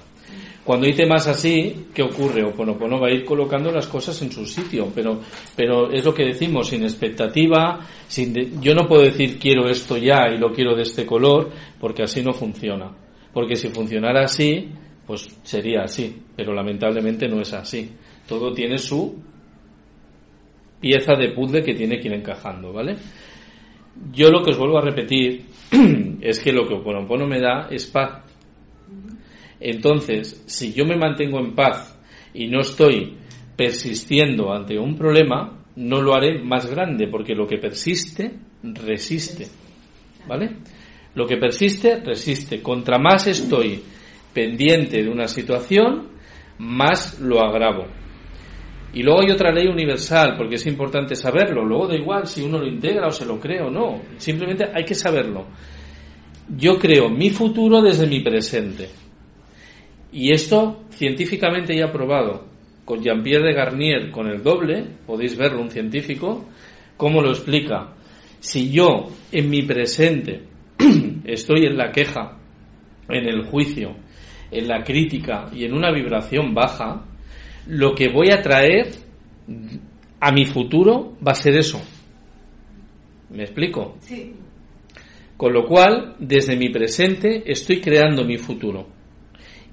Cuando 0.66 0.86
hay 0.86 0.94
temas 0.94 1.28
así, 1.28 1.86
¿qué 1.94 2.02
ocurre? 2.02 2.42
Oponopono 2.42 2.98
va 2.98 3.06
a 3.06 3.12
ir 3.12 3.24
colocando 3.24 3.70
las 3.70 3.86
cosas 3.86 4.20
en 4.22 4.32
su 4.32 4.44
sitio, 4.44 4.90
pero, 4.92 5.20
pero 5.54 5.92
es 5.92 6.04
lo 6.04 6.12
que 6.12 6.24
decimos, 6.24 6.66
sin 6.66 6.82
expectativa, 6.82 7.78
sin 8.08 8.60
yo 8.60 8.74
no 8.74 8.88
puedo 8.88 9.02
decir 9.02 9.38
quiero 9.38 9.68
esto 9.68 9.96
ya 9.96 10.28
y 10.28 10.38
lo 10.38 10.50
quiero 10.50 10.74
de 10.74 10.82
este 10.82 11.06
color, 11.06 11.50
porque 11.78 12.02
así 12.02 12.20
no 12.20 12.32
funciona. 12.32 12.90
Porque 13.32 13.54
si 13.54 13.68
funcionara 13.68 14.24
así, 14.24 14.68
pues 15.06 15.28
sería 15.44 15.82
así, 15.84 16.20
pero 16.34 16.52
lamentablemente 16.52 17.28
no 17.28 17.40
es 17.40 17.52
así. 17.52 17.88
Todo 18.26 18.52
tiene 18.52 18.76
su 18.78 19.14
pieza 20.80 21.14
de 21.14 21.28
puzzle 21.28 21.62
que 21.62 21.74
tiene 21.74 22.00
que 22.00 22.08
ir 22.08 22.14
encajando, 22.14 22.72
¿vale? 22.72 22.96
Yo 24.12 24.30
lo 24.32 24.42
que 24.42 24.50
os 24.50 24.58
vuelvo 24.58 24.78
a 24.78 24.82
repetir 24.82 25.44
es 26.20 26.40
que 26.40 26.52
lo 26.52 26.66
que 26.66 26.74
Oponopono 26.74 27.24
me 27.24 27.40
da 27.40 27.68
es 27.70 27.86
paz. 27.86 28.25
Entonces, 29.60 30.44
si 30.46 30.72
yo 30.72 30.84
me 30.84 30.96
mantengo 30.96 31.38
en 31.38 31.54
paz 31.54 31.98
y 32.34 32.48
no 32.48 32.60
estoy 32.60 33.16
persistiendo 33.56 34.52
ante 34.52 34.78
un 34.78 34.96
problema, 34.96 35.64
no 35.76 36.02
lo 36.02 36.14
haré 36.14 36.42
más 36.42 36.66
grande, 36.70 37.08
porque 37.08 37.34
lo 37.34 37.46
que 37.46 37.58
persiste, 37.58 38.32
resiste. 38.62 39.46
¿Vale? 40.26 40.50
Lo 41.14 41.26
que 41.26 41.36
persiste, 41.36 42.00
resiste. 42.00 42.60
Contra 42.60 42.98
más 42.98 43.26
estoy 43.26 43.82
pendiente 44.32 45.02
de 45.02 45.08
una 45.08 45.28
situación, 45.28 46.08
más 46.58 47.18
lo 47.20 47.40
agravo. 47.40 47.86
Y 48.92 49.02
luego 49.02 49.20
hay 49.20 49.30
otra 49.30 49.52
ley 49.52 49.66
universal, 49.66 50.36
porque 50.36 50.56
es 50.56 50.66
importante 50.66 51.14
saberlo. 51.14 51.64
Luego 51.64 51.88
da 51.88 51.96
igual 51.96 52.26
si 52.26 52.42
uno 52.42 52.58
lo 52.58 52.66
integra 52.66 53.06
o 53.06 53.10
se 53.10 53.26
lo 53.26 53.38
cree 53.38 53.60
o 53.60 53.70
no. 53.70 54.00
Simplemente 54.16 54.66
hay 54.72 54.84
que 54.84 54.94
saberlo. 54.94 55.46
Yo 56.56 56.78
creo 56.78 57.08
mi 57.08 57.30
futuro 57.30 57.82
desde 57.82 58.06
mi 58.06 58.20
presente. 58.20 58.88
Y 60.12 60.32
esto 60.32 60.84
científicamente 60.90 61.76
ya 61.76 61.92
probado. 61.92 62.44
Con 62.84 63.02
Jean-Pierre 63.02 63.48
de 63.48 63.52
Garnier, 63.52 64.10
con 64.10 64.28
el 64.28 64.42
doble, 64.42 64.84
podéis 65.06 65.36
verlo, 65.36 65.60
un 65.60 65.70
científico, 65.70 66.46
cómo 66.96 67.20
lo 67.20 67.30
explica. 67.30 67.94
Si 68.38 68.70
yo 68.70 69.08
en 69.32 69.50
mi 69.50 69.62
presente 69.62 70.44
estoy 71.24 71.66
en 71.66 71.76
la 71.76 71.90
queja, 71.90 72.38
en 73.08 73.26
el 73.26 73.44
juicio, 73.44 73.96
en 74.50 74.68
la 74.68 74.84
crítica 74.84 75.50
y 75.52 75.64
en 75.64 75.74
una 75.74 75.90
vibración 75.90 76.54
baja, 76.54 77.04
lo 77.66 77.94
que 77.94 78.08
voy 78.08 78.30
a 78.30 78.40
traer 78.42 78.90
a 80.20 80.32
mi 80.32 80.44
futuro 80.46 81.16
va 81.26 81.32
a 81.32 81.36
ser 81.36 81.56
eso. 81.56 81.80
¿Me 83.30 83.42
explico? 83.42 83.96
Sí. 84.00 84.32
Con 85.36 85.52
lo 85.52 85.66
cual, 85.66 86.14
desde 86.18 86.56
mi 86.56 86.70
presente 86.70 87.42
estoy 87.50 87.80
creando 87.80 88.24
mi 88.24 88.38
futuro. 88.38 88.86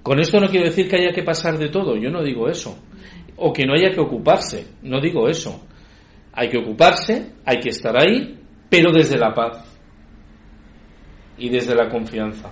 Con 0.04 0.20
esto 0.20 0.38
no 0.40 0.50
quiero 0.50 0.66
decir 0.66 0.90
que 0.90 0.98
haya 0.98 1.14
que 1.14 1.24
pasar 1.24 1.58
de 1.58 1.70
todo, 1.70 1.96
yo 1.96 2.12
no 2.12 2.22
digo 2.22 2.50
eso. 2.50 2.78
O 3.38 3.54
que 3.54 3.66
no 3.66 3.74
haya 3.74 3.90
que 3.90 4.02
ocuparse, 4.02 4.68
no 4.84 5.00
digo 5.00 5.30
eso. 5.30 5.66
Hay 6.34 6.50
que 6.50 6.58
ocuparse, 6.58 7.32
hay 7.46 7.60
que 7.62 7.70
estar 7.70 7.96
ahí, 7.98 8.38
pero 8.70 8.92
desde 8.92 9.18
la 9.18 9.34
paz 9.34 9.64
y 11.38 11.50
desde 11.50 11.74
la 11.74 11.90
confianza 11.90 12.52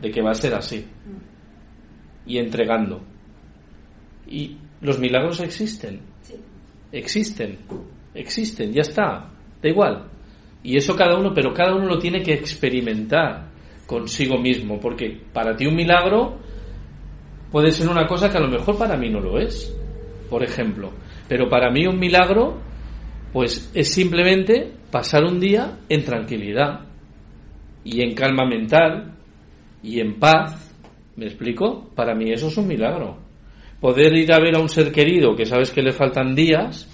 de 0.00 0.10
que 0.10 0.22
va 0.22 0.30
a 0.30 0.34
ser 0.34 0.54
así. 0.54 0.86
Y 2.26 2.38
entregando. 2.38 3.02
Y 4.26 4.56
los 4.80 4.98
milagros 4.98 5.40
existen. 5.40 6.00
Existen. 6.90 7.58
Existen, 8.14 8.72
ya 8.72 8.82
está. 8.82 9.30
Da 9.62 9.68
igual. 9.68 10.08
Y 10.62 10.76
eso 10.76 10.96
cada 10.96 11.18
uno, 11.18 11.34
pero 11.34 11.52
cada 11.52 11.74
uno 11.74 11.86
lo 11.86 11.98
tiene 11.98 12.22
que 12.22 12.32
experimentar 12.32 13.50
consigo 13.86 14.38
mismo, 14.38 14.78
porque 14.80 15.20
para 15.32 15.56
ti 15.56 15.66
un 15.66 15.76
milagro 15.76 16.47
puede 17.50 17.70
ser 17.70 17.88
una 17.88 18.06
cosa 18.06 18.30
que 18.30 18.38
a 18.38 18.42
lo 18.42 18.48
mejor 18.48 18.76
para 18.76 18.96
mí 18.96 19.10
no 19.10 19.20
lo 19.20 19.38
es, 19.38 19.74
por 20.28 20.42
ejemplo. 20.42 20.92
Pero 21.28 21.48
para 21.48 21.70
mí 21.70 21.86
un 21.86 21.98
milagro, 21.98 22.58
pues 23.32 23.70
es 23.74 23.92
simplemente 23.92 24.72
pasar 24.90 25.24
un 25.24 25.38
día 25.38 25.78
en 25.88 26.04
tranquilidad 26.04 26.80
y 27.84 28.02
en 28.02 28.14
calma 28.14 28.46
mental 28.46 29.14
y 29.82 30.00
en 30.00 30.18
paz. 30.18 30.72
¿Me 31.16 31.26
explico? 31.26 31.90
Para 31.94 32.14
mí 32.14 32.30
eso 32.32 32.48
es 32.48 32.56
un 32.56 32.68
milagro. 32.68 33.18
Poder 33.80 34.14
ir 34.16 34.32
a 34.32 34.40
ver 34.40 34.56
a 34.56 34.60
un 34.60 34.68
ser 34.68 34.90
querido 34.90 35.36
que 35.36 35.46
sabes 35.46 35.70
que 35.70 35.82
le 35.82 35.92
faltan 35.92 36.34
días 36.34 36.88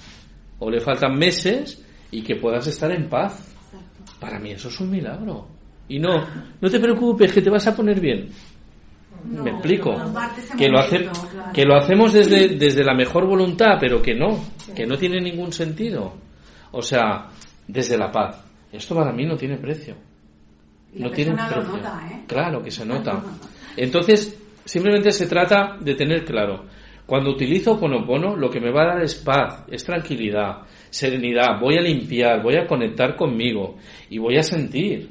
o 0.58 0.70
le 0.70 0.80
faltan 0.80 1.16
meses 1.16 1.82
y 2.10 2.22
que 2.22 2.36
puedas 2.36 2.66
estar 2.66 2.90
en 2.92 3.08
paz. 3.08 3.54
Para 4.20 4.38
mí 4.38 4.52
eso 4.52 4.68
es 4.68 4.80
un 4.80 4.90
milagro. 4.90 5.48
Y 5.88 5.98
no, 5.98 6.24
no 6.60 6.70
te 6.70 6.80
preocupes, 6.80 7.32
que 7.32 7.42
te 7.42 7.50
vas 7.50 7.66
a 7.66 7.76
poner 7.76 8.00
bien. 8.00 8.28
Me 9.24 9.50
explico. 9.50 9.94
Que 10.56 10.68
lo, 10.68 10.78
hace, 10.78 10.98
momento, 10.98 11.28
claro. 11.30 11.52
que 11.52 11.64
lo 11.64 11.76
hacemos 11.76 12.12
desde, 12.12 12.48
desde 12.56 12.84
la 12.84 12.94
mejor 12.94 13.26
voluntad, 13.26 13.78
pero 13.80 14.02
que 14.02 14.14
no, 14.14 14.38
que 14.74 14.86
no 14.86 14.96
tiene 14.96 15.20
ningún 15.20 15.52
sentido. 15.52 16.14
O 16.72 16.82
sea, 16.82 17.28
desde 17.66 17.96
la 17.96 18.10
paz. 18.10 18.44
Esto 18.72 18.94
para 18.94 19.12
mí 19.12 19.24
no 19.24 19.36
tiene 19.36 19.56
precio. 19.56 19.94
Y 20.92 21.02
No 21.02 21.10
tiene 21.10 21.32
persona 21.32 21.56
lo 21.56 21.62
precio. 21.62 21.76
nota, 21.76 22.08
¿eh? 22.10 22.24
Claro 22.26 22.62
que 22.62 22.70
se 22.70 22.84
nota. 22.84 23.22
Entonces, 23.76 24.38
simplemente 24.64 25.10
se 25.12 25.26
trata 25.26 25.76
de 25.80 25.94
tener 25.94 26.24
claro. 26.24 26.64
Cuando 27.06 27.30
utilizo 27.30 27.78
Ponopono, 27.78 28.34
lo 28.34 28.48
que 28.48 28.60
me 28.60 28.70
va 28.70 28.82
a 28.82 28.94
dar 28.94 29.02
es 29.02 29.14
paz, 29.14 29.64
es 29.70 29.84
tranquilidad, 29.84 30.62
serenidad. 30.88 31.60
Voy 31.60 31.76
a 31.76 31.82
limpiar, 31.82 32.42
voy 32.42 32.56
a 32.56 32.66
conectar 32.66 33.14
conmigo 33.14 33.76
y 34.08 34.18
voy 34.18 34.38
a 34.38 34.42
sentir. 34.42 35.10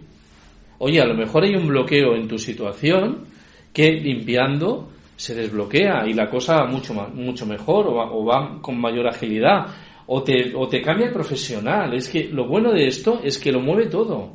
Oye, 0.79 0.99
a 0.99 1.05
lo 1.05 1.13
mejor 1.13 1.43
hay 1.43 1.55
un 1.55 1.67
bloqueo 1.67 2.15
en 2.15 2.27
tu 2.27 2.37
situación 2.39 3.27
que 3.73 3.91
limpiando 3.93 4.89
se 5.15 5.35
desbloquea 5.35 6.07
y 6.07 6.13
la 6.13 6.29
cosa 6.29 6.57
va 6.57 6.67
mucho, 6.67 6.93
ma- 6.93 7.07
mucho 7.07 7.45
mejor 7.45 7.87
o 7.87 7.95
va, 7.95 8.11
o 8.11 8.23
va 8.25 8.61
con 8.61 8.79
mayor 8.79 9.07
agilidad. 9.07 9.67
O 10.05 10.21
te, 10.21 10.53
o 10.53 10.67
te 10.67 10.81
cambia 10.81 11.07
el 11.07 11.13
profesional. 11.13 11.93
Es 11.93 12.09
que 12.09 12.25
lo 12.25 12.45
bueno 12.45 12.71
de 12.71 12.87
esto 12.87 13.21
es 13.23 13.39
que 13.39 13.51
lo 13.51 13.61
mueve 13.61 13.87
todo. 13.87 14.33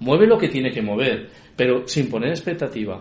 Mueve 0.00 0.26
lo 0.26 0.36
que 0.36 0.48
tiene 0.48 0.72
que 0.72 0.82
mover, 0.82 1.30
pero 1.56 1.86
sin 1.86 2.10
poner 2.10 2.30
expectativa. 2.30 3.00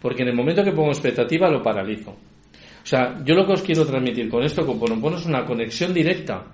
Porque 0.00 0.22
en 0.22 0.28
el 0.30 0.34
momento 0.34 0.64
que 0.64 0.72
pongo 0.72 0.90
expectativa 0.90 1.48
lo 1.48 1.62
paralizo. 1.62 2.10
O 2.10 2.84
sea, 2.86 3.22
yo 3.24 3.36
lo 3.36 3.46
que 3.46 3.52
os 3.52 3.62
quiero 3.62 3.86
transmitir 3.86 4.28
con 4.28 4.42
esto, 4.42 4.66
con 4.66 4.80
Ponopono, 4.80 5.16
es 5.18 5.24
una 5.26 5.44
conexión 5.44 5.94
directa. 5.94 6.44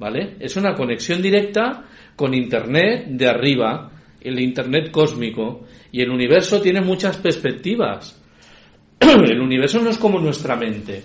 ¿Vale? 0.00 0.34
Es 0.40 0.56
una 0.56 0.74
conexión 0.74 1.22
directa 1.22 1.84
con 2.16 2.34
Internet 2.34 3.06
de 3.08 3.28
arriba, 3.28 3.90
el 4.20 4.40
Internet 4.40 4.90
cósmico. 4.90 5.64
Y 5.92 6.02
el 6.02 6.10
universo 6.10 6.60
tiene 6.60 6.80
muchas 6.80 7.16
perspectivas. 7.16 8.20
el 9.00 9.40
universo 9.40 9.80
no 9.80 9.90
es 9.90 9.98
como 9.98 10.18
nuestra 10.18 10.56
mente. 10.56 11.02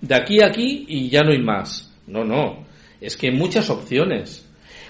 De 0.00 0.14
aquí 0.14 0.40
a 0.42 0.46
aquí 0.46 0.84
y 0.88 1.08
ya 1.08 1.22
no 1.22 1.32
hay 1.32 1.42
más. 1.42 1.94
No, 2.06 2.24
no. 2.24 2.64
Es 3.00 3.16
que 3.16 3.28
hay 3.28 3.34
muchas 3.36 3.70
opciones. 3.70 4.48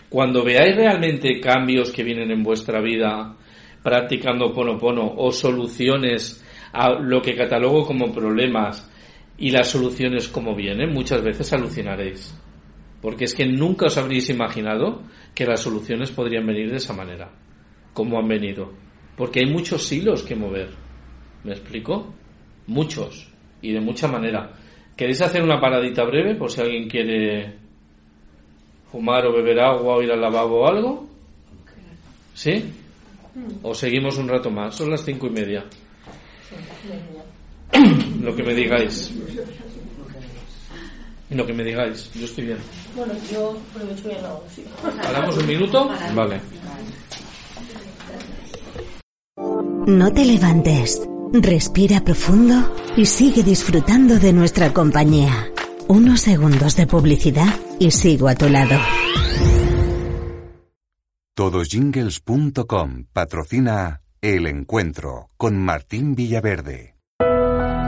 Cuando 0.09 0.45
veáis 0.45 0.77
realmente 0.77 1.41
cambios 1.41 1.91
que 1.91 2.05
vienen 2.05 2.31
en 2.31 2.43
vuestra 2.43 2.81
vida 2.81 3.37
practicando 3.83 4.53
Ponopono 4.53 5.13
o 5.17 5.31
soluciones 5.31 6.43
a 6.73 6.95
lo 6.95 7.21
que 7.23 7.37
catalogo 7.37 7.87
como 7.87 8.13
problemas 8.13 8.91
y 9.37 9.51
las 9.51 9.69
soluciones 9.69 10.29
como 10.29 10.55
vienen, 10.55 10.93
muchas 10.93 11.23
veces 11.23 11.53
alucinaréis. 11.53 12.35
Porque 13.01 13.25
es 13.25 13.35
que 13.35 13.47
nunca 13.47 13.87
os 13.87 13.99
habréis 13.99 14.31
imaginado 14.31 15.03
que 15.35 15.47
las 15.47 15.61
soluciones 15.61 16.11
podrían 16.11 16.47
venir 16.47 16.71
de 16.71 16.79
esa 16.79 16.93
manera, 16.95 17.31
como 17.95 18.19
han 18.19 18.29
venido. 18.29 18.71
Porque 19.17 19.41
hay 19.41 19.47
muchos 19.47 19.91
hilos 19.91 20.23
que 20.23 20.35
mover. 20.35 20.69
¿Me 21.45 21.53
explico? 21.53 22.13
Muchos. 22.67 23.33
Y 23.63 23.73
de 23.73 23.81
mucha 23.81 24.09
manera. 24.09 24.53
¿Queréis 24.97 25.23
hacer 25.23 25.43
una 25.43 25.61
paradita 25.61 26.05
breve 26.05 26.35
por 26.35 26.51
si 26.51 26.61
alguien 26.61 26.89
quiere 26.89 27.55
fumar 28.91 29.27
o 29.27 29.33
beber 29.33 29.61
agua 29.61 29.97
o 29.97 30.03
ir 30.03 30.13
al 30.13 30.21
lavabo 30.21 30.61
o 30.61 30.67
algo? 30.67 31.09
¿Sí? 32.35 32.65
¿O 33.63 33.75
seguimos 33.75 34.19
un 34.19 34.29
rato 34.29 34.51
más? 34.51 34.75
Son 34.75 34.91
las 34.91 35.05
cinco 35.05 35.27
y 35.27 35.31
media. 35.31 35.65
Lo 38.21 38.35
que 38.35 38.43
me 38.43 38.55
digáis. 38.55 39.13
Lo 41.31 41.45
que 41.45 41.53
me 41.53 41.65
digáis. 41.65 42.13
Yo 42.15 42.25
estoy 42.27 42.47
bien. 42.47 42.59
Bueno, 42.95 43.13
yo 43.33 43.59
aprovecho 43.71 44.09
bien 44.09 44.21
sí. 44.55 44.65
¿Paramos 45.03 45.37
un 45.37 45.47
minuto? 45.47 45.91
Vale. 46.15 46.41
No 49.87 50.11
te 50.15 50.25
levantes. 50.25 51.07
Respira 51.35 52.01
profundo 52.01 52.75
y 52.97 53.05
sigue 53.05 53.43
disfrutando 53.43 54.19
de 54.19 54.33
nuestra 54.33 54.73
compañía. 54.73 55.51
Unos 55.89 56.23
segundos 56.23 56.75
de 56.77 56.87
publicidad 56.87 57.55
y 57.79 57.91
sigo 57.91 58.29
a 58.29 58.35
tu 58.35 58.49
lado. 58.49 58.77
Todosjingles.com 61.35 63.05
patrocina 63.13 64.01
El 64.23 64.47
Encuentro 64.47 65.29
con 65.37 65.59
Martín 65.59 66.15
Villaverde. 66.15 66.94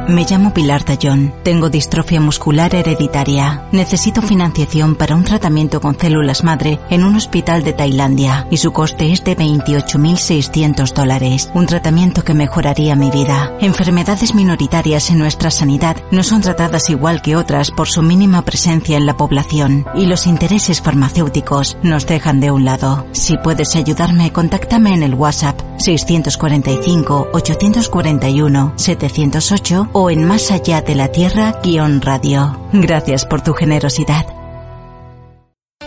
Me 0.09 0.25
llamo 0.25 0.55
Pilar 0.55 0.85
Tallón. 0.85 1.35
Tengo 1.43 1.69
distrofia 1.69 2.21
muscular 2.21 2.73
hereditaria. 2.77 3.67
Necesito 3.73 4.23
financiación 4.23 4.95
para 4.95 5.17
un 5.17 5.25
tratamiento 5.25 5.81
con 5.81 5.99
células 5.99 6.45
madre 6.45 6.79
en 6.91 7.03
un 7.03 7.17
hospital 7.17 7.65
de 7.65 7.73
Tailandia 7.73 8.47
y 8.49 8.59
su 8.59 8.73
coste 8.73 9.13
es 9.13 9.25
de 9.25 9.37
28.600 9.37 10.93
dólares. 10.93 11.51
Un 11.55 11.67
tratamiento 11.67 12.23
que 12.23 12.35
mejoraría 12.35 12.95
mi 12.95 13.11
vida. 13.11 13.53
Enfermedades 13.61 14.33
minoritarias 14.33 15.11
en 15.11 15.19
nuestra 15.19 15.51
sanidad 15.51 15.97
no 16.13 16.23
son 16.23 16.41
tratadas 16.41 16.89
igual 16.89 17.21
que 17.21 17.35
otras 17.35 17.73
por 17.73 17.89
su 17.89 18.01
mínima 18.03 18.43
presencia 18.43 18.97
en 18.97 19.07
la 19.07 19.17
población 19.17 19.87
y 19.97 20.07
los 20.07 20.29
intereses 20.29 20.81
farmacéuticos 20.81 21.79
nos 21.83 22.07
dejan 22.07 22.39
de 22.39 22.53
un 22.53 22.65
lado. 22.65 23.07
Si 23.11 23.37
puedes 23.39 23.75
ayudarme, 23.75 24.33
contáctame 24.33 24.95
en 24.95 25.03
el 25.03 25.15
WhatsApp 25.15 25.61
645 25.79 27.31
841 27.33 28.73
708 28.77 29.91
o 29.99 30.11
en 30.11 30.25
Más 30.25 30.51
Allá 30.51 30.83
de 30.83 30.95
la 30.95 31.09
Tierra 31.09 31.59
guion 31.63 32.03
radio. 32.03 32.61
Gracias 32.71 33.25
por 33.25 33.41
tu 33.41 33.55
generosidad. 33.55 34.27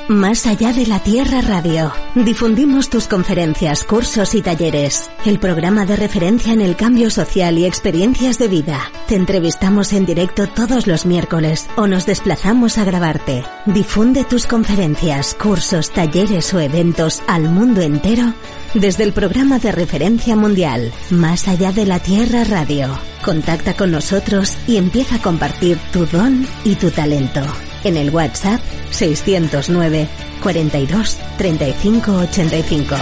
Más 0.10 0.48
allá 0.48 0.74
de 0.74 0.88
la 0.88 0.98
Tierra 1.04 1.40
Radio. 1.42 1.94
Difundimos 2.16 2.90
tus 2.90 3.08
conferencias, 3.08 3.84
cursos 3.84 4.34
y 4.34 4.42
talleres. 4.42 5.08
El 5.24 5.40
programa 5.40 5.86
de 5.86 5.96
referencia 5.96 6.52
en 6.52 6.62
el 6.62 6.76
cambio 6.76 7.12
social 7.12 7.60
y 7.60 7.66
experiencias 7.66 8.40
de 8.40 8.48
vida. 8.48 8.92
Te 9.08 9.14
entrevistamos 9.16 9.94
en 9.94 10.08
directo 10.08 10.48
todos 10.48 10.88
los 10.88 11.06
miércoles 11.06 11.68
o 11.78 11.86
nos 11.86 12.08
desplazamos 12.08 12.80
a 12.80 12.86
grabarte. 12.86 13.44
Difunde 13.68 14.24
tus 14.24 14.48
conferencias, 14.48 15.36
cursos, 15.36 15.92
talleres 15.92 16.52
o 16.56 16.60
eventos 16.60 17.22
al 17.28 17.44
mundo 17.44 17.82
entero 17.82 18.34
desde 18.74 19.04
el 19.04 19.14
programa 19.14 19.60
de 19.60 19.72
referencia 19.72 20.36
mundial. 20.36 20.92
Más 21.12 21.48
allá 21.48 21.72
de 21.72 21.86
la 21.86 22.00
Tierra 22.00 22.46
Radio. 22.46 22.98
Contacta 23.24 23.76
con 23.76 23.92
nosotros 23.92 24.58
y 24.66 24.78
empieza 24.78 25.18
a 25.18 25.22
compartir 25.22 25.78
tu 25.94 26.08
don 26.08 26.48
y 26.66 26.74
tu 26.78 26.90
talento 26.90 27.44
en 27.84 27.98
el 27.98 28.10
WhatsApp 28.10 28.62
609 28.92 30.08
42 30.42 31.18
35 31.38 32.12
85. 32.12 32.96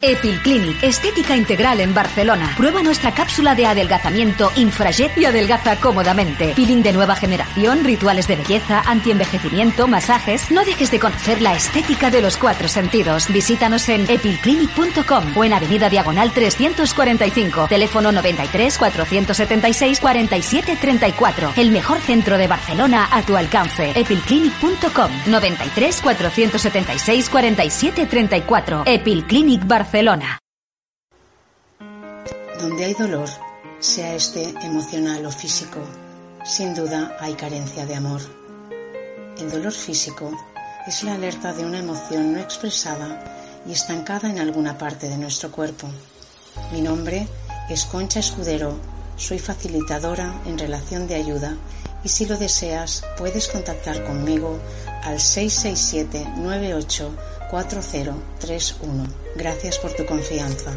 Epilclinic, 0.00 0.80
estética 0.84 1.34
integral 1.34 1.80
en 1.80 1.92
Barcelona. 1.92 2.54
Prueba 2.56 2.84
nuestra 2.84 3.12
cápsula 3.12 3.56
de 3.56 3.66
adelgazamiento 3.66 4.52
Infrajet 4.54 5.18
y 5.18 5.24
adelgaza 5.24 5.74
cómodamente. 5.80 6.52
Peeling 6.54 6.84
de 6.84 6.92
nueva 6.92 7.16
generación, 7.16 7.82
rituales 7.82 8.28
de 8.28 8.36
belleza, 8.36 8.80
antienvejecimiento, 8.86 9.88
masajes. 9.88 10.52
No 10.52 10.64
dejes 10.64 10.92
de 10.92 11.00
conocer 11.00 11.42
la 11.42 11.56
estética 11.56 12.12
de 12.12 12.20
los 12.20 12.36
cuatro 12.36 12.68
sentidos. 12.68 13.26
Visítanos 13.26 13.88
en 13.88 14.08
epilclinic.com 14.08 15.36
o 15.36 15.44
en 15.44 15.52
Avenida 15.52 15.90
Diagonal 15.90 16.30
345, 16.30 17.66
teléfono 17.66 18.12
93 18.12 18.78
476 18.78 19.98
47 19.98 20.78
34. 20.80 21.54
El 21.56 21.72
mejor 21.72 21.98
centro 21.98 22.38
de 22.38 22.46
Barcelona 22.46 23.08
a 23.10 23.22
tu 23.22 23.36
alcance. 23.36 23.90
Epilclinic.com 23.96 25.10
93 25.26 26.00
476 26.00 27.30
47 27.30 28.06
34. 28.06 28.84
Epilclinic 28.86 29.66
Barcelona. 29.66 29.87
Donde 32.60 32.84
hay 32.84 32.92
dolor, 32.92 33.26
sea 33.78 34.14
este 34.14 34.50
emocional 34.62 35.24
o 35.24 35.30
físico, 35.30 35.80
sin 36.44 36.74
duda 36.74 37.16
hay 37.18 37.32
carencia 37.32 37.86
de 37.86 37.94
amor. 37.94 38.20
El 39.38 39.50
dolor 39.50 39.72
físico 39.72 40.30
es 40.86 41.04
la 41.04 41.14
alerta 41.14 41.54
de 41.54 41.64
una 41.64 41.78
emoción 41.78 42.34
no 42.34 42.38
expresada 42.38 43.62
y 43.66 43.72
estancada 43.72 44.28
en 44.28 44.38
alguna 44.38 44.76
parte 44.76 45.08
de 45.08 45.16
nuestro 45.16 45.50
cuerpo. 45.50 45.88
Mi 46.70 46.82
nombre 46.82 47.26
es 47.70 47.86
Concha 47.86 48.20
Escudero, 48.20 48.76
soy 49.16 49.38
facilitadora 49.38 50.34
en 50.44 50.58
relación 50.58 51.08
de 51.08 51.14
ayuda 51.14 51.56
y 52.04 52.10
si 52.10 52.26
lo 52.26 52.36
deseas 52.36 53.04
puedes 53.16 53.48
contactar 53.48 54.04
conmigo 54.04 54.58
al 55.02 55.18
667 55.18 56.26
98 56.36 57.37
4031. 57.50 59.06
Gracias 59.36 59.78
por 59.78 59.92
tu 59.92 60.04
confianza. 60.04 60.74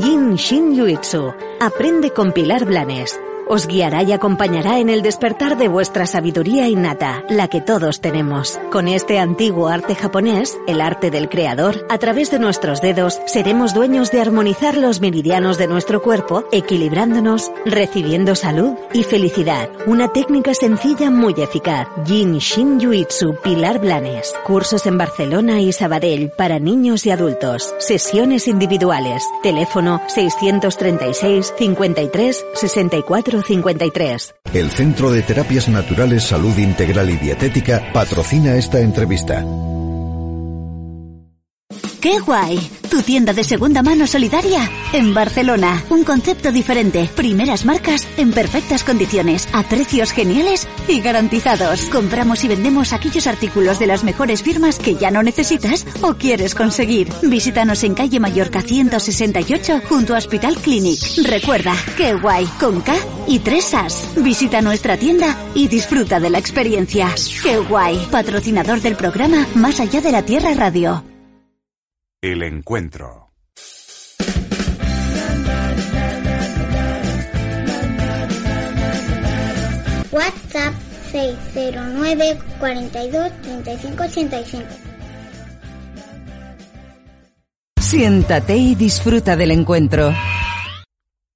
Yin 0.00 0.36
Shin 0.36 0.74
Yuitsu. 0.74 1.32
Aprende 1.60 2.10
con 2.10 2.32
Pilar 2.32 2.64
Blanes. 2.64 3.18
Os 3.48 3.66
guiará 3.66 4.02
y 4.02 4.12
acompañará 4.12 4.78
en 4.78 4.88
el 4.88 5.02
despertar 5.02 5.58
de 5.58 5.68
vuestra 5.68 6.06
sabiduría 6.06 6.68
innata, 6.68 7.24
la 7.28 7.48
que 7.48 7.60
todos 7.60 8.00
tenemos. 8.00 8.58
Con 8.70 8.88
este 8.88 9.18
antiguo 9.18 9.68
arte 9.68 9.94
japonés, 9.94 10.58
el 10.66 10.80
arte 10.80 11.10
del 11.10 11.28
creador, 11.28 11.84
a 11.90 11.98
través 11.98 12.30
de 12.30 12.38
nuestros 12.38 12.80
dedos 12.80 13.20
seremos 13.26 13.74
dueños 13.74 14.10
de 14.10 14.20
armonizar 14.20 14.76
los 14.76 15.00
meridianos 15.00 15.58
de 15.58 15.66
nuestro 15.66 16.02
cuerpo, 16.02 16.44
equilibrándonos, 16.52 17.50
recibiendo 17.66 18.34
salud 18.34 18.72
y 18.92 19.02
felicidad. 19.02 19.68
Una 19.86 20.08
técnica 20.08 20.54
sencilla 20.54 21.10
muy 21.10 21.34
eficaz. 21.36 21.88
Yin 22.06 22.38
Shin 22.38 22.80
Yuitsu 22.80 23.36
Pilar 23.42 23.80
Blanes. 23.80 24.34
Cursos 24.44 24.86
en 24.86 24.98
Barcelona 24.98 25.60
y 25.60 25.72
Sabadell 25.72 26.30
para 26.30 26.58
niños 26.58 27.04
y 27.06 27.10
adultos. 27.10 27.74
Sesiones 27.78 28.48
individuales. 28.48 29.24
Teléfono 29.42 30.00
636 30.08 31.52
53 31.58 32.46
64 32.54 33.41
53. 33.42 34.34
El 34.54 34.70
Centro 34.70 35.10
de 35.10 35.22
Terapias 35.22 35.68
Naturales 35.68 36.24
Salud 36.24 36.56
Integral 36.58 37.10
y 37.10 37.16
Dietética 37.16 37.92
patrocina 37.92 38.56
esta 38.56 38.80
entrevista. 38.80 39.44
¡Qué 42.02 42.18
guay! 42.18 42.58
Tu 42.90 43.00
tienda 43.00 43.32
de 43.32 43.44
segunda 43.44 43.80
mano 43.80 44.08
solidaria 44.08 44.68
en 44.92 45.14
Barcelona. 45.14 45.84
Un 45.88 46.02
concepto 46.02 46.50
diferente. 46.50 47.08
Primeras 47.14 47.64
marcas 47.64 48.08
en 48.16 48.32
perfectas 48.32 48.82
condiciones, 48.82 49.48
a 49.52 49.62
precios 49.62 50.10
geniales 50.10 50.66
y 50.88 51.00
garantizados. 51.00 51.82
Compramos 51.82 52.42
y 52.42 52.48
vendemos 52.48 52.92
aquellos 52.92 53.28
artículos 53.28 53.78
de 53.78 53.86
las 53.86 54.02
mejores 54.02 54.42
firmas 54.42 54.80
que 54.80 54.96
ya 54.96 55.12
no 55.12 55.22
necesitas 55.22 55.86
o 56.02 56.14
quieres 56.14 56.56
conseguir. 56.56 57.08
Visítanos 57.22 57.84
en 57.84 57.94
calle 57.94 58.18
Mallorca 58.18 58.62
168 58.62 59.82
junto 59.88 60.16
a 60.16 60.18
Hospital 60.18 60.56
Clinic. 60.56 60.98
Recuerda, 61.24 61.76
qué 61.96 62.14
guay, 62.14 62.46
con 62.58 62.80
K 62.80 62.94
y 63.28 63.38
tres 63.38 63.72
As. 63.74 64.08
Visita 64.16 64.60
nuestra 64.60 64.96
tienda 64.96 65.38
y 65.54 65.68
disfruta 65.68 66.18
de 66.18 66.30
la 66.30 66.38
experiencia. 66.38 67.14
¡Qué 67.44 67.58
guay! 67.58 68.08
Patrocinador 68.10 68.80
del 68.80 68.96
programa 68.96 69.46
Más 69.54 69.78
allá 69.78 70.00
de 70.00 70.10
la 70.10 70.22
Tierra 70.22 70.52
Radio. 70.54 71.11
El 72.24 72.44
Encuentro. 72.44 73.32
WhatsApp 80.12 80.72
609 81.10 82.38
42 82.60 83.42
35 83.42 84.04
85. 84.04 84.64
Siéntate 87.80 88.56
y 88.56 88.76
disfruta 88.76 89.34
del 89.34 89.50
encuentro. 89.50 90.12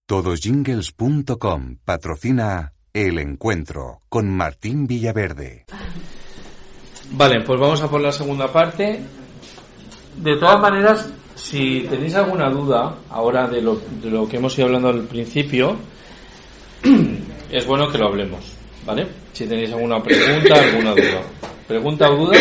Todosjingles.com 0.06 1.78
patrocina 1.84 2.74
El 2.92 3.18
Encuentro 3.18 3.98
con 4.08 4.30
Martín 4.30 4.86
Villaverde. 4.86 5.64
Vale, 7.10 7.40
pues 7.44 7.58
vamos 7.58 7.80
a 7.82 7.90
por 7.90 8.00
la 8.00 8.12
segunda 8.12 8.52
parte. 8.52 9.25
De 10.16 10.36
todas 10.36 10.60
maneras, 10.60 11.08
si 11.34 11.82
tenéis 11.82 12.14
alguna 12.14 12.50
duda 12.50 12.96
ahora 13.10 13.46
de 13.46 13.60
lo, 13.60 13.76
de 14.02 14.10
lo 14.10 14.26
que 14.28 14.38
hemos 14.38 14.56
ido 14.56 14.66
hablando 14.66 14.88
al 14.88 15.02
principio, 15.02 15.76
es 17.50 17.66
bueno 17.66 17.88
que 17.88 17.98
lo 17.98 18.06
hablemos, 18.06 18.52
¿vale? 18.84 19.06
Si 19.32 19.46
tenéis 19.46 19.72
alguna 19.72 20.02
pregunta, 20.02 20.54
alguna 20.54 20.92
duda. 20.92 21.22
Pregunta 21.68 22.10
o 22.10 22.16
duda 22.16 22.38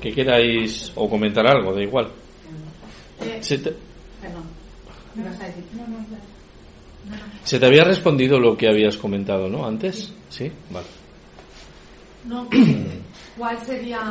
que 0.00 0.12
queráis 0.12 0.92
o 0.94 1.08
comentar 1.08 1.46
algo, 1.46 1.72
da 1.72 1.82
igual. 1.82 2.08
Se 3.40 3.58
te, 3.58 3.74
se 7.44 7.58
te 7.58 7.66
había 7.66 7.84
respondido 7.84 8.38
lo 8.38 8.56
que 8.56 8.68
habías 8.68 8.96
comentado, 8.96 9.48
¿no? 9.48 9.66
Antes, 9.66 10.12
¿sí? 10.28 10.50
Vale. 10.70 10.86
No, 12.24 12.48
¿Cuáles 13.42 13.64
serían 13.64 14.06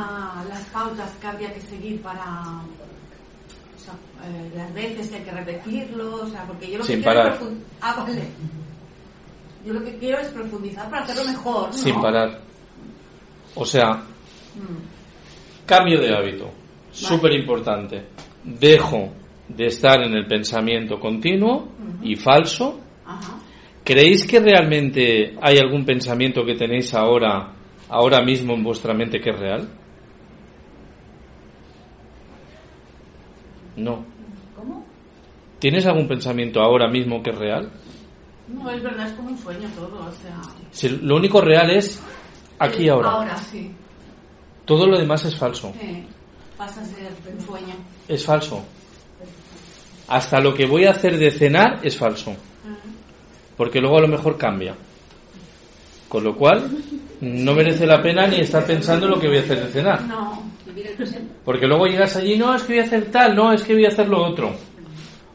las 0.49 0.65
pautas 0.73 1.09
que 1.21 1.25
habría 1.25 1.53
que 1.53 1.61
seguir 1.61 2.01
para 2.01 2.21
o 3.77 3.79
sea, 3.79 3.93
eh, 4.25 4.51
las 4.57 4.73
veces 4.73 5.07
que 5.07 5.15
hay 5.15 5.23
que 5.23 5.31
repetirlo? 5.31 6.15
O 6.15 6.27
sea, 6.27 6.43
porque 6.43 6.69
yo 6.69 6.79
lo 6.79 6.83
Sin 6.83 6.97
que 6.97 7.03
quiero 7.03 7.29
es 7.29 7.39
Ah, 7.79 7.95
vale. 7.97 8.23
Yo 9.65 9.71
lo 9.71 9.85
que 9.85 9.97
quiero 9.99 10.19
es 10.19 10.27
profundizar 10.27 10.89
para 10.89 11.03
hacerlo 11.03 11.23
mejor. 11.31 11.67
¿no? 11.67 11.73
Sin 11.73 12.01
parar. 12.01 12.41
O 13.55 13.65
sea, 13.65 14.03
Mm. 14.53 15.65
cambio 15.65 16.01
de 16.01 16.13
hábito. 16.13 16.51
Súper 16.91 17.31
importante. 17.31 18.03
Dejo 18.43 19.13
de 19.47 19.67
estar 19.67 20.01
en 20.01 20.13
el 20.13 20.27
pensamiento 20.27 20.99
continuo 20.99 21.69
y 22.03 22.17
falso. 22.17 22.81
Ajá. 23.05 23.39
¿Creéis 23.81 24.27
que 24.27 24.41
realmente 24.41 25.37
hay 25.41 25.57
algún 25.57 25.85
pensamiento 25.85 26.43
que 26.45 26.55
tenéis 26.55 26.93
ahora, 26.93 27.53
ahora 27.91 28.21
mismo 28.21 28.53
en 28.53 28.63
vuestra 28.63 28.93
mente 28.93 29.19
que 29.19 29.29
es 29.29 29.39
real? 29.39 29.67
No. 33.75 34.03
¿Cómo? 34.55 34.85
¿Tienes 35.59 35.85
algún 35.85 36.07
pensamiento 36.07 36.61
ahora 36.61 36.87
mismo 36.87 37.21
que 37.21 37.29
es 37.29 37.37
real? 37.37 37.69
No, 38.47 38.69
es 38.69 38.81
verdad, 38.81 39.07
es 39.07 39.13
como 39.13 39.29
un 39.29 39.37
sueño 39.37 39.69
todo, 39.75 40.07
o 40.07 40.11
sea... 40.11 40.41
Si 40.71 40.89
lo 40.89 41.17
único 41.17 41.41
real 41.41 41.69
es 41.69 42.01
aquí 42.59 42.83
y 42.83 42.89
ahora. 42.89 43.11
Ahora 43.11 43.37
sí. 43.37 43.71
Todo 44.65 44.87
lo 44.87 44.97
demás 44.97 45.25
es 45.25 45.35
falso. 45.35 45.73
Eh, 45.79 46.05
pasa 46.57 46.81
a 46.81 46.85
ser 46.85 47.11
un 47.33 47.45
sueño. 47.45 47.75
Es 48.07 48.25
falso. 48.25 48.63
Hasta 50.07 50.39
lo 50.39 50.53
que 50.53 50.65
voy 50.65 50.85
a 50.85 50.91
hacer 50.91 51.17
de 51.17 51.31
cenar 51.31 51.79
es 51.83 51.97
falso. 51.97 52.35
Porque 53.57 53.79
luego 53.79 53.97
a 53.97 54.01
lo 54.01 54.07
mejor 54.07 54.37
cambia. 54.37 54.75
Con 56.11 56.25
lo 56.25 56.35
cual, 56.35 56.69
no 57.21 57.53
merece 57.53 57.85
la 57.87 58.01
pena 58.01 58.27
ni 58.27 58.41
estar 58.41 58.65
pensando 58.65 59.05
en 59.05 59.13
lo 59.13 59.17
que 59.17 59.29
voy 59.29 59.37
a 59.37 59.41
hacer 59.43 59.65
de 59.65 59.71
cenar. 59.71 60.01
No. 60.01 60.43
Porque 61.45 61.65
luego 61.65 61.85
llegas 61.85 62.17
allí, 62.17 62.37
no, 62.37 62.53
es 62.53 62.63
que 62.63 62.73
voy 62.73 62.81
a 62.81 62.85
hacer 62.85 63.05
tal, 63.05 63.33
no, 63.33 63.53
es 63.53 63.63
que 63.63 63.73
voy 63.73 63.85
a 63.85 63.87
hacer 63.87 64.09
lo 64.09 64.21
otro. 64.21 64.53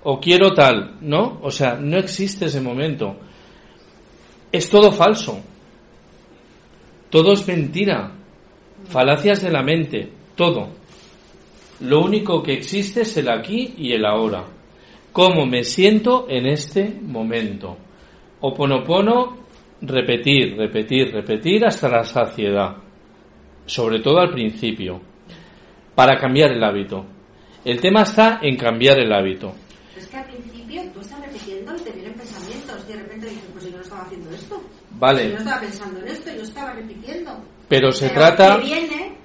O 0.02 0.20
quiero 0.20 0.52
tal, 0.52 0.96
¿no? 1.00 1.38
O 1.40 1.50
sea, 1.50 1.76
no 1.76 1.96
existe 1.96 2.44
ese 2.44 2.60
momento. 2.60 3.16
Es 4.52 4.68
todo 4.68 4.92
falso. 4.92 5.40
Todo 7.08 7.32
es 7.32 7.48
mentira. 7.48 8.12
Falacias 8.84 9.40
de 9.40 9.50
la 9.50 9.62
mente. 9.62 10.12
Todo. 10.34 10.68
Lo 11.80 12.02
único 12.02 12.42
que 12.42 12.52
existe 12.52 13.00
es 13.00 13.16
el 13.16 13.30
aquí 13.30 13.72
y 13.78 13.94
el 13.94 14.04
ahora. 14.04 14.44
Cómo 15.10 15.46
me 15.46 15.64
siento 15.64 16.26
en 16.28 16.44
este 16.44 17.00
momento. 17.00 17.78
Oponopono, 18.40 19.45
repetir, 19.80 20.56
repetir, 20.56 21.12
repetir 21.12 21.64
hasta 21.66 21.88
la 21.88 22.04
saciedad. 22.04 22.76
Sobre 23.66 24.00
todo 24.00 24.18
al 24.20 24.30
principio. 24.32 25.00
Para 25.94 26.18
cambiar 26.18 26.52
el 26.52 26.62
hábito. 26.62 27.04
El 27.64 27.80
tema 27.80 28.02
está 28.02 28.38
en 28.42 28.56
cambiar 28.56 28.98
el 29.00 29.12
hábito. 29.12 29.54
Es 29.96 30.06
que 30.08 30.16
al 30.18 30.24
principio 30.26 30.82
tú 30.94 31.00
estás 31.00 31.20
repitiendo 31.20 31.74
y 31.74 31.80
te 31.80 31.90
vienen 31.92 32.12
pensamientos 32.14 32.84
y 32.88 32.92
de 32.92 32.98
repente 32.98 33.26
dices, 33.28 33.44
pues 33.52 33.64
yo 33.64 33.76
no 33.76 33.82
estaba 33.82 34.02
haciendo 34.02 34.30
esto. 34.30 34.62
Vale. 34.92 35.24
Yo 35.24 35.32
no 35.32 35.38
estaba 35.38 35.60
pensando 35.60 36.00
en 36.00 36.08
esto, 36.08 36.30
yo 36.36 36.42
estaba 36.42 36.72
repitiendo. 36.74 37.44
Pero 37.68 37.90
se 37.92 38.10
trata, 38.10 38.56
Te 38.58 38.62
viene 38.64 39.16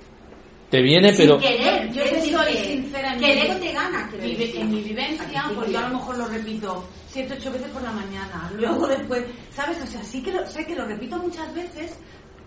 te 0.72 0.82
viene, 0.82 1.14
sin 1.14 1.28
pero 1.28 1.38
querer. 1.40 1.92
Yo 1.92 2.02
te 2.04 2.22
soy 2.22 2.54
que- 2.54 2.64
sincera 2.64 3.14
en 3.14 3.20
que 3.20 3.26
mi- 3.26 3.32
el 3.34 3.38
ego 3.40 3.56
te 3.60 3.72
gana. 3.74 4.10
mi- 4.22 4.36
en 4.62 4.72
mi 4.72 4.82
vivencia, 4.82 5.42
Al 5.44 5.54
pues 5.56 5.70
yo 5.72 5.80
a 5.80 5.82
lo 5.90 5.90
mejor 5.98 6.18
lo 6.18 6.28
repito 6.30 6.84
siete, 7.12 7.36
ocho 7.40 7.52
veces 7.52 7.68
por 7.70 7.82
la 7.84 7.92
mañana. 7.92 8.50
Luego 8.58 8.88
después, 8.88 9.24
¿sabes? 9.54 9.78
O 9.84 9.88
sea, 9.88 10.02
sí 10.04 10.22
que 10.22 10.32
lo, 10.32 10.46
sé 10.48 10.66
que 10.66 10.76
lo 10.76 10.86
repito 10.86 11.18
muchas 11.18 11.54
veces, 11.54 11.94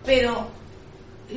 pero 0.05 0.47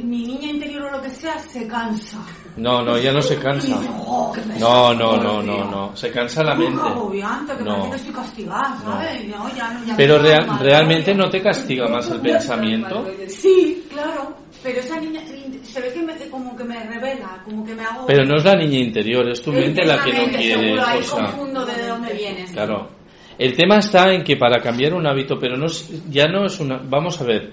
mi 0.03 0.27
niña 0.27 0.51
interior 0.51 0.83
o 0.85 0.91
lo 0.91 1.01
que 1.03 1.09
sea 1.11 1.39
se 1.39 1.67
cansa. 1.67 2.19
no, 2.59 2.83
no, 2.83 2.99
ya 2.99 3.11
no 3.13 3.23
se 3.23 3.37
cansa. 3.39 3.67
dice, 3.67 3.89
"Oh, 4.07 4.35
No, 4.59 4.93
no, 4.95 5.17
no, 5.17 5.43
Dios". 5.43 5.45
no, 5.47 5.71
no, 5.71 5.97
se 5.97 6.11
cansa 6.11 6.43
la 6.43 6.55
mente. 6.55 6.81
agobiante, 6.83 7.57
que 7.57 7.63
No. 7.65 7.71
parece 7.71 7.91
que 7.91 7.97
estoy 7.97 8.13
castigada, 8.15 8.79
¿sabes? 8.85 9.29
No, 9.29 9.49
ya 9.57 9.71
no, 9.73 9.85
ya 9.87 9.97
Pero 9.97 10.19
real- 10.19 10.59
realmente 10.61 11.15
no 11.15 11.31
te 11.31 11.41
castiga 11.41 11.89
más 11.89 12.11
el 12.11 12.21
pensamiento. 12.21 13.07
Sí, 13.29 13.87
claro, 13.91 14.35
pero 14.63 14.81
esa 14.81 15.01
niña 15.01 15.21
se 15.63 15.81
ve 15.81 15.91
que 15.93 16.03
me, 16.03 16.15
como 16.29 16.55
que 16.57 16.65
me 16.65 16.85
revela, 16.85 17.41
como 17.45 17.65
que 17.65 17.75
me 17.75 17.83
hago... 17.85 18.07
Pero 18.07 18.25
no 18.27 18.37
es 18.37 18.45
la 18.45 18.57
niña 18.57 18.79
interior, 18.81 19.27
es 19.31 19.41
tu 19.41 19.53
mente 19.53 19.85
la 19.87 20.03
que 20.05 20.13
no 20.13 20.25
quiere. 20.37 20.65
seguro, 20.65 20.87
ahí 20.87 20.99
O 21.01 21.03
sea, 21.03 21.25
confundo 21.31 21.65
de 21.65 21.87
dónde 21.89 22.13
vienes. 22.13 22.51
claro. 22.51 22.98
El 23.39 23.55
tema 23.57 23.79
está 23.79 24.13
en 24.13 24.25
que 24.25 24.37
para 24.37 24.61
cambiar 24.61 24.95
un 24.95 25.07
hábito, 25.07 25.39
pero 25.39 25.57
no 25.57 25.67
es- 25.67 25.89
ya 26.11 26.27
no 26.29 26.45
es 26.47 26.59
una. 26.61 26.79
Vamos 26.79 27.21
a 27.21 27.25
ver. 27.25 27.51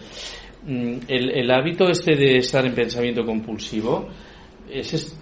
mm, 0.68 0.98
El, 1.07 1.30
el 1.32 1.52
hábito 1.52 1.88
este 1.90 2.16
de 2.16 2.38
estar 2.38 2.66
en 2.66 2.74
pensamiento 2.74 3.24
compulsivo, 3.24 4.07
ese 4.72 4.95
es, 4.95 5.16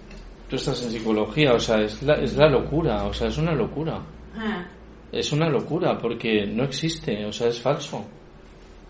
tú 0.48 0.56
estás 0.56 0.82
en 0.84 0.90
psicología, 0.90 1.52
o 1.52 1.58
sea, 1.60 1.82
es 1.82 2.02
la, 2.02 2.14
es 2.14 2.34
la 2.36 2.48
locura, 2.48 3.04
o 3.04 3.12
sea, 3.12 3.28
es 3.28 3.36
una 3.38 3.52
locura. 3.54 4.00
Ah, 4.36 4.66
Es 5.12 5.30
una 5.32 5.48
locura 5.48 5.96
porque 5.98 6.46
no 6.46 6.64
existe, 6.64 7.24
o 7.26 7.30
sea, 7.32 7.48
es 7.48 7.60
falso. 7.60 8.04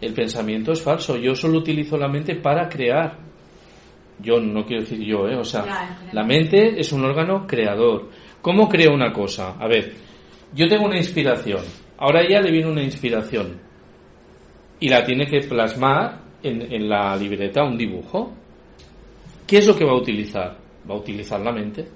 El 0.01 0.13
pensamiento 0.15 0.73
es 0.73 0.81
falso. 0.81 1.17
Yo 1.17 1.35
solo 1.35 1.59
utilizo 1.59 1.97
la 1.99 2.09
mente 2.09 2.37
para 2.37 2.69
crear. 2.69 3.17
Yo 4.21 4.39
no 4.41 4.65
quiero 4.65 4.83
decir 4.83 5.01
yo, 5.05 5.29
¿eh? 5.29 5.37
O 5.37 5.45
sea, 5.45 5.63
la 6.13 6.23
mente 6.25 6.79
es 6.81 6.93
un 6.93 7.05
órgano 7.05 7.47
creador. 7.47 8.09
¿Cómo 8.41 8.69
creo 8.69 8.95
una 8.95 9.13
cosa? 9.13 9.57
A 9.59 9.67
ver, 9.67 9.93
yo 10.55 10.69
tengo 10.69 10.87
una 10.87 10.97
inspiración. 10.97 11.63
Ahora 11.99 12.23
ella 12.23 12.41
le 12.41 12.51
viene 12.51 12.71
una 12.71 12.83
inspiración. 12.83 13.61
Y 14.81 14.89
la 14.89 15.05
tiene 15.05 15.27
que 15.27 15.41
plasmar 15.41 16.21
en, 16.43 16.73
en 16.73 16.89
la 16.89 17.17
libreta, 17.17 17.65
un 17.65 17.77
dibujo. 17.77 18.33
¿Qué 19.47 19.59
es 19.59 19.67
lo 19.67 19.77
que 19.77 19.85
va 19.85 19.93
a 19.93 19.97
utilizar? 19.97 20.57
Va 20.89 20.95
a 20.95 20.99
utilizar 20.99 21.41
la 21.41 21.53
mente. 21.53 21.87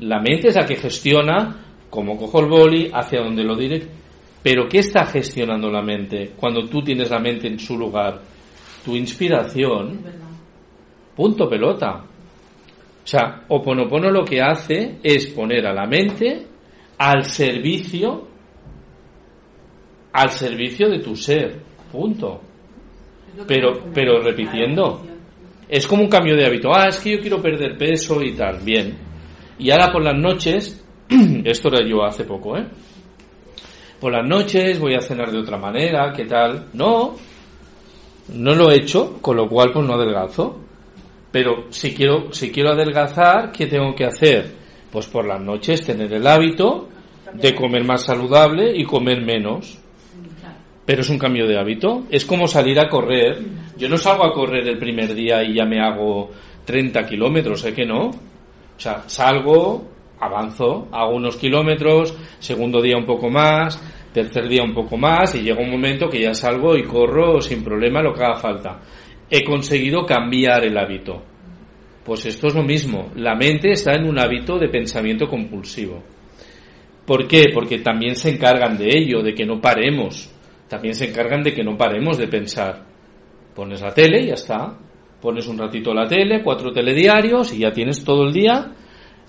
La 0.00 0.20
mente 0.20 0.48
es 0.48 0.56
la 0.56 0.66
que 0.66 0.76
gestiona 0.76 1.64
cómo 1.90 2.16
cojo 2.16 2.40
el 2.40 2.46
boli, 2.46 2.90
hacia 2.92 3.22
dónde 3.22 3.44
lo 3.44 3.56
diré. 3.56 3.82
Pero 4.42 4.68
¿qué 4.68 4.78
está 4.78 5.06
gestionando 5.06 5.70
la 5.70 5.82
mente 5.82 6.32
cuando 6.36 6.68
tú 6.68 6.82
tienes 6.82 7.10
la 7.10 7.18
mente 7.18 7.48
en 7.48 7.58
su 7.58 7.76
lugar? 7.76 8.20
Tu 8.84 8.94
inspiración. 8.94 10.00
Punto 11.14 11.48
pelota. 11.48 12.04
O 13.04 13.06
sea, 13.06 13.44
Oponopono 13.48 14.10
lo 14.10 14.24
que 14.24 14.40
hace 14.40 14.98
es 15.02 15.26
poner 15.28 15.66
a 15.66 15.72
la 15.72 15.86
mente 15.86 16.46
al 16.98 17.24
servicio 17.24 18.28
al 20.16 20.30
servicio 20.30 20.88
de 20.88 21.00
tu 21.00 21.14
ser. 21.14 21.60
Punto. 21.92 22.40
Pero 23.46 23.84
pero 23.92 24.22
repitiendo. 24.22 25.02
Es 25.68 25.86
como 25.86 26.04
un 26.04 26.08
cambio 26.08 26.34
de 26.36 26.46
hábito. 26.46 26.74
Ah, 26.74 26.88
es 26.88 26.98
que 27.00 27.12
yo 27.12 27.20
quiero 27.20 27.42
perder 27.42 27.76
peso 27.76 28.22
y 28.22 28.32
tal. 28.32 28.60
Bien. 28.60 28.96
Y 29.58 29.70
ahora 29.70 29.92
por 29.92 30.02
las 30.02 30.16
noches, 30.16 30.82
esto 31.44 31.68
era 31.68 31.86
yo 31.86 32.02
hace 32.02 32.24
poco, 32.24 32.56
¿eh? 32.56 32.66
Por 34.00 34.12
las 34.12 34.26
noches 34.26 34.78
voy 34.78 34.94
a 34.94 35.00
cenar 35.00 35.30
de 35.30 35.38
otra 35.38 35.56
manera, 35.56 36.12
¿qué 36.14 36.24
tal? 36.26 36.68
No, 36.74 37.16
no 38.34 38.54
lo 38.54 38.70
he 38.70 38.76
hecho, 38.76 39.18
con 39.20 39.36
lo 39.36 39.48
cual 39.48 39.72
pues 39.72 39.86
no 39.86 39.94
adelgazo. 39.94 40.60
Pero 41.30 41.66
si 41.70 41.94
quiero, 41.94 42.32
si 42.32 42.50
quiero 42.50 42.70
adelgazar, 42.70 43.52
¿qué 43.52 43.66
tengo 43.66 43.94
que 43.94 44.04
hacer? 44.04 44.55
Pues 44.96 45.08
por 45.08 45.26
las 45.26 45.42
noches 45.42 45.84
tener 45.84 46.10
el 46.10 46.26
hábito 46.26 46.88
de 47.34 47.54
comer 47.54 47.84
más 47.84 48.06
saludable 48.06 48.74
y 48.74 48.82
comer 48.84 49.20
menos. 49.20 49.76
Pero 50.86 51.02
es 51.02 51.10
un 51.10 51.18
cambio 51.18 51.46
de 51.46 51.58
hábito. 51.58 52.04
Es 52.08 52.24
como 52.24 52.48
salir 52.48 52.80
a 52.80 52.88
correr. 52.88 53.44
Yo 53.76 53.90
no 53.90 53.98
salgo 53.98 54.24
a 54.24 54.32
correr 54.32 54.66
el 54.66 54.78
primer 54.78 55.14
día 55.14 55.44
y 55.44 55.52
ya 55.52 55.66
me 55.66 55.82
hago 55.82 56.30
30 56.64 57.04
kilómetros, 57.04 57.62
¿eh 57.66 57.74
que 57.74 57.84
no? 57.84 58.06
O 58.06 58.78
sea, 58.78 59.02
salgo, 59.06 59.86
avanzo, 60.18 60.88
hago 60.90 61.14
unos 61.14 61.36
kilómetros, 61.36 62.16
segundo 62.38 62.80
día 62.80 62.96
un 62.96 63.04
poco 63.04 63.28
más, 63.28 63.78
tercer 64.14 64.48
día 64.48 64.62
un 64.62 64.72
poco 64.72 64.96
más 64.96 65.34
y 65.34 65.42
llega 65.42 65.60
un 65.60 65.72
momento 65.72 66.08
que 66.08 66.22
ya 66.22 66.32
salgo 66.32 66.74
y 66.74 66.84
corro 66.84 67.42
sin 67.42 67.62
problema 67.62 68.00
lo 68.00 68.14
que 68.14 68.24
haga 68.24 68.36
falta. 68.36 68.80
He 69.28 69.44
conseguido 69.44 70.06
cambiar 70.06 70.64
el 70.64 70.78
hábito. 70.78 71.35
Pues 72.06 72.24
esto 72.24 72.46
es 72.46 72.54
lo 72.54 72.62
mismo. 72.62 73.10
La 73.16 73.34
mente 73.34 73.72
está 73.72 73.94
en 73.94 74.08
un 74.08 74.16
hábito 74.16 74.60
de 74.60 74.68
pensamiento 74.68 75.26
compulsivo. 75.26 76.04
¿Por 77.04 77.26
qué? 77.26 77.46
Porque 77.52 77.80
también 77.80 78.14
se 78.14 78.30
encargan 78.30 78.78
de 78.78 78.96
ello, 78.96 79.22
de 79.22 79.34
que 79.34 79.44
no 79.44 79.60
paremos. 79.60 80.30
También 80.68 80.94
se 80.94 81.10
encargan 81.10 81.42
de 81.42 81.52
que 81.52 81.64
no 81.64 81.76
paremos 81.76 82.16
de 82.16 82.28
pensar. 82.28 82.86
Pones 83.56 83.80
la 83.80 83.92
tele 83.92 84.22
y 84.22 84.26
ya 84.28 84.34
está. 84.34 84.78
Pones 85.20 85.48
un 85.48 85.58
ratito 85.58 85.92
la 85.92 86.06
tele, 86.06 86.44
cuatro 86.44 86.70
telediarios 86.70 87.52
y 87.52 87.58
ya 87.58 87.72
tienes 87.72 88.04
todo 88.04 88.28
el 88.28 88.32
día 88.32 88.72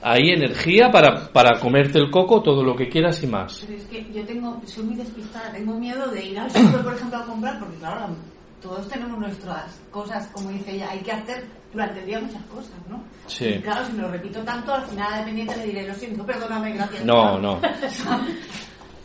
ahí 0.03 0.29
energía 0.29 0.91
para, 0.91 1.31
para 1.31 1.59
comerte 1.59 1.97
el 1.97 2.11
coco, 2.11 2.43
todo 2.43 2.63
lo 2.63 2.75
que 2.75 2.87
quieras 2.87 3.23
y 3.23 3.27
más. 3.27 3.63
Pero 3.65 3.79
es 3.79 3.85
que 3.85 4.05
yo 4.13 4.23
tengo, 4.23 4.61
soy 4.65 4.83
muy 4.83 4.95
despistada, 4.95 5.51
tengo 5.51 5.73
miedo 5.79 6.07
de 6.11 6.23
ir 6.23 6.39
al 6.39 6.51
súper, 6.51 6.83
por 6.83 6.93
ejemplo, 6.93 7.17
a 7.17 7.25
comprar, 7.25 7.59
porque 7.59 7.77
claro, 7.77 8.15
todos 8.61 8.87
tenemos 8.87 9.17
nuestras 9.17 9.81
cosas, 9.89 10.27
como 10.27 10.51
dice 10.51 10.75
ella, 10.75 10.89
hay 10.91 10.99
que 10.99 11.11
hacer 11.11 11.43
durante 11.71 11.99
el 11.99 12.05
día 12.05 12.19
muchas 12.19 12.43
cosas, 12.43 12.73
¿no? 12.89 13.03
Sí. 13.27 13.45
Y 13.45 13.59
claro, 13.59 13.85
si 13.85 13.93
me 13.93 14.01
lo 14.03 14.11
repito 14.11 14.39
tanto, 14.41 14.73
al 14.73 14.85
final 14.85 15.19
dependiente 15.19 15.55
le 15.57 15.65
diré, 15.65 15.87
lo 15.87 15.93
siento, 15.93 16.25
perdóname, 16.25 16.73
gracias. 16.73 17.05
No, 17.05 17.37
no. 17.41 17.59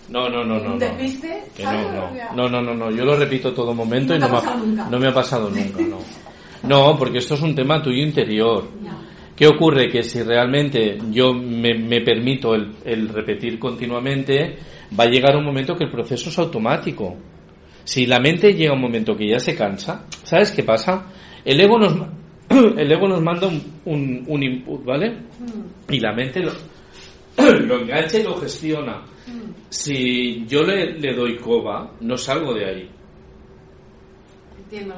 No, 0.08 0.28
no, 0.28 0.44
no, 0.44 0.58
no. 0.58 0.72
¿Un 0.72 0.72
no. 0.72 0.78
despiste? 0.78 1.44
Que 1.56 1.64
no, 1.64 1.70
O 1.70 2.14
sea, 2.14 2.30
no, 2.34 2.48
no, 2.48 2.60
no, 2.60 2.74
no, 2.74 2.90
yo 2.90 3.04
lo 3.04 3.16
repito 3.16 3.52
todo 3.52 3.72
momento 3.74 4.12
No 4.12 4.18
y 4.18 4.20
te 4.20 4.26
no, 4.28 4.32
me, 4.42 4.48
ha, 4.48 4.54
nunca. 4.56 4.88
no 4.90 4.98
me 4.98 5.08
ha 5.08 5.14
pasado 5.14 5.50
nunca, 5.50 5.80
no. 5.82 5.98
No, 6.68 6.96
porque 6.96 7.18
esto 7.18 7.34
es 7.34 7.42
un 7.42 7.56
tema 7.56 7.82
tuyo 7.82 8.02
interior. 8.04 8.68
¿Qué 9.34 9.48
ocurre? 9.48 9.88
Que 9.88 10.04
si 10.04 10.22
realmente 10.22 10.96
yo 11.10 11.34
me, 11.34 11.74
me 11.74 12.02
permito 12.02 12.54
el, 12.54 12.72
el 12.84 13.08
repetir 13.08 13.58
continuamente, 13.58 14.58
va 14.98 15.04
a 15.04 15.08
llegar 15.08 15.36
un 15.36 15.44
momento 15.44 15.74
que 15.76 15.84
el 15.84 15.90
proceso 15.90 16.28
es 16.28 16.38
automático. 16.38 17.16
Si 17.82 18.06
la 18.06 18.20
mente 18.20 18.52
llega 18.54 18.74
un 18.74 18.80
momento 18.80 19.16
que 19.16 19.28
ya 19.28 19.40
se 19.40 19.56
cansa, 19.56 20.04
¿sabes 20.22 20.52
qué 20.52 20.62
pasa? 20.62 21.06
El 21.44 21.60
ego 21.60 21.80
nos, 21.80 21.96
el 22.78 22.92
ego 22.92 23.08
nos 23.08 23.22
manda 23.22 23.46
un, 23.48 23.60
un- 23.84 24.24
un 24.26 24.42
input, 24.42 24.84
¿vale? 24.84 25.16
Y 25.88 26.00
la 26.00 26.12
mente 26.12 26.40
lo, 26.40 26.52
lo 27.66 27.80
engancha 27.80 28.18
y 28.18 28.22
lo 28.22 28.36
gestiona. 28.36 29.02
Si 29.68 30.44
yo 30.46 30.62
le, 30.62 30.98
le 30.98 31.14
doy 31.14 31.36
coba, 31.38 31.92
no 32.00 32.16
salgo 32.16 32.52
de 32.54 32.66
ahí. 32.66 32.90
Entiendo. 34.58 34.94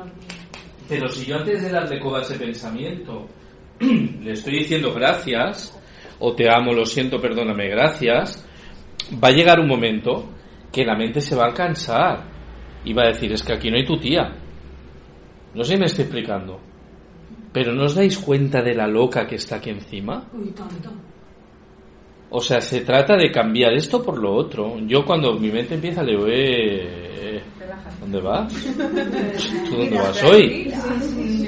Pero 0.88 1.08
si 1.08 1.26
yo 1.26 1.36
antes 1.36 1.62
de 1.62 1.70
darle 1.70 1.98
coba 2.00 2.18
a 2.18 2.22
ese 2.22 2.38
pensamiento 2.38 3.26
le 3.80 4.32
estoy 4.32 4.58
diciendo 4.58 4.92
gracias, 4.92 5.78
o 6.18 6.34
te 6.34 6.48
amo, 6.50 6.72
lo 6.72 6.84
siento, 6.84 7.20
perdóname, 7.20 7.68
gracias, 7.68 8.46
va 9.22 9.28
a 9.28 9.32
llegar 9.32 9.60
un 9.60 9.68
momento 9.68 10.28
que 10.72 10.84
la 10.84 10.94
mente 10.96 11.20
se 11.20 11.34
va 11.36 11.46
a 11.48 11.54
cansar 11.54 12.24
y 12.84 12.92
va 12.92 13.04
a 13.04 13.08
decir, 13.08 13.32
es 13.32 13.42
que 13.42 13.52
aquí 13.54 13.70
no 13.70 13.76
hay 13.76 13.84
tu 13.86 13.96
tía. 13.96 14.32
No 15.54 15.64
sé 15.64 15.74
si 15.74 15.78
me 15.80 15.86
estoy 15.86 16.04
explicando. 16.04 16.60
Pero 17.54 17.72
¿no 17.72 17.84
os 17.84 17.94
dais 17.94 18.18
cuenta 18.18 18.60
de 18.62 18.74
la 18.74 18.88
loca 18.88 19.28
que 19.28 19.36
está 19.36 19.56
aquí 19.56 19.70
encima? 19.70 20.26
Uy, 20.32 20.50
tonto. 20.50 20.90
O 22.30 22.40
sea, 22.40 22.60
se 22.60 22.80
trata 22.80 23.16
de 23.16 23.30
cambiar 23.30 23.72
esto 23.74 24.02
por 24.02 24.18
lo 24.18 24.34
otro. 24.34 24.76
Yo 24.80 25.04
cuando 25.04 25.38
mi 25.38 25.52
mente 25.52 25.76
empieza 25.76 26.02
le 26.02 26.16
digo, 26.16 26.26
eh, 26.26 27.40
¿dónde 28.00 28.20
vas? 28.20 28.52
¿Tú 29.70 29.76
dónde 29.76 29.96
vas 29.96 30.24
hoy? 30.24 30.74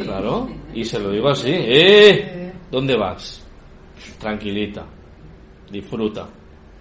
Claro, 0.01 0.49
y 0.73 0.85
se 0.85 1.01
lo 1.01 1.11
digo 1.11 1.29
así, 1.29 1.51
¡eh! 1.51 2.53
¿Dónde 2.71 2.97
vas? 2.97 3.45
Tranquilita, 4.21 4.87
disfruta, 5.73 6.29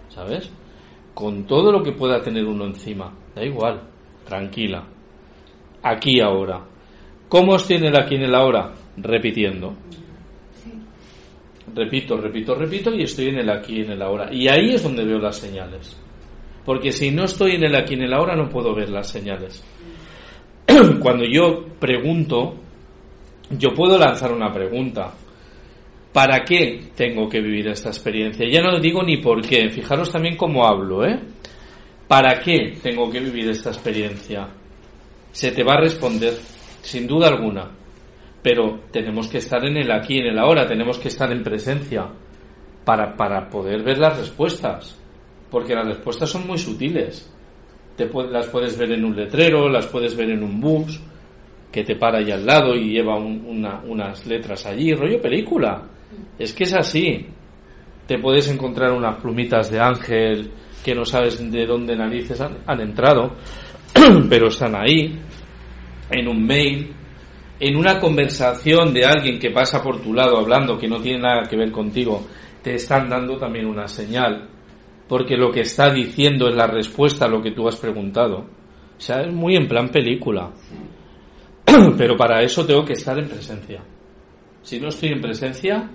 ¿sabes? 0.07 0.51
Con 1.15 1.47
todo 1.47 1.71
lo 1.71 1.81
que 1.81 1.93
pueda 1.93 2.21
tener 2.21 2.45
uno 2.45 2.65
encima, 2.65 3.11
da 3.33 3.43
igual, 3.43 3.81
tranquila. 4.23 4.85
Aquí 5.81 6.21
ahora. 6.21 6.63
¿Cómo 7.27 7.53
os 7.53 7.65
tiene 7.65 7.87
el 7.87 7.97
aquí 7.97 8.15
en 8.15 8.23
el 8.25 8.35
ahora? 8.35 8.84
Repitiendo. 8.97 9.75
Repito, 11.73 12.17
repito, 12.17 12.55
repito 12.55 12.93
y 12.93 13.03
estoy 13.03 13.29
en 13.29 13.39
el 13.39 13.49
aquí 13.49 13.81
en 13.81 13.91
el 13.91 14.01
ahora. 14.01 14.31
Y 14.31 14.47
ahí 14.47 14.75
es 14.75 14.83
donde 14.83 15.03
veo 15.03 15.19
las 15.19 15.37
señales. 15.37 15.97
Porque 16.63 16.91
si 16.91 17.11
no 17.11 17.25
estoy 17.25 17.51
en 17.51 17.63
el 17.63 17.75
aquí 17.75 17.95
en 17.95 18.03
el 18.03 18.13
ahora 18.13 18.35
no 18.35 18.49
puedo 18.49 18.73
ver 18.73 18.89
las 18.89 19.09
señales. 19.09 19.63
Cuando 20.99 21.25
yo 21.25 21.65
pregunto, 21.79 22.55
yo 23.51 23.73
puedo 23.73 23.97
lanzar 23.97 24.31
una 24.31 24.51
pregunta. 24.51 25.13
¿Para 26.11 26.45
qué 26.45 26.91
tengo 26.95 27.27
que 27.27 27.41
vivir 27.41 27.67
esta 27.67 27.89
experiencia? 27.89 28.47
Ya 28.49 28.61
no 28.61 28.79
digo 28.79 29.03
ni 29.03 29.17
por 29.17 29.41
qué. 29.41 29.69
Fijaros 29.69 30.11
también 30.11 30.37
cómo 30.37 30.65
hablo, 30.65 31.05
¿eh? 31.05 31.19
¿Para 32.07 32.39
qué 32.39 32.77
tengo 32.81 33.09
que 33.11 33.19
vivir 33.19 33.49
esta 33.49 33.69
experiencia? 33.69 34.47
Se 35.31 35.51
te 35.51 35.63
va 35.63 35.73
a 35.73 35.81
responder, 35.81 36.33
sin 36.81 37.05
duda 37.05 37.27
alguna. 37.27 37.69
Pero 38.45 38.81
tenemos 38.91 39.27
que 39.27 39.39
estar 39.39 39.65
en 39.65 39.75
el 39.75 39.91
aquí, 39.91 40.19
en 40.19 40.27
el 40.27 40.37
ahora, 40.37 40.67
tenemos 40.67 40.99
que 40.99 41.07
estar 41.07 41.31
en 41.31 41.41
presencia 41.41 42.05
para, 42.85 43.15
para 43.17 43.49
poder 43.49 43.81
ver 43.81 43.97
las 43.97 44.19
respuestas. 44.19 44.95
Porque 45.49 45.73
las 45.73 45.87
respuestas 45.87 46.29
son 46.29 46.45
muy 46.45 46.59
sutiles. 46.59 47.27
Te 47.97 48.07
las 48.29 48.45
puedes 48.49 48.77
ver 48.77 48.91
en 48.91 49.03
un 49.03 49.15
letrero, 49.15 49.67
las 49.67 49.87
puedes 49.87 50.15
ver 50.15 50.29
en 50.29 50.43
un 50.43 50.61
bus 50.61 51.01
que 51.71 51.83
te 51.83 51.95
para 51.95 52.19
ahí 52.19 52.29
al 52.29 52.45
lado 52.45 52.75
y 52.75 52.91
lleva 52.91 53.15
un- 53.17 53.43
una- 53.47 53.81
unas 53.83 54.27
letras 54.27 54.63
allí, 54.67 54.93
rollo 54.93 55.19
película. 55.19 55.81
Es 56.37 56.53
que 56.53 56.65
es 56.65 56.73
así. 56.75 57.25
Te 58.05 58.19
puedes 58.19 58.47
encontrar 58.51 58.91
unas 58.91 59.15
plumitas 59.15 59.71
de 59.71 59.79
ángel 59.79 60.51
que 60.83 60.93
no 60.93 61.03
sabes 61.03 61.51
de 61.51 61.65
dónde 61.65 61.95
narices 61.95 62.39
han 62.41 62.79
entrado, 62.79 63.33
pero 64.29 64.49
están 64.49 64.75
ahí, 64.75 65.19
en 66.11 66.27
un 66.27 66.45
mail, 66.45 66.93
en 67.59 67.75
una 67.75 67.99
conversación 67.99 68.93
de 68.93 69.05
alguien 69.05 69.39
que 69.39 69.51
pasa 69.51 69.81
por 69.81 70.01
tu 70.01 70.13
lado 70.13 70.37
hablando 70.37 70.77
que 70.77 70.87
no 70.87 70.99
tiene 70.99 71.19
nada 71.19 71.43
que 71.49 71.55
ver 71.55 71.71
contigo, 71.71 72.25
te 72.61 72.75
están 72.75 73.09
dando 73.09 73.37
también 73.37 73.65
una 73.65 73.87
señal, 73.87 74.49
porque 75.07 75.37
lo 75.37 75.51
que 75.51 75.61
está 75.61 75.91
diciendo 75.91 76.49
es 76.49 76.55
la 76.55 76.67
respuesta 76.67 77.25
a 77.25 77.29
lo 77.29 77.41
que 77.41 77.51
tú 77.51 77.67
has 77.67 77.77
preguntado. 77.77 78.45
O 78.97 79.01
sea, 79.01 79.21
es 79.21 79.31
muy 79.31 79.55
en 79.55 79.67
plan 79.67 79.89
película. 79.89 80.51
Pero 81.97 82.15
para 82.17 82.41
eso 82.41 82.65
tengo 82.65 82.83
que 82.83 82.93
estar 82.93 83.17
en 83.19 83.27
presencia. 83.27 83.83
Si 84.61 84.79
no 84.79 84.87
estoy 84.87 85.09
en 85.09 85.21
presencia, 85.21 85.89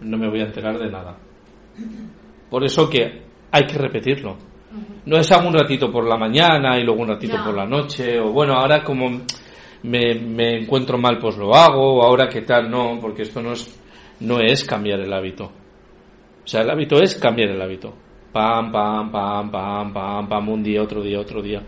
no 0.00 0.16
me 0.16 0.28
voy 0.28 0.40
a 0.40 0.44
enterar 0.44 0.78
de 0.78 0.90
nada. 0.90 1.18
Por 2.48 2.64
eso 2.64 2.88
que 2.88 3.22
hay 3.50 3.66
que 3.66 3.78
repetirlo. 3.78 4.36
No 5.04 5.16
es 5.16 5.30
hago 5.32 5.48
un 5.48 5.54
ratito 5.54 5.90
por 5.90 6.06
la 6.06 6.16
mañana 6.16 6.78
y 6.78 6.84
luego 6.84 7.02
un 7.02 7.08
ratito 7.08 7.36
por 7.44 7.54
la 7.54 7.66
noche, 7.66 8.18
o 8.20 8.30
bueno, 8.30 8.54
ahora 8.54 8.82
como 8.84 9.22
me, 9.82 10.14
me 10.14 10.58
encuentro 10.60 10.98
mal, 10.98 11.18
pues 11.18 11.36
lo 11.36 11.54
hago, 11.54 12.02
ahora 12.02 12.28
qué 12.28 12.42
tal, 12.42 12.70
no, 12.70 12.98
porque 13.00 13.22
esto 13.22 13.42
no 13.42 13.52
es, 13.52 13.80
no 14.20 14.40
es 14.40 14.64
cambiar 14.64 15.00
el 15.00 15.12
hábito. 15.12 15.44
O 15.44 16.46
sea, 16.46 16.62
el 16.62 16.70
hábito 16.70 17.00
es 17.00 17.14
cambiar 17.16 17.50
el 17.50 17.60
hábito. 17.60 17.94
Pam, 18.32 18.72
pam, 18.72 19.10
pam, 19.10 19.50
pam, 19.50 19.92
pam, 19.92 20.28
pam, 20.28 20.48
un 20.48 20.62
día, 20.62 20.82
otro 20.82 21.02
día, 21.02 21.20
otro 21.20 21.42
día. 21.42 21.62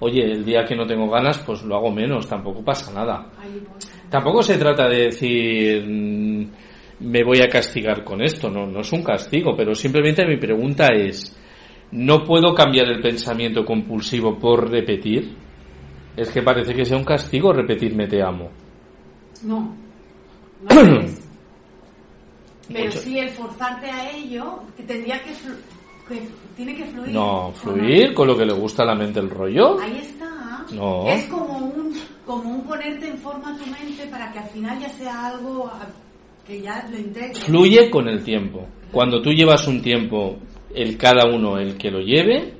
Oye, 0.00 0.24
el 0.24 0.44
día 0.44 0.64
que 0.64 0.76
no 0.76 0.86
tengo 0.86 1.08
ganas, 1.08 1.38
pues 1.38 1.62
lo 1.62 1.76
hago 1.76 1.90
menos, 1.90 2.28
tampoco 2.28 2.62
pasa 2.64 2.92
nada. 2.92 3.30
Tampoco 4.10 4.42
se 4.42 4.58
trata 4.58 4.88
de 4.88 5.04
decir 5.04 5.84
mm, 5.86 6.46
me 7.00 7.24
voy 7.24 7.40
a 7.40 7.48
castigar 7.48 8.04
con 8.04 8.22
esto, 8.22 8.50
no, 8.50 8.66
no 8.66 8.80
es 8.80 8.92
un 8.92 9.02
castigo, 9.02 9.54
pero 9.56 9.74
simplemente 9.74 10.26
mi 10.26 10.36
pregunta 10.36 10.88
es, 10.88 11.36
¿no 11.92 12.24
puedo 12.24 12.54
cambiar 12.54 12.88
el 12.88 13.00
pensamiento 13.00 13.64
compulsivo 13.64 14.38
por 14.38 14.70
repetir? 14.70 15.34
Es 16.16 16.30
que 16.30 16.42
parece 16.42 16.74
que 16.74 16.84
sea 16.84 16.96
un 16.96 17.04
castigo 17.04 17.52
repetirme 17.52 18.06
te 18.06 18.22
amo. 18.22 18.50
No. 19.42 19.74
No 20.68 20.82
lo 20.82 21.00
es. 21.02 21.20
Pero 22.68 22.84
Mucho- 22.86 22.98
sí 22.98 23.18
el 23.18 23.28
forzarte 23.30 23.90
a 23.90 24.10
ello, 24.10 24.60
que 24.76 24.82
tendría 24.82 25.22
que, 25.22 25.30
flu- 25.32 25.60
que 26.08 26.22
tiene 26.56 26.74
que 26.74 26.84
fluir. 26.86 27.10
No, 27.12 27.52
fluir 27.52 28.12
con 28.14 28.26
lo 28.26 28.36
que 28.36 28.44
le 28.46 28.54
gusta 28.54 28.82
a 28.82 28.86
la 28.86 28.94
mente 28.94 29.20
el 29.20 29.30
rollo. 29.30 29.78
Ahí 29.80 29.98
está. 29.98 30.64
No. 30.72 31.06
Es 31.06 31.26
como 31.26 31.58
un, 31.58 31.92
como 32.24 32.48
un 32.50 32.62
ponerte 32.64 33.08
en 33.08 33.18
forma 33.18 33.54
a 33.54 33.56
tu 33.58 33.66
mente 33.66 34.06
para 34.10 34.32
que 34.32 34.38
al 34.40 34.48
final 34.48 34.80
ya 34.80 34.88
sea 34.88 35.26
algo 35.28 35.70
que 36.46 36.60
ya 36.60 36.84
lo 36.90 36.98
integre. 36.98 37.34
Fluye 37.34 37.88
con 37.90 38.08
el 38.08 38.24
tiempo. 38.24 38.66
Cuando 38.90 39.22
tú 39.22 39.30
llevas 39.30 39.68
un 39.68 39.80
tiempo, 39.80 40.36
el 40.74 40.96
cada 40.96 41.26
uno 41.32 41.58
el 41.58 41.76
que 41.76 41.90
lo 41.90 42.00
lleve, 42.00 42.52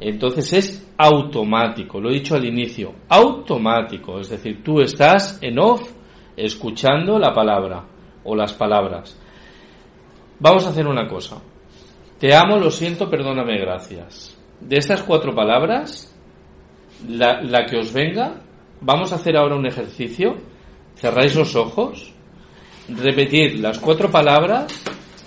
entonces 0.00 0.52
es 0.52 0.92
automático. 0.96 2.00
Lo 2.00 2.10
he 2.10 2.14
dicho 2.14 2.34
al 2.34 2.44
inicio, 2.44 2.94
automático. 3.08 4.18
Es 4.18 4.30
decir, 4.30 4.62
tú 4.64 4.80
estás 4.80 5.38
en 5.42 5.58
off 5.58 5.90
escuchando 6.36 7.18
la 7.18 7.32
palabra 7.32 7.84
o 8.24 8.34
las 8.34 8.54
palabras. 8.54 9.18
Vamos 10.38 10.66
a 10.66 10.70
hacer 10.70 10.86
una 10.86 11.06
cosa. 11.06 11.40
Te 12.18 12.34
amo, 12.34 12.56
lo 12.56 12.70
siento, 12.70 13.08
perdóname, 13.08 13.58
gracias. 13.58 14.36
De 14.60 14.76
estas 14.76 15.02
cuatro 15.02 15.34
palabras, 15.34 16.14
la, 17.08 17.66
que 17.66 17.76
os 17.76 17.92
venga, 17.92 18.42
vamos 18.80 19.12
a 19.12 19.16
hacer 19.16 19.36
ahora 19.36 19.56
un 19.56 19.66
ejercicio. 19.66 20.36
Cerráis 20.96 21.34
los 21.34 21.54
ojos 21.56 22.14
repetir 22.88 23.60
las 23.60 23.78
cuatro 23.78 24.10
palabras 24.10 24.66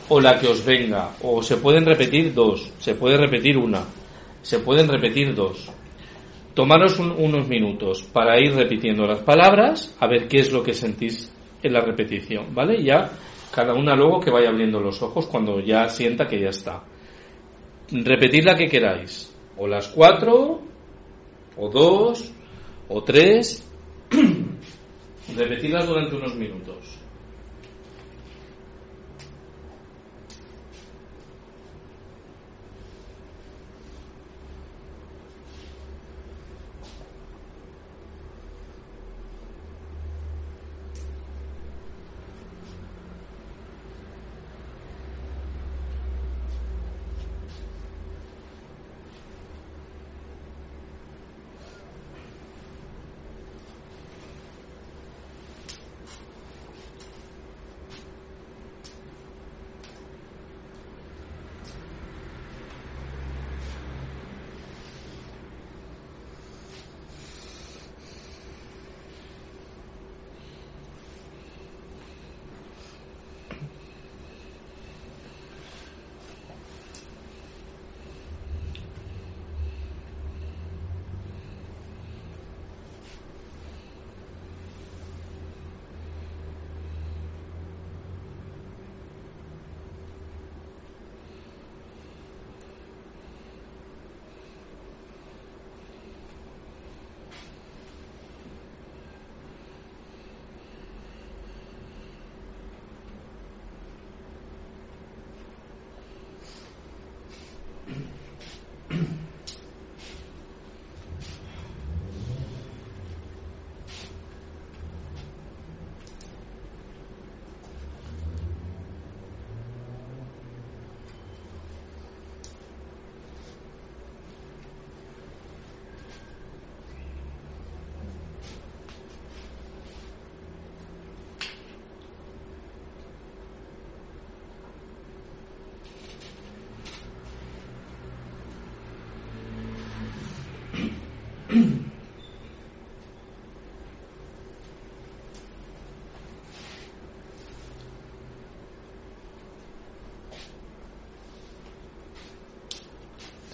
o 0.10 0.20
la 0.20 0.40
que 0.40 0.48
os 0.48 0.66
venga, 0.66 1.12
o 1.22 1.42
se 1.42 1.58
pueden 1.58 1.86
repetir 1.86 2.34
dos, 2.34 2.72
se 2.80 2.96
puede 2.96 3.18
repetir 3.18 3.58
una, 3.58 3.84
se 4.44 4.60
pueden 4.60 4.88
repetir 4.88 5.34
dos. 5.34 5.72
Tomaros 6.54 7.00
un- 7.00 7.16
unos 7.18 7.48
minutos 7.48 8.04
para 8.04 8.40
ir 8.40 8.54
repitiendo 8.54 9.08
las 9.08 9.20
palabras, 9.22 9.96
a 10.00 10.06
ver 10.06 10.28
qué 10.28 10.38
es 10.42 10.52
lo 10.52 10.62
que 10.62 10.76
sentís 10.76 11.34
en 11.64 11.74
la 11.74 11.82
repetición, 11.82 12.54
¿vale? 12.54 12.84
Ya 12.84 13.10
cada 13.52 13.74
una 13.74 13.96
luego 13.96 14.20
que 14.20 14.30
vaya 14.30 14.50
abriendo 14.50 14.80
los 14.80 15.02
ojos 15.02 15.26
cuando 15.26 15.60
ya 15.60 15.90
sienta 15.90 16.28
que 16.28 16.40
ya 16.40 16.50
está. 16.50 16.84
Repetid 17.92 18.44
la 18.46 18.56
que 18.56 18.68
queráis, 18.68 19.34
o 19.58 19.68
las 19.68 19.88
cuatro, 19.88 20.62
o 21.58 21.70
dos, 21.70 22.32
o 22.90 23.04
tres. 23.04 23.68
Repetidlas 25.36 25.88
durante 25.88 26.16
unos 26.16 26.36
minutos. 26.36 27.00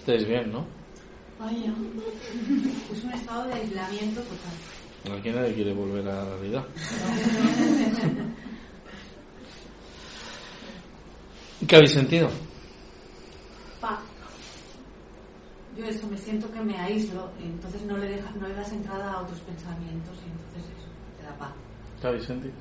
Estáis 0.09 0.25
bien, 0.27 0.51
¿no? 0.51 0.65
Vaya. 1.37 1.71
Es 2.91 3.03
un 3.03 3.11
estado 3.11 3.45
de 3.45 3.53
aislamiento 3.53 4.21
total. 4.21 4.53
Aquí 5.19 5.29
nadie 5.29 5.53
quiere 5.53 5.71
volver 5.71 6.09
a 6.09 6.15
la 6.15 6.25
realidad. 6.25 6.65
¿Qué 11.67 11.75
habéis 11.75 11.91
sentido? 11.91 12.27
Paz. 13.79 13.99
Yo 15.77 15.85
eso, 15.85 16.07
me 16.07 16.17
siento 16.17 16.51
que 16.51 16.61
me 16.61 16.75
aíslo, 16.75 17.29
y 17.39 17.43
entonces 17.43 17.83
no 17.83 17.95
le, 17.95 18.07
deja, 18.07 18.31
no 18.31 18.47
le 18.47 18.55
das 18.55 18.71
entrada 18.71 19.13
a 19.13 19.21
otros 19.21 19.39
pensamientos 19.41 20.17
y 20.25 20.29
entonces 20.31 20.63
eso, 20.75 20.87
te 21.19 21.25
da 21.27 21.37
paz. 21.37 21.51
¿Qué 22.01 22.07
habéis 22.07 22.25
sentido? 22.25 22.55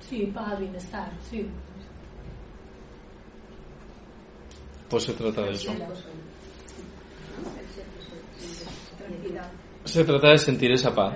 Sí, 0.00 0.32
paz, 0.34 0.58
bienestar, 0.58 1.12
sí. 1.30 1.46
Pues 4.88 5.04
se 5.04 5.12
trata 5.12 5.42
de 5.42 5.50
eso. 5.50 5.74
Se 9.84 10.04
trata 10.04 10.30
de 10.30 10.38
sentir 10.38 10.70
esa 10.72 10.94
paz, 10.94 11.14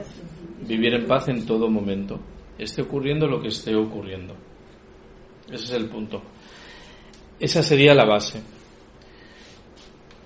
vivir 0.66 0.94
en 0.94 1.06
paz 1.06 1.28
en 1.28 1.44
todo 1.44 1.68
momento, 1.68 2.18
esté 2.58 2.82
ocurriendo 2.82 3.26
lo 3.26 3.40
que 3.40 3.48
esté 3.48 3.74
ocurriendo. 3.74 4.34
Ese 5.46 5.64
es 5.64 5.72
el 5.72 5.88
punto. 5.90 6.22
Esa 7.38 7.62
sería 7.62 7.94
la 7.94 8.06
base. 8.06 8.40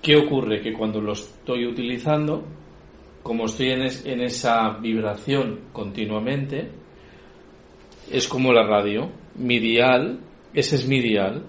¿Qué 0.01 0.15
ocurre? 0.15 0.61
Que 0.61 0.71
cuando 0.71 1.01
lo 1.01 1.13
estoy 1.13 1.65
utilizando, 1.65 2.45
como 3.23 3.45
estoy 3.45 3.71
en, 3.71 3.81
en 3.81 4.21
esa 4.21 4.77
vibración 4.77 5.65
continuamente, 5.73 6.71
es 8.09 8.27
como 8.27 8.53
la 8.53 8.65
radio. 8.65 9.11
Mi 9.35 9.59
dial, 9.59 10.21
ese 10.53 10.77
es 10.77 10.87
mi 10.87 11.01
dial. 11.01 11.43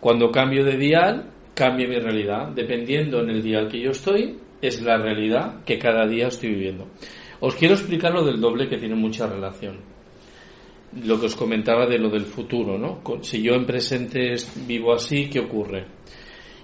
Cuando 0.00 0.30
cambio 0.30 0.64
de 0.64 0.78
dial, 0.78 1.30
cambia 1.54 1.88
mi 1.88 1.98
realidad. 1.98 2.48
Dependiendo 2.48 3.20
en 3.20 3.30
el 3.30 3.42
dial 3.42 3.68
que 3.68 3.80
yo 3.80 3.90
estoy, 3.90 4.38
es 4.60 4.82
la 4.82 4.96
realidad 4.98 5.64
que 5.64 5.78
cada 5.78 6.06
día 6.06 6.28
estoy 6.28 6.50
viviendo. 6.50 6.86
Os 7.40 7.54
quiero 7.54 7.74
explicar 7.74 8.12
lo 8.12 8.24
del 8.24 8.40
doble 8.40 8.68
que 8.68 8.76
tiene 8.78 8.94
mucha 8.94 9.26
relación. 9.26 9.78
Lo 11.04 11.18
que 11.20 11.26
os 11.26 11.36
comentaba 11.36 11.86
de 11.86 11.98
lo 11.98 12.10
del 12.10 12.24
futuro, 12.24 12.76
¿no? 12.76 13.00
Si 13.22 13.40
yo 13.42 13.54
en 13.54 13.64
presente 13.64 14.32
es- 14.32 14.66
vivo 14.66 14.92
así, 14.92 15.28
¿qué 15.30 15.40
ocurre? 15.40 15.86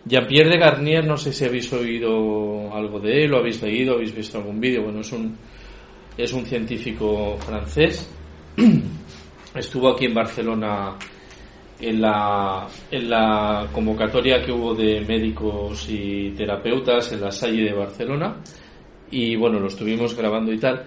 Jean-Pierre 0.04 0.50
de 0.50 0.58
Garnier, 0.58 1.04
no 1.06 1.16
sé 1.16 1.32
si 1.32 1.44
habéis 1.44 1.72
oído 1.72 2.72
algo 2.72 3.00
de 3.00 3.24
él, 3.24 3.34
o 3.34 3.38
habéis 3.38 3.62
leído, 3.62 3.94
habéis 3.94 4.14
visto 4.14 4.38
algún 4.38 4.60
vídeo. 4.60 4.82
Bueno, 4.82 5.00
es 5.00 5.12
un, 5.12 5.36
es 6.16 6.32
un 6.32 6.44
científico 6.44 7.36
francés. 7.38 8.08
Estuvo 9.54 9.88
aquí 9.88 10.04
en 10.06 10.14
Barcelona 10.14 10.96
en 11.80 12.00
la, 12.00 12.66
en 12.90 13.10
la 13.10 13.68
convocatoria 13.72 14.42
que 14.42 14.52
hubo 14.52 14.74
de 14.74 15.00
médicos 15.02 15.86
y 15.88 16.30
terapeutas 16.30 17.12
en 17.12 17.20
la 17.20 17.30
Salle 17.30 17.64
de 17.64 17.72
Barcelona. 17.74 18.36
Y 19.10 19.36
bueno, 19.36 19.60
lo 19.60 19.68
estuvimos 19.68 20.16
grabando 20.16 20.52
y 20.52 20.58
tal. 20.58 20.84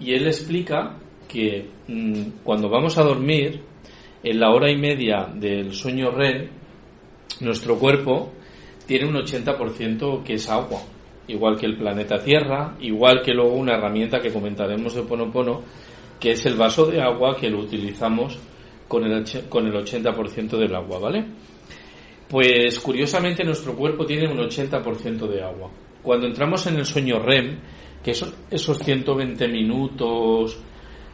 Y 0.00 0.12
él 0.12 0.26
explica 0.26 0.96
que 1.28 1.68
mm, 1.88 2.42
cuando 2.42 2.68
vamos 2.68 2.96
a 2.98 3.02
dormir, 3.02 3.60
en 4.22 4.40
la 4.40 4.50
hora 4.50 4.70
y 4.70 4.76
media 4.76 5.28
del 5.32 5.72
sueño 5.72 6.10
REM, 6.10 6.48
nuestro 7.40 7.78
cuerpo 7.78 8.32
tiene 8.86 9.06
un 9.06 9.14
80% 9.14 10.22
que 10.22 10.34
es 10.34 10.48
agua, 10.48 10.80
igual 11.28 11.56
que 11.56 11.66
el 11.66 11.76
planeta 11.76 12.18
Tierra, 12.18 12.76
igual 12.80 13.22
que 13.22 13.32
luego 13.32 13.54
una 13.54 13.74
herramienta 13.74 14.20
que 14.20 14.32
comentaremos 14.32 14.94
de 14.94 15.02
Ponopono, 15.02 15.62
que 16.18 16.32
es 16.32 16.46
el 16.46 16.56
vaso 16.56 16.86
de 16.86 17.02
agua 17.02 17.36
que 17.36 17.50
lo 17.50 17.60
utilizamos 17.60 18.38
con 18.88 19.04
el, 19.04 19.24
con 19.48 19.66
el 19.66 19.72
80% 19.72 20.58
del 20.58 20.74
agua, 20.74 20.98
¿vale? 20.98 21.24
Pues 22.28 22.80
curiosamente 22.80 23.44
nuestro 23.44 23.74
cuerpo 23.76 24.04
tiene 24.04 24.30
un 24.30 24.38
80% 24.38 25.28
de 25.28 25.42
agua. 25.42 25.70
Cuando 26.02 26.26
entramos 26.26 26.66
en 26.66 26.76
el 26.76 26.84
sueño 26.84 27.18
REM, 27.20 27.58
que 28.02 28.12
esos, 28.12 28.34
esos 28.50 28.78
120 28.78 29.48
minutos 29.48 30.58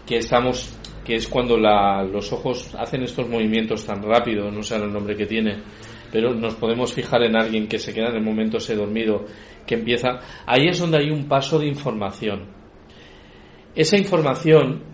que 0.06 0.18
estamos, 0.18 0.74
que 1.04 1.16
es 1.16 1.28
cuando 1.28 1.56
los 1.56 2.32
ojos 2.32 2.74
hacen 2.74 3.02
estos 3.02 3.28
movimientos 3.28 3.84
tan 3.86 4.02
rápido, 4.02 4.50
no 4.50 4.62
sé 4.62 4.76
el 4.76 4.92
nombre 4.92 5.16
que 5.16 5.26
tiene, 5.26 5.62
pero 6.10 6.34
nos 6.34 6.54
podemos 6.54 6.92
fijar 6.92 7.22
en 7.22 7.36
alguien 7.36 7.68
que 7.68 7.78
se 7.78 7.94
queda 7.94 8.08
en 8.08 8.16
el 8.16 8.22
momento 8.22 8.58
ese 8.58 8.74
dormido, 8.74 9.24
que 9.66 9.74
empieza, 9.74 10.18
ahí 10.46 10.68
es 10.68 10.78
donde 10.78 10.98
hay 10.98 11.10
un 11.10 11.28
paso 11.28 11.58
de 11.58 11.66
información. 11.66 12.46
Esa 13.74 13.96
información 13.96 14.91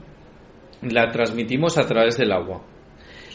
la 0.82 1.10
transmitimos 1.10 1.78
a 1.78 1.86
través 1.86 2.16
del 2.16 2.32
agua. 2.32 2.62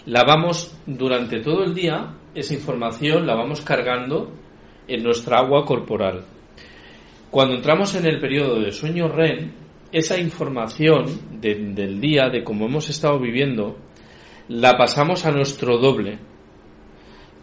La 0.05 0.23
vamos 0.23 0.77
durante 0.85 1.39
todo 1.39 1.63
el 1.63 1.73
día, 1.73 2.13
esa 2.35 2.53
información 2.53 3.25
la 3.25 3.35
vamos 3.35 3.61
cargando 3.61 4.31
en 4.87 5.03
nuestra 5.03 5.39
agua 5.39 5.65
corporal. 5.65 6.25
Cuando 7.31 7.55
entramos 7.55 7.95
en 7.95 8.05
el 8.05 8.19
periodo 8.19 8.59
de 8.59 8.71
sueño 8.71 9.07
REM, 9.07 9.51
esa 9.91 10.19
información 10.19 11.05
de- 11.39 11.55
del 11.73 11.99
día, 12.01 12.29
de 12.29 12.43
cómo 12.43 12.65
hemos 12.65 12.89
estado 12.89 13.19
viviendo, 13.19 13.77
la 14.49 14.77
pasamos 14.77 15.25
a 15.25 15.31
nuestro 15.31 15.77
doble. 15.77 16.19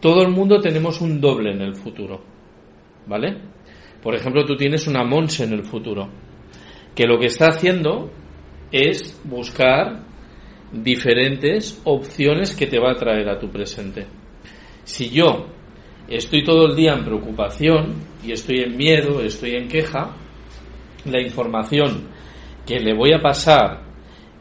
Todo 0.00 0.22
el 0.22 0.28
mundo 0.30 0.60
tenemos 0.60 1.00
un 1.00 1.20
doble 1.20 1.52
en 1.52 1.60
el 1.62 1.74
futuro. 1.74 2.20
¿Vale? 3.06 3.38
Por 4.02 4.14
ejemplo, 4.14 4.44
tú 4.44 4.56
tienes 4.56 4.86
una 4.86 5.04
Monse 5.04 5.44
en 5.44 5.52
el 5.52 5.64
futuro, 5.64 6.08
que 6.94 7.06
lo 7.06 7.18
que 7.18 7.26
está 7.26 7.48
haciendo 7.48 8.10
es 8.72 9.18
buscar 9.24 10.00
diferentes 10.72 11.80
opciones 11.84 12.54
que 12.54 12.66
te 12.66 12.78
va 12.78 12.92
a 12.92 12.96
traer 12.96 13.28
a 13.28 13.38
tu 13.38 13.50
presente. 13.50 14.06
Si 14.84 15.10
yo 15.10 15.46
estoy 16.08 16.44
todo 16.44 16.66
el 16.66 16.76
día 16.76 16.92
en 16.92 17.04
preocupación 17.04 17.94
y 18.24 18.32
estoy 18.32 18.60
en 18.60 18.76
miedo, 18.76 19.20
estoy 19.20 19.56
en 19.56 19.68
queja, 19.68 20.16
la 21.04 21.20
información 21.20 22.08
que 22.66 22.78
le 22.78 22.94
voy 22.94 23.12
a 23.12 23.20
pasar 23.20 23.82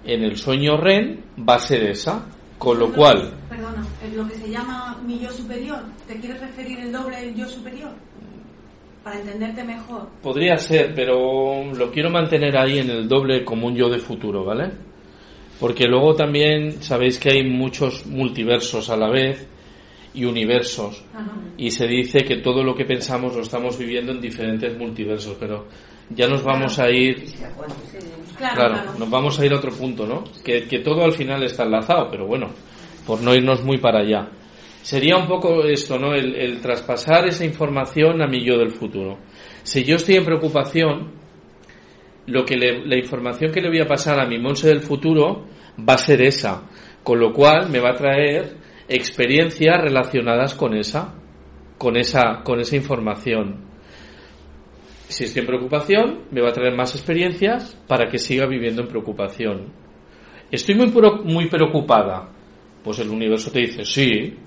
en 0.05 0.23
el 0.23 0.37
sueño 0.37 0.77
REN 0.77 1.23
va 1.47 1.55
a 1.55 1.59
ser 1.59 1.83
esa, 1.83 2.25
con 2.57 2.79
lo 2.79 2.91
cual 2.91 3.33
Perdona, 3.49 3.83
lo 4.15 4.27
que 4.27 4.35
se 4.35 4.49
llama 4.49 4.97
mi 5.05 5.19
yo 5.19 5.31
superior. 5.31 5.79
¿Te 6.07 6.19
quieres 6.19 6.39
referir 6.39 6.79
el 6.79 6.91
doble 6.91 7.33
yo 7.35 7.47
superior? 7.47 7.91
Para 9.09 9.21
entenderte 9.21 9.63
mejor. 9.63 10.07
podría 10.21 10.55
ser, 10.57 10.93
pero 10.93 11.63
lo 11.73 11.89
quiero 11.89 12.11
mantener 12.11 12.55
ahí 12.55 12.77
en 12.77 12.91
el 12.91 13.07
doble 13.07 13.43
como 13.43 13.65
un 13.65 13.75
yo 13.75 13.89
de 13.89 13.97
futuro, 13.97 14.45
¿vale? 14.45 14.69
Porque 15.59 15.85
luego 15.87 16.13
también 16.13 16.83
sabéis 16.83 17.17
que 17.17 17.31
hay 17.31 17.43
muchos 17.43 18.05
multiversos 18.05 18.87
a 18.91 18.95
la 18.95 19.09
vez 19.09 19.47
y 20.13 20.25
universos. 20.25 21.03
Y 21.57 21.71
se 21.71 21.87
dice 21.87 22.23
que 22.23 22.35
todo 22.37 22.63
lo 22.63 22.75
que 22.75 22.85
pensamos 22.85 23.35
lo 23.35 23.41
estamos 23.41 23.79
viviendo 23.79 24.11
en 24.11 24.21
diferentes 24.21 24.77
multiversos, 24.77 25.35
pero 25.39 25.65
ya 26.11 26.27
nos 26.27 26.43
vamos 26.43 26.77
a 26.77 26.91
ir 26.91 27.25
Claro, 28.37 28.55
Claro, 28.55 28.73
claro. 28.75 28.99
nos 28.99 29.09
vamos 29.09 29.39
a 29.39 29.45
ir 29.47 29.53
a 29.53 29.55
otro 29.55 29.71
punto, 29.71 30.05
¿no? 30.05 30.23
Que, 30.45 30.67
que 30.67 30.79
todo 30.79 31.03
al 31.03 31.13
final 31.13 31.41
está 31.41 31.63
enlazado, 31.63 32.11
pero 32.11 32.27
bueno, 32.27 32.51
por 33.07 33.21
no 33.21 33.33
irnos 33.33 33.63
muy 33.63 33.79
para 33.79 34.01
allá. 34.01 34.29
Sería 34.81 35.17
un 35.17 35.27
poco 35.27 35.63
esto, 35.65 35.99
¿no? 35.99 36.13
El, 36.13 36.61
traspasar 36.61 37.27
esa 37.27 37.45
información 37.45 38.21
a 38.21 38.27
mi 38.27 38.43
yo 38.43 38.57
del 38.57 38.71
futuro. 38.71 39.17
Si 39.63 39.83
yo 39.83 39.97
estoy 39.97 40.15
en 40.15 40.25
preocupación, 40.25 41.11
lo 42.27 42.45
que 42.45 42.55
le- 42.55 42.85
la 42.85 42.97
información 42.97 43.51
que 43.51 43.61
le 43.61 43.69
voy 43.69 43.79
a 43.79 43.87
pasar 43.87 44.19
a 44.19 44.25
mi 44.25 44.39
Monse 44.39 44.67
del 44.67 44.79
futuro 44.81 45.45
va 45.87 45.93
a 45.95 45.97
ser 45.97 46.21
esa, 46.21 46.63
con 47.03 47.19
lo 47.19 47.33
cual 47.33 47.69
me 47.69 47.79
va 47.79 47.91
a 47.91 47.95
traer 47.95 48.55
experiencias 48.87 49.81
relacionadas 49.81 50.55
con 50.55 50.75
esa, 50.75 51.13
con 51.77 51.97
esa, 51.97 52.41
con 52.43 52.59
esa 52.59 52.75
información. 52.75 53.67
Si 55.07 55.23
estoy 55.23 55.41
en 55.41 55.47
preocupación, 55.47 56.19
me 56.31 56.41
va 56.41 56.49
a 56.49 56.53
traer 56.53 56.75
más 56.75 56.93
experiencias 56.95 57.75
para 57.87 58.09
que 58.09 58.17
siga 58.17 58.45
viviendo 58.45 58.81
en 58.83 58.87
preocupación. 58.87 59.73
Estoy 60.51 60.75
muy, 60.75 60.91
muy 61.25 61.47
preocupada. 61.47 62.29
Pues 62.83 62.99
el 62.99 63.09
universo 63.09 63.51
te 63.51 63.59
dice, 63.59 63.83
sí, 63.85 64.37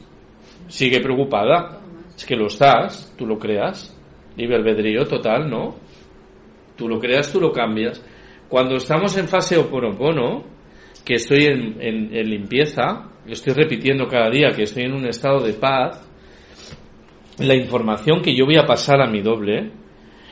sigue 0.73 1.01
preocupada. 1.01 1.81
Es 2.17 2.25
que 2.25 2.37
lo 2.37 2.47
estás, 2.47 3.13
tú 3.17 3.27
lo 3.27 3.39
creas. 3.39 3.95
Libre 4.37 4.57
albedrío 4.57 5.05
total, 5.07 5.49
¿no? 5.51 5.77
Tú 6.77 6.89
lo 6.89 6.99
creas, 6.99 7.31
tú 7.31 7.41
lo 7.41 7.53
cambias. 7.53 8.03
Cuando 8.49 8.77
estamos 8.77 9.17
en 9.17 9.29
fase 9.29 9.57
oponopono, 9.59 10.45
que 11.05 11.15
estoy 11.15 11.45
en, 11.47 11.77
en- 11.81 12.17
en 12.17 12.31
limpieza, 12.31 13.09
estoy 13.27 13.53
repitiendo 13.55 14.07
cada 14.09 14.31
día 14.31 14.51
que 14.55 14.63
estoy 14.65 14.85
en 14.85 14.95
un 14.95 15.07
estado 15.07 15.41
de 15.41 15.53
paz, 15.53 16.09
la 17.39 17.55
información 17.55 18.23
que 18.23 18.35
yo 18.37 18.45
voy 18.47 18.57
a 18.57 18.67
pasar 18.67 19.01
a 19.01 19.07
mi 19.11 19.21
doble 19.21 19.71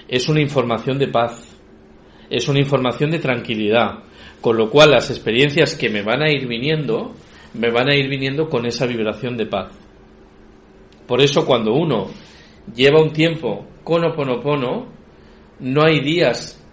es 0.08 0.28
una 0.28 0.40
información 0.40 0.98
de 0.98 1.08
paz, 1.08 1.56
es 2.28 2.48
una 2.48 2.60
información 2.60 3.10
de 3.10 3.18
tranquilidad, 3.18 4.04
con 4.40 4.56
lo 4.56 4.70
cual 4.70 4.90
las 4.92 5.10
experiencias 5.10 5.74
que 5.76 5.88
me 5.88 6.02
van 6.02 6.22
a 6.22 6.30
ir 6.30 6.46
viniendo, 6.46 7.14
me 7.54 7.70
van 7.70 7.88
a 7.90 7.96
ir 7.96 8.08
viniendo 8.08 8.48
con 8.48 8.64
esa 8.66 8.86
vibración 8.86 9.36
de 9.36 9.46
paz. 9.46 9.72
Por 11.10 11.20
eso 11.20 11.44
cuando 11.44 11.72
uno 11.74 12.06
lleva 12.72 13.02
un 13.02 13.12
tiempo 13.12 13.66
con 13.82 14.04
Oponopono, 14.04 14.86
no 15.58 15.82
hay 15.84 15.98
días 15.98 16.64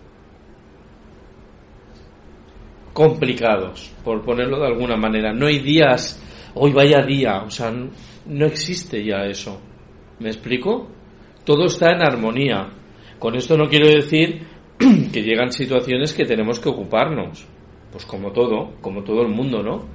complicados, 2.93 3.91
por 4.03 4.21
ponerlo 4.21 4.59
de 4.59 4.67
alguna 4.67 4.95
manera. 4.95 5.33
No 5.33 5.47
hay 5.47 5.57
días, 5.57 6.21
hoy 6.53 6.71
vaya 6.71 7.01
día, 7.01 7.45
o 7.47 7.49
sea, 7.49 7.73
no 8.27 8.45
existe 8.45 9.03
ya 9.03 9.25
eso. 9.25 9.59
¿Me 10.19 10.29
explico? 10.29 10.87
todo 11.43 11.65
está 11.65 11.93
en 11.93 12.03
armonía. 12.03 12.69
Con 13.17 13.35
esto 13.35 13.57
no 13.57 13.67
quiero 13.67 13.87
decir 13.87 14.45
que 14.77 15.23
llegan 15.23 15.51
situaciones 15.51 16.13
que 16.13 16.25
tenemos 16.25 16.59
que 16.59 16.69
ocuparnos, 16.69 17.43
pues 17.91 18.05
como 18.05 18.31
todo, 18.31 18.75
como 18.81 19.03
todo 19.03 19.23
el 19.23 19.29
mundo, 19.29 19.63
¿no? 19.63 19.87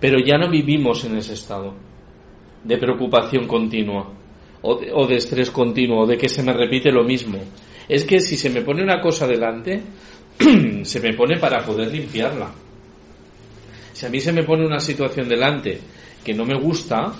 Pero 0.00 0.20
ya 0.24 0.38
no 0.38 0.48
vivimos 0.48 1.04
en 1.04 1.18
ese 1.18 1.34
estado 1.34 1.89
de 2.64 2.76
preocupación 2.78 3.46
continua 3.46 4.12
o 4.62 4.74
de, 4.76 4.92
o 4.92 5.06
de 5.06 5.16
estrés 5.16 5.50
continuo 5.50 6.06
de 6.06 6.16
que 6.16 6.28
se 6.28 6.42
me 6.42 6.52
repite 6.52 6.90
lo 6.90 7.04
mismo. 7.04 7.38
Es 7.88 8.04
que 8.04 8.20
si 8.20 8.36
se 8.36 8.50
me 8.50 8.62
pone 8.62 8.82
una 8.82 9.00
cosa 9.00 9.26
delante, 9.26 9.82
se 10.82 11.00
me 11.00 11.14
pone 11.14 11.38
para 11.38 11.64
poder 11.64 11.92
limpiarla. 11.92 12.52
Si 13.92 14.06
a 14.06 14.08
mí 14.08 14.20
se 14.20 14.32
me 14.32 14.44
pone 14.44 14.64
una 14.64 14.80
situación 14.80 15.28
delante 15.28 15.80
que 16.24 16.34
no 16.34 16.44
me 16.44 16.58
gusta, 16.58 17.12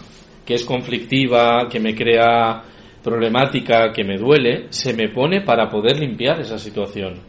que 0.44 0.54
es 0.54 0.64
conflictiva, 0.64 1.68
que 1.68 1.80
me 1.80 1.94
crea 1.94 2.62
problemática, 3.02 3.92
que 3.92 4.04
me 4.04 4.18
duele, 4.18 4.66
se 4.70 4.92
me 4.94 5.08
pone 5.08 5.40
para 5.40 5.68
poder 5.68 5.98
limpiar 5.98 6.40
esa 6.40 6.58
situación. 6.58 7.20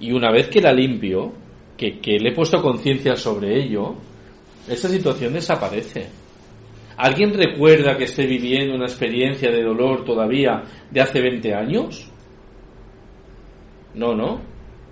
Y 0.00 0.12
una 0.12 0.30
vez 0.30 0.48
que 0.48 0.60
la 0.60 0.72
limpio, 0.72 1.32
que, 1.76 1.98
que 1.98 2.18
le 2.18 2.30
he 2.30 2.34
puesto 2.34 2.62
conciencia 2.62 3.16
sobre 3.16 3.62
ello, 3.62 3.96
esa 4.68 4.88
situación 4.88 5.32
desaparece. 5.32 6.21
¿Alguien 6.96 7.34
recuerda 7.34 7.96
que 7.96 8.04
esté 8.04 8.26
viviendo 8.26 8.74
una 8.74 8.86
experiencia 8.86 9.50
de 9.50 9.62
dolor 9.62 10.04
todavía 10.04 10.62
de 10.90 11.00
hace 11.00 11.20
20 11.20 11.54
años? 11.54 12.10
No, 13.94 14.14
no. 14.14 14.40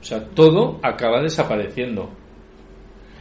O 0.01 0.03
sea, 0.05 0.25
todo 0.25 0.81
acaba 0.83 1.23
desapareciendo. 1.23 2.11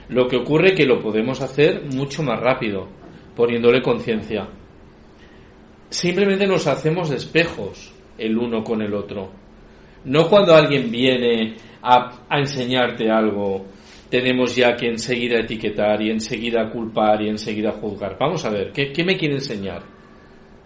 Lo 0.09 0.27
que 0.27 0.37
ocurre 0.37 0.69
es 0.69 0.75
que 0.75 0.85
lo 0.85 1.01
podemos 1.01 1.41
hacer 1.41 1.83
mucho 1.93 2.23
más 2.23 2.39
rápido, 2.39 2.87
poniéndole 3.35 3.81
conciencia. 3.81 4.47
Simplemente 5.89 6.47
nos 6.47 6.67
hacemos 6.67 7.11
espejos 7.11 7.93
el 8.17 8.37
uno 8.37 8.63
con 8.63 8.81
el 8.81 8.93
otro. 8.93 9.29
No 10.05 10.27
cuando 10.29 10.55
alguien 10.55 10.89
viene 10.89 11.55
a, 11.81 12.25
a 12.29 12.39
enseñarte 12.39 13.09
algo, 13.09 13.65
tenemos 14.09 14.55
ya 14.55 14.75
que 14.75 14.87
enseguida 14.87 15.39
etiquetar 15.39 16.01
y 16.01 16.09
enseguida 16.09 16.69
culpar 16.69 17.21
y 17.21 17.29
enseguida 17.29 17.71
juzgar. 17.73 18.17
Vamos 18.19 18.43
a 18.45 18.49
ver, 18.49 18.71
¿qué, 18.71 19.03
me 19.03 19.15
quiere 19.15 19.35
enseñar? 19.35 19.83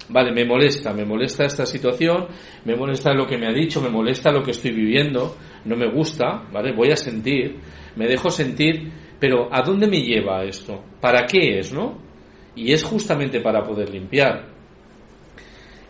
Vale, 0.10 0.32
me 0.32 0.46
molesta, 0.46 0.94
me 0.94 1.06
molesta 1.06 1.46
esta 1.46 1.66
situación, 1.66 2.28
me 2.66 2.76
molesta 2.76 3.14
lo 3.14 3.26
que 3.26 3.38
me 3.38 3.48
ha 3.48 3.54
dicho, 3.54 3.82
me 3.82 3.90
molesta 3.90 4.32
lo 4.32 4.44
que 4.44 4.52
estoy 4.52 4.72
viviendo, 4.72 5.36
no 5.66 5.76
me 5.76 5.90
gusta, 5.90 6.44
¿vale? 6.52 6.74
Voy 6.74 6.92
a 6.92 6.98
sentir, 6.98 7.58
me 7.96 8.08
dejo 8.08 8.30
sentir, 8.30 8.92
pero 9.20 9.48
¿a 9.52 9.62
dónde 9.62 9.88
me 9.88 10.02
lleva 10.02 10.44
esto? 10.44 10.84
¿Para 11.00 11.26
qué 11.26 11.60
es, 11.60 11.74
no? 11.74 11.98
Y 12.56 12.72
es 12.72 12.84
justamente 12.84 13.40
para 13.40 13.64
poder 13.64 13.90
limpiar. 13.90 14.54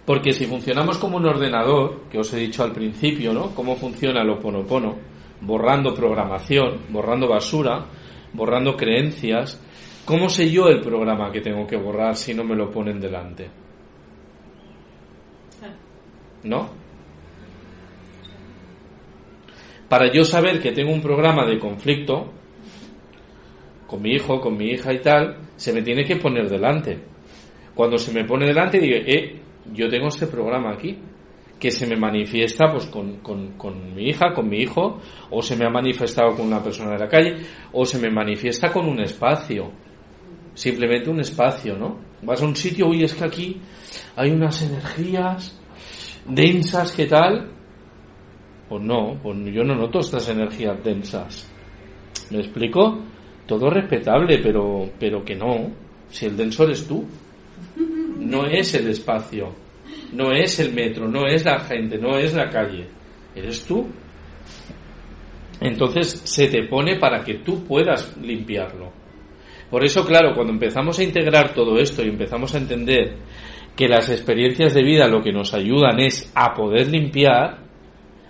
Porque 0.05 0.34
si 0.34 0.45
funcionamos 0.45 0.97
como 0.97 1.17
un 1.17 1.25
ordenador, 1.25 2.03
que 2.09 2.19
os 2.19 2.34
he 2.34 2.38
dicho 2.38 2.63
al 2.63 2.73
principio, 2.73 3.34
¿no? 3.34 3.55
Cómo 3.55 3.75
funciona 3.75 4.21
el 4.21 4.30
oponopono, 4.30 5.12
borrando 5.45 5.94
programación, 5.94 6.82
borrando 6.90 7.28
basura, 7.28 7.86
borrando 8.34 8.76
creencias, 8.76 9.61
¿cómo 10.06 10.30
sé 10.30 10.49
yo 10.49 10.68
el 10.68 10.82
programa 10.82 11.32
que 11.32 11.41
tengo 11.41 11.68
que 11.68 11.78
borrar 11.78 12.15
si 12.15 12.34
no 12.34 12.44
me 12.44 12.56
lo 12.56 12.72
ponen 12.72 12.99
delante? 12.99 13.49
¿No? 16.44 16.70
Para 19.88 20.11
yo 20.11 20.24
saber 20.24 20.60
que 20.60 20.72
tengo 20.72 20.91
un 20.91 21.02
programa 21.02 21.45
de 21.45 21.60
conflicto 21.60 22.34
con 23.88 24.02
mi 24.02 24.11
hijo, 24.11 24.41
con 24.41 24.57
mi 24.57 24.72
hija 24.72 24.91
y 24.91 24.99
tal, 24.99 25.38
se 25.56 25.72
me 25.72 25.82
tiene 25.82 26.03
que 26.03 26.15
poner 26.15 26.49
delante. 26.49 26.99
Cuando 27.76 27.98
se 27.98 28.11
me 28.11 28.26
pone 28.26 28.48
delante, 28.48 28.80
digo, 28.80 28.98
eh, 29.06 29.40
yo 29.72 29.88
tengo 29.90 30.07
este 30.07 30.28
programa 30.28 30.72
aquí, 30.72 30.98
que 31.64 31.72
se 31.72 31.88
me 31.88 31.95
manifiesta 31.95 32.69
pues 32.69 32.88
con, 32.88 33.19
con, 33.19 33.53
con, 33.53 33.95
mi 33.95 34.10
hija, 34.10 34.34
con 34.34 34.49
mi 34.49 34.57
hijo, 34.57 34.99
o 35.30 35.41
se 35.41 35.56
me 35.56 35.65
ha 35.65 35.69
manifestado 35.69 36.35
con 36.35 36.48
una 36.48 36.61
persona 36.61 36.91
de 36.91 36.99
la 36.99 37.07
calle, 37.07 37.38
o 37.72 37.85
se 37.85 37.99
me 37.99 38.10
manifiesta 38.10 38.69
con 38.69 38.85
un 38.85 38.99
espacio. 38.99 39.72
Simplemente 40.53 41.10
un 41.10 41.22
espacio, 41.22 41.77
¿no? 41.77 41.99
Vas 42.22 42.41
a 42.41 42.45
un 42.48 42.53
sitio, 42.57 42.90
uy, 42.90 43.06
es 43.06 43.14
que 43.14 43.23
aquí 43.23 43.61
hay 44.18 44.31
unas 44.31 44.61
energías 44.61 45.57
densas, 46.27 46.91
¿qué 46.91 47.06
tal? 47.06 47.49
Pues 48.68 48.84
no, 48.84 49.18
pues 49.23 49.38
yo 49.45 49.64
no 49.64 49.73
noto 49.73 49.99
estas 49.99 50.27
energías 50.27 50.84
densas. 50.84 51.49
¿Me 52.30 52.40
explico? 52.40 52.99
Todo 53.48 53.69
respetable, 53.69 54.40
pero, 54.40 54.90
pero 54.99 55.23
que 55.23 55.35
no. 55.35 55.72
Si 56.10 56.26
el 56.26 56.35
denso 56.35 56.65
eres 56.65 56.85
tú, 56.85 57.06
no 58.19 58.48
es 58.48 58.73
el 58.73 58.90
espacio, 58.90 59.62
no 60.14 60.31
es 60.31 60.60
el 60.60 60.73
metro, 60.73 61.07
no 61.07 61.26
es 61.26 61.44
la 61.45 61.60
gente, 61.60 61.98
no 61.98 62.18
es 62.18 62.34
la 62.34 62.49
calle, 62.49 62.88
eres 63.35 63.65
tú. 63.65 63.88
Entonces 65.60 66.22
se 66.23 66.48
te 66.48 66.64
pone 66.68 66.98
para 66.98 67.23
que 67.23 67.35
tú 67.35 67.64
puedas 67.64 68.15
limpiarlo. 68.18 68.91
Por 69.69 69.84
eso, 69.84 70.06
claro, 70.06 70.35
cuando 70.35 70.53
empezamos 70.53 70.99
a 70.99 71.03
integrar 71.03 71.53
todo 71.53 71.80
esto 71.80 72.03
y 72.03 72.10
empezamos 72.10 72.53
a 72.53 72.60
entender 72.60 73.15
que 73.76 73.88
las 73.88 74.10
experiencias 74.10 74.73
de 74.73 74.84
vida 74.84 75.07
lo 75.07 75.22
que 75.22 75.31
nos 75.31 75.53
ayudan 75.53 75.99
es 75.99 76.31
a 76.35 76.53
poder 76.53 76.90
limpiar, 76.90 77.60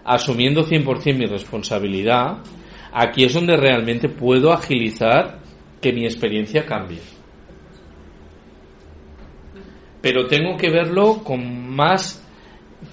asumiendo 0.06 0.64
100% 0.64 1.18
mi 1.18 1.26
responsabilidad, 1.26 2.38
aquí 2.94 3.26
es 3.26 3.34
donde 3.34 3.58
realmente 3.58 4.08
puedo 4.08 4.54
agilizar 4.54 5.40
que 5.82 5.92
mi 5.92 6.06
experiencia 6.06 6.66
cambie. 6.66 7.00
Pero 10.04 10.28
tengo 10.28 10.58
que 10.58 10.70
verlo 10.70 11.24
con 11.24 11.74
más 11.74 12.22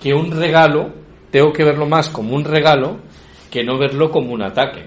que 0.00 0.14
un 0.14 0.30
regalo, 0.30 0.92
tengo 1.32 1.52
que 1.52 1.64
verlo 1.64 1.86
más 1.86 2.08
como 2.08 2.36
un 2.36 2.44
regalo 2.44 3.00
que 3.50 3.64
no 3.64 3.78
verlo 3.78 4.12
como 4.12 4.32
un 4.32 4.42
ataque. 4.42 4.86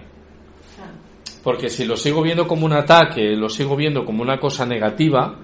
Porque 1.43 1.67
si 1.67 1.83
lo 1.83 1.97
sigo 1.97 2.21
viendo 2.21 2.47
como 2.47 2.65
un 2.65 2.71
ataque, 2.71 3.35
lo 3.35 3.49
sigo 3.49 3.75
viendo 3.75 4.05
como 4.05 4.21
una 4.21 4.39
cosa 4.39 4.65
negativa, 4.65 5.37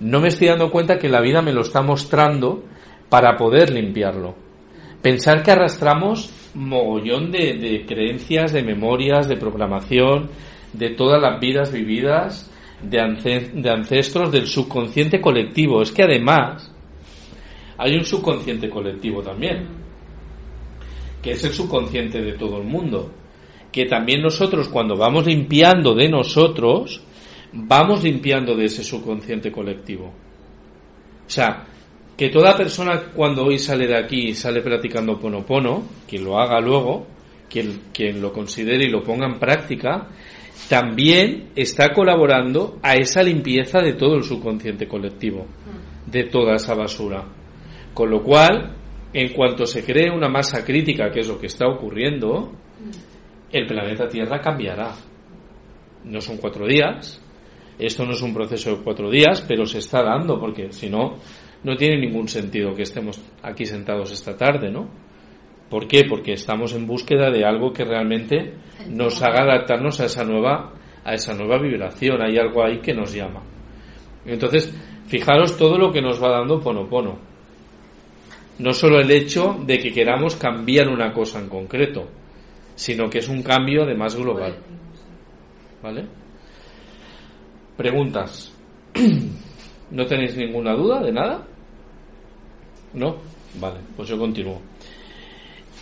no 0.00 0.20
me 0.20 0.26
estoy 0.26 0.48
dando 0.48 0.72
cuenta 0.72 0.98
que 0.98 1.08
la 1.08 1.20
vida 1.20 1.40
me 1.40 1.52
lo 1.52 1.60
está 1.60 1.82
mostrando 1.82 2.64
para 3.08 3.36
poder 3.36 3.70
limpiarlo. 3.70 4.34
Pensar 5.00 5.40
que 5.44 5.52
arrastramos 5.52 6.50
mogollón 6.54 7.30
de, 7.30 7.58
de 7.58 7.86
creencias, 7.86 8.52
de 8.52 8.64
memorias, 8.64 9.28
de 9.28 9.36
programación, 9.36 10.30
de 10.72 10.90
todas 10.90 11.22
las 11.22 11.38
vidas 11.38 11.70
vividas, 11.72 12.50
de, 12.90 13.50
de 13.54 13.70
ancestros 13.70 14.32
del 14.32 14.46
subconsciente 14.46 15.20
colectivo. 15.20 15.82
Es 15.82 15.92
que 15.92 16.02
además 16.02 16.70
hay 17.78 17.96
un 17.96 18.04
subconsciente 18.04 18.68
colectivo 18.70 19.22
también, 19.22 19.66
que 21.22 21.32
es 21.32 21.44
el 21.44 21.52
subconsciente 21.52 22.20
de 22.20 22.32
todo 22.34 22.58
el 22.58 22.64
mundo. 22.64 23.10
Que 23.72 23.86
también 23.86 24.22
nosotros 24.22 24.68
cuando 24.68 24.96
vamos 24.96 25.26
limpiando 25.26 25.94
de 25.94 26.08
nosotros, 26.08 27.02
vamos 27.52 28.04
limpiando 28.04 28.54
de 28.54 28.66
ese 28.66 28.84
subconsciente 28.84 29.50
colectivo. 29.50 30.12
O 31.26 31.30
sea, 31.30 31.66
que 32.16 32.28
toda 32.28 32.56
persona 32.56 33.00
cuando 33.14 33.44
hoy 33.44 33.58
sale 33.58 33.86
de 33.86 33.96
aquí 33.96 34.28
y 34.28 34.34
sale 34.34 34.60
practicando 34.60 35.18
ponopono, 35.18 35.82
quien 36.06 36.24
lo 36.24 36.38
haga 36.38 36.60
luego, 36.60 37.06
quien, 37.50 37.82
quien 37.92 38.20
lo 38.20 38.32
considere 38.32 38.84
y 38.84 38.90
lo 38.90 39.02
ponga 39.02 39.26
en 39.26 39.38
práctica, 39.38 40.08
también 40.68 41.50
está 41.56 41.92
colaborando 41.92 42.78
a 42.82 42.94
esa 42.96 43.22
limpieza 43.22 43.80
de 43.80 43.94
todo 43.94 44.16
el 44.16 44.24
subconsciente 44.24 44.88
colectivo, 44.88 45.46
de 46.06 46.24
toda 46.24 46.56
esa 46.56 46.74
basura. 46.74 47.24
Con 47.92 48.10
lo 48.10 48.22
cual, 48.22 48.74
en 49.12 49.32
cuanto 49.32 49.66
se 49.66 49.84
cree 49.84 50.10
una 50.10 50.28
masa 50.28 50.64
crítica, 50.64 51.10
que 51.10 51.20
es 51.20 51.28
lo 51.28 51.38
que 51.38 51.46
está 51.46 51.66
ocurriendo, 51.68 52.52
el 53.52 53.66
planeta 53.66 54.08
Tierra 54.08 54.40
cambiará. 54.40 54.94
No 56.04 56.20
son 56.20 56.38
cuatro 56.38 56.66
días, 56.66 57.20
esto 57.78 58.04
no 58.04 58.12
es 58.12 58.22
un 58.22 58.34
proceso 58.34 58.76
de 58.76 58.82
cuatro 58.82 59.10
días, 59.10 59.44
pero 59.46 59.66
se 59.66 59.78
está 59.78 60.02
dando, 60.02 60.38
porque 60.38 60.72
si 60.72 60.88
no, 60.88 61.16
no 61.62 61.76
tiene 61.76 61.98
ningún 61.98 62.28
sentido 62.28 62.74
que 62.74 62.82
estemos 62.82 63.20
aquí 63.42 63.66
sentados 63.66 64.12
esta 64.12 64.36
tarde, 64.36 64.70
¿no? 64.70 64.88
¿Por 65.70 65.88
qué? 65.88 66.04
Porque 66.08 66.32
estamos 66.34 66.74
en 66.74 66.86
búsqueda 66.86 67.30
de 67.30 67.44
algo 67.44 67.72
que 67.72 67.84
realmente 67.84 68.54
nos 68.88 69.22
haga 69.22 69.42
adaptarnos 69.42 70.00
a 70.00 70.06
esa 70.06 70.24
nueva, 70.24 70.72
a 71.04 71.14
esa 71.14 71.34
nueva 71.34 71.58
vibración. 71.58 72.22
Hay 72.22 72.36
algo 72.36 72.64
ahí 72.64 72.78
que 72.78 72.94
nos 72.94 73.12
llama. 73.12 73.42
Entonces, 74.26 74.72
fijaros 75.06 75.56
todo 75.56 75.78
lo 75.78 75.90
que 75.92 76.02
nos 76.02 76.22
va 76.22 76.30
dando 76.30 76.60
Ponopono. 76.60 77.18
No 78.58 78.72
solo 78.72 79.00
el 79.00 79.10
hecho 79.10 79.58
de 79.66 79.78
que 79.78 79.92
queramos 79.92 80.36
cambiar 80.36 80.88
una 80.88 81.12
cosa 81.12 81.40
en 81.40 81.48
concreto, 81.48 82.08
sino 82.74 83.10
que 83.10 83.18
es 83.18 83.28
un 83.28 83.42
cambio 83.42 83.84
de 83.84 83.94
más 83.94 84.14
global. 84.14 84.56
¿Vale? 85.82 86.06
Preguntas. 87.76 88.52
¿No 89.90 90.06
tenéis 90.06 90.36
ninguna 90.36 90.74
duda 90.74 91.00
de 91.00 91.12
nada? 91.12 91.46
¿No? 92.94 93.16
Vale, 93.60 93.80
pues 93.96 94.08
yo 94.08 94.18
continúo. 94.18 94.60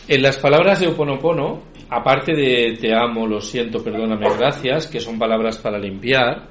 En 0.09 0.20
las 0.20 0.37
palabras 0.37 0.81
de 0.81 0.89
Oponopono, 0.89 1.62
aparte 1.89 2.35
de 2.35 2.77
te 2.81 2.93
amo, 2.93 3.24
lo 3.24 3.41
siento, 3.41 3.85
perdóname, 3.85 4.27
gracias, 4.37 4.89
que 4.89 4.99
son 4.99 5.16
palabras 5.16 5.59
para 5.59 5.79
limpiar, 5.79 6.49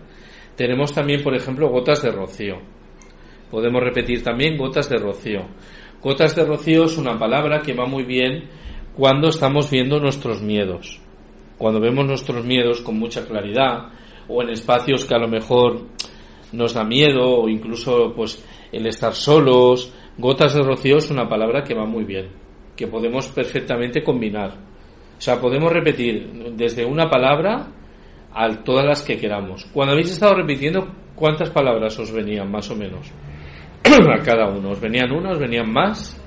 tenemos 0.55 0.93
también, 0.93 1.21
por 1.21 1.35
ejemplo, 1.35 1.69
gotas 1.69 2.01
de 2.01 2.11
rocío. 2.11 2.59
Podemos 3.49 3.83
repetir 3.83 4.23
también 4.23 4.57
gotas 4.57 4.89
de 4.89 4.97
rocío. 4.97 5.41
Gotas 6.01 6.33
de 6.33 6.45
rocío 6.45 6.85
es 6.85 6.97
una 6.97 7.19
palabra 7.19 7.61
que 7.61 7.73
va 7.73 7.85
muy 7.85 8.03
bien 8.03 8.49
cuando 8.95 9.27
estamos 9.27 9.69
viendo 9.69 9.99
nuestros 9.99 10.41
miedos. 10.41 11.01
Cuando 11.57 11.81
vemos 11.81 12.05
nuestros 12.05 12.45
miedos 12.45 12.79
con 12.81 12.97
mucha 12.97 13.25
claridad 13.25 13.89
o 14.29 14.41
en 14.41 14.49
espacios 14.49 15.05
que 15.05 15.15
a 15.15 15.19
lo 15.19 15.27
mejor 15.27 15.87
nos 16.53 16.73
da 16.73 16.85
miedo 16.85 17.41
o 17.41 17.49
incluso 17.49 18.13
pues 18.15 18.43
el 18.71 18.87
estar 18.87 19.13
solos, 19.13 19.91
gotas 20.17 20.53
de 20.55 20.63
rocío 20.63 20.97
es 20.97 21.11
una 21.11 21.27
palabra 21.27 21.63
que 21.63 21.75
va 21.75 21.85
muy 21.85 22.05
bien, 22.05 22.29
que 22.81 22.87
podemos 22.87 23.27
perfectamente 23.29 24.03
combinar. 24.03 24.51
O 25.17 25.21
sea, 25.21 25.39
podemos 25.39 25.71
repetir 25.71 26.31
desde 26.55 26.83
una 26.83 27.09
palabra 27.09 27.67
a 28.33 28.49
todas 28.63 28.85
las 28.85 29.01
que 29.03 29.17
queramos. 29.17 29.65
Cuando 29.73 29.93
habéis 29.93 30.11
estado 30.11 30.33
repitiendo, 30.35 30.87
¿cuántas 31.15 31.49
palabras 31.51 31.97
os 31.99 32.11
venían 32.11 32.49
más 32.49 32.69
o 32.71 32.75
menos? 32.75 33.07
a 33.85 34.23
cada 34.23 34.47
uno. 34.49 34.71
¿Os 34.71 34.79
venían 34.79 35.11
una? 35.11 35.31
¿Os 35.31 35.39
venían 35.39 35.71
más? 35.71 36.17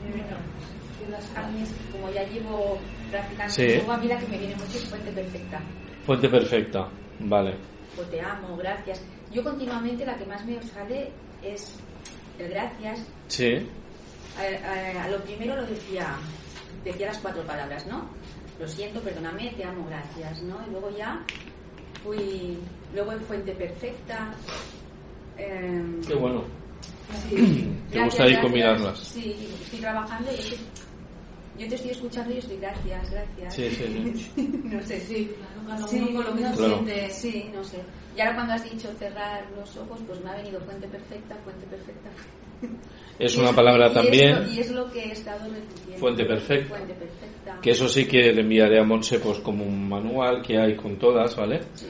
A 1.36 1.48
mí, 1.48 1.62
es- 1.62 1.74
como 1.90 2.10
ya 2.12 2.22
llevo 2.28 2.78
practicando, 3.10 3.52
Sí. 3.52 3.66
luego 3.66 3.93
a 3.93 3.97
mí 3.98 4.06
la 4.06 4.18
que 4.18 4.26
me 4.28 4.39
viene 4.39 4.55
mucho 4.55 4.78
es 4.78 4.85
fuente 4.89 5.10
perfecta. 5.10 5.60
Fuente 6.06 6.28
perfecta. 6.28 6.89
Vale. 7.20 7.55
O 7.98 8.02
te 8.02 8.20
amo, 8.20 8.56
gracias. 8.56 9.05
Yo 9.32 9.43
continuamente 9.43 10.05
la 10.06 10.16
que 10.16 10.24
más 10.26 10.44
me 10.47 10.60
sale 10.62 11.10
es 11.43 11.81
el 12.39 12.48
gracias. 12.51 13.09
Sí. 13.28 13.66
A, 14.36 15.01
a- 15.01 15.05
a 15.05 15.09
lo 15.09 15.18
primero 15.24 15.56
lo 15.56 15.64
decía, 15.66 16.16
decía 16.84 17.09
las 17.09 17.18
cuatro 17.18 17.42
palabras, 17.42 17.86
¿no? 17.86 18.09
Lo 18.59 18.68
siento, 18.68 19.01
perdóname, 19.01 19.52
te 19.56 19.64
amo, 19.64 19.86
gracias, 19.88 20.42
¿no? 20.42 20.59
Y 20.66 20.70
luego 20.70 20.90
ya 20.96 21.22
fui, 22.02 22.59
luego 22.94 23.12
en 23.12 23.20
fuente 23.22 23.52
perfecta. 23.52 24.32
em, 25.36 26.01
Qué 26.05 26.14
bueno. 26.14 26.42
Sí. 27.28 27.36
Te 27.90 27.98
Gracias, 27.98 28.05
gusta 28.06 28.22
ahí 28.24 28.30
gracias. 28.30 28.42
combinarlas. 28.42 28.98
Sí, 28.98 29.48
estoy 29.62 29.78
trabajando 29.80 30.30
y 30.32 30.34
es 30.36 30.46
que 30.46 30.56
yo 31.59 31.68
te 31.68 31.74
estoy 31.76 31.90
escuchando 31.90 32.34
y 32.34 32.38
estoy 32.38 32.56
gracias, 32.56 33.10
gracias. 33.10 33.55
Sí, 33.55 33.70
sí, 33.70 34.32
no 34.64 34.82
sé, 34.82 35.01
sí. 35.01 35.30
Sí, 35.88 35.96
uno 36.10 36.16
con 36.16 36.24
lo 36.24 36.34
que 36.34 36.40
no 36.42 36.51
se 36.51 36.56
sé, 36.56 36.66
siente. 36.68 37.10
Sí, 37.10 37.51
no 37.55 37.64
sé. 37.64 37.78
Y 38.16 38.20
ahora 38.20 38.34
cuando 38.34 38.52
has 38.55 38.64
dicho 38.64 38.88
cerrar 38.98 39.44
los 39.56 39.76
ojos, 39.76 40.01
pues 40.06 40.22
me 40.22 40.30
ha 40.30 40.34
venido 40.36 40.60
fuente 40.60 40.86
perfecta, 40.88 41.34
fuente 41.44 41.66
perfecta. 41.66 42.10
Es 43.18 43.36
una 43.36 43.52
palabra 43.52 43.92
también. 43.92 44.42
lo- 44.44 44.52
y 44.52 44.58
es 44.60 44.70
lo 44.72 44.90
que 44.90 45.00
he 45.04 45.12
estado 45.12 45.44
repitiendo. 45.48 45.98
Fuente 45.98 46.24
perfecta. 46.24 46.76
Fuente 46.76 46.94
perfecta. 46.94 47.58
Que 47.62 47.70
eso 47.70 47.88
sí 47.88 48.06
que 48.06 48.32
le 48.32 48.40
enviaré 48.40 48.80
a 48.80 48.84
Monse 48.84 49.20
pues 49.20 49.38
como 49.38 49.64
un 49.64 49.88
manual 49.88 50.42
que 50.42 50.58
hay 50.58 50.74
con 50.74 50.96
todas, 50.98 51.36
¿vale? 51.36 51.60
Sí, 51.74 51.86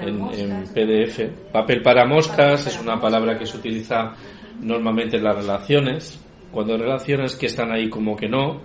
en 0.00 0.64
PDF. 0.72 1.28
Papel 1.52 1.82
para 1.82 2.06
moscas 2.06 2.66
es 2.66 2.80
una 2.80 3.00
palabra 3.00 3.36
que 3.38 3.46
se 3.46 3.56
utiliza 3.56 4.14
normalmente 4.60 5.16
en 5.16 5.24
las 5.24 5.36
relaciones. 5.36 6.20
Cuando 6.52 6.74
hay 6.74 6.80
relaciones 6.80 7.34
que 7.36 7.46
están 7.46 7.72
ahí 7.72 7.88
como 7.88 8.16
que 8.16 8.28
no, 8.28 8.60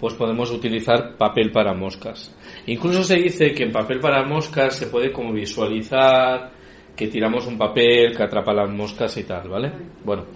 pues 0.00 0.14
podemos 0.14 0.50
utilizar 0.50 1.16
papel 1.16 1.50
para 1.52 1.74
moscas. 1.74 2.34
Incluso 2.66 3.04
se 3.04 3.16
dice 3.16 3.52
que 3.52 3.64
en 3.64 3.72
papel 3.72 4.00
para 4.00 4.24
moscas 4.24 4.74
se 4.74 4.86
puede 4.86 5.12
como 5.12 5.32
visualizar 5.32 6.50
que 6.96 7.08
tiramos 7.08 7.46
un 7.46 7.56
papel 7.56 8.14
que 8.16 8.22
atrapa 8.22 8.52
las 8.52 8.70
moscas 8.70 9.16
y 9.16 9.24
tal, 9.24 9.48
¿vale? 9.48 9.72
Bueno, 10.04 10.26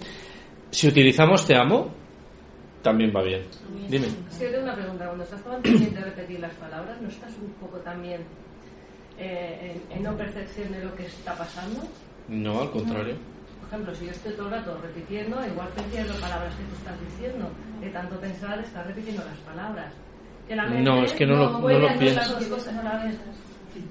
si 0.70 0.88
utilizamos 0.88 1.46
te 1.46 1.56
amo, 1.56 1.88
también 2.82 3.12
va 3.14 3.22
bien. 3.22 3.42
Dime. 3.88 4.06
Que 4.38 4.44
yo 4.44 4.50
tengo 4.50 4.64
una 4.64 4.74
pregunta. 4.74 5.04
Cuando 5.06 5.24
estás 5.24 5.42
tan 5.42 5.62
pendiente 5.62 5.98
de 5.98 6.04
repetir 6.04 6.40
las 6.40 6.52
palabras, 6.54 7.00
¿no 7.00 7.08
estás 7.08 7.32
un 7.40 7.50
poco 7.60 7.78
también 7.78 8.22
eh, 9.18 9.80
en, 9.90 9.96
en 9.98 10.02
no 10.02 10.16
percepción 10.16 10.72
de 10.72 10.84
lo 10.84 10.94
que 10.94 11.06
está 11.06 11.34
pasando? 11.36 11.80
No, 12.28 12.62
al 12.62 12.70
contrario. 12.70 13.14
Por 13.60 13.68
ejemplo, 13.68 13.94
si 13.94 14.04
yo 14.06 14.10
estoy 14.12 14.32
todo 14.34 14.46
el 14.46 14.52
rato 14.52 14.78
repitiendo, 14.82 15.44
igual 15.46 15.68
pierdo 15.90 16.14
palabras 16.20 16.54
que 16.54 16.62
tú 16.64 16.74
estás 16.76 17.00
diciendo. 17.00 17.48
De 17.80 17.90
tanto 17.90 18.18
pensar, 18.20 18.58
estás 18.60 18.86
repitiendo 18.86 19.24
las 19.24 19.38
palabras. 19.38 19.92
Que 20.46 20.54
la 20.54 20.66
mente 20.66 20.82
No, 20.90 21.02
es 21.04 21.12
que 21.12 21.26
no 21.26 21.36
lo- 21.36 21.60
puede 21.60 21.78
no 21.80 21.88
lo 21.88 21.98
piensas. 21.98 22.36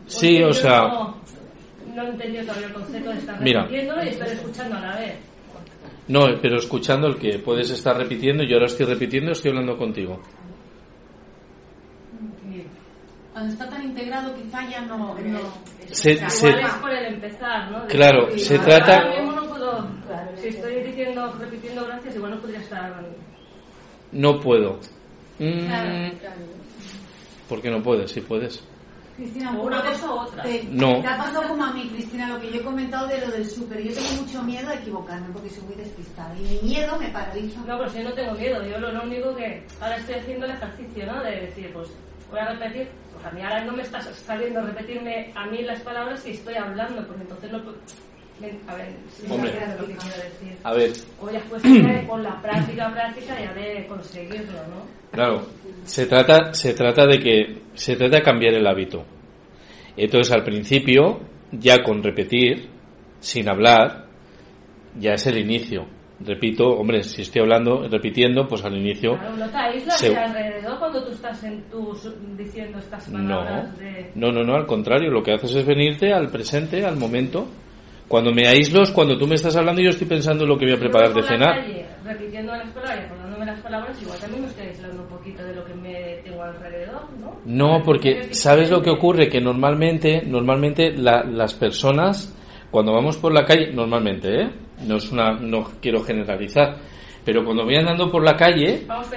Sí, 0.08 0.42
o 0.44 0.54
sea- 0.54 0.88
No, 0.88 1.18
no 1.94 2.04
he 2.04 2.10
entendido 2.10 2.44
todavía 2.46 2.68
el 2.68 2.74
concepto 2.74 3.10
de 3.12 3.18
estar 3.18 3.40
repitiendo 3.40 4.04
y 4.04 4.08
estar 4.08 4.28
escuchando 4.30 4.76
a 4.78 4.80
la 4.80 4.96
vez. 4.98 5.16
No, 6.08 6.28
pero 6.42 6.58
escuchando 6.60 7.08
el 7.08 7.18
que 7.18 7.40
puedes 7.40 7.70
estar 7.72 7.98
repitiendo, 7.98 8.44
yo 8.44 8.56
ahora 8.58 8.68
estoy 8.68 8.86
repitiendo, 8.86 9.32
estoy 9.32 9.50
hablando 9.52 9.76
contigo. 9.78 10.22
Cuando 13.34 13.52
está 13.52 13.70
tan 13.70 13.84
integrado, 13.84 14.34
quizá 14.36 14.70
ya 14.70 14.82
no. 14.82 14.98
no 15.14 15.40
Se- 15.92 16.14
Igual 16.14 16.32
se- 16.32 16.50
es 16.62 16.74
por 16.82 16.92
el 16.92 17.06
empezar, 17.16 17.70
¿no? 17.72 17.82
De- 17.82 17.88
Claro, 17.88 18.30
se 18.38 18.56
ahora 18.58 18.78
trata- 18.86 19.10
mismo 19.10 19.32
no 19.34 19.46
puedo, 19.50 19.88
si 20.42 20.48
estoy 20.48 20.84
diciendo, 20.84 21.34
repitiendo 21.40 21.86
gracias, 21.86 22.16
igual 22.16 22.32
no 22.36 22.40
podría 22.40 22.60
estar. 22.62 23.06
No 24.14 24.40
puedo. 24.40 24.80
Mm, 25.40 25.66
Claro, 25.68 25.92
¿Por 27.50 27.62
qué 27.62 27.70
no 27.70 27.84
puedes? 27.84 28.10
Si 28.12 28.22
puedes. 28.22 28.64
Cristina, 29.16 29.52
O 29.58 29.64
una 29.64 29.82
cosa 29.82 30.08
u 30.12 30.20
otra. 30.20 30.44
Te, 30.44 30.64
No. 30.72 31.00
te 31.02 31.08
ha 31.08 31.18
pasado 31.18 31.48
como 31.48 31.64
a 31.64 31.72
mí, 31.74 31.90
Cristina, 31.94 32.28
lo 32.30 32.40
que 32.40 32.52
yo 32.52 32.60
he 32.60 32.64
comentado 32.64 33.08
de 33.08 33.20
lo 33.22 33.28
del 33.32 33.50
súper. 33.50 33.82
Yo 33.82 33.94
tengo 33.94 34.22
mucho 34.24 34.44
miedo 34.44 34.70
a 34.70 34.74
equivocarme 34.76 35.28
porque 35.34 35.50
soy 35.50 35.64
muy 35.64 35.76
despistada. 35.76 36.36
Y 36.38 36.42
mi 36.42 36.60
miedo 36.70 36.98
me 37.00 37.10
paraliza. 37.10 37.60
No, 37.62 37.78
pero 37.78 37.90
si 37.90 37.98
yo 38.00 38.04
no 38.10 38.14
tengo 38.14 38.34
miedo, 38.34 38.64
yo 38.66 38.78
lo, 38.80 38.92
lo 38.92 39.04
único 39.04 39.36
que 39.36 39.66
ahora 39.80 39.98
estoy 39.98 40.16
haciendo 40.16 40.46
el 40.46 40.52
ejercicio, 40.52 41.06
¿no? 41.06 41.24
De 41.24 41.32
decir, 41.42 41.72
pues 41.74 41.90
voy 42.30 42.40
a 42.40 42.52
repetir, 42.54 42.90
pues 43.14 43.26
a 43.26 43.32
mí 43.32 43.42
ahora 43.42 43.64
no 43.64 43.72
me 43.74 43.84
está 43.84 44.02
saliendo 44.02 44.62
repetirme 44.62 45.32
a 45.36 45.46
mí 45.46 45.62
las 45.62 45.80
palabras 45.82 46.20
si 46.22 46.32
estoy 46.32 46.56
hablando, 46.56 47.06
porque 47.08 47.22
entonces 47.22 47.52
no 47.52 47.62
A 48.68 48.76
ver, 48.76 48.88
si 49.10 49.32
Hombre. 49.32 49.52
lo 49.80 49.88
que 49.88 49.94
quiero 49.96 50.18
decir. 50.18 50.58
A 50.64 50.74
ver. 50.74 50.92
O 51.22 51.32
ya 51.32 51.42
pues 51.50 51.64
con 52.08 52.22
la 52.24 52.42
práctica, 52.42 52.92
práctica 52.94 53.40
ya 53.40 53.54
de 53.54 53.86
conseguirlo, 53.88 54.54
¿no? 54.68 54.86
Claro, 55.12 55.48
se 55.86 56.06
trata, 56.06 56.54
se 56.54 56.74
trata 56.74 57.06
de 57.08 57.20
que 57.20 57.62
se 57.74 57.96
trata 57.96 58.18
de 58.18 58.24
cambiar 58.24 58.54
el 58.56 58.68
hábito. 58.68 59.06
Entonces 59.96 60.34
al 60.34 60.44
principio, 60.44 61.22
ya 61.52 61.82
con 61.82 62.04
repetir, 62.04 62.68
sin 63.20 63.48
hablar, 63.48 64.08
ya 65.00 65.14
es 65.14 65.26
el 65.28 65.38
inicio. 65.38 65.86
Repito, 66.20 66.66
hombre, 66.70 67.04
si 67.04 67.22
estoy 67.24 67.42
hablando, 67.42 67.88
repitiendo, 67.90 68.48
pues 68.48 68.64
al 68.64 68.76
inicio. 68.78 69.18
Claro, 69.18 69.36
no 69.38 69.50
te 69.50 69.80
se- 69.92 70.10
de 70.10 70.18
alrededor 70.18 70.80
cuando 70.80 71.04
tú 71.06 71.12
estás 71.12 71.44
en 71.44 71.62
tus, 71.70 72.10
diciendo 72.38 72.80
estas 72.80 73.08
No, 73.10 73.40
palabras 73.40 73.78
de... 73.80 74.12
no, 74.16 74.32
no, 74.32 74.44
no, 74.44 74.56
al 74.56 74.66
contrario, 74.66 75.10
lo 75.12 75.22
que 75.24 75.34
haces 75.34 75.54
es 75.56 75.66
venirte 75.66 76.14
al 76.14 76.30
presente, 76.30 76.86
al 76.86 76.98
momento. 76.98 77.48
Cuando 78.08 78.32
me 78.32 78.48
aíslo 78.48 78.84
es 78.84 78.92
cuando 78.92 79.18
tú 79.18 79.26
me 79.26 79.36
estás 79.36 79.56
hablando 79.56 79.82
y 79.82 79.86
yo 79.86 79.90
estoy 79.90 80.08
pensando 80.08 80.44
en 80.44 80.50
lo 80.50 80.58
que 80.58 80.66
voy 80.66 80.76
a 80.76 80.80
preparar 80.80 81.14
de 81.14 81.24
cenar. 81.24 81.56
calle, 81.56 81.86
repitiendo 82.04 82.52
las 82.52 82.70
palabras 82.70 83.06
acordándome 83.06 83.46
las 83.48 83.60
palabras, 83.62 84.02
igual 84.02 84.20
también 84.20 84.42
me 84.44 84.48
estoy 84.48 84.68
aislando 84.68 85.02
un 85.02 85.08
poquito 85.10 85.44
de 85.44 85.56
lo 85.56 85.66
que 85.66 85.74
me 85.74 85.94
tengo 86.24 86.44
alrededor, 86.44 87.02
¿no? 87.20 87.40
No, 87.46 87.84
porque 87.84 88.34
¿sabes 88.34 88.70
lo 88.70 88.82
que 88.82 88.92
ocurre? 88.92 89.28
Que 89.28 89.42
normalmente, 89.42 90.22
normalmente 90.26 90.92
la- 90.92 91.24
las 91.24 91.56
personas, 91.56 92.32
cuando 92.70 92.94
vamos 92.94 93.18
por 93.18 93.34
la 93.34 93.44
calle, 93.44 93.72
normalmente, 93.74 94.42
¿eh? 94.42 94.50
No 94.86 94.98
es 94.98 95.12
una, 95.12 95.32
no 95.40 95.64
quiero 95.82 96.04
generalizar, 96.04 96.78
pero 97.24 97.44
cuando 97.44 97.64
voy 97.66 97.76
andando 97.76 98.12
por 98.12 98.24
la 98.24 98.36
calle, 98.36 98.84
Vamos 98.86 99.08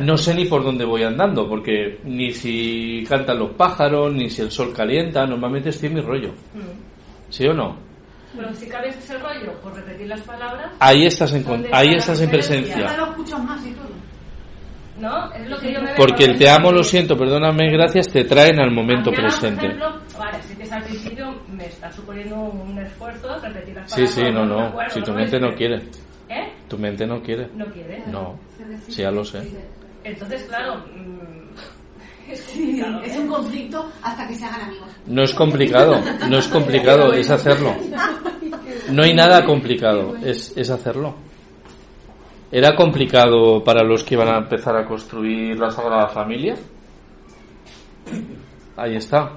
no 0.00 0.16
sé 0.16 0.32
ni 0.34 0.44
por 0.44 0.62
dónde 0.62 0.84
voy 0.84 1.02
andando, 1.02 1.48
porque 1.48 1.98
ni 2.04 2.30
si 2.30 3.04
cantan 3.08 3.40
los 3.40 3.50
pájaros, 3.54 4.14
ni 4.14 4.30
si 4.30 4.42
el 4.42 4.52
sol 4.52 4.72
calienta, 4.72 5.26
normalmente 5.26 5.70
estoy 5.70 5.88
en 5.88 5.94
mi 5.96 6.00
rollo. 6.02 6.28
Mm. 6.54 7.30
¿Sí 7.30 7.44
o 7.46 7.52
no? 7.52 7.87
Pero 8.36 8.54
si 8.54 8.66
cabes 8.66 8.96
ese 8.96 9.18
rollo 9.18 9.52
por 9.60 9.74
repetir 9.74 10.06
las 10.06 10.20
palabras... 10.20 10.70
Ahí 10.80 11.06
estás 11.06 11.32
en, 11.32 11.42
con- 11.42 11.62
¿dónde 11.62 11.70
ahí 11.72 11.94
estás 11.94 12.20
en 12.20 12.30
presencia. 12.30 12.96
lo 12.96 13.38
más 13.38 13.66
y 13.66 13.70
todo. 13.72 13.88
¿No? 15.00 15.32
Es 15.32 15.48
lo 15.48 15.58
que 15.60 15.72
yo 15.72 15.80
me 15.80 15.94
Porque 15.94 16.24
el 16.24 16.36
te 16.38 16.50
amo, 16.50 16.72
lo 16.72 16.82
siento, 16.82 17.16
perdóname, 17.16 17.70
gracias, 17.70 18.08
te 18.08 18.24
traen 18.24 18.58
al 18.58 18.72
momento 18.72 19.10
por 19.12 19.20
presente. 19.22 19.66
ejemplo, 19.66 20.00
vale, 20.18 20.42
sí 20.42 20.56
que 20.56 20.64
es 20.64 20.72
al 20.72 20.82
principio 20.82 21.40
me 21.52 21.66
está 21.66 21.90
suponiendo 21.92 22.34
un 22.36 22.76
esfuerzo 22.80 23.38
repetir 23.40 23.76
las 23.76 23.88
Sí, 23.92 24.02
palabras. 24.02 24.14
sí, 24.14 24.22
no, 24.34 24.44
no. 24.44 24.60
acuerdo, 24.66 24.90
Si 24.94 25.02
tu 25.02 25.12
¿no? 25.12 25.16
mente 25.18 25.38
no 25.40 25.48
Es- 25.50 25.56
quiere. 25.56 25.76
¿Eh? 26.28 26.52
Tu 26.68 26.78
mente 26.78 27.06
no 27.06 27.22
quiere. 27.22 27.48
No 27.54 27.64
quiere. 27.66 28.02
No. 28.08 28.38
Sí, 28.88 29.02
ya 29.02 29.10
lo 29.12 29.24
sé. 29.24 29.40
Entonces, 30.04 30.42
claro, 30.48 30.84
mm, 30.94 31.47
es 32.32 32.40
Sí, 32.40 32.58
complicado. 32.80 33.02
es 33.02 33.16
un 33.16 33.26
conflicto 33.28 33.86
hasta 34.02 34.26
que 34.28 34.34
se 34.34 34.44
hagan 34.44 34.60
amigos. 34.62 34.88
No 35.06 35.22
es 35.22 35.34
complicado, 35.34 36.00
no 36.28 36.38
es 36.38 36.48
complicado, 36.48 37.12
es 37.12 37.30
hacerlo. 37.30 37.74
No 38.90 39.02
hay 39.02 39.14
nada 39.14 39.44
complicado, 39.44 40.16
es, 40.22 40.56
es 40.56 40.70
hacerlo. 40.70 41.14
¿Era 42.50 42.74
complicado 42.74 43.62
para 43.62 43.82
los 43.84 44.02
que 44.04 44.14
iban 44.14 44.28
a 44.28 44.38
empezar 44.38 44.74
a 44.76 44.86
construir 44.86 45.58
la 45.58 45.70
Sagrada 45.70 46.08
Familia? 46.08 46.54
Ahí 48.76 48.96
está. 48.96 49.32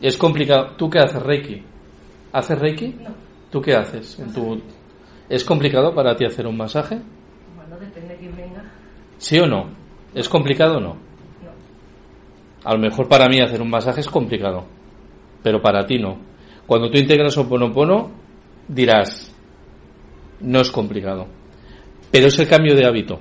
Es 0.00 0.16
complicado. 0.16 0.72
¿Tú 0.76 0.90
qué 0.90 0.98
haces, 0.98 1.22
Reiki? 1.22 1.62
¿Haces 2.32 2.58
Reiki? 2.58 2.88
No. 3.00 3.10
¿Tú 3.50 3.60
qué 3.62 3.74
haces? 3.74 4.18
En 4.18 4.32
tu... 4.32 4.60
¿Es 5.28 5.44
complicado 5.44 5.94
para 5.94 6.16
ti 6.16 6.24
hacer 6.24 6.46
un 6.46 6.56
masaje? 6.56 6.98
Bueno, 7.54 7.76
depende 7.78 8.14
de 8.14 8.16
quién 8.18 8.36
venga. 8.36 8.62
¿Sí 9.18 9.38
o 9.38 9.46
no? 9.46 9.68
¿Es 10.14 10.28
complicado 10.28 10.78
o 10.78 10.80
no? 10.80 10.96
A 12.64 12.72
lo 12.72 12.80
mejor 12.80 13.08
para 13.08 13.28
mí 13.28 13.40
hacer 13.40 13.60
un 13.60 13.70
masaje 13.70 14.00
es 14.00 14.08
complicado, 14.08 14.64
pero 15.42 15.60
para 15.60 15.84
ti 15.86 15.98
no. 15.98 16.18
Cuando 16.66 16.90
tú 16.90 16.98
integras 16.98 17.36
Oponopono, 17.36 18.10
dirás, 18.66 19.34
no 20.40 20.60
es 20.60 20.70
complicado. 20.70 21.26
Pero 22.10 22.28
es 22.28 22.38
el 22.38 22.48
cambio 22.48 22.74
de 22.74 22.86
hábito. 22.86 23.20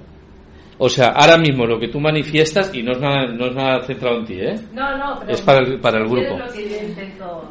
O 0.77 0.89
sea, 0.89 1.09
ahora 1.09 1.37
mismo 1.37 1.65
lo 1.65 1.79
que 1.79 1.87
tú 1.87 1.99
manifiestas, 1.99 2.73
y 2.73 2.81
no 2.81 2.93
es 2.93 2.99
nada, 2.99 3.27
no 3.27 3.47
es 3.47 3.55
nada 3.55 3.81
centrado 3.83 4.19
en 4.19 4.25
ti, 4.25 4.33
¿eh? 4.39 4.55
No, 4.73 4.97
no, 4.97 5.19
pero 5.19 5.31
Es 5.31 5.41
para 5.41 5.59
el, 5.59 5.79
para 5.79 5.99
el 5.99 6.09
grupo. 6.09 6.37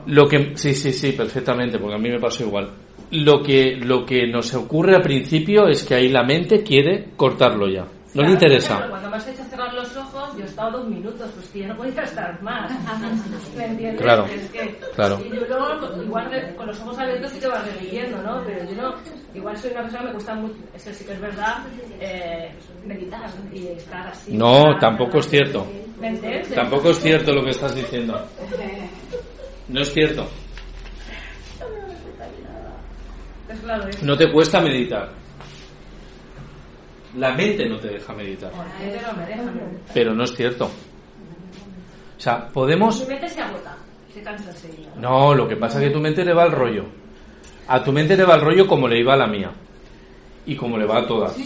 Lo 0.07 0.29
que 0.29 0.39
Lo 0.39 0.57
sí, 0.57 0.75
sí, 0.75 0.93
sí, 0.93 1.13
perfectamente, 1.13 1.79
porque 1.79 1.95
a 1.95 1.99
mí 1.99 2.11
me 2.11 2.19
pasó 2.19 2.45
igual. 2.45 2.71
Lo 3.11 3.43
que, 3.43 3.77
lo 3.77 4.05
que 4.05 4.27
nos 4.27 4.53
ocurre 4.55 4.97
al 4.97 5.03
principio 5.03 5.69
es 5.69 5.85
que 5.85 5.95
ahí 5.95 6.09
la 6.09 6.25
mente 6.25 6.63
quiere 6.63 7.11
cortarlo 7.17 7.69
ya. 7.69 7.87
No 8.15 8.23
le 8.25 8.31
interesa. 8.33 8.77
claro, 8.77 8.91
Cuando 8.91 9.11
me 9.11 9.17
has 9.17 9.27
hecho 9.29 9.43
cerrar 9.45 9.73
los 9.73 9.97
ojos, 9.97 10.37
yo 10.37 10.43
he 10.43 10.47
estado 10.47 10.71
dos 10.79 10.89
minutos, 10.89 11.31
pues 11.35 11.49
que 11.49 11.61
yo 11.61 11.69
no 11.69 11.77
podía 11.77 12.03
estar 12.03 12.43
más. 12.43 12.71
¿Me 13.57 13.65
entiendes? 13.65 14.03
Claro, 14.03 14.27
Es 14.27 14.51
que- 14.51 14.79
claro. 14.95 15.19
Y 15.25 15.31
yo 15.31 15.47
luego, 15.47 16.03
igual 16.03 16.55
con 16.57 16.67
los 16.67 16.81
ojos 16.81 16.99
abiertos 16.99 17.31
sí 17.33 17.39
que 17.41 17.47
vas 17.47 17.65
reviviendo, 17.73 18.23
¿no? 18.23 18.43
Pero 18.45 18.65
yo 18.71 18.83
no, 18.83 18.95
igual 19.35 19.57
soy 19.57 19.71
una 19.71 19.81
persona 19.83 20.01
que 20.01 20.07
me 20.09 20.13
cuesta 20.13 20.35
mucho, 20.35 20.55
eso 20.75 20.93
sí 20.93 21.05
que 21.05 21.13
es 21.13 21.21
verdad, 21.21 21.59
eh, 22.01 22.53
meditar 22.85 23.31
y 23.53 23.69
estar 23.69 24.07
así. 24.09 24.35
No, 24.37 24.63
para- 24.65 24.79
tampoco 24.81 25.19
es 25.19 25.29
cierto. 25.29 25.67
¿Me 25.99 26.09
entiendes? 26.09 26.55
Tampoco 26.55 26.91
es 26.91 27.01
cierto 27.01 27.33
lo 27.33 27.45
que 27.45 27.51
estás 27.51 27.75
diciendo. 27.75 28.21
No 29.69 29.81
es 29.81 29.93
cierto. 29.93 30.29
No 34.03 34.17
te 34.17 34.31
cuesta 34.33 34.61
meditar. 34.61 35.22
La 37.17 37.35
mente 37.35 37.69
no 37.69 37.79
te 37.79 37.89
deja 37.89 38.13
meditar. 38.15 38.53
La 38.53 38.65
gente 38.79 39.01
no 39.07 39.13
me 39.13 39.27
deja 39.27 39.43
meditar. 39.43 39.95
Pero 39.95 40.15
no 40.15 40.25
es 40.25 40.35
cierto. 40.35 40.67
O 40.67 42.21
sea, 42.21 42.49
podemos... 42.49 43.01
Mi 43.01 43.07
mente 43.09 43.29
se 43.29 43.41
agota, 43.41 43.77
se 44.13 44.23
cansa 44.23 44.51
enseguida. 44.51 44.91
No, 44.97 45.35
lo 45.35 45.49
que 45.49 45.57
pasa 45.57 45.81
es 45.81 45.89
que 45.89 45.91
tu 45.93 46.01
mente 46.01 46.25
le 46.25 46.33
va 46.33 46.45
al 46.45 46.53
rollo. 46.53 46.85
A 47.69 47.83
tu 47.83 47.93
mente 47.93 48.17
le 48.17 48.25
va 48.25 48.37
el 48.37 48.41
rollo 48.41 48.67
como 48.67 48.89
le 48.89 49.01
iba 49.01 49.15
a 49.15 49.17
la 49.17 49.27
mía. 49.27 49.51
Y 50.47 50.57
como 50.57 50.79
le 50.79 50.87
va 50.87 51.01
a 51.01 51.07
todas. 51.07 51.37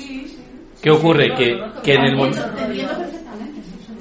¿Qué 0.82 0.90
ocurre? 0.90 1.34
Que, 1.34 1.59
que 1.82 1.94
en 1.94 2.05
el 2.05 2.16
momento... 2.16 2.43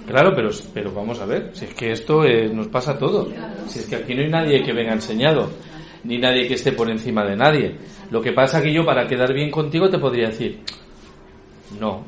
Claro, 0.05 0.33
pero, 0.35 0.49
pero 0.73 0.91
vamos 0.91 1.19
a 1.19 1.25
ver, 1.25 1.49
si 1.53 1.65
es 1.65 1.73
que 1.73 1.91
esto 1.91 2.23
eh, 2.23 2.47
nos 2.47 2.67
pasa 2.67 2.91
a 2.91 2.97
todos. 2.97 3.29
Si 3.67 3.79
es 3.79 3.87
que 3.87 3.95
aquí 3.95 4.13
no 4.13 4.21
hay 4.21 4.29
nadie 4.29 4.61
que 4.61 4.71
venga 4.71 4.93
enseñado, 4.93 5.49
ni 6.03 6.19
nadie 6.19 6.47
que 6.47 6.53
esté 6.53 6.73
por 6.73 6.89
encima 6.91 7.25
de 7.25 7.35
nadie. 7.35 7.75
Lo 8.11 8.21
que 8.21 8.31
pasa 8.31 8.61
que 8.61 8.71
yo 8.71 8.85
para 8.85 9.07
quedar 9.07 9.33
bien 9.33 9.49
contigo 9.49 9.89
te 9.89 9.97
podría 9.97 10.27
decir, 10.27 10.59
no, 11.80 12.03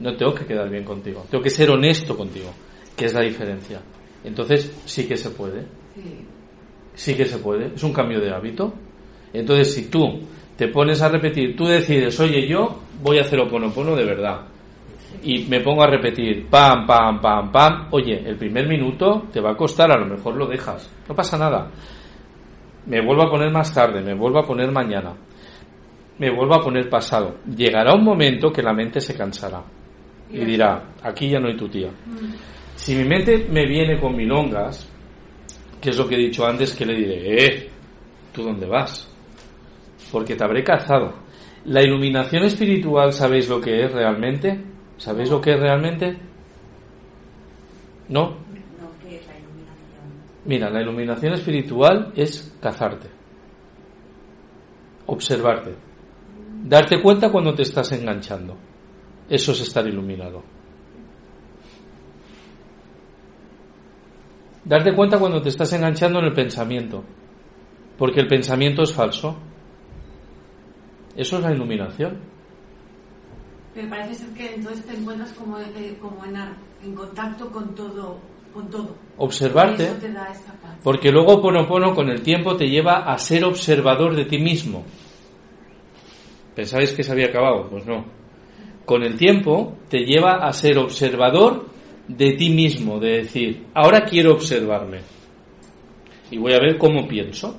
no 0.00 0.16
tengo 0.16 0.34
que 0.34 0.46
quedar 0.46 0.68
bien 0.68 0.84
contigo, 0.84 1.24
tengo 1.30 1.42
que 1.42 1.50
ser 1.50 1.70
honesto 1.70 2.16
contigo, 2.16 2.50
que 2.96 3.06
es 3.06 3.14
la 3.14 3.20
diferencia. 3.20 3.80
Entonces 4.24 4.72
sí 4.84 5.06
que 5.06 5.16
se 5.16 5.30
puede, 5.30 5.64
sí. 6.94 7.14
Que 7.14 7.26
se 7.26 7.38
puede, 7.38 7.74
es 7.74 7.82
un 7.82 7.92
cambio 7.92 8.20
de 8.20 8.30
hábito. 8.30 8.72
Entonces 9.32 9.74
si 9.74 9.86
tú 9.90 10.20
te 10.56 10.68
pones 10.68 11.02
a 11.02 11.08
repetir, 11.08 11.56
tú 11.56 11.66
decides, 11.66 12.18
oye, 12.20 12.46
yo 12.48 12.80
voy 13.02 13.18
a 13.18 13.22
hacer 13.22 13.40
oponopono 13.40 13.96
de 13.96 14.04
verdad 14.04 14.46
y 15.22 15.44
me 15.46 15.60
pongo 15.60 15.82
a 15.82 15.86
repetir 15.86 16.46
pam, 16.48 16.86
pam, 16.86 17.20
pam, 17.20 17.50
pam, 17.50 17.88
oye, 17.90 18.22
el 18.26 18.36
primer 18.36 18.66
minuto 18.66 19.24
te 19.32 19.40
va 19.40 19.52
a 19.52 19.56
costar, 19.56 19.90
a 19.90 19.98
lo 19.98 20.06
mejor 20.06 20.36
lo 20.36 20.46
dejas, 20.46 20.90
no 21.08 21.14
pasa 21.14 21.38
nada. 21.38 21.70
Me 22.86 23.00
vuelvo 23.00 23.22
a 23.22 23.30
poner 23.30 23.50
más 23.50 23.72
tarde, 23.72 24.02
me 24.02 24.14
vuelvo 24.14 24.40
a 24.40 24.46
poner 24.46 24.70
mañana, 24.70 25.12
me 26.18 26.30
vuelvo 26.30 26.54
a 26.54 26.62
poner 26.62 26.88
pasado. 26.88 27.36
Llegará 27.56 27.94
un 27.94 28.04
momento 28.04 28.52
que 28.52 28.62
la 28.62 28.72
mente 28.72 29.00
se 29.00 29.16
cansará 29.16 29.62
y 30.30 30.44
dirá, 30.44 30.90
aquí 31.02 31.28
ya 31.28 31.38
no 31.38 31.48
hay 31.48 31.56
tu 31.56 31.68
tía. 31.68 31.90
Si 32.74 32.94
mi 32.94 33.04
mente 33.04 33.46
me 33.50 33.66
viene 33.66 34.00
con 34.00 34.16
milongas, 34.16 34.88
que 35.80 35.90
es 35.90 35.98
lo 35.98 36.08
que 36.08 36.16
he 36.16 36.18
dicho 36.18 36.46
antes, 36.46 36.74
que 36.74 36.86
le 36.86 36.94
diré, 36.94 37.46
eh, 37.46 37.70
¿tú 38.32 38.42
dónde 38.42 38.66
vas? 38.66 39.08
Porque 40.10 40.34
te 40.34 40.44
habré 40.44 40.64
cazado. 40.64 41.14
La 41.66 41.82
iluminación 41.82 42.44
espiritual, 42.44 43.12
¿sabéis 43.12 43.48
lo 43.48 43.60
que 43.60 43.84
es 43.84 43.92
realmente? 43.92 44.60
¿Sabéis 44.96 45.30
lo 45.30 45.40
que 45.40 45.52
es 45.52 45.60
realmente? 45.60 46.16
¿No? 48.08 48.30
No, 48.30 48.36
¿qué 49.02 49.16
es 49.16 49.26
la 49.26 49.38
iluminación? 49.38 50.44
Mira, 50.44 50.70
la 50.70 50.82
iluminación 50.82 51.34
espiritual 51.34 52.12
es 52.16 52.54
cazarte, 52.60 53.08
observarte, 55.06 55.74
darte 56.64 57.00
cuenta 57.00 57.30
cuando 57.30 57.54
te 57.54 57.62
estás 57.62 57.92
enganchando. 57.92 58.56
Eso 59.28 59.52
es 59.52 59.60
estar 59.60 59.86
iluminado. 59.86 60.42
Darte 64.64 64.94
cuenta 64.94 65.18
cuando 65.18 65.42
te 65.42 65.50
estás 65.50 65.72
enganchando 65.74 66.18
en 66.20 66.24
el 66.26 66.32
pensamiento, 66.32 67.04
porque 67.98 68.20
el 68.20 68.26
pensamiento 68.28 68.82
es 68.82 68.92
falso. 68.92 69.36
Eso 71.16 71.36
es 71.36 71.42
la 71.44 71.52
iluminación. 71.52 72.18
Pero 73.74 73.88
parece 73.90 74.14
ser 74.14 74.28
que 74.30 74.54
entonces 74.54 74.84
te 74.86 74.94
encuentras 74.96 75.32
como, 75.32 75.58
eh, 75.58 75.96
como 76.00 76.24
en, 76.24 76.36
ar- 76.36 76.56
en 76.82 76.94
contacto 76.94 77.50
con 77.50 77.74
todo. 77.74 78.18
Con 78.54 78.70
todo. 78.70 78.94
Observarte. 79.18 79.86
Paz. 79.86 80.78
Porque 80.82 81.10
luego 81.10 81.42
Ponopono 81.42 81.92
con 81.94 82.08
el 82.08 82.22
tiempo 82.22 82.56
te 82.56 82.66
lleva 82.68 82.98
a 83.12 83.18
ser 83.18 83.44
observador 83.44 84.14
de 84.14 84.24
ti 84.26 84.38
mismo. 84.38 84.84
¿Pensabais 86.54 86.92
que 86.92 87.02
se 87.02 87.12
había 87.12 87.26
acabado? 87.26 87.68
Pues 87.68 87.86
no. 87.86 88.04
Con 88.84 89.02
el 89.02 89.16
tiempo 89.16 89.76
te 89.88 90.00
lleva 90.04 90.46
a 90.46 90.52
ser 90.52 90.78
observador 90.78 91.66
de 92.06 92.32
ti 92.32 92.50
mismo, 92.50 93.00
de 93.00 93.22
decir, 93.22 93.66
ahora 93.74 94.04
quiero 94.04 94.32
observarme. 94.32 95.00
Y 96.30 96.38
voy 96.38 96.52
a 96.52 96.60
ver 96.60 96.76
cómo 96.78 97.06
pienso. 97.08 97.58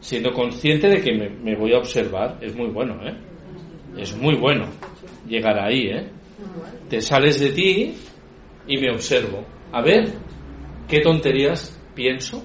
Siendo 0.00 0.32
consciente 0.32 0.88
de 0.88 1.00
que 1.00 1.12
me, 1.12 1.30
me 1.30 1.56
voy 1.56 1.72
a 1.72 1.78
observar. 1.78 2.38
Es 2.40 2.54
muy 2.54 2.68
bueno, 2.68 2.96
¿eh? 3.06 3.14
Es 3.96 4.14
muy 4.16 4.36
bueno 4.36 4.66
llegar 5.26 5.58
ahí, 5.58 5.88
¿eh? 5.88 6.08
Te 6.88 7.00
sales 7.00 7.40
de 7.40 7.50
ti 7.50 7.94
y 8.66 8.76
me 8.78 8.90
observo. 8.90 9.44
A 9.72 9.80
ver, 9.80 10.12
¿qué 10.88 11.00
tonterías 11.00 11.80
pienso? 11.94 12.42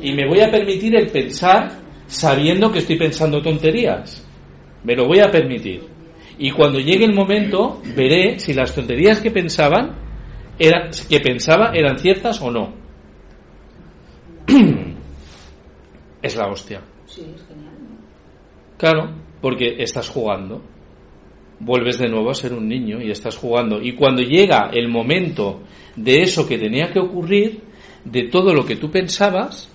Y 0.00 0.12
me 0.12 0.26
voy 0.26 0.40
a 0.40 0.50
permitir 0.50 0.96
el 0.96 1.10
pensar 1.10 1.78
sabiendo 2.08 2.72
que 2.72 2.80
estoy 2.80 2.96
pensando 2.96 3.40
tonterías. 3.40 4.24
Me 4.82 4.96
lo 4.96 5.06
voy 5.06 5.20
a 5.20 5.30
permitir. 5.30 5.82
Y 6.38 6.50
cuando 6.50 6.80
llegue 6.80 7.04
el 7.04 7.14
momento, 7.14 7.80
veré 7.94 8.40
si 8.40 8.54
las 8.54 8.74
tonterías 8.74 9.20
que 9.20 9.30
pensaban 9.30 9.96
eran, 10.58 10.90
que 11.08 11.20
pensaba 11.20 11.72
eran 11.74 11.98
ciertas 11.98 12.40
o 12.40 12.50
no. 12.50 12.72
es 16.22 16.36
la 16.36 16.48
hostia. 16.48 16.80
Sí, 17.06 17.22
es 17.34 17.46
genial. 17.46 17.74
Claro, 18.76 19.10
porque 19.40 19.76
estás 19.78 20.08
jugando. 20.08 20.62
Vuelves 21.60 21.98
de 21.98 22.08
nuevo 22.08 22.30
a 22.30 22.34
ser 22.34 22.52
un 22.52 22.68
niño 22.68 23.02
y 23.02 23.10
estás 23.10 23.36
jugando. 23.36 23.82
Y 23.82 23.94
cuando 23.94 24.22
llega 24.22 24.70
el 24.72 24.88
momento 24.88 25.62
de 25.96 26.22
eso 26.22 26.46
que 26.46 26.56
tenía 26.56 26.92
que 26.92 27.00
ocurrir, 27.00 27.60
de 28.04 28.28
todo 28.28 28.54
lo 28.54 28.64
que 28.64 28.76
tú 28.76 28.90
pensabas, 28.90 29.68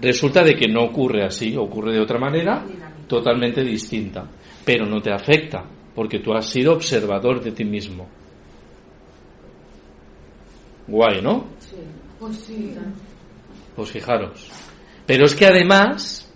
resulta 0.00 0.42
de 0.42 0.56
que 0.56 0.68
no 0.68 0.82
ocurre 0.84 1.24
así, 1.24 1.56
ocurre 1.56 1.92
de 1.92 2.00
otra 2.00 2.18
manera, 2.18 2.64
totalmente 3.06 3.62
distinta. 3.62 4.28
Pero 4.64 4.86
no 4.86 5.00
te 5.00 5.12
afecta, 5.12 5.64
porque 5.94 6.20
tú 6.20 6.32
has 6.32 6.46
sido 6.46 6.72
observador 6.72 7.42
de 7.42 7.52
ti 7.52 7.64
mismo. 7.64 8.08
Guay, 10.86 11.22
¿no? 11.22 11.46
Pues 12.18 12.36
sí. 12.36 12.74
Pues 13.74 13.90
fijaros. 13.90 14.50
Pero 15.06 15.26
es 15.26 15.34
que 15.34 15.46
además 15.46 16.30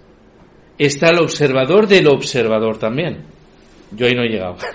está 0.76 1.10
el 1.10 1.18
observador 1.18 1.86
del 1.86 2.08
observador 2.08 2.78
también. 2.78 3.24
Yo 3.92 4.06
ahí 4.06 4.14
no 4.14 4.22
he 4.22 4.28
llegado. 4.28 4.56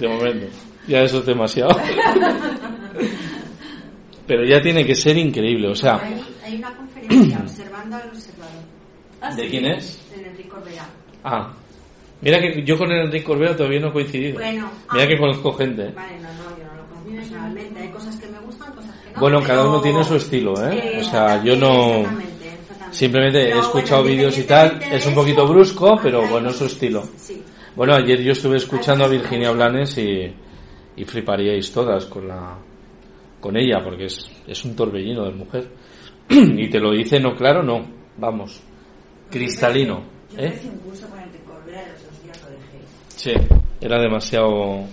De 0.00 0.08
momento. 0.08 0.46
Ya 0.86 1.02
eso 1.02 1.18
es 1.18 1.26
demasiado. 1.26 1.76
Pero 4.26 4.44
ya 4.44 4.60
tiene 4.60 4.84
que 4.84 4.94
ser 4.94 5.16
increíble. 5.16 5.68
O 5.68 5.74
sea, 5.74 5.96
Hay, 5.96 6.20
hay 6.44 6.56
una 6.56 6.74
conferencia 6.76 7.38
observando 7.42 7.96
al 7.96 8.08
observador. 8.08 9.36
¿de 9.36 9.48
quién 9.48 9.66
es? 9.66 10.00
De 10.10 10.22
Enrique 10.22 10.48
Corbera. 10.48 10.86
Ah. 11.24 11.52
Mira 12.20 12.40
que 12.40 12.64
yo 12.64 12.78
con 12.78 12.90
el 12.90 13.06
Enrique 13.06 13.24
Corbera 13.24 13.56
todavía 13.56 13.80
no 13.80 13.88
he 13.88 13.92
coincidido. 13.92 14.34
Bueno, 14.34 14.70
Mira 14.92 15.04
ah. 15.04 15.08
que 15.08 15.18
conozco 15.18 15.52
gente. 15.52 15.82
¿eh? 15.86 15.92
Vale, 15.94 16.16
no, 16.20 16.28
no, 16.28 16.56
yo 16.56 16.64
no 16.64 16.76
lo 16.76 16.86
conozco 16.88 17.10
personalmente. 17.10 17.80
Hay 17.80 17.88
cosas 17.88 18.16
que 18.16 18.26
me 18.28 18.38
gustan, 18.40 18.72
cosas 18.72 18.94
que 19.00 19.10
no. 19.12 19.20
Bueno, 19.20 19.38
pero- 19.40 19.48
cada 19.48 19.68
uno 19.68 19.80
tiene 19.80 20.04
su 20.04 20.16
estilo, 20.16 20.54
¿eh? 20.68 20.98
O 21.00 21.04
sea, 21.04 21.42
yo 21.42 21.56
no... 21.56 21.96
Exactamente, 21.96 22.48
exactamente. 22.48 22.96
Simplemente 22.96 23.38
he 23.48 23.58
escuchado 23.58 24.02
bueno, 24.02 24.16
vídeos 24.16 24.38
y 24.38 24.42
tal. 24.44 24.82
Es 24.82 25.04
un 25.06 25.12
eso, 25.12 25.20
poquito 25.20 25.46
brusco, 25.46 25.98
pero 26.02 26.26
bueno, 26.28 26.50
es 26.50 26.56
su 26.56 26.66
estilo. 26.66 27.02
Sí. 27.16 27.42
Bueno, 27.74 27.94
ayer 27.94 28.22
yo 28.22 28.32
estuve 28.32 28.56
escuchando 28.56 29.04
a 29.04 29.08
Virginia 29.08 29.50
Blanes 29.50 29.98
y, 29.98 30.32
y 30.96 31.04
fliparíais 31.04 31.70
todas 31.72 32.06
con 32.06 32.26
la 32.26 32.56
con 33.40 33.56
ella, 33.56 33.82
porque 33.82 34.06
es, 34.06 34.30
es 34.46 34.64
un 34.64 34.74
torbellino 34.74 35.24
de 35.24 35.32
mujer. 35.32 35.68
y 36.28 36.68
te 36.68 36.80
lo 36.80 36.92
dice, 36.92 37.20
no, 37.20 37.34
claro, 37.34 37.62
no. 37.62 37.84
Vamos. 38.18 38.62
Cristalino. 39.30 40.02
Yo 40.32 40.38
¿eh? 40.38 40.52
hice 40.54 40.68
un 40.68 40.78
curso 40.78 41.08
con 41.08 41.18
Enrique 41.20 41.44
Corbera 41.44 41.82
y 41.82 41.90
los 41.92 42.02
dos 42.04 42.22
días 42.22 42.42
lo 42.42 42.50
dejé. 42.50 42.84
Sí, 43.08 43.32
era 43.80 44.00
demasiado... 44.00 44.84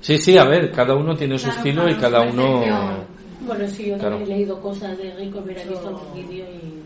Sí, 0.00 0.18
sí, 0.18 0.36
a 0.36 0.44
ver, 0.44 0.70
cada 0.70 0.94
uno 0.94 1.14
tiene 1.16 1.38
su 1.38 1.48
estilo 1.48 1.82
claro, 1.82 1.96
y 1.96 2.00
cada 2.00 2.20
uno... 2.22 3.06
Bueno, 3.46 3.66
sí, 3.68 3.86
yo 3.86 3.96
Claro. 3.98 4.16
también 4.16 4.32
he 4.32 4.36
leído 4.36 4.60
cosas 4.60 4.96
de 4.98 5.14
Rico, 5.14 5.40
hubiera 5.40 5.64
visto 5.64 5.88
algún 5.88 6.14
vídeo 6.14 6.44
y... 6.46 6.82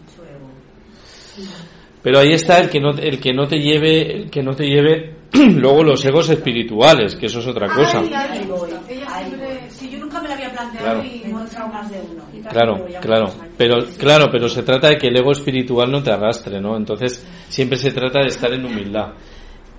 Pero 2.02 2.18
ahí 2.20 2.32
está 2.32 2.58
el 2.58 2.70
que 2.70 2.80
no, 2.80 2.90
el 2.90 3.20
que 3.20 3.32
no 3.32 3.46
te 3.46 3.58
lleve, 3.58 4.16
el 4.16 4.30
que 4.30 4.42
no 4.42 4.54
te 4.54 4.64
lleve 4.66 5.16
luego 5.32 5.82
los 5.82 6.04
egos 6.04 6.30
espirituales, 6.30 7.16
que 7.16 7.26
eso 7.26 7.40
es 7.40 7.46
otra 7.46 7.68
cosa. 7.68 8.00
Ay, 8.00 8.12
ay, 8.14 8.40
si 8.42 8.48
yo 8.48 8.56
nunca 10.08 10.22
me 10.22 10.28
la 10.28 10.34
había 10.34 10.50
planteado 10.52 10.86
Claro. 10.86 11.04
y 11.04 11.22
no 11.28 11.44
he 11.44 11.68
más 11.68 11.90
de 11.90 12.00
uno. 12.00 12.24
Claro, 12.50 12.86
claro, 13.00 13.30
pero 13.56 13.76
claro, 13.98 14.28
pero 14.32 14.48
se 14.48 14.62
trata 14.62 14.88
de 14.88 14.96
que 14.96 15.08
el 15.08 15.16
ego 15.18 15.32
espiritual 15.32 15.90
no 15.92 16.02
te 16.02 16.10
arrastre, 16.10 16.60
¿no? 16.60 16.76
Entonces 16.76 17.24
siempre 17.48 17.78
se 17.78 17.92
trata 17.92 18.20
de 18.20 18.28
estar 18.28 18.52
en 18.52 18.64
humildad. 18.64 19.12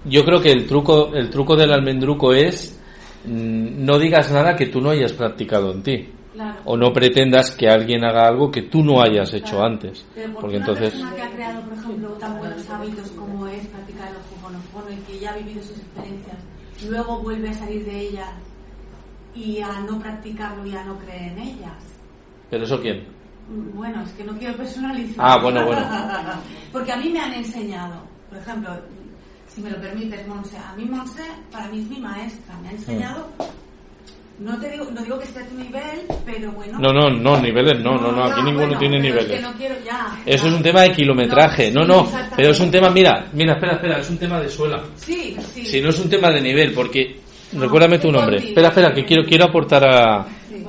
Yo 0.05 0.23
creo 0.23 0.39
que 0.39 0.51
el 0.51 0.65
truco, 0.67 1.13
el 1.13 1.29
truco 1.29 1.55
del 1.55 1.73
almendruco 1.73 2.33
es 2.33 2.79
mm, 3.25 3.83
no 3.85 3.97
digas 3.97 4.31
nada 4.31 4.55
que 4.55 4.67
tú 4.67 4.79
no 4.81 4.91
hayas 4.91 5.13
practicado 5.13 5.71
en 5.71 5.83
ti. 5.83 6.09
Claro. 6.33 6.59
O 6.65 6.77
no 6.77 6.93
pretendas 6.93 7.51
que 7.51 7.67
alguien 7.67 8.05
haga 8.05 8.27
algo 8.27 8.49
que 8.51 8.61
tú 8.61 8.83
no 8.83 9.01
hayas 9.01 9.33
hecho 9.33 9.61
antes. 9.61 10.05
Pero 10.15 10.31
¿por 10.33 10.41
Porque 10.41 10.57
qué 10.57 10.63
una 10.63 10.65
entonces, 10.67 10.93
persona 10.93 11.15
que 11.15 11.21
ha 11.23 11.31
creado, 11.31 11.61
por 11.63 11.73
ejemplo, 11.73 12.07
tan 12.11 12.37
buenos 12.37 12.69
hábitos 12.69 13.11
como 13.11 13.47
es 13.47 13.67
practicar 13.67 14.09
el 14.09 14.15
hoponopono 14.37 14.91
y 14.91 15.11
que 15.11 15.19
ya 15.19 15.31
ha 15.31 15.37
vivido 15.37 15.61
sus 15.63 15.79
experiencias, 15.79 16.37
luego 16.87 17.19
vuelve 17.19 17.49
a 17.49 17.53
salir 17.53 17.83
de 17.83 17.99
ellas 17.99 18.29
y 19.39 19.61
a 19.61 19.79
no 19.81 19.99
practicarlo 19.99 20.65
y 20.65 20.75
a 20.75 20.83
no 20.83 20.97
creer 20.99 21.31
en 21.33 21.39
ellas? 21.39 21.73
¿pero 22.49 22.63
eso 22.65 22.79
quién? 22.81 23.05
Mm, 23.49 23.77
Bueno, 23.77 24.01
es 24.03 24.09
que 24.11 24.23
no 24.23 24.33
quiero 24.37 24.55
personalizar. 24.57 25.15
Ah, 25.19 25.37
bueno, 25.41 25.65
bueno. 25.65 25.81
Porque 26.73 26.91
a 26.91 26.97
mí 26.97 27.09
me 27.09 27.19
han 27.19 27.33
enseñado, 27.33 28.01
por 28.29 28.37
ejemplo, 28.39 28.71
si 29.47 29.61
me 29.61 29.69
lo 29.71 29.79
permites, 29.79 30.27
Monse, 30.27 30.57
a 30.57 30.73
mí 30.75 30.85
Monse, 30.85 31.23
para 31.51 31.67
mí 31.69 31.79
es 31.79 31.89
mi 31.89 31.99
maestra, 31.99 32.57
me 32.61 32.69
ha 32.69 32.71
enseñado, 32.71 33.27
no 34.39 34.57
te 34.57 34.69
digo, 34.69 34.85
no 34.91 35.01
digo 35.01 35.17
que 35.19 35.25
esté 35.25 35.41
a 35.41 35.45
tu 35.47 35.55
nivel, 35.57 35.99
pero 36.25 36.51
bueno. 36.53 36.79
No, 36.79 36.93
no, 36.93 37.09
no, 37.09 37.39
niveles 37.41 37.79
no, 37.83 37.95
no, 37.97 38.11
no, 38.11 38.23
aquí 38.23 38.41
ninguno 38.41 38.67
bueno, 38.67 38.79
tiene 38.79 38.97
pero 39.01 39.09
es 39.09 39.15
niveles. 39.27 39.31
que 39.41 39.41
no 39.47 39.53
quiero 39.57 39.75
ya. 39.85 40.17
Eso 40.25 40.47
es 40.47 40.53
un 40.53 40.63
tema 40.63 40.81
de 40.83 40.91
kilometraje, 40.93 41.71
no, 41.71 41.81
sí, 41.81 41.87
no, 41.87 41.99
exactamente. 42.01 42.35
pero 42.37 42.49
es 42.51 42.59
un 42.61 42.71
tema, 42.71 42.89
mira, 42.89 43.27
mira, 43.33 43.53
espera, 43.53 43.73
espera, 43.73 43.99
es 43.99 44.09
un 44.09 44.17
tema 44.17 44.39
de 44.39 44.49
suela. 44.49 44.81
Sí, 44.95 45.35
sí. 45.53 45.65
Si 45.65 45.81
no 45.81 45.89
es 45.89 45.99
un 45.99 46.09
tema 46.09 46.29
de 46.31 46.41
nivel, 46.41 46.73
porque 46.73 47.19
recuérdame 47.53 47.99
tu 47.99 48.11
nombre. 48.11 48.37
Espera, 48.37 48.69
espera, 48.69 48.93
que 48.93 49.05
quiero 49.05 49.23
quiero 49.25 49.45
aportar 49.45 49.83
a 49.85 50.25
Sí. 50.49 50.63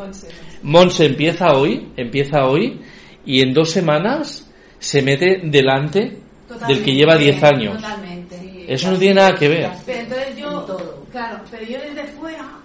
Monse 0.63 1.07
empieza 1.07 1.53
hoy, 1.53 1.91
empieza 1.97 2.45
hoy 2.47 2.81
y 3.25 3.41
en 3.41 3.55
dos 3.55 3.71
semanas 3.71 4.47
se 4.79 5.03
mete 5.03 5.41
delante 5.45 6.19
del 6.67 6.83
que 6.83 6.95
lleva 6.95 7.17
10 7.17 7.43
años. 7.43 7.75
Totalmente. 7.77 8.65
Eso 8.73 8.91
no 8.91 8.99
tiene 8.99 9.15
nada 9.15 9.35
que 9.35 9.49
ver. 9.49 9.71
Pero 9.87 10.01
entonces 10.01 10.37
yo, 10.37 11.05
claro, 11.11 11.41
pero 11.51 11.65
yo 11.65 11.79
desde 11.81 12.05
fuera, 12.13 12.59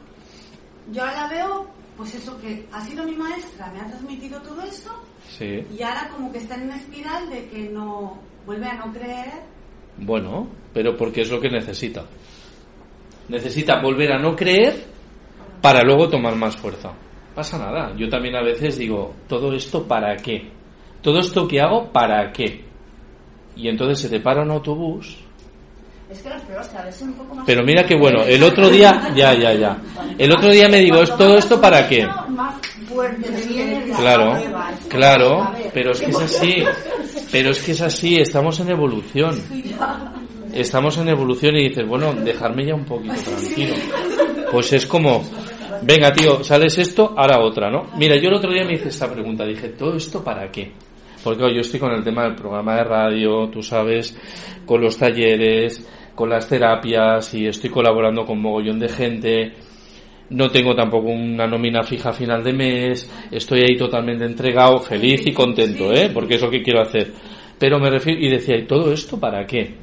yo 0.92 1.02
ahora 1.02 1.22
la 1.22 1.28
veo, 1.30 1.68
pues 1.98 2.16
eso, 2.16 2.40
que 2.42 2.66
ha 2.72 2.82
sido 2.86 3.04
mi 3.06 3.16
maestra, 3.16 3.72
me 3.72 3.80
ha 3.80 3.88
transmitido 3.88 4.42
todo 4.42 4.62
eso, 4.62 4.92
Sí. 5.38 5.64
y 5.78 5.82
ahora 5.82 6.10
como 6.14 6.32
que 6.32 6.40
está 6.40 6.56
en 6.56 6.64
una 6.64 6.76
espiral 6.78 7.30
de 7.30 7.48
que 7.48 7.70
no, 7.70 8.20
vuelve 8.46 8.68
a 8.68 8.74
no 8.76 8.92
creer. 8.94 9.32
Bueno, 9.98 10.48
pero 10.74 10.96
porque 10.98 11.22
es 11.22 11.32
lo 11.32 11.40
que 11.40 11.50
necesita. 11.50 12.04
Necesita 13.30 13.82
volver 13.82 14.12
a 14.14 14.20
no 14.20 14.36
creer 14.36 14.84
para 15.62 15.84
luego 15.84 16.10
tomar 16.10 16.36
más 16.36 16.56
fuerza. 16.56 16.92
Pasa 17.34 17.58
nada. 17.58 17.94
Yo 17.98 18.08
también 18.08 18.36
a 18.36 18.44
veces 18.44 18.78
digo, 18.78 19.14
¿todo 19.28 19.54
esto 19.54 19.88
para 19.88 20.16
qué? 20.16 20.50
¿Todo 21.02 21.20
esto 21.20 21.48
que 21.48 21.60
hago 21.60 21.92
para 21.92 22.32
qué? 22.32 22.64
Y 23.56 23.68
entonces 23.68 24.00
se 24.00 24.10
te 24.10 24.20
para 24.20 24.42
un 24.42 24.52
autobús. 24.52 25.18
Es 26.10 26.22
que 26.22 26.30
los 26.30 26.42
peores 26.44 26.68
cada 26.68 26.86
vez 26.86 26.96
son 26.96 27.10
un 27.10 27.16
poco 27.16 27.36
más... 27.36 27.46
Pero 27.46 27.64
mira 27.64 27.84
qué 27.84 27.98
bueno, 27.98 28.24
el 28.24 28.42
otro 28.52 28.70
día, 28.70 29.12
ya, 29.16 29.34
ya, 29.34 29.54
ya. 29.54 29.78
El 30.18 30.32
otro 30.32 30.52
día 30.52 30.70
me 30.70 30.80
digo, 30.80 31.02
¿es 31.02 31.16
todo 31.18 31.38
esto 31.38 31.60
para 31.60 31.88
qué? 31.88 32.08
Claro, 33.98 34.34
claro, 34.88 35.52
pero 35.74 35.92
es 35.92 36.02
que 36.02 36.12
es 36.12 36.22
así. 36.22 36.64
Pero 37.32 37.50
es 37.50 37.62
que 37.64 37.72
es 37.72 37.82
así, 37.82 38.16
estamos 38.18 38.60
en 38.60 38.70
evolución. 38.70 39.42
Estamos 40.56 40.98
en 40.98 41.10
evolución 41.10 41.58
y 41.58 41.68
dices, 41.68 41.86
bueno, 41.86 42.14
dejarme 42.14 42.66
ya 42.66 42.76
un 42.76 42.86
poquito 42.86 43.14
tranquilo. 43.14 43.76
Pues 44.52 44.72
es 44.72 44.88
como, 44.88 45.22
venga 45.82 46.14
tío, 46.14 46.44
sales 46.46 46.78
esto, 46.78 47.14
ahora 47.18 47.42
otra, 47.42 47.70
¿no? 47.70 47.88
Mira, 47.98 48.16
yo 48.16 48.30
el 48.30 48.36
otro 48.36 48.52
día 48.52 48.64
me 48.64 48.76
hice 48.76 48.88
esta 48.88 49.12
pregunta, 49.12 49.46
dije, 49.46 49.70
¿todo 49.70 49.98
esto 49.98 50.24
para 50.24 50.50
qué? 50.50 50.72
Porque 51.22 51.54
yo 51.54 51.60
estoy 51.60 51.80
con 51.80 51.92
el 51.92 52.06
tema 52.06 52.24
del 52.24 52.36
programa 52.36 52.78
de 52.78 52.84
radio, 52.86 53.50
tú 53.50 53.62
sabes, 53.62 54.18
con 54.66 54.82
los 54.82 54.98
talleres, 54.98 55.86
con 56.16 56.30
las 56.30 56.48
terapias 56.48 57.34
y 57.34 57.48
estoy 57.48 57.70
colaborando 57.70 58.26
con 58.26 58.42
mogollón 58.42 58.80
de 58.80 58.88
gente. 58.88 59.54
No 60.30 60.50
tengo 60.50 60.74
tampoco 60.74 61.10
una 61.10 61.46
nómina 61.48 61.84
fija 61.84 62.10
a 62.10 62.14
final 62.14 62.44
de 62.44 62.54
mes, 62.54 63.12
estoy 63.30 63.62
ahí 63.62 63.76
totalmente 63.76 64.24
entregado, 64.24 64.80
feliz 64.80 65.28
y 65.28 65.34
contento, 65.34 65.92
¿eh? 65.94 66.10
Porque 66.14 66.36
es 66.36 66.42
lo 66.42 66.50
que 66.50 66.64
quiero 66.64 66.82
hacer. 66.82 67.12
Pero 67.60 67.78
me 67.78 67.90
refiero, 67.90 68.22
y 68.22 68.30
decía, 68.30 68.56
¿y 68.56 68.66
todo 68.66 68.92
esto 68.94 69.20
para 69.20 69.46
qué? 69.46 69.76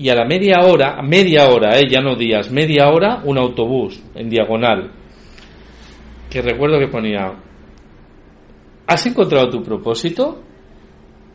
Y 0.00 0.08
a 0.08 0.14
la 0.14 0.24
media 0.24 0.60
hora, 0.60 1.02
media 1.02 1.50
hora, 1.50 1.78
¿eh? 1.78 1.86
Ya 1.86 2.00
no 2.00 2.16
días, 2.16 2.50
media 2.50 2.88
hora, 2.88 3.20
un 3.22 3.36
autobús 3.36 4.02
en 4.14 4.30
diagonal. 4.30 4.90
Que 6.30 6.40
recuerdo 6.40 6.78
que 6.78 6.88
ponía, 6.88 7.34
¿has 8.86 9.04
encontrado 9.04 9.50
tu 9.50 9.62
propósito? 9.62 10.42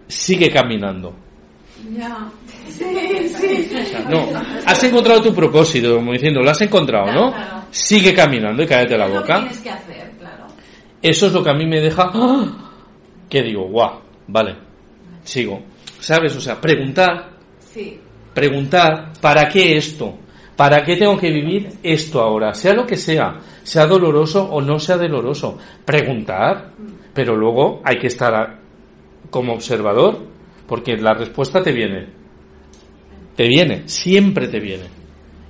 Sigue 0.07 0.49
caminando. 0.49 1.15
Ya. 1.95 2.27
Sí, 2.67 2.83
sí. 3.29 3.69
O 3.79 3.85
sea, 3.85 3.99
no, 4.09 4.27
has 4.65 4.83
encontrado 4.83 5.21
tu 5.21 5.33
propósito, 5.33 5.95
como 5.95 6.11
diciendo, 6.11 6.41
lo 6.41 6.49
has 6.49 6.59
encontrado, 6.61 7.13
¿no? 7.13 7.31
Claro. 7.31 7.61
Sigue 7.69 8.13
caminando 8.13 8.63
y 8.63 8.65
cállate 8.65 8.97
la 8.97 9.07
boca. 9.07 9.41
tienes 9.41 9.61
que 9.61 9.69
hacer, 9.69 10.11
claro. 10.17 10.47
Eso 11.01 11.27
es 11.27 11.33
lo 11.33 11.43
que 11.43 11.51
a 11.51 11.53
mí 11.53 11.65
me 11.67 11.79
deja 11.79 12.09
¡ah! 12.13 12.71
que 13.29 13.43
digo, 13.43 13.69
guau, 13.69 14.01
vale, 14.27 14.55
sigo. 15.23 15.61
¿Sabes? 15.99 16.35
O 16.35 16.41
sea, 16.41 16.59
preguntar, 16.59 17.35
Sí. 17.59 17.99
Preguntar, 18.35 19.13
¿para 19.19 19.49
qué 19.49 19.77
esto? 19.77 20.19
¿Para 20.55 20.83
qué 20.83 20.95
tengo 20.97 21.17
que 21.17 21.31
vivir 21.31 21.69
esto 21.81 22.21
ahora? 22.21 22.53
Sea 22.53 22.73
lo 22.73 22.85
que 22.85 22.97
sea, 22.97 23.39
sea 23.63 23.87
doloroso 23.87 24.43
o 24.43 24.61
no 24.61 24.77
sea 24.77 24.97
doloroso. 24.97 25.57
Preguntar, 25.83 26.71
pero 27.13 27.35
luego 27.35 27.81
hay 27.83 27.97
que 27.97 28.07
estar 28.07 28.59
como 29.29 29.53
observador, 29.53 30.19
porque 30.67 30.95
la 30.97 31.13
respuesta 31.13 31.63
te 31.63 31.71
viene. 31.71 32.07
Te 33.35 33.47
viene, 33.47 33.87
siempre 33.87 34.47
te 34.47 34.59
viene. 34.59 34.85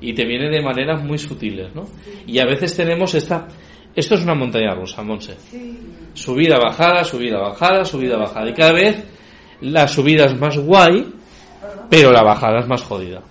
Y 0.02 0.14
te 0.14 0.26
viene 0.26 0.50
de 0.50 0.62
maneras 0.62 1.04
muy 1.04 1.18
sutiles, 1.18 1.74
¿no? 1.76 1.88
Y 2.26 2.40
a 2.40 2.46
veces 2.46 2.76
tenemos 2.76 3.14
esta... 3.16 3.48
Esto 3.96 4.16
es 4.16 4.24
una 4.24 4.36
montaña 4.36 4.76
rusa, 4.76 5.04
Monse. 5.04 5.36
Subida, 6.14 6.58
bajada, 6.58 7.04
subida, 7.04 7.40
bajada, 7.40 7.86
subida, 7.86 8.18
bajada. 8.18 8.50
Y 8.50 8.54
cada 8.54 8.74
vez 8.74 9.04
la 9.62 9.88
subida 9.88 10.26
es 10.26 10.38
más 10.38 10.58
guay, 10.58 11.14
pero 11.90 12.12
la 12.12 12.24
bajada 12.24 12.60
es 12.60 12.68
más 12.68 12.84
jodida. 12.84 13.22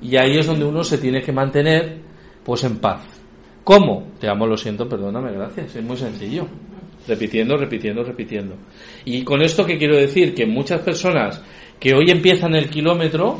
Y 0.00 0.16
ahí 0.16 0.38
es 0.38 0.46
donde 0.46 0.64
uno 0.64 0.82
se 0.82 0.98
tiene 0.98 1.22
que 1.22 1.32
mantener, 1.32 1.98
pues 2.44 2.64
en 2.64 2.78
paz. 2.78 3.02
¿Cómo? 3.64 4.08
Te 4.18 4.28
amo, 4.28 4.46
lo 4.46 4.56
siento, 4.56 4.88
perdóname, 4.88 5.32
gracias. 5.32 5.76
Es 5.76 5.84
muy 5.84 5.96
sencillo. 5.96 6.46
Repitiendo, 7.06 7.56
repitiendo, 7.56 8.02
repitiendo. 8.02 8.56
Y 9.04 9.22
con 9.22 9.42
esto 9.42 9.64
que 9.64 9.78
quiero 9.78 9.96
decir 9.96 10.34
que 10.34 10.46
muchas 10.46 10.80
personas 10.80 11.40
que 11.78 11.94
hoy 11.94 12.10
empiezan 12.10 12.54
el 12.54 12.68
kilómetro, 12.68 13.38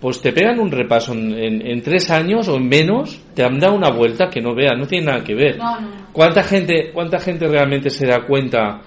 pues 0.00 0.20
te 0.20 0.32
pegan 0.32 0.58
un 0.60 0.70
repaso 0.70 1.12
en, 1.12 1.32
en- 1.38 1.66
en 1.66 1.82
tres 1.82 2.10
años 2.10 2.48
o 2.48 2.56
en 2.56 2.68
menos, 2.68 3.20
te 3.34 3.44
han 3.44 3.58
dado 3.60 3.74
una 3.74 3.90
vuelta 3.90 4.28
que 4.28 4.40
no 4.40 4.54
veas, 4.54 4.76
no 4.76 4.86
tiene 4.86 5.06
nada 5.06 5.22
que 5.24 5.34
ver. 5.34 5.58
No, 5.58 5.80
no, 5.80 5.80
no. 5.80 6.06
¿Cuánta 6.12 6.42
gente, 6.42 6.90
cuánta 6.92 7.18
gente 7.20 7.46
realmente 7.46 7.90
se 7.90 8.06
da 8.06 8.22
cuenta 8.24 8.82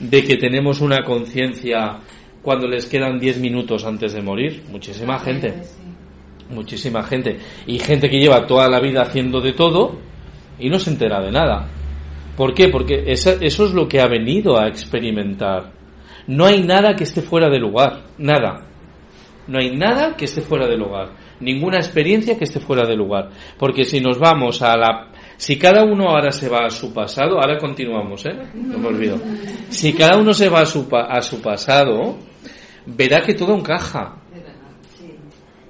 de 0.00 0.24
que 0.24 0.36
tenemos 0.36 0.80
una 0.80 1.02
conciencia 1.04 1.98
cuando 2.46 2.68
les 2.68 2.86
quedan 2.86 3.18
10 3.18 3.40
minutos 3.40 3.84
antes 3.84 4.12
de 4.12 4.22
morir? 4.22 4.62
Muchísima 4.70 5.18
gente. 5.18 5.52
Muchísima 6.48 7.02
gente. 7.02 7.38
Y 7.66 7.80
gente 7.80 8.08
que 8.08 8.20
lleva 8.20 8.46
toda 8.46 8.68
la 8.68 8.78
vida 8.78 9.02
haciendo 9.02 9.40
de 9.40 9.52
todo 9.52 9.96
y 10.60 10.70
no 10.70 10.78
se 10.78 10.90
entera 10.90 11.20
de 11.20 11.32
nada. 11.32 11.66
¿Por 12.36 12.54
qué? 12.54 12.68
Porque 12.68 13.02
eso 13.08 13.32
es 13.40 13.58
lo 13.74 13.88
que 13.88 14.00
ha 14.00 14.06
venido 14.06 14.56
a 14.60 14.68
experimentar. 14.68 15.72
No 16.28 16.46
hay 16.46 16.62
nada 16.62 16.94
que 16.94 17.02
esté 17.02 17.20
fuera 17.20 17.48
de 17.50 17.58
lugar. 17.58 18.02
Nada. 18.18 18.62
No 19.48 19.58
hay 19.58 19.76
nada 19.76 20.16
que 20.16 20.26
esté 20.26 20.40
fuera 20.40 20.68
de 20.68 20.76
lugar. 20.76 21.10
Ninguna 21.40 21.78
experiencia 21.78 22.38
que 22.38 22.44
esté 22.44 22.60
fuera 22.60 22.86
de 22.86 22.94
lugar. 22.94 23.30
Porque 23.58 23.84
si 23.84 24.00
nos 24.00 24.18
vamos 24.20 24.62
a 24.62 24.76
la... 24.76 25.08
Si 25.36 25.58
cada 25.58 25.84
uno 25.84 26.08
ahora 26.08 26.30
se 26.30 26.48
va 26.48 26.64
a 26.66 26.70
su 26.70 26.94
pasado, 26.94 27.40
ahora 27.40 27.58
continuamos, 27.58 28.24
¿eh? 28.24 28.34
No 28.54 28.78
me 28.78 28.86
olvido. 28.88 29.18
Si 29.68 29.92
cada 29.92 30.16
uno 30.16 30.32
se 30.32 30.48
va 30.48 30.60
a 30.60 30.66
su, 30.66 30.88
pa- 30.88 31.06
a 31.10 31.20
su 31.20 31.42
pasado, 31.42 32.16
verá 32.86 33.22
que 33.22 33.34
todo 33.34 33.54
encaja. 33.54 34.16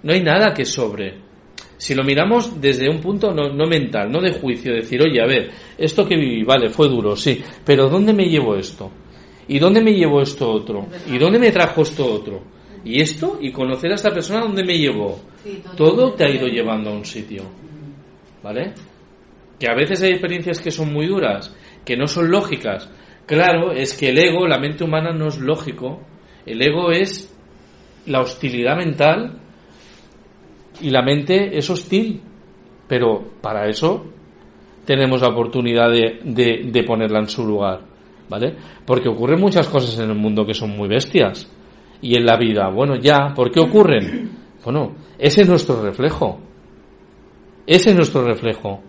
No 0.03 0.13
hay 0.13 0.23
nada 0.23 0.53
que 0.55 0.65
sobre. 0.65 1.27
Si 1.77 1.95
lo 1.95 2.05
miramos 2.05 2.61
desde 2.61 2.89
un 2.89 3.01
punto 3.01 3.33
no, 3.33 3.53
no 3.53 3.67
mental, 3.67 4.11
no 4.11 4.21
de 4.21 4.33
juicio, 4.33 4.73
decir, 4.73 5.03
oye, 5.03 5.21
a 5.21 5.27
ver, 5.27 5.51
esto 5.77 6.07
que 6.07 6.17
viví, 6.17 6.43
vale, 6.43 6.71
fue 6.71 6.89
duro, 6.89 7.17
sí, 7.17 7.43
pero 7.65 7.89
¿dónde 7.89 8.15
me 8.15 8.25
llevo 8.25 8.57
esto? 8.57 8.91
¿Y 9.49 9.59
dónde 9.59 9.81
me 9.81 9.93
llevó 9.93 10.23
esto 10.23 10.51
otro? 10.51 10.87
¿Y 11.07 11.19
dónde 11.19 11.39
me 11.39 11.53
trajo 11.53 11.83
esto 11.83 12.05
otro? 12.05 12.43
¿Y 12.85 13.01
esto? 13.01 13.39
¿Y 13.41 13.53
conocer 13.53 13.93
a 13.93 13.97
esta 13.97 14.11
persona 14.11 14.41
dónde 14.41 14.65
me 14.65 14.79
llevó? 14.79 15.21
Todo 15.77 16.15
te 16.15 16.25
ha 16.25 16.31
ido 16.31 16.47
llevando 16.47 16.91
a 16.91 16.95
un 16.95 17.05
sitio. 17.05 17.43
¿Vale? 18.43 18.73
Que 19.59 19.69
a 19.69 19.75
veces 19.75 20.03
hay 20.03 20.11
experiencias 20.11 20.61
que 20.61 20.71
son 20.71 20.93
muy 20.93 21.07
duras, 21.07 21.55
que 21.85 21.97
no 21.97 22.07
son 22.07 22.31
lógicas. 22.31 22.89
Claro, 23.27 23.73
es 23.73 23.95
que 23.95 24.11
el 24.11 24.19
ego, 24.19 24.47
la 24.47 24.59
mente 24.59 24.85
humana 24.85 25.13
no 25.13 25.29
es 25.29 25.39
lógico. 25.39 26.01
El 26.47 26.63
ego 26.63 26.93
es 26.93 27.37
la 28.07 28.21
hostilidad 28.21 28.77
mental 28.77 29.41
y 30.81 30.91
la 30.91 31.03
mente 31.03 31.59
es 31.59 31.69
hostil, 31.69 32.21
pero 32.87 33.25
para 33.41 33.69
eso 33.69 34.07
tenemos 34.85 35.21
la 35.21 35.29
oportunidad 35.29 35.91
de, 35.91 36.21
de, 36.65 36.85
ponerla 36.85 37.19
en 37.19 37.29
su 37.29 37.45
lugar, 37.45 37.81
¿vale? 38.29 38.55
Porque 38.85 39.09
ocurren 39.09 39.41
muchas 39.41 39.69
cosas 39.69 39.99
en 39.99 40.11
el 40.11 40.17
mundo 40.17 40.47
que 40.47 40.55
son 40.55 40.71
muy 40.71 40.89
bestias 40.89 41.51
y 42.01 42.17
en 42.17 42.25
la 42.25 42.37
vida, 42.37 42.69
bueno, 42.69 42.95
ya, 42.95 43.33
¿por 43.35 43.51
qué 43.51 43.59
ocurren? 43.59 44.31
Bueno, 44.65 44.95
ese 45.19 45.43
es 45.43 45.49
nuestro 45.49 45.83
reflejo. 45.83 46.39
Ese 47.67 47.91
es 47.91 47.97
nuestro 47.97 48.23
reflejo. 48.23 48.81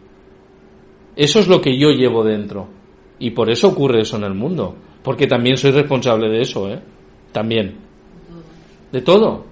Eso 1.15 1.39
es 1.39 1.47
lo 1.47 1.59
que 1.59 1.77
yo 1.77 1.89
llevo 1.89 2.23
dentro. 2.23 2.67
Y 3.17 3.31
por 3.31 3.49
eso 3.49 3.69
ocurre 3.69 4.01
eso 4.01 4.17
en 4.17 4.23
el 4.23 4.35
mundo. 4.35 4.75
Porque 5.01 5.25
también 5.25 5.57
soy 5.57 5.71
responsable 5.71 6.29
de 6.29 6.41
eso, 6.41 6.69
¿eh? 6.69 6.79
También. 7.37 7.75
De 8.91 8.99
todo. 9.01 9.45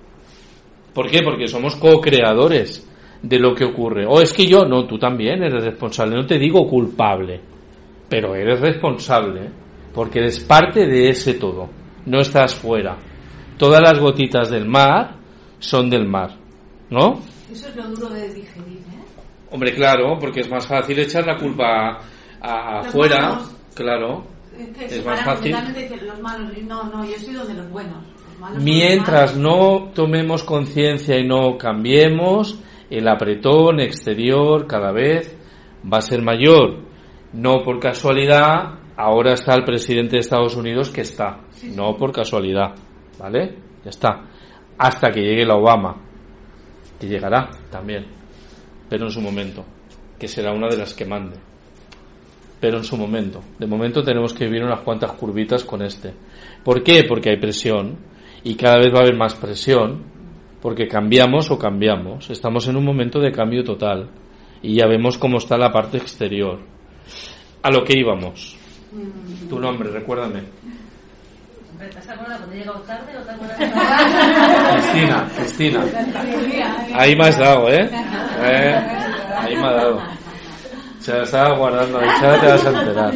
¿Por 0.91 1.07
qué? 1.07 1.21
Porque 1.21 1.47
somos 1.47 1.75
co-creadores 1.75 2.83
de 3.21 3.37
lo 3.37 3.53
que 3.53 3.63
ocurre. 3.63 4.07
O 4.07 4.19
es 4.19 4.33
que 4.33 4.47
yo, 4.47 4.65
no, 4.65 4.87
tú 4.87 4.97
también 4.97 5.43
eres 5.43 5.63
responsable. 5.63 6.15
No 6.15 6.25
te 6.25 6.39
digo 6.39 6.67
culpable, 6.67 7.39
pero 8.09 8.33
eres 8.33 8.59
responsable. 8.59 9.51
Porque 9.93 10.17
eres 10.17 10.39
parte 10.39 10.87
de 10.87 11.09
ese 11.09 11.35
todo. 11.35 11.69
No 12.07 12.21
estás 12.21 12.55
fuera. 12.55 12.97
Todas 13.55 13.81
las 13.81 13.99
gotitas 13.99 14.49
del 14.49 14.65
mar 14.65 15.17
son 15.59 15.87
del 15.87 16.07
mar. 16.07 16.31
¿No? 16.89 17.19
Eso 17.51 17.67
es 17.67 17.75
lo 17.75 17.83
duro 17.89 18.09
de 18.09 18.33
digerir, 18.33 18.79
¿eh? 18.79 19.03
Hombre, 19.51 19.75
claro, 19.75 20.17
porque 20.19 20.39
es 20.39 20.49
más 20.49 20.65
fácil 20.65 20.97
echar 20.97 21.27
la 21.27 21.37
culpa 21.37 21.99
afuera. 22.41 23.41
Claro. 23.75 24.34
Es 24.57 24.77
que 24.77 24.85
Es 24.85 24.91
separan 24.93 25.25
más 25.25 25.25
fácil. 25.25 25.51
completamente 25.51 25.79
y 25.79 25.83
dicen, 25.83 26.07
los 26.07 26.21
malos. 26.21 26.57
y 26.57 26.61
No, 26.61 26.83
no, 26.83 27.05
yo 27.05 27.15
estoy 27.15 27.33
donde 27.33 27.53
los 27.53 27.69
buenos. 27.69 28.03
Los 28.29 28.39
malos 28.39 28.55
son 28.57 28.63
Mientras 28.65 29.35
los 29.35 29.41
no 29.41 29.91
tomemos 29.93 30.43
conciencia 30.43 31.17
y 31.17 31.27
no 31.27 31.57
cambiemos, 31.57 32.59
el 32.89 33.07
apretón 33.07 33.79
exterior 33.79 34.67
cada 34.67 34.91
vez 34.91 35.35
va 35.91 35.97
a 35.97 36.01
ser 36.01 36.21
mayor. 36.21 36.83
No 37.33 37.63
por 37.63 37.79
casualidad, 37.79 38.79
ahora 38.95 39.33
está 39.33 39.53
el 39.55 39.63
presidente 39.65 40.11
de 40.13 40.19
Estados 40.19 40.55
Unidos 40.55 40.89
que 40.89 41.01
está. 41.01 41.41
No 41.63 41.95
por 41.97 42.11
casualidad. 42.11 42.75
¿Vale? 43.19 43.57
Ya 43.83 43.89
está. 43.89 44.23
Hasta 44.77 45.09
que 45.11 45.21
llegue 45.21 45.45
la 45.45 45.55
Obama. 45.55 45.95
Que 46.99 47.07
llegará 47.07 47.49
también. 47.69 48.05
Pero 48.89 49.05
en 49.05 49.11
su 49.11 49.21
momento. 49.21 49.65
Que 50.19 50.27
será 50.27 50.53
una 50.53 50.67
de 50.67 50.77
las 50.77 50.93
que 50.93 51.05
mande. 51.05 51.37
Pero 52.65 52.79
en 52.79 52.83
su 52.83 52.97
momento. 52.97 53.43
De 53.59 53.67
momento 53.67 54.01
tenemos 54.01 54.33
que 54.33 54.45
vivir 54.45 54.63
unas 54.63 54.79
cuantas 54.79 55.11
curvitas 55.11 55.63
con 55.63 55.83
este. 55.83 56.11
¿Por 56.63 56.81
qué? 56.81 57.03
Porque 57.07 57.29
hay 57.29 57.37
presión. 57.37 57.95
Y 58.43 58.55
cada 58.55 58.79
vez 58.79 58.91
va 58.91 58.97
a 58.97 59.01
haber 59.03 59.15
más 59.15 59.35
presión. 59.35 60.01
Porque 60.63 60.87
cambiamos 60.87 61.51
o 61.51 61.59
cambiamos. 61.59 62.27
Estamos 62.31 62.67
en 62.67 62.77
un 62.77 62.83
momento 62.83 63.19
de 63.19 63.31
cambio 63.31 63.63
total. 63.63 64.09
Y 64.63 64.73
ya 64.73 64.87
vemos 64.87 65.19
cómo 65.19 65.37
está 65.37 65.59
la 65.59 65.71
parte 65.71 65.97
exterior. 65.97 66.57
A 67.61 67.69
lo 67.69 67.83
que 67.83 67.99
íbamos. 67.99 68.57
Tu 69.47 69.59
nombre, 69.59 69.91
recuérdame. 69.91 70.41
Hombre, 71.71 71.89
¿Te 71.89 71.99
has 71.99 72.09
has 72.09 72.17
Cristina, 74.73 75.29
Cristina. 75.37 75.83
Ahí 76.95 77.15
me 77.15 77.27
has 77.27 77.37
dado, 77.37 77.69
¿eh? 77.69 77.87
¿Eh? 78.41 78.75
Ahí 79.37 79.55
me 79.55 79.67
ha 79.67 79.71
dado. 79.71 80.14
Se 81.05 81.13
la 81.13 81.21
estaba 81.21 81.55
guardando, 81.55 81.99
ahí 81.99 82.07
ya 82.19 82.41
te 82.41 82.47
vas 82.47 82.65
a 82.65 82.81
enterar. 82.81 83.13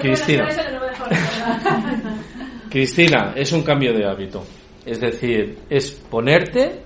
Cristina. 0.00 0.48
Cristina, 2.68 3.32
es 3.36 3.52
un 3.52 3.62
cambio 3.62 3.92
de 3.92 4.04
hábito. 4.04 4.42
Es 4.84 4.98
decir, 4.98 5.60
es 5.70 5.92
ponerte, 5.92 6.82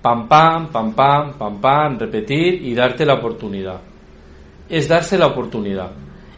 pam, 0.00 0.26
pam, 0.26 0.72
pam, 0.72 0.94
pam, 0.94 1.34
pam, 1.36 1.60
pam, 1.60 1.98
repetir 1.98 2.62
y 2.62 2.74
darte 2.74 3.04
la 3.04 3.16
oportunidad. 3.16 3.78
Es 4.70 4.88
darse 4.88 5.18
la 5.18 5.26
oportunidad. 5.26 5.90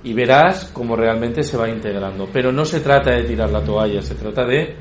Y 0.02 0.12
verás 0.12 0.72
cómo 0.72 0.97
realmente 0.97 1.44
se 1.44 1.56
va 1.56 1.68
integrando. 1.68 2.28
Pero 2.32 2.51
no 2.51 2.64
se 2.64 2.81
trata 2.81 3.12
de 3.12 3.22
tirar 3.22 3.51
la 3.51 3.62
toalla, 3.62 4.02
se 4.02 4.16
trata 4.16 4.44
de 4.44 4.74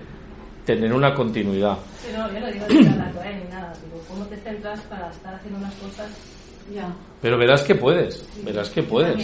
tener 0.66 0.92
una 0.92 1.14
continuidad. 1.14 1.78
Sí, 2.02 2.08
no, 2.18 2.34
yo 2.34 2.40
no 2.40 2.48
digo 2.48 2.66
tirar 2.66 2.98
la 2.98 3.12
toalla 3.12 3.38
ni 3.38 3.48
nada. 3.48 3.74
Digo, 3.86 4.04
¿cómo 4.08 4.26
te 4.26 4.38
centras 4.38 4.82
para 4.90 5.12
estar 5.12 5.36
haciendo 5.36 5.60
unas 5.60 5.76
cosas? 5.76 6.39
Ya. 6.74 6.94
Pero 7.22 7.38
verás 7.38 7.64
que 7.64 7.76
puedes, 7.76 8.28
verás 8.44 8.70
que 8.70 8.84
puedes. 8.84 9.16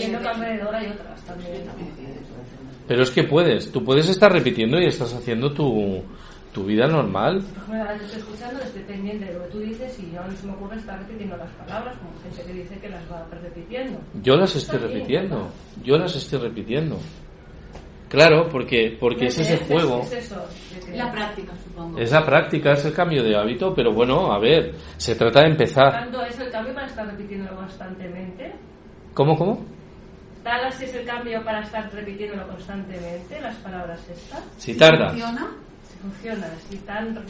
Pero 2.87 3.03
es 3.03 3.09
que 3.09 3.23
puedes, 3.23 3.71
tú 3.71 3.83
puedes 3.83 4.09
estar 4.09 4.31
repitiendo 4.31 4.79
y 4.79 4.85
estás 4.85 5.13
haciendo 5.13 5.51
tu, 5.53 6.03
tu 6.53 6.63
vida 6.63 6.87
normal. 6.87 7.41
Por 7.41 7.63
ejemplo, 7.63 7.81
ahora 7.81 7.97
te 7.97 8.05
estoy 8.05 8.19
escuchando, 8.19 8.61
estoy 8.61 8.83
pendiente 8.83 9.25
de 9.25 9.33
lo 9.33 9.43
que 9.43 9.51
tú 9.51 9.59
dices 9.59 9.99
y 9.99 10.13
yo 10.13 10.23
no 10.23 10.37
se 10.37 10.47
me 10.47 10.53
ocurre 10.53 10.77
estar 10.77 10.99
repitiendo 10.99 11.35
las 11.37 11.51
palabras 11.51 11.97
como 11.97 12.11
gente 12.21 12.43
que 12.43 12.53
dice 12.53 12.79
que 12.79 12.89
las 12.89 13.03
va 13.11 13.27
repitiendo. 13.31 13.99
Yo 14.21 14.35
las 14.35 14.55
estoy 14.55 14.79
repitiendo, 14.79 15.49
yo 15.83 15.97
las 15.97 16.15
estoy 16.15 16.39
repitiendo. 16.39 16.97
Claro, 18.15 18.47
porque, 18.49 18.95
porque 18.97 19.25
es 19.25 19.37
ese 19.37 19.57
juego. 19.65 19.99
Es 20.03 20.13
eso, 20.13 20.41
La 20.93 21.11
práctica, 21.11 21.51
supongo. 21.61 21.99
Es 21.99 22.11
la 22.11 22.25
práctica, 22.25 22.71
es 22.71 22.85
el 22.85 22.93
cambio 22.93 23.21
de 23.21 23.35
hábito, 23.35 23.73
pero 23.75 23.91
bueno, 23.93 24.31
a 24.31 24.39
ver, 24.39 24.73
se 24.95 25.15
trata 25.15 25.41
de 25.41 25.47
empezar. 25.47 25.91
¿Tanto 25.91 26.23
es 26.23 26.39
el 26.39 26.49
cambio 26.49 26.73
para 26.73 26.87
estar 26.87 27.05
repitiéndolo 27.05 27.57
constantemente? 27.57 28.55
¿Cómo, 29.13 29.35
cómo? 29.35 29.65
¿Tal 30.45 30.63
así 30.65 30.85
es 30.85 30.95
el 30.95 31.05
cambio 31.05 31.43
para 31.43 31.61
estar 31.61 31.91
repitiéndolo 31.91 32.47
constantemente, 32.47 33.41
las 33.41 33.55
palabras 33.57 33.99
estas? 34.09 34.43
Si 34.57 34.77
tardas. 34.77 35.11
¿Funciona? 35.11 35.51
Si 35.83 35.97
funciona, 35.97 36.47
si 36.69 36.77
tan... 36.77 37.25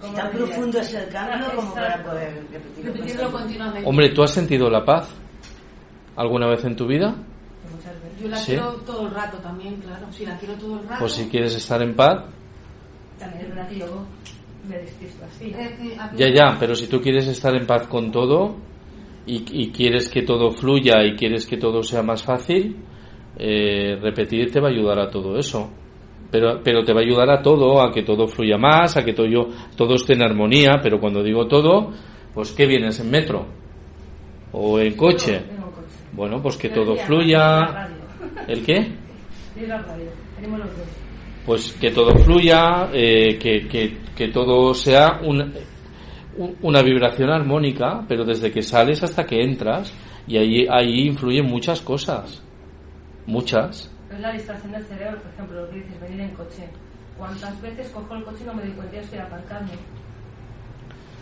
¿cómo 0.00 0.14
tan 0.14 0.30
profundo 0.30 0.80
es 0.80 0.94
el 0.94 1.08
cambio 1.10 1.54
como 1.54 1.74
para 1.74 2.02
poder 2.02 2.42
repetirlo. 2.50 2.92
Repetirlo 2.92 3.32
continuamente. 3.32 3.88
Hombre, 3.88 4.08
¿tú 4.10 4.22
has 4.22 4.30
sentido 4.30 4.70
la 4.70 4.82
paz 4.82 5.10
alguna 6.16 6.48
vez 6.48 6.64
en 6.64 6.74
tu 6.74 6.86
vida? 6.86 7.14
Yo 8.20 8.28
la 8.28 8.36
Sí. 8.36 8.52
quiero 8.52 8.72
todo 8.86 9.06
el 9.06 9.14
rato 9.14 9.38
también, 9.38 9.76
claro. 9.76 10.06
Si 10.12 10.24
la 10.24 10.36
quiero 10.38 10.54
todo 10.54 10.80
el 10.80 10.88
rato. 10.88 11.00
Pues 11.00 11.12
si 11.12 11.28
quieres 11.28 11.54
estar 11.54 11.82
en 11.82 11.94
paz, 11.94 12.24
También 13.18 13.44
es 13.44 13.48
verdad 13.50 13.68
que 13.68 13.78
yo 13.78 13.86
me 14.68 14.78
despisto 14.78 15.24
así. 15.24 15.46
Eh, 15.46 15.76
eh, 15.80 15.96
ya, 16.16 16.28
ya, 16.28 16.56
pero 16.58 16.74
si 16.74 16.88
tú 16.88 17.00
quieres 17.00 17.26
estar 17.28 17.54
en 17.54 17.66
paz 17.66 17.86
con 17.86 18.10
todo 18.10 18.56
y, 19.26 19.44
y 19.62 19.70
quieres 19.70 20.08
que 20.08 20.22
todo 20.22 20.50
fluya 20.50 21.04
y 21.04 21.14
quieres 21.14 21.46
que 21.46 21.56
todo 21.56 21.82
sea 21.84 22.02
más 22.02 22.24
fácil, 22.24 22.76
eh, 23.38 23.96
repetir 24.00 24.50
te 24.50 24.60
va 24.60 24.68
a 24.68 24.70
ayudar 24.72 24.98
a 24.98 25.10
todo 25.10 25.36
eso. 25.38 25.70
Pero, 26.30 26.60
pero 26.64 26.82
te 26.82 26.92
va 26.92 27.00
a 27.00 27.04
ayudar 27.04 27.30
a 27.30 27.42
todo, 27.42 27.80
a 27.82 27.92
que 27.92 28.02
todo 28.02 28.26
fluya 28.26 28.56
más, 28.56 28.96
a 28.96 29.04
que 29.04 29.12
todo, 29.12 29.26
yo, 29.26 29.48
todo 29.76 29.94
esté 29.94 30.14
en 30.14 30.22
armonía, 30.22 30.80
pero 30.82 30.98
cuando 30.98 31.22
digo 31.22 31.46
todo, 31.46 31.92
pues 32.34 32.52
¿qué 32.52 32.66
vienes? 32.66 32.98
¿En 33.00 33.10
metro? 33.10 33.46
¿O 34.52 34.78
en 34.80 34.96
coche? 34.96 35.42
Bueno, 36.12 36.42
pues 36.42 36.56
que 36.56 36.68
todo 36.68 36.96
fluya. 36.96 37.88
¿El 38.46 38.64
qué? 38.64 38.92
Pues 41.46 41.72
que 41.72 41.90
todo 41.90 42.16
fluya, 42.18 42.88
eh, 42.92 43.36
que, 43.38 43.66
que, 43.66 43.98
que 44.16 44.28
todo 44.28 44.74
sea 44.74 45.20
un- 45.22 45.52
un- 46.36 46.56
una 46.62 46.82
vibración 46.82 47.30
armónica, 47.30 48.04
pero 48.06 48.24
desde 48.24 48.50
que 48.52 48.62
sales 48.62 49.02
hasta 49.02 49.24
que 49.24 49.42
entras, 49.42 49.92
y 50.26 50.36
ahí, 50.38 50.66
ahí 50.70 51.06
influyen 51.08 51.46
muchas 51.46 51.80
cosas, 51.80 52.42
muchas. 53.26 53.90
Es 54.12 54.20
la 54.20 54.32
distracción 54.32 54.72
del 54.72 54.84
cerebro, 54.84 55.18
por 55.20 55.32
ejemplo, 55.32 55.60
lo 55.62 55.70
que 55.70 55.76
dices, 55.76 56.00
venir 56.00 56.20
en 56.20 56.30
coche. 56.30 56.68
¿Cuántas 57.18 57.60
veces 57.60 57.88
cojo 57.90 58.14
el 58.14 58.24
coche 58.24 58.38
y 58.42 58.46
no 58.46 58.54
me 58.54 58.62
doy 58.62 58.72
cuenta 58.72 58.98
estoy 58.98 59.18
aparcando? 59.18 59.72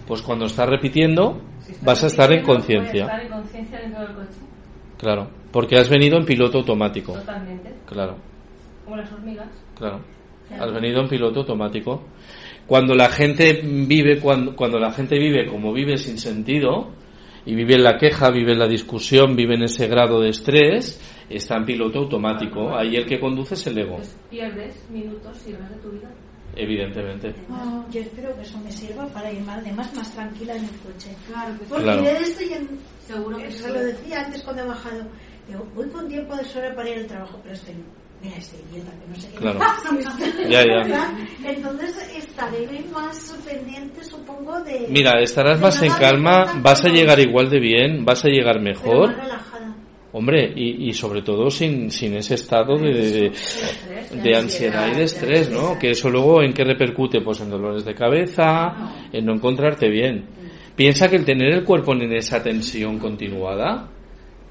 Pues 0.06 0.22
cuando 0.22 0.46
estás 0.46 0.68
repitiendo, 0.68 1.40
Si 1.66 1.72
estás 1.72 1.84
vas 1.84 2.04
a 2.04 2.06
estar 2.08 2.32
en 2.32 2.42
conciencia, 2.44 3.04
estar 3.06 3.20
en 3.22 3.28
conciencia 3.30 3.78
dentro 3.80 4.00
del 4.02 4.14
coche. 4.14 4.38
Claro, 5.00 5.30
porque 5.50 5.76
has 5.76 5.88
venido 5.88 6.18
en 6.18 6.24
piloto 6.24 6.58
automático, 6.58 7.14
Totalmente. 7.14 7.74
claro, 7.86 8.16
Como 8.84 8.96
las 8.96 9.10
hormigas. 9.12 9.48
claro, 9.76 10.00
has 10.58 10.72
venido 10.72 11.00
en 11.00 11.08
piloto 11.08 11.40
automático. 11.40 12.02
Cuando 12.66 12.94
la 12.94 13.08
gente 13.08 13.60
vive, 13.64 14.20
cuando, 14.20 14.54
cuando 14.54 14.78
la 14.78 14.92
gente 14.92 15.18
vive 15.18 15.46
como 15.46 15.72
vive 15.72 15.96
sin 15.96 16.18
sentido, 16.18 16.90
y 17.46 17.54
vive 17.54 17.74
en 17.74 17.84
la 17.84 17.96
queja, 17.96 18.30
vive 18.30 18.52
en 18.52 18.58
la 18.58 18.68
discusión, 18.68 19.34
vive 19.34 19.54
en 19.54 19.62
ese 19.62 19.88
grado 19.88 20.20
de 20.20 20.28
estrés, 20.28 21.00
está 21.28 21.56
en 21.56 21.64
piloto 21.64 22.00
automático. 22.00 22.76
Ahí 22.76 22.96
el 22.96 23.06
que 23.06 23.18
conduce 23.18 23.54
es 23.54 23.66
el 23.66 23.78
ego, 23.78 23.98
Pierdes 24.28 24.88
minutos 24.90 25.42
y 25.48 25.54
horas 25.54 25.70
de 25.70 25.76
tu 25.76 25.90
vida. 25.90 26.10
Evidentemente. 26.56 27.34
No, 27.48 27.86
yo 27.90 28.00
espero 28.00 28.34
que 28.36 28.42
eso 28.42 28.58
me 28.58 28.70
sirva 28.72 29.06
para 29.08 29.32
ir 29.32 29.40
más, 29.42 29.58
además 29.58 29.92
más 29.94 30.12
tranquila 30.14 30.54
en 30.56 30.64
el 30.64 30.70
coche. 30.70 31.14
Claro, 31.26 31.58
que 31.58 31.64
Porque 31.66 31.82
Claro. 31.84 32.02
de 32.02 32.12
esto 32.18 32.44
ya 32.48 32.58
Seguro 33.06 33.38
que 33.38 33.50
se 33.50 33.64
sí. 33.64 33.68
lo 33.72 33.80
decía 33.80 34.20
antes 34.24 34.42
cuando 34.42 34.62
he 34.62 34.66
bajado. 34.66 35.02
Digo, 35.48 35.66
voy 35.74 35.88
con 35.88 36.08
tiempo 36.08 36.36
de 36.36 36.44
sobra 36.44 36.74
para 36.74 36.88
ir 36.90 36.98
al 36.98 37.06
trabajo, 37.06 37.40
pero 37.42 37.54
estoy. 37.54 37.74
Mira, 38.22 38.36
este 38.36 38.58
idiota 38.70 38.90
que 38.92 39.08
no 39.08 39.14
sé 39.16 39.28
qué 39.30 39.36
Claro. 39.38 39.58
me 39.58 39.64
pasa. 39.64 40.28
Ya, 40.48 40.62
ya. 40.86 41.16
Entonces 41.42 41.96
estaré 42.16 42.68
más 42.92 43.34
pendiente, 43.46 44.04
supongo, 44.04 44.60
de. 44.60 44.86
Mira, 44.90 45.20
estarás 45.22 45.58
de 45.58 45.62
más 45.64 45.82
en 45.82 45.92
calma, 45.94 46.60
vas 46.62 46.84
a 46.84 46.88
llegar 46.88 47.18
igual 47.18 47.48
de 47.48 47.58
bien, 47.58 48.04
vas 48.04 48.24
a 48.24 48.28
llegar 48.28 48.56
pero 48.62 48.64
mejor. 48.64 49.08
más 49.08 49.16
relajada. 49.16 49.49
Hombre, 50.12 50.52
y, 50.56 50.88
y 50.88 50.92
sobre 50.92 51.22
todo 51.22 51.50
sin, 51.50 51.90
sin 51.90 52.16
ese 52.16 52.34
estado 52.34 52.76
de, 52.76 52.92
de, 52.92 53.32
de 54.22 54.36
ansiedad 54.36 54.88
y 54.92 54.96
de 54.96 55.04
estrés, 55.04 55.50
¿no? 55.50 55.78
Que 55.78 55.90
eso 55.90 56.10
luego 56.10 56.42
en 56.42 56.52
qué 56.52 56.64
repercute, 56.64 57.20
pues 57.20 57.40
en 57.40 57.50
dolores 57.50 57.84
de 57.84 57.94
cabeza, 57.94 59.08
en 59.12 59.24
no 59.24 59.34
encontrarte 59.34 59.88
bien. 59.88 60.24
Piensa 60.74 61.08
que 61.08 61.16
el 61.16 61.24
tener 61.24 61.54
el 61.54 61.64
cuerpo 61.64 61.92
en 61.92 62.12
esa 62.12 62.42
tensión 62.42 62.98
continuada, 62.98 63.88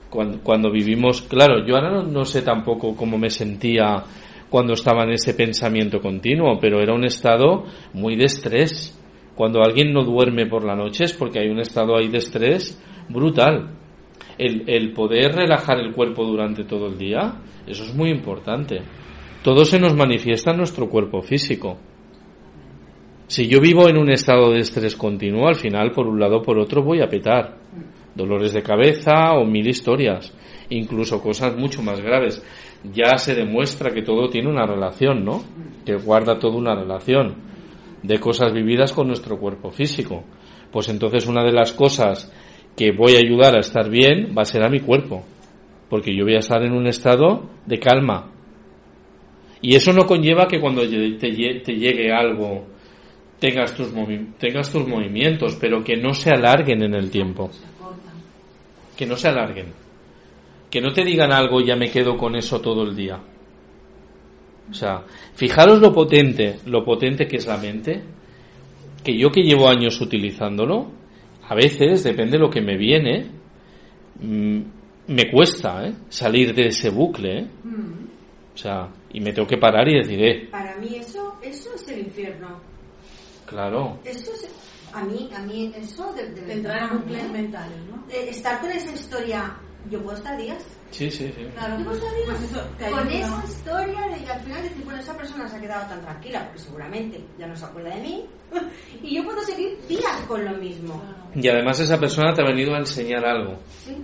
cuando, 0.10 0.40
cuando 0.41 0.72
vivimos, 0.72 1.23
claro, 1.23 1.65
yo 1.65 1.76
ahora 1.76 1.91
no, 1.91 2.03
no 2.03 2.23
sé 2.23 2.41
tampoco 2.41 2.95
cómo 2.95 3.18
me 3.18 3.30
sentía 3.30 4.03
cuando 4.49 4.73
estaba 4.73 5.03
en 5.03 5.11
ese 5.11 5.34
pensamiento 5.34 5.99
continuo, 5.99 6.57
pero 6.60 6.81
era 6.81 6.94
un 6.94 7.03
estado 7.06 7.65
muy 7.94 8.15
de 8.15 8.26
estrés. 8.26 8.95
Cuando 9.36 9.61
alguien 9.61 9.94
no 9.94 10.03
duerme 10.03 10.48
por 10.48 10.65
la 10.65 10.76
noche 10.76 11.06
es 11.06 11.14
porque 11.14 11.40
hay 11.40 11.49
un 11.49 11.60
estado 11.60 11.98
ahí 11.98 12.07
de 12.07 12.18
estrés 12.18 12.81
brutal. 13.07 13.76
El, 14.40 14.64
el 14.68 14.94
poder 14.94 15.36
relajar 15.36 15.80
el 15.80 15.94
cuerpo 15.94 16.24
durante 16.26 16.64
todo 16.64 16.88
el 16.88 16.98
día, 16.98 17.36
eso 17.68 17.84
es 17.84 17.94
muy 17.94 18.10
importante. 18.10 18.82
Todo 19.44 19.64
se 19.66 19.80
nos 19.80 19.95
manifiesta 19.95 20.52
en 20.52 20.57
nuestro 20.57 20.90
cuerpo 20.90 21.22
físico. 21.22 21.78
Si 23.30 23.48
yo 23.48 23.61
vivo 23.61 23.88
en 23.88 23.98
un 23.98 24.10
estado 24.10 24.52
de 24.52 24.60
estrés 24.60 24.95
continuo, 24.95 25.48
al 25.48 25.56
final, 25.56 25.91
por 25.91 26.07
un 26.07 26.20
lado 26.20 26.38
o 26.38 26.41
por 26.41 26.57
otro, 26.57 26.82
voy 26.82 26.99
a 27.02 27.07
petar. 27.07 27.57
Dolores 28.16 28.53
de 28.53 28.64
cabeza 28.64 29.34
o 29.34 29.45
mil 29.45 29.68
historias. 29.68 30.34
Incluso 30.70 31.22
cosas 31.22 31.56
mucho 31.56 31.84
más 31.84 32.02
graves. 32.02 32.44
Ya 32.91 33.20
se 33.20 33.36
demuestra 33.36 33.91
que 33.91 34.02
todo 34.02 34.30
tiene 34.30 34.49
una 34.49 34.66
relación, 34.66 35.24
¿no? 35.24 35.44
Que 35.86 35.95
guarda 35.95 36.40
toda 36.40 36.57
una 36.57 36.74
relación 36.74 37.36
de 38.02 38.20
cosas 38.20 38.52
vividas 38.52 38.94
con 38.94 39.06
nuestro 39.06 39.38
cuerpo 39.38 39.70
físico. 39.70 40.24
Pues 40.72 40.90
entonces 40.90 41.28
una 41.28 41.44
de 41.44 41.52
las 41.52 41.72
cosas 41.74 42.34
que 42.80 42.93
voy 42.93 43.15
a 43.18 43.19
ayudar 43.19 43.57
a 43.57 43.60
estar 43.60 43.89
bien 43.89 44.34
va 44.38 44.43
a 44.43 44.45
ser 44.45 44.64
a 44.64 44.69
mi 44.69 44.80
cuerpo. 44.80 45.26
Porque 45.89 46.15
yo 46.15 46.23
voy 46.23 46.35
a 46.35 46.39
estar 46.39 46.64
en 46.64 46.72
un 46.72 46.88
estado 46.88 47.49
de 47.65 47.77
calma. 47.77 48.31
Y 49.61 49.76
eso 49.76 49.91
no 49.91 50.06
conlleva 50.06 50.47
que 50.47 50.61
cuando 50.61 50.84
te, 50.88 51.34
lle- 51.34 51.61
te 51.61 51.73
llegue 51.73 52.10
algo 52.14 52.68
tengas 53.38 53.76
tus, 53.76 53.93
movi- 53.93 54.34
tengas 54.38 54.72
tus 54.72 54.88
movimientos, 54.88 55.57
pero 55.60 55.84
que 55.84 55.97
no 55.97 56.14
se 56.14 56.30
alarguen 56.30 56.81
en 56.84 56.93
el 56.93 57.11
tiempo. 57.11 57.51
Que 58.95 59.06
no 59.06 59.18
se 59.18 59.27
alarguen. 59.27 59.68
Que 60.69 60.80
no 60.80 60.93
te 60.93 61.03
digan 61.03 61.34
algo 61.34 61.60
y 61.60 61.65
ya 61.65 61.76
me 61.76 61.89
quedo 61.91 62.15
con 62.15 62.38
eso 62.38 62.61
todo 62.61 62.84
el 62.84 62.95
día. 62.95 63.19
O 64.69 64.73
sea, 64.73 65.03
fijaros 65.35 65.81
lo 65.81 65.91
potente, 65.91 66.60
lo 66.65 66.85
potente 66.85 67.27
que 67.27 67.38
es 67.38 67.45
la 67.47 67.57
mente, 67.57 68.03
que 69.03 69.18
yo 69.18 69.31
que 69.31 69.41
llevo 69.41 69.68
años 69.68 69.99
utilizándolo, 69.99 70.98
a 71.49 71.55
veces, 71.55 72.03
depende 72.03 72.34
de 72.34 72.43
lo 72.43 72.49
que 72.49 72.61
me 72.61 72.77
viene, 72.77 73.26
mm, 74.19 74.61
me 75.07 75.31
cuesta 75.31 75.88
¿eh? 75.88 75.93
salir 76.07 76.53
de 76.53 76.67
ese 76.67 76.91
bucle. 76.91 77.39
¿eh? 77.39 77.47
O 78.53 78.57
sea, 78.57 78.89
y 79.11 79.19
me 79.19 79.34
tengo 79.34 79.47
que 79.47 79.57
parar 79.57 79.88
y 79.88 79.97
decir, 79.97 80.23
eh, 80.23 80.47
Para 80.51 80.76
mí 80.77 80.95
eso, 80.95 81.39
eso 81.41 81.73
es 81.73 81.88
el 81.88 81.99
infierno. 82.01 82.59
claro, 83.47 83.97
Eso 84.05 84.31
es, 84.31 84.47
a 84.93 85.03
mí, 85.03 85.27
a 85.35 85.39
mí 85.39 85.73
eso 85.76 86.13
de, 86.13 86.30
de 86.30 86.53
Entrar 86.53 86.91
en 86.91 86.99
bucles 86.99 87.31
mentales, 87.31 87.77
¿no? 87.89 88.03
Eh, 88.13 88.30
estar 88.30 88.61
con 88.61 88.69
esa 88.71 88.93
historia, 88.93 89.57
yo 89.89 90.03
puedo 90.03 90.17
estar 90.17 90.38
días. 90.38 90.63
Sí, 90.91 91.10
sí, 91.11 91.32
sí. 91.36 91.48
Claro, 91.56 91.76
pues, 91.86 91.99
pues 92.26 92.41
eso, 92.41 92.61
con 92.78 92.99
ayuda. 93.07 93.20
esa 93.20 93.44
historia 93.48 94.02
de 94.16 94.24
que 94.24 94.32
al 94.32 94.40
final 94.41 94.64
decir, 94.64 94.84
bueno, 94.86 94.99
esa 94.99 95.16
persona 95.18 95.48
se 95.48 95.56
ha 95.57 95.61
quedado 95.61 95.88
tan 95.90 96.02
tranquila 96.02 96.44
porque 96.45 96.60
seguramente 96.60 97.22
ya 97.38 97.48
no 97.48 97.56
se 97.56 97.66
acuerda 97.66 97.95
de 97.95 98.02
mí 98.02 98.26
y 99.03 99.16
yo 99.16 99.24
puedo 99.24 99.41
seguir 99.41 99.78
días 99.88 100.22
con 100.28 100.44
lo 100.45 100.52
mismo. 100.57 101.02
Y 101.36 101.48
además 101.48 101.80
esa 101.80 101.99
persona 101.99 102.34
te 102.34 102.41
ha 102.41 102.45
venido 102.45 102.74
a 102.76 102.80
enseñar 102.80 103.26
algo. 103.26 103.57
¿sí? 103.86 103.95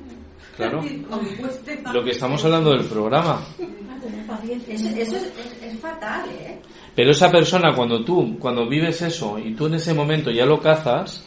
Claro. 0.55 0.81
Lo 1.93 2.03
que 2.03 2.11
estamos 2.11 2.43
hablando 2.45 2.71
del 2.71 2.85
programa. 2.85 3.41
Eso, 4.67 4.87
eso 4.89 5.15
es, 5.17 5.23
es- 5.23 5.63
es 5.63 5.79
fatal, 5.79 6.29
¿eh? 6.29 6.59
Pero 6.95 7.11
esa 7.11 7.29
persona, 7.29 7.73
cuando 7.75 8.03
tú, 8.05 8.37
cuando 8.39 8.67
vives 8.69 9.01
eso 9.01 9.37
y 9.37 9.53
tú 9.53 9.65
en 9.67 9.73
ese 9.73 9.93
momento 9.93 10.31
ya 10.31 10.45
lo 10.45 10.61
cazas 10.61 11.25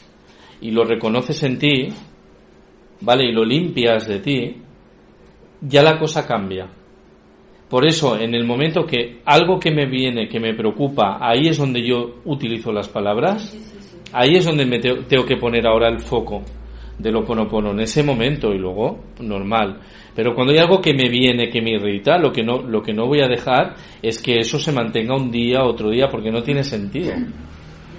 y 0.62 0.70
lo 0.70 0.84
reconoces 0.84 1.42
en 1.42 1.58
ti, 1.58 1.88
¿vale? 3.00 3.24
Y 3.28 3.32
lo 3.32 3.44
limpias 3.44 4.06
de 4.06 4.18
ti, 4.20 4.56
ya 5.60 5.82
la 5.82 5.98
cosa 5.98 6.26
cambia. 6.26 6.68
Por 7.68 7.86
eso, 7.86 8.18
en 8.18 8.34
el 8.34 8.44
momento 8.44 8.86
que 8.86 9.20
algo 9.26 9.58
que 9.58 9.70
me 9.70 9.86
viene, 9.86 10.28
que 10.28 10.40
me 10.40 10.54
preocupa, 10.54 11.18
ahí 11.20 11.48
es 11.48 11.58
donde 11.58 11.86
yo 11.86 12.20
utilizo 12.24 12.72
las 12.72 12.88
palabras, 12.88 13.54
ahí 14.12 14.36
es 14.36 14.46
donde 14.46 14.64
me 14.64 14.78
tengo 14.78 15.26
que 15.26 15.36
poner 15.36 15.66
ahora 15.66 15.88
el 15.88 16.00
foco 16.00 16.42
del 16.98 17.16
oponopono 17.16 17.70
en 17.70 17.80
ese 17.80 18.02
momento 18.02 18.52
y 18.52 18.58
luego 18.58 18.98
normal. 19.20 19.80
Pero 20.14 20.34
cuando 20.34 20.52
hay 20.52 20.58
algo 20.58 20.80
que 20.80 20.94
me 20.94 21.08
viene, 21.08 21.48
que 21.48 21.60
me 21.60 21.72
irrita, 21.72 22.18
lo 22.18 22.32
que 22.32 22.42
no, 22.42 22.58
lo 22.62 22.82
que 22.82 22.92
no 22.92 23.06
voy 23.06 23.20
a 23.20 23.28
dejar 23.28 23.76
es 24.02 24.20
que 24.20 24.40
eso 24.40 24.58
se 24.58 24.72
mantenga 24.72 25.14
un 25.14 25.30
día, 25.30 25.62
otro 25.62 25.90
día, 25.90 26.08
porque 26.10 26.30
no 26.30 26.42
tiene 26.42 26.64
sentido. 26.64 27.12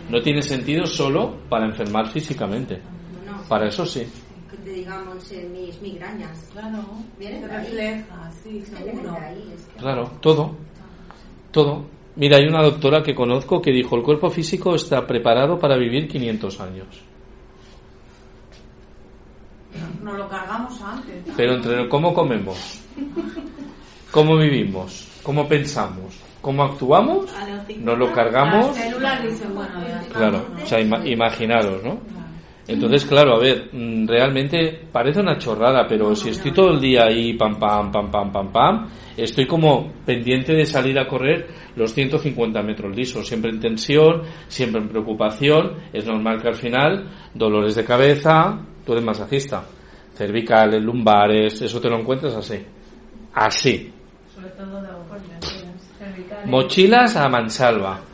No 0.10 0.20
tiene 0.22 0.42
sentido 0.42 0.86
solo 0.86 1.38
para 1.48 1.66
enfermar 1.66 2.08
físicamente. 2.08 2.80
Para 3.48 3.68
eso 3.68 3.86
sí. 3.86 4.04
Que 4.50 4.58
te 4.58 4.70
digamos 4.72 5.32
en 5.32 5.52
mis 5.54 5.82
migrañas. 5.82 6.50
Claro, 6.52 6.80
Viene 7.18 7.40
te 7.40 7.48
de 7.48 7.56
ahí. 7.56 7.64
refleja, 7.66 8.32
sí, 8.44 8.62
seguro. 8.66 9.12
de 9.12 9.18
ahí, 9.20 9.54
es 9.56 9.66
que- 9.66 9.80
Claro, 9.80 10.12
todo. 10.22 10.56
Todo. 11.52 11.86
Mira, 12.16 12.38
hay 12.38 12.46
una 12.48 12.62
doctora 12.64 13.02
que 13.02 13.16
conozco 13.16 13.62
que 13.62 13.72
dijo, 13.72 13.96
el 13.96 14.04
cuerpo 14.04 14.30
físico 14.30 14.76
está 14.76 15.06
preparado 15.08 15.58
para 15.58 15.78
vivir 15.78 16.08
500 16.08 16.60
años. 16.60 16.88
Nos 20.04 20.18
lo 20.18 20.28
cargamos 20.28 20.82
antes. 20.82 21.28
¿no? 21.28 21.34
Pero 21.38 21.54
entre 21.56 21.88
cómo 21.90 22.14
comemos, 22.14 22.82
cómo 24.12 24.38
vivimos, 24.38 25.08
cómo 25.24 25.48
pensamos, 25.48 26.16
cómo 26.42 26.64
actuamos, 26.64 27.30
nos 27.80 27.98
lo 27.98 28.12
cargamos. 28.12 28.68
Las 28.68 28.76
células 28.76 29.24
dicen, 29.24 29.56
bueno, 29.56 29.88
ya 29.88 30.02
está. 30.02 30.18
Claro, 30.20 30.46
o 30.62 30.66
sea, 30.66 30.80
ima- 30.82 31.06
imaginaros, 31.08 31.84
¿no? 31.84 32.00
Entonces, 32.70 33.04
claro, 33.04 33.36
a 33.36 33.40
ver, 33.40 33.70
mm, 33.72 34.06
realmente 34.08 34.82
parece 34.92 35.22
una 35.22 35.40
chorrada, 35.40 35.88
pero 35.88 36.16
si 36.16 36.30
estoy 36.30 36.52
todo 36.52 36.74
el 36.74 36.80
día 36.80 37.06
ahí, 37.06 37.34
pam, 37.34 37.58
pam, 37.58 37.92
pam, 37.92 38.12
pam, 38.12 38.32
pam, 38.32 38.52
pam, 38.52 38.88
estoy 39.18 39.48
como 39.48 39.92
pendiente 40.06 40.54
de 40.54 40.68
salir 40.68 41.00
a 41.00 41.08
correr 41.08 41.48
los 41.76 41.92
150 41.96 42.62
metros 42.62 42.96
lisos, 42.96 43.28
siempre 43.28 43.50
en 43.50 43.60
tensión, 43.60 44.22
siempre 44.48 44.82
en 44.82 44.88
preocupación, 44.88 45.78
es 45.92 46.06
normal 46.06 46.40
que 46.44 46.50
al 46.50 46.56
final, 46.56 47.10
dolores 47.34 47.74
de 47.74 47.84
cabeza, 47.84 48.60
tú 48.86 48.92
eres 48.92 49.04
masajista, 49.04 49.64
cervicales, 50.14 50.80
lumbares, 50.80 51.60
eso 51.64 51.82
te 51.82 51.90
lo 51.90 51.98
encuentras 51.98 52.36
así, 52.36 52.60
así, 53.34 53.92
Sobre 54.36 54.50
todo 54.52 54.80
de 54.80 54.88
cervicales. 55.98 56.46
mochilas 56.46 57.16
a 57.16 57.28
mansalva. 57.30 58.09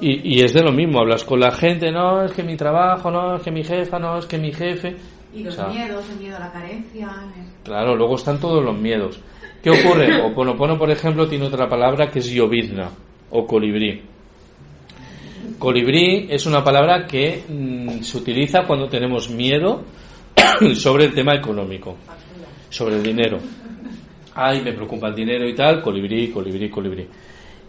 Y, 0.00 0.36
y 0.36 0.40
es 0.42 0.52
de 0.54 0.62
lo 0.62 0.72
mismo, 0.72 1.00
hablas 1.00 1.24
con 1.24 1.40
la 1.40 1.50
gente, 1.50 1.90
no, 1.92 2.24
es 2.24 2.32
que 2.32 2.42
mi 2.42 2.56
trabajo, 2.56 3.10
no, 3.10 3.36
es 3.36 3.42
que 3.42 3.50
mi 3.50 3.62
jefa, 3.64 3.98
no, 3.98 4.18
es 4.18 4.26
que 4.26 4.38
mi 4.38 4.52
jefe. 4.52 4.96
Y 5.34 5.42
los 5.44 5.54
O 5.54 5.56
sea, 5.58 5.66
miedos, 5.68 6.04
el 6.10 6.16
miedo 6.18 6.36
a 6.36 6.40
la 6.40 6.50
carencia. 6.52 7.08
el- 7.36 7.62
Claro, 7.64 7.94
luego 7.94 8.16
están 8.16 8.40
todos 8.40 8.64
los 8.64 8.76
miedos. 8.76 9.20
¿Qué 9.62 9.70
ocurre? 9.70 10.22
Oponopono, 10.24 10.78
por 10.78 10.90
ejemplo, 10.90 11.28
tiene 11.28 11.44
otra 11.46 11.68
palabra 11.68 12.10
que 12.10 12.20
es 12.20 12.30
llovizna 12.30 12.88
o 13.30 13.46
colibrí. 13.46 14.02
Colibrí 15.58 16.26
es 16.30 16.46
una 16.46 16.64
palabra 16.64 17.06
que 17.06 17.42
mm, 17.48 18.00
se 18.02 18.16
utiliza 18.18 18.62
cuando 18.66 18.88
tenemos 18.88 19.28
miedo 19.28 19.82
sobre 20.74 21.04
el 21.06 21.14
tema 21.14 21.34
económico, 21.34 21.96
sobre 22.70 22.96
el 22.96 23.02
dinero. 23.02 23.38
Ay, 24.34 24.62
me 24.62 24.72
preocupa 24.72 25.08
el 25.08 25.14
dinero 25.14 25.46
y 25.46 25.54
tal, 25.54 25.82
colibrí, 25.82 26.28
colibrí, 26.30 26.70
colibrí. 26.70 27.06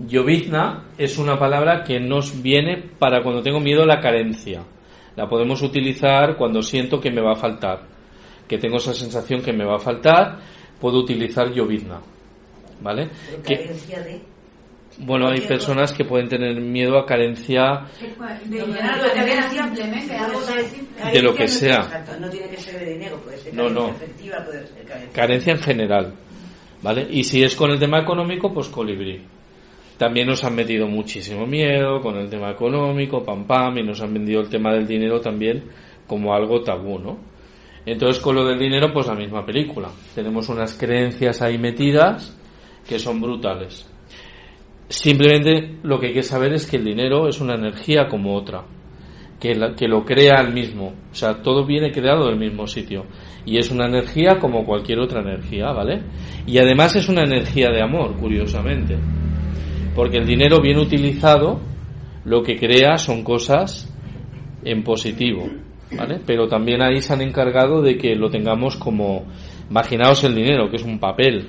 Llovizna 0.08 0.86
es 0.98 1.18
una 1.18 1.38
palabra 1.38 1.84
que 1.84 2.00
nos 2.00 2.42
viene 2.42 2.78
para 2.98 3.22
cuando 3.24 3.42
tengo 3.42 3.60
miedo 3.60 3.84
a 3.84 3.86
la 3.86 4.00
carencia. 4.00 4.64
La 5.16 5.28
podemos 5.28 5.62
utilizar 5.62 6.38
cuando 6.38 6.62
siento 6.62 7.00
que 7.00 7.12
me 7.12 7.22
va 7.22 7.34
a 7.34 7.36
faltar, 7.36 7.82
que 8.48 8.58
tengo 8.58 8.78
esa 8.78 8.94
sensación 8.94 9.42
que 9.42 9.52
me 9.54 9.66
va 9.66 9.76
a 9.76 9.80
faltar, 9.80 10.40
puedo 10.80 11.00
utilizar 11.00 11.52
llovizna. 11.52 12.00
¿Vale? 12.82 13.10
Que, 13.46 13.58
Carencia 13.58 14.00
de... 14.02 14.22
bueno, 15.00 15.28
hay 15.28 15.42
personas 15.42 15.94
que 15.94 16.04
pueden 16.04 16.28
tener 16.28 16.60
miedo 16.60 16.98
a 16.98 17.06
carencia 17.06 17.86
De 21.14 21.22
lo 21.22 21.36
que 21.36 21.48
sea. 21.48 22.04
No 22.20 22.28
tiene 22.30 22.48
que 22.50 22.58
ser 22.58 22.80
de 22.80 22.94
dinero, 22.94 23.18
puede 23.18 23.38
ser 23.38 23.54
No, 23.54 23.64
carencia 23.66 23.82
no. 23.84 23.90
afectiva, 23.92 24.38
puede 24.46 24.66
ser 24.68 24.86
carencia. 24.86 25.14
carencia 25.14 25.54
en 25.54 25.60
general. 25.60 26.14
¿Vale? 26.82 27.08
Y 27.12 27.24
si 27.24 27.44
es 27.44 27.56
con 27.56 27.70
el 27.70 27.78
tema 27.80 28.00
económico, 28.00 28.52
pues 28.52 28.68
colibrí. 28.70 29.22
También 30.02 30.26
nos 30.26 30.44
han 30.44 30.56
metido 30.56 30.88
muchísimo 30.88 31.46
miedo 31.46 32.02
con 32.02 32.18
el 32.18 32.28
tema 32.28 32.50
económico, 32.50 33.24
pam 33.24 33.46
pam, 33.46 33.78
y 33.78 33.84
nos 33.84 34.02
han 34.02 34.12
vendido 34.12 34.42
el 34.42 34.50
tema 34.50 34.74
del 34.74 34.88
dinero 34.88 35.22
también 35.22 35.66
como 36.08 36.34
algo 36.34 36.62
tabú, 36.64 36.98
¿no? 36.98 37.20
Entonces 37.86 38.20
con 38.20 38.34
lo 38.36 38.44
del 38.44 38.58
dinero, 38.58 38.92
pues 38.92 39.06
la 39.06 39.14
misma 39.14 39.46
película. 39.46 39.90
Tenemos 40.16 40.50
unas 40.50 40.74
creencias 40.76 41.44
ahí 41.44 41.60
metidas 41.60 42.36
que 42.90 42.98
son 42.98 43.22
brutales. 43.22 43.88
Simplemente 44.90 45.78
lo 45.84 46.00
que 46.00 46.08
hay 46.08 46.14
que 46.14 46.24
saber 46.24 46.54
es 46.54 46.66
que 46.66 46.78
el 46.78 46.84
dinero 46.86 47.28
es 47.28 47.40
una 47.40 47.54
energía 47.54 48.08
como 48.08 48.36
otra. 48.36 48.64
que, 49.40 49.56
la- 49.56 49.74
que 49.76 49.88
lo 49.88 50.04
crea 50.06 50.40
el 50.42 50.54
mismo. 50.54 50.94
O 51.12 51.16
sea, 51.16 51.42
todo 51.42 51.66
viene 51.66 51.92
creado 51.92 52.28
del 52.28 52.38
mismo 52.38 52.68
sitio. 52.68 53.06
Y 53.44 53.58
es 53.58 53.72
una 53.72 53.88
energía 53.88 54.38
como 54.40 54.64
cualquier 54.66 55.00
otra 55.00 55.22
energía, 55.22 55.72
¿vale? 55.72 56.04
Y 56.46 56.60
además 56.60 56.96
es 56.96 57.10
una 57.10 57.24
energía 57.24 57.70
de 57.72 57.82
amor, 57.82 58.16
curiosamente. 58.18 58.98
Porque 59.96 60.18
el 60.18 60.26
dinero 60.26 60.62
bien 60.62 60.78
utilizado 60.78 61.60
lo 62.24 62.44
que 62.44 62.58
crea 62.58 62.98
son 62.98 63.24
cosas 63.24 63.90
en 64.64 64.84
positivo, 64.84 65.50
¿vale? 65.92 66.20
Pero 66.26 66.48
también 66.48 66.82
ahí 66.82 67.02
se 67.02 67.14
han 67.14 67.22
encargado 67.22 67.82
de 67.82 67.98
que 67.98 68.16
lo 68.16 68.30
tengamos 68.30 68.78
como, 68.78 69.26
imaginaos 69.70 70.24
el 70.24 70.36
dinero, 70.36 70.70
que 70.70 70.78
es 70.78 70.84
un 70.84 71.00
papel. 71.00 71.48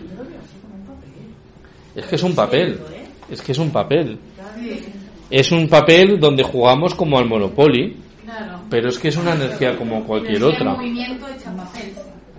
Es 1.94 2.06
que 2.06 2.16
es 2.16 2.23
un 2.23 2.35
papel, 2.35 2.78
es 3.31 3.43
que 3.43 3.52
es 3.52 3.59
un 3.59 3.70
papel. 3.70 4.19
Es 5.31 5.52
un 5.52 5.69
papel 5.69 6.19
donde 6.19 6.43
jugamos 6.43 6.94
como 6.94 7.19
al 7.19 7.27
Monopoly, 7.27 7.97
pero 8.69 8.89
es 8.89 8.98
que 8.98 9.09
es 9.09 9.16
una 9.16 9.35
energía 9.35 9.77
como 9.77 10.05
cualquier 10.05 10.43
otra. 10.43 10.77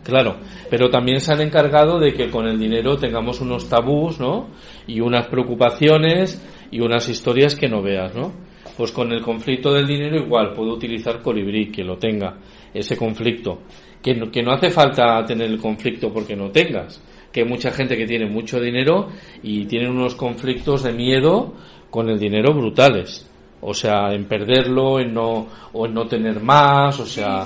Claro, 0.03 0.37
pero 0.69 0.89
también 0.89 1.19
se 1.21 1.31
han 1.31 1.41
encargado 1.41 1.97
de 1.97 2.13
que 2.13 2.29
con 2.29 2.45
el 2.45 2.59
dinero 2.59 2.97
tengamos 2.97 3.39
unos 3.39 3.69
tabús, 3.69 4.19
¿no? 4.19 4.47
Y 4.87 4.99
unas 4.99 5.27
preocupaciones 5.27 6.41
y 6.71 6.79
unas 6.79 7.07
historias 7.07 7.55
que 7.55 7.69
no 7.69 7.81
veas, 7.81 8.15
¿no? 8.15 8.33
Pues 8.75 8.91
con 8.91 9.11
el 9.11 9.21
conflicto 9.21 9.71
del 9.71 9.85
dinero 9.85 10.17
igual, 10.17 10.53
puedo 10.53 10.73
utilizar 10.73 11.21
colibrí, 11.21 11.71
que 11.71 11.83
lo 11.83 11.97
tenga, 11.97 12.37
ese 12.73 12.97
conflicto. 12.97 13.61
Que 14.01 14.15
no, 14.15 14.31
que 14.31 14.41
no 14.41 14.51
hace 14.51 14.71
falta 14.71 15.23
tener 15.25 15.49
el 15.49 15.59
conflicto 15.59 16.11
porque 16.11 16.35
no 16.35 16.49
tengas. 16.49 17.01
Que 17.31 17.41
hay 17.41 17.47
mucha 17.47 17.71
gente 17.71 17.95
que 17.95 18.07
tiene 18.07 18.25
mucho 18.25 18.59
dinero 18.59 19.09
y 19.41 19.65
tienen 19.65 19.91
unos 19.91 20.15
conflictos 20.15 20.83
de 20.83 20.93
miedo 20.93 21.53
con 21.89 22.09
el 22.09 22.19
dinero 22.19 22.53
brutales. 22.53 23.29
O 23.61 23.73
sea, 23.73 24.11
en 24.13 24.25
perderlo, 24.25 24.99
en 24.99 25.13
no, 25.13 25.47
o 25.71 25.85
en 25.85 25.93
no 25.93 26.07
tener 26.07 26.41
más, 26.41 26.99
o 26.99 27.05
sea, 27.05 27.45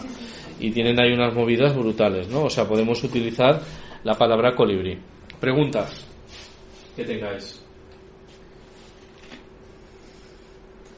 y 0.60 0.72
tienen 0.72 1.00
ahí 1.00 1.12
unas 1.12 1.34
movidas 1.34 1.76
brutales, 1.76 2.30
¿no? 2.30 2.46
O 2.46 2.50
sea, 2.50 2.68
podemos 2.68 3.04
utilizar 3.04 3.62
la 4.04 4.16
palabra 4.16 4.56
colibrí. 4.56 4.98
Preguntas 5.40 6.08
que 6.98 7.06
tengáis. 7.06 7.62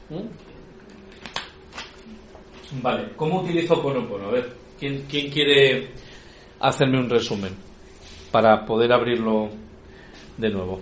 ¿Mm? 0.08 0.26
Vale, 2.82 3.10
¿cómo 3.16 3.42
utilizo 3.42 3.82
Ponopono? 3.82 4.28
A 4.28 4.30
ver, 4.30 4.50
¿quién, 4.78 5.04
¿quién 5.08 5.30
quiere 5.30 5.90
hacerme 6.58 6.98
un 6.98 7.10
resumen 7.10 7.54
para 8.32 8.64
poder 8.64 8.92
abrirlo 8.92 9.50
de 10.38 10.48
nuevo? 10.48 10.80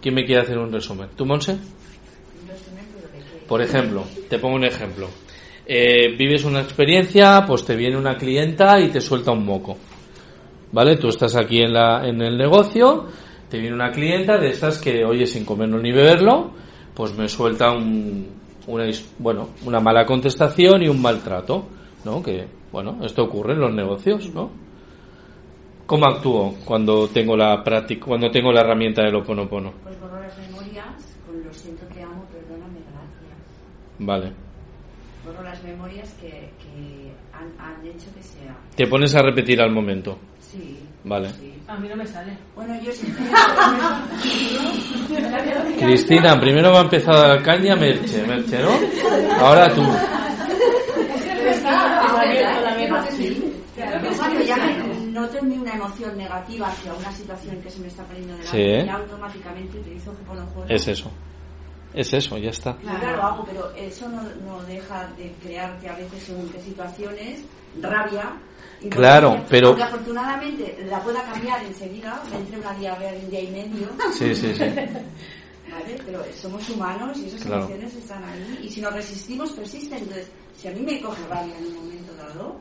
¿Quién 0.00 0.14
me 0.14 0.24
quiere 0.24 0.42
hacer 0.42 0.56
un 0.56 0.72
resumen? 0.72 1.08
¿Tú, 1.16 1.26
Monse? 1.26 1.58
Por 3.48 3.60
ejemplo, 3.60 4.04
te 4.28 4.38
pongo 4.38 4.54
un 4.54 4.64
ejemplo. 4.64 5.08
Eh, 5.66 6.14
vives 6.16 6.44
una 6.44 6.60
experiencia, 6.60 7.44
pues 7.44 7.64
te 7.64 7.74
viene 7.74 7.96
una 7.96 8.16
clienta 8.16 8.78
y 8.78 8.88
te 8.88 9.00
suelta 9.00 9.32
un 9.32 9.44
moco. 9.44 9.76
¿Vale? 10.70 10.96
Tú 10.96 11.08
estás 11.08 11.34
aquí 11.34 11.58
en, 11.58 11.72
la, 11.72 12.06
en 12.06 12.22
el 12.22 12.38
negocio, 12.38 13.08
te 13.50 13.58
viene 13.58 13.74
una 13.74 13.90
clienta 13.90 14.38
de 14.38 14.50
estas 14.50 14.78
que, 14.78 15.04
oye, 15.04 15.26
sin 15.26 15.44
comerlo 15.44 15.78
ni 15.78 15.90
beberlo, 15.90 16.52
pues 16.94 17.16
me 17.16 17.28
suelta 17.28 17.72
un, 17.72 18.28
una, 18.68 18.84
bueno, 19.18 19.48
una 19.66 19.80
mala 19.80 20.06
contestación 20.06 20.82
y 20.82 20.88
un 20.88 21.02
maltrato, 21.02 21.66
¿no? 22.04 22.22
Que, 22.22 22.46
bueno, 22.70 22.98
esto 23.04 23.24
ocurre 23.24 23.54
en 23.54 23.60
los 23.60 23.74
negocios, 23.74 24.32
¿no? 24.32 24.50
¿Cómo 25.84 26.06
actúo 26.06 26.54
cuando 26.64 27.08
tengo 27.08 27.36
la 27.36 27.64
práctica, 27.64 28.06
cuando 28.06 28.30
tengo 28.30 28.52
la 28.52 28.60
herramienta 28.60 29.02
del 29.02 29.16
Oponopono? 29.16 29.72
Pues 29.82 29.98
borro 30.00 30.20
las 30.20 30.38
memorias 30.38 31.18
con 31.26 31.42
lo 31.44 31.52
siento, 31.52 31.84
te 31.86 32.00
amo, 32.00 32.24
perdóname, 32.32 32.78
gracias. 32.78 33.98
Vale. 33.98 34.32
Borro 35.26 35.42
las 35.42 35.60
memorias 35.64 36.14
que, 36.20 36.28
que 36.28 37.12
han, 37.32 37.50
han 37.58 37.84
hecho 37.84 38.14
que 38.14 38.22
sea. 38.22 38.56
Te 38.76 38.86
pones 38.86 39.12
a 39.16 39.22
repetir 39.22 39.60
al 39.60 39.72
momento. 39.72 40.16
Sí. 40.38 40.78
Vale. 41.04 41.28
A 41.66 41.76
mí 41.76 41.88
no 41.88 41.96
me 41.96 42.06
sale. 42.06 42.36
Bueno, 42.54 42.74
yo 42.82 42.92
siempre. 42.92 43.24
Cristina, 45.78 46.38
primero 46.40 46.72
va 46.72 46.80
a 46.80 46.82
empezar 46.82 47.14
a 47.14 47.28
dar 47.28 47.42
caña 47.42 47.76
Merche, 47.76 48.22
Merche, 48.26 48.58
¿no? 48.60 48.70
Ahora 49.44 49.72
tú. 49.74 49.82
Cuando 54.16 54.40
ya 54.42 54.56
noto 55.10 55.38
en 55.38 55.60
una 55.60 55.72
emoción 55.74 56.16
negativa 56.16 56.68
hacia 56.68 56.92
una 56.92 57.10
situación 57.12 57.60
que 57.62 57.70
se 57.70 57.80
me 57.80 57.88
está 57.88 58.02
poniendo 58.04 58.32
delante, 58.34 58.50
Sí, 58.50 58.62
¿eh? 58.62 58.84
ya 58.86 58.94
automáticamente 58.94 59.78
utilizo 59.78 60.10
Ho'oponopono. 60.10 60.66
Es 60.68 60.86
eso. 60.88 61.10
Es 61.94 62.12
eso, 62.12 62.38
ya 62.38 62.50
está. 62.50 62.76
Claro, 62.76 63.16
lo 63.16 63.22
hago, 63.22 63.44
pero 63.44 63.72
eso 63.74 64.08
no, 64.08 64.22
no 64.46 64.62
deja 64.64 65.08
de 65.16 65.32
crearte 65.42 65.88
a 65.88 65.96
veces 65.96 66.22
según 66.22 66.48
qué 66.50 66.60
situaciones, 66.60 67.42
rabia. 67.80 68.32
Y 68.82 68.88
Claro, 68.88 69.44
pero- 69.48 69.68
Aunque 69.68 69.82
afortunadamente 69.82 70.86
la 70.88 71.02
pueda 71.02 71.22
cambiar 71.24 71.62
enseguida, 71.64 72.22
me 72.30 72.38
entre 72.38 72.58
una 72.58 72.72
diarrea 72.74 73.12
de 73.12 73.18
un 73.18 73.30
día 73.30 73.40
y 73.42 73.48
medio. 73.50 73.88
Sí, 74.12 74.34
sí, 74.34 74.54
sí. 74.54 74.64
¿Vale? 75.70 75.96
Pero 76.04 76.24
somos 76.40 76.68
humanos 76.70 77.16
y 77.18 77.26
esas 77.26 77.42
Claro. 77.42 77.62
emociones 77.66 77.94
están 77.94 78.24
ahí. 78.24 78.60
Y 78.64 78.68
si 78.70 78.80
nos 78.80 78.92
resistimos, 78.92 79.52
persisten. 79.52 79.98
Entonces, 79.98 80.28
si 80.56 80.66
a 80.68 80.72
mí 80.72 80.80
me 80.80 81.00
coge 81.00 81.22
rabia 81.28 81.56
en 81.58 81.66
un 81.66 81.74
momento 81.76 82.12
dado, 82.16 82.56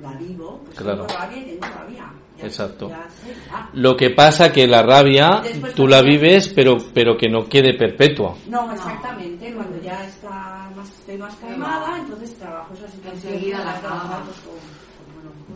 la 0.00 0.12
vivo, 0.14 0.60
pues 0.64 0.78
Claro. 0.78 1.04
tengo 1.06 1.18
rabia 1.20 1.38
y 1.38 1.44
tengo 1.44 1.66
rabia. 1.74 2.12
Ya- 2.38 2.44
Exacto. 2.46 2.88
ya 2.90 3.06
sé, 3.10 3.34
ya. 3.46 3.70
Lo 3.74 3.96
que 3.96 4.10
pasa 4.10 4.52
que 4.52 4.66
la 4.66 4.82
rabia 4.82 5.40
Después 5.42 5.74
tú 5.74 5.86
la 5.86 6.02
vives, 6.02 6.48
pero 6.54 6.76
pero 6.94 7.16
que 7.16 7.28
no 7.30 7.46
quede 7.48 7.74
perpetua. 7.74 8.36
No, 8.48 8.72
exactamente. 8.72 9.52
Cuando 9.54 9.80
ya 9.82 10.04
está 10.04 10.70
más, 10.76 10.88
estoy 10.90 11.16
más 11.18 11.34
calmada, 11.36 11.98
entonces 11.98 12.34
trabajo 12.38 12.72
esa 12.74 12.88
situación. 12.88 13.32
Enseguida 13.34 13.64
la 13.64 13.80
calma. 13.80 14.22
pues, 14.24 14.36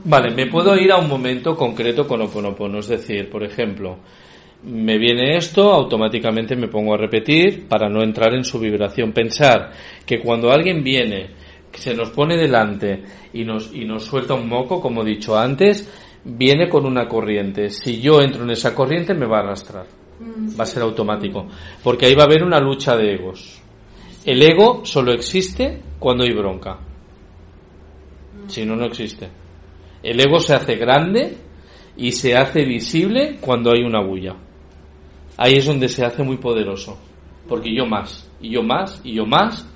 Vale, 0.04 0.30
me 0.30 0.46
puedo 0.46 0.76
ir 0.76 0.92
a 0.92 0.98
un 0.98 1.08
momento 1.08 1.56
concreto 1.56 2.06
con 2.06 2.22
Oponopono, 2.22 2.78
es 2.78 2.88
decir, 2.88 3.28
por 3.28 3.42
ejemplo, 3.42 3.98
me 4.62 4.98
viene 4.98 5.36
esto, 5.36 5.72
automáticamente 5.72 6.54
me 6.54 6.68
pongo 6.68 6.94
a 6.94 6.98
repetir 6.98 7.66
para 7.66 7.88
no 7.88 8.02
entrar 8.02 8.34
en 8.34 8.44
su 8.44 8.58
vibración. 8.58 9.12
Pensar 9.12 9.72
que 10.06 10.20
cuando 10.20 10.50
alguien 10.50 10.84
viene, 10.84 11.30
se 11.72 11.94
nos 11.94 12.10
pone 12.10 12.36
delante 12.36 13.02
y 13.32 13.44
nos, 13.44 13.74
y 13.74 13.84
nos 13.84 14.04
suelta 14.04 14.34
un 14.34 14.48
moco, 14.48 14.80
como 14.80 15.02
he 15.02 15.06
dicho 15.06 15.36
antes, 15.36 15.88
viene 16.24 16.68
con 16.68 16.86
una 16.86 17.08
corriente. 17.08 17.70
Si 17.70 18.00
yo 18.00 18.20
entro 18.20 18.44
en 18.44 18.50
esa 18.50 18.74
corriente 18.74 19.14
me 19.14 19.26
va 19.26 19.38
a 19.38 19.42
arrastrar. 19.42 19.86
Va 20.58 20.64
a 20.64 20.66
ser 20.66 20.82
automático. 20.82 21.46
Porque 21.82 22.06
ahí 22.06 22.14
va 22.14 22.24
a 22.24 22.26
haber 22.26 22.44
una 22.44 22.60
lucha 22.60 22.96
de 22.96 23.14
egos. 23.14 23.60
El 24.24 24.42
ego 24.42 24.82
solo 24.84 25.12
existe 25.12 25.80
cuando 25.98 26.24
hay 26.24 26.32
bronca. 26.32 26.78
Si 28.46 28.66
no, 28.66 28.76
no 28.76 28.84
existe. 28.84 29.28
El 30.02 30.20
ego 30.20 30.40
se 30.40 30.54
hace 30.54 30.76
grande 30.76 31.36
y 31.96 32.12
se 32.12 32.36
hace 32.36 32.64
visible 32.64 33.36
cuando 33.40 33.72
hay 33.72 33.82
una 33.82 34.00
bulla. 34.00 34.36
Ahí 35.36 35.54
es 35.54 35.66
donde 35.66 35.88
se 35.88 36.04
hace 36.04 36.22
muy 36.22 36.36
poderoso. 36.36 36.98
Porque 37.48 37.74
yo 37.74 37.86
más, 37.86 38.30
y 38.40 38.50
yo 38.50 38.62
más, 38.62 39.00
y 39.04 39.14
yo 39.14 39.26
más, 39.26 39.66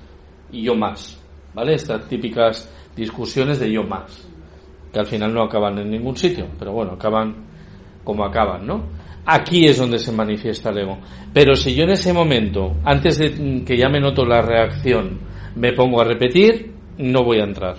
y 0.51 0.63
yo 0.63 0.75
más. 0.75 1.21
¿Vale? 1.53 1.75
Estas 1.75 2.07
típicas 2.07 2.69
discusiones 2.95 3.59
de 3.59 3.71
yo 3.71 3.83
más. 3.83 4.27
Que 4.91 4.99
al 4.99 5.05
final 5.05 5.33
no 5.33 5.43
acaban 5.43 5.77
en 5.79 5.91
ningún 5.91 6.15
sitio, 6.15 6.47
pero 6.57 6.71
bueno, 6.71 6.93
acaban 6.93 7.35
como 8.03 8.23
acaban, 8.23 8.65
¿no? 8.65 8.83
Aquí 9.25 9.65
es 9.65 9.77
donde 9.77 9.99
se 9.99 10.11
manifiesta 10.11 10.69
el 10.69 10.79
ego. 10.79 10.99
Pero 11.33 11.55
si 11.55 11.73
yo 11.75 11.83
en 11.83 11.91
ese 11.91 12.13
momento, 12.13 12.75
antes 12.83 13.17
de 13.17 13.63
que 13.65 13.77
ya 13.77 13.89
me 13.89 13.99
noto 13.99 14.25
la 14.25 14.41
reacción, 14.41 15.19
me 15.55 15.73
pongo 15.73 16.01
a 16.01 16.05
repetir, 16.05 16.71
no 16.97 17.23
voy 17.23 17.39
a 17.39 17.45
entrar. 17.45 17.75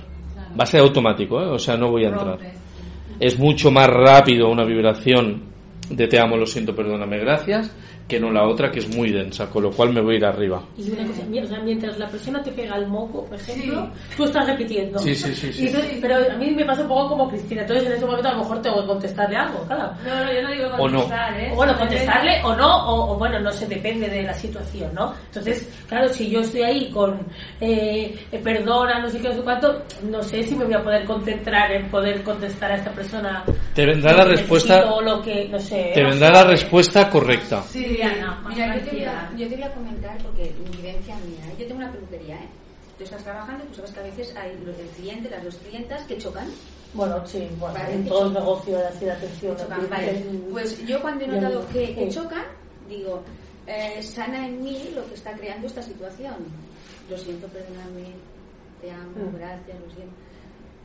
Va 0.58 0.64
a 0.64 0.66
ser 0.66 0.80
automático, 0.80 1.40
¿eh? 1.40 1.46
o 1.46 1.58
sea, 1.58 1.76
no 1.76 1.90
voy 1.90 2.04
a 2.04 2.08
entrar. 2.08 2.38
Es 3.18 3.38
mucho 3.38 3.70
más 3.70 3.86
rápido 3.86 4.48
una 4.50 4.64
vibración 4.64 5.42
de 5.90 6.08
te 6.08 6.18
amo, 6.18 6.36
lo 6.36 6.46
siento, 6.46 6.74
perdóname, 6.74 7.18
gracias, 7.18 7.72
que 8.08 8.20
no 8.20 8.30
la 8.30 8.46
otra 8.46 8.70
que 8.70 8.78
es 8.78 8.94
muy 8.96 9.10
densa, 9.10 9.50
con 9.50 9.64
lo 9.64 9.70
cual 9.72 9.92
me 9.92 10.00
voy 10.00 10.14
a 10.14 10.18
ir 10.18 10.24
arriba. 10.24 10.62
Y 10.78 10.90
una 10.90 11.04
cosa, 11.06 11.24
mi- 11.28 11.40
o 11.40 11.46
sea, 11.46 11.58
mientras 11.60 11.98
la 11.98 12.06
persona 12.08 12.40
te 12.42 12.52
pega 12.52 12.76
el 12.76 12.86
moco, 12.86 13.24
por 13.24 13.36
ejemplo, 13.38 13.88
tú 14.16 14.24
estás 14.24 14.46
repitiendo. 14.46 14.98
Sí, 15.00 15.14
sí, 15.14 15.34
sí, 15.34 15.52
sí. 15.52 15.64
Y 15.64 15.66
entonces- 15.68 15.98
pero 16.00 16.16
a 16.32 16.36
mí 16.36 16.50
me 16.52 16.64
pasa 16.64 16.82
un 16.82 16.88
poco 16.88 17.08
como 17.10 17.28
Cristina. 17.28 17.62
Entonces 17.62 17.86
en 17.86 17.92
ese 17.94 18.06
momento 18.06 18.28
a 18.28 18.32
lo 18.32 18.38
mejor 18.38 18.62
tengo 18.62 18.80
que 18.80 18.86
contestarle 18.86 19.36
algo, 19.36 19.64
claro. 19.66 19.90
No, 20.06 20.24
no, 20.24 20.32
yo 20.32 20.42
no 20.42 20.50
digo 20.52 20.66
O 20.78 20.88
no. 20.88 21.00
contestar, 21.00 21.40
¿eh? 21.40 21.50
O 21.52 21.56
bueno, 21.56 21.78
contestarle 21.78 22.40
o 22.44 22.54
no, 22.54 22.86
o, 22.88 23.12
o 23.14 23.18
bueno, 23.18 23.40
no 23.40 23.50
sé, 23.50 23.66
depende 23.66 24.08
de 24.08 24.22
la 24.22 24.34
situación, 24.34 24.90
¿no? 24.94 25.12
Entonces, 25.26 25.68
claro, 25.88 26.08
si 26.08 26.30
yo 26.30 26.40
estoy 26.40 26.62
ahí 26.62 26.90
con 26.90 27.18
eh, 27.60 28.14
perdona, 28.42 29.00
no 29.00 29.08
sé 29.08 29.18
qué, 29.20 29.28
no 29.28 29.34
sé 29.34 29.40
cuánto, 29.40 29.82
no 30.08 30.22
sé 30.22 30.42
si 30.42 30.54
me 30.54 30.64
voy 30.64 30.74
a 30.74 30.82
poder 30.82 31.04
concentrar 31.04 31.72
en 31.72 31.90
poder 31.90 32.22
contestar 32.22 32.70
a 32.72 32.76
esta 32.76 32.92
persona. 32.92 33.44
Te 33.74 33.84
vendrá 33.86 34.12
la 34.12 34.24
respuesta- 34.24 34.74
necesito 34.76 34.96
o 34.96 35.02
lo 35.02 35.22
que, 35.22 35.48
no 35.48 35.58
sé. 35.58 35.90
Te 35.94 36.02
o 36.04 36.08
vendrá 36.08 36.32
sea, 36.32 36.44
la 36.44 36.50
respuesta 36.50 37.10
correcta. 37.10 37.62
Sí, 37.62 37.95
Diana, 37.96 38.40
más 38.42 38.54
Mira, 38.54 38.76
yo 38.78 38.84
te, 38.84 38.90
voy 38.90 39.04
a, 39.04 39.32
yo 39.36 39.48
te 39.48 39.54
voy 39.54 39.64
a 39.64 39.74
comentar 39.74 40.18
porque 40.22 40.54
mi 40.64 40.76
vivencia 40.76 41.16
mía. 41.16 41.46
¿eh? 41.48 41.54
Yo 41.58 41.66
tengo 41.66 41.76
una 41.80 41.92
peluquería, 41.92 42.36
¿eh? 42.36 42.48
Tú 42.98 43.04
estás 43.04 43.22
trabajando, 43.22 43.64
tú 43.66 43.74
sabes 43.76 43.90
que 43.92 44.00
a 44.00 44.02
veces 44.04 44.34
hay 44.36 44.58
los 44.64 44.76
del 44.76 44.88
cliente, 44.88 45.28
las 45.30 45.44
dos 45.44 45.56
clientas 45.56 46.02
que 46.04 46.16
chocan. 46.18 46.48
Bueno, 46.94 47.26
sí, 47.26 47.46
bueno, 47.58 47.74
Vale, 47.74 47.94
en 47.94 48.06
todo 48.08 48.26
el 48.28 48.32
negocio 48.32 48.78
de 48.78 48.86
así 48.86 49.04
de 49.04 49.12
atención. 49.12 49.56
Chocan, 49.56 49.90
vale. 49.90 50.24
Pues 50.50 50.86
yo 50.86 51.00
cuando 51.02 51.24
he 51.24 51.28
notado 51.28 51.68
que, 51.68 51.94
que 51.94 52.08
chocan, 52.08 52.44
digo, 52.88 53.22
eh, 53.66 54.02
sana 54.02 54.46
en 54.46 54.62
mí 54.62 54.90
lo 54.94 55.06
que 55.08 55.14
está 55.14 55.32
creando 55.32 55.66
esta 55.66 55.82
situación. 55.82 56.34
Lo 57.10 57.18
siento, 57.18 57.46
perdóname, 57.48 58.14
te 58.80 58.90
amo, 58.90 59.30
Mm. 59.30 59.36
gracias, 59.36 59.78
lo 59.80 59.94
siento. 59.94 60.14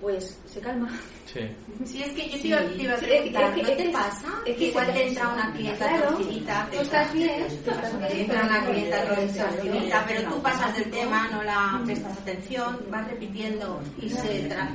Pues 0.02 0.36
se 0.52 0.60
calma. 0.60 0.90
Sí. 1.32 1.42
Sí, 1.86 2.02
es 2.04 2.10
que 2.14 2.26
yo 2.26 2.32
te 2.32 2.40
Sí, 2.42 2.48
iba, 2.50 2.60
te 2.66 2.84
iba 2.84 2.94
a 2.96 2.98
preguntar, 2.98 3.44
es 3.44 3.54
que- 3.56 3.62
¿no 3.62 3.70
te 3.78 3.90
pasa? 3.92 4.28
es 4.46 4.58
que 4.58 4.66
igual 4.66 4.94
te 4.94 5.08
entra 5.08 5.30
una 5.30 5.54
clienta 5.54 5.88
Claro, 5.88 6.10
torcidita, 6.10 6.70
tú 6.72 6.80
estás 6.82 7.14
bien, 7.14 7.48
tú 7.64 7.72
estás 7.72 7.92
te 7.92 7.98
bien, 8.14 8.20
entra 8.26 8.44
una 8.46 8.60
pero 8.60 8.72
clienta 8.72 9.08
torcidita, 9.08 10.06
pero 10.08 10.30
tú 10.34 10.42
pasas 10.42 10.76
del 10.78 10.91
tema, 10.92 11.28
no 11.32 11.42
la 11.44 11.82
prestas 11.86 12.18
atención, 12.18 12.80
vas 12.90 13.08
repitiendo 13.08 13.80
y 14.02 14.10
se, 14.10 14.50
tra- 14.50 14.70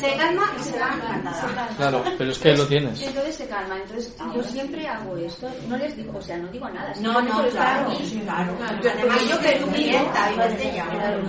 se 0.00 0.16
calma 0.16 0.52
y 0.58 0.62
se 0.62 0.78
va 0.78 0.90
encantada. 0.94 1.68
Claro, 1.76 2.04
pero 2.18 2.30
es 2.32 2.38
que 2.38 2.56
lo 2.56 2.66
tienes. 2.66 3.00
Entonces 3.02 3.34
se 3.36 3.46
calma. 3.46 3.76
Entonces 3.76 4.14
yo 4.34 4.42
siempre 4.42 4.86
hago 4.88 5.16
esto. 5.16 5.48
No 5.68 5.76
les 5.76 5.96
digo, 5.96 6.18
o 6.18 6.22
sea, 6.22 6.36
no 6.38 6.48
digo 6.48 6.68
nada. 6.70 6.92
No, 7.00 7.20
no, 7.22 7.48
claro, 7.50 7.90
Además, 7.90 9.28
yo 9.28 9.40
que 9.40 9.52
tu 9.60 9.66
clienta, 9.68 10.30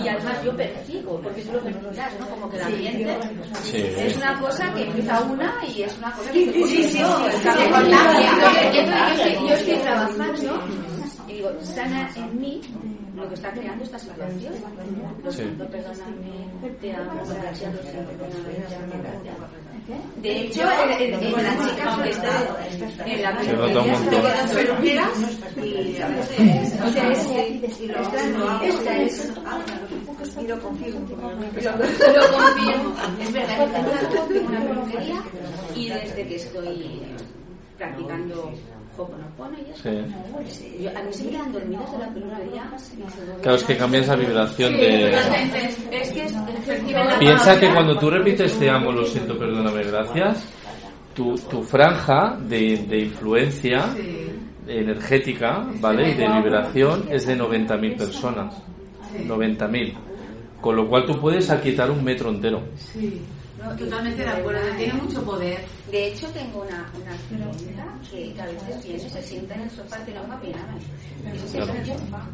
Y 0.03 0.07
además 0.07 0.43
yo 0.43 0.55
percibo, 0.55 1.19
porque 1.21 1.41
es 1.41 1.47
lo 1.47 1.59
das, 1.91 2.13
¿no? 2.19 2.27
Como 2.27 2.49
que 2.49 2.57
el 2.57 2.63
Sí. 2.65 2.73
ambiente 2.87 3.17
Sí. 3.63 3.77
es 3.97 4.17
una 4.17 4.39
cosa 4.39 4.73
que 4.73 4.83
empieza 4.83 5.19
una 5.21 5.53
y 5.67 5.83
es 5.83 5.97
una 5.97 6.11
cosa 6.11 6.31
Sí, 6.31 6.45
que 6.45 6.53
sí, 6.53 6.63
sí, 6.63 6.83
sí, 6.91 6.97
Entonces, 6.99 7.41
sí, 7.41 7.41
se 9.23 9.33
yo 9.47 9.53
estoy 9.53 9.75
trabajando 9.77 10.63
y 11.27 11.33
digo, 11.33 11.49
sana 11.63 12.09
en 12.15 12.39
mí 12.39 12.61
lo 13.15 13.27
que 13.27 13.35
está 13.35 13.51
creando 13.51 13.83
esta 13.83 13.99
situación. 13.99 14.53
Lo 15.23 15.31
Sí. 15.31 15.37
siento, 15.39 15.67
perdóname, 15.67 16.71
te 16.79 16.93
amo, 16.95 17.21
gracias, 17.27 17.75
lo 17.75 17.81
siento, 17.83 18.11
perdóname, 18.11 18.53
te 18.53 18.75
amo, 18.75 18.93
gracias. 19.01 19.35
De 20.21 20.41
hecho, 20.41 20.61
en, 20.61 21.13
en, 21.13 21.23
en 21.23 21.43
las 21.43 21.69
chicas 21.69 21.97
que 21.99 22.09
está 22.11 22.33
en 23.05 23.21
la 23.21 23.37
peluquería, 23.37 23.95
se 23.97 24.09
quedan 24.09 24.49
peluqueras 24.49 25.09
y 25.57 26.01
a 26.01 26.07
veces 26.07 26.81
O 26.81 26.89
sea, 26.93 27.11
es- 27.11 27.81
y 27.81 27.87
lo 27.87 27.99
esta- 27.99 28.25
lo 28.27 28.49
hago. 28.49 28.63
esta 28.63 28.97
es- 28.97 29.31
Y 30.39 30.47
lo 30.47 30.59
confirmo. 30.61 31.07
Lo, 31.09 31.17
lo 31.17 32.31
confirmo. 32.31 32.95
Es 33.21 33.33
verdad 33.33 33.57
que 33.57 34.33
tengo 34.33 34.47
una, 34.47 34.59
una 34.59 34.69
peluquería 34.69 35.23
y 35.75 35.89
desde 35.89 36.27
que 36.27 36.35
estoy 36.35 37.01
practicando 37.77 38.51
Hoponopono 39.03 39.57
y 39.59 39.71
eso, 39.71 39.83
Sí. 39.83 40.77
yo, 40.81 40.89
a 40.97 41.01
mí 41.03 41.11
se 41.13 41.23
me 41.25 41.29
quedan 41.31 41.51
dormidas 41.53 41.91
de 41.91 41.97
la 41.99 42.07
peluquería. 42.13 42.71
Claro, 43.41 43.57
es 43.57 43.63
que 43.63 43.77
cambia 43.77 44.01
esa 44.01 44.15
vibración 44.15 44.73
de... 44.73 45.11
Es 45.11 46.11
que 46.11 46.23
es. 46.25 46.33
Piensa 47.19 47.59
que 47.59 47.69
cuando 47.73 47.97
tú 47.97 48.09
repites 48.09 48.57
te 48.59 48.69
amo, 48.69 48.91
lo 48.91 49.05
siento, 49.05 49.37
perdóname, 49.37 49.83
gracias, 49.83 50.45
tu, 51.13 51.35
tu 51.49 51.63
franja 51.63 52.37
de, 52.47 52.77
de 52.87 52.99
influencia 52.99 53.85
energética, 54.67 55.67
¿vale? 55.79 56.11
Y 56.11 56.13
de 56.15 56.27
vibración 56.27 57.05
es 57.09 57.25
de 57.25 57.37
90.000 57.37 57.97
personas. 57.97 58.61
90.000. 59.25 59.93
Con 60.61 60.75
lo 60.75 60.87
cual 60.87 61.05
tú 61.05 61.19
puedes 61.19 61.49
aquietar 61.49 61.89
un 61.91 62.03
metro 62.03 62.29
entero. 62.29 62.61
Sí, 62.75 63.21
totalmente 63.77 64.21
de 64.21 64.29
acuerdo. 64.29 64.59
Tiene 64.77 64.93
mucho 64.93 65.23
poder. 65.23 65.59
De 65.91 66.07
hecho, 66.07 66.27
tengo 66.27 66.61
una, 66.61 66.89
una 66.95 67.15
clienta 67.29 67.85
que 68.09 68.41
a 68.41 68.45
veces 68.45 68.83
viene, 68.83 69.09
se 69.09 69.21
sienta 69.21 69.55
en 69.55 69.61
el 69.61 69.69
sofá. 69.71 69.97
Y 70.07 71.29
el 71.29 71.39
sofá. 71.39 72.25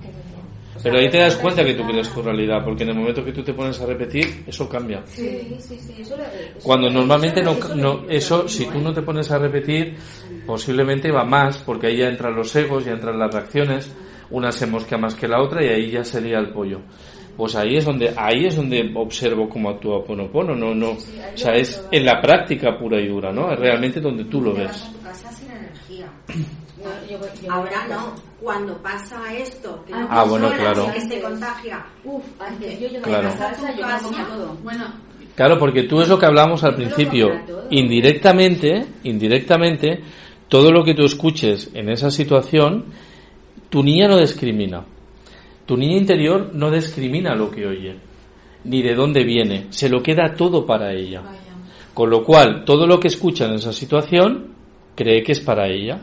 Pero 0.84 1.00
ahí 1.00 1.10
te 1.10 1.18
das 1.18 1.36
cuenta 1.38 1.66
que 1.66 1.74
tú 1.74 1.84
creas 1.86 2.14
tu 2.14 2.22
realidad, 2.22 2.64
porque 2.64 2.84
en 2.84 2.90
el 2.90 2.96
momento 2.96 3.24
que 3.26 3.32
tú 3.32 3.44
te 3.44 3.54
pones 3.54 3.80
a 3.82 3.86
repetir, 3.86 4.44
eso 4.46 4.70
cambia. 4.70 5.04
Sí, 5.08 5.24
sí, 5.60 5.80
sí, 5.80 6.02
eso 6.02 6.16
lo 6.18 6.24
eso- 6.24 6.60
Cuando 6.62 6.90
normalmente 6.90 7.42
no, 7.42 7.58
no 7.76 8.06
eso, 8.08 8.48
si 8.48 8.68
tú 8.68 8.80
no 8.80 8.94
te 8.94 9.02
pones 9.02 9.32
a 9.32 9.40
repetir, 9.40 9.98
posiblemente 10.46 11.12
va 11.12 11.24
más, 11.24 11.58
porque 11.58 11.88
ahí 11.88 11.98
ya 11.98 12.08
entran 12.10 12.36
los 12.36 12.56
egos, 12.56 12.86
ya 12.86 12.92
entran 12.92 13.18
las 13.18 13.34
reacciones, 13.34 13.92
una 14.30 14.52
se 14.52 14.68
mosquea 14.68 14.98
más 14.98 15.16
que 15.16 15.28
la 15.28 15.42
otra 15.42 15.64
y 15.64 15.70
ahí 15.70 15.92
ya 15.92 16.04
sería 16.04 16.38
el 16.40 16.50
pollo. 16.52 16.82
Pues 17.38 17.56
ahí 17.56 17.78
es 17.78 17.86
donde, 17.86 18.12
ahí 18.18 18.46
es 18.48 18.56
donde 18.56 18.92
observo 18.96 19.48
cómo 19.48 19.70
actúa 19.70 20.04
Ponopono, 20.04 20.56
no, 20.56 20.74
no, 20.74 20.92
o 20.92 20.98
sea, 21.36 21.54
es 21.54 21.86
en 21.92 22.04
la 22.04 22.20
práctica 22.20 22.78
pura 22.80 23.00
y 23.00 23.08
dura, 23.08 23.32
¿no? 23.32 23.52
Es 23.54 23.60
realmente 23.60 24.02
donde 24.02 24.26
tú 24.26 24.42
lo 24.42 24.54
ves. 24.56 24.66
vas 24.68 24.84
a 24.84 24.92
tu 24.92 25.02
casa 25.04 25.32
sin 25.32 25.52
energía. 25.52 26.12
No, 26.78 26.84
yo 27.12 27.18
voy- 27.18 27.28
yo 27.34 27.42
voy 27.42 27.50
Ahora 27.50 27.88
no, 27.90 28.16
cuando 28.40 28.78
pasa 28.84 29.20
esto, 29.36 29.84
que 29.88 29.94
no 29.94 30.08
Ah, 30.12 30.24
bueno, 30.26 30.48
claro. 30.56 30.92
que 30.94 31.02
se 31.02 31.20
contagia, 31.20 31.84
Uf, 32.04 32.24
antes 32.40 32.80
yo 32.80 32.88
llego 32.88 33.02
Claro. 33.02 33.30
a 33.30 33.36
casa, 33.36 33.76
yo 33.76 33.88
me 33.88 33.94
comía 34.00 34.26
todo. 34.28 34.56
Bueno, 34.64 34.86
Claro, 35.36 35.58
porque 35.58 35.84
tú 35.84 36.02
es 36.02 36.08
lo 36.08 36.20
que 36.20 36.28
hablamos 36.28 36.64
al 36.64 36.76
principio. 36.76 37.30
Indirectamente, 37.72 38.86
indirectamente, 39.04 40.02
todo 40.48 40.72
lo 40.72 40.84
que 40.84 40.94
tú 40.94 41.04
escuches 41.06 41.72
en 41.74 41.90
esa 41.90 42.12
situación, 42.12 42.86
tu 43.70 43.82
niña 43.84 44.08
no 44.08 44.18
discrimina. 44.20 44.86
Tu 45.68 45.76
niña 45.76 45.98
interior 45.98 46.52
no 46.54 46.72
discrimina 46.72 47.36
lo 47.36 47.52
que 47.52 47.68
oye, 47.68 47.96
ni 48.64 48.82
de 48.82 48.96
dónde 48.96 49.26
viene. 49.26 49.66
Se 49.70 49.90
lo 49.90 50.02
queda 50.02 50.34
todo 50.34 50.66
para 50.66 50.94
ella. 50.94 51.22
Con 51.94 52.10
lo 52.10 52.24
cual, 52.24 52.64
todo 52.64 52.88
lo 52.88 53.00
que 53.00 53.10
escucha 53.10 53.48
en 53.48 53.56
esa 53.56 53.74
situación, 53.74 54.56
cree 54.96 55.22
que 55.24 55.34
es 55.34 55.42
para 55.42 55.68
ella. 55.68 56.00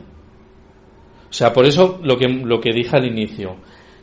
O 1.31 1.33
sea, 1.33 1.52
por 1.52 1.65
eso 1.65 1.99
lo 2.02 2.18
que, 2.18 2.28
lo 2.28 2.60
que 2.60 2.75
dije 2.75 2.94
al 2.94 3.07
inicio. 3.07 3.57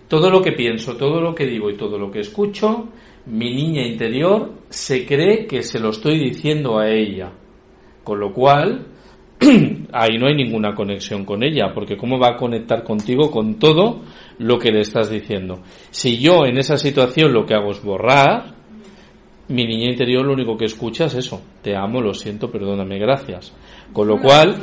Todo 0.07 0.31
lo 0.31 0.41
que 0.41 0.53
pienso, 0.53 0.97
todo 0.97 1.21
lo 1.21 1.35
que 1.35 1.45
digo 1.45 1.69
y 1.69 1.77
todo 1.77 1.97
lo 1.99 2.09
que 2.09 2.21
escucho, 2.21 2.89
mi 3.27 3.53
niña 3.53 3.85
interior 3.85 4.51
se 4.67 5.05
cree 5.05 5.45
que 5.45 5.61
se 5.61 5.79
lo 5.79 5.91
estoy 5.91 6.17
diciendo 6.17 6.79
a 6.79 6.89
ella. 6.89 7.31
Con 8.03 8.19
lo 8.19 8.33
cual, 8.33 8.87
ahí 9.93 10.17
no 10.17 10.25
hay 10.25 10.35
ninguna 10.35 10.73
conexión 10.73 11.23
con 11.23 11.43
ella, 11.43 11.71
porque 11.71 11.95
¿cómo 11.95 12.17
va 12.17 12.31
a 12.31 12.37
conectar 12.37 12.83
contigo 12.83 13.29
con 13.29 13.59
todo 13.59 14.01
lo 14.41 14.57
que 14.57 14.71
le 14.71 14.81
estás 14.81 15.09
diciendo? 15.09 15.61
Si 15.91 16.17
yo 16.17 16.45
en 16.45 16.57
esa 16.57 16.77
situación 16.77 17.31
lo 17.31 17.45
que 17.45 17.53
hago 17.53 17.71
es 17.71 17.81
borrar, 17.81 18.55
mi 19.47 19.65
niña 19.65 19.91
interior 19.91 20.25
lo 20.25 20.33
único 20.33 20.57
que 20.57 20.65
escucha 20.65 21.05
es 21.05 21.13
eso, 21.15 21.41
te 21.61 21.75
amo, 21.75 22.01
lo 22.01 22.13
siento, 22.13 22.51
perdóname, 22.51 22.97
gracias. 22.97 23.53
Con 23.93 24.07
lo 24.07 24.19
cual, 24.19 24.57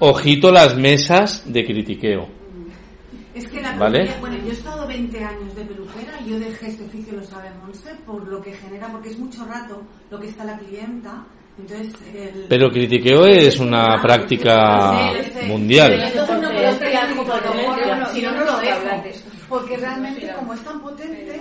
ojito 0.00 0.50
las 0.52 0.76
mesas 0.76 1.50
de 1.50 1.64
critiqueo. 1.64 2.28
es 3.34 3.48
que 3.48 3.60
la 3.60 3.76
¿Vale? 3.76 4.10
bueno, 4.20 4.36
yo 4.44 4.50
he 4.50 4.52
estado 4.52 4.86
20 4.86 5.24
años 5.24 5.54
de 5.54 5.64
peluquera 5.64 6.20
y 6.24 6.30
yo 6.30 6.38
dejé 6.38 6.68
este 6.68 6.84
oficio, 6.84 7.14
lo 7.14 7.24
sabe 7.24 7.50
Monse, 7.64 7.94
por 8.04 8.26
lo 8.26 8.42
que 8.42 8.52
genera, 8.52 8.88
porque 8.90 9.10
es 9.10 9.18
mucho 9.18 9.44
rato 9.46 9.82
lo 10.10 10.20
que 10.20 10.28
está 10.28 10.44
la 10.44 10.58
clienta. 10.58 11.24
Entonces, 11.60 11.94
el... 12.14 12.46
Pero 12.48 12.70
critiqueo 12.70 13.26
es 13.26 13.58
una 13.58 14.00
práctica 14.02 15.12
Sí, 15.14 15.30
sí. 15.40 15.46
mundial. 15.46 15.92
Entonces 15.92 16.40
no 16.40 16.48
puedo 16.50 16.78
crear 16.78 17.08
como 17.16 17.24
Potencia. 17.24 18.06
si 18.12 18.22
no, 18.22 18.30
no 18.32 18.44
lo 18.44 18.52
Hablar 18.52 18.80
de 18.82 18.86
dejo. 18.88 19.08
esto. 19.08 19.30
Porque 19.48 19.76
realmente, 19.76 20.32
como 20.36 20.54
es 20.54 20.60
tan 20.62 20.80
potente, 20.80 21.40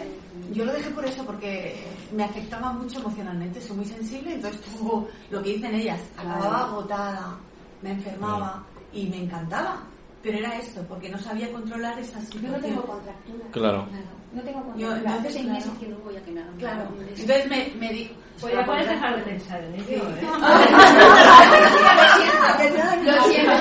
yo 0.54 0.66
lo 0.66 0.74
dejé 0.74 0.90
por 0.90 1.06
eso, 1.06 1.24
porque 1.26 1.76
me 2.16 2.24
afectaba 2.24 2.74
mucho 2.74 3.00
emocionalmente, 3.00 3.62
soy 3.62 3.78
muy 3.78 3.86
sensible, 3.86 4.34
entonces 4.34 4.60
tuvo 4.62 5.08
lo 5.30 5.44
que 5.44 5.54
dicen 5.54 5.76
ellas, 5.76 6.00
acababa 6.18 6.64
agotada, 6.66 7.38
me 7.84 7.92
enfermaba 7.92 8.64
y 8.92 9.06
me 9.08 9.18
encantaba. 9.24 9.84
Pero 10.22 10.38
era 10.38 10.58
esto, 10.58 10.82
porque 10.90 11.10
no 11.10 11.18
sabía 11.18 11.50
controlar 11.52 11.98
esa 12.00 12.20
situación. 12.22 12.44
Yo 12.52 12.58
no 12.58 12.60
tengo 12.64 12.82
contractura. 12.86 13.46
Claro. 13.52 13.88
No 14.34 14.42
tengo 14.42 14.62
contractura. 14.64 15.02
yo- 15.02 15.10
Hace 15.20 15.32
seis 15.32 15.46
claro. 15.46 15.60
meses 15.60 15.72
que 15.80 15.88
no 15.88 15.98
voy 16.00 16.16
a 16.18 16.22
que 16.24 16.32
nada. 16.32 16.52
Claro. 16.58 16.84
Entonces 17.18 17.48
me, 17.48 17.72
me 17.80 17.94
dijo... 17.94 18.14
Pues 18.42 18.54
ya 18.54 18.66
puedes 18.66 18.88
dejar 18.88 19.16
de 19.18 19.22
pensar 19.24 19.62
en 19.64 19.74
ello, 19.76 19.86
¿eh? 19.92 20.22
Lo 23.04 23.24
siento, 23.24 23.52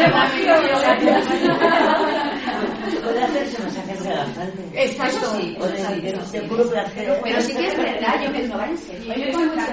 Puede 3.03 3.23
hacerse 3.25 3.63
masajes 3.63 4.05
relajantes. 4.05 4.65
Exacto. 4.75 5.17
Eso 5.17 5.41
sí, 5.41 5.57
O 5.61 5.67
de, 5.67 5.77
eso 5.81 5.89
sí, 5.95 6.01
de, 6.01 6.09
eso 6.11 6.19
de 6.33 6.41
sí. 6.41 6.47
puro 6.47 6.69
placer. 6.71 7.21
Pero 7.25 7.41
sí 7.43 7.55
que 7.55 7.69
es 7.69 7.77
verdad, 7.77 8.23
yo 8.23 8.31
me 8.31 8.43
no 8.49 8.65
en 8.65 8.79
serio. 8.79 9.15
Yo 9.15 9.33
cuando 9.33 9.55
toda 9.55 9.67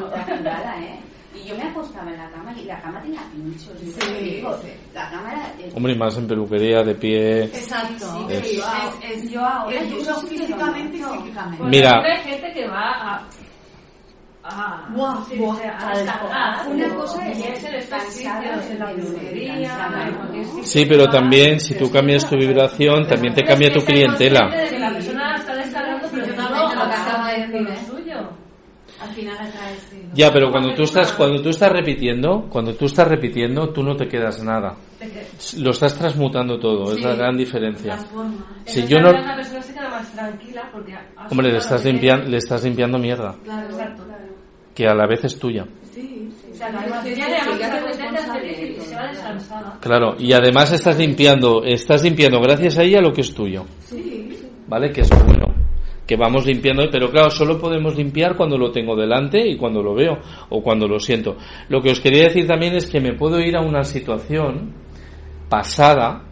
contracturada, 0.00 0.80
¿eh? 0.80 1.00
Y 1.34 1.48
yo 1.48 1.56
me 1.56 1.62
acostaba 1.64 2.10
en 2.10 2.18
la 2.18 2.30
cama 2.30 2.52
y 2.58 2.64
la 2.64 2.80
cama 2.80 3.00
tenía 3.02 3.20
pinchos. 3.32 3.72
y 3.82 3.86
Sí, 3.86 3.98
te 4.00 4.20
digo, 4.22 4.56
sí. 4.62 4.68
La 4.94 5.10
cama 5.10 5.32
era... 5.32 5.54
eh, 5.58 5.72
Hombre, 5.74 5.92
y 5.92 5.96
más 5.98 6.16
en 6.18 6.26
peluquería, 6.26 6.82
de 6.82 6.94
pie. 6.94 7.44
Exacto. 7.44 8.28
Es- 8.28 8.48
Sí, 8.48 8.60
es, 8.60 9.10
es- 9.24 9.30
Yo 9.30 9.44
ahora, 9.44 9.82
yo 9.84 10.14
físicamente 10.20 10.96
y 10.98 11.02
psíquicamente. 11.02 11.58
Pues 11.58 11.70
Mira. 11.70 12.02
Hay 12.04 12.22
gente 12.22 12.52
que 12.52 12.68
va 12.68 12.90
a. 12.90 13.28
a 14.44 14.88
Buah, 14.90 15.24
sí, 15.28 15.36
buah, 15.38 15.56
sí, 15.56 15.62
una 16.70 16.94
cosa 16.94 17.28
es 17.28 17.38
es 17.38 17.64
el 17.64 17.74
estar 17.76 18.00
pero 20.88 21.08
también 21.08 21.60
si 21.60 21.74
tú 21.74 21.90
cambias 21.90 22.28
tu 22.28 22.36
vibración, 22.36 23.06
también 23.06 23.34
te 23.34 23.44
cambia 23.44 23.72
tu 23.72 23.80
clientela. 23.84 24.50
Al 29.12 29.18
final 29.18 29.34
atraes, 29.36 29.86
sí. 29.90 30.02
¿no? 30.08 30.14
Ya, 30.14 30.32
pero 30.32 30.50
cuando 30.50 30.74
tú 30.74 30.84
estás 30.84 31.12
cuando 31.12 31.42
tú 31.42 31.50
estás 31.50 31.70
repitiendo, 31.70 32.46
cuando 32.48 32.74
tú 32.74 32.86
estás 32.86 33.06
repitiendo, 33.08 33.68
tú 33.68 33.82
no 33.82 33.94
te 33.94 34.08
quedas 34.08 34.42
nada. 34.42 34.74
Lo 35.58 35.70
estás 35.72 35.94
transmutando 35.98 36.58
todo, 36.58 36.94
es 36.94 37.02
la 37.02 37.14
gran 37.14 37.36
diferencia. 37.36 37.98
Si 38.64 38.86
yo 38.86 39.00
no 39.00 39.12
La 39.12 39.36
persona 39.36 39.60
se 39.60 39.74
queda 39.74 39.88
más 39.90 40.10
tranquila 40.12 40.68
porque. 40.72 40.94
ha 40.94 41.28
Hombre, 41.30 41.52
le 41.52 41.58
estás 41.58 41.84
limpiando 41.84 42.28
le 42.30 42.36
estás 42.38 42.64
limpiando 42.64 42.98
mierda, 42.98 43.36
Claro, 43.44 43.68
Exacto. 43.68 44.02
que 44.74 44.86
a 44.86 44.94
la 44.94 45.06
vez 45.06 45.24
es 45.24 45.38
tuya. 45.38 45.66
Sí, 45.92 46.30
O 46.50 46.54
sea, 46.56 46.70
la 46.72 46.84
conciencia 46.84 47.28
le 47.28 47.36
hace 47.36 47.50
que 47.50 47.88
te 47.88 47.94
sientas 47.94 48.26
feliz 48.32 48.78
y 48.78 48.80
se 48.80 48.94
va 48.96 49.08
descansada. 49.08 49.78
Claro, 49.80 50.14
y 50.18 50.32
además 50.32 50.72
estás 50.72 50.98
limpiando, 50.98 51.62
estás 51.64 52.02
limpiando 52.02 52.40
gracias 52.40 52.78
a 52.78 52.82
ella 52.82 53.02
lo 53.02 53.12
que 53.12 53.20
es 53.20 53.34
tuyo. 53.34 53.66
sí. 53.80 54.38
¿Vale? 54.68 54.90
Que 54.90 55.02
es 55.02 55.10
bueno. 55.26 55.51
Que 56.06 56.16
vamos 56.16 56.46
limpiando, 56.46 56.82
pero 56.90 57.10
claro, 57.10 57.30
solo 57.30 57.58
podemos 57.58 57.96
limpiar 57.96 58.36
cuando 58.36 58.58
lo 58.58 58.72
tengo 58.72 58.96
delante 58.96 59.46
y 59.46 59.56
cuando 59.56 59.82
lo 59.82 59.94
veo 59.94 60.18
o 60.50 60.62
cuando 60.62 60.88
lo 60.88 60.98
siento. 60.98 61.36
Lo 61.68 61.80
que 61.80 61.90
os 61.90 62.00
quería 62.00 62.24
decir 62.24 62.46
también 62.46 62.74
es 62.74 62.86
que 62.86 63.00
me 63.00 63.12
puedo 63.14 63.40
ir 63.40 63.56
a 63.56 63.60
una 63.60 63.84
situación 63.84 64.72
pasada. 65.48 66.24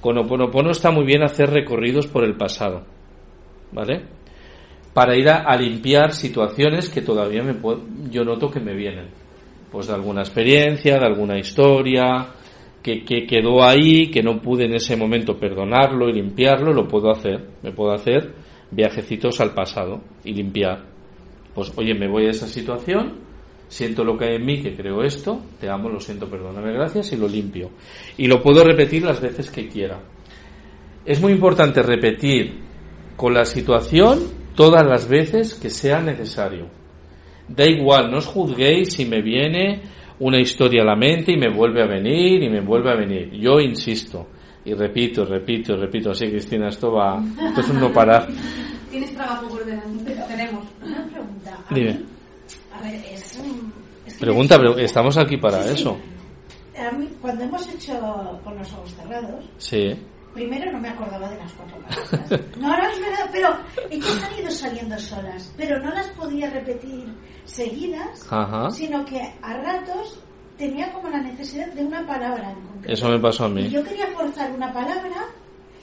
Con 0.00 0.16
Oponopono 0.16 0.70
está 0.70 0.90
muy 0.90 1.04
bien 1.04 1.22
hacer 1.24 1.50
recorridos 1.50 2.06
por 2.06 2.24
el 2.24 2.36
pasado, 2.36 2.84
¿vale? 3.72 4.02
Para 4.94 5.16
ir 5.16 5.28
a, 5.28 5.38
a 5.42 5.56
limpiar 5.56 6.12
situaciones 6.12 6.88
que 6.88 7.02
todavía 7.02 7.42
me 7.42 7.54
puedo- 7.54 7.82
yo 8.10 8.24
noto 8.24 8.48
que 8.50 8.60
me 8.60 8.74
vienen, 8.74 9.08
pues 9.70 9.88
de 9.88 9.94
alguna 9.94 10.20
experiencia, 10.22 10.98
de 10.98 11.04
alguna 11.04 11.36
historia, 11.38 12.28
que, 12.82 13.04
que 13.04 13.26
quedó 13.26 13.62
ahí, 13.62 14.08
que 14.10 14.22
no 14.22 14.40
pude 14.40 14.66
en 14.66 14.74
ese 14.74 14.96
momento 14.96 15.36
perdonarlo 15.36 16.08
y 16.08 16.12
limpiarlo, 16.12 16.72
lo 16.72 16.86
puedo 16.86 17.10
hacer. 17.10 17.44
Me 17.62 17.72
puedo 17.72 17.92
hacer 17.92 18.32
viajecitos 18.70 19.40
al 19.40 19.54
pasado 19.54 20.00
y 20.24 20.34
limpiar. 20.34 20.84
Pues 21.54 21.72
oye, 21.76 21.94
me 21.94 22.08
voy 22.08 22.26
a 22.26 22.30
esa 22.30 22.46
situación, 22.46 23.18
siento 23.68 24.04
lo 24.04 24.16
que 24.16 24.26
hay 24.26 24.36
en 24.36 24.46
mí, 24.46 24.62
que 24.62 24.74
creo 24.74 25.02
esto, 25.02 25.40
te 25.60 25.68
amo, 25.68 25.88
lo 25.88 26.00
siento, 26.00 26.28
perdóname, 26.28 26.72
gracias, 26.72 27.12
y 27.12 27.16
lo 27.16 27.28
limpio. 27.28 27.70
Y 28.16 28.26
lo 28.26 28.42
puedo 28.42 28.62
repetir 28.64 29.02
las 29.02 29.20
veces 29.20 29.50
que 29.50 29.68
quiera. 29.68 30.00
Es 31.04 31.20
muy 31.20 31.32
importante 31.32 31.82
repetir 31.82 32.60
con 33.16 33.34
la 33.34 33.44
situación 33.44 34.20
todas 34.54 34.86
las 34.86 35.08
veces 35.08 35.54
que 35.54 35.70
sea 35.70 36.00
necesario. 36.00 36.66
Da 37.48 37.64
igual, 37.64 38.10
no 38.10 38.18
os 38.18 38.26
juzguéis 38.26 38.92
si 38.92 39.06
me 39.06 39.22
viene 39.22 39.80
una 40.20 40.40
historia 40.40 40.82
a 40.82 40.86
la 40.86 40.96
mente 40.96 41.32
y 41.32 41.36
me 41.36 41.48
vuelve 41.48 41.82
a 41.82 41.86
venir 41.86 42.42
y 42.42 42.50
me 42.50 42.60
vuelve 42.60 42.90
a 42.90 42.96
venir. 42.96 43.30
Yo 43.32 43.60
insisto 43.60 44.26
y 44.64 44.74
repito, 44.74 45.24
repito, 45.24 45.76
repito. 45.76 46.10
Así, 46.10 46.28
Cristina, 46.28 46.68
esto 46.68 46.92
va, 46.92 47.22
esto 47.48 47.60
es 47.60 47.68
un 47.70 47.80
no 47.80 47.92
parar. 47.92 48.28
Tienes 48.90 49.14
trabajo 49.14 49.48
por 49.48 49.64
delante. 49.64 50.14
Tenemos. 50.28 50.64
Una 50.82 51.04
pregunta. 51.06 51.58
A 51.70 51.74
Dime. 51.74 51.92
mí, 51.94 52.06
A 52.72 52.82
ver, 52.82 52.94
es, 53.12 53.38
un- 53.42 53.72
es 54.06 54.14
que 54.14 54.20
Pregunta, 54.20 54.56
pero 54.56 54.78
estamos 54.78 55.16
aquí 55.18 55.36
para 55.36 55.62
Sí, 55.64 55.68
sí. 55.68 55.80
eso. 55.82 55.98
a 56.78 56.90
mí, 56.92 57.08
cuando 57.20 57.44
hemos 57.44 57.68
hecho 57.68 58.40
con 58.44 58.56
los 58.56 58.72
ojos 58.72 58.94
cerrados, 58.94 59.44
Sí. 59.58 59.94
primero 60.32 60.70
no 60.72 60.78
me 60.80 60.88
acordaba 60.88 61.28
de 61.28 61.36
las 61.36 61.52
cuatro 61.52 61.76
palabras. 61.78 62.40
No, 62.58 62.68
no 62.68 62.88
es 62.88 63.00
verdad, 63.00 63.28
pero 63.32 63.48
ellas 63.90 64.22
han 64.24 64.38
ido 64.40 64.50
saliendo 64.50 64.98
solas, 64.98 65.52
pero 65.56 65.78
no 65.80 65.90
las 65.90 66.06
podía 66.08 66.48
repetir 66.50 67.04
seguidas, 67.44 68.26
Ajá. 68.30 68.70
sino 68.70 69.04
que 69.04 69.20
a 69.42 69.54
ratos 69.56 70.20
tenía 70.58 70.92
como 70.92 71.08
la 71.08 71.20
necesidad 71.20 71.68
de 71.72 71.84
una 71.84 72.06
palabra 72.06 72.50
en 72.50 72.60
concreto. 72.66 72.92
Eso 72.92 73.08
me 73.08 73.18
pasó 73.18 73.44
a 73.44 73.48
Y 73.48 73.52
mí. 73.52 73.68
yo 73.70 73.82
quería 73.84 74.06
forzar 74.08 74.50
una 74.52 74.72
palabra 74.72 75.26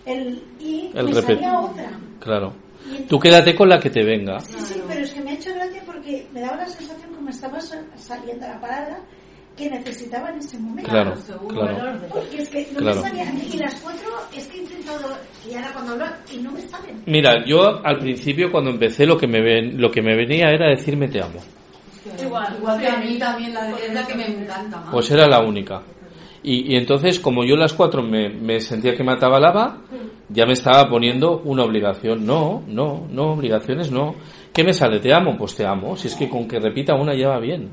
el, 0.06 0.44
y 0.60 0.92
El 0.94 1.06
me 1.06 1.14
salía 1.22 1.60
otra. 1.60 1.90
Claro. 2.20 2.54
Tú 3.10 3.18
quédate 3.20 3.56
con 3.56 3.68
la 3.70 3.80
que 3.80 3.90
te 3.90 4.04
venga. 4.04 4.40
Sí, 4.42 4.56
sí, 4.60 4.82
pero 4.88 5.02
es 5.02 5.12
que 5.12 5.22
me 5.22 5.32
ha 5.32 5.34
hecho 5.34 5.52
gracia 5.56 5.82
porque 5.86 6.28
me 6.32 6.42
daba 6.42 6.58
la 6.58 6.68
sensación 6.68 7.12
como 7.16 7.30
estaba 7.30 7.60
sal- 7.60 7.88
saliendo 7.96 8.46
la 8.48 8.60
palabra 8.60 9.00
que 9.58 9.70
necesitaba 9.70 10.30
en 10.30 10.38
ese 10.40 10.60
momento. 10.60 10.92
Claro, 10.92 11.14
claro. 11.48 11.98
Porque 12.12 12.38
es 12.44 12.50
que 12.50 12.68
no 12.74 12.80
Claro. 12.80 13.02
me 13.02 13.10
salían. 13.10 13.42
Y 13.52 13.58
las 13.58 13.74
cuatro 13.82 14.10
es 14.36 14.46
que 14.48 14.58
he 14.58 14.62
intentado, 14.62 15.18
y 15.50 15.56
ahora 15.56 15.72
cuando 15.74 15.92
hablo, 15.94 16.06
y 16.32 16.38
no 16.38 16.52
me 16.52 16.62
salen. 16.62 17.02
Mira, 17.08 17.44
yo 17.48 17.84
al 17.84 17.98
principio 18.00 18.52
cuando 18.52 18.70
empecé 18.70 19.06
lo 19.08 19.18
que 19.18 19.28
me 19.28 19.42
ven, 19.42 19.82
lo 19.82 19.90
que 19.90 20.02
me 20.04 20.16
venía 20.16 20.50
era 20.50 20.70
decirme 20.70 21.08
te 21.08 21.22
amo. 21.24 21.40
Igual, 22.22 22.56
igual 22.58 22.80
que 22.80 22.88
a 22.88 22.98
mí 22.98 23.18
también 23.18 23.54
la 23.54 23.64
de, 23.66 23.86
es 23.88 23.94
la 23.94 24.06
que 24.06 24.16
me 24.16 24.28
encanta 24.28 24.78
más. 24.78 24.92
Pues 24.92 25.10
era 25.12 25.28
la 25.28 25.42
única. 25.42 25.82
Y, 26.44 26.74
y 26.74 26.78
entonces, 26.78 27.20
como 27.20 27.44
yo 27.44 27.56
las 27.56 27.74
cuatro 27.74 28.04
me, 28.04 28.30
me 28.30 28.60
sentía 28.60 28.96
que 28.96 29.04
mataba 29.04 29.40
lava, 29.40 29.82
ya 30.30 30.46
me 30.46 30.54
estaba 30.54 30.88
poniendo 30.88 31.42
una 31.44 31.64
obligación. 31.64 32.26
No, 32.26 32.64
no, 32.68 33.08
no, 33.10 33.34
obligaciones 33.34 33.92
no. 33.92 34.16
¿Qué 34.54 34.64
me 34.64 34.74
sale? 34.74 35.00
¿Te 35.00 35.14
amo? 35.14 35.36
Pues 35.38 35.56
te 35.56 35.66
amo. 35.66 35.96
Si 35.98 36.08
es 36.08 36.16
que 36.16 36.30
con 36.30 36.48
que 36.48 36.60
repita 36.60 36.94
una 36.96 37.16
ya 37.16 37.30
va 37.30 37.40
bien. 37.40 37.72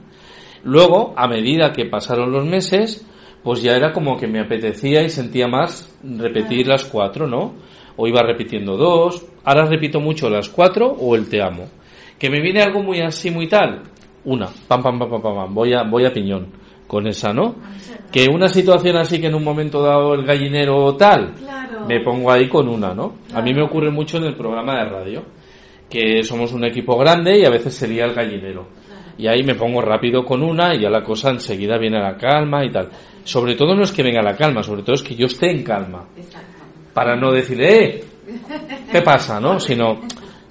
Luego, 0.64 1.12
a 1.16 1.26
medida 1.28 1.72
que 1.72 1.86
pasaron 1.86 2.32
los 2.32 2.46
meses, 2.46 3.06
pues 3.42 3.62
ya 3.62 3.76
era 3.76 3.92
como 3.92 4.16
que 4.16 4.26
me 4.26 4.40
apetecía 4.40 5.02
y 5.02 5.10
sentía 5.10 5.48
más 5.48 5.94
repetir 6.02 6.66
las 6.66 6.84
cuatro, 6.84 7.26
¿no? 7.26 7.54
O 7.96 8.06
iba 8.06 8.22
repitiendo 8.22 8.76
dos. 8.76 9.24
Ahora 9.44 9.66
repito 9.66 10.00
mucho 10.00 10.30
las 10.30 10.48
cuatro 10.48 10.86
o 10.86 11.14
el 11.16 11.28
te 11.28 11.42
amo. 11.42 11.68
Que 12.18 12.30
me 12.30 12.40
viene 12.40 12.62
algo 12.62 12.82
muy 12.82 13.00
así, 13.00 13.30
muy 13.30 13.48
tal. 13.48 13.82
Una. 14.24 14.48
Pam, 14.68 14.82
pam, 14.82 14.98
pam, 14.98 15.10
pam, 15.10 15.22
pam, 15.22 15.34
pam. 15.34 15.54
Voy 15.54 15.74
a, 15.74 15.82
voy 15.82 16.04
a 16.04 16.12
piñón 16.12 16.46
con 16.86 17.06
esa, 17.06 17.32
¿no? 17.32 17.54
Que 18.10 18.26
una 18.28 18.48
situación 18.48 18.96
así 18.96 19.20
que 19.20 19.28
en 19.28 19.34
un 19.34 19.42
momento 19.44 19.82
dado 19.82 20.14
el 20.14 20.24
gallinero 20.24 20.94
tal, 20.96 21.32
Claro. 21.34 21.86
me 21.88 22.00
pongo 22.00 22.30
ahí 22.30 22.48
con 22.48 22.68
una, 22.68 22.92
¿no? 22.94 23.14
A 23.34 23.40
mí 23.40 23.54
me 23.54 23.62
ocurre 23.62 23.90
mucho 23.90 24.18
en 24.18 24.24
el 24.24 24.36
programa 24.36 24.78
de 24.78 24.84
radio, 24.90 25.22
que 25.88 26.22
somos 26.22 26.52
un 26.52 26.64
equipo 26.64 26.96
grande 26.98 27.38
y 27.38 27.44
a 27.44 27.50
veces 27.50 27.74
sería 27.74 28.04
el 28.04 28.12
gallinero. 28.14 28.66
Y 29.18 29.26
ahí 29.26 29.42
me 29.42 29.54
pongo 29.54 29.80
rápido 29.80 30.24
con 30.24 30.42
una 30.42 30.74
y 30.74 30.80
ya 30.80 30.90
la 30.90 31.02
cosa 31.02 31.30
enseguida 31.30 31.78
viene 31.78 31.98
a 31.98 32.02
la 32.12 32.16
calma 32.16 32.64
y 32.64 32.70
tal. 32.70 32.88
Sobre 33.24 33.54
todo 33.54 33.74
no 33.74 33.82
es 33.82 33.92
que 33.92 34.02
venga 34.02 34.22
la 34.22 34.36
calma, 34.36 34.62
sobre 34.62 34.82
todo 34.82 34.94
es 34.94 35.02
que 35.02 35.14
yo 35.14 35.26
esté 35.26 35.50
en 35.50 35.62
calma. 35.62 36.04
Para 36.92 37.16
no 37.16 37.32
decir, 37.32 37.60
eh, 37.62 38.04
¿qué 38.90 39.00
pasa, 39.02 39.40
no? 39.40 39.58
Sino 39.60 40.00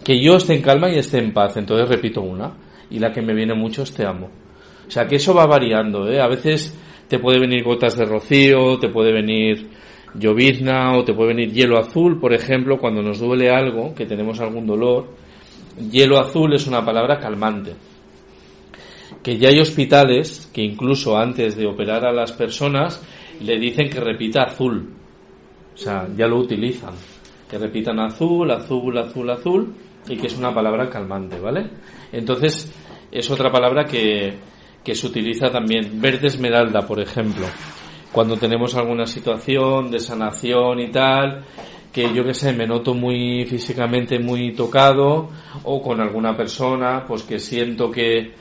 que 0.04 0.20
yo 0.20 0.38
esté 0.38 0.56
en 0.56 0.62
calma 0.62 0.90
y 0.90 0.98
esté 0.98 1.20
en 1.20 1.34
paz. 1.34 1.58
Entonces 1.58 1.88
repito 1.88 2.22
una. 2.22 2.52
Y 2.92 3.00
la 3.00 3.12
que 3.12 3.22
me 3.22 3.34
viene 3.34 3.54
mucho 3.54 3.84
es 3.84 3.94
te 3.94 4.06
amo. 4.06 4.30
O 4.88 4.92
sea 4.92 5.08
que 5.08 5.16
eso 5.16 5.34
va 5.34 5.46
variando, 5.46 6.12
¿eh? 6.12 6.20
A 6.20 6.28
veces 6.28 6.78
te 7.08 7.20
puede 7.20 7.40
venir 7.40 7.64
gotas 7.64 7.98
de 7.98 8.06
rocío, 8.06 8.78
te 8.78 8.90
puede 8.90 9.12
venir 9.12 9.70
llovizna 10.14 10.98
o 10.98 11.04
te 11.04 11.14
puede 11.14 11.34
venir 11.34 11.54
hielo 11.54 11.78
azul, 11.78 12.20
por 12.20 12.34
ejemplo, 12.34 12.78
cuando 12.78 13.02
nos 13.02 13.20
duele 13.20 13.50
algo, 13.50 13.94
que 13.96 14.06
tenemos 14.06 14.40
algún 14.40 14.68
dolor. 14.68 15.08
Hielo 15.92 16.20
azul 16.20 16.54
es 16.54 16.68
una 16.68 16.84
palabra 16.86 17.20
calmante. 17.20 17.74
Que 19.24 19.38
ya 19.38 19.50
hay 19.50 19.60
hospitales 19.60 20.50
que 20.54 20.62
incluso 20.62 21.18
antes 21.18 21.56
de 21.56 21.68
operar 21.68 22.06
a 22.06 22.12
las 22.12 22.32
personas 22.32 23.02
le 23.42 23.58
dicen 23.58 23.90
que 23.90 24.00
repita 24.00 24.44
azul. 24.44 24.90
O 25.74 25.78
sea, 25.78 26.08
ya 26.16 26.28
lo 26.28 26.38
utilizan. 26.38 26.94
Que 27.50 27.58
repitan 27.58 28.00
azul, 28.00 28.50
azul, 28.52 28.98
azul, 28.98 29.30
azul 29.30 29.74
y 30.08 30.18
que 30.18 30.28
es 30.28 30.38
una 30.38 30.54
palabra 30.54 30.90
calmante, 30.90 31.40
¿vale? 31.40 31.70
Entonces, 32.12 32.72
es 33.12 33.30
otra 33.30 33.52
palabra 33.52 33.86
que, 33.86 34.38
que 34.84 34.96
se 34.96 35.08
utiliza 35.08 35.50
también. 35.52 36.02
Verde 36.02 36.28
esmeralda, 36.28 36.82
por 36.82 37.00
ejemplo. 37.00 37.46
Cuando 38.12 38.38
tenemos 38.38 38.76
alguna 38.76 39.06
situación 39.06 39.90
de 39.92 40.00
sanación 40.00 40.80
y 40.80 40.92
tal, 40.92 41.44
que 41.92 42.14
yo 42.14 42.24
que 42.24 42.34
sé, 42.34 42.54
me 42.54 42.68
noto 42.68 42.94
muy 42.94 43.46
físicamente 43.46 44.20
muy 44.20 44.54
tocado 44.54 45.30
o 45.64 45.82
con 45.82 46.00
alguna 46.02 46.36
persona, 46.36 47.06
pues 47.08 47.24
que 47.24 47.40
siento 47.40 47.92
que, 47.92 48.34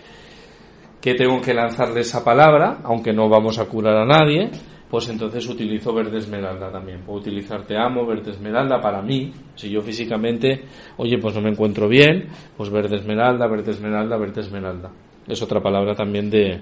que 1.01 1.15
tengo 1.15 1.41
que 1.41 1.55
lanzarle 1.55 2.01
esa 2.01 2.25
palabra, 2.25 2.79
aunque 2.85 3.13
no 3.13 3.29
vamos 3.29 3.59
a 3.59 3.67
curar 3.67 3.97
a 3.97 4.07
nadie, 4.07 4.51
pues 4.91 5.09
entonces 5.09 5.49
utilizo 5.49 5.95
verde 5.95 6.19
esmeralda 6.19 6.71
también. 6.71 7.03
Puedo 7.03 7.21
utilizar 7.21 7.65
te 7.65 7.79
amo, 7.79 8.05
verde 8.05 8.33
esmeralda 8.33 8.81
para 8.81 9.01
mí. 9.01 9.33
Si 9.55 9.71
yo 9.71 9.81
físicamente, 9.83 10.65
oye, 10.97 11.17
pues 11.19 11.35
no 11.35 11.41
me 11.41 11.51
encuentro 11.51 11.89
bien, 11.89 12.29
pues 12.57 12.71
verde 12.71 12.97
esmeralda, 12.97 13.47
verde 13.47 13.71
esmeralda, 13.71 14.17
verde 14.17 14.41
esmeralda. 14.41 14.91
Es 15.29 15.41
otra 15.43 15.61
palabra 15.61 15.95
también 15.95 16.29
de, 16.29 16.61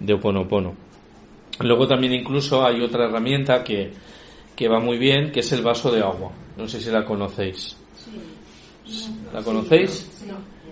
de 0.00 0.12
oponopono. 0.12 0.74
Luego 1.60 1.86
también 1.86 2.14
incluso 2.14 2.66
hay 2.66 2.80
otra 2.80 3.04
herramienta 3.04 3.62
que, 3.62 3.92
que 4.56 4.68
va 4.68 4.80
muy 4.80 4.98
bien, 4.98 5.30
que 5.30 5.40
es 5.40 5.52
el 5.52 5.62
vaso 5.62 5.92
de 5.92 6.00
agua. 6.00 6.32
No 6.56 6.66
sé 6.66 6.80
si 6.80 6.90
la 6.90 7.04
conocéis. 7.04 7.76
¿La 9.32 9.42
conocéis? 9.42 10.26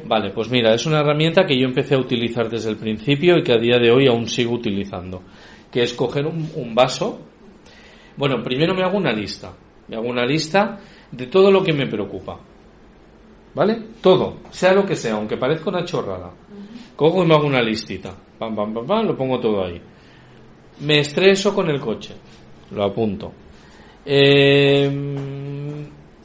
Vale, 0.07 0.31
pues 0.31 0.51
mira, 0.51 0.75
es 0.75 0.87
una 0.87 1.01
herramienta 1.01 1.47
que 1.47 1.57
yo 1.57 1.67
empecé 1.67 1.95
a 1.95 1.99
utilizar 1.99 2.49
desde 2.51 2.71
el 2.71 2.77
principio 2.77 3.39
y 3.39 3.45
que 3.45 3.53
a 3.53 3.59
día 3.59 3.79
de 3.79 3.93
hoy 3.93 4.09
aún 4.09 4.27
sigo 4.27 4.55
utilizando. 4.55 5.23
Que 5.71 5.83
es 5.83 5.95
coger 5.95 6.27
un, 6.27 6.51
un 6.55 6.75
vaso. 6.75 7.21
Bueno, 8.17 8.43
primero 8.43 8.75
me 8.75 8.83
hago 8.83 8.99
una 8.99 9.13
lista. 9.13 9.53
Me 9.89 9.97
hago 9.97 10.09
una 10.09 10.25
lista 10.25 10.79
de 11.11 11.27
todo 11.27 11.51
lo 11.51 11.63
que 11.63 11.73
me 11.73 11.87
preocupa. 11.87 12.39
¿Vale? 13.55 13.83
Todo, 14.01 14.37
sea 14.51 14.73
lo 14.73 14.87
que 14.87 14.95
sea, 14.95 15.15
aunque 15.15 15.37
parezca 15.37 15.71
una 15.71 15.85
chorrada. 15.85 16.31
Cojo 16.95 17.25
y 17.25 17.27
me 17.27 17.35
hago 17.35 17.47
una 17.47 17.63
listita. 17.63 18.15
Pam, 18.39 18.55
pam, 18.55 18.73
pam, 18.73 18.87
pam, 18.87 19.07
lo 19.07 19.17
pongo 19.17 19.41
todo 19.41 19.65
ahí. 19.65 19.81
Me 20.81 21.01
estreso 21.01 21.55
con 21.55 21.69
el 21.69 21.81
coche. 21.81 22.15
Lo 22.71 22.85
apunto. 22.85 23.33
Eh, 24.05 24.89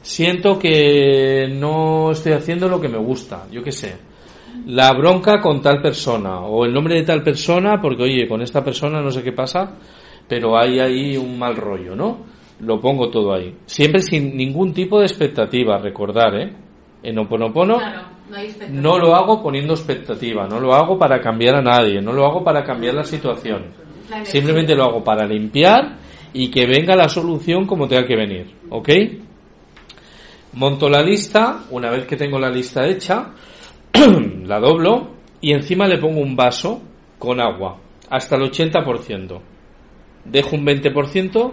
siento 0.00 0.58
que 0.58 1.48
no 1.50 2.12
estoy 2.12 2.32
haciendo 2.32 2.68
lo 2.68 2.80
que 2.80 2.88
me 2.88 2.98
gusta. 2.98 3.46
Yo 3.50 3.62
qué 3.62 3.72
sé. 3.72 3.96
La 4.66 4.92
bronca 4.92 5.40
con 5.40 5.60
tal 5.60 5.80
persona. 5.80 6.40
O 6.40 6.64
el 6.64 6.72
nombre 6.72 6.96
de 6.96 7.02
tal 7.02 7.22
persona 7.22 7.80
porque, 7.80 8.02
oye, 8.02 8.28
con 8.28 8.42
esta 8.42 8.62
persona 8.62 9.00
no 9.00 9.10
sé 9.10 9.22
qué 9.22 9.32
pasa. 9.32 9.76
Pero 10.28 10.58
hay 10.58 10.80
ahí 10.80 11.16
un 11.16 11.38
mal 11.38 11.56
rollo, 11.56 11.94
¿no? 11.94 12.18
Lo 12.60 12.80
pongo 12.80 13.08
todo 13.08 13.34
ahí. 13.34 13.54
Siempre 13.66 14.00
sin 14.00 14.36
ningún 14.36 14.72
tipo 14.72 14.98
de 14.98 15.06
expectativa. 15.06 15.78
Recordar, 15.78 16.34
¿eh? 16.34 16.52
En 17.02 17.18
Oponopono. 17.18 17.78
Claro, 17.78 18.02
no 18.28 18.36
hay 18.36 18.46
expectativa. 18.46 18.80
No 18.82 18.98
lo 18.98 19.14
hago 19.14 19.42
poniendo 19.42 19.74
expectativa, 19.74 20.48
no 20.48 20.58
lo 20.58 20.74
hago 20.74 20.98
para 20.98 21.20
cambiar 21.20 21.56
a 21.56 21.62
nadie, 21.62 22.00
no 22.00 22.12
lo 22.12 22.26
hago 22.26 22.42
para 22.42 22.64
cambiar 22.64 22.94
la 22.94 23.04
situación. 23.04 23.66
Simplemente 24.24 24.74
lo 24.74 24.84
hago 24.84 25.04
para 25.04 25.26
limpiar 25.26 25.98
y 26.32 26.50
que 26.50 26.66
venga 26.66 26.94
la 26.96 27.08
solución 27.08 27.66
como 27.66 27.88
tenga 27.88 28.06
que 28.06 28.16
venir, 28.16 28.54
¿ok? 28.70 28.88
Monto 30.54 30.88
la 30.88 31.02
lista, 31.02 31.64
una 31.70 31.90
vez 31.90 32.06
que 32.06 32.16
tengo 32.16 32.38
la 32.38 32.50
lista 32.50 32.86
hecha, 32.86 33.32
la 34.46 34.60
doblo 34.60 35.08
y 35.40 35.52
encima 35.52 35.86
le 35.86 35.98
pongo 35.98 36.20
un 36.20 36.36
vaso 36.36 36.82
con 37.18 37.40
agua, 37.40 37.78
hasta 38.10 38.36
el 38.36 38.42
80%. 38.42 39.40
Dejo 40.24 40.56
un 40.56 40.66
20% 40.66 41.52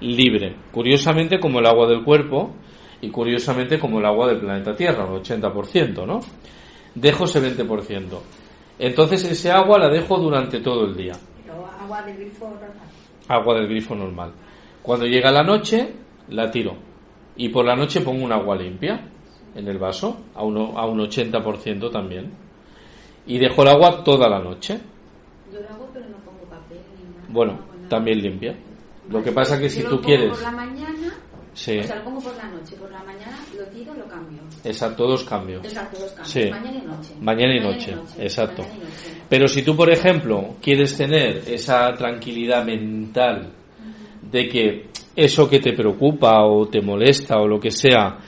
libre, 0.00 0.56
curiosamente 0.72 1.40
como 1.40 1.58
el 1.58 1.66
agua 1.66 1.88
del 1.88 2.04
cuerpo 2.04 2.54
y 3.00 3.10
curiosamente 3.10 3.78
como 3.78 3.98
el 3.98 4.06
agua 4.06 4.28
del 4.28 4.40
planeta 4.40 4.74
Tierra, 4.74 5.04
un 5.04 5.22
80%, 5.22 6.06
¿no? 6.06 6.20
Dejo 6.94 7.24
ese 7.24 7.40
20%. 7.40 8.20
Entonces 8.78 9.24
ese 9.24 9.50
agua 9.50 9.78
la 9.78 9.88
dejo 9.88 10.16
durante 10.18 10.60
todo 10.60 10.86
el 10.86 10.96
día 10.96 11.12
Pero 11.44 11.66
agua 11.66 12.02
del 12.02 12.16
grifo 12.16 12.46
normal. 12.46 12.72
agua 13.28 13.54
del 13.54 13.68
grifo 13.68 13.94
normal. 13.94 14.32
Cuando 14.82 15.06
llega 15.06 15.30
la 15.30 15.42
noche, 15.42 15.92
la 16.28 16.50
tiro. 16.50 16.76
Y 17.36 17.48
por 17.50 17.64
la 17.64 17.76
noche 17.76 18.00
pongo 18.00 18.24
un 18.24 18.32
agua 18.32 18.56
limpia 18.56 19.00
en 19.54 19.68
el 19.68 19.78
vaso, 19.78 20.16
a, 20.34 20.44
uno, 20.44 20.78
a 20.78 20.86
un 20.86 20.98
80% 20.98 21.90
también. 21.90 22.32
Y 23.26 23.38
dejo 23.38 23.62
el 23.62 23.68
agua 23.68 24.02
toda 24.02 24.28
la 24.28 24.40
noche. 24.40 24.80
Yo 25.52 25.60
lo 25.60 25.68
hago, 25.68 25.88
pero 25.92 26.06
no 26.08 26.16
pongo 26.18 26.44
papel 26.48 26.78
ni 26.96 27.14
nada. 27.14 27.26
Bueno, 27.28 27.58
también 27.88 28.20
limpia. 28.20 28.56
Lo 29.08 29.22
que 29.22 29.32
pasa 29.32 29.58
que 29.58 29.68
si 29.68 29.82
tú 29.82 30.00
quieres... 30.00 30.30
por 30.30 30.42
la 30.42 30.52
mañana, 30.52 31.14
Sí. 31.52 31.78
o 31.78 31.82
sea, 31.82 31.96
lo 31.96 32.04
pongo 32.04 32.20
por 32.20 32.36
la 32.36 32.48
noche, 32.48 32.76
por 32.76 32.90
la 32.90 33.02
mañana 33.02 33.36
lo 33.58 33.64
tiro, 33.66 33.92
lo 33.94 34.06
cambio. 34.06 34.38
Exacto, 34.64 35.06
dos 35.06 35.24
cambios. 35.24 35.64
Exacto, 35.64 35.98
dos 35.98 36.12
cambios. 36.12 36.30
Sí. 36.30 36.48
Mañana 36.48 36.78
y 36.78 36.86
noche. 36.86 37.14
Mañana 37.20 37.56
y 37.56 37.60
noche, 37.60 37.96
exacto. 38.18 38.64
Pero 39.28 39.48
si 39.48 39.62
tú, 39.62 39.76
por 39.76 39.90
ejemplo, 39.90 40.56
quieres 40.62 40.96
tener 40.96 41.42
esa 41.48 41.92
tranquilidad 41.96 42.64
mental 42.64 43.52
de 44.22 44.48
que 44.48 44.90
eso 45.16 45.48
que 45.48 45.58
te 45.58 45.72
preocupa 45.72 46.44
o 46.44 46.66
te 46.68 46.80
molesta 46.80 47.38
o 47.38 47.48
lo 47.48 47.58
que 47.58 47.70
sea 47.70 48.18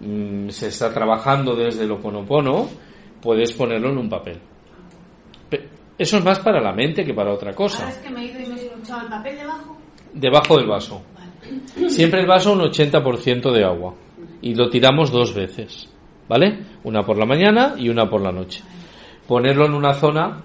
mm, 0.00 0.48
se 0.48 0.68
está 0.68 0.92
trabajando 0.92 1.54
desde 1.54 1.86
lo 1.86 1.98
ponopono, 2.00 2.68
puedes 3.20 3.52
ponerlo 3.52 3.90
en 3.90 3.98
un 3.98 4.08
papel. 4.08 4.38
Pe- 5.48 5.68
Eso 5.98 6.18
es 6.18 6.24
más 6.24 6.38
para 6.40 6.60
la 6.60 6.72
mente 6.72 7.04
que 7.04 7.14
para 7.14 7.32
otra 7.32 7.54
cosa. 7.54 7.84
Ahora 7.84 7.90
es 7.94 7.98
que 7.98 8.10
me 8.10 8.20
he 8.22 8.24
ido 8.26 8.40
y 8.40 8.46
me 8.46 8.60
he 8.60 8.66
escuchado 8.66 9.02
el 9.02 9.08
papel 9.08 9.36
debajo. 9.36 9.76
Debajo 10.12 10.56
del 10.58 10.66
vaso. 10.66 11.02
Siempre 11.88 12.20
el 12.20 12.26
vaso 12.26 12.52
un 12.52 12.60
80% 12.60 13.52
de 13.52 13.64
agua. 13.64 13.94
Y 14.42 14.54
lo 14.54 14.68
tiramos 14.68 15.10
dos 15.10 15.34
veces. 15.34 15.88
¿Vale? 16.28 16.58
Una 16.84 17.04
por 17.04 17.16
la 17.18 17.24
mañana 17.26 17.74
y 17.78 17.88
una 17.88 18.08
por 18.10 18.20
la 18.20 18.32
noche. 18.32 18.62
Ponerlo 19.28 19.66
en 19.66 19.74
una 19.74 19.94
zona 19.94 20.42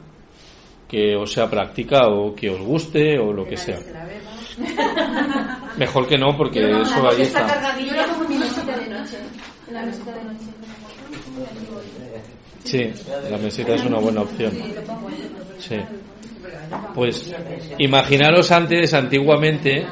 que 0.88 1.15
os 1.15 1.31
sea 1.31 1.49
práctica 1.49 2.07
o 2.07 2.35
que 2.35 2.49
os 2.51 2.59
guste 2.61 3.17
o 3.17 3.31
lo 3.33 3.45
que 3.45 3.57
sea. 3.57 3.80
Mejor 5.77 6.07
que 6.07 6.17
no, 6.17 6.35
porque 6.38 6.59
eso 6.81 7.09
ahí 7.09 7.21
está. 7.21 7.47
Yo 7.80 7.95
lo 7.95 8.07
pongo 8.13 8.23
en 8.25 8.30
mi 8.30 8.38
mesita 8.38 8.77
de 8.77 8.88
noche. 8.89 9.17
En 9.60 9.60
la 9.72 9.83
mesita 9.83 10.11
de 10.14 10.24
noche. 10.24 10.45
Sí, 12.64 12.91
la 13.30 13.38
mesita 13.38 13.74
es 13.75 13.85
una 13.85 14.00
buena 14.00 14.22
opción. 14.22 14.51
Sí. 15.59 15.77
Pues 16.93 17.33
imaginaros 17.80 18.51
antes, 18.51 18.93
antiguamente, 18.93 19.85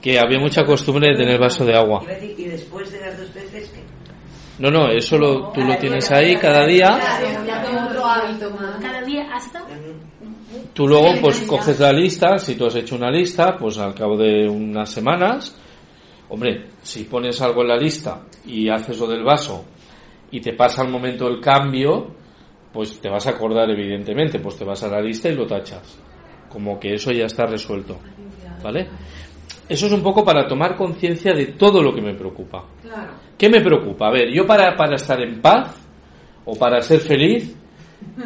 que 0.00 0.18
había 0.18 0.38
mucha 0.38 0.64
costumbre 0.64 1.10
de 1.10 1.16
tener 1.16 1.38
vaso 1.40 1.64
de 1.64 1.74
agua. 1.74 2.02
Iba 2.02 2.12
a 2.12 2.14
decir, 2.14 2.34
Y 2.38 2.44
después 2.44 2.92
de 2.92 3.00
las 3.00 3.18
dos 3.18 3.32
veces, 3.34 3.68
que 3.70 3.80
No, 4.58 4.70
no, 4.70 4.90
eso 4.90 5.18
lo, 5.18 5.48
tú 5.50 5.62
lo 5.62 5.76
tienes 5.78 6.10
ahí 6.10 6.36
cada 6.36 6.66
día. 6.66 6.98
Ya 7.46 7.62
tengo 7.62 7.86
otro 7.88 8.04
hábito 8.04 8.50
más. 8.50 8.76
Cada 8.80 9.02
día 9.02 9.26
hasta. 9.32 9.64
Tú 10.72 10.86
luego 10.86 11.08
pues 11.20 11.40
coges 11.42 11.80
la 11.80 11.92
lista, 11.92 12.38
si 12.38 12.54
tú 12.54 12.66
has 12.66 12.74
hecho 12.76 12.96
una 12.96 13.10
lista, 13.10 13.56
pues 13.58 13.78
al 13.78 13.94
cabo 13.94 14.16
de 14.16 14.48
unas 14.48 14.90
semanas, 14.90 15.56
hombre, 16.28 16.66
si 16.82 17.04
pones 17.04 17.40
algo 17.40 17.62
en 17.62 17.68
la 17.68 17.76
lista 17.76 18.22
y 18.44 18.68
haces 18.68 18.98
lo 18.98 19.06
del 19.06 19.22
vaso 19.22 19.64
y 20.30 20.40
te 20.40 20.52
pasa 20.52 20.82
el 20.82 20.90
momento 20.90 21.28
del 21.28 21.40
cambio, 21.40 22.08
pues 22.72 23.00
te 23.00 23.08
vas 23.08 23.26
a 23.26 23.30
acordar 23.30 23.70
evidentemente, 23.70 24.38
pues 24.38 24.56
te 24.56 24.64
vas 24.64 24.82
a 24.82 24.88
la 24.88 25.00
lista 25.00 25.28
y 25.28 25.34
lo 25.34 25.46
tachas. 25.46 25.98
Como 26.48 26.78
que 26.78 26.94
eso 26.94 27.10
ya 27.12 27.26
está 27.26 27.46
resuelto. 27.46 27.98
¿Vale? 28.62 28.88
Eso 29.68 29.86
es 29.86 29.92
un 29.92 30.02
poco 30.02 30.24
para 30.24 30.46
tomar 30.46 30.76
conciencia 30.76 31.32
de 31.32 31.46
todo 31.46 31.82
lo 31.82 31.94
que 31.94 32.00
me 32.00 32.14
preocupa. 32.14 32.64
Claro. 32.82 33.12
¿Qué 33.36 33.48
me 33.48 33.60
preocupa? 33.60 34.08
A 34.08 34.12
ver, 34.12 34.32
yo 34.32 34.46
para, 34.46 34.76
para 34.76 34.96
estar 34.96 35.20
en 35.20 35.40
paz 35.40 35.74
o 36.44 36.54
para 36.56 36.80
ser 36.80 37.00
feliz, 37.00 37.56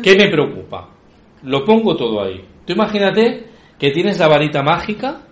¿qué 0.03 0.17
me 0.17 0.29
preocupa? 0.29 0.91
Lo 1.43 1.65
pongo 1.65 1.97
todo 1.97 2.23
ahí. 2.23 2.45
Tú 2.67 2.73
imagínate 2.75 3.47
que 3.79 3.91
tienes 3.91 4.19
la 4.19 4.29
varita 4.29 4.63
mágica 4.63 5.23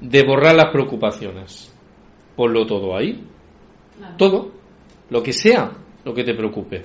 de 0.00 0.22
borrar 0.22 0.54
las 0.54 0.70
preocupaciones. 0.70 1.69
Ponlo 2.40 2.64
todo 2.64 2.96
ahí. 2.96 3.22
Todo. 4.16 4.50
Lo 5.10 5.22
que 5.22 5.30
sea, 5.30 5.70
lo 6.02 6.14
que 6.14 6.24
te 6.24 6.32
preocupe. 6.32 6.82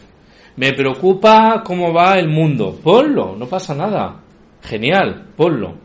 Me 0.57 0.73
preocupa 0.73 1.63
cómo 1.65 1.93
va 1.93 2.19
el 2.19 2.27
mundo. 2.27 2.77
Ponlo, 2.83 3.37
no 3.37 3.47
pasa 3.47 3.73
nada. 3.73 4.21
Genial, 4.61 5.29
ponlo. 5.33 5.75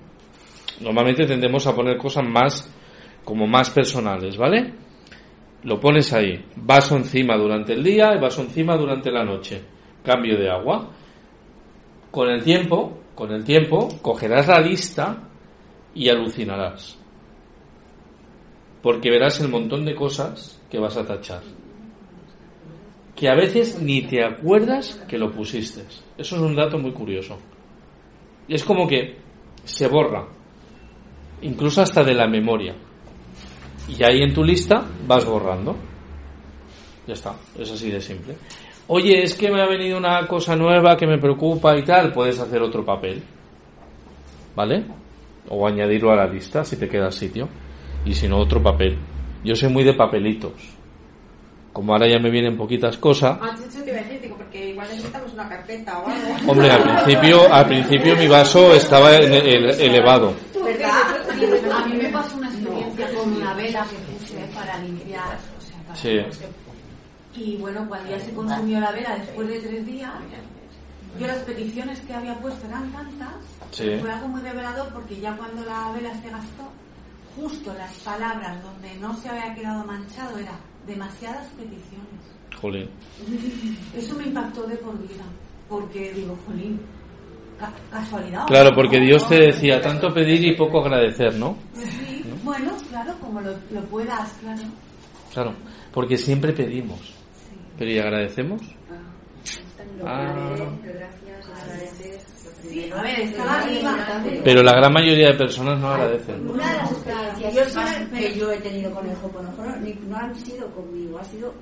Normalmente 0.80 1.24
tendemos 1.24 1.68
a 1.68 1.76
poner 1.76 1.98
cosas 1.98 2.24
más, 2.26 2.68
como 3.24 3.46
más 3.46 3.70
personales, 3.70 4.36
¿vale? 4.36 4.74
Lo 5.62 5.78
pones 5.78 6.12
ahí. 6.12 6.44
Vaso 6.56 6.96
encima 6.96 7.36
durante 7.36 7.74
el 7.74 7.84
día 7.84 8.12
y 8.16 8.20
vaso 8.20 8.42
encima 8.42 8.76
durante 8.76 9.12
la 9.12 9.24
noche. 9.24 9.62
Cambio 10.02 10.36
de 10.36 10.50
agua. 10.50 10.90
Con 12.10 12.28
el 12.28 12.42
tiempo, 12.42 13.02
con 13.14 13.30
el 13.30 13.44
tiempo, 13.44 13.86
cogerás 14.02 14.48
la 14.48 14.58
lista 14.58 15.28
y 15.94 16.08
alucinarás. 16.08 16.99
Porque 18.82 19.10
verás 19.10 19.40
el 19.40 19.48
montón 19.48 19.84
de 19.84 19.94
cosas 19.94 20.60
que 20.70 20.78
vas 20.78 20.96
a 20.96 21.06
tachar. 21.06 21.42
Que 23.14 23.28
a 23.28 23.34
veces 23.34 23.80
ni 23.80 24.02
te 24.02 24.24
acuerdas 24.24 25.02
que 25.06 25.18
lo 25.18 25.30
pusiste. 25.30 25.82
Eso 26.16 26.36
es 26.36 26.42
un 26.42 26.56
dato 26.56 26.78
muy 26.78 26.92
curioso. 26.92 27.38
Y 28.48 28.54
es 28.54 28.64
como 28.64 28.88
que 28.88 29.16
se 29.64 29.86
borra. 29.88 30.26
Incluso 31.42 31.82
hasta 31.82 32.02
de 32.02 32.14
la 32.14 32.26
memoria. 32.26 32.74
Y 33.88 34.02
ahí 34.02 34.22
en 34.22 34.32
tu 34.32 34.42
lista 34.42 34.84
vas 35.06 35.24
borrando. 35.24 35.76
Ya 37.06 37.14
está, 37.14 37.34
es 37.58 37.70
así 37.70 37.90
de 37.90 38.00
simple. 38.00 38.34
Oye, 38.86 39.22
es 39.22 39.34
que 39.34 39.50
me 39.50 39.60
ha 39.60 39.66
venido 39.66 39.98
una 39.98 40.26
cosa 40.26 40.56
nueva 40.56 40.96
que 40.96 41.06
me 41.06 41.18
preocupa 41.18 41.76
y 41.76 41.84
tal, 41.84 42.12
puedes 42.12 42.38
hacer 42.38 42.60
otro 42.60 42.84
papel. 42.84 43.22
¿Vale? 44.56 44.84
O 45.48 45.66
añadirlo 45.66 46.10
a 46.10 46.16
la 46.16 46.26
lista 46.26 46.64
si 46.64 46.76
te 46.76 46.88
queda 46.88 47.10
sitio. 47.10 47.48
Y 48.04 48.14
si 48.14 48.28
no, 48.28 48.38
otro 48.38 48.62
papel. 48.62 48.98
Yo 49.44 49.54
soy 49.54 49.68
muy 49.70 49.84
de 49.84 49.94
papelitos. 49.94 50.52
Como 51.72 51.92
ahora 51.92 52.08
ya 52.08 52.18
me 52.18 52.30
vienen 52.30 52.56
poquitas 52.56 52.96
cosas. 52.98 53.38
Ah, 53.40 53.54
eso 53.54 53.82
te 53.84 53.90
iba 53.90 54.00
a 54.00 54.02
decir, 54.02 54.20
digo, 54.20 54.36
porque 54.36 54.70
igual 54.70 54.88
necesitamos 54.88 55.32
una 55.34 55.48
carpeta 55.48 55.98
o 56.00 56.06
algo. 56.08 56.50
Hombre, 56.50 56.70
al 56.70 56.82
principio, 56.82 57.52
al 57.52 57.66
principio 57.66 58.16
mi 58.16 58.26
vaso 58.26 58.74
estaba 58.74 59.14
en- 59.16 59.32
el- 59.32 59.70
elevado. 59.80 60.34
¿Verdad? 60.64 60.90
A 61.72 61.86
mí 61.86 61.94
me 61.94 62.08
pasó 62.08 62.36
una 62.36 62.48
experiencia 62.48 63.08
con 63.14 63.32
una 63.34 63.54
vela 63.54 63.86
que 63.88 63.96
puse 64.12 64.34
para 64.54 64.78
limpiar. 64.78 65.38
O 65.58 65.60
sea, 65.60 65.78
para- 65.86 65.96
Sí. 65.96 66.20
Y 67.36 67.56
bueno, 67.58 67.86
cuando 67.88 68.10
ya 68.10 68.18
se 68.18 68.32
consumió 68.32 68.80
la 68.80 68.90
vela 68.90 69.16
después 69.16 69.46
de 69.48 69.60
tres 69.60 69.86
días, 69.86 70.10
yo 71.20 71.26
las 71.26 71.38
peticiones 71.38 72.00
que 72.00 72.12
había 72.12 72.34
puesto 72.40 72.66
eran 72.66 72.90
tantas, 72.90 73.28
Sí. 73.70 73.96
fue 74.00 74.10
algo 74.10 74.26
muy 74.28 74.40
revelador 74.40 74.88
porque 74.92 75.20
ya 75.20 75.36
cuando 75.36 75.64
la 75.64 75.92
vela 75.92 76.10
se 76.20 76.28
gastó, 76.30 76.64
justo 77.40 77.72
las 77.74 77.92
palabras 78.00 78.62
donde 78.62 78.94
no 78.96 79.16
se 79.16 79.28
había 79.28 79.54
quedado 79.54 79.84
manchado 79.84 80.38
era 80.38 80.52
demasiadas 80.86 81.46
peticiones. 81.48 82.20
Jolín. 82.60 82.90
Eso 83.96 84.14
me 84.16 84.24
impactó 84.24 84.66
de 84.66 84.76
por 84.76 84.98
vida, 85.00 85.24
porque 85.68 86.12
digo, 86.12 86.36
jolín, 86.46 86.80
ca- 87.58 87.72
casualidad. 87.90 88.44
o 88.44 88.46
Claro, 88.46 88.70
no? 88.70 88.76
porque 88.76 89.00
Dios 89.00 89.26
te 89.28 89.36
decía 89.40 89.80
tanto 89.80 90.12
pedir 90.12 90.44
y 90.44 90.56
poco 90.56 90.80
agradecer, 90.80 91.34
¿no? 91.36 91.56
Sí, 91.74 92.24
bueno, 92.44 92.72
claro, 92.90 93.14
como 93.20 93.40
lo, 93.40 93.52
lo 93.70 93.80
puedas, 93.86 94.32
claro. 94.40 94.62
Claro, 95.32 95.54
porque 95.92 96.16
siempre 96.16 96.52
pedimos. 96.52 97.14
Pero 97.78 97.90
¿y 97.90 97.98
agradecemos? 97.98 98.60
Ah. 100.04 100.34
Sí, 102.70 102.90
a 102.96 103.02
ver, 103.02 103.20
estaba 103.20 103.60
arriba. 103.60 103.96
Pero 104.44 104.62
la 104.62 104.72
gran 104.74 104.92
mayoría 104.92 105.28
de 105.28 105.34
personas 105.34 105.78
no 105.80 105.88
agradecen. 105.90 106.48
Una 106.48 106.70
de 106.72 106.76
las 106.78 106.92
experiencias 106.92 107.54
yo 107.54 107.64
sí 107.64 108.06
que 108.16 108.38
yo 108.38 108.52
he 108.52 108.58
tenido 108.60 108.90
con 108.92 109.06
el 109.08 109.16
Hoponopono 109.16 109.76
no 110.08 110.16
han 110.16 110.34
sido 110.36 110.68
conmigo, 110.68 111.18
ha 111.18 111.24
sido 111.24 111.52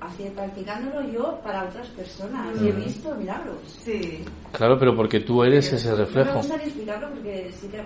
así 0.00 0.24
practicándolo 0.36 1.02
yo 1.10 1.40
para 1.42 1.64
otras 1.64 1.86
personas. 1.88 2.46
Y 2.60 2.68
he 2.68 2.72
Mm. 2.72 2.84
visto 2.84 3.14
milagros. 3.14 3.56
Sí. 3.84 4.22
Claro, 4.52 4.78
pero 4.78 4.94
porque 4.94 5.20
tú 5.20 5.42
eres 5.42 5.72
ese 5.72 5.88
No 5.90 5.96
me 5.96 6.04
reflejo. 6.04 6.34
gusta 6.38 6.56
ni 6.58 6.62
explicarlo 6.64 7.08
porque 7.10 7.50
sí 7.60 7.68
que... 7.68 7.82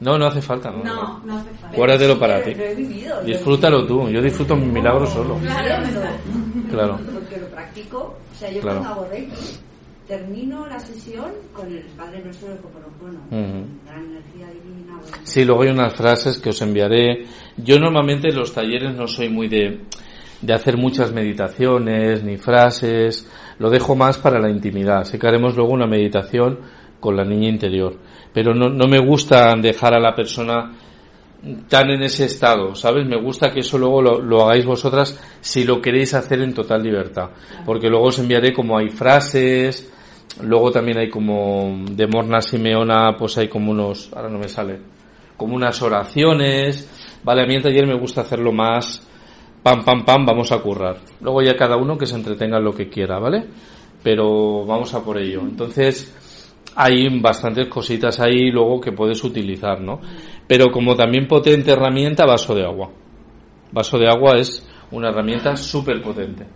No, 0.00 0.18
no 0.18 0.26
hace 0.26 0.42
falta. 0.42 0.70
No, 0.72 0.82
No, 0.82 1.20
no 1.24 1.38
hace 1.38 1.50
falta. 1.60 1.76
Guárdatelo 1.76 2.14
Sí, 2.14 2.20
para 2.20 2.42
ti. 2.42 2.54
vivido, 2.76 3.22
Disfrútalo 3.22 3.86
tú. 3.86 4.08
Yo 4.08 4.20
disfruto 4.20 4.56
mi 4.56 4.66
milagro 4.66 5.06
solo. 5.06 5.36
Claro, 5.38 5.86
Claro. 6.70 6.98
Porque 7.14 7.36
lo 7.40 7.46
practico. 7.46 7.98
O 8.32 8.36
sea, 8.36 8.50
yo 8.50 8.60
Claro. 8.60 8.80
cuando 8.80 9.00
hago 9.00 9.10
Reiki, 9.12 9.34
termino 10.12 10.66
la 10.66 10.78
sesión 10.78 11.32
con 11.54 11.66
el 11.68 11.80
Padre 11.96 12.22
Nuestro 12.22 12.48
del 12.48 12.58
Hoponopono. 12.58 13.18
Ujú. 13.30 13.66
Gran 13.86 14.04
energía 14.04 14.46
divina. 14.48 14.98
bueno. 15.00 15.16
Sí, 15.22 15.42
luego 15.44 15.62
hay 15.62 15.70
unas 15.70 15.94
frases 15.94 16.38
que 16.38 16.50
os 16.50 16.60
enviaré. 16.60 17.24
Yo 17.56 17.78
normalmente 17.78 18.28
en 18.28 18.36
los 18.36 18.52
talleres 18.52 18.94
no 18.94 19.06
soy 19.06 19.30
muy 19.30 19.48
de 19.48 19.80
de 20.42 20.52
hacer 20.52 20.76
muchas 20.76 21.12
meditaciones 21.12 22.24
ni 22.24 22.36
frases, 22.36 23.30
lo 23.60 23.70
dejo 23.70 23.94
más 23.94 24.18
para 24.18 24.40
la 24.40 24.50
intimidad. 24.50 25.04
Sé 25.04 25.18
que 25.18 25.28
haremos 25.28 25.56
luego 25.56 25.72
una 25.72 25.86
meditación 25.86 26.58
con 26.98 27.16
la 27.16 27.24
niña 27.24 27.48
interior, 27.48 27.96
pero 28.34 28.52
no, 28.52 28.68
no 28.68 28.88
me 28.88 28.98
gusta 28.98 29.54
dejar 29.54 29.94
a 29.94 30.00
la 30.00 30.16
persona 30.16 30.72
tan 31.68 31.90
en 31.90 32.02
ese 32.02 32.24
estado, 32.24 32.74
¿sabes? 32.74 33.06
Me 33.06 33.20
gusta 33.20 33.50
que 33.50 33.60
eso 33.60 33.78
luego 33.78 34.02
lo, 34.02 34.20
lo, 34.20 34.42
hagáis 34.42 34.64
vosotras 34.66 35.18
si 35.40 35.64
lo 35.64 35.80
queréis 35.80 36.14
hacer 36.14 36.40
en 36.40 36.54
total 36.54 36.82
libertad, 36.82 37.30
porque 37.64 37.88
luego 37.88 38.06
os 38.06 38.18
enviaré 38.18 38.52
como 38.52 38.78
hay 38.78 38.88
frases, 38.90 39.92
luego 40.42 40.70
también 40.70 40.98
hay 40.98 41.08
como 41.08 41.84
de 41.90 42.06
Morna 42.06 42.40
Simeona, 42.40 43.16
pues 43.16 43.38
hay 43.38 43.48
como 43.48 43.70
unos, 43.70 44.12
ahora 44.12 44.28
no 44.28 44.38
me 44.38 44.48
sale, 44.48 44.80
como 45.36 45.56
unas 45.56 45.80
oraciones, 45.82 47.18
vale, 47.24 47.42
a 47.42 47.46
mí 47.46 47.54
en 47.54 47.62
taller 47.62 47.86
me 47.86 47.98
gusta 47.98 48.22
hacerlo 48.22 48.52
más 48.52 49.08
pam, 49.62 49.84
pam, 49.84 50.04
pam, 50.04 50.26
vamos 50.26 50.52
a 50.52 50.58
currar. 50.58 50.96
Luego 51.20 51.42
ya 51.42 51.56
cada 51.56 51.76
uno 51.76 51.96
que 51.96 52.06
se 52.06 52.16
entretenga 52.16 52.58
en 52.58 52.64
lo 52.64 52.72
que 52.72 52.88
quiera, 52.88 53.18
¿vale? 53.18 53.46
Pero 54.02 54.64
vamos 54.66 54.92
a 54.94 55.04
por 55.04 55.18
ello. 55.18 55.40
Entonces, 55.40 56.12
hay 56.74 57.20
bastantes 57.20 57.68
cositas 57.68 58.18
ahí 58.20 58.50
luego 58.50 58.80
que 58.80 58.92
puedes 58.92 59.22
utilizar, 59.22 59.80
¿no? 59.80 60.00
Pero 60.46 60.70
como 60.70 60.96
también 60.96 61.28
potente 61.28 61.72
herramienta, 61.72 62.26
vaso 62.26 62.54
de 62.54 62.64
agua. 62.64 62.90
Vaso 63.70 63.98
de 63.98 64.08
agua 64.08 64.36
es 64.36 64.66
una 64.90 65.08
herramienta 65.08 65.56
súper 65.56 66.02
potente, 66.02 66.46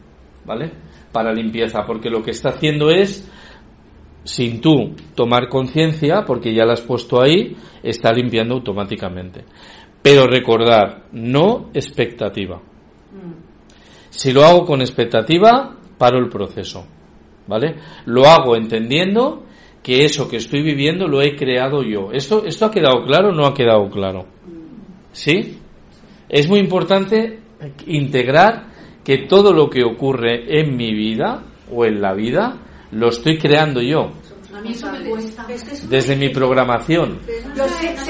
¿vale? 0.44 0.70
Para 1.12 1.32
limpieza, 1.32 1.84
porque 1.86 2.10
lo 2.10 2.22
que 2.22 2.32
está 2.32 2.50
haciendo 2.50 2.90
es, 2.90 3.30
sin 4.26 4.60
tú 4.60 4.92
tomar 5.14 5.48
conciencia, 5.48 6.24
porque 6.26 6.52
ya 6.52 6.64
la 6.64 6.74
has 6.74 6.80
puesto 6.80 7.22
ahí, 7.22 7.56
está 7.82 8.12
limpiando 8.12 8.54
automáticamente. 8.54 9.44
Pero 10.02 10.26
recordar, 10.26 11.04
no 11.12 11.70
expectativa. 11.72 12.60
Si 14.10 14.32
lo 14.32 14.44
hago 14.44 14.64
con 14.64 14.80
expectativa, 14.80 15.76
paro 15.96 16.18
el 16.18 16.28
proceso, 16.28 16.86
¿vale? 17.46 17.76
Lo 18.06 18.26
hago 18.26 18.56
entendiendo 18.56 19.44
que 19.82 20.04
eso 20.04 20.28
que 20.28 20.38
estoy 20.38 20.62
viviendo 20.62 21.06
lo 21.06 21.22
he 21.22 21.36
creado 21.36 21.82
yo. 21.82 22.10
¿Esto, 22.12 22.44
esto 22.44 22.66
ha 22.66 22.70
quedado 22.70 23.04
claro 23.04 23.28
o 23.28 23.32
no 23.32 23.46
ha 23.46 23.54
quedado 23.54 23.88
claro? 23.88 24.26
¿Sí? 25.12 25.58
Es 26.28 26.48
muy 26.48 26.58
importante 26.58 27.38
integrar 27.86 28.66
que 29.04 29.18
todo 29.28 29.52
lo 29.52 29.70
que 29.70 29.84
ocurre 29.84 30.60
en 30.60 30.76
mi 30.76 30.92
vida 30.92 31.44
o 31.70 31.84
en 31.84 32.00
la 32.00 32.14
vida 32.14 32.58
lo 32.96 33.08
estoy 33.08 33.38
creando 33.38 33.80
yo. 33.80 34.10
A 34.54 34.60
mí 34.60 34.72
eso 34.72 34.90
me 34.90 35.00
cuesta. 35.00 35.46
Desde 35.88 36.16
mi 36.16 36.30
programación. 36.30 37.20
Cierto. 37.78 38.02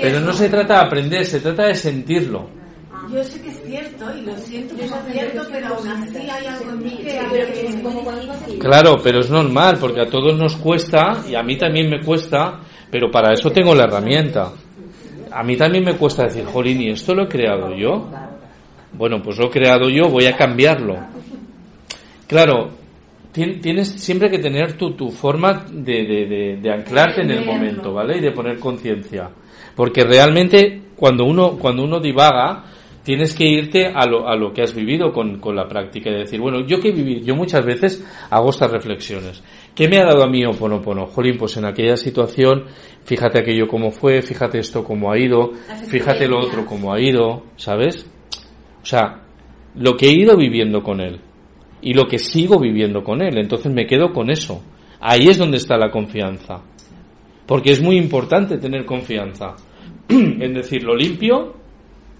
Pero 0.00 0.20
no 0.20 0.32
se 0.32 0.48
trata 0.48 0.74
de 0.74 0.80
aprender, 0.80 1.26
se 1.26 1.40
trata 1.40 1.66
de 1.66 1.74
sentirlo. 1.74 2.48
Yo 3.12 3.24
sé 3.24 3.40
que 3.42 3.48
es 3.48 3.60
cierto 3.66 4.06
y 4.16 4.20
lo 4.20 4.36
siento 4.36 4.76
que 4.76 4.84
es 4.84 4.92
cierto, 5.10 5.42
pero 5.50 5.74
aún 5.74 5.88
así 5.88 6.16
hay 6.16 6.46
algo 6.46 6.70
en 6.70 6.78
mí 6.78 6.96
que... 6.98 8.58
Claro, 8.60 8.98
pero 9.02 9.20
es 9.20 9.30
normal, 9.30 9.78
porque 9.80 10.02
a 10.02 10.08
todos 10.08 10.38
nos 10.38 10.56
cuesta, 10.56 11.24
y 11.28 11.34
a 11.34 11.42
mí 11.42 11.58
también 11.58 11.90
me 11.90 12.00
cuesta, 12.04 12.60
pero 12.88 13.10
para 13.10 13.32
eso 13.32 13.50
tengo 13.50 13.74
la 13.74 13.84
herramienta. 13.84 14.52
A 15.32 15.42
mí 15.42 15.56
también 15.56 15.84
me 15.84 15.96
cuesta 15.96 16.24
decir, 16.24 16.44
Jolín, 16.44 16.82
¿y 16.82 16.90
esto 16.90 17.12
lo 17.12 17.24
he 17.24 17.28
creado 17.28 17.74
yo? 17.74 18.08
Bueno, 18.92 19.20
pues 19.20 19.38
lo 19.38 19.46
he 19.46 19.50
creado 19.50 19.88
yo, 19.88 20.08
voy 20.08 20.26
a 20.26 20.36
cambiarlo. 20.36 20.96
Claro, 22.28 22.70
tienes 23.32 23.88
siempre 23.88 24.30
que 24.30 24.38
tener 24.38 24.74
tu, 24.74 24.92
tu 24.92 25.10
forma 25.10 25.64
de, 25.70 26.04
de, 26.04 26.26
de, 26.26 26.56
de 26.60 26.72
anclarte 26.72 27.22
en 27.22 27.30
el 27.30 27.44
momento, 27.44 27.92
¿vale? 27.92 28.18
Y 28.18 28.20
de 28.20 28.32
poner 28.32 28.58
conciencia. 28.58 29.30
Porque 29.76 30.04
realmente 30.04 30.82
cuando 30.96 31.24
uno, 31.24 31.56
cuando 31.56 31.84
uno 31.84 32.00
divaga, 32.00 32.64
tienes 33.02 33.34
que 33.34 33.46
irte 33.46 33.86
a 33.86 34.04
lo, 34.06 34.28
a 34.28 34.36
lo 34.36 34.52
que 34.52 34.62
has 34.62 34.74
vivido 34.74 35.12
con, 35.12 35.38
con, 35.38 35.56
la 35.56 35.66
práctica 35.66 36.10
y 36.10 36.14
decir, 36.14 36.40
bueno, 36.40 36.66
yo 36.66 36.80
que 36.80 36.90
viví, 36.90 37.22
yo 37.22 37.34
muchas 37.34 37.64
veces 37.64 38.04
hago 38.28 38.50
estas 38.50 38.70
reflexiones. 38.70 39.42
¿Qué 39.74 39.88
me 39.88 39.98
ha 39.98 40.04
dado 40.04 40.24
a 40.24 40.28
mí 40.28 40.44
Oponopono? 40.44 41.06
Jolín, 41.06 41.38
pues 41.38 41.56
en 41.56 41.64
aquella 41.64 41.96
situación, 41.96 42.64
fíjate 43.04 43.38
aquello 43.38 43.68
cómo 43.68 43.90
fue, 43.90 44.20
fíjate 44.20 44.58
esto 44.58 44.84
cómo 44.84 45.10
ha 45.10 45.18
ido, 45.18 45.52
fíjate 45.88 46.28
lo 46.28 46.40
otro 46.40 46.66
cómo 46.66 46.92
ha 46.92 47.00
ido, 47.00 47.44
¿sabes? 47.56 48.06
O 48.82 48.86
sea, 48.86 49.22
lo 49.76 49.96
que 49.96 50.06
he 50.06 50.12
ido 50.12 50.36
viviendo 50.36 50.82
con 50.82 51.00
él 51.00 51.20
y 51.82 51.94
lo 51.94 52.06
que 52.06 52.18
sigo 52.18 52.58
viviendo 52.58 53.02
con 53.02 53.22
él, 53.22 53.38
entonces 53.38 53.72
me 53.72 53.86
quedo 53.86 54.12
con 54.12 54.30
eso. 54.30 54.62
Ahí 55.00 55.28
es 55.28 55.38
donde 55.38 55.56
está 55.56 55.76
la 55.78 55.90
confianza. 55.90 56.62
Porque 57.46 57.70
es 57.70 57.80
muy 57.80 57.96
importante 57.96 58.58
tener 58.58 58.84
confianza. 58.84 59.56
en 60.08 60.54
decir, 60.54 60.82
lo 60.82 60.94
limpio 60.94 61.54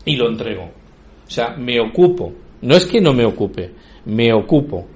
y 0.04 0.16
lo 0.16 0.28
entrego. 0.28 0.64
O 0.64 1.30
sea, 1.30 1.56
me 1.56 1.80
ocupo. 1.80 2.32
No 2.62 2.76
es 2.76 2.86
que 2.86 3.00
no 3.00 3.12
me 3.12 3.24
ocupe, 3.24 3.70
me 4.04 4.32
ocupo, 4.32 4.86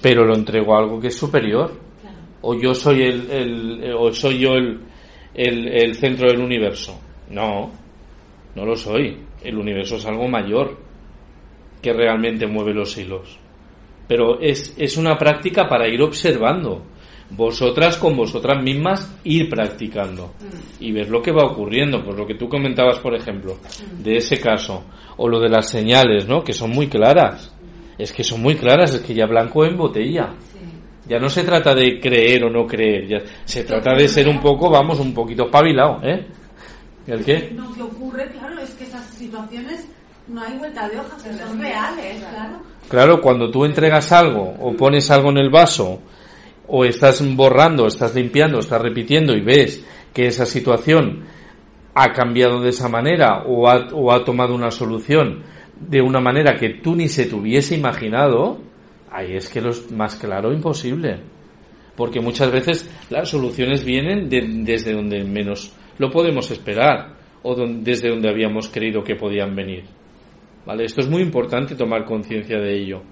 pero 0.00 0.24
lo 0.24 0.34
entrego 0.34 0.74
a 0.74 0.80
algo 0.80 1.00
que 1.00 1.08
es 1.08 1.16
superior. 1.16 1.72
O 2.40 2.54
yo 2.54 2.74
soy 2.74 3.02
el, 3.02 3.30
el 3.30 3.94
o 3.96 4.12
soy 4.12 4.38
yo 4.38 4.54
el, 4.54 4.80
el, 5.34 5.94
centro 5.94 6.28
del 6.28 6.40
universo. 6.40 6.98
No, 7.30 7.70
no 8.56 8.64
lo 8.64 8.74
soy. 8.74 9.16
El 9.42 9.56
universo 9.56 9.96
es 9.96 10.06
algo 10.06 10.26
mayor 10.26 10.76
que 11.80 11.92
realmente 11.92 12.46
mueve 12.46 12.74
los 12.74 12.96
hilos. 12.98 13.38
Pero 14.08 14.40
es, 14.40 14.74
es 14.78 14.96
una 14.96 15.16
práctica 15.16 15.68
para 15.68 15.88
ir 15.88 16.02
observando. 16.02 16.82
Vosotras 17.30 17.96
con 17.96 18.14
vosotras 18.14 18.62
mismas 18.62 19.18
ir 19.24 19.48
practicando 19.48 20.34
y 20.80 20.92
ver 20.92 21.08
lo 21.08 21.22
que 21.22 21.32
va 21.32 21.44
ocurriendo. 21.44 22.02
Pues 22.04 22.16
lo 22.16 22.26
que 22.26 22.34
tú 22.34 22.48
comentabas, 22.48 22.98
por 22.98 23.14
ejemplo, 23.14 23.56
de 24.02 24.16
ese 24.16 24.38
caso. 24.38 24.84
O 25.16 25.28
lo 25.28 25.40
de 25.40 25.48
las 25.48 25.68
señales, 25.68 26.28
¿no? 26.28 26.44
Que 26.44 26.52
son 26.52 26.70
muy 26.70 26.88
claras. 26.88 27.54
Es 27.96 28.12
que 28.12 28.24
son 28.24 28.42
muy 28.42 28.56
claras, 28.56 28.94
es 28.94 29.00
que 29.00 29.14
ya 29.14 29.26
blanco 29.26 29.64
en 29.64 29.76
botella. 29.76 30.34
Ya 31.08 31.18
no 31.18 31.28
se 31.28 31.42
trata 31.42 31.74
de 31.74 31.98
creer 31.98 32.44
o 32.44 32.50
no 32.50 32.66
creer, 32.66 33.08
ya 33.08 33.18
se 33.44 33.64
trata 33.64 33.92
de 33.94 34.08
ser 34.08 34.28
un 34.28 34.40
poco, 34.40 34.70
vamos, 34.70 35.00
un 35.00 35.12
poquito 35.12 35.46
espabilado, 35.46 35.98
¿eh? 36.02 36.26
¿El 37.06 37.24
qué? 37.24 37.52
Lo 37.56 37.72
que 37.74 37.82
ocurre, 37.82 38.30
claro, 38.30 38.60
es 38.60 38.70
que 38.74 38.84
esas 38.84 39.04
situaciones 39.06 39.88
no 40.28 40.42
hay 40.42 40.58
vuelta 40.58 40.88
de 40.88 40.98
hoja, 40.98 41.16
que 41.22 41.32
son 41.32 41.60
reales, 41.60 42.18
claro. 42.18 42.60
Claro, 42.88 43.20
cuando 43.20 43.50
tú 43.50 43.64
entregas 43.64 44.12
algo 44.12 44.54
o 44.60 44.74
pones 44.74 45.10
algo 45.10 45.30
en 45.30 45.38
el 45.38 45.50
vaso 45.50 46.00
o 46.66 46.84
estás 46.84 47.22
borrando, 47.34 47.86
estás 47.86 48.14
limpiando, 48.14 48.58
estás 48.58 48.80
repitiendo 48.80 49.34
y 49.34 49.40
ves 49.40 49.84
que 50.12 50.26
esa 50.26 50.46
situación 50.46 51.24
ha 51.94 52.12
cambiado 52.12 52.60
de 52.60 52.70
esa 52.70 52.88
manera 52.88 53.42
o 53.46 53.68
ha, 53.68 53.88
o 53.92 54.12
ha 54.12 54.24
tomado 54.24 54.54
una 54.54 54.70
solución 54.70 55.42
de 55.78 56.00
una 56.00 56.20
manera 56.20 56.56
que 56.56 56.70
tú 56.82 56.94
ni 56.94 57.08
se 57.08 57.26
te 57.26 57.34
hubiese 57.34 57.74
imaginado, 57.74 58.58
ahí 59.10 59.34
es 59.34 59.48
que 59.48 59.60
lo 59.60 59.70
es 59.70 59.90
más 59.90 60.16
claro 60.16 60.52
imposible. 60.52 61.20
Porque 61.96 62.20
muchas 62.20 62.50
veces 62.50 62.88
las 63.10 63.28
soluciones 63.28 63.84
vienen 63.84 64.28
de, 64.28 64.42
desde 64.64 64.92
donde 64.92 65.24
menos 65.24 65.72
lo 65.98 66.10
podemos 66.10 66.50
esperar 66.50 67.16
o 67.42 67.54
don, 67.54 67.84
desde 67.84 68.08
donde 68.08 68.30
habíamos 68.30 68.68
creído 68.68 69.02
que 69.02 69.16
podían 69.16 69.54
venir. 69.54 69.84
¿Vale? 70.66 70.84
Esto 70.84 71.00
es 71.00 71.08
muy 71.08 71.22
importante 71.22 71.74
tomar 71.74 72.04
conciencia 72.04 72.58
de 72.58 72.74
ello. 72.74 73.02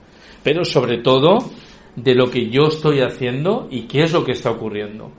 Pero 0.42 0.64
sobre 0.64 0.98
todo 0.98 1.38
de 1.96 2.14
lo 2.14 2.30
que 2.30 2.48
yo 2.48 2.68
estoy 2.68 3.00
haciendo 3.00 3.68
y 3.70 3.82
qué 3.82 4.02
es 4.02 4.12
lo 4.12 4.24
que 4.24 4.32
está 4.32 4.50
ocurriendo. 4.50 5.10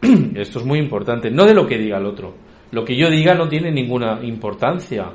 Esto 0.34 0.60
es 0.60 0.64
muy 0.64 0.78
importante. 0.78 1.30
No 1.30 1.44
de 1.44 1.54
lo 1.54 1.66
que 1.66 1.78
diga 1.78 1.98
el 1.98 2.06
otro. 2.06 2.34
Lo 2.70 2.84
que 2.84 2.96
yo 2.96 3.10
diga 3.10 3.34
no 3.34 3.48
tiene 3.48 3.70
ninguna 3.70 4.20
importancia. 4.22 5.12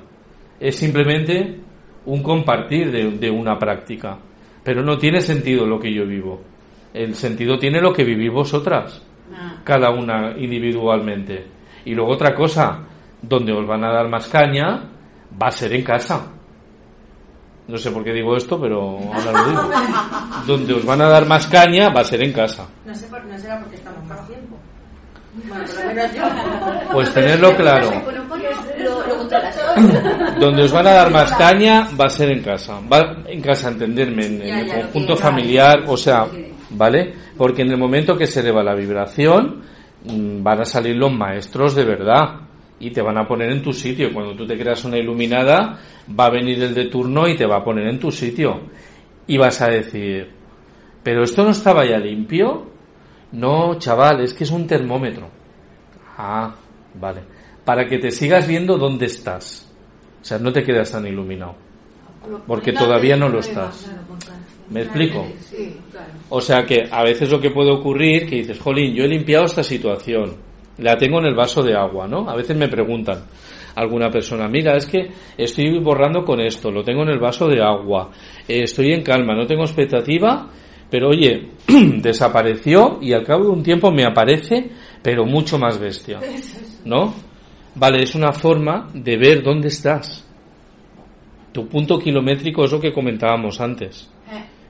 Es 0.59 0.75
simplemente 0.75 1.59
un 2.05 2.21
compartir 2.21 2.91
de, 2.91 3.11
de 3.11 3.29
una 3.29 3.57
práctica. 3.57 4.17
Pero 4.63 4.83
no 4.83 4.97
tiene 4.97 5.21
sentido 5.21 5.65
lo 5.65 5.79
que 5.79 5.93
yo 5.93 6.05
vivo. 6.05 6.41
El 6.93 7.15
sentido 7.15 7.57
tiene 7.57 7.81
lo 7.81 7.93
que 7.93 8.03
vivís 8.03 8.31
vosotras. 8.31 9.05
Cada 9.63 9.91
una 9.91 10.35
individualmente. 10.38 11.45
Y 11.85 11.93
luego 11.93 12.13
otra 12.13 12.35
cosa, 12.35 12.85
donde 13.21 13.53
os 13.53 13.65
van 13.65 13.83
a 13.83 13.93
dar 13.93 14.09
más 14.09 14.27
caña, 14.27 14.89
va 15.41 15.47
a 15.47 15.51
ser 15.51 15.73
en 15.73 15.83
casa. 15.83 16.39
No 17.69 17.77
sé 17.77 17.91
por 17.91 18.03
qué 18.03 18.11
digo 18.11 18.35
esto, 18.35 18.59
pero 18.59 18.98
ahora 18.98 19.31
lo 19.31 19.49
digo. 19.49 19.69
Donde 20.48 20.73
os 20.73 20.83
van 20.83 21.03
a 21.03 21.07
dar 21.07 21.27
más 21.27 21.45
caña 21.45 21.89
va 21.89 22.01
a 22.01 22.03
ser 22.03 22.23
en 22.23 22.33
casa. 22.33 22.65
No, 22.83 22.95
sé 22.95 23.06
por, 23.06 23.23
no 23.23 23.38
será 23.38 23.59
porque 23.59 23.75
estamos 23.75 24.03
más 24.07 24.27
tiempo. 24.27 24.57
Bueno, 25.48 25.65
por 25.65 25.75
lo 25.75 25.83
menos 25.93 26.15
yo. 26.15 26.23
Pues 26.91 27.14
tenerlo 27.14 27.56
claro. 27.56 27.91
Donde 30.39 30.64
os 30.64 30.72
van 30.72 30.88
a 30.88 30.93
dar 30.93 31.11
más 31.11 31.31
caña 31.33 31.88
va 31.99 32.06
a 32.06 32.09
ser 32.09 32.31
en 32.31 32.41
casa. 32.41 32.80
Va 32.91 33.17
en 33.27 33.39
casa, 33.39 33.69
entenderme, 33.69 34.25
en, 34.25 34.41
en 34.41 34.57
el 34.57 34.81
conjunto 34.81 35.15
familiar, 35.15 35.83
o 35.85 35.95
sea, 35.95 36.25
¿vale? 36.72 37.14
Porque 37.38 37.61
en 37.61 37.69
el 37.69 37.77
momento 37.77 38.17
que 38.17 38.25
se 38.25 38.39
eleva 38.39 38.64
la 38.64 38.73
vibración, 38.73 39.61
van 40.06 40.61
a 40.61 40.65
salir 40.65 40.95
los 40.95 41.11
maestros 41.11 41.75
de 41.75 41.85
verdad 41.85 42.48
y 42.80 42.91
te 42.91 43.01
van 43.01 43.17
a 43.17 43.27
poner 43.27 43.51
en 43.51 43.61
tu 43.61 43.74
sitio. 43.74 44.14
Cuando 44.14 44.35
tú 44.35 44.45
te 44.48 44.58
creas 44.58 44.83
una 44.85 44.98
iluminada, 44.98 45.80
va 46.17 46.25
a 46.25 46.30
venir 46.30 46.61
el 46.64 46.74
de 46.74 46.85
turno 46.85 47.27
y 47.27 47.35
te 47.35 47.45
va 47.45 47.58
a 47.58 47.64
poner 47.64 47.88
en 47.88 47.99
tu 47.99 48.11
sitio. 48.11 48.61
Y 49.27 49.38
vas 49.38 49.61
a 49.61 49.67
decir, 49.67 50.30
¿pero 51.03 51.24
esto 51.24 51.43
no 51.43 51.51
estaba 51.51 51.85
ya 51.85 51.98
limpio? 51.98 52.67
No, 53.33 53.77
chaval, 53.77 54.22
es 54.22 54.33
que 54.33 54.43
es 54.43 54.51
un 54.51 54.66
termómetro. 54.66 55.30
Ah, 56.17 56.56
vale. 56.95 57.22
Para 57.64 57.85
que 57.85 57.99
te 57.99 58.11
sigas 58.11 58.48
viendo 58.48 58.77
dónde 58.77 59.06
estás. 59.06 59.72
O 60.22 60.25
sea, 60.25 60.40
no 60.40 60.51
te 60.51 60.64
quedas 60.64 60.91
tan 60.91 61.06
iluminado. 61.06 61.56
porque 62.45 62.74
todavía 62.74 63.16
no 63.16 63.30
lo 63.30 63.40
estás. 63.40 63.90
¿Me 64.69 64.82
explico? 64.82 65.25
O 66.30 66.41
sea 66.41 66.66
que 66.66 66.88
a 66.91 67.03
veces 67.03 67.30
lo 67.30 67.40
que 67.41 67.49
puede 67.49 67.72
ocurrir 67.72 68.30
que 68.30 68.38
dices, 68.38 68.59
jolín, 68.59 68.93
yo 68.93 69.03
he 69.03 69.08
limpiado 69.08 69.45
esta 69.45 69.64
situación, 69.64 70.35
la 70.80 70.98
tengo 70.98 71.19
en 71.19 71.25
el 71.25 71.35
vaso 71.35 71.61
de 71.64 71.75
agua, 71.75 72.08
¿no? 72.08 72.30
A 72.30 72.35
veces 72.35 72.56
me 72.58 72.67
preguntan 72.67 73.24
alguna 73.75 74.09
persona, 74.09 74.48
mira, 74.48 74.75
es 74.75 74.85
que 74.85 75.09
estoy 75.38 75.80
borrando 75.80 76.24
con 76.24 76.40
esto, 76.41 76.72
lo 76.72 76.83
tengo 76.83 77.03
en 77.03 77.09
el 77.09 77.19
vaso 77.19 77.48
de 77.48 77.61
agua, 77.61 78.09
eh, 78.48 78.64
estoy 78.64 78.91
en 78.91 79.03
calma, 79.03 79.35
no 79.35 79.45
tengo 79.45 79.64
expectativa, 79.64 80.49
pero 80.90 81.09
oye, 81.09 81.49
desapareció 82.01 82.99
y 83.01 83.14
al 83.14 83.24
cabo 83.24 83.45
de 83.45 83.49
un 83.51 83.64
tiempo 83.64 83.91
me 83.91 84.06
aparece, 84.06 84.69
pero 85.01 85.25
mucho 85.25 85.58
más 85.58 85.80
bestia, 85.80 86.19
¿no? 86.85 87.14
Vale, 87.75 88.03
es 88.03 88.16
una 88.16 88.33
forma 88.33 88.90
de 88.93 89.17
ver 89.17 89.43
dónde 89.43 89.69
estás. 89.69 90.25
Tu 91.51 91.67
punto 91.67 91.98
kilométrico 91.98 92.64
es 92.66 92.72
lo 92.72 92.80
que 92.80 92.91
comentábamos 92.91 93.61
antes. 93.61 94.09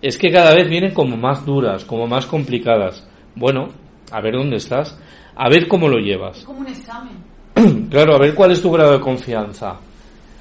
Es 0.02 0.18
que 0.18 0.32
cada 0.32 0.54
vez 0.54 0.70
vienen 0.70 0.94
como 0.94 1.18
más 1.18 1.46
duras, 1.46 1.84
como 1.84 2.08
más 2.08 2.26
complicadas. 2.26 3.06
Bueno, 3.36 3.70
a 4.12 4.22
ver 4.22 4.36
dónde 4.36 4.58
estás, 4.58 4.98
a 5.40 5.48
ver 5.48 5.70
cómo 5.70 5.88
lo 5.88 6.00
llevas. 6.00 6.44
como 6.44 6.60
un 6.60 6.68
examen. 6.68 7.18
Claro, 7.90 8.16
a 8.16 8.20
ver 8.20 8.36
cuál 8.36 8.52
es 8.52 8.62
tu 8.62 8.72
grado 8.72 8.92
de 8.92 9.00
confianza. 9.00 9.80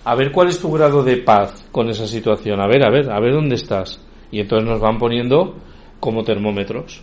A 0.04 0.14
ver 0.16 0.32
cuál 0.32 0.48
es 0.48 0.60
tu 0.60 0.70
grado 0.72 1.02
de 1.02 1.18
paz 1.18 1.66
con 1.70 1.88
esa 1.88 2.06
situación. 2.06 2.60
A 2.60 2.66
ver, 2.66 2.84
a 2.84 2.90
ver, 2.90 3.10
a 3.10 3.20
ver 3.20 3.32
dónde 3.32 3.54
estás. 3.54 4.00
Y 4.30 4.40
entonces 4.40 4.68
nos 4.68 4.80
van 4.80 4.98
poniendo 4.98 5.56
como 6.00 6.24
termómetros 6.24 7.00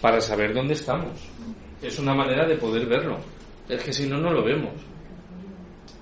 para 0.00 0.20
saber 0.20 0.54
dónde 0.54 0.74
estamos. 0.74 1.12
Es 1.82 1.98
una 1.98 2.14
manera 2.14 2.46
de 2.46 2.56
poder 2.56 2.86
verlo. 2.86 3.16
Es 3.68 3.82
que 3.82 3.92
si 3.92 4.06
no, 4.06 4.18
no 4.18 4.30
lo 4.30 4.44
vemos. 4.44 4.72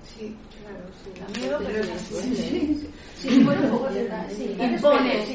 Sí, 0.03 0.35
claro, 0.61 0.85
sí. 1.03 1.09
Da 1.19 1.39
miedo, 1.39 1.59
pero 1.65 1.79
es 1.79 1.89
así. 1.89 2.35
Sí, 2.35 2.89
Sí, 3.15 3.43
bueno, 3.43 3.79
bueno, 3.79 3.97
sí, 4.29 4.55
impone, 4.59 5.25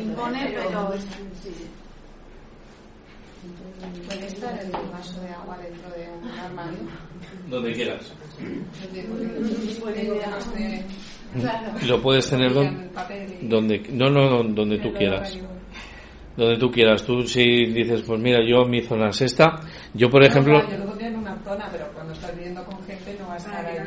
impone, 0.00 0.54
pero 0.54 0.92
Puede 4.06 4.26
estar 4.26 4.58
el 4.62 4.70
vaso 4.70 5.20
de 5.20 5.28
agua 5.30 5.58
dentro 5.58 5.90
de 5.90 6.08
un 6.22 6.28
armario. 6.38 6.78
Donde 7.48 7.72
quieras. 7.72 8.12
Lo 11.86 12.00
puedes 12.02 12.28
tener 12.28 12.52
don- 12.52 12.90
donde 13.42 13.78
no 13.90 14.10
no 14.10 14.42
donde 14.44 14.78
tú 14.78 14.92
quieras. 14.92 15.36
donde 16.36 16.56
tú 16.58 16.70
quieras. 16.70 17.02
Tú 17.04 17.22
si 17.26 17.66
dices 17.66 18.02
pues 18.02 18.20
mira 18.20 18.38
yo 18.46 18.64
mi 18.64 18.80
zona 18.82 19.08
es 19.08 19.20
esta. 19.22 19.60
Yo 19.94 20.08
por 20.10 20.22
ejemplo 20.24 20.60
yo 20.70 20.78
lo 20.78 20.86
pondría 20.86 21.08
en 21.08 21.16
una 21.16 21.36
zona, 21.42 21.68
pero 21.72 21.86
cuando 21.94 22.12
estás 22.12 22.34
viviendo 22.36 22.64
con 22.64 22.82
gente 22.84 23.16
no 23.20 23.28
vas 23.28 23.46
a 23.46 23.60
estar. 23.60 23.86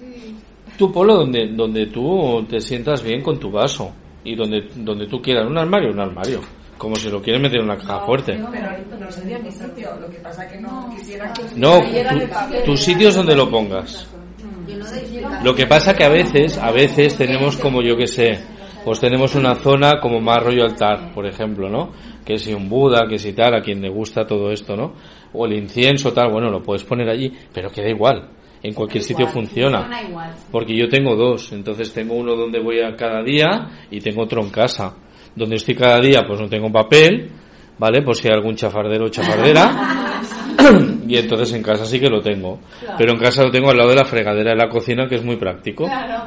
Sí. 0.00 0.36
tú 0.76 0.92
polo 0.92 1.14
donde 1.16 1.48
donde 1.54 1.86
tú 1.86 2.44
te 2.48 2.60
sientas 2.60 3.02
bien 3.02 3.22
con 3.22 3.38
tu 3.38 3.50
vaso 3.50 3.92
y 4.24 4.34
donde 4.34 4.68
donde 4.76 5.06
tú 5.06 5.20
quieras. 5.22 5.46
Un 5.48 5.58
armario 5.58 5.90
un 5.92 6.00
armario 6.00 6.40
como 6.78 6.96
si 6.96 7.08
lo 7.08 7.22
quieres 7.22 7.40
meter 7.40 7.60
en 7.60 7.64
una 7.64 7.76
caja 7.76 8.00
fuerte 8.00 8.32
Pero 8.50 8.98
no 8.98 9.10
sería 9.10 9.38
mi 9.38 9.50
sitio, 9.50 9.90
lo 10.00 10.08
que 10.08 10.18
pasa 10.18 10.48
que 10.48 10.60
no 10.60 10.90
quisiera 10.94 11.32
que 11.32 11.42
no 11.56 11.80
tu, 12.64 12.76
sitio 12.76 13.08
es 13.08 13.14
donde 13.14 13.36
lo 13.36 13.50
pongas 13.50 14.08
no 14.66 14.86
explicación. 14.86 15.44
Lo 15.44 15.54
que 15.54 15.66
pasa 15.66 15.94
que 15.94 16.04
a 16.04 16.08
veces, 16.08 16.58
a 16.58 16.70
veces 16.70 17.16
tenemos 17.16 17.56
como 17.56 17.82
yo 17.82 17.96
que 17.96 18.06
sé, 18.06 18.38
pues 18.84 19.00
tenemos 19.00 19.34
una 19.34 19.54
zona 19.56 20.00
como 20.00 20.20
más 20.20 20.42
rollo 20.42 20.64
altar, 20.64 21.12
por 21.14 21.26
ejemplo, 21.26 21.68
¿no? 21.68 21.92
Que 22.24 22.38
si 22.38 22.52
un 22.52 22.68
Buda, 22.68 23.06
que 23.08 23.18
si 23.18 23.32
tal, 23.32 23.54
a 23.54 23.62
quien 23.62 23.80
le 23.80 23.88
gusta 23.88 24.26
todo 24.26 24.50
esto, 24.50 24.76
¿no? 24.76 24.94
O 25.32 25.46
el 25.46 25.54
incienso, 25.54 26.12
tal, 26.12 26.30
bueno, 26.30 26.50
lo 26.50 26.62
puedes 26.62 26.84
poner 26.84 27.08
allí, 27.08 27.32
pero 27.52 27.70
queda 27.70 27.88
igual. 27.88 28.28
En 28.62 28.72
cualquier 28.72 29.02
sitio 29.02 29.26
funciona. 29.26 29.82
Funciona 29.82 30.08
igual. 30.08 30.34
Porque 30.50 30.76
yo 30.76 30.88
tengo 30.88 31.14
dos, 31.16 31.52
entonces 31.52 31.92
tengo 31.92 32.14
uno 32.14 32.34
donde 32.34 32.60
voy 32.60 32.80
a 32.80 32.96
cada 32.96 33.22
día 33.22 33.86
y 33.90 34.00
tengo 34.00 34.22
otro 34.22 34.42
en 34.42 34.50
casa. 34.50 34.94
Donde 35.34 35.56
estoy 35.56 35.74
cada 35.74 36.00
día, 36.00 36.24
pues 36.26 36.40
no 36.40 36.48
tengo 36.48 36.70
papel, 36.70 37.30
¿vale? 37.78 38.02
Por 38.02 38.16
si 38.16 38.28
hay 38.28 38.34
algún 38.34 38.54
chafardero 38.54 39.06
o 39.06 39.08
chafardera. 39.08 40.22
y 41.08 41.16
entonces 41.16 41.52
en 41.52 41.62
casa 41.62 41.84
sí 41.84 41.98
que 42.00 42.08
lo 42.08 42.20
tengo. 42.20 42.60
Claro. 42.80 42.96
Pero 42.98 43.12
en 43.12 43.18
casa 43.18 43.42
lo 43.42 43.50
tengo 43.50 43.70
al 43.70 43.76
lado 43.76 43.90
de 43.90 43.96
la 43.96 44.04
fregadera 44.04 44.50
de 44.50 44.56
la 44.56 44.68
cocina, 44.68 45.08
que 45.08 45.16
es 45.16 45.24
muy 45.24 45.36
práctico. 45.36 45.84
Claro. 45.84 46.24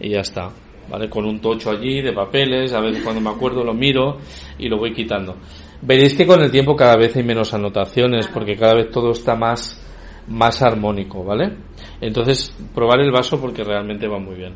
Y 0.00 0.10
ya 0.10 0.20
está. 0.20 0.50
¿Vale? 0.88 1.10
Con 1.10 1.26
un 1.26 1.40
tocho 1.40 1.70
allí 1.70 2.00
de 2.00 2.12
papeles, 2.12 2.72
a 2.72 2.80
veces 2.80 3.02
cuando 3.02 3.20
me 3.20 3.30
acuerdo 3.30 3.62
lo 3.62 3.74
miro 3.74 4.16
y 4.58 4.68
lo 4.68 4.78
voy 4.78 4.92
quitando. 4.92 5.36
Veréis 5.82 6.14
que 6.14 6.26
con 6.26 6.42
el 6.42 6.50
tiempo 6.50 6.74
cada 6.74 6.96
vez 6.96 7.14
hay 7.14 7.22
menos 7.22 7.52
anotaciones, 7.54 8.26
porque 8.28 8.56
cada 8.56 8.74
vez 8.74 8.90
todo 8.90 9.12
está 9.12 9.36
más, 9.36 9.80
más 10.26 10.62
armónico, 10.62 11.22
¿vale? 11.22 11.52
Entonces, 12.00 12.54
probar 12.74 13.00
el 13.00 13.12
vaso 13.12 13.40
porque 13.40 13.62
realmente 13.62 14.08
va 14.08 14.18
muy 14.18 14.34
bien. 14.34 14.54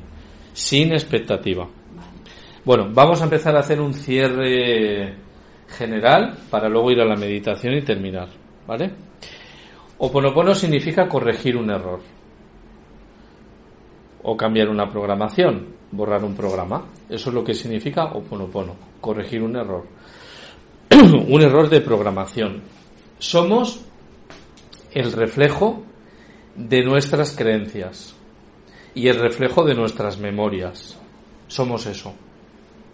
Sin 0.52 0.92
expectativa. 0.92 1.68
Bueno, 2.64 2.90
vamos 2.92 3.20
a 3.20 3.24
empezar 3.24 3.56
a 3.56 3.60
hacer 3.60 3.80
un 3.80 3.92
cierre 3.92 5.16
general 5.68 6.38
para 6.48 6.68
luego 6.68 6.92
ir 6.92 7.00
a 7.00 7.04
la 7.04 7.16
meditación 7.16 7.74
y 7.74 7.82
terminar, 7.82 8.28
¿vale? 8.68 8.90
Oponopono 9.98 10.54
significa 10.54 11.08
corregir 11.08 11.56
un 11.56 11.70
error 11.70 12.00
o 14.22 14.36
cambiar 14.36 14.68
una 14.68 14.88
programación, 14.88 15.74
borrar 15.90 16.22
un 16.22 16.36
programa. 16.36 16.86
Eso 17.08 17.30
es 17.30 17.34
lo 17.34 17.42
que 17.42 17.54
significa 17.54 18.04
oponopono, 18.04 18.76
corregir 19.00 19.42
un 19.42 19.56
error. 19.56 19.84
un 21.28 21.42
error 21.42 21.68
de 21.68 21.80
programación. 21.80 22.62
Somos 23.18 23.84
el 24.92 25.10
reflejo 25.10 25.82
de 26.54 26.84
nuestras 26.84 27.34
creencias 27.36 28.14
y 28.94 29.08
el 29.08 29.18
reflejo 29.18 29.64
de 29.64 29.74
nuestras 29.74 30.18
memorias. 30.18 30.96
Somos 31.48 31.86
eso, 31.86 32.14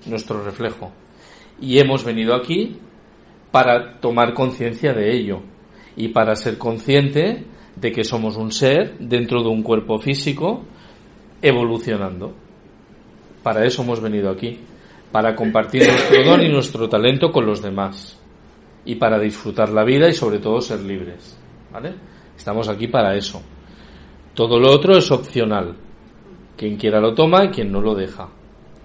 nuestro 0.07 0.43
reflejo. 0.43 0.93
Y 1.61 1.79
hemos 1.79 2.05
venido 2.05 2.35
aquí 2.35 2.79
para 3.51 3.99
tomar 4.01 4.35
conciencia 4.35 4.93
de 4.93 5.17
ello 5.17 5.41
y 5.97 6.09
para 6.09 6.37
ser 6.37 6.59
consciente 6.59 7.45
de 7.77 7.93
que 7.93 8.05
somos 8.05 8.37
un 8.37 8.53
ser 8.53 8.99
dentro 8.99 9.43
de 9.43 9.49
un 9.49 9.63
cuerpo 9.63 9.99
físico 9.99 10.65
evolucionando. 11.43 12.35
Para 13.43 13.65
eso 13.65 13.83
hemos 13.83 14.01
venido 14.01 14.31
aquí, 14.31 14.59
para 15.13 15.35
compartir 15.35 15.87
nuestro 15.87 16.25
don 16.25 16.43
y 16.43 16.49
nuestro 16.49 16.89
talento 16.89 17.31
con 17.31 17.47
los 17.47 17.63
demás 17.63 18.19
y 18.85 18.97
para 18.97 19.19
disfrutar 19.19 19.71
la 19.71 19.85
vida 19.85 20.09
y 20.09 20.13
sobre 20.13 20.39
todo 20.39 20.61
ser 20.61 20.81
libres. 20.81 21.39
¿Vale? 21.73 21.95
Estamos 22.37 22.69
aquí 22.69 22.89
para 22.89 23.15
eso. 23.15 23.43
Todo 24.35 24.59
lo 24.59 24.71
otro 24.71 24.97
es 24.97 25.11
opcional. 25.11 25.77
Quien 26.57 26.77
quiera 26.77 27.01
lo 27.01 27.15
toma 27.15 27.45
y 27.45 27.49
quien 27.49 27.71
no 27.71 27.81
lo 27.81 27.95
deja. 27.95 28.29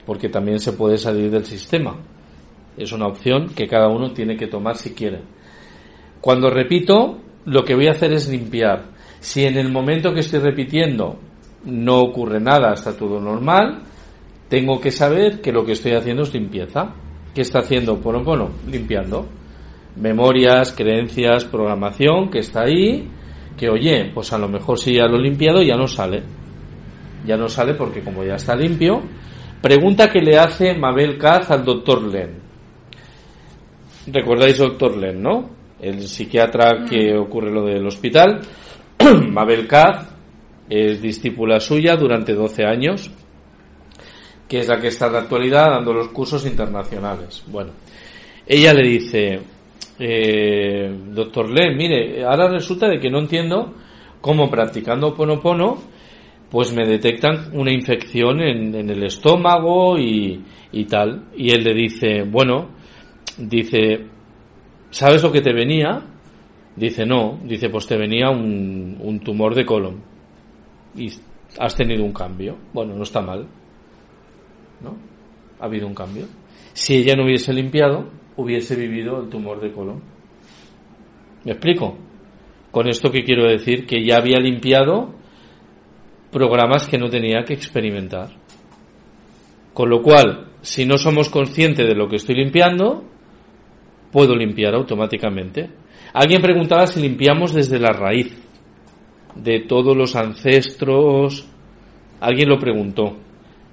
Porque 0.06 0.30
también 0.30 0.59
se 0.59 0.73
puede 0.73 0.98
salir 0.98 1.32
del 1.32 1.45
sistema. 1.45 1.95
Es 2.77 2.91
una 2.91 3.07
opción 3.07 3.49
que 3.49 3.67
cada 3.67 3.88
uno 3.88 4.11
tiene 4.11 4.35
que 4.35 4.48
tomar 4.48 4.75
si 4.75 4.93
quiere. 4.93 5.22
Cuando 6.19 6.49
repito, 6.49 7.19
lo 7.45 7.64
que 7.64 7.75
voy 7.75 7.88
a 7.88 7.91
hacer 7.91 8.14
es 8.14 8.30
limpiar. 8.30 8.85
Si 9.19 9.43
en 9.45 9.57
el 9.57 9.72
momento 9.72 10.14
que 10.14 10.22
estoy 10.22 10.40
repitiendo 10.40 11.17
no 11.65 12.01
ocurre 12.01 12.40
nada, 12.40 12.73
está 12.73 12.98
todo 12.98 13.19
normal, 13.19 13.83
tengo 14.49 14.80
que 14.80 14.91
saber 14.91 15.41
que 15.41 15.51
lo 15.51 15.65
que 15.65 15.73
estoy 15.73 15.93
haciendo 15.93 16.23
es 16.23 16.33
limpieza. 16.33 16.93
¿Qué 17.33 17.41
está 17.41 17.59
haciendo 17.59 17.99
Ponopono? 17.99 18.49
Limpiando. 18.67 19.25
Memorias, 19.95 20.72
creencias, 20.72 21.45
programación 21.45 22.30
que 22.30 22.40
está 22.40 22.64
ahí, 22.64 23.09
que 23.57 23.69
oye, 23.69 24.11
pues 24.14 24.33
a 24.33 24.38
lo 24.38 24.48
mejor 24.48 24.80
si 24.80 24.95
ya 24.95 25.06
lo 25.06 25.17
he 25.17 25.22
limpiado 25.22 25.61
ya 25.61 25.75
no 25.75 25.88
sale. 25.88 26.23
Ya 27.25 27.38
no 27.38 27.48
sale 27.48 27.73
porque 27.75 28.01
como 28.01 28.23
ya 28.23 28.35
está 28.35 28.56
limpio. 28.56 29.01
Pregunta 29.64 30.11
que 30.11 30.19
le 30.19 30.38
hace 30.38 30.74
Mabel 30.74 31.17
Kaz 31.17 31.50
al 31.50 31.64
doctor 31.64 32.03
Len. 32.03 32.32
¿Recordáis 34.08 34.58
doctor 34.58 34.98
Len, 34.98 35.24
no? 35.24 35.51
El 35.80 36.06
psiquiatra 36.06 36.83
que 36.83 37.16
ocurre 37.16 37.50
lo 37.50 37.64
del 37.64 37.88
hospital. 37.88 38.42
Mabel 39.32 39.66
Kaz 39.66 40.06
es 40.69 41.01
discípula 41.01 41.61
suya 41.61 41.95
durante 41.95 42.33
12 42.33 42.66
años, 42.66 43.09
que 44.50 44.59
es 44.59 44.67
la 44.67 44.82
que 44.82 44.90
está 44.90 45.08
en 45.08 45.14
la 45.14 45.19
actualidad 45.19 45.69
dando 45.69 45.93
los 45.93 46.09
cursos 46.09 46.45
internacionales. 46.45 47.45
Bueno, 47.48 47.72
ella 48.45 48.74
le 48.74 48.85
dice, 48.85 49.40
eh, 49.98 50.93
doctor 51.08 51.50
Len, 51.50 51.77
mire, 51.77 52.25
ahora 52.25 52.50
resulta 52.50 52.90
de 52.90 53.00
que 53.00 53.09
no 53.09 53.19
entiendo 53.19 53.74
cómo 54.19 54.50
practicando 54.50 55.16
Ponopono, 55.16 55.92
pues 56.53 56.72
me 56.72 56.85
detectan 56.85 57.49
una 57.53 57.73
infección 57.73 58.40
en, 58.40 58.75
en 58.75 58.88
el 58.88 59.03
estómago 59.06 59.98
y, 59.98 60.45
tal. 60.88 61.30
Y 61.35 61.49
él 61.49 61.64
le 61.64 61.73
dice, 61.73 62.22
bueno, 62.30 62.69
dice, 63.40 64.06
¿sabes 64.91 65.23
lo 65.23 65.32
que 65.32 65.41
te 65.41 65.51
venía? 65.51 65.99
Dice, 66.75 67.07
no, 67.07 67.40
dice, 67.43 67.69
pues 67.69 67.88
te 67.88 67.98
venía 67.98 68.30
un, 68.30 68.98
un 69.01 69.19
tumor 69.22 69.56
de 69.56 69.65
colon. 69.65 70.03
Y 70.95 71.07
has 71.57 71.75
tenido 71.75 72.06
un 72.06 72.14
cambio. 72.14 72.56
Bueno, 72.72 72.93
no 72.93 73.01
está 73.01 73.22
mal. 73.22 73.48
¿No? 74.80 74.95
Ha 75.59 75.65
habido 75.65 75.88
un 75.88 75.95
cambio. 75.95 76.27
Si 76.73 76.98
ella 76.98 77.15
no 77.15 77.23
hubiese 77.23 77.51
limpiado, 77.51 78.11
hubiese 78.35 78.75
vivido 78.75 79.23
el 79.23 79.30
tumor 79.30 79.59
de 79.59 79.72
colon. 79.72 80.03
¿Me 81.45 81.53
explico? 81.53 81.98
Con 82.69 82.88
esto 82.88 83.09
que 83.09 83.23
quiero 83.23 83.49
decir 83.49 83.88
que 83.88 84.06
ya 84.06 84.17
había 84.17 84.38
limpiado 84.38 85.22
programas 86.33 86.87
que 86.87 86.97
no 86.97 87.09
tenía 87.09 87.45
que 87.45 87.53
experimentar. 87.53 88.31
Con 89.73 89.89
lo 89.89 90.01
cual, 90.01 90.49
si 90.61 90.85
no 90.85 90.97
somos 90.97 91.29
conscientes 91.29 91.87
de 91.87 91.95
lo 91.95 92.09
que 92.09 92.17
estoy 92.17 92.35
limpiando, 92.35 93.05
puedo 94.11 94.35
limpiar 94.35 94.75
automáticamente. 94.75 95.69
Alguien 96.13 96.41
preguntaba 96.41 96.85
si 96.87 97.01
limpiamos 97.01 97.53
desde 97.53 97.79
la 97.79 97.93
raíz 97.93 98.35
de 99.35 99.61
todos 99.61 99.95
los 99.95 100.15
ancestros. 100.15 101.47
Alguien 102.19 102.49
lo 102.49 102.59
preguntó. 102.59 103.17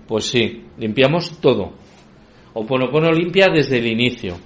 Pues 0.06 0.24
sí, 0.24 0.64
limpiamos 0.78 1.40
todo. 1.40 1.72
Oponopono 2.55 3.12
limpia 3.12 3.48
desde 3.48 3.78
el 3.78 3.86
inicio. 3.86 4.36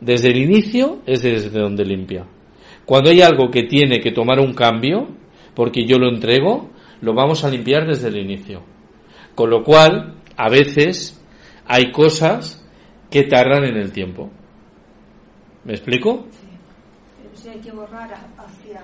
Desde 0.00 0.28
el 0.28 0.38
inicio 0.38 1.02
es 1.06 1.22
desde 1.22 1.58
donde 1.58 1.84
limpia. 1.84 2.26
Cuando 2.84 3.10
hay 3.10 3.20
algo 3.20 3.50
que 3.50 3.64
tiene 3.64 4.00
que 4.00 4.12
tomar 4.12 4.40
un 4.40 4.54
cambio, 4.54 5.08
porque 5.54 5.84
yo 5.84 5.98
lo 5.98 6.08
entrego, 6.08 6.70
lo 7.00 7.14
vamos 7.14 7.44
a 7.44 7.48
limpiar 7.50 7.86
desde 7.86 8.08
el 8.08 8.16
inicio. 8.18 8.62
Con 9.34 9.50
lo 9.50 9.62
cual, 9.62 10.16
a 10.36 10.48
veces 10.48 11.20
hay 11.66 11.92
cosas 11.92 12.64
que 13.10 13.24
tardan 13.24 13.64
en 13.64 13.76
el 13.76 13.92
tiempo. 13.92 14.30
¿Me 15.64 15.72
explico? 15.74 16.26
Si 17.34 17.48
hay 17.48 17.60
que 17.60 17.70
borrar 17.70 18.10
hacia 18.36 18.80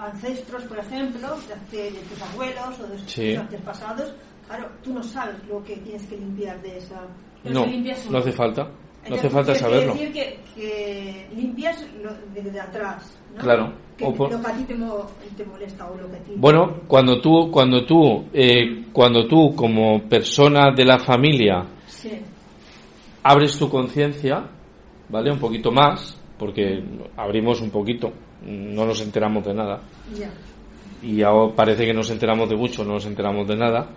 ancestros, 0.00 0.62
por 0.64 0.78
ejemplo, 0.78 1.20
de, 1.46 1.54
hace- 1.54 1.90
de 1.90 1.98
tus 2.08 2.22
abuelos 2.22 2.80
o 2.80 2.86
de 2.86 2.96
tus 2.98 3.10
Sí. 3.12 3.34
antepasados, 3.34 4.12
claro, 4.46 4.68
tú 4.82 4.92
no 4.94 5.02
sabes 5.02 5.36
lo 5.48 5.62
que 5.64 5.76
tienes 5.78 6.06
que 6.06 6.16
limpiar 6.16 6.60
de 6.62 6.78
esa. 6.78 7.00
pero 7.42 7.54
No, 7.54 7.66
limpia 7.66 7.96
no 8.10 8.18
hace 8.18 8.32
falta. 8.32 8.68
No 9.10 9.16
hace 9.16 9.30
falta 9.30 9.54
saberlo. 9.54 9.92
decir 9.94 10.12
que, 10.12 10.40
que 10.54 11.26
limpias 11.34 11.84
lo, 12.02 12.10
desde 12.34 12.60
atrás. 12.60 13.18
¿no? 13.34 13.40
Claro. 13.40 13.72
Que 13.96 14.04
O 14.04 14.14
por- 14.14 14.30
Lo 14.32 14.40
que 14.40 14.46
a 14.46 14.54
ti 14.56 14.62
te, 14.64 14.74
mo- 14.74 15.06
te 15.36 15.44
molesta 15.44 15.86
o 15.90 15.96
lo 15.96 16.08
que 16.10 16.16
a 16.16 16.20
ti. 16.20 16.32
Bueno, 16.36 16.80
cuando 16.86 17.20
tú, 17.20 17.50
cuando 17.50 17.84
tú, 17.84 18.26
eh, 18.32 18.84
cuando 18.92 19.26
tú 19.26 19.54
como 19.56 20.02
persona 20.08 20.70
de 20.74 20.84
la 20.84 20.98
familia 20.98 21.64
Sí. 21.86 22.10
abres 23.22 23.58
tu 23.58 23.68
conciencia, 23.68 24.44
¿vale? 25.08 25.32
Un 25.32 25.38
poquito 25.38 25.70
más, 25.72 26.16
porque 26.38 26.82
abrimos 27.16 27.60
un 27.60 27.70
poquito, 27.70 28.12
no 28.46 28.86
nos 28.86 29.00
enteramos 29.00 29.44
de 29.44 29.54
nada. 29.54 29.80
Ya. 30.16 30.30
Y 31.02 31.22
ahora 31.22 31.54
parece 31.54 31.84
que 31.86 31.92
nos 31.94 32.10
enteramos 32.10 32.48
de 32.48 32.56
mucho, 32.56 32.84
no 32.84 32.94
nos 32.94 33.06
enteramos 33.06 33.46
de 33.48 33.56
nada, 33.56 33.88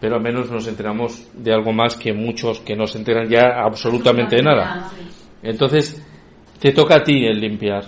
pero 0.00 0.16
al 0.16 0.22
menos 0.22 0.50
nos 0.50 0.66
enteramos 0.66 1.22
de 1.34 1.52
algo 1.52 1.72
más 1.72 1.94
que 1.96 2.12
muchos 2.12 2.60
que 2.60 2.74
no 2.74 2.86
se 2.86 2.98
enteran 2.98 3.28
ya 3.28 3.62
absolutamente 3.62 4.36
de 4.36 4.42
nada. 4.42 4.90
Entonces, 5.42 6.02
te 6.58 6.72
toca 6.72 6.96
a 6.96 7.04
ti 7.04 7.24
el 7.26 7.40
limpiar, 7.40 7.84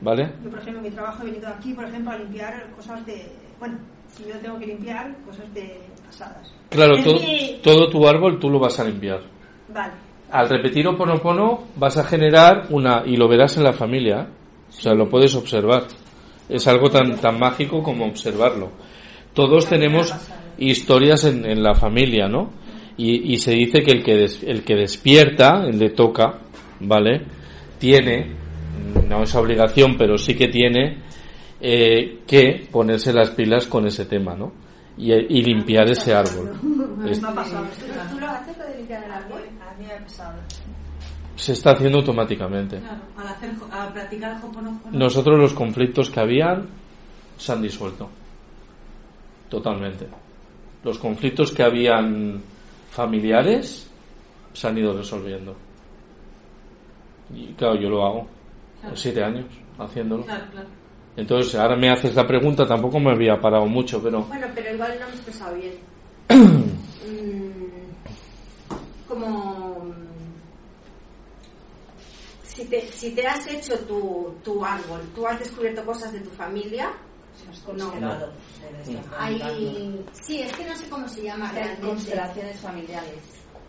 ¿vale? 0.00 0.32
Yo, 0.42 0.50
por 0.50 0.58
ejemplo, 0.58 0.78
en 0.82 0.88
mi 0.88 0.90
trabajo 0.90 1.22
he 1.22 1.26
venido 1.26 1.48
aquí, 1.48 1.72
por 1.74 1.84
ejemplo, 1.84 2.10
a 2.12 2.18
limpiar 2.18 2.66
cosas 2.76 3.04
de. 3.06 3.26
Bueno, 3.58 3.78
si 4.14 4.24
yo 4.24 4.34
tengo 4.40 4.58
que 4.58 4.66
limpiar 4.66 5.14
cosas 5.26 5.52
de 5.54 5.80
pasadas. 6.06 6.52
Claro, 6.70 6.94
todo, 7.02 7.20
mi- 7.20 7.60
todo 7.62 7.88
tu 7.88 8.06
árbol 8.06 8.38
tú 8.38 8.50
lo 8.50 8.58
vas 8.58 8.78
a 8.80 8.84
limpiar. 8.84 9.20
Vale. 9.72 9.92
Al 10.30 10.48
repetir 10.48 10.86
oponopono 10.88 11.64
vas 11.76 11.96
a 11.96 12.04
generar 12.04 12.66
una, 12.70 13.02
y 13.06 13.16
lo 13.16 13.28
verás 13.28 13.56
en 13.56 13.62
la 13.64 13.72
familia, 13.72 14.26
o 14.68 14.72
sea, 14.72 14.92
lo 14.94 15.08
puedes 15.08 15.34
observar. 15.36 15.84
Es 16.48 16.66
algo 16.66 16.90
tan, 16.90 17.16
tan 17.18 17.38
mágico 17.38 17.82
como 17.82 18.04
observarlo. 18.06 18.70
Todos 19.32 19.66
tenemos 19.66 20.12
historias 20.58 21.24
en, 21.24 21.44
en 21.44 21.62
la 21.62 21.74
familia, 21.74 22.28
¿no? 22.28 22.50
Y, 22.96 23.32
y 23.34 23.38
se 23.38 23.52
dice 23.52 23.82
que 23.82 23.90
el 23.90 24.02
que, 24.04 24.14
des- 24.14 24.42
el 24.44 24.62
que 24.62 24.74
despierta, 24.76 25.64
el 25.66 25.78
de 25.78 25.90
toca, 25.90 26.38
¿vale? 26.80 27.22
Tiene, 27.78 28.32
no 29.08 29.22
es 29.22 29.34
obligación, 29.34 29.96
pero 29.98 30.16
sí 30.16 30.34
que 30.34 30.48
tiene 30.48 31.02
eh, 31.60 32.20
que 32.26 32.68
ponerse 32.70 33.12
las 33.12 33.30
pilas 33.30 33.66
con 33.66 33.86
ese 33.86 34.06
tema, 34.06 34.34
¿no? 34.36 34.52
Y, 34.96 35.12
y 35.12 35.42
limpiar 35.42 35.88
ese 35.90 36.14
árbol. 36.14 36.52
Se 41.36 41.52
está 41.52 41.72
haciendo 41.72 41.98
automáticamente. 41.98 42.78
Claro, 42.78 43.00
al, 43.16 43.26
hacer, 43.26 43.50
al 43.72 43.92
practicar 43.92 44.36
el 44.36 44.44
Hoponopono. 44.44 44.96
Nosotros 44.98 45.38
los 45.38 45.52
conflictos 45.52 46.10
que 46.10 46.20
habían 46.20 46.68
se 47.36 47.52
han 47.52 47.60
disuelto. 47.60 48.08
Totalmente. 49.48 50.06
Los 50.84 50.98
conflictos 50.98 51.50
que 51.52 51.62
habían 51.62 52.42
familiares 52.90 53.90
se 54.52 54.68
han 54.68 54.78
ido 54.78 54.96
resolviendo. 54.96 55.56
Y 57.34 57.46
claro, 57.54 57.76
yo 57.80 57.88
lo 57.88 58.04
hago. 58.04 58.28
Claro. 58.80 58.96
Siete 58.96 59.24
años 59.24 59.46
haciéndolo. 59.78 60.24
Claro, 60.24 60.44
claro. 60.52 60.68
Entonces, 61.16 61.54
ahora 61.54 61.76
me 61.76 61.90
haces 61.90 62.14
la 62.14 62.26
pregunta, 62.26 62.66
tampoco 62.66 62.98
me 62.98 63.12
había 63.12 63.40
parado 63.40 63.66
mucho, 63.66 64.02
pero 64.02 64.22
Bueno, 64.22 64.46
pero 64.54 64.74
igual 64.74 64.96
no 64.98 65.06
me 65.06 65.12
he 65.12 65.14
expresado 65.14 65.56
bien. 65.56 65.74
Mm, 67.04 67.46
como 69.06 69.84
mm, 69.84 69.92
si 72.42 72.64
te, 72.64 72.80
si 72.88 73.10
te 73.14 73.26
has 73.26 73.46
hecho 73.46 73.78
tu, 73.80 74.34
tu 74.42 74.64
árbol, 74.64 75.02
tú 75.14 75.26
has 75.26 75.38
descubierto 75.38 75.84
cosas 75.84 76.12
de 76.14 76.20
tu 76.20 76.30
familia. 76.30 76.90
No, 77.76 77.90
constelado, 77.90 78.32
Hay, 79.18 80.04
sí, 80.12 80.42
es 80.42 80.52
que 80.52 80.64
no 80.64 80.76
sé 80.76 80.88
cómo 80.88 81.08
se 81.08 81.22
llama 81.22 81.50
realmente. 81.52 81.86
Constelaciones 81.86 82.60
familiares. 82.60 83.20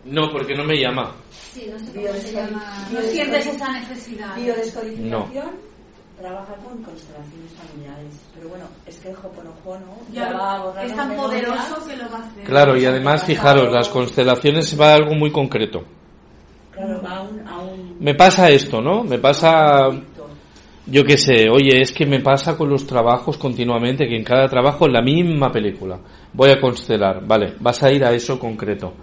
no, 0.04 0.30
porque 0.32 0.54
no 0.54 0.64
me 0.64 0.76
llama. 0.76 1.14
Sí, 1.52 1.68
no 1.70 1.78
sé 1.78 1.92
cómo 1.94 2.20
se 2.20 2.32
llama. 2.32 2.88
No 2.92 3.00
sientes 3.02 3.46
esa 3.46 3.72
necesidad. 3.72 4.36
Biodescodificación 4.36 5.76
trabaja 6.18 6.54
con 6.54 6.82
constelaciones 6.82 7.52
familiares. 7.52 8.12
Pero 8.34 8.48
bueno, 8.48 8.64
es 8.86 8.96
que 8.98 9.10
el 9.10 9.16
Hoponopono 9.16 9.98
Ya, 10.12 10.30
ya 10.30 10.32
va 10.32 10.54
a 10.54 10.62
borrar 10.64 10.86
es 10.86 10.96
tan 10.96 11.14
poderoso 11.14 11.86
que 11.86 11.96
lo 11.96 12.10
va 12.10 12.18
a 12.18 12.26
hacer. 12.26 12.44
Claro, 12.44 12.76
y 12.76 12.86
además, 12.86 13.24
fijaros, 13.24 13.72
las 13.72 13.88
constelaciones 13.88 14.78
va 14.80 14.92
a 14.92 14.94
algo 14.94 15.14
muy 15.14 15.30
concreto. 15.30 15.84
Claro, 16.72 17.00
va 17.02 17.16
a 17.16 17.22
un, 17.22 17.48
a 17.48 17.58
un 17.58 17.96
Me 18.00 18.14
pasa 18.14 18.48
esto, 18.50 18.80
¿no? 18.80 19.02
Me 19.04 19.18
pasa, 19.18 19.88
yo 20.86 21.04
qué 21.04 21.16
sé, 21.16 21.48
oye, 21.50 21.80
es 21.80 21.92
que 21.92 22.06
me 22.06 22.20
pasa 22.20 22.56
con 22.56 22.68
los 22.68 22.86
trabajos 22.86 23.36
continuamente, 23.36 24.06
que 24.06 24.16
en 24.16 24.22
cada 24.22 24.48
trabajo 24.48 24.86
es 24.86 24.92
la 24.92 25.02
misma 25.02 25.50
película. 25.50 25.98
Voy 26.32 26.50
a 26.50 26.60
constelar, 26.60 27.26
vale, 27.26 27.54
vas 27.58 27.82
a 27.82 27.90
ir 27.90 28.04
a 28.04 28.12
eso 28.12 28.38
concreto. 28.38 28.94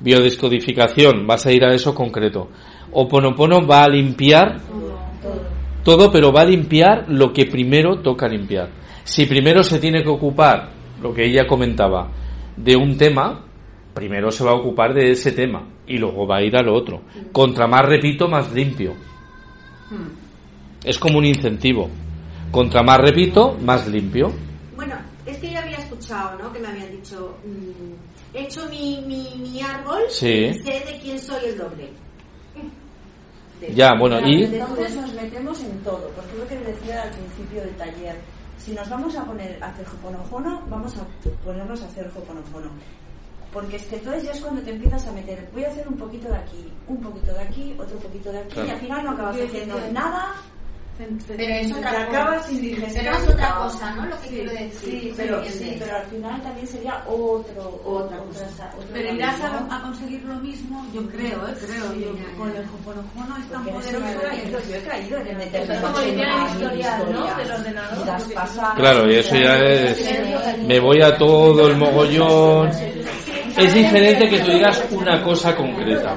Biodescodificación, 0.00 1.26
vas 1.26 1.46
a 1.46 1.52
ir 1.52 1.64
a 1.64 1.72
eso 1.72 1.94
concreto. 1.94 2.48
Oponopono 2.90 3.66
va 3.66 3.84
a 3.84 3.88
limpiar 3.88 4.60
todo, 5.84 6.10
pero 6.10 6.32
va 6.32 6.42
a 6.42 6.46
limpiar 6.46 7.04
lo 7.08 7.32
que 7.32 7.46
primero 7.46 8.00
toca 8.00 8.28
limpiar. 8.28 8.70
Si 9.04 9.26
primero 9.26 9.62
se 9.62 9.78
tiene 9.78 10.02
que 10.02 10.08
ocupar, 10.08 10.70
lo 11.00 11.14
que 11.14 11.24
ella 11.24 11.46
comentaba, 11.46 12.10
de 12.56 12.76
un 12.76 12.96
tema, 12.96 13.44
primero 13.94 14.30
se 14.30 14.44
va 14.44 14.50
a 14.50 14.56
ocupar 14.56 14.92
de 14.92 15.12
ese 15.12 15.32
tema 15.32 15.68
y 15.86 15.98
luego 15.98 16.26
va 16.26 16.38
a 16.38 16.42
ir 16.42 16.56
al 16.56 16.68
otro. 16.68 17.02
Contra 17.32 17.68
más 17.68 17.86
repito, 17.86 18.28
más 18.28 18.52
limpio. 18.52 18.94
Es 20.84 20.98
como 20.98 21.18
un 21.18 21.24
incentivo. 21.24 21.88
Contra 22.50 22.82
más 22.82 22.98
repito, 22.98 23.56
más 23.60 23.86
limpio. 23.88 24.32
Bueno, 24.76 24.96
es 25.26 25.36
que 25.38 25.52
yo 25.52 25.58
había 25.58 25.76
escuchado, 25.78 26.38
¿no? 26.38 26.52
Que 26.52 26.60
me 26.60 26.68
habían 26.68 26.90
dicho, 26.92 27.36
mm, 27.44 28.36
he 28.36 28.42
hecho 28.44 28.66
mi, 28.68 29.02
mi, 29.06 29.28
mi 29.38 29.60
árbol 29.60 30.02
Sí. 30.08 30.26
y 30.46 30.54
sé 30.54 30.82
de 30.86 30.98
quién 31.02 31.18
soy 31.18 31.44
el 31.46 31.58
doble. 31.58 31.90
Ya, 33.74 33.94
bueno, 33.98 34.20
y 34.26 34.44
Entonces 34.44 34.94
nos 34.94 35.12
metemos 35.14 35.60
en 35.64 35.76
todo, 35.82 36.08
porque 36.14 36.30
es 36.32 36.38
lo 36.38 36.46
que 36.46 36.58
decía 36.72 37.02
al 37.02 37.10
principio 37.10 37.60
del 37.62 37.74
taller. 37.74 38.16
Si 38.56 38.72
nos 38.72 38.88
vamos 38.88 39.16
a 39.16 39.24
poner 39.24 39.58
a 39.62 39.66
hacer 39.66 39.84
Hoponopono, 39.88 40.62
vamos 40.70 40.96
a 40.96 41.04
ponernos 41.44 41.82
a 41.82 41.86
hacer 41.86 42.06
Hoponopono. 42.14 42.70
Porque 43.52 43.76
es 43.76 43.82
que 43.86 43.96
entonces 43.96 44.22
ya 44.24 44.30
es 44.32 44.40
cuando 44.40 44.62
te 44.62 44.70
empiezas 44.70 45.06
a 45.08 45.12
meter, 45.12 45.48
voy 45.52 45.64
a 45.64 45.68
hacer 45.68 45.88
un 45.88 45.96
poquito 45.96 46.28
de 46.28 46.36
aquí, 46.36 46.68
un 46.86 46.98
poquito 47.00 47.32
de 47.32 47.40
aquí, 47.40 47.74
otro 47.78 47.98
poquito 47.98 48.30
de 48.30 48.38
aquí, 48.38 48.52
Claro. 48.52 48.68
y 48.68 48.70
al 48.70 48.80
final 48.80 49.04
no 49.04 49.10
acabas 49.10 49.36
haciendo 49.40 49.80
nada. 49.92 50.34
Pero 50.98 51.42
es 51.54 51.72
otra 51.72 51.90
cosa. 51.90 52.02
acabas 52.02 52.46
sin 52.46 52.60
digestión. 52.60 53.04
Pero 53.04 53.16
es 53.16 53.28
otra 53.28 53.54
cosa, 53.54 53.94
¿no? 53.94 54.06
Lo 54.06 54.20
que 54.20 54.28
Sí, 54.28 54.34
quiero 54.34 54.50
decir. 54.52 55.00
Sí, 55.00 55.12
pero, 55.16 55.44
Sí, 55.44 55.50
sí, 55.52 55.58
sí. 55.58 55.76
pero 55.78 55.96
al 55.96 56.06
final 56.06 56.42
también 56.42 56.66
sería 56.66 57.02
otro, 57.06 57.80
otra 57.84 58.18
cosa. 58.18 58.70
Pero 58.92 59.14
irás 59.14 59.40
a, 59.40 59.76
a 59.76 59.82
conseguir 59.82 60.22
lo 60.24 60.34
mismo, 60.40 60.84
yo 60.92 61.06
creo, 61.08 61.48
¿eh? 61.48 61.54
Creo. 61.66 61.94
Yo, 61.94 62.36
con 62.36 62.48
el 62.50 62.64
Hoponopono 62.64 63.36
es 63.38 63.48
tan 63.50 63.64
poderoso. 63.64 64.68
yo 64.68 64.76
he 64.76 64.82
caído 64.82 65.18
en 65.18 65.36
meterme 65.38 65.74
Es 65.74 65.80
como 65.80 65.98
en 66.00 66.06
limpiar 66.08 66.50
historial, 66.50 67.12
¿no? 67.12 67.36
Del 67.36 67.50
ordenador. 67.52 67.98
Y 68.02 68.06
las 68.06 68.22
pasadas. 68.24 68.74
claro, 68.76 69.10
y 69.10 69.14
eso 69.14 69.36
ya 69.36 69.56
es... 69.58 70.58
Me 70.66 70.80
voy 70.80 71.00
a 71.00 71.16
todo 71.16 71.68
el 71.68 71.76
mogollón. 71.76 72.70
Es 73.56 73.74
diferente 73.74 74.28
que 74.28 74.40
tú 74.40 74.50
digas 74.50 74.82
una 74.90 75.22
cosa 75.22 75.54
concreta. 75.54 76.16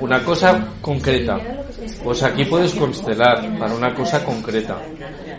Una 0.00 0.22
cosa 0.24 0.66
concreta. 0.80 1.38
Pues 2.02 2.22
aquí 2.22 2.44
puedes 2.44 2.74
constelar 2.74 3.58
para 3.58 3.74
una 3.74 3.94
cosa 3.94 4.24
concreta. 4.24 4.78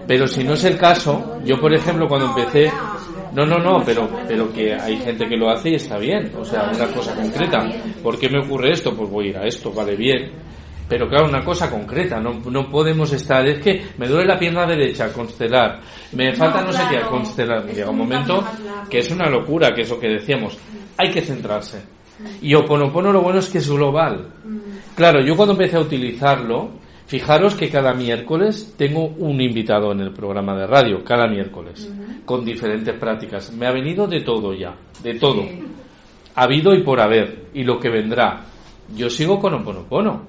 Pero 0.08 0.28
si 0.28 0.44
no 0.44 0.54
es 0.54 0.64
el 0.64 0.78
caso, 0.78 1.40
yo 1.44 1.60
por 1.60 1.74
ejemplo 1.74 2.08
cuando 2.08 2.28
empecé, 2.28 2.72
no, 3.34 3.46
no, 3.46 3.58
no, 3.58 3.84
pero, 3.86 4.10
pero 4.28 4.52
que 4.52 4.74
hay 4.74 4.98
gente 4.98 5.28
que 5.28 5.38
lo 5.38 5.50
hace 5.50 5.70
y 5.70 5.76
está 5.76 5.98
bien, 5.98 6.32
o 6.38 6.44
sea, 6.44 6.72
una 6.74 6.88
cosa 6.88 7.16
concreta. 7.16 7.68
¿Por 8.04 8.20
qué 8.20 8.30
me 8.30 8.40
ocurre 8.40 8.72
esto? 8.72 8.96
Pues 8.96 9.10
voy 9.10 9.28
a 9.28 9.30
ir 9.30 9.38
a 9.38 9.46
esto, 9.46 9.72
vale 9.72 9.96
bien. 9.96 10.32
Pero 10.92 11.08
claro, 11.08 11.30
una 11.30 11.42
cosa 11.42 11.70
concreta, 11.70 12.20
no, 12.20 12.42
no 12.52 12.70
podemos 12.70 13.14
estar, 13.14 13.48
es 13.48 13.60
que 13.60 13.82
me 13.98 14.10
duele 14.10 14.26
la 14.26 14.38
pierna 14.38 14.66
derecha, 14.66 15.14
constelar, 15.14 15.80
me 16.12 16.34
falta 16.36 16.62
no, 16.62 16.74
sé 16.74 16.84
qué, 16.90 17.00
constelar. 17.08 17.66
Llega 17.66 17.90
un 17.90 18.00
momento 18.00 18.44
que 18.90 19.00
es 19.00 19.10
una 19.10 19.30
locura, 19.30 19.74
que 19.74 19.84
es 19.84 19.90
lo 19.90 19.98
que 19.98 20.10
decíamos, 20.10 20.58
hay 20.98 21.10
que 21.10 21.22
centrarse. 21.22 21.82
Y 22.42 22.54
Oponopono 22.56 23.12
lo 23.12 23.22
bueno 23.22 23.40
es 23.40 23.50
que 23.50 23.60
es 23.60 23.70
global. 23.70 24.28
Claro, 24.96 25.22
yo 25.22 25.36
cuando 25.36 25.54
empecé 25.54 25.78
a 25.78 25.82
utilizarlo, 25.82 26.70
fijaros 27.06 27.56
que 27.56 27.70
cada 27.70 27.94
miércoles 27.94 28.74
tengo 28.78 29.06
un 29.18 29.40
invitado 29.42 29.92
en 29.92 30.02
el 30.02 30.12
programa 30.12 30.56
de 30.58 30.68
radio, 30.68 31.04
cada 31.04 31.28
miércoles, 31.28 31.90
con 32.26 32.44
diferentes 32.46 32.94
prácticas. 32.96 33.52
Me 33.54 33.68
ha 33.68 33.72
venido 33.72 34.08
de 34.08 34.22
todo 34.22 34.54
ya, 34.54 34.76
de 35.04 35.14
todo. 35.16 35.44
Ha 36.36 36.44
habido 36.44 36.74
y 36.74 36.84
por 36.84 37.00
haber, 37.00 37.48
y 37.54 37.64
lo 37.64 37.80
que 37.80 37.90
vendrá. 37.90 38.42
Yo 38.96 39.10
sigo 39.10 39.40
con 39.40 39.54
Oponopono. 39.54 40.24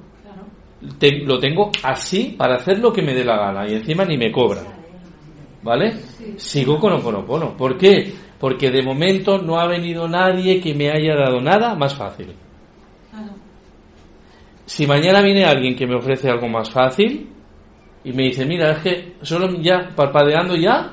Te- 0.98 1.20
lo 1.24 1.38
tengo 1.38 1.70
así 1.84 2.34
para 2.36 2.56
hacer 2.56 2.78
lo 2.80 2.92
que 2.92 3.02
me 3.02 3.14
dé 3.14 3.24
la 3.24 3.36
gana 3.36 3.68
y 3.68 3.74
encima 3.74 4.04
ni 4.04 4.16
me 4.16 4.32
cobran. 4.32 4.64
¿Vale? 5.62 5.94
Sigo 6.36 6.78
con 6.80 6.92
Oponopono. 6.94 7.56
¿Por 7.56 7.76
qué? 7.78 8.12
Porque 8.42 8.72
de 8.72 8.82
momento 8.82 9.38
no 9.38 9.60
ha 9.60 9.68
venido 9.68 10.08
nadie 10.08 10.60
que 10.60 10.74
me 10.74 10.90
haya 10.90 11.14
dado 11.14 11.40
nada 11.40 11.76
más 11.76 11.94
fácil. 11.94 12.34
Si 14.66 14.84
mañana 14.84 15.22
viene 15.22 15.44
alguien 15.44 15.76
que 15.76 15.86
me 15.86 15.94
ofrece 15.94 16.28
algo 16.28 16.48
más 16.48 16.68
fácil 16.68 17.28
y 18.02 18.12
me 18.12 18.24
dice, 18.24 18.44
mira, 18.44 18.72
es 18.72 18.78
que 18.80 19.12
solo 19.22 19.48
ya 19.60 19.90
parpadeando 19.94 20.56
ya 20.56 20.92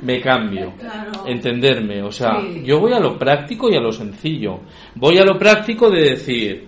me 0.00 0.22
cambio. 0.22 0.72
Entenderme. 1.26 2.02
O 2.02 2.10
sea, 2.10 2.40
yo 2.64 2.80
voy 2.80 2.94
a 2.94 2.98
lo 2.98 3.18
práctico 3.18 3.68
y 3.70 3.76
a 3.76 3.80
lo 3.80 3.92
sencillo. 3.92 4.60
Voy 4.94 5.18
a 5.18 5.24
lo 5.24 5.38
práctico 5.38 5.90
de 5.90 6.00
decir, 6.12 6.66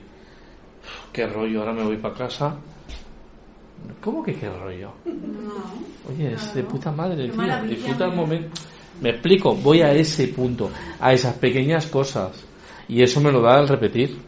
"Uf, 0.83 1.11
qué 1.11 1.27
rollo, 1.27 1.61
ahora 1.61 1.73
me 1.73 1.85
voy 1.85 1.97
para 1.97 2.13
casa. 2.15 2.55
¿Cómo 4.03 4.23
que 4.23 4.35
qué 4.35 4.51
rollo? 4.51 4.93
Oye, 6.11 6.35
es 6.35 6.53
de 6.53 6.65
puta 6.65 6.93
madre, 6.93 7.29
tío. 7.31 7.43
Disfruta 7.71 8.05
el 8.05 8.13
momento. 8.15 8.61
Me 9.01 9.11
explico, 9.11 9.55
voy 9.55 9.83
a 9.83 9.93
ese 9.93 10.29
punto, 10.29 10.71
a 11.01 11.13
esas 11.13 11.35
pequeñas 11.35 11.87
cosas. 11.87 12.45
Y 12.89 13.03
eso 13.03 13.21
me 13.21 13.31
lo 13.31 13.41
da 13.41 13.59
al 13.59 13.69
repetir. 13.69 14.19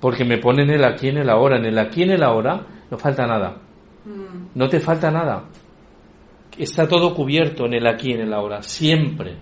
Porque 0.00 0.24
me 0.24 0.38
pone 0.38 0.62
en 0.62 0.70
el 0.70 0.84
aquí, 0.84 1.08
en 1.08 1.18
el 1.18 1.30
ahora. 1.30 1.58
En 1.58 1.66
el 1.66 1.78
aquí, 1.78 2.02
en 2.02 2.10
el 2.10 2.22
ahora, 2.22 2.66
no 2.90 2.98
falta 2.98 3.26
nada. 3.26 3.56
No 4.54 4.68
te 4.68 4.80
falta 4.80 5.10
nada. 5.10 5.44
Está 6.58 6.88
todo 6.88 7.14
cubierto 7.14 7.66
en 7.66 7.74
el 7.74 7.86
aquí, 7.86 8.12
en 8.12 8.22
el 8.22 8.32
ahora. 8.32 8.62
Siempre. 8.62 9.36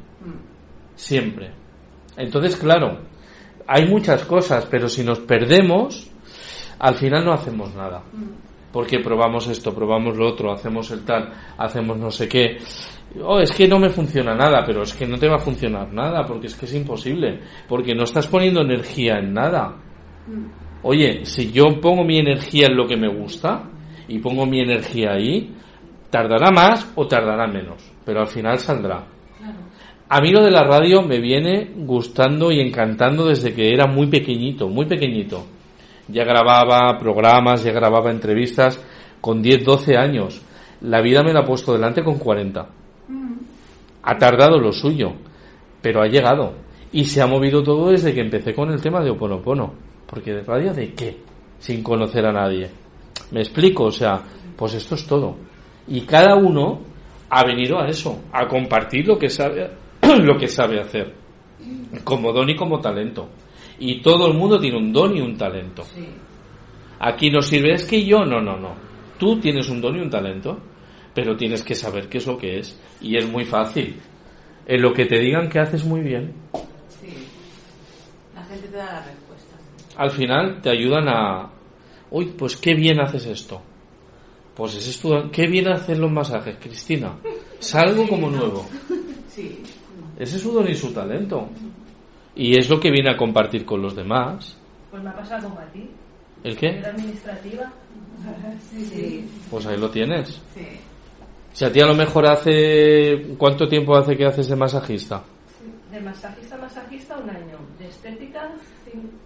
Siempre. 0.95 1.51
Entonces, 2.17 2.57
claro, 2.57 2.99
hay 3.67 3.87
muchas 3.89 4.25
cosas, 4.25 4.67
pero 4.71 4.89
si 4.89 5.03
nos 5.03 5.21
perdemos, 5.21 6.11
al 6.79 6.97
final 6.97 7.25
no 7.25 7.33
hacemos 7.33 7.75
nada. 7.75 8.03
Porque 8.73 9.01
probamos 9.01 9.49
esto, 9.49 9.75
probamos 9.75 10.17
lo 10.17 10.29
otro, 10.29 10.53
hacemos 10.53 10.91
el 10.91 11.05
tal, 11.05 11.33
hacemos 11.59 11.99
no 11.99 12.11
sé 12.11 12.29
qué. 12.29 12.59
Oh, 13.23 13.41
es 13.41 13.51
que 13.51 13.67
no 13.67 13.79
me 13.79 13.91
funciona 13.91 14.35
nada, 14.35 14.63
pero 14.65 14.83
es 14.83 14.95
que 14.95 15.07
no 15.07 15.19
te 15.19 15.29
va 15.29 15.37
a 15.37 15.41
funcionar 15.41 15.93
nada, 15.93 16.25
porque 16.25 16.47
es 16.47 16.55
que 16.55 16.67
es 16.67 16.75
imposible, 16.75 17.41
porque 17.69 17.95
no 17.95 18.05
estás 18.05 18.29
poniendo 18.29 18.61
energía 18.61 19.19
en 19.19 19.35
nada. 19.35 19.77
Oye, 20.83 21.25
si 21.25 21.51
yo 21.51 21.81
pongo 21.81 22.05
mi 22.05 22.19
energía 22.19 22.67
en 22.69 22.77
lo 22.77 22.87
que 22.87 22.97
me 22.97 23.09
gusta 23.09 23.69
y 24.07 24.19
pongo 24.19 24.47
mi 24.47 24.61
energía 24.61 25.13
ahí, 25.13 25.53
tardará 26.09 26.51
más 26.51 26.93
o 26.95 27.07
tardará 27.07 27.47
menos, 27.49 27.93
pero 28.05 28.21
al 28.21 28.29
final 28.29 28.59
saldrá. 28.59 29.07
A 30.09 30.21
mí 30.21 30.31
lo 30.31 30.43
de 30.43 30.51
la 30.51 30.65
radio 30.65 31.03
me 31.03 31.21
viene 31.21 31.71
gustando 31.77 32.51
y 32.51 32.61
encantando 32.61 33.27
desde 33.27 33.53
que 33.53 33.73
era 33.73 33.87
muy 33.87 34.09
pequeñito, 34.09 34.69
muy 34.69 34.87
pequeñito. 34.87 35.47
Ya 36.11 36.25
grababa 36.25 36.99
programas, 36.99 37.63
ya 37.63 37.73
grababa 37.73 38.11
entrevistas 38.11 38.81
con 39.21 39.43
10, 39.43 39.65
12 39.65 39.97
años. 39.97 40.41
La 40.83 41.01
vida 41.01 41.23
me 41.23 41.33
la 41.33 41.41
ha 41.41 41.45
puesto 41.45 41.73
delante 41.73 42.03
con 42.03 42.19
40. 42.19 42.69
Ha 44.03 44.19
tardado 44.19 44.59
lo 44.59 44.73
suyo, 44.73 45.13
pero 45.83 46.03
ha 46.03 46.07
llegado. 46.07 46.55
Y 46.93 47.05
se 47.05 47.21
ha 47.23 47.27
movido 47.27 47.63
todo 47.63 47.91
desde 47.91 48.15
que 48.15 48.21
empecé 48.21 48.55
con 48.55 48.71
el 48.71 48.81
tema 48.81 49.01
de 49.01 49.11
Oponopono. 49.11 49.73
Porque 50.07 50.33
de 50.33 50.43
radio 50.43 50.73
de 50.73 50.93
qué? 50.93 51.19
Sin 51.59 51.83
conocer 51.83 52.27
a 52.27 52.33
nadie. 52.33 52.71
Me 53.31 53.41
explico, 53.41 53.85
o 53.85 53.93
sea, 53.93 54.21
pues 54.57 54.75
esto 54.75 54.95
es 54.95 55.07
todo. 55.07 55.37
Y 55.87 56.01
cada 56.03 56.35
uno 56.37 56.81
ha 57.29 57.45
venido 57.45 57.79
a 57.79 57.89
eso, 57.89 58.23
a 58.33 58.47
compartir 58.49 59.07
lo 59.07 59.19
que 59.19 59.29
sabe, 59.29 59.71
lo 60.03 60.37
que 60.37 60.49
sabe 60.49 60.81
hacer, 60.81 61.15
como 62.03 62.33
don 62.33 62.51
y 62.51 62.57
como 62.57 62.81
talento. 62.81 63.29
Y 63.81 64.03
todo 64.03 64.29
el 64.29 64.35
mundo 64.35 64.61
tiene 64.61 64.77
un 64.77 64.93
don 64.93 65.17
y 65.17 65.21
un 65.23 65.37
talento. 65.37 65.85
Aquí 67.01 67.31
no 67.31 67.41
sirve, 67.41 67.73
es 67.73 67.87
que 67.87 68.05
yo, 68.05 68.25
no, 68.27 68.39
no, 68.41 68.59
no. 68.59 68.75
Tú 69.19 69.41
tienes 69.41 69.69
un 69.71 69.81
don 69.81 69.97
y 69.97 70.01
un 70.01 70.11
talento, 70.11 70.59
pero 71.15 71.35
tienes 71.35 71.63
que 71.63 71.75
saber 71.75 72.09
qué 72.09 72.19
es 72.19 72.27
lo 72.27 72.37
que 72.37 72.59
es. 72.59 72.79
Y 73.01 73.17
es 73.17 73.27
muy 73.27 73.47
fácil. 73.47 73.97
En 74.67 74.83
lo 74.83 74.93
que 74.93 75.07
te 75.07 75.19
digan 75.19 75.49
que 75.49 75.59
haces 75.59 75.85
muy 75.85 76.01
bien, 76.03 76.35
Sí. 77.01 77.09
La 78.35 78.45
gente 78.45 78.69
te 78.69 78.77
da 78.77 78.85
la 78.85 79.03
respuesta. 79.03 79.57
al 79.97 80.11
final 80.11 80.61
te 80.61 80.71
ayudan 80.71 81.09
a, 81.09 81.51
uy, 82.11 82.27
pues 82.37 82.57
qué 82.59 82.75
bien 82.75 83.01
haces 83.01 83.25
esto. 83.27 83.63
Pues 84.55 84.77
ese 84.77 84.91
es 84.91 85.01
tu, 85.01 85.31
qué 85.33 85.47
bien 85.47 85.69
hacer 85.69 85.99
los 85.99 86.13
masajes, 86.13 86.57
Cristina. 86.61 87.17
Salgo 87.59 88.07
como 88.07 88.29
nuevo. 88.31 88.67
Sí. 89.31 89.63
Ese 90.19 90.37
es 90.37 90.43
su 90.43 90.53
don 90.53 90.69
y 90.69 90.75
su 90.75 90.93
talento. 90.93 91.49
Y 92.37 92.59
es 92.59 92.69
lo 92.71 92.79
que 92.81 92.91
viene 92.91 93.11
a 93.13 93.17
compartir 93.17 93.65
con 93.65 93.83
los 93.83 93.95
demás. 93.97 94.57
Pues 94.91 95.03
me 95.03 95.11
ha 95.11 95.15
pasado 95.17 95.49
como 95.49 95.61
a 95.61 95.67
ti. 95.67 95.89
¿El 96.45 96.57
qué? 96.57 96.79
Era 96.79 96.91
administrativa. 96.91 97.73
Sí, 98.71 98.85
sí. 98.85 99.31
Pues 99.51 99.65
ahí 99.67 99.79
lo 99.79 99.91
tienes. 99.91 100.41
Sí. 100.55 100.67
Si 101.53 101.65
a 101.65 101.73
ti 101.73 101.81
a 101.81 101.87
lo 101.87 101.95
mejor 101.95 102.27
hace... 102.27 103.35
¿Cuánto 103.39 103.67
tiempo 103.67 103.97
hace 103.97 104.17
que 104.17 104.27
haces 104.27 104.49
de 104.49 104.57
masajista? 104.57 105.23
De 105.91 106.01
masajista 106.01 106.55
a 106.55 106.59
masajista 106.59 107.17
un 107.17 107.31
año. 107.31 107.57
De 107.79 107.89
estética, 107.89 108.53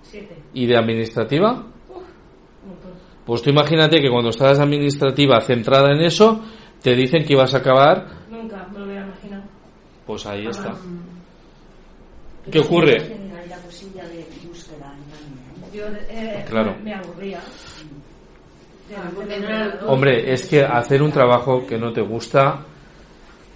siete. 0.02 0.36
¿Y 0.55 0.66
de 0.66 0.76
administrativa? 0.76 1.52
Un 1.52 2.68
montón. 2.68 2.92
Pues 3.26 3.42
tú 3.42 3.50
imagínate 3.50 4.00
que 4.00 4.08
cuando 4.08 4.31
estás 4.31 4.58
administrativa 4.60 5.41
centrada 5.41 5.92
en 5.92 6.00
eso, 6.02 6.41
te 6.81 6.94
dicen 6.94 7.24
que 7.24 7.33
ibas 7.34 7.52
a 7.55 7.58
acabar, 7.58 8.07
Nunca 8.31 8.66
me 8.73 8.78
lo 8.78 8.84
hubiera 8.86 9.07
imaginado. 9.07 9.42
pues 10.07 10.24
ahí 10.26 10.47
está. 10.47 10.74
¿Qué 12.50 12.58
ocurre? 12.60 13.16
Yo 15.73 15.84
eh, 16.08 16.44
Claro. 16.48 16.76
me, 16.82 16.94
aburría. 16.94 17.40
Hombre, 19.86 20.32
es 20.32 20.47
que 20.47 20.62
hacer 20.62 21.02
un 21.02 21.10
trabajo 21.10 21.66
que 21.66 21.78
no 21.78 21.92
te 21.92 22.00
gusta 22.02 22.60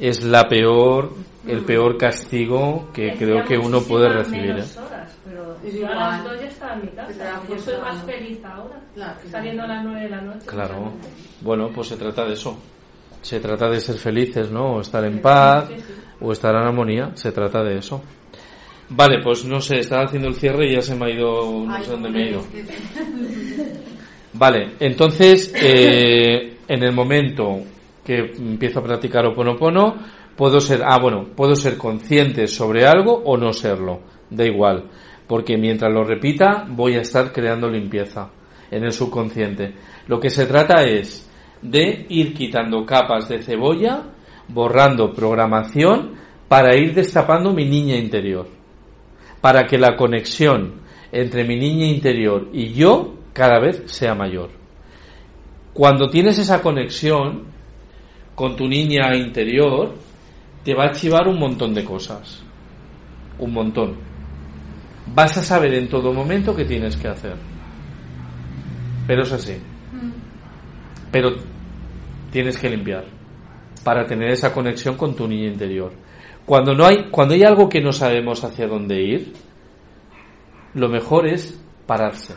es 0.00 0.24
la 0.24 0.48
peor, 0.48 1.12
el 1.46 1.64
peor 1.64 1.96
castigo 1.96 2.90
que 2.92 3.14
creo 3.16 3.44
que 3.44 3.56
uno 3.56 3.82
puede 3.82 4.08
recibir. 4.08 4.50
¿eh? 4.58 4.64
horas, 4.84 5.16
pero 5.24 5.56
Es 5.64 5.74
yo 5.74 5.86
a 5.86 5.90
igual. 5.92 5.98
las 5.98 6.24
dos 6.24 6.40
ya 6.40 6.46
estaba 6.46 6.74
en 6.74 6.80
mi 6.82 6.86
Te 6.88 6.96
da 6.96 7.06
casa. 7.06 7.42
Yo 7.48 7.58
soy 7.58 7.74
más 7.80 8.02
fuerza. 8.02 8.04
feliz 8.06 8.44
ahora. 8.44 8.80
Claro, 8.94 9.20
que 9.22 9.28
Saliendo 9.28 9.62
a 9.62 9.66
las 9.68 9.84
nueve 9.84 10.00
de 10.02 10.08
la 10.08 10.20
noche. 10.22 10.46
Claro. 10.46 10.92
Bueno, 11.40 11.70
pues 11.74 11.88
se 11.88 11.96
trata 11.96 12.24
de 12.24 12.32
eso. 12.32 12.58
Se 13.22 13.38
trata 13.40 13.68
de 13.68 13.80
ser 13.80 13.96
felices, 13.96 14.50
¿no? 14.50 14.76
O 14.76 14.80
estar 14.80 15.04
en 15.04 15.20
paz, 15.20 15.68
o 16.20 16.32
estar 16.32 16.54
en 16.54 16.62
armonía. 16.62 17.10
Se 17.14 17.30
trata 17.32 17.62
de 17.62 17.78
eso. 17.78 18.00
Vale, 18.90 19.22
pues 19.22 19.44
no 19.44 19.60
sé, 19.60 19.80
estaba 19.80 20.04
haciendo 20.04 20.28
el 20.28 20.34
cierre 20.34 20.70
y 20.70 20.74
ya 20.74 20.80
se 20.80 20.94
me 20.94 21.06
ha 21.06 21.10
ido, 21.10 21.64
no 21.66 21.74
Ay, 21.74 21.84
sé 21.84 21.90
dónde 21.90 22.10
me 22.10 22.22
he 22.22 22.30
ido. 22.30 22.42
Vale, 24.32 24.74
entonces, 24.80 25.52
eh, 25.60 26.58
en 26.66 26.82
el 26.82 26.92
momento 26.92 27.60
que 28.04 28.32
empiezo 28.38 28.80
a 28.80 28.84
practicar 28.84 29.26
Oponopono, 29.26 29.96
puedo 30.36 30.60
ser, 30.60 30.82
ah, 30.84 30.98
bueno, 30.98 31.26
puedo 31.34 31.54
ser 31.54 31.76
consciente 31.76 32.46
sobre 32.46 32.86
algo 32.86 33.12
o 33.12 33.36
no 33.36 33.52
serlo, 33.52 34.00
da 34.30 34.46
igual, 34.46 34.84
porque 35.26 35.58
mientras 35.58 35.92
lo 35.92 36.04
repita 36.04 36.64
voy 36.68 36.94
a 36.94 37.00
estar 37.00 37.32
creando 37.32 37.68
limpieza 37.68 38.30
en 38.70 38.84
el 38.84 38.92
subconsciente. 38.92 39.74
Lo 40.06 40.20
que 40.20 40.30
se 40.30 40.46
trata 40.46 40.84
es 40.84 41.28
de 41.60 42.06
ir 42.08 42.32
quitando 42.34 42.86
capas 42.86 43.28
de 43.28 43.42
cebolla, 43.42 44.04
borrando 44.48 45.12
programación 45.12 46.14
para 46.48 46.76
ir 46.76 46.94
destapando 46.94 47.52
mi 47.52 47.64
niña 47.64 47.96
interior, 47.96 48.46
para 49.40 49.66
que 49.66 49.78
la 49.78 49.96
conexión 49.96 50.80
entre 51.12 51.44
mi 51.44 51.56
niña 51.56 51.86
interior 51.86 52.48
y 52.52 52.72
yo 52.72 53.14
cada 53.32 53.60
vez 53.60 53.82
sea 53.86 54.14
mayor. 54.14 54.50
Cuando 55.72 56.08
tienes 56.08 56.38
esa 56.38 56.60
conexión 56.60 57.44
con 58.34 58.56
tu 58.56 58.66
niña 58.66 59.14
interior, 59.14 59.94
te 60.64 60.74
va 60.74 60.86
a 60.86 60.92
chivar 60.92 61.28
un 61.28 61.38
montón 61.38 61.72
de 61.72 61.84
cosas. 61.84 62.42
Un 63.38 63.52
montón. 63.52 63.96
Vas 65.14 65.38
a 65.38 65.42
saber 65.42 65.74
en 65.74 65.88
todo 65.88 66.12
momento 66.12 66.54
qué 66.54 66.64
tienes 66.64 66.96
que 66.96 67.08
hacer. 67.08 67.36
Pero 69.06 69.22
es 69.22 69.32
así. 69.32 69.56
Pero 71.10 71.30
tienes 72.30 72.58
que 72.58 72.68
limpiar 72.68 73.04
para 73.82 74.04
tener 74.04 74.30
esa 74.30 74.52
conexión 74.52 74.96
con 74.96 75.14
tu 75.14 75.26
niña 75.26 75.46
interior. 75.46 75.92
Cuando 76.48 76.74
no 76.74 76.86
hay, 76.86 77.10
cuando 77.10 77.34
hay 77.34 77.44
algo 77.44 77.68
que 77.68 77.82
no 77.82 77.92
sabemos 77.92 78.42
hacia 78.42 78.66
dónde 78.66 79.02
ir, 79.02 79.34
lo 80.72 80.88
mejor 80.88 81.26
es 81.26 81.62
pararse. 81.86 82.36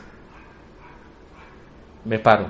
Me 2.03 2.19
paro. 2.19 2.49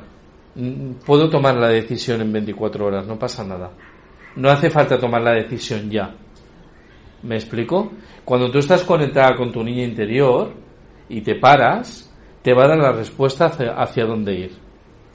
Mm, 0.55 0.93
Puedo 1.05 1.29
tomar 1.29 1.55
la 1.57 1.67
decisión 1.67 2.19
en 2.19 2.33
24 2.33 2.83
horas, 2.83 3.05
no 3.05 3.19
pasa 3.19 3.43
nada. 3.43 3.69
No 4.37 4.49
hace 4.49 4.71
falta 4.71 4.97
tomar 4.97 5.21
la 5.21 5.33
decisión 5.33 5.87
ya. 5.91 6.15
¿Me 7.21 7.35
explico? 7.35 7.91
Cuando 8.25 8.49
tú 8.49 8.57
estás 8.57 8.83
conectada 8.83 9.35
con 9.35 9.51
tu 9.51 9.63
niña 9.63 9.83
interior 9.83 10.55
y 11.09 11.21
te 11.21 11.35
paras, 11.35 12.11
te 12.41 12.55
va 12.55 12.63
a 12.63 12.69
dar 12.69 12.79
la 12.79 12.91
respuesta 12.91 13.45
hacia, 13.45 13.73
hacia 13.73 14.05
dónde 14.07 14.33
ir. 14.33 14.51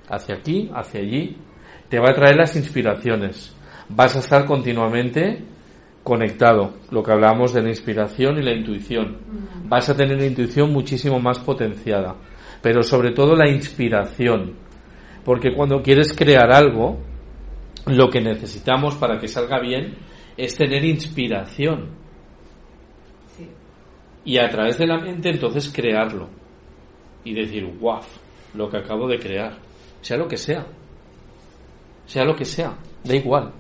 Hacia 0.09 0.37
aquí, 0.37 0.71
hacia 0.73 1.01
allí. 1.01 1.39
Te 1.89 1.99
va 1.99 2.11
a 2.11 2.15
traer 2.15 2.37
las 2.37 2.55
inspiraciones. 2.55 3.53
Vas 3.89 4.15
a 4.15 4.21
estar 4.21 4.47
continuamente 4.47 5.56
conectado, 6.07 6.75
lo 6.93 7.03
que 7.03 7.11
hablábamos 7.11 7.53
de 7.53 7.63
la 7.63 7.69
inspiración 7.69 8.39
y 8.39 8.43
la 8.43 8.55
intuición. 8.55 9.17
Vas 9.65 9.89
a 9.89 9.97
tener 9.97 10.17
la 10.17 10.27
intuición 10.27 10.73
muchísimo 10.73 11.19
más 11.19 11.41
potenciada, 11.41 12.15
pero 12.63 12.85
sobre 12.85 13.11
todo 13.11 13.35
la 13.35 13.49
inspiración, 13.49 14.55
porque 15.25 15.53
cuando 15.53 15.83
quieres 15.83 16.15
crear 16.17 16.53
algo, 16.53 16.99
lo 17.87 18.09
que 18.09 18.21
necesitamos 18.21 18.95
para 18.95 19.19
que 19.19 19.27
salga 19.27 19.59
bien 19.59 19.97
es 20.37 20.57
tener 20.57 20.85
inspiración. 20.85 21.89
Y 24.25 24.39
a 24.39 24.49
través 24.49 24.79
de 24.79 24.87
la 24.87 25.01
mente 25.01 25.31
entonces 25.31 25.73
crearlo. 25.75 26.29
Y 27.25 27.35
decir, 27.35 27.67
wow, 27.81 27.99
lo 28.55 28.71
que 28.71 28.77
acabo 28.77 29.09
de 29.09 29.19
crear. 29.19 29.59
Sea 30.03 30.17
lo 30.17 30.29
que 30.29 30.37
sea. 30.37 30.65
Sea 32.07 32.25
lo 32.25 32.37
que 32.37 32.45
sea. 32.45 32.77
Da 33.03 33.17
igual. 33.17 33.53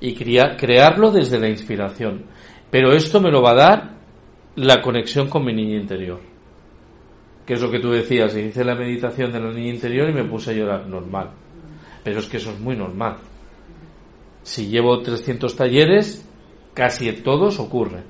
Y 0.00 0.14
crea- 0.14 0.56
crearlo 0.56 1.10
desde 1.10 1.38
la 1.38 1.48
inspiración. 1.48 2.24
Pero 2.70 2.92
esto 2.92 3.20
me 3.20 3.30
lo 3.30 3.40
va 3.42 3.52
a 3.52 3.54
dar 3.54 3.90
la 4.56 4.80
conexión 4.82 5.28
con 5.28 5.44
mi 5.44 5.52
niña 5.52 5.76
interior. 5.76 6.20
Que 7.46 7.54
es 7.54 7.60
lo 7.62 7.70
que 7.70 7.78
tú 7.80 7.90
decías. 7.90 8.36
Hice 8.36 8.64
la 8.64 8.74
meditación 8.74 9.32
de 9.32 9.40
la 9.40 9.52
niña 9.52 9.74
interior 9.74 10.10
y 10.10 10.12
me 10.12 10.24
puse 10.24 10.50
a 10.50 10.54
llorar. 10.54 10.86
Normal. 10.86 11.30
Pero 12.02 12.20
es 12.20 12.26
que 12.26 12.36
eso 12.38 12.50
es 12.50 12.58
muy 12.58 12.76
normal. 12.76 13.16
Si 14.42 14.66
llevo 14.68 15.00
300 15.00 15.56
talleres, 15.56 16.24
casi 16.74 17.08
en 17.08 17.22
todos 17.22 17.58
ocurre. 17.58 18.02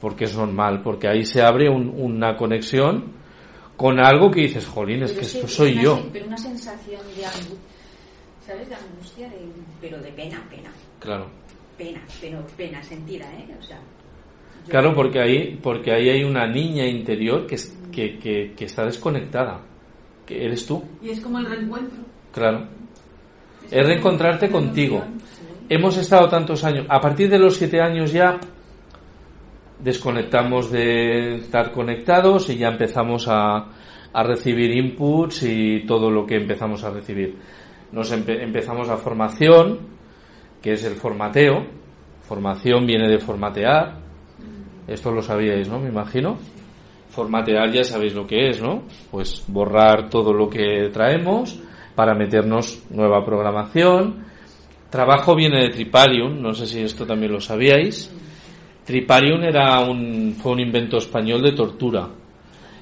Porque 0.00 0.24
es 0.24 0.34
normal, 0.36 0.80
porque 0.82 1.08
ahí 1.08 1.24
se 1.26 1.42
abre 1.42 1.68
un- 1.68 1.92
una 1.94 2.36
conexión 2.36 3.12
con 3.76 3.98
algo 4.00 4.30
que 4.30 4.42
dices, 4.42 4.66
jolín, 4.66 5.02
es 5.02 5.12
que 5.12 5.20
esto 5.20 5.46
soy 5.48 5.72
una 5.72 5.82
yo. 5.82 6.02
Pero 6.12 6.26
una 6.26 6.38
sensación 6.38 7.00
de 7.16 7.24
angustia, 7.26 7.56
¿sabes? 8.46 8.68
De 8.68 8.74
angustia, 8.74 9.28
de- 9.28 9.48
pero 9.80 9.98
de 9.98 10.10
pena, 10.12 10.42
pena, 10.50 10.70
Claro. 11.00 11.26
pena, 11.76 12.00
pero 12.20 12.38
pena 12.56 12.82
sentida, 12.82 13.24
¿eh? 13.32 13.56
O 13.58 13.62
sea, 13.62 13.78
yo- 13.78 14.70
Claro, 14.70 14.94
porque 14.94 15.18
ahí, 15.20 15.58
porque 15.62 15.90
ahí 15.92 16.08
hay 16.10 16.22
una 16.24 16.46
niña 16.46 16.86
interior 16.86 17.46
que, 17.46 17.54
es- 17.56 17.74
que, 17.90 18.18
que, 18.18 18.52
que 18.56 18.64
está 18.66 18.84
desconectada. 18.84 19.60
Que 20.26 20.44
eres 20.44 20.64
tú, 20.66 20.84
Y 21.02 21.08
es 21.10 21.20
como 21.20 21.38
el 21.38 21.46
reencuentro. 21.46 21.98
claro. 22.32 22.66
Es 23.70 23.86
reencontrarte 23.86 24.48
contigo. 24.50 25.02
Hemos 25.68 25.96
estado 25.96 26.28
tantos 26.28 26.64
años. 26.64 26.86
A 26.88 27.00
partir 27.00 27.30
de 27.30 27.38
los 27.38 27.56
siete 27.56 27.80
años 27.80 28.12
ya 28.12 28.38
desconectamos 29.78 30.70
de 30.70 31.36
estar 31.36 31.72
conectados 31.72 32.50
y 32.50 32.56
ya 32.58 32.68
empezamos 32.68 33.26
a, 33.28 33.68
a 34.12 34.22
recibir 34.22 34.72
inputs 34.76 35.42
y 35.44 35.84
todo 35.86 36.10
lo 36.10 36.26
que 36.26 36.36
empezamos 36.36 36.84
a 36.84 36.90
recibir. 36.90 37.36
Nos 37.92 38.12
empe- 38.12 38.42
empezamos 38.42 38.88
la 38.88 38.96
formación, 38.98 39.78
que 40.62 40.72
es 40.72 40.84
el 40.84 40.94
formateo. 40.94 41.66
Formación 42.22 42.86
viene 42.86 43.08
de 43.08 43.18
formatear. 43.18 43.98
Esto 44.86 45.12
lo 45.12 45.22
sabíais, 45.22 45.68
¿no? 45.68 45.78
Me 45.78 45.88
imagino. 45.88 46.38
Formatear 47.10 47.72
ya 47.72 47.84
sabéis 47.84 48.14
lo 48.14 48.26
que 48.26 48.50
es, 48.50 48.62
¿no? 48.62 48.84
Pues 49.10 49.44
borrar 49.48 50.08
todo 50.08 50.32
lo 50.32 50.48
que 50.48 50.90
traemos 50.92 51.58
para 51.94 52.14
meternos 52.14 52.82
nueva 52.90 53.24
programación. 53.24 54.24
Trabajo 54.90 55.34
viene 55.34 55.62
de 55.62 55.70
Tripalium, 55.70 56.40
no 56.40 56.54
sé 56.54 56.66
si 56.66 56.80
esto 56.80 57.06
también 57.06 57.32
lo 57.32 57.40
sabíais. 57.40 58.10
Tripalium 58.84 59.42
era 59.44 59.80
un, 59.80 60.36
fue 60.40 60.52
un 60.52 60.60
invento 60.60 60.98
español 60.98 61.42
de 61.42 61.52
tortura. 61.52 62.08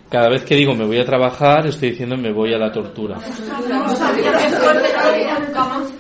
Cada 0.09 0.31
vez 0.31 0.45
que 0.45 0.57
digo 0.57 0.75
me 0.75 0.87
voy 0.87 0.99
a 0.99 1.05
trabajar, 1.05 1.67
estoy 1.67 1.91
diciendo 1.91 2.17
me 2.17 2.33
voy 2.33 2.55
a 2.55 2.59
la 2.59 2.73
tortura. 2.73 3.19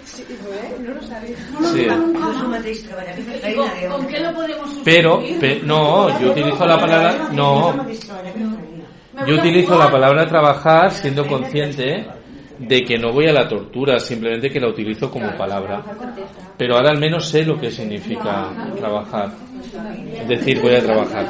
Sí. 1.72 1.86
Jo 1.86 1.94
el 1.94 2.48
mateix 2.48 2.82
treballar 2.84 3.14
que 3.16 3.22
fer 3.22 3.40
feina 3.40 3.74
de 3.74 3.88
¿Con 3.88 4.06
qué 4.06 4.20
lo 4.20 4.34
podemos 4.34 4.70
Pero, 4.84 5.22
no, 5.64 6.20
yo 6.20 6.30
utilizo 6.30 6.66
la 6.66 6.78
palabra, 6.78 7.28
no, 7.32 7.86
yo 9.26 9.34
utilizo 9.34 9.78
la 9.78 9.90
palabra 9.90 10.26
trabajar 10.26 10.92
siendo 10.92 11.26
consciente 11.26 12.06
de 12.58 12.84
que 12.84 12.98
no 12.98 13.12
voy 13.12 13.28
a 13.28 13.32
la 13.32 13.48
tortura, 13.48 13.98
simplemente 14.00 14.50
que 14.50 14.60
la 14.60 14.68
utilizo 14.68 15.10
como 15.10 15.36
palabra. 15.36 15.82
Pero 16.56 16.76
ahora 16.76 16.90
al 16.90 16.98
menos 16.98 17.28
sé 17.28 17.44
lo 17.44 17.58
que 17.58 17.70
significa 17.70 18.48
trabajar. 18.76 19.30
Es 20.12 20.28
decir, 20.28 20.60
voy 20.60 20.74
a 20.74 20.82
trabajar. 20.82 21.26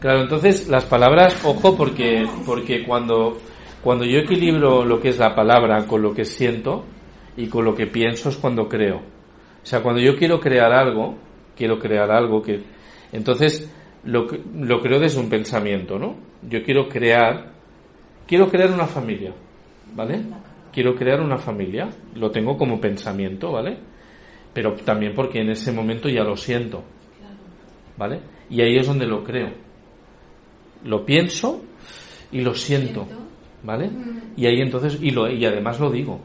Claro, 0.00 0.20
entonces 0.20 0.68
las 0.68 0.84
palabras, 0.84 1.36
ojo, 1.44 1.74
porque, 1.76 2.26
porque 2.44 2.84
cuando, 2.84 3.38
cuando 3.86 4.04
yo 4.04 4.18
equilibro 4.18 4.84
lo 4.84 4.98
que 4.98 5.10
es 5.10 5.18
la 5.20 5.32
palabra 5.32 5.86
con 5.86 6.02
lo 6.02 6.12
que 6.12 6.24
siento 6.24 6.84
y 7.36 7.46
con 7.46 7.64
lo 7.64 7.72
que 7.72 7.86
pienso 7.86 8.30
es 8.30 8.36
cuando 8.36 8.68
creo. 8.68 8.96
O 8.96 9.64
sea, 9.64 9.80
cuando 9.80 10.00
yo 10.00 10.16
quiero 10.16 10.40
crear 10.40 10.72
algo, 10.72 11.14
quiero 11.56 11.78
crear 11.78 12.10
algo 12.10 12.42
que, 12.42 12.64
entonces 13.12 13.72
lo, 14.02 14.26
lo 14.56 14.80
creo 14.80 14.98
desde 14.98 15.20
un 15.20 15.28
pensamiento, 15.28 16.00
¿no? 16.00 16.16
Yo 16.50 16.64
quiero 16.64 16.88
crear, 16.88 17.52
quiero 18.26 18.48
crear 18.48 18.72
una 18.72 18.88
familia, 18.88 19.32
¿vale? 19.94 20.20
Quiero 20.72 20.96
crear 20.96 21.20
una 21.20 21.38
familia, 21.38 21.88
lo 22.16 22.32
tengo 22.32 22.56
como 22.56 22.80
pensamiento, 22.80 23.52
¿vale? 23.52 23.78
Pero 24.52 24.74
también 24.84 25.14
porque 25.14 25.38
en 25.38 25.50
ese 25.50 25.70
momento 25.70 26.08
ya 26.08 26.24
lo 26.24 26.36
siento, 26.36 26.82
¿vale? 27.96 28.18
Y 28.50 28.62
ahí 28.62 28.78
es 28.78 28.86
donde 28.88 29.06
lo 29.06 29.22
creo. 29.22 29.52
Lo 30.82 31.04
pienso 31.04 31.62
y 32.32 32.40
lo 32.40 32.52
siento, 32.52 33.06
¿vale? 33.66 33.90
Y 34.36 34.46
ahí 34.46 34.60
entonces, 34.62 34.96
y, 35.02 35.10
lo, 35.10 35.28
y 35.28 35.44
además 35.44 35.78
lo 35.80 35.90
digo, 35.90 36.20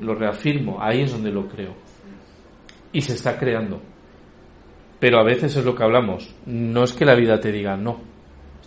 lo 0.00 0.14
reafirmo, 0.14 0.80
ahí 0.80 1.00
es 1.00 1.10
donde 1.12 1.32
lo 1.32 1.48
creo. 1.48 1.74
Y 2.92 3.00
se 3.00 3.14
está 3.14 3.36
creando. 3.38 3.80
Pero 5.00 5.18
a 5.18 5.24
veces 5.24 5.56
es 5.56 5.64
lo 5.64 5.74
que 5.74 5.82
hablamos, 5.82 6.32
no 6.46 6.84
es 6.84 6.92
que 6.92 7.04
la 7.04 7.14
vida 7.14 7.40
te 7.40 7.50
diga 7.50 7.76
no, 7.76 7.98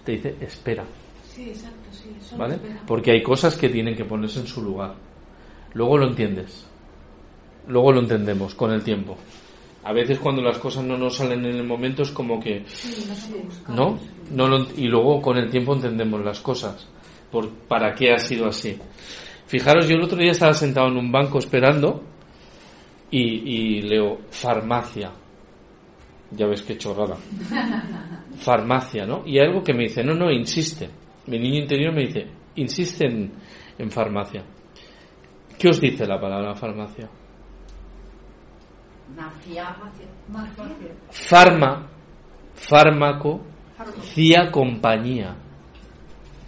te 0.04 0.14
dice 0.14 0.36
espera, 0.42 0.84
Sí, 1.24 1.50
exacto, 1.50 1.78
sí. 1.92 2.10
solo 2.20 2.40
¿vale? 2.42 2.56
espera. 2.56 2.82
Porque 2.86 3.12
hay 3.12 3.24
cosas 3.24 3.56
que 3.56 3.70
tienen 3.70 3.96
que 3.96 4.04
ponerse 4.06 4.40
en 4.42 4.48
su 4.48 4.62
lugar. 4.64 4.96
Luego 5.74 5.98
lo 5.98 6.08
entiendes. 6.08 6.66
Luego 7.68 7.92
lo 7.92 8.00
entendemos 8.00 8.56
con 8.56 8.72
el 8.72 8.82
tiempo. 8.84 9.18
A 9.84 9.94
veces 9.94 10.20
cuando 10.20 10.42
las 10.42 10.58
cosas 10.58 10.84
no 10.84 10.98
nos 10.98 11.16
salen 11.18 11.46
en 11.46 11.56
el 11.58 11.64
momento 11.64 12.02
es 12.04 12.12
como 12.12 12.40
que 12.40 12.64
Sí, 12.68 13.08
no. 13.70 13.76
¿no? 13.76 14.00
no 14.32 14.48
lo- 14.48 14.68
y 14.76 14.88
luego 14.88 15.22
con 15.22 15.38
el 15.38 15.50
tiempo 15.50 15.74
entendemos 15.76 16.24
las 16.24 16.40
cosas. 16.42 16.88
Por, 17.32 17.50
¿Para 17.68 17.94
qué 17.94 18.14
ha 18.14 18.20
sido 18.20 18.48
así? 18.48 18.78
Fijaros, 19.48 19.88
yo 19.88 19.96
el 19.96 20.04
otro 20.04 20.18
día 20.18 20.32
estaba 20.32 20.54
sentado 20.54 20.88
en 20.88 20.98
un 20.98 21.12
banco 21.12 21.40
esperando 21.40 22.04
y, 23.10 23.20
y 23.20 23.82
leo 23.82 24.20
farmacia. 24.30 25.12
Ya 26.32 26.46
ves 26.46 26.62
qué 26.62 26.78
chorrada. 26.78 27.16
Farmacia, 28.40 29.06
¿no? 29.06 29.24
Y 29.26 29.40
hay 29.40 29.48
algo 29.48 29.64
que 29.64 29.74
me 29.74 29.84
dice, 29.84 30.04
no, 30.04 30.14
no, 30.14 30.30
insiste. 30.30 30.90
Mi 31.28 31.40
niño 31.40 31.62
interior 31.62 31.94
me 31.94 32.06
dice, 32.06 32.28
insiste 32.56 33.06
en, 33.06 33.32
en 33.78 33.92
farmacia. 33.92 34.44
¿Qué 35.58 35.70
os 35.70 35.80
dice 35.80 36.06
la 36.06 36.20
palabra 36.20 36.54
farmacia? 36.54 37.10
Mafia. 39.16 39.76
Farma, 41.10 41.88
fármaco, 42.54 43.42
cia 44.02 44.52
compañía. 44.52 45.36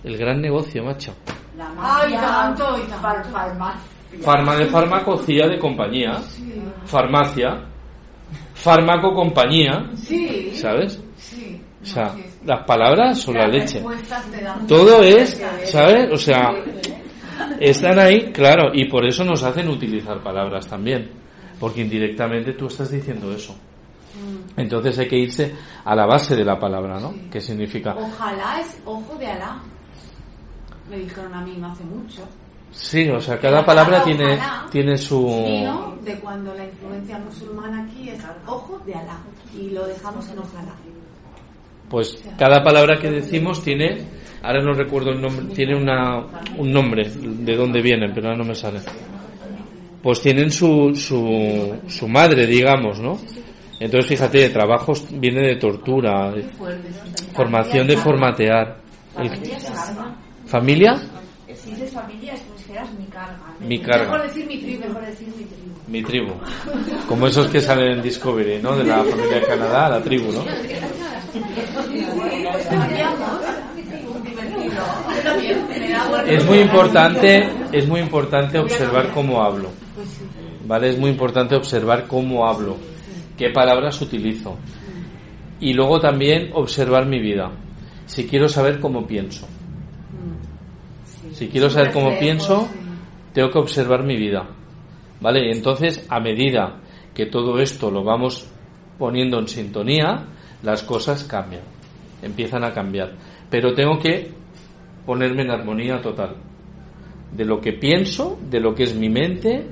El 0.04 0.18
gran 0.18 0.42
negocio, 0.42 0.84
macho. 0.84 1.14
Ay, 1.78 2.14
tanto 2.14 2.78
y 2.78 2.90
tanto. 2.90 3.30
Farma 4.22 4.56
de 4.56 4.66
de 5.50 5.60
compañía. 5.60 6.22
Farmacia, 6.86 7.66
fármaco 8.54 9.14
compañía. 9.14 9.90
Sí. 9.96 10.52
¿Sabes? 10.56 11.02
Sí. 11.18 11.62
O 11.82 11.86
sea, 11.86 12.16
las 12.46 12.66
palabras 12.66 13.20
son 13.20 13.36
la 13.36 13.48
leche. 13.48 13.84
Todo 14.68 15.04
es, 15.04 15.42
¿sabes? 15.66 16.12
O 16.12 16.18
sea, 16.18 16.52
están 17.60 18.00
ahí, 18.00 18.32
claro, 18.32 18.72
y 18.74 18.86
por 18.90 19.06
eso 19.06 19.24
nos 19.24 19.44
hacen 19.44 19.70
utilizar 19.70 20.22
palabras 20.22 20.68
también. 20.68 21.12
Porque 21.60 21.82
indirectamente 21.82 22.54
tú 22.54 22.68
estás 22.68 22.90
diciendo 22.90 23.32
eso. 23.34 23.56
Entonces 24.56 24.98
hay 25.00 25.08
que 25.08 25.18
irse 25.18 25.56
a 25.84 25.96
la 25.96 26.06
base 26.06 26.36
de 26.36 26.44
la 26.44 26.58
palabra, 26.58 27.00
¿no? 27.00 27.14
¿Qué 27.32 27.40
significa? 27.40 27.96
Ojalá 27.96 28.60
es 28.60 28.82
ojo 28.86 29.16
de 29.18 29.28
Alá. 29.28 29.60
Me 30.90 30.98
dijeron 30.98 31.34
a 31.34 31.42
mí 31.42 31.56
no 31.58 31.72
hace 31.72 31.84
mucho. 31.84 32.22
Sí, 32.72 33.10
o 33.10 33.20
sea, 33.20 33.40
cada 33.40 33.66
palabra 33.66 34.04
tiene, 34.04 34.40
tiene 34.72 34.98
su... 34.98 35.26
De 36.04 36.16
cuando 36.20 36.54
la 36.54 36.66
influencia 36.66 37.18
musulmana 37.20 37.84
aquí 37.84 38.10
es 38.10 38.20
ojo 38.46 38.80
de 38.86 38.94
Alá. 38.94 39.18
Y 39.60 39.72
lo 39.72 39.86
dejamos 39.88 40.28
en 40.30 40.40
ojalá. 40.40 40.74
Pues 41.90 42.24
cada 42.38 42.64
palabra 42.64 43.00
que 43.00 43.10
decimos 43.10 43.64
tiene 43.64 43.98
ahora 44.44 44.62
no 44.62 44.74
recuerdo 44.74 45.10
el 45.10 45.22
nombre, 45.22 45.54
tiene 45.56 45.76
una, 45.76 46.24
un 46.58 46.72
nombre 46.72 47.10
de 47.10 47.56
dónde 47.56 47.82
vienen, 47.82 48.12
pero 48.14 48.28
ahora 48.28 48.38
no 48.38 48.46
me 48.46 48.56
sale. 48.56 48.80
Pues 50.02 50.22
tienen 50.22 50.52
su, 50.52 50.94
su, 50.96 51.76
su 51.88 52.08
madre, 52.08 52.46
digamos, 52.48 53.00
¿no? 53.00 53.18
Entonces, 53.80 54.08
fíjate, 54.10 54.50
trabajos 54.50 55.06
viene 55.12 55.42
de 55.42 55.56
tortura, 55.56 56.34
formación 57.34 57.88
de 57.88 57.98
formatear. 57.98 58.78
El- 59.18 59.32
¿Familia? 60.50 61.00
Si 61.54 61.70
dices 61.70 61.92
familia, 61.92 62.34
fueras 62.66 62.92
mi 62.94 63.06
carga. 63.06 63.38
Mi 63.60 63.80
carga. 63.80 64.04
Mejor 64.06 64.24
decir 64.24 64.48
mi 64.48 64.58
tribu, 64.58 64.88
mejor 64.88 65.06
decir 65.06 65.28
mi 65.28 65.44
tribu. 65.44 65.76
Mi 65.88 66.04
tribu. 66.04 66.34
Como 67.08 67.28
esos 67.28 67.52
que 67.52 67.62
salen 67.62 67.98
en 67.98 68.02
Discovery, 68.02 68.60
¿no? 68.60 68.76
De 68.76 68.84
la 68.84 69.04
familia 69.04 69.40
de 69.42 69.46
Canadá, 69.46 69.90
la 69.90 70.02
tribu, 70.02 70.32
¿no? 70.32 70.44
Es 76.28 76.46
muy 76.46 76.60
importante, 76.60 77.48
es 77.72 77.88
muy 77.88 78.00
importante 78.00 78.58
observar 78.58 79.12
cómo 79.12 79.44
hablo. 79.44 79.70
¿Vale? 80.66 80.90
Es 80.90 80.98
muy 80.98 81.12
importante 81.12 81.56
observar 81.56 82.08
cómo 82.08 82.48
hablo, 82.48 82.78
qué 83.38 83.52
palabras 83.52 84.02
utilizo. 84.02 84.58
Y 85.60 85.74
luego 85.74 86.00
también 86.00 86.50
observar 86.54 87.06
mi 87.06 87.20
vida. 87.20 87.52
Si 88.08 88.26
quiero 88.26 88.50
saber 88.50 88.80
cómo 88.80 89.06
pienso. 89.06 89.48
Si 91.40 91.48
quiero 91.48 91.70
saber 91.70 91.94
cómo 91.94 92.20
pienso, 92.20 92.68
tengo 93.32 93.50
que 93.50 93.60
observar 93.60 94.04
mi 94.04 94.18
vida. 94.18 94.46
¿Vale? 95.22 95.48
Y 95.48 95.52
entonces, 95.54 96.06
a 96.10 96.20
medida 96.20 96.82
que 97.14 97.28
todo 97.28 97.60
esto 97.60 97.90
lo 97.90 98.04
vamos 98.04 98.46
poniendo 98.98 99.40
en 99.40 99.48
sintonía, 99.48 100.26
las 100.64 100.84
cosas 100.84 101.24
cambian. 101.24 101.62
Empiezan 102.22 102.66
a 102.66 102.74
cambiar. 102.74 103.14
Pero 103.50 103.74
tengo 103.74 103.98
que 104.00 104.32
ponerme 105.06 105.44
en 105.44 105.52
armonía 105.52 106.02
total. 106.02 106.36
De 107.32 107.46
lo 107.46 107.62
que 107.62 107.72
pienso, 107.72 108.38
de 108.50 108.60
lo 108.60 108.76
que 108.76 108.84
es 108.84 108.94
mi 108.94 109.08
mente, 109.08 109.66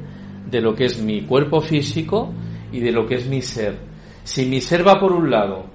de 0.49 0.61
lo 0.61 0.73
que 0.73 0.85
es 0.85 1.03
mi 1.03 1.23
cuerpo 1.23 1.59
físico 1.59 2.31
y 2.71 2.79
de 2.79 2.93
lo 2.93 3.05
que 3.05 3.15
es 3.15 3.27
mi 3.27 3.41
ser. 3.41 3.77
Si 4.23 4.45
mi 4.45 4.61
ser 4.61 4.87
va 4.87 5.01
por 5.01 5.11
un 5.11 5.29
lado, 5.29 5.65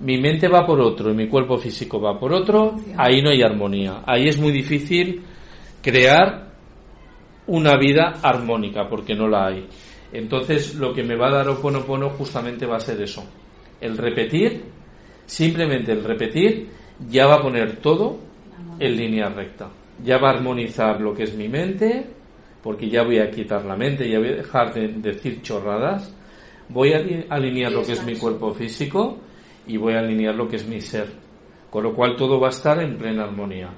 mi 0.00 0.16
mente 0.16 0.48
va 0.48 0.64
por 0.64 0.80
otro 0.80 1.10
y 1.10 1.14
mi 1.14 1.28
cuerpo 1.28 1.58
físico 1.58 2.00
va 2.00 2.18
por 2.18 2.32
otro, 2.32 2.76
ahí 2.96 3.20
no 3.20 3.28
hay 3.28 3.42
armonía. 3.42 4.02
Ahí 4.06 4.28
es 4.28 4.38
muy 4.38 4.50
difícil 4.50 5.24
crear 5.82 6.52
una 7.46 7.76
vida 7.76 8.20
armónica 8.22 8.88
porque 8.88 9.14
no 9.14 9.28
la 9.28 9.46
hay. 9.46 9.66
Entonces 10.12 10.74
lo 10.76 10.92
que 10.94 11.02
me 11.02 11.16
va 11.16 11.28
a 11.28 11.32
dar 11.32 11.48
Oponopono 11.48 12.10
justamente 12.10 12.66
va 12.66 12.76
a 12.76 12.80
ser 12.80 13.00
eso. 13.02 13.24
El 13.80 13.96
repetir, 13.98 14.62
simplemente 15.26 15.92
el 15.92 16.04
repetir, 16.04 16.68
ya 17.08 17.26
va 17.26 17.36
a 17.36 17.42
poner 17.42 17.76
todo 17.76 18.18
en 18.78 18.96
línea 18.96 19.28
recta. 19.28 19.68
Ya 20.04 20.18
va 20.18 20.30
a 20.30 20.34
armonizar 20.34 21.00
lo 21.00 21.14
que 21.14 21.24
es 21.24 21.34
mi 21.34 21.48
mente, 21.48 22.06
porque 22.62 22.88
ya 22.88 23.02
voy 23.02 23.18
a 23.18 23.30
quitar 23.30 23.64
la 23.64 23.76
mente, 23.76 24.08
ya 24.08 24.18
voy 24.18 24.28
a 24.28 24.36
dejar 24.36 24.72
de 24.72 24.88
decir 24.88 25.42
chorradas, 25.42 26.14
voy 26.68 26.92
a 26.92 26.98
ali- 26.98 27.26
alinear 27.28 27.72
lo 27.72 27.82
que 27.82 27.92
es 27.92 28.04
mi 28.04 28.16
cuerpo 28.16 28.52
físico 28.54 29.18
y 29.66 29.76
voy 29.76 29.94
a 29.94 29.98
alinear 30.00 30.34
lo 30.34 30.48
que 30.48 30.56
es 30.56 30.66
mi 30.66 30.80
ser. 30.80 31.08
Con 31.70 31.84
lo 31.84 31.94
cual 31.94 32.16
todo 32.16 32.38
va 32.38 32.48
a 32.48 32.50
estar 32.50 32.80
en 32.82 32.96
plena 32.98 33.24
armonía. 33.24 33.70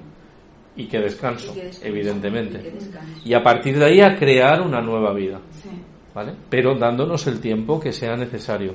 Y 0.77 0.85
que 0.87 0.99
descanso, 0.99 1.51
Y 1.51 1.55
que 1.55 1.65
descanso, 1.67 1.87
evidentemente. 1.87 2.57
y 2.59 2.61
que 2.63 2.71
descanso. 2.71 3.21
Y 3.23 3.33
a 3.33 3.41
partir 3.43 3.77
de 3.79 3.85
ahí 3.85 4.01
a 4.01 4.15
crear 4.15 4.61
una 4.61 4.81
nueva 4.81 5.13
vida. 5.13 5.39
Sí. 5.51 5.69
¿Vale? 6.13 6.33
Pero 6.49 6.75
dándonos 6.75 7.27
el 7.27 7.39
tiempo 7.39 7.79
que 7.79 7.91
sea 7.91 8.15
necesario. 8.15 8.73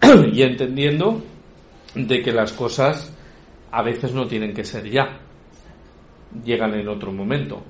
y 0.32 0.42
entendiendo 0.42 1.22
de 1.94 2.20
que 2.22 2.32
las 2.32 2.52
cosas 2.52 3.12
a 3.70 3.82
veces 3.82 4.12
no 4.12 4.26
tienen 4.26 4.52
que 4.52 4.64
ser 4.64 4.88
ya. 4.90 5.20
Llegan 6.44 6.74
en 6.74 6.88
otro 6.88 7.12
momento. 7.12 7.62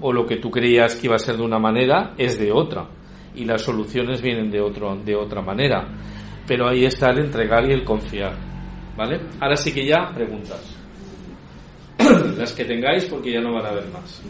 O 0.00 0.12
lo 0.12 0.24
que 0.26 0.36
tú 0.36 0.50
creías 0.50 0.94
que 0.96 1.06
iba 1.06 1.16
a 1.16 1.18
ser 1.18 1.36
de 1.36 1.42
una 1.42 1.58
manera 1.58 2.14
es 2.16 2.38
de 2.38 2.52
otra. 2.52 2.86
Y 3.34 3.44
las 3.44 3.62
soluciones 3.62 4.22
vienen 4.22 4.50
de, 4.50 4.60
otro, 4.60 4.94
de 4.96 5.16
otra 5.16 5.42
manera. 5.42 5.88
Pero 6.46 6.68
ahí 6.68 6.84
está 6.84 7.10
el 7.10 7.18
entregar 7.20 7.68
y 7.68 7.72
el 7.72 7.84
confiar. 7.84 8.34
¿Vale? 8.96 9.20
Ahora 9.40 9.56
sí 9.56 9.72
que 9.72 9.86
ya 9.86 10.10
preguntas. 10.14 10.71
Las 12.38 12.52
que 12.52 12.64
tengáis 12.64 13.04
porque 13.04 13.32
ya 13.32 13.40
no 13.40 13.52
van 13.54 13.66
a 13.66 13.68
haber 13.70 13.88
más. 13.88 14.22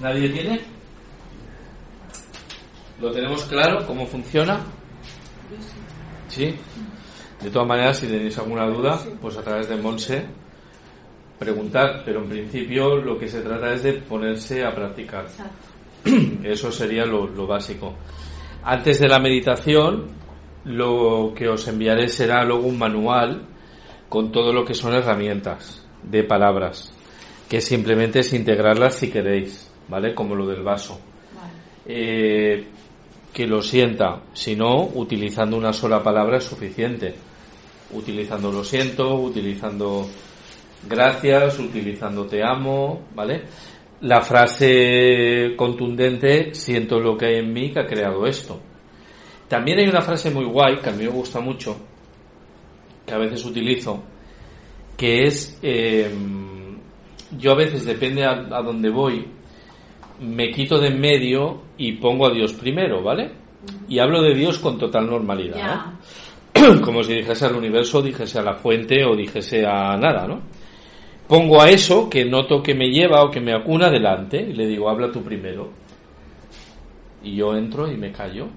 ¿Nadie 0.00 0.28
tiene? 0.28 0.60
¿Lo 3.00 3.10
tenemos 3.10 3.44
claro 3.44 3.86
cómo 3.86 4.06
funciona? 4.06 4.60
¿Sí? 6.28 6.54
De 7.42 7.50
todas 7.50 7.68
maneras, 7.68 7.98
si 7.98 8.06
tenéis 8.06 8.38
alguna 8.38 8.66
duda, 8.66 8.98
pues 9.20 9.36
a 9.36 9.42
través 9.42 9.68
de 9.68 9.76
Monse 9.76 10.26
preguntar, 11.38 12.02
pero 12.04 12.22
en 12.22 12.28
principio 12.28 12.96
lo 12.96 13.18
que 13.18 13.28
se 13.28 13.40
trata 13.40 13.72
es 13.74 13.82
de 13.82 13.94
ponerse 13.94 14.64
a 14.64 14.74
practicar. 14.74 15.26
Eso 16.42 16.72
sería 16.72 17.04
lo, 17.04 17.26
lo 17.26 17.46
básico. 17.46 17.94
Antes 18.62 18.98
de 18.98 19.08
la 19.08 19.18
meditación, 19.18 20.06
lo 20.64 21.32
que 21.34 21.48
os 21.48 21.66
enviaré 21.68 22.08
será 22.08 22.44
luego 22.44 22.66
un 22.66 22.78
manual 22.78 23.42
con 24.08 24.32
todo 24.32 24.52
lo 24.52 24.64
que 24.64 24.74
son 24.74 24.94
herramientas 24.94 25.84
de 26.02 26.24
palabras, 26.24 26.92
que 27.48 27.60
simplemente 27.60 28.20
es 28.20 28.32
integrarlas 28.32 28.96
si 28.96 29.10
queréis, 29.10 29.70
¿vale? 29.88 30.14
Como 30.14 30.34
lo 30.34 30.46
del 30.46 30.62
vaso. 30.62 31.00
Eh, 31.86 32.66
que 33.32 33.46
lo 33.46 33.60
sienta, 33.60 34.22
si 34.32 34.54
no, 34.54 34.84
utilizando 34.94 35.56
una 35.56 35.72
sola 35.72 36.02
palabra 36.02 36.38
es 36.38 36.44
suficiente. 36.44 37.14
Utilizando 37.90 38.50
lo 38.50 38.64
siento, 38.64 39.16
utilizando 39.16 40.08
gracias, 40.88 41.58
utilizando 41.58 42.26
te 42.26 42.42
amo, 42.42 43.06
¿vale? 43.14 43.42
La 44.02 44.20
frase 44.20 45.54
contundente, 45.56 46.54
siento 46.54 47.00
lo 47.00 47.16
que 47.16 47.26
hay 47.26 47.36
en 47.36 47.52
mí 47.52 47.72
que 47.72 47.80
ha 47.80 47.86
creado 47.86 48.26
esto. 48.26 48.60
También 49.48 49.78
hay 49.78 49.88
una 49.88 50.00
frase 50.00 50.30
muy 50.30 50.44
guay 50.44 50.78
que 50.78 50.90
a 50.90 50.92
mí 50.92 51.04
me 51.04 51.10
gusta 51.10 51.40
mucho, 51.40 51.76
que 53.06 53.14
a 53.14 53.18
veces 53.18 53.44
utilizo, 53.44 54.02
que 54.96 55.24
es, 55.24 55.58
eh, 55.62 56.10
yo 57.38 57.52
a 57.52 57.54
veces 57.54 57.84
depende 57.84 58.24
a, 58.24 58.30
a 58.30 58.62
dónde 58.62 58.88
voy, 58.88 59.26
me 60.20 60.50
quito 60.50 60.78
de 60.78 60.88
en 60.88 61.00
medio 61.00 61.62
y 61.76 61.92
pongo 61.92 62.26
a 62.26 62.30
Dios 62.30 62.54
primero, 62.54 63.02
¿vale? 63.02 63.32
Y 63.88 63.98
hablo 63.98 64.22
de 64.22 64.34
Dios 64.34 64.58
con 64.58 64.78
total 64.78 65.06
normalidad, 65.06 65.96
¿no? 66.54 66.80
Como 66.84 67.02
si 67.02 67.14
dijese 67.14 67.46
al 67.46 67.56
universo, 67.56 68.00
dijese 68.00 68.38
a 68.38 68.42
la 68.42 68.54
fuente 68.54 69.04
o 69.04 69.14
dijese 69.14 69.66
a 69.66 69.96
nada, 69.96 70.26
¿no? 70.26 70.40
Pongo 71.26 71.60
a 71.60 71.70
eso 71.70 72.08
que 72.08 72.24
noto 72.24 72.62
que 72.62 72.74
me 72.74 72.90
lleva 72.90 73.22
o 73.22 73.30
que 73.30 73.40
me 73.40 73.54
acuna 73.54 73.90
delante 73.90 74.40
y 74.40 74.52
le 74.52 74.66
digo, 74.66 74.88
habla 74.88 75.10
tú 75.10 75.22
primero. 75.22 75.70
Y 77.22 77.36
yo 77.36 77.56
entro 77.56 77.90
y 77.90 77.96
me 77.96 78.12
callo 78.12 78.48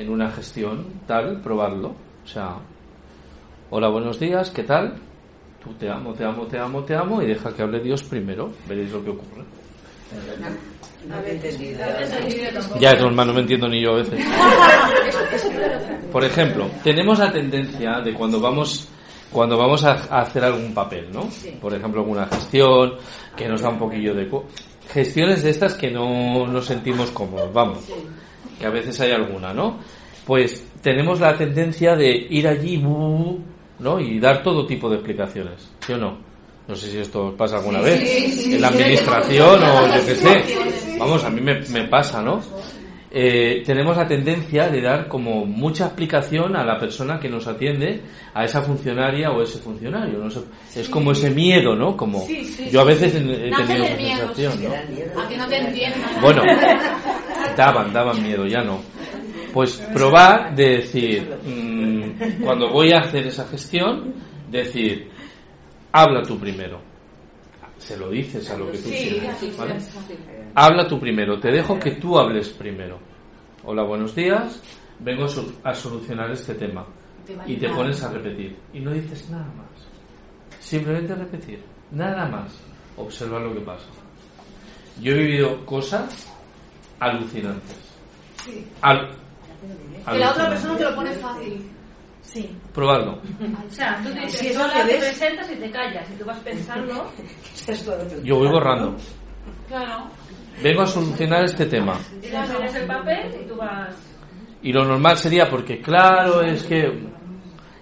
en 0.00 0.08
una 0.08 0.30
gestión 0.30 0.86
tal, 1.06 1.40
probarlo. 1.42 1.88
O 2.24 2.26
sea, 2.26 2.56
hola, 3.68 3.88
buenos 3.88 4.18
días, 4.18 4.50
¿qué 4.50 4.62
tal? 4.62 4.94
Tú 5.62 5.74
te 5.74 5.90
amo, 5.90 6.14
te 6.14 6.24
amo, 6.24 6.46
te 6.46 6.58
amo, 6.58 6.82
te 6.84 6.94
amo 6.94 7.22
y 7.22 7.26
deja 7.26 7.54
que 7.54 7.62
hable 7.62 7.80
Dios 7.80 8.02
primero. 8.04 8.50
Veréis 8.66 8.90
lo 8.92 9.04
que 9.04 9.10
ocurre. 9.10 9.44
No 11.06 11.16
te 11.18 11.30
he 11.30 11.34
entendido. 11.34 11.80
Ya 12.80 12.92
es 12.92 13.00
normal, 13.00 13.26
no 13.26 13.34
me 13.34 13.40
entiendo 13.40 13.68
ni 13.68 13.82
yo 13.82 13.92
a 13.92 13.96
veces. 13.96 14.24
Por 16.10 16.24
ejemplo, 16.24 16.66
tenemos 16.82 17.18
la 17.18 17.30
tendencia 17.30 18.00
de 18.00 18.14
cuando 18.14 18.40
vamos 18.40 18.88
cuando 19.30 19.56
vamos 19.56 19.84
a, 19.84 19.92
hacer 20.18 20.42
algún 20.42 20.74
papel, 20.74 21.08
¿no? 21.12 21.28
Por 21.60 21.74
ejemplo, 21.74 22.00
alguna 22.00 22.26
gestión 22.26 22.94
que 23.36 23.46
nos 23.46 23.60
da 23.60 23.68
un 23.68 23.78
poquillo 23.78 24.14
de 24.14 24.28
gestiones 24.88 25.42
de 25.42 25.50
estas 25.50 25.74
que 25.74 25.90
no 25.90 26.46
nos 26.46 26.64
sentimos 26.66 27.10
cómodos, 27.10 27.52
vamos. 27.52 27.84
Que 28.60 28.66
a 28.66 28.70
veces 28.70 29.00
hay 29.00 29.10
alguna, 29.12 29.52
¿no? 29.52 29.78
Pues 30.26 30.64
tenemos 30.82 31.18
la 31.18 31.36
tendencia 31.36 31.96
de 31.96 32.10
ir 32.30 32.46
allí, 32.46 32.76
¿no? 32.78 33.98
Y 33.98 34.20
dar 34.20 34.42
todo 34.44 34.66
tipo 34.66 34.88
de 34.88 34.96
explicaciones, 34.96 35.72
¿sí 35.84 35.94
o 35.94 35.96
no? 35.96 36.18
No 36.68 36.76
sé 36.76 36.90
si 36.90 36.98
esto 36.98 37.28
os 37.28 37.34
pasa 37.34 37.56
alguna 37.56 37.78
Sí, 37.80 37.84
vez. 37.86 38.00
sí, 38.00 38.32
sí, 38.32 38.54
en 38.54 38.60
la 38.60 38.68
administración 38.68 39.60
o 39.62 39.86
yo 39.88 40.06
qué 40.06 40.14
sé. 40.14 40.44
Vamos, 40.98 41.24
a 41.24 41.30
mí 41.30 41.40
me, 41.40 41.60
me 41.70 41.88
pasa, 41.88 42.22
¿no? 42.22 42.40
Eh, 43.12 43.64
tenemos 43.66 43.96
la 43.96 44.06
tendencia 44.06 44.68
de 44.68 44.80
dar 44.80 45.08
como 45.08 45.44
mucha 45.44 45.86
explicación 45.86 46.54
a 46.54 46.64
la 46.64 46.78
persona 46.78 47.18
que 47.18 47.28
nos 47.28 47.46
atiende, 47.48 48.02
a 48.34 48.44
esa 48.44 48.62
funcionaria 48.62 49.32
o 49.32 49.42
ese 49.42 49.58
funcionario. 49.58 50.18
¿no? 50.18 50.28
Eso- 50.28 50.46
Es 50.76 50.88
como 50.88 51.10
ese 51.10 51.30
miedo, 51.30 51.74
¿no? 51.74 51.96
Como 51.96 52.24
Sí, 52.26 52.44
sí, 52.44 52.70
yo 52.70 52.80
a 52.82 52.84
sí. 52.84 52.88
veces 52.90 53.14
he 53.16 53.18
tenido 53.18 53.84
esa 53.84 53.96
sensación, 53.96 54.52
sí. 54.52 54.64
¿no? 55.14 55.20
A 55.20 55.28
que 55.28 55.36
no 55.36 55.48
te 55.48 55.56
entiendan. 55.58 56.00
Bueno, 56.22 56.42
daban, 57.56 57.92
daban 57.92 58.22
miedo, 58.22 58.46
ya 58.46 58.62
no. 58.62 58.80
Pues 59.52 59.76
probar 59.92 60.54
de 60.54 60.76
decir, 60.76 61.28
mm, 61.44 62.42
cuando 62.44 62.70
voy 62.70 62.92
a 62.92 63.00
hacer 63.00 63.26
esa 63.26 63.44
gestión, 63.48 64.14
decir, 64.48 65.10
habla 65.90 66.22
tú 66.22 66.38
primero. 66.38 66.80
Se 67.80 67.96
lo 67.96 68.10
dices 68.10 68.48
a 68.50 68.56
lo 68.56 68.70
que 68.70 68.78
tú 68.78 68.88
Sí, 68.88 69.08
quieres, 69.10 69.36
sí, 69.40 69.54
¿vale? 69.58 69.80
sí, 69.80 69.98
sí. 70.06 70.14
Habla 70.54 70.86
tú 70.86 71.00
primero, 71.00 71.40
te 71.40 71.50
dejo 71.50 71.78
que 71.78 71.92
tú 71.92 72.18
hables 72.18 72.50
primero. 72.50 72.98
Hola, 73.64 73.82
buenos 73.82 74.14
días, 74.14 74.62
vengo 75.00 75.24
a, 75.24 75.28
sol- 75.28 75.54
a 75.64 75.74
solucionar 75.74 76.30
este 76.30 76.54
tema. 76.54 76.86
y 77.46 77.56
te 77.56 77.68
pones 77.70 78.02
a 78.02 78.10
repetir 78.12 78.56
y 78.72 78.80
no 78.80 78.90
dices 78.92 79.28
nada 79.30 79.44
más. 79.56 79.66
Simplemente 80.60 81.14
repetir, 81.14 81.62
nada 81.92 82.26
más. 82.26 82.52
Observa 82.96 83.38
lo 83.40 83.54
que 83.54 83.60
pasa. 83.60 83.86
Yo 85.00 85.12
he 85.14 85.18
vivido 85.18 85.64
cosas 85.64 86.26
alucinantes. 86.98 87.76
Sí. 88.44 88.66
Al- 88.82 89.08
Que 90.12 90.18
la 90.18 90.30
otra 90.32 90.48
persona 90.50 90.76
te 90.76 90.84
lo 90.84 90.94
pone 90.94 91.10
fácil. 91.12 91.66
Sí. 92.22 92.50
Probadlo. 92.72 93.20
O 93.66 93.72
sea, 93.72 94.00
tú 94.02 94.12
te 94.12 94.28
Si 94.28 94.52
sola, 94.52 94.84
te 94.86 94.98
presentas 94.98 95.50
y 95.50 95.56
te 95.56 95.70
callas 95.70 96.08
y 96.10 96.14
tú 96.14 96.24
vas 96.24 96.38
pensando. 96.40 97.10
Yo 98.24 98.36
voy 98.36 98.48
borrando. 98.48 98.96
Claro. 99.68 100.06
Vengo 100.62 100.82
a 100.82 100.86
solucionar 100.86 101.44
este 101.44 101.66
tema. 101.66 101.98
Y 102.22 102.28
le 102.28 102.40
pones 102.52 102.74
el 102.74 102.86
papel 102.86 103.40
y 103.42 103.48
tú 103.48 103.56
vas. 103.56 103.94
Y 104.62 104.72
lo 104.72 104.84
normal 104.84 105.16
sería 105.16 105.48
porque, 105.48 105.80
claro, 105.80 106.42
es 106.42 106.64
que 106.64 107.08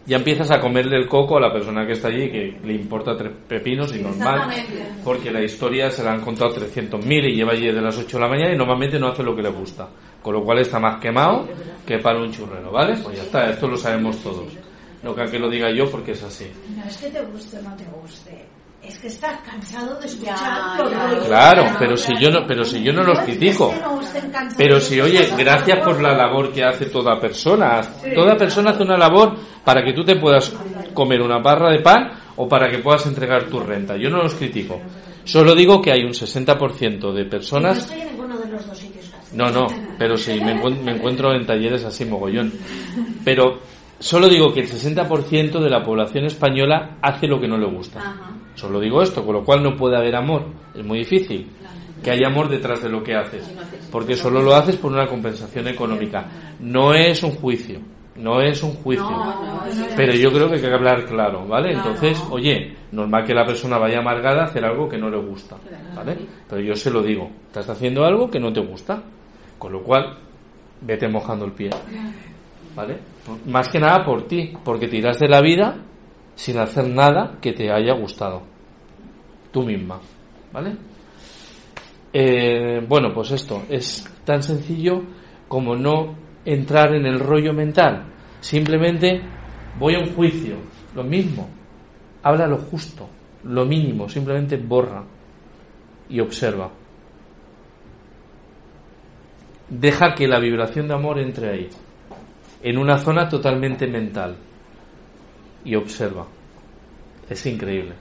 ya 0.08 0.17
empiezas 0.17 0.50
a 0.50 0.60
comerle 0.60 0.97
el 0.97 1.07
coco 1.07 1.36
a 1.36 1.41
la 1.41 1.52
persona 1.52 1.84
que 1.84 1.92
está 1.92 2.08
allí 2.08 2.31
que 2.31 2.58
le 2.65 2.73
importa 2.75 3.17
tres 3.17 3.33
pepinos 3.47 3.94
y 3.94 4.00
normal. 4.00 4.49
Porque 5.05 5.31
la 5.31 5.42
historia 5.42 5.91
se 5.91 6.02
la 6.02 6.12
han 6.12 6.20
contado 6.20 6.55
300.000 6.55 7.31
y 7.31 7.34
lleva 7.34 7.52
allí 7.52 7.67
desde 7.67 7.83
las 7.83 7.99
8 7.99 8.17
de 8.17 8.23
la 8.23 8.28
mañana 8.31 8.55
y 8.55 8.57
normalmente 8.57 8.99
no 8.99 9.08
hace 9.08 9.23
lo 9.23 9.36
que 9.36 9.42
le 9.42 9.50
gusta. 9.50 9.89
Con 10.23 10.35
lo 10.35 10.43
cual 10.45 10.59
está 10.59 10.79
más 10.79 11.01
quemado 11.01 11.49
que 11.87 11.99
para 11.99 12.19
un 12.19 12.31
churrero, 12.33 12.71
¿vale? 12.71 12.97
Pues 13.03 13.17
ya 13.17 13.23
está, 13.23 13.51
esto 13.51 13.69
lo 13.69 13.77
sabemos 13.77 14.17
todos. 14.19 14.53
No 15.03 15.15
que 15.15 15.25
que 15.31 15.39
lo 15.39 15.49
diga 15.49 15.71
yo 15.71 15.91
porque 15.91 16.13
es 16.13 16.23
así. 16.23 16.51
No 16.77 16.85
es 16.85 16.97
que 16.97 17.09
te 17.09 17.23
guste 17.23 17.59
o 17.59 17.63
no 17.63 17.77
te 17.77 17.85
guste. 17.85 18.47
Es 18.83 18.99
que 18.99 19.09
estás 19.09 19.41
cansado 19.41 19.99
de 20.01 20.07
escuchar 20.07 20.37
Ya, 20.39 20.77
los 20.79 20.91
ya. 20.91 21.07
rollos. 21.09 21.27
Claro, 21.27 21.65
pero 21.79 21.97
si 21.97 22.13
yo 22.19 22.31
no, 22.31 22.47
pero 22.47 22.65
si 22.65 22.83
yo 22.83 22.93
no 22.93 23.03
los 23.03 23.19
es 23.19 23.25
que 23.25 23.37
critico. 23.37 23.75
Pero 24.57 24.81
si, 24.81 25.01
oye, 25.01 25.29
gracias 25.37 25.81
por 25.85 26.01
la 26.01 26.15
labor 26.17 26.53
que 26.53 26.65
hace 26.65 26.87
toda 26.87 27.21
persona. 27.21 27.81
Toda 28.15 28.37
persona 28.37 28.71
hace 28.71 28.83
una 28.83 28.97
labor 28.97 29.37
para 29.65 29.83
que 29.85 29.93
tú 29.93 30.05
te 30.05 30.17
puedas 30.17 30.53
comer 30.95 31.21
una 31.21 31.39
barra 31.39 31.71
de 31.71 31.81
pan 31.81 32.11
o 32.37 32.49
para 32.49 32.69
que 32.71 32.79
puedas 32.79 33.05
entregar 33.07 33.45
tu 33.45 33.61
renta. 33.61 33.97
Yo 33.97 34.11
no 34.11 34.19
los 34.23 34.35
critico. 34.35 34.81
Solo 35.25 35.55
digo 35.55 35.83
que 35.83 35.93
hay 35.93 36.05
un 36.05 36.13
60% 36.13 37.13
de 37.13 37.25
No 37.25 37.31
personas 37.31 37.79
estoy 37.79 38.01
en 38.01 38.07
ninguno 38.09 38.39
de 38.39 38.49
los 38.49 38.67
dos 38.67 38.79
sitios 38.79 38.88
casi. 38.88 38.88
No, 39.34 39.50
no, 39.50 39.66
pero 39.98 40.16
sí, 40.16 40.40
me, 40.40 40.55
encuent- 40.60 40.81
me 40.82 40.92
encuentro 40.92 41.34
en 41.34 41.47
talleres 41.47 41.84
así 41.84 42.05
mogollón. 42.05 42.52
Pero 43.24 43.58
solo 43.98 44.28
digo 44.28 44.52
que 44.52 44.60
el 44.60 44.68
60% 44.68 45.60
de 45.60 45.70
la 45.70 45.82
población 45.82 46.24
española 46.26 46.97
hace 47.02 47.26
lo 47.26 47.40
que 47.40 47.48
no 47.48 47.58
le 47.58 47.66
gusta. 47.66 48.00
Solo 48.55 48.81
digo 48.81 49.02
esto, 49.02 49.24
con 49.24 49.34
lo 49.34 49.44
cual 49.44 49.62
no 49.62 49.76
puede 49.76 49.97
haber 49.97 50.16
amor. 50.16 50.44
Es 50.74 50.84
muy 50.84 50.98
difícil 51.00 51.48
que 52.02 52.10
haya 52.10 52.28
amor 52.28 52.48
detrás 52.48 52.82
de 52.82 52.89
lo 52.89 53.02
que 53.02 53.15
haces. 53.15 53.48
Porque 53.90 54.16
solo 54.16 54.40
lo 54.42 54.55
haces 54.55 54.76
por 54.76 54.92
una 54.92 55.07
compensación 55.07 55.68
económica. 55.68 56.26
No 56.60 56.94
es 56.94 57.23
un 57.23 57.32
juicio. 57.32 57.78
No 58.16 58.40
es 58.40 58.62
un 58.65 58.73
juicio. 58.73 59.08
No, 59.08 59.24
no, 59.24 59.62
Pero 59.94 60.12
yo 60.12 60.32
creo 60.32 60.48
que 60.48 60.57
hay 60.57 60.60
que 60.60 60.66
hablar 60.74 61.05
claro, 61.07 61.47
¿vale? 61.47 61.73
Entonces, 61.73 62.20
oye, 62.31 62.74
normal 62.90 63.24
que 63.24 63.32
la 63.32 63.47
persona 63.47 63.78
vaya 63.78 63.98
amargada 64.00 64.42
a 64.42 64.47
hacer 64.47 64.65
algo 64.65 64.89
que 64.89 64.98
no 64.98 65.08
le 65.08 65.18
gusta, 65.18 65.57
¿vale? 65.94 66.16
Pero 66.48 66.60
yo 66.60 66.74
se 66.74 66.90
lo 66.90 67.00
digo, 67.00 67.31
estás 67.47 67.68
haciendo 67.68 68.05
algo 68.05 68.28
que 68.28 68.40
no 68.40 68.52
te 68.52 68.58
gusta, 68.58 69.00
con 69.59 69.73
lo 69.73 69.83
cual, 69.83 70.19
vete 70.81 71.09
mojando 71.09 71.45
el 71.45 71.53
pie, 71.53 71.70
¿vale? 72.75 72.99
Más 73.47 73.69
que 73.69 73.81
nada 73.81 74.05
por 74.05 74.27
ti, 74.27 74.53
porque 74.65 74.89
te 74.89 74.97
irás 74.97 75.19
de 75.19 75.28
la 75.28 75.41
vida 75.41 75.77
sin 76.35 76.59
hacer 76.59 76.89
nada 76.89 77.39
que 77.41 77.53
te 77.53 77.70
haya 77.70 77.95
gustado, 77.95 78.43
tú 79.51 79.65
misma, 79.65 80.01
¿vale? 80.53 80.77
Eh, 82.12 82.85
bueno, 82.89 83.12
pues 83.12 83.33
esto 83.33 83.65
es 83.69 84.09
tan 84.25 84.43
sencillo 84.43 85.03
como 85.47 85.77
no 85.77 86.15
entrar 86.45 86.95
en 86.95 87.07
el 87.07 87.20
rollo 87.20 87.53
mental. 87.53 88.07
Simplemente 88.41 89.20
voy 89.78 89.95
a 89.95 89.99
un 89.99 90.15
juicio, 90.15 90.57
lo 90.95 91.05
mismo. 91.05 91.49
Habla 92.23 92.47
lo 92.47 92.59
justo, 92.59 93.09
lo 93.45 93.65
mínimo, 93.67 94.09
simplemente 94.09 94.57
borra 94.57 95.05
y 96.09 96.20
observa. 96.20 96.70
Deja 99.71 100.15
que 100.15 100.27
la 100.27 100.39
vibración 100.39 100.89
de 100.89 100.95
amor 100.95 101.19
entre 101.19 101.51
ahí, 101.51 101.69
en 102.63 102.79
una 102.79 102.99
zona 102.99 103.29
totalmente 103.29 103.87
mental, 103.87 104.37
y 105.65 105.75
observa. 105.75 106.27
Es 107.29 107.45
increíble. 107.47 107.93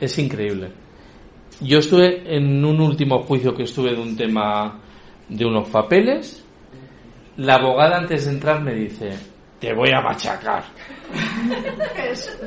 Es 0.00 0.18
increíble. 0.18 0.70
Yo 1.60 1.78
estuve 1.78 2.22
en 2.36 2.64
un 2.64 2.80
último 2.80 3.22
juicio 3.22 3.54
que 3.54 3.64
estuve 3.64 3.94
de 3.94 4.00
un 4.00 4.16
tema 4.16 4.78
de 5.28 5.44
unos 5.44 5.68
papeles. 5.68 6.44
La 7.38 7.54
abogada 7.56 7.98
antes 7.98 8.26
de 8.26 8.32
entrar 8.32 8.60
me 8.62 8.74
dice, 8.74 9.12
te 9.58 9.72
voy 9.72 9.90
a 9.90 10.00
machacar. 10.00 10.64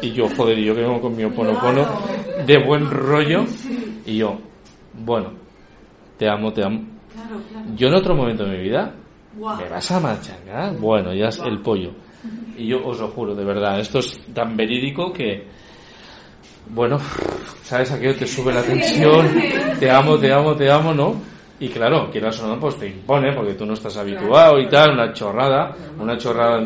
Y 0.02 0.12
yo, 0.12 0.28
joder, 0.30 0.58
yo 0.58 0.74
que 0.74 0.82
vengo 0.82 1.02
con 1.02 1.16
mi 1.16 1.24
oponopono 1.24 1.86
de 2.46 2.58
buen 2.64 2.90
rollo. 2.90 3.46
Y 4.06 4.18
yo, 4.18 4.38
bueno, 4.94 5.34
te 6.18 6.30
amo, 6.30 6.54
te 6.54 6.64
amo. 6.64 6.99
Claro, 7.14 7.42
claro. 7.52 7.66
Yo 7.76 7.88
en 7.88 7.94
otro 7.94 8.16
momento 8.16 8.46
de 8.46 8.58
mi 8.58 8.64
vida, 8.64 8.94
Guau. 9.34 9.58
¿me 9.58 9.70
vas 9.70 9.92
a 9.92 10.00
machacar? 10.00 10.76
Bueno, 10.78 11.14
ya 11.14 11.28
es 11.28 11.40
el 11.40 11.60
pollo. 11.60 11.92
Y 12.58 12.68
yo 12.68 12.86
os 12.86 13.00
lo 13.00 13.08
juro, 13.08 13.34
de 13.34 13.46
verdad, 13.46 13.80
esto 13.80 14.00
es 14.00 14.20
tan 14.34 14.58
verídico 14.58 15.14
que, 15.14 15.48
bueno, 16.70 17.00
¿sabes 17.64 17.92
aquello? 17.92 18.16
Te 18.16 18.28
sube 18.28 18.54
la 18.54 18.62
tensión, 18.62 19.28
te 19.80 19.90
amo, 19.90 20.18
te 20.18 20.34
amo, 20.34 20.56
te 20.56 20.70
amo, 20.70 20.94
¿no? 20.94 21.16
Y 21.62 21.70
claro, 21.70 22.10
quieras 22.10 22.40
o 22.42 22.48
no, 22.48 22.60
pues 22.60 22.78
te 22.78 22.88
impone 22.88 23.34
porque 23.34 23.54
tú 23.54 23.66
no 23.66 23.74
estás 23.74 23.96
habituado 23.98 24.60
y 24.60 24.68
tal, 24.68 24.92
una 24.92 25.14
chorrada, 25.14 25.76
una 26.00 26.18
chorrada 26.18 26.62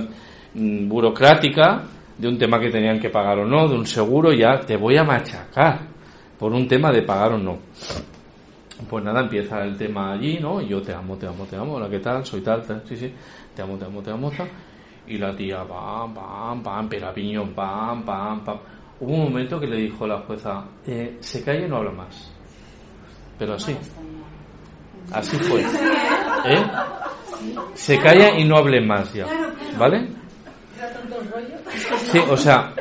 mm, 0.53 0.87
burocrática 0.87 1.83
de 2.17 2.27
un 2.27 2.37
tema 2.37 2.59
que 2.59 2.69
tenían 2.69 2.99
que 2.99 3.09
pagar 3.09 3.39
o 3.39 3.45
no, 3.45 3.67
de 3.67 3.75
un 3.75 3.85
seguro, 3.85 4.31
ya 4.31 4.59
te 4.59 4.77
voy 4.77 4.97
a 4.97 5.03
machacar 5.03 5.79
por 6.37 6.51
un 6.53 6.67
tema 6.67 6.91
de 6.91 7.01
pagar 7.01 7.33
o 7.33 7.37
no. 7.37 7.57
Pues 8.89 9.03
nada, 9.03 9.21
empieza 9.21 9.63
el 9.63 9.77
tema 9.77 10.13
allí, 10.13 10.39
¿no? 10.39 10.61
Y 10.61 10.67
yo 10.67 10.81
te 10.81 10.93
amo, 10.93 11.15
te 11.15 11.27
amo, 11.27 11.45
te 11.45 11.55
amo, 11.55 11.73
hola, 11.73 11.89
¿qué 11.89 11.99
tal? 11.99 12.25
Soy 12.25 12.41
tal, 12.41 12.63
tal, 12.65 12.81
sí, 12.87 12.95
sí, 12.95 13.13
te 13.55 13.61
amo, 13.61 13.77
te 13.77 13.85
amo, 13.85 14.01
te 14.01 14.11
amo, 14.11 14.31
tal. 14.31 14.49
Y 15.07 15.17
la 15.17 15.35
tía, 15.35 15.63
pam, 15.67 16.13
pam, 16.13 16.63
pam, 16.63 16.89
perapiño, 16.89 17.53
pam, 17.53 18.03
pam, 18.03 18.43
pam. 18.43 18.57
Hubo 18.99 19.13
un 19.13 19.23
momento 19.25 19.59
que 19.59 19.67
le 19.67 19.77
dijo 19.77 20.07
la 20.07 20.19
jueza, 20.21 20.65
eh, 20.85 21.17
se 21.19 21.43
calla 21.43 21.65
y 21.65 21.69
no 21.69 21.77
habla 21.77 21.91
más. 21.91 22.31
Pero 23.37 23.53
así. 23.55 23.75
Así 25.11 25.37
fue. 25.37 25.61
¿Eh? 25.61 26.63
Se 27.73 27.99
calla 27.99 28.37
y 28.37 28.45
no 28.45 28.57
hable 28.57 28.81
más 28.81 29.13
ya. 29.13 29.27
¿Vale? 29.77 30.07
Sí, 32.11 32.19
o 32.29 32.37
sea, 32.37 32.73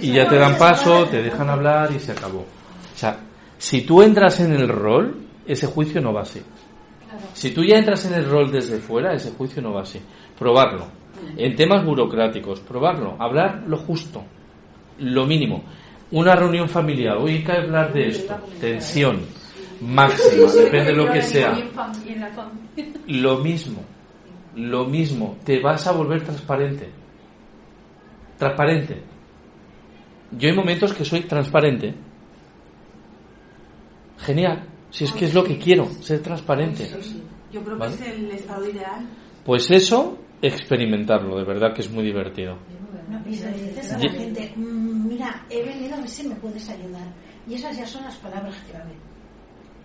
y 0.00 0.12
ya 0.12 0.28
te 0.28 0.36
dan 0.36 0.58
paso, 0.58 1.06
te 1.06 1.22
dejan 1.22 1.48
hablar 1.48 1.90
y 1.92 1.98
se 1.98 2.12
acabó. 2.12 2.40
O 2.40 2.98
sea, 2.98 3.18
si 3.58 3.82
tú 3.82 4.02
entras 4.02 4.40
en 4.40 4.52
el 4.52 4.68
rol, 4.68 5.25
ese 5.46 5.66
juicio 5.66 6.00
no 6.00 6.12
va 6.12 6.22
así. 6.22 6.42
Si 7.32 7.50
tú 7.52 7.64
ya 7.64 7.78
entras 7.78 8.04
en 8.06 8.14
el 8.14 8.28
rol 8.28 8.50
desde 8.50 8.78
fuera, 8.78 9.12
ese 9.12 9.30
juicio 9.30 9.62
no 9.62 9.72
va 9.72 9.82
así. 9.82 10.00
Probarlo. 10.38 10.86
En 11.36 11.56
temas 11.56 11.84
burocráticos, 11.84 12.60
probarlo. 12.60 13.16
Hablar 13.18 13.64
lo 13.66 13.78
justo, 13.78 14.22
lo 14.98 15.26
mínimo. 15.26 15.62
Una 16.10 16.36
reunión 16.36 16.68
familiar, 16.68 17.16
hoy 17.16 17.36
hay 17.36 17.44
que 17.44 17.52
hablar 17.52 17.92
de 17.92 18.08
esto. 18.08 18.36
Tensión 18.60 19.20
máxima, 19.80 20.52
depende 20.52 20.92
de 20.92 20.96
lo 20.96 21.12
que 21.12 21.22
sea. 21.22 21.56
Lo 23.06 23.38
mismo, 23.38 23.82
lo 24.56 24.84
mismo. 24.84 25.38
Te 25.44 25.60
vas 25.60 25.86
a 25.86 25.92
volver 25.92 26.22
transparente. 26.24 26.90
Transparente. 28.36 29.02
Yo 30.32 30.48
hay 30.48 30.56
momentos 30.56 30.92
que 30.92 31.04
soy 31.04 31.20
transparente. 31.20 31.94
Genial. 34.18 34.66
Si 34.90 35.04
es 35.04 35.12
que 35.12 35.26
es 35.26 35.34
lo 35.34 35.44
que 35.44 35.58
quiero, 35.58 35.86
ser 36.00 36.20
transparente. 36.22 36.84
Eso 36.84 37.02
sí. 37.02 37.22
Yo 37.52 37.62
creo 37.62 37.74
que 37.76 37.80
¿Vale? 37.80 37.94
es 37.94 38.00
el 38.02 38.30
estado 38.30 38.68
ideal. 38.70 39.06
Pues 39.44 39.70
eso, 39.70 40.18
experimentarlo, 40.42 41.36
de 41.38 41.44
verdad 41.44 41.72
que 41.74 41.82
es 41.82 41.90
muy 41.90 42.04
divertido. 42.04 42.56
No, 43.10 43.18
y 43.26 43.36
le 43.36 43.52
dices 43.52 43.92
a 43.92 43.98
la 43.98 44.10
gente, 44.10 44.52
"Mm, 44.56 45.08
mira, 45.08 45.44
he 45.50 45.62
venido 45.62 45.94
a 45.94 45.98
ver 45.98 46.08
si 46.08 46.26
me 46.26 46.34
puedes 46.36 46.68
ayudar. 46.68 47.06
Y 47.48 47.54
esas 47.54 47.76
ya 47.76 47.86
son 47.86 48.02
las 48.04 48.16
palabras 48.16 48.54
clave. 48.70 48.92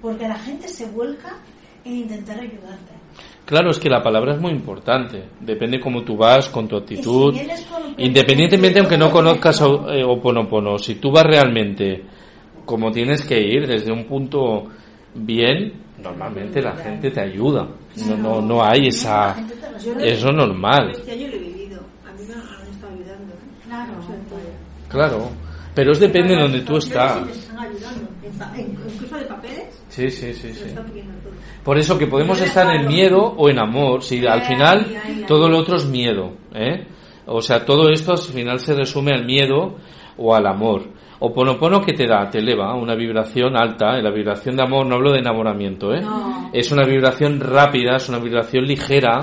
Porque 0.02 0.28
la 0.28 0.40
gente 0.40 0.68
se 0.68 0.88
vuelca 0.88 1.38
en 1.86 1.98
intentar 1.98 2.40
ayudarte. 2.40 2.94
Claro, 3.46 3.70
es 3.72 3.78
que 3.80 3.90
la 3.90 4.02
palabra 4.02 4.34
es 4.36 4.42
muy 4.42 4.52
importante. 4.52 5.24
Depende 5.40 5.80
cómo 5.80 6.04
tú 6.04 6.16
vas, 6.18 6.50
con 6.50 6.68
tu 6.68 6.78
actitud. 6.78 7.36
Si 7.36 8.04
Independientemente, 8.04 8.80
aunque 8.80 8.98
no 8.98 9.12
conozcas 9.12 9.62
o- 9.62 9.92
eh, 9.92 10.04
Oponopono, 10.04 10.78
si 10.80 10.96
tú 10.96 11.12
vas 11.12 11.26
realmente 11.26 12.04
como 12.66 12.92
tienes 12.92 13.24
que 13.24 13.40
ir, 13.40 13.68
desde 13.68 13.92
un 13.92 14.06
punto 14.06 14.68
bien, 15.16 15.74
normalmente 16.02 16.62
la 16.62 16.76
gente 16.76 17.12
te 17.12 17.22
ayuda. 17.22 17.68
No, 18.08 18.18
no, 18.18 18.42
no 18.42 18.64
hay 18.64 18.88
esa. 18.88 19.36
Eso 20.00 20.32
normal. 20.32 20.92
Año 21.10 21.28
lo 21.28 21.36
he 21.36 21.40
vivido. 21.40 21.82
A 22.08 22.12
mí 22.14 22.24
me 22.28 22.34
han 22.34 22.68
estado 22.72 22.94
ayudando. 22.94 23.34
Claro. 23.66 23.94
Claro. 24.90 25.30
Pero 25.74 25.92
es 25.94 26.00
depende 26.00 26.36
de 26.36 26.42
donde 26.42 26.62
tú 26.62 26.78
estás. 26.78 27.20
Sí, 29.90 30.10
sí, 30.10 30.34
sí, 30.34 30.54
sí. 30.54 30.76
Por 31.64 31.78
eso 31.78 31.98
que 31.98 32.08
podemos 32.08 32.40
estar 32.42 32.74
en 32.76 32.88
miedo 32.88 33.22
o 33.22 33.50
en 33.50 33.60
amor. 33.60 34.04
Si 34.04 34.26
al 34.26 34.42
final 34.44 35.26
todo 35.28 35.48
lo 35.48 35.60
otro 35.60 35.76
es 35.76 35.86
miedo, 35.86 36.34
¿eh? 36.54 36.88
O 37.26 37.42
sea, 37.42 37.66
todo 37.66 37.90
esto 37.90 38.14
al 38.14 38.18
final 38.18 38.60
se 38.60 38.74
resume 38.74 39.12
al 39.14 39.26
miedo 39.26 39.76
o 40.18 40.36
al 40.36 40.48
amor. 40.48 40.84
O 41.24 41.32
ponopono 41.32 41.85
que 41.85 41.93
te 41.93 42.08
da, 42.08 42.27
te 42.32 42.40
eleva 42.40 42.74
una 42.74 42.95
vibración 42.95 43.56
alta. 43.56 43.95
En 43.95 44.03
la 44.03 44.09
vibración 44.09 44.56
de 44.56 44.64
amor 44.64 44.88
no 44.88 44.95
hablo 44.95 45.11
de 45.11 45.19
enamoramiento, 45.19 45.93
¿eh? 45.93 46.01
No. 46.01 46.50
Es 46.51 46.72
una 46.72 46.83
vibración 46.83 47.40
rápida, 47.40 47.98
es 47.98 48.09
una 48.09 48.17
vibración 48.17 48.66
ligera. 48.66 49.19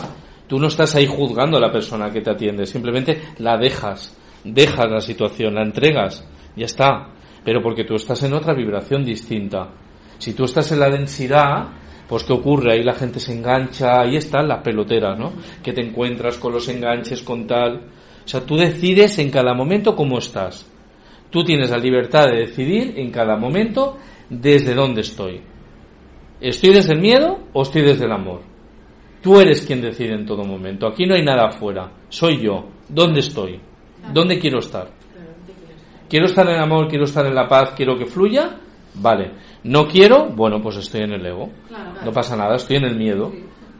Tú 0.47 0.61
no 0.61 0.69
estás 0.69 0.95
ahí 0.95 1.09
juzgando 1.09 1.57
a 1.57 1.61
la 1.61 1.73
persona 1.73 2.13
que 2.13 2.21
te 2.21 2.31
atiende, 2.31 2.67
simplemente 2.67 3.21
la 3.39 3.57
dejas, 3.59 4.17
dejas 4.45 4.89
la 4.89 5.01
situación, 5.01 5.57
la 5.57 5.63
entregas, 5.63 6.25
ya 6.55 6.67
está. 6.67 7.09
Pero 7.45 7.61
porque 7.61 7.83
tú 7.83 7.97
estás 7.97 8.23
en 8.23 8.33
otra 8.33 8.55
vibración 8.55 9.05
distinta. 9.05 9.69
Si 10.19 10.35
tú 10.35 10.45
estás 10.45 10.71
en 10.71 10.79
la 10.79 10.91
densidad, 10.91 11.67
pues 12.09 12.23
¿qué 12.23 12.33
ocurre? 12.33 12.75
Ahí 12.75 12.85
la 12.85 12.95
gente 12.95 13.19
se 13.19 13.33
engancha, 13.33 14.03
ahí 14.03 14.15
están 14.15 14.47
las 14.47 14.63
peloteras, 14.63 15.19
¿no? 15.19 15.33
Que 15.65 15.73
te 15.73 15.81
encuentras 15.81 16.39
con 16.39 16.53
los 16.53 16.69
enganches, 16.69 17.23
con 17.23 17.45
tal. 17.49 17.77
O 18.25 18.29
sea, 18.29 18.47
tú 18.47 18.57
decides 18.57 19.19
en 19.19 19.33
cada 19.33 19.53
momento 19.53 19.97
cómo 19.97 20.19
estás. 20.19 20.78
Tú 21.31 21.45
tienes 21.45 21.71
la 21.71 21.79
libertad 21.79 22.27
de 22.27 22.39
decidir 22.39 22.95
en 22.97 23.11
cada 23.11 23.37
momento 23.37 23.99
desde 24.31 24.75
dónde 24.75 25.03
estoy. 25.03 25.41
¿Estoy 26.41 26.73
desde 26.73 26.95
el 26.95 27.01
miedo 27.01 27.41
o 27.53 27.63
estoy 27.63 27.83
desde 27.83 28.05
el 28.05 28.13
amor? 28.13 28.43
Tú 29.23 29.41
eres 29.41 29.63
quien 29.67 29.81
decide 29.81 30.15
en 30.15 30.25
todo 30.25 30.45
momento. 30.45 30.87
Aquí 30.87 31.05
no 31.05 31.15
hay 31.15 31.25
nada 31.25 31.49
afuera. 31.49 31.91
Soy 32.09 32.41
yo. 32.41 32.69
¿Dónde 32.89 33.21
estoy? 33.21 33.61
¿Dónde 34.13 34.39
quiero 34.39 34.61
estar? 34.61 34.91
¿Quiero 36.09 36.27
estar 36.27 36.47
en 36.49 36.55
el 36.55 36.63
amor? 36.63 36.89
¿Quiero 36.89 37.05
estar 37.05 37.27
en 37.27 37.35
la 37.35 37.47
paz? 37.49 37.73
¿Quiero 37.77 37.99
que 37.99 38.07
fluya? 38.07 38.57
Vale. 38.95 39.33
¿No 39.65 39.87
quiero? 39.87 40.29
Bueno, 40.29 40.63
pues 40.63 40.77
estoy 40.77 41.03
en 41.03 41.13
el 41.13 41.27
ego. 41.27 41.51
No 42.05 42.13
pasa 42.13 42.37
nada. 42.37 42.57
Estoy 42.57 42.77
en 42.77 42.85
el 42.85 42.97
miedo. 42.97 43.33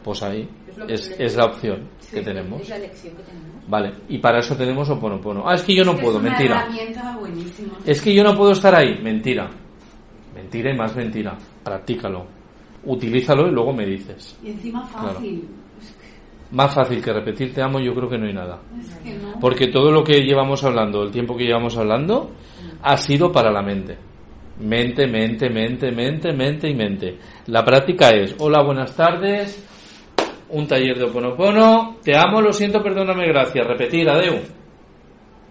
Pues 0.03 0.23
ahí. 0.23 0.49
Es, 0.89 1.15
es 1.19 1.37
la 1.37 1.47
opción 1.47 1.89
que 2.13 2.21
tenemos. 2.21 2.63
Vale. 3.69 3.93
Y 4.09 4.19
para 4.19 4.39
eso 4.39 4.57
tenemos 4.57 4.89
Oponopono. 4.89 5.49
Ah, 5.49 5.55
es 5.55 5.63
que 5.63 5.75
yo 5.75 5.85
no 5.85 5.93
Es 5.93 6.01
puedo. 6.01 6.19
una 6.19 6.31
Mentira. 6.31 6.67
Es 7.85 8.01
que 8.01 8.15
yo 8.15 8.25
no 8.25 8.35
puedo 8.35 8.53
estar 8.53 8.75
ahí. 8.75 8.99
Mentira. 9.03 9.49
Mentira 10.35 10.73
y 10.73 10.77
más 10.77 10.97
mentira. 10.97 11.37
Practícalo. 11.63 12.27
Utilízalo 12.85 13.47
y 13.47 13.51
luego 13.51 13.73
me 13.75 13.85
dices. 13.85 14.39
Y 14.43 14.51
encima 14.51 14.87
fácil. 14.87 15.47
Más 16.51 16.75
fácil 16.75 17.03
que 17.03 17.13
repetir 17.13 17.53
te 17.53 17.61
amo, 17.61 17.79
yo 17.79 17.95
creo 17.95 18.09
que 18.09 18.17
no 18.17 18.27
hay 18.27 18.33
nada. 18.33 18.59
Es 18.81 18.95
que 18.97 19.19
no. 19.19 19.39
Porque 19.39 19.67
todo 19.67 19.91
lo 19.91 20.03
que 20.03 20.23
llevamos 20.23 20.65
hablando, 20.65 21.03
el 21.03 21.11
tiempo 21.11 21.37
que 21.37 21.45
llevamos 21.45 21.77
hablando, 21.77 22.31
ha 22.83 22.97
sido 22.97 23.31
para 23.31 23.51
la 23.51 23.61
mente. 23.61 23.99
Mente, 24.61 25.07
mente, 25.07 25.51
mente, 25.51 25.93
mente, 25.93 26.33
mente 26.33 26.71
y 26.71 26.75
mente. 26.75 27.19
La 27.49 27.63
práctica 27.65 28.11
es, 28.11 28.35
hola, 28.39 28.63
buenas 28.63 28.97
tardes, 28.97 29.63
un 30.51 30.67
taller 30.67 30.99
de 30.99 31.05
Oponopono, 31.05 31.97
te 32.03 32.17
amo, 32.17 32.41
lo 32.41 32.53
siento, 32.53 32.83
perdóname, 32.83 33.27
gracias. 33.27 33.67
Repetir, 33.67 34.09
adeu. 34.09 34.41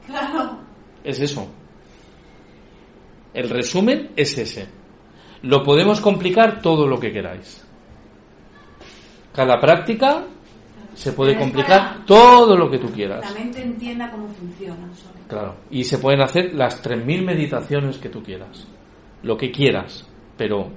Claro. 0.05 0.59
Es 1.03 1.19
eso. 1.19 1.47
El 3.33 3.49
resumen 3.49 4.11
es 4.15 4.37
ese. 4.37 4.67
Lo 5.43 5.63
podemos 5.63 6.01
complicar 6.01 6.61
todo 6.61 6.87
lo 6.87 6.99
que 6.99 7.11
queráis. 7.11 7.63
Cada 9.33 9.59
práctica 9.59 10.25
se 10.95 11.11
puede 11.11 11.37
complicar 11.37 12.03
todo 12.05 12.57
lo 12.57 12.71
que 12.71 12.79
tú 12.79 12.89
quieras. 12.91 13.23
La 13.23 13.39
mente 13.39 13.61
entienda 13.61 14.09
cómo 14.09 14.27
funciona. 14.29 14.89
Claro. 15.27 15.55
Y 15.69 15.83
se 15.83 15.99
pueden 15.99 16.21
hacer 16.21 16.55
las 16.55 16.83
3.000 16.83 17.23
meditaciones 17.23 17.99
que 17.99 18.09
tú 18.09 18.23
quieras. 18.23 18.65
Lo 19.21 19.37
que 19.37 19.51
quieras. 19.51 20.07
Pero 20.35 20.71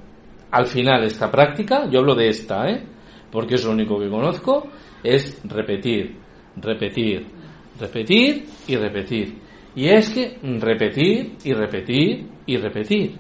al 0.50 0.66
final 0.66 1.05
esta 1.05 1.31
práctica, 1.31 1.89
yo 1.89 2.00
hablo 2.00 2.15
de 2.15 2.28
esta, 2.28 2.68
¿eh? 2.68 2.84
Porque 3.31 3.55
es 3.55 3.65
lo 3.65 3.73
único 3.73 3.99
que 3.99 4.09
conozco, 4.09 4.67
es 5.02 5.41
repetir, 5.44 6.17
repetir, 6.57 7.26
repetir 7.78 8.47
y 8.67 8.76
repetir. 8.76 9.34
Y 9.75 9.86
es 9.86 10.10
que 10.10 10.39
repetir 10.42 11.36
y 11.44 11.52
repetir 11.52 12.26
y 12.47 12.57
repetir. 12.57 13.17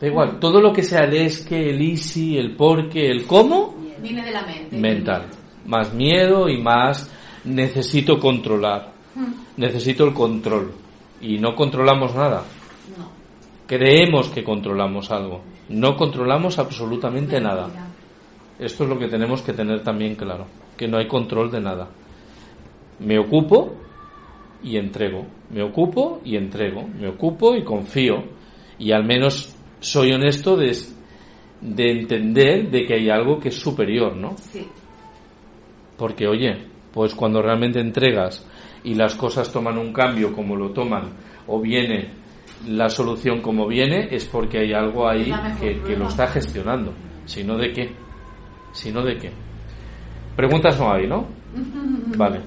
Da 0.00 0.06
igual, 0.06 0.38
todo 0.38 0.60
lo 0.60 0.72
que 0.72 0.82
sea 0.82 1.04
el 1.04 1.14
es 1.14 1.42
que, 1.44 1.70
el 1.70 1.80
easy, 1.80 2.36
el 2.36 2.56
por 2.56 2.88
qué, 2.88 3.10
el 3.10 3.26
cómo, 3.26 3.74
Viene 4.00 4.24
de 4.24 4.32
la 4.32 4.42
mente. 4.42 4.76
mental. 4.76 5.26
Más 5.66 5.94
miedo 5.94 6.48
y 6.48 6.60
más 6.60 7.08
necesito 7.44 8.18
controlar. 8.18 8.92
Necesito 9.56 10.04
el 10.04 10.12
control. 10.12 10.72
Y 11.20 11.38
no 11.38 11.54
controlamos 11.54 12.14
nada. 12.14 12.42
Creemos 13.66 14.28
que 14.30 14.42
controlamos 14.42 15.10
algo. 15.10 15.42
No 15.68 15.96
controlamos 15.96 16.58
absolutamente 16.58 17.40
nada. 17.40 17.91
Esto 18.62 18.84
es 18.84 18.90
lo 18.90 18.98
que 18.98 19.08
tenemos 19.08 19.42
que 19.42 19.52
tener 19.52 19.82
también 19.82 20.14
claro. 20.14 20.46
Que 20.76 20.86
no 20.86 20.98
hay 20.98 21.08
control 21.08 21.50
de 21.50 21.60
nada. 21.60 21.88
Me 23.00 23.18
ocupo 23.18 23.74
y 24.62 24.76
entrego. 24.76 25.26
Me 25.50 25.62
ocupo 25.62 26.20
y 26.24 26.36
entrego. 26.36 26.86
Me 26.86 27.08
ocupo 27.08 27.56
y 27.56 27.64
confío. 27.64 28.22
Y 28.78 28.92
al 28.92 29.04
menos 29.04 29.54
soy 29.80 30.12
honesto 30.12 30.56
de, 30.56 30.76
de 31.60 31.90
entender 31.90 32.70
de 32.70 32.84
que 32.84 32.94
hay 32.94 33.10
algo 33.10 33.40
que 33.40 33.48
es 33.48 33.56
superior, 33.56 34.16
¿no? 34.16 34.36
Sí. 34.36 34.64
Porque, 35.98 36.28
oye, 36.28 36.56
pues 36.92 37.14
cuando 37.16 37.42
realmente 37.42 37.80
entregas 37.80 38.46
y 38.84 38.94
las 38.94 39.16
cosas 39.16 39.52
toman 39.52 39.76
un 39.76 39.92
cambio 39.92 40.32
como 40.32 40.54
lo 40.54 40.70
toman, 40.70 41.10
o 41.48 41.60
viene 41.60 42.10
la 42.68 42.88
solución 42.88 43.40
como 43.40 43.66
viene, 43.66 44.08
es 44.10 44.24
porque 44.26 44.58
hay 44.58 44.72
algo 44.72 45.08
ahí 45.08 45.32
que, 45.60 45.80
que 45.80 45.96
lo 45.96 46.06
está 46.06 46.28
gestionando. 46.28 46.92
Si 47.24 47.42
no, 47.42 47.56
¿de 47.56 47.72
qué? 47.72 48.01
Si 48.72 48.90
no, 48.90 49.02
¿de 49.02 49.16
qué? 49.18 49.30
Preguntas 50.36 50.78
no 50.78 50.92
hay, 50.92 51.06
¿no? 51.08 51.26
Vale. 52.16 52.40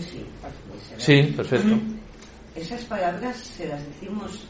Sí, 0.00 0.24
puede 0.68 0.80
ser. 0.80 1.00
Sí, 1.00 1.32
perfecto. 1.34 1.74
Esas 2.56 2.84
palabras 2.84 3.36
se 3.36 3.66
las 3.68 3.84
decimos 3.86 4.46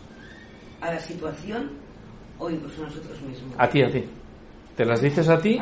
a 0.81 0.93
la 0.93 1.01
situación 1.01 1.71
o 2.39 2.51
incluso 2.51 2.83
a 2.83 2.87
nosotros 2.87 3.21
mismos. 3.23 3.55
A 3.59 3.69
ti, 3.69 3.83
a 3.83 3.91
ti. 3.91 4.05
¿Te 4.77 4.85
las 4.85 5.01
dices 5.01 5.29
a 5.29 5.39
ti? 5.41 5.59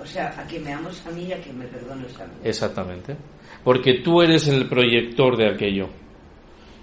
O 0.00 0.04
sea, 0.06 0.34
a 0.38 0.46
que 0.46 0.58
me 0.60 0.72
amos 0.72 1.02
a 1.06 1.10
mí 1.10 1.24
y 1.24 1.32
a 1.32 1.40
que 1.40 1.52
me 1.52 1.64
perdones 1.66 2.14
a 2.20 2.24
mí. 2.26 2.32
Exactamente. 2.44 3.16
Porque 3.62 4.00
tú 4.04 4.20
eres 4.20 4.46
el 4.48 4.68
proyector 4.68 5.36
de 5.38 5.48
aquello. 5.54 5.88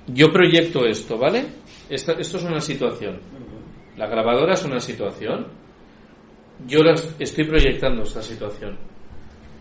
Yo 0.08 0.32
proyecto 0.34 0.86
esto, 0.88 1.18
¿vale? 1.20 1.46
Esta- 1.90 2.14
esto 2.14 2.38
es 2.38 2.44
una 2.44 2.60
situación. 2.62 3.20
La 3.98 4.08
grabadora 4.08 4.54
es 4.56 4.64
una 4.66 4.80
situación. 4.80 5.46
Yo 6.68 6.80
las- 6.84 7.16
estoy 7.20 7.46
proyectando 7.46 8.04
esta 8.04 8.22
situación. 8.22 8.78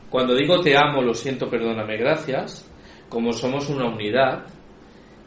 Cuando 0.09 0.35
digo 0.35 0.61
te 0.61 0.77
amo, 0.77 1.03
lo 1.03 1.15
siento, 1.15 1.49
perdóname, 1.49 1.97
gracias, 1.97 2.69
como 3.09 3.33
somos 3.33 3.69
una 3.69 3.87
unidad, 3.87 4.45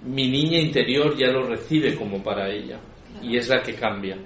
mi 0.04 0.30
niña 0.30 0.60
interior 0.60 1.16
ya 1.18 1.28
lo 1.32 1.44
recibe 1.48 1.96
como 1.96 2.22
para 2.22 2.50
ella. 2.50 2.80
Y 3.22 3.38
es 3.38 3.48
la 3.48 3.62
que 3.62 3.74
cambia. 3.74 4.18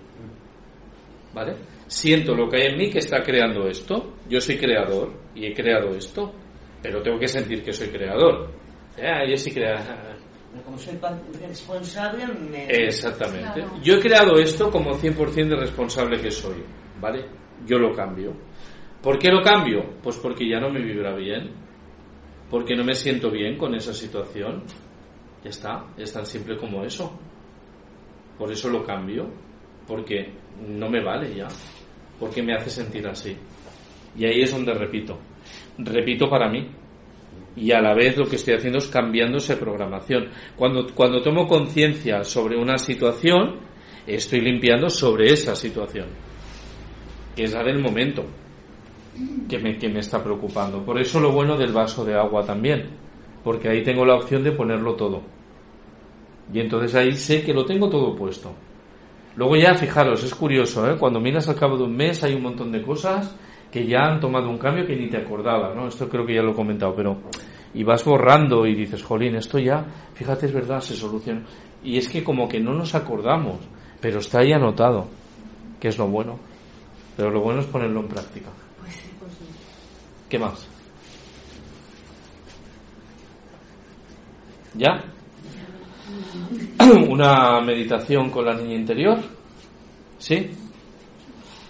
¿Vale? 1.34 1.54
Siento 1.88 2.34
lo 2.34 2.50
que 2.50 2.58
hay 2.58 2.68
en 2.72 2.78
mí 2.78 2.90
que 2.90 3.00
está 3.00 3.22
creando 3.22 3.68
esto. 3.68 4.16
Yo 4.28 4.42
soy 4.42 4.58
creador 4.58 5.14
y 5.36 5.46
he 5.46 5.54
creado 5.54 5.96
esto. 5.96 6.34
Pero 6.82 7.02
tengo 7.02 7.20
que 7.20 7.28
sentir 7.28 7.64
que 7.64 7.72
soy 7.74 7.90
creador. 7.90 8.50
Ah, 9.02 9.24
yo 9.30 9.38
sí 9.38 9.52
crea. 9.52 9.76
Pero 10.52 10.64
Como 10.64 10.78
soy 10.78 10.98
responsable, 11.48 12.26
me... 12.50 12.66
Exactamente. 12.68 13.62
Claro. 13.62 13.80
Yo 13.84 13.96
he 13.96 14.00
creado 14.00 14.36
esto 14.40 14.72
como 14.72 14.96
100% 14.96 15.50
de 15.50 15.56
responsable 15.58 16.20
que 16.20 16.32
soy, 16.32 16.56
¿vale? 17.00 17.26
Yo 17.66 17.78
lo 17.78 17.94
cambio. 17.94 18.34
¿Por 19.02 19.18
qué 19.20 19.30
lo 19.30 19.42
cambio? 19.42 19.84
Pues 20.02 20.18
porque 20.18 20.48
ya 20.48 20.60
no 20.60 20.70
me 20.70 20.82
vibra 20.82 21.16
bien, 21.16 21.52
porque 22.50 22.76
no 22.76 22.84
me 22.84 22.96
siento 22.96 23.30
bien 23.30 23.58
con 23.58 23.76
esa 23.76 23.94
situación. 23.94 24.64
Ya 25.44 25.50
está, 25.50 25.86
es 25.98 26.12
tan 26.12 26.26
simple 26.26 26.58
como 26.58 26.84
eso. 26.84 27.18
Por 28.38 28.52
eso 28.52 28.70
lo 28.70 28.84
cambio, 28.84 29.30
porque 29.88 30.32
no 30.68 30.90
me 30.90 31.04
vale 31.04 31.36
ya, 31.36 31.48
porque 32.20 32.44
me 32.44 32.54
hace 32.54 32.70
sentir 32.70 33.08
así. 33.08 33.36
Y 34.16 34.26
ahí 34.26 34.42
es 34.42 34.52
donde 34.52 34.74
repito. 34.74 35.18
Repito 35.78 36.30
para 36.30 36.50
mí, 36.50 36.68
y 37.58 37.72
a 37.72 37.82
la 37.82 37.94
vez 37.94 38.16
lo 38.18 38.28
que 38.28 38.36
estoy 38.36 38.54
haciendo 38.54 38.78
es 38.78 38.88
cambiando 38.88 39.38
esa 39.38 39.60
programación. 39.60 40.30
Cuando, 40.56 40.88
cuando 40.94 41.22
tomo 41.22 41.48
conciencia 41.48 42.24
sobre 42.24 42.56
una 42.56 42.78
situación, 42.78 43.56
estoy 44.06 44.42
limpiando 44.42 44.90
sobre 44.90 45.34
esa 45.34 45.56
situación, 45.56 46.08
que 47.38 47.44
es 47.44 47.54
la 47.54 47.64
del 47.64 47.78
momento, 47.78 48.26
que 49.48 49.60
me, 49.60 49.78
que 49.78 49.88
me 49.88 50.00
está 50.00 50.24
preocupando. 50.24 50.84
Por 50.84 51.00
eso 51.00 51.20
lo 51.20 51.32
bueno 51.32 51.56
del 51.56 51.72
vaso 51.72 52.04
de 52.04 52.16
agua 52.16 52.44
también, 52.44 52.90
porque 53.44 53.70
ahí 53.70 53.84
tengo 53.84 54.04
la 54.04 54.16
opción 54.16 54.44
de 54.44 54.54
ponerlo 54.54 54.96
todo. 54.96 55.22
Y 56.52 56.60
entonces 56.60 56.96
ahí 56.96 57.14
sé 57.14 57.44
que 57.44 57.54
lo 57.54 57.64
tengo 57.64 57.90
todo 57.90 58.16
puesto. 58.16 58.52
Luego 59.36 59.56
ya, 59.56 59.76
fijaros, 59.76 60.24
es 60.24 60.34
curioso, 60.34 60.90
¿eh? 60.90 60.96
cuando 60.98 61.20
miras 61.20 61.48
al 61.48 61.56
cabo 61.56 61.78
de 61.78 61.84
un 61.84 61.96
mes 61.96 62.24
hay 62.24 62.34
un 62.34 62.42
montón 62.42 62.72
de 62.72 62.82
cosas 62.82 63.36
que 63.72 63.86
ya 63.86 64.00
han 64.00 64.20
tomado 64.20 64.50
un 64.50 64.58
cambio 64.58 64.88
que 64.88 64.96
ni 64.96 65.08
te 65.08 65.18
acordaba, 65.18 65.76
¿no? 65.76 65.88
Esto 65.88 66.10
creo 66.10 66.26
que 66.26 66.34
ya 66.34 66.42
lo 66.42 66.54
he 66.54 66.56
comentado, 66.56 66.96
pero... 66.96 67.18
Y 67.76 67.84
vas 67.84 68.04
borrando 68.04 68.66
y 68.66 68.74
dices, 68.74 69.04
jolín, 69.04 69.36
esto 69.36 69.60
ya, 69.60 69.86
fíjate, 70.16 70.48
es 70.48 70.54
verdad, 70.54 70.82
se 70.82 70.96
soluciona. 70.96 71.44
Y 71.84 71.98
es 71.98 72.10
que 72.10 72.24
como 72.24 72.48
que 72.48 72.60
no 72.60 72.74
nos 72.74 72.96
acordamos, 72.96 73.58
pero 74.02 74.18
está 74.18 74.40
ahí 74.40 74.54
anotado, 74.54 75.06
que 75.80 75.90
es 75.90 76.00
lo 76.00 76.08
bueno. 76.08 76.40
Pero 77.18 77.32
lo 77.32 77.42
bueno 77.42 77.62
es 77.62 77.66
ponerlo 77.66 78.02
en 78.02 78.08
práctica. 78.08 78.50
¿Qué 80.30 80.38
más? 80.38 80.68
¿Ya? 84.76 85.04
Una 87.10 87.60
meditación 87.62 88.30
con 88.30 88.46
la 88.46 88.54
niña 88.54 88.76
interior. 88.76 89.18
¿Sí? 90.20 90.52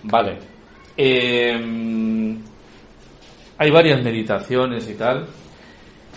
Vale. 0.03 0.38
Eh, 0.98 2.38
hay 3.59 3.72
varias 3.72 4.03
meditaciones 4.03 4.90
y 4.90 4.95
tal, 4.95 5.26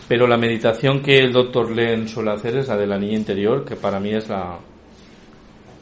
pero 0.08 0.26
la 0.26 0.36
meditación 0.36 1.00
que 1.02 1.18
el 1.18 1.32
doctor 1.32 1.70
Len 1.70 2.08
suele 2.08 2.32
hacer 2.32 2.56
es 2.56 2.68
la 2.68 2.76
de 2.76 2.86
la 2.86 2.98
niña 2.98 3.16
interior, 3.16 3.64
que 3.64 3.76
para 3.76 4.00
mí 4.00 4.12
es 4.12 4.28
la, 4.28 4.58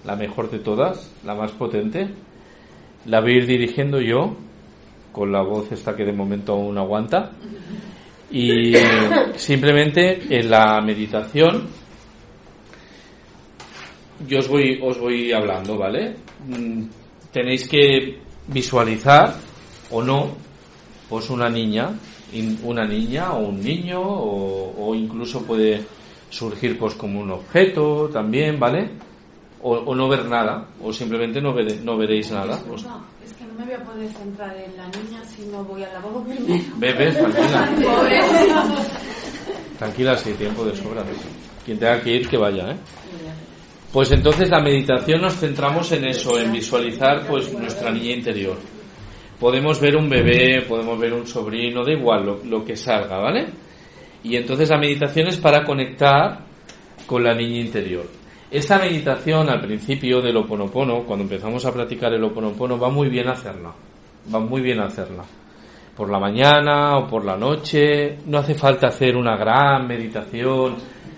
la 0.04 0.16
mejor 0.16 0.50
de 0.50 0.58
todas, 0.58 1.12
la 1.24 1.34
más 1.34 1.50
potente. 1.52 2.08
La 3.08 3.20
voy 3.20 3.32
a 3.32 3.36
ir 3.36 3.46
dirigiendo 3.46 4.00
yo, 4.00 4.36
con 5.12 5.32
la 5.32 5.42
voz 5.42 5.72
esta 5.72 5.96
que 5.96 6.04
de 6.04 6.12
momento 6.12 6.52
aún 6.52 6.76
aguanta. 6.76 7.32
Y 8.30 8.74
simplemente 9.36 10.20
en 10.28 10.50
la 10.50 10.80
meditación 10.82 11.66
yo 14.26 14.40
os 14.40 14.48
voy, 14.48 14.78
os 14.82 14.98
voy 14.98 15.32
hablando, 15.32 15.78
¿vale? 15.78 16.16
Mm, 16.46 16.84
Tenéis 17.32 17.68
que 17.68 18.18
visualizar 18.48 19.34
o 19.90 20.02
no, 20.02 20.30
pues 21.08 21.28
una 21.30 21.48
niña, 21.48 21.90
una 22.64 22.84
niña 22.86 23.32
o 23.32 23.48
un 23.48 23.62
niño, 23.62 24.00
o, 24.00 24.74
o 24.78 24.94
incluso 24.94 25.44
puede 25.44 25.82
surgir 26.30 26.78
pues 26.78 26.94
como 26.94 27.20
un 27.20 27.30
objeto 27.30 28.08
también, 28.10 28.58
¿vale? 28.58 28.90
O, 29.60 29.72
o 29.72 29.94
no 29.94 30.08
ver 30.08 30.24
nada, 30.26 30.66
o 30.82 30.92
simplemente 30.92 31.40
no, 31.40 31.52
vere- 31.52 31.80
no 31.82 31.96
veréis 31.96 32.30
nada. 32.30 32.60
No, 32.84 33.04
es 33.26 33.32
que 33.32 33.44
no 33.44 33.54
me 33.58 33.64
voy 33.64 33.74
a 33.74 33.84
poder 33.84 34.08
centrar 34.10 34.56
en 34.56 34.76
la 34.76 34.86
niña 34.86 35.20
si 35.24 35.42
no 35.46 35.64
voy 35.64 35.82
al 35.82 35.92
lavabo 35.94 36.22
primero. 36.24 36.62
Tranquila. 37.32 37.68
Tranquila, 39.78 40.16
sí, 40.16 40.32
tiempo 40.34 40.64
de 40.64 40.76
sobra. 40.76 41.02
Quien 41.64 41.78
tenga 41.78 42.00
que 42.00 42.10
ir, 42.16 42.28
que 42.28 42.36
vaya, 42.36 42.70
¿eh? 42.72 42.76
Pues 43.92 44.10
entonces 44.12 44.48
la 44.50 44.60
meditación 44.60 45.22
nos 45.22 45.34
centramos 45.36 45.90
en 45.92 46.04
eso, 46.06 46.38
en 46.38 46.52
visualizar 46.52 47.26
pues 47.26 47.52
nuestra 47.52 47.90
niña 47.90 48.14
interior. 48.16 48.56
Podemos 49.40 49.80
ver 49.80 49.96
un 49.96 50.08
bebé, 50.08 50.62
podemos 50.68 50.98
ver 50.98 51.12
un 51.14 51.26
sobrino, 51.26 51.84
da 51.84 51.92
igual 51.92 52.24
lo, 52.26 52.44
lo 52.44 52.64
que 52.64 52.76
salga, 52.76 53.18
¿vale? 53.18 53.46
Y 54.22 54.36
entonces 54.36 54.68
la 54.68 54.78
meditación 54.78 55.28
es 55.28 55.36
para 55.38 55.64
conectar 55.64 56.44
con 57.06 57.22
la 57.24 57.34
niña 57.34 57.60
interior. 57.60 58.06
Esta 58.50 58.78
meditación 58.78 59.50
al 59.50 59.60
principio 59.60 60.22
del 60.22 60.38
Oponopono, 60.38 61.02
cuando 61.04 61.24
empezamos 61.24 61.66
a 61.66 61.72
practicar 61.72 62.14
el 62.14 62.24
Oponopono, 62.24 62.78
va 62.78 62.88
muy 62.88 63.10
bien 63.10 63.28
hacerla. 63.28 63.74
Va 64.32 64.40
muy 64.40 64.62
bien 64.62 64.80
hacerla. 64.80 65.22
Por 65.94 66.08
la 66.08 66.18
mañana 66.18 66.96
o 66.96 67.06
por 67.06 67.26
la 67.26 67.36
noche, 67.36 68.18
no 68.24 68.38
hace 68.38 68.54
falta 68.54 68.86
hacer 68.86 69.16
una 69.16 69.36
gran 69.36 69.86
meditación 69.86 70.76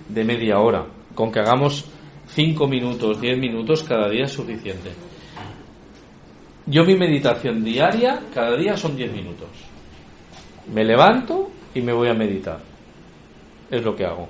de 0.08 0.24
media 0.24 0.58
hora. 0.58 0.84
Con 1.14 1.30
que 1.30 1.38
hagamos 1.38 1.84
5 2.26 2.66
minutos, 2.66 3.20
10 3.20 3.38
minutos 3.38 3.84
cada 3.84 4.08
día 4.08 4.24
es 4.24 4.32
suficiente. 4.32 4.90
Yo 6.66 6.84
mi 6.84 6.96
meditación 6.96 7.62
diaria, 7.62 8.22
cada 8.34 8.56
día 8.56 8.76
son 8.76 8.96
10 8.96 9.12
minutos. 9.12 9.48
Me 10.72 10.84
levanto 10.84 11.48
y 11.74 11.80
me 11.80 11.92
voy 11.92 12.08
a 12.08 12.14
meditar. 12.14 12.58
Es 13.70 13.84
lo 13.84 13.94
que 13.94 14.04
hago. 14.04 14.28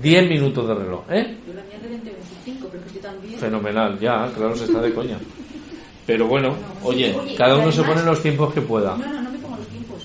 10 0.00 0.28
minutos 0.28 0.68
de 0.68 0.74
reloj, 0.74 1.02
¿eh? 1.10 1.36
Yo 1.46 1.54
la 1.54 1.62
mía 1.62 1.78
de 1.82 1.88
20, 1.88 2.10
25, 2.10 2.68
pero 2.70 2.84
que 2.84 2.94
yo 2.94 3.00
también. 3.00 3.38
Fenomenal, 3.38 3.98
ya, 3.98 4.30
claro, 4.34 4.56
se 4.56 4.64
está 4.64 4.80
de 4.80 4.92
coña. 4.94 5.18
Pero 6.06 6.26
bueno, 6.26 6.56
oye, 6.82 7.14
Oye, 7.14 7.34
cada 7.36 7.56
uno 7.58 7.70
se 7.70 7.82
pone 7.82 8.02
los 8.02 8.20
tiempos 8.22 8.52
que 8.52 8.60
pueda. 8.60 8.96
No, 8.96 9.06
no, 9.06 9.22
no 9.22 9.30
me 9.30 9.38
pongo 9.38 9.56
los 9.56 9.66
tiempos. 9.68 10.02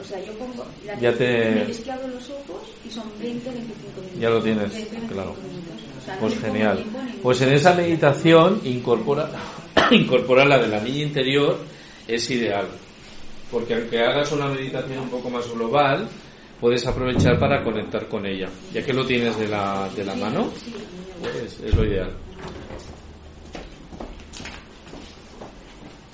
O 0.00 0.04
sea, 0.04 0.18
yo 0.24 0.32
pongo. 0.34 0.64
La 0.86 0.98
Ya 0.98 1.12
te- 1.12 1.70
Es 1.70 1.80
que 1.80 1.90
abro 1.90 2.08
los 2.08 2.30
ojos 2.30 2.62
y 2.86 2.90
son 2.90 3.04
20, 3.20 3.50
25 3.50 4.00
minutos. 4.00 4.20
Ya 4.20 4.30
lo 4.30 4.42
tienes, 4.42 4.72
20, 4.72 4.78
25 4.90 5.12
claro. 5.14 5.34
minutos. 5.34 5.74
O 6.00 6.04
sea, 6.04 6.14
no 6.14 6.20
Pues 6.20 6.38
genial. 6.40 6.76
tiempo 6.78 6.98
Pues 7.22 7.40
en 7.42 7.52
esa 7.52 7.74
meditación 7.74 8.60
incorpora, 8.64 9.28
incorporar 9.90 10.46
la 10.46 10.58
de 10.58 10.68
la 10.68 10.80
niña 10.80 11.02
interior 11.02 11.58
es 12.06 12.30
ideal. 12.30 12.66
Porque 13.50 13.74
aunque 13.74 14.00
hagas 14.00 14.32
una 14.32 14.46
meditación 14.48 14.98
un 15.00 15.10
poco 15.10 15.28
más 15.28 15.50
global, 15.52 16.08
puedes 16.60 16.86
aprovechar 16.86 17.38
para 17.38 17.62
conectar 17.62 18.06
con 18.08 18.26
ella. 18.26 18.48
Ya 18.72 18.84
que 18.84 18.92
lo 18.92 19.06
tienes 19.06 19.38
de 19.38 19.48
la, 19.48 19.88
de 19.94 20.04
la 20.04 20.14
mano, 20.14 20.50
pues 21.22 21.60
es 21.60 21.74
lo 21.74 21.84
ideal. 21.84 22.10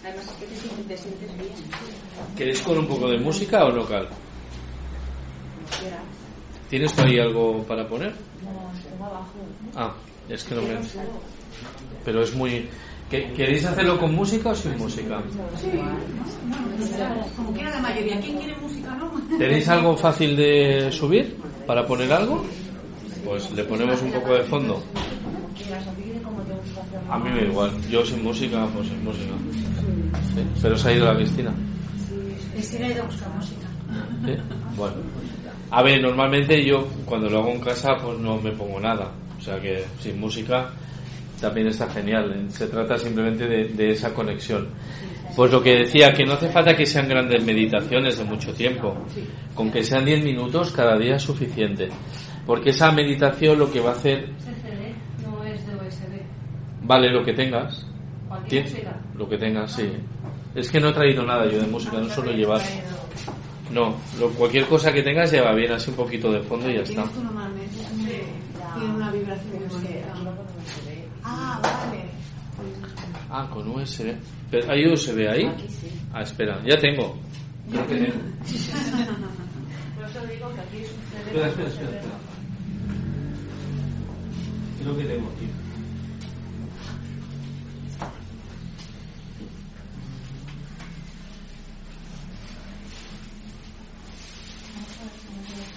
Además, 0.04 0.26
es 0.26 0.32
que 0.32 0.46
te 0.46 0.56
sientes, 0.56 0.86
te 0.86 0.96
sientes 0.98 1.38
bien. 1.38 1.52
¿Queréis 2.36 2.60
con 2.62 2.78
un 2.78 2.86
poco 2.86 3.08
de 3.08 3.18
música 3.18 3.64
o 3.64 3.70
local? 3.70 4.08
¿Tienes 6.68 6.92
por 6.92 7.04
ahí 7.04 7.18
algo 7.18 7.62
para 7.64 7.86
poner? 7.88 8.12
No, 8.42 9.06
abajo. 9.06 9.32
Ah, 9.76 9.94
es 10.28 10.44
que 10.44 10.54
no 10.54 10.62
me... 10.62 10.78
Pero 12.04 12.22
es 12.22 12.34
muy... 12.34 12.68
¿Que- 13.10 13.32
¿Queréis 13.32 13.64
hacerlo 13.64 13.98
con 13.98 14.14
música 14.14 14.50
o 14.50 14.54
sin 14.54 14.76
música? 14.78 15.20
Sí, 15.60 15.68
como 17.36 17.52
quiera 17.52 17.70
la 17.70 17.80
mayoría. 17.80 18.20
¿Quién 18.20 18.38
quiere 18.38 18.56
música, 18.60 18.94
no? 18.94 19.12
¿Tenéis 19.38 19.68
algo 19.68 19.96
fácil 19.96 20.36
de 20.36 20.90
subir 20.90 21.36
para 21.66 21.86
poner 21.86 22.12
algo? 22.12 22.44
Pues 23.24 23.50
le 23.52 23.64
ponemos 23.64 24.00
un 24.02 24.12
poco 24.12 24.34
de 24.34 24.42
fondo. 24.44 24.82
A 27.10 27.18
mí 27.18 27.30
me 27.30 27.40
da 27.40 27.46
igual. 27.46 27.70
Yo 27.90 28.04
sin 28.04 28.22
música, 28.22 28.66
pues 28.74 28.88
sin 28.88 29.04
música. 29.04 29.32
Sí, 30.34 30.40
Pero 30.62 30.76
se 30.78 30.88
ha 30.88 30.92
ido 30.92 31.06
la 31.06 31.16
Cristina. 31.16 31.52
Cristina 32.52 32.86
ha 32.86 32.90
ido 32.90 33.02
a 33.02 33.06
buscar 33.06 33.28
música. 33.34 33.66
¿Sí? 34.26 34.34
Bueno. 34.76 34.94
A 35.70 35.82
ver, 35.82 36.00
normalmente 36.02 36.64
yo 36.64 36.86
cuando 37.04 37.28
lo 37.30 37.38
hago 37.40 37.50
en 37.50 37.60
casa 37.60 37.96
pues 38.02 38.18
no 38.18 38.40
me 38.40 38.50
pongo 38.52 38.80
nada. 38.80 39.10
O 39.38 39.42
sea 39.42 39.60
que 39.60 39.84
sin 40.00 40.18
música 40.20 40.70
también 41.44 41.66
está 41.68 41.88
genial. 41.90 42.46
Se 42.50 42.66
trata 42.66 42.98
simplemente 42.98 43.46
de, 43.46 43.64
de 43.68 43.90
esa 43.92 44.12
conexión. 44.14 44.68
Pues 45.36 45.50
lo 45.52 45.62
que 45.62 45.78
decía, 45.80 46.12
que 46.12 46.24
no 46.24 46.34
hace 46.34 46.48
falta 46.48 46.74
que 46.76 46.86
sean 46.86 47.08
grandes 47.08 47.44
meditaciones 47.44 48.16
de 48.18 48.24
mucho 48.24 48.52
tiempo. 48.54 48.96
Con 49.54 49.70
que 49.70 49.82
sean 49.82 50.04
10 50.04 50.24
minutos 50.24 50.70
cada 50.72 50.96
día 50.96 51.16
es 51.16 51.22
suficiente. 51.22 51.88
Porque 52.46 52.70
esa 52.70 52.90
meditación 52.92 53.58
lo 53.58 53.70
que 53.70 53.80
va 53.80 53.90
a 53.90 53.94
hacer, 53.94 54.28
no 55.22 55.42
es 55.44 55.66
de 55.66 55.74
USB. 55.74 56.22
vale 56.82 57.10
lo 57.10 57.24
que 57.24 57.32
tengas. 57.32 57.86
Lo 59.16 59.28
que 59.28 59.36
tengas, 59.38 59.72
sí. 59.72 59.90
Es 60.54 60.70
que 60.70 60.78
no 60.80 60.88
he 60.90 60.92
traído 60.92 61.24
nada 61.24 61.46
yo 61.50 61.58
de 61.60 61.66
música, 61.66 61.98
no 61.98 62.08
suelo 62.08 62.32
llevar. 62.32 62.60
No, 63.72 63.96
lo- 64.20 64.28
cualquier 64.30 64.66
cosa 64.66 64.92
que 64.92 65.02
tengas 65.02 65.32
lleva 65.32 65.52
bien, 65.54 65.72
así 65.72 65.90
un 65.90 65.96
poquito 65.96 66.30
de 66.30 66.40
fondo 66.42 66.70
y 66.70 66.74
ya 66.74 66.80
está. 66.82 66.94
Tienes 67.02 67.12
tú 67.12 67.22
normalmente. 67.24 68.24
Tiene 68.76 68.94
una 68.94 69.10
vibración 69.10 69.50
muy 69.58 69.68
bonita. 69.68 70.14
Ah, 73.30 73.48
con 73.52 73.68
USB. 73.68 74.14
Pero, 74.50 74.70
¿Hay 74.70 74.86
USB 74.86 75.28
ahí? 75.28 75.50
Ah, 76.12 76.22
espera, 76.22 76.62
ya 76.64 76.78
tengo. 76.78 77.16
Creo 77.70 77.86
que 77.88 77.94
tengo. 77.96 78.12
Por 79.96 80.04
eso 80.04 80.20
digo 80.26 80.54
que 80.54 80.60
aquí 80.60 80.78
es 80.78 80.90
un 80.90 81.00
CD. 81.10 81.18
Espera, 81.26 81.48
espera, 81.48 81.68
espera. 81.68 81.90
espera. 81.90 82.18
Creo 84.80 84.96
que 84.98 85.04
tengo 85.04 85.28
aquí. 85.34 85.48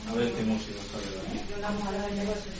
A 0.09 0.13
ver 0.13 0.31
qué 0.33 0.43
música 0.43 0.79
sale 0.91 1.09
de 1.09 2.31
aquí. 2.31 2.56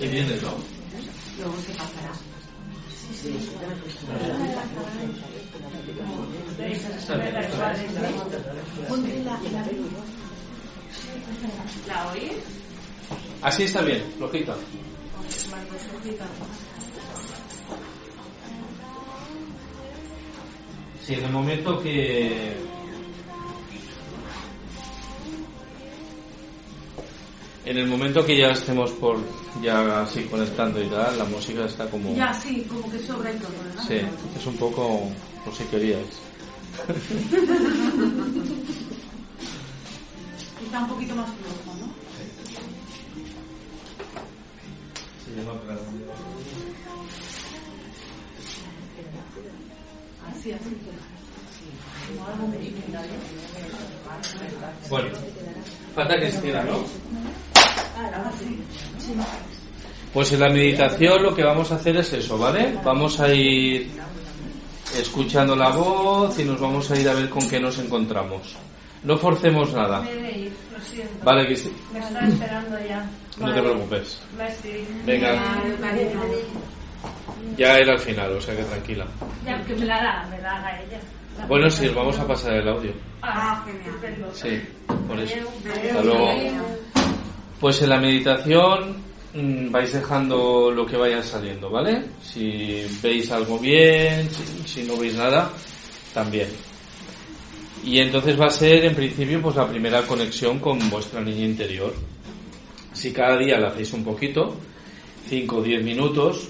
Y 0.00 0.08
viene, 0.08 0.36
¿no? 0.36 0.54
Luego 1.38 1.56
se 1.66 1.72
pasará. 1.74 2.12
¿La 11.86 12.12
oís? 12.12 12.32
Así 13.42 13.62
está 13.64 13.82
bien, 13.82 14.02
flojita. 14.16 14.54
Sí, 21.04 21.14
en 21.14 21.24
el 21.24 21.32
momento 21.32 21.80
que... 21.82 22.56
En 27.64 27.78
el 27.78 27.86
momento 27.86 28.26
que 28.26 28.36
ya 28.36 28.50
estemos 28.50 28.90
por 28.92 29.18
ya 29.62 30.02
así 30.02 30.24
conectando 30.24 30.82
y 30.82 30.88
tal, 30.88 31.16
la 31.16 31.24
música 31.24 31.64
está 31.64 31.88
como... 31.88 32.14
Ya, 32.16 32.34
sí, 32.34 32.66
como 32.68 32.90
que 32.90 32.98
sobra 32.98 33.32
y 33.32 33.36
todo, 33.36 33.52
¿verdad? 33.64 33.84
Sí, 33.86 34.00
es 34.38 34.46
un 34.46 34.56
poco 34.56 35.08
por 35.44 35.54
si 35.54 35.64
queríais. 35.64 36.06
Está 40.64 40.80
un 40.80 40.88
poquito 40.88 41.14
más 41.14 41.28
flojo, 41.28 41.76
¿no? 41.78 41.92
Así, 50.30 50.52
así. 50.52 50.76
Bueno, 54.88 55.08
falta 55.94 56.16
Cristina, 56.16 56.64
¿no? 56.64 56.84
Pues 60.12 60.32
en 60.32 60.40
la 60.40 60.50
meditación 60.50 61.22
lo 61.22 61.34
que 61.34 61.42
vamos 61.42 61.72
a 61.72 61.76
hacer 61.76 61.96
es 61.96 62.12
eso, 62.12 62.36
¿vale? 62.36 62.78
Vamos 62.84 63.18
a 63.20 63.32
ir 63.32 63.90
escuchando 64.96 65.56
la 65.56 65.70
voz 65.70 66.38
y 66.38 66.44
nos 66.44 66.60
vamos 66.60 66.90
a 66.90 67.00
ir 67.00 67.08
a 67.08 67.14
ver 67.14 67.30
con 67.30 67.48
qué 67.48 67.58
nos 67.58 67.78
encontramos. 67.78 68.56
No 69.04 69.16
forcemos 69.16 69.72
nada. 69.72 70.00
Me 70.00 70.12
he 70.12 70.22
de 70.22 70.38
ir, 70.38 70.52
lo 70.70 70.80
siento. 70.84 71.24
Vale, 71.24 71.48
que 71.48 71.56
sí. 71.56 71.72
Me 71.92 71.98
está 71.98 72.26
esperando 72.26 72.78
ya. 72.86 73.08
No 73.38 73.52
te 73.52 73.60
preocupes. 73.60 74.20
Venga. 75.04 75.62
Ya 77.56 77.78
era 77.78 77.92
al 77.94 77.98
final, 77.98 78.32
o 78.32 78.40
sea 78.40 78.54
que 78.54 78.62
tranquila. 78.64 79.06
Ya, 79.44 79.60
que 79.64 79.74
me 79.74 79.86
la 79.86 79.96
haga, 79.96 80.28
me 80.28 80.40
la 80.40 80.56
haga 80.56 80.80
ella. 80.82 81.00
Bueno, 81.48 81.70
sí, 81.70 81.88
os 81.88 81.94
vamos 81.94 82.18
a 82.18 82.26
pasar 82.26 82.54
el 82.54 82.68
audio. 82.68 82.92
Ah, 83.22 83.64
genial. 83.64 84.30
Sí, 84.34 84.62
por 85.08 85.18
eso. 85.18 85.34
Hasta 85.82 86.02
luego. 86.02 86.32
Pues 87.62 87.80
en 87.80 87.90
la 87.90 88.00
meditación 88.00 88.96
mm, 89.34 89.70
vais 89.70 89.92
dejando 89.92 90.72
lo 90.72 90.84
que 90.84 90.96
vaya 90.96 91.22
saliendo, 91.22 91.70
¿vale? 91.70 92.02
Si 92.20 92.84
veis 93.00 93.30
algo 93.30 93.56
bien, 93.56 94.28
si, 94.66 94.82
no 94.82 94.96
veis 94.96 95.14
nada, 95.14 95.48
también. 96.12 96.48
Y 97.84 98.00
entonces 98.00 98.38
va 98.38 98.46
a 98.46 98.50
ser, 98.50 98.84
en 98.84 98.96
principio, 98.96 99.40
pues 99.40 99.54
la 99.54 99.68
primera 99.68 100.02
conexión 100.02 100.58
con 100.58 100.90
vuestra 100.90 101.20
niña 101.20 101.44
interior. 101.44 101.94
Si 102.92 103.12
cada 103.12 103.38
día 103.38 103.60
la 103.60 103.68
hacéis 103.68 103.92
un 103.92 104.02
poquito, 104.02 104.56
5 105.28 105.56
o 105.56 105.62
10 105.62 105.84
minutos, 105.84 106.48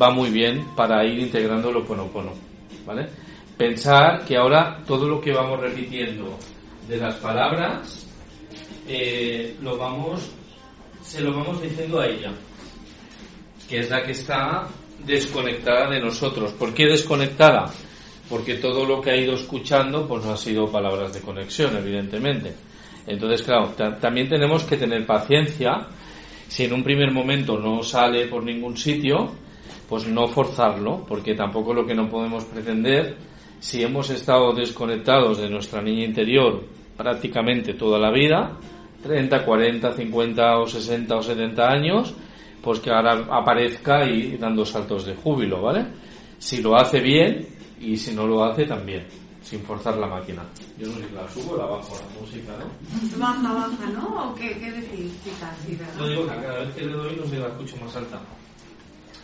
va 0.00 0.10
muy 0.10 0.28
bien 0.28 0.76
para 0.76 1.02
ir 1.06 1.20
integrando 1.20 1.72
lo 1.72 1.86
ponopono, 1.86 2.34
¿vale? 2.84 3.08
Pensar 3.56 4.26
que 4.26 4.36
ahora 4.36 4.82
todo 4.86 5.08
lo 5.08 5.22
que 5.22 5.32
vamos 5.32 5.58
repitiendo 5.58 6.36
de 6.86 6.98
las 6.98 7.14
palabras, 7.14 8.06
eh, 8.86 9.56
lo 9.62 9.78
vamos, 9.78 10.32
se 11.02 11.20
lo 11.20 11.32
vamos 11.34 11.60
diciendo 11.62 12.00
a 12.00 12.06
ella, 12.06 12.32
que 13.68 13.78
es 13.80 13.90
la 13.90 14.02
que 14.02 14.12
está 14.12 14.66
desconectada 15.04 15.88
de 15.90 16.00
nosotros. 16.00 16.52
¿Por 16.52 16.74
qué 16.74 16.86
desconectada? 16.86 17.66
Porque 18.28 18.54
todo 18.54 18.84
lo 18.84 19.00
que 19.00 19.10
ha 19.10 19.16
ido 19.16 19.34
escuchando, 19.34 20.06
pues 20.06 20.24
no 20.24 20.32
ha 20.32 20.36
sido 20.36 20.70
palabras 20.70 21.12
de 21.14 21.20
conexión, 21.20 21.76
evidentemente. 21.76 22.54
Entonces, 23.06 23.42
claro, 23.42 23.68
ta- 23.76 23.98
también 23.98 24.28
tenemos 24.28 24.62
que 24.64 24.76
tener 24.76 25.04
paciencia. 25.06 25.88
Si 26.48 26.64
en 26.64 26.72
un 26.72 26.82
primer 26.82 27.10
momento 27.12 27.58
no 27.58 27.82
sale 27.82 28.26
por 28.26 28.42
ningún 28.44 28.76
sitio, 28.76 29.32
pues 29.88 30.06
no 30.06 30.28
forzarlo, 30.28 31.04
porque 31.08 31.34
tampoco 31.34 31.74
lo 31.74 31.84
que 31.86 31.94
no 31.94 32.08
podemos 32.08 32.44
pretender, 32.44 33.16
si 33.58 33.82
hemos 33.82 34.10
estado 34.10 34.52
desconectados 34.52 35.38
de 35.38 35.48
nuestra 35.50 35.82
niña 35.82 36.04
interior 36.04 36.62
prácticamente 36.96 37.74
toda 37.74 37.98
la 37.98 38.10
vida, 38.10 38.56
30, 39.02 39.44
40, 39.44 39.92
50 39.92 40.58
o 40.58 40.66
60 40.66 41.16
o 41.16 41.22
70 41.22 41.68
años, 41.68 42.14
pues 42.62 42.80
que 42.80 42.90
ahora 42.90 43.26
aparezca 43.30 44.04
y 44.04 44.36
dando 44.36 44.64
saltos 44.64 45.06
de 45.06 45.14
júbilo, 45.14 45.62
¿vale? 45.62 45.86
Si 46.38 46.60
lo 46.60 46.76
hace 46.76 47.00
bien 47.00 47.48
y 47.80 47.96
si 47.96 48.14
no 48.14 48.26
lo 48.26 48.44
hace 48.44 48.66
también, 48.66 49.06
sin 49.42 49.62
forzar 49.62 49.96
la 49.96 50.06
máquina. 50.06 50.42
Yo 50.78 50.88
no 50.88 50.94
sé 50.94 51.08
si 51.08 51.14
la 51.14 51.28
subo 51.28 51.52
o 51.52 51.56
la 51.56 51.64
bajo 51.64 51.94
la 51.94 52.20
música, 52.20 52.52
¿no? 52.58 53.18
Baja, 53.18 53.52
baja, 53.52 53.90
¿no? 53.90 54.30
¿O 54.30 54.34
qué, 54.34 54.48
qué 54.58 54.70
¿verdad? 54.70 55.94
No 55.98 56.08
digo 56.08 56.22
que 56.22 56.28
cada 56.28 56.58
vez 56.60 56.74
que 56.74 56.82
le 56.82 56.92
doy 56.92 57.16
no 57.16 57.26
me 57.26 57.38
la 57.38 57.48
escucho 57.48 57.76
más 57.78 57.96
alta. 57.96 58.18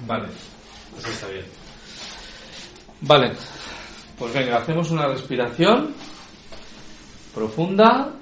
Vale, 0.07 0.27
así 0.99 1.11
está 1.11 1.29
bien. 1.29 1.45
Vale, 3.03 3.33
pues 4.19 4.33
venga, 4.33 4.57
hacemos 4.57 4.91
una 4.91 5.07
respiración 5.07 5.95
profunda. 7.35 8.13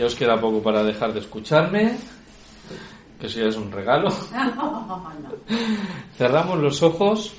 Ya 0.00 0.06
os 0.06 0.14
queda 0.14 0.40
poco 0.40 0.62
para 0.62 0.82
dejar 0.82 1.12
de 1.12 1.20
escucharme, 1.20 1.94
que 3.20 3.26
eso 3.26 3.38
ya 3.38 3.48
es 3.48 3.56
un 3.58 3.70
regalo. 3.70 4.10
Cerramos 6.16 6.58
los 6.58 6.82
ojos. 6.82 7.34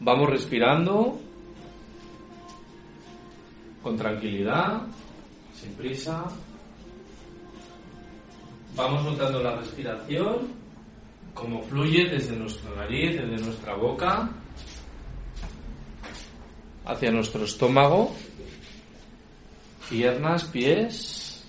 Vamos 0.00 0.30
respirando 0.30 1.20
con 3.82 3.98
tranquilidad, 3.98 4.86
sin 5.60 5.74
prisa. 5.74 6.24
Vamos 8.74 9.04
notando 9.04 9.42
la 9.42 9.56
respiración, 9.56 10.48
cómo 11.34 11.60
fluye 11.64 12.08
desde 12.08 12.34
nuestra 12.34 12.70
nariz, 12.70 13.20
desde 13.20 13.44
nuestra 13.44 13.74
boca, 13.74 14.30
hacia 16.86 17.10
nuestro 17.10 17.44
estómago, 17.44 18.14
piernas, 19.88 20.44
pies. 20.44 21.44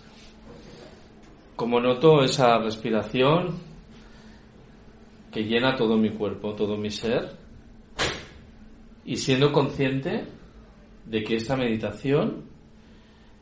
Como 1.55 1.80
noto 1.80 2.23
esa 2.23 2.57
respiración 2.59 3.57
que 5.31 5.43
llena 5.43 5.75
todo 5.75 5.97
mi 5.97 6.11
cuerpo, 6.11 6.53
todo 6.53 6.77
mi 6.77 6.89
ser, 6.89 7.38
y 9.05 9.17
siendo 9.17 9.51
consciente 9.51 10.25
de 11.05 11.23
que 11.23 11.35
esta 11.35 11.55
meditación 11.55 12.45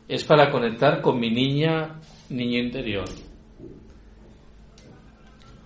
es 0.08 0.24
para 0.24 0.52
conectar 0.52 1.02
con 1.02 1.20
mi 1.20 1.32
niña, 1.32 2.00
niño 2.30 2.60
interior. 2.60 3.06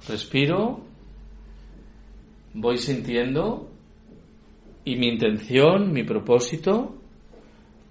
Respiro, 0.08 0.82
voy 2.54 2.78
sintiendo 2.78 3.70
y 4.86 4.96
mi 4.96 5.08
intención, 5.08 5.92
mi 5.92 6.04
propósito, 6.04 6.96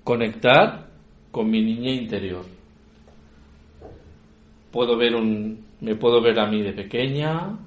conectar 0.02 0.85
con 1.36 1.50
mi 1.50 1.60
niña 1.60 1.90
interior. 1.90 2.46
Puedo 4.72 4.96
ver 4.96 5.14
un, 5.14 5.66
me 5.82 5.94
puedo 5.94 6.22
ver 6.22 6.40
a 6.40 6.46
mí 6.46 6.62
de 6.62 6.72
pequeña, 6.72 7.58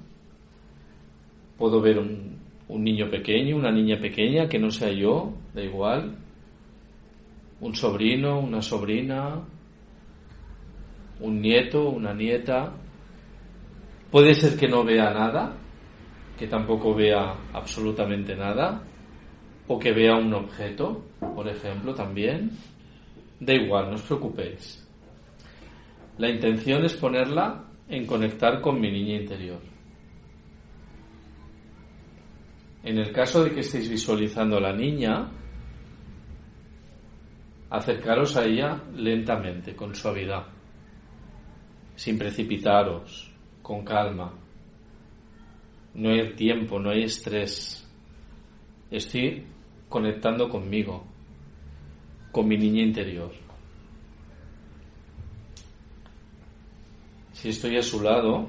puedo 1.56 1.80
ver 1.80 2.00
un, 2.00 2.36
un 2.66 2.82
niño 2.82 3.08
pequeño, 3.08 3.54
una 3.54 3.70
niña 3.70 4.00
pequeña 4.00 4.48
que 4.48 4.58
no 4.58 4.72
sea 4.72 4.90
yo, 4.90 5.34
da 5.54 5.62
igual, 5.62 6.16
un 7.60 7.76
sobrino, 7.76 8.40
una 8.40 8.60
sobrina, 8.60 9.40
un 11.20 11.40
nieto, 11.40 11.90
una 11.90 12.12
nieta. 12.12 12.72
Puede 14.10 14.34
ser 14.34 14.58
que 14.58 14.66
no 14.66 14.82
vea 14.82 15.14
nada, 15.14 15.54
que 16.36 16.48
tampoco 16.48 16.92
vea 16.92 17.36
absolutamente 17.52 18.34
nada, 18.34 18.82
o 19.68 19.78
que 19.78 19.92
vea 19.92 20.16
un 20.16 20.34
objeto, 20.34 21.04
por 21.20 21.46
ejemplo, 21.46 21.94
también. 21.94 22.50
Da 23.40 23.54
igual, 23.54 23.88
no 23.88 23.96
os 23.96 24.02
preocupéis. 24.02 24.86
La 26.18 26.28
intención 26.28 26.84
es 26.84 26.94
ponerla 26.94 27.64
en 27.88 28.06
conectar 28.06 28.60
con 28.60 28.78
mi 28.78 28.92
niña 28.92 29.16
interior. 29.16 29.60
En 32.82 32.98
el 32.98 33.12
caso 33.12 33.42
de 33.42 33.52
que 33.52 33.60
estéis 33.60 33.88
visualizando 33.88 34.58
a 34.58 34.60
la 34.60 34.72
niña, 34.74 35.30
acercaros 37.70 38.36
a 38.36 38.44
ella 38.44 38.82
lentamente, 38.94 39.74
con 39.74 39.94
suavidad, 39.94 40.46
sin 41.96 42.18
precipitaros, 42.18 43.32
con 43.62 43.84
calma. 43.84 44.32
No 45.94 46.10
hay 46.10 46.34
tiempo, 46.34 46.78
no 46.78 46.90
hay 46.90 47.04
estrés. 47.04 47.88
Estoy 48.90 49.46
conectando 49.88 50.48
conmigo, 50.48 51.06
con 52.32 52.48
mi 52.48 52.56
niña 52.56 52.82
interior. 52.82 53.30
Si 57.32 57.48
estoy 57.48 57.76
a 57.76 57.82
su 57.82 58.02
lado, 58.02 58.48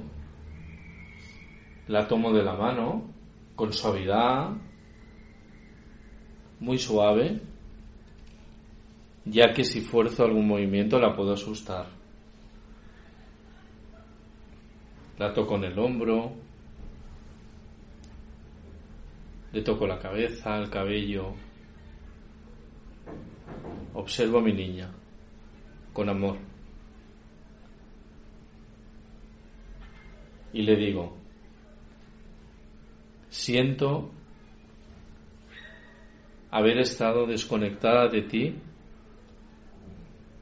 la 1.87 2.07
tomo 2.07 2.33
de 2.33 2.43
la 2.43 2.55
mano 2.55 3.09
con 3.55 3.71
suavidad, 3.73 4.49
muy 6.59 6.77
suave, 6.77 7.39
ya 9.25 9.53
que 9.53 9.63
si 9.63 9.81
fuerzo 9.81 10.23
algún 10.23 10.47
movimiento 10.47 10.99
la 10.99 11.15
puedo 11.15 11.33
asustar. 11.33 11.87
La 15.17 15.33
toco 15.33 15.55
en 15.55 15.63
el 15.65 15.79
hombro, 15.79 16.33
le 19.53 19.61
toco 19.61 19.85
la 19.85 19.99
cabeza, 19.99 20.57
el 20.57 20.69
cabello. 20.69 21.33
Observo 23.93 24.39
a 24.39 24.41
mi 24.41 24.53
niña 24.53 24.89
con 25.93 26.09
amor. 26.09 26.37
Y 30.53 30.63
le 30.63 30.75
digo, 30.75 31.17
siento 33.29 34.11
haber 36.51 36.79
estado 36.79 37.25
desconectada 37.25 38.07
de 38.09 38.21
ti 38.23 38.55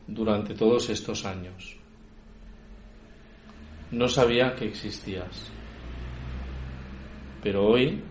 durante 0.08 0.56
todos 0.56 0.90
estos 0.90 1.26
años. 1.26 1.78
No 3.92 4.08
sabía 4.08 4.56
que 4.56 4.66
existías, 4.66 5.52
pero 7.42 7.66
hoy 7.66 8.04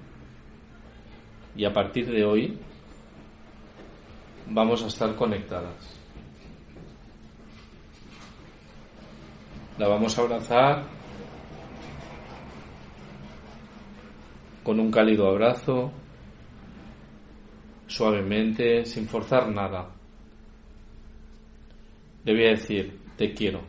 Y 1.59 1.65
a 1.65 1.73
partir 1.73 2.09
de 2.09 2.25
hoy 2.25 2.57
vamos 4.51 4.83
a 4.83 4.87
estar 4.87 5.15
conectadas. 5.15 5.99
La 9.79 9.89
vamos 9.89 10.19
a 10.19 10.23
abrazar 10.23 10.85
con 14.65 14.81
un 14.81 14.91
cálido 14.91 15.29
abrazo, 15.29 15.93
suavemente, 17.87 18.85
sin 18.85 19.07
forzar 19.07 19.49
nada. 19.49 19.89
Le 22.25 22.33
voy 22.33 22.47
a 22.47 22.51
decir, 22.51 22.99
te 23.17 23.33
quiero. 23.33 23.63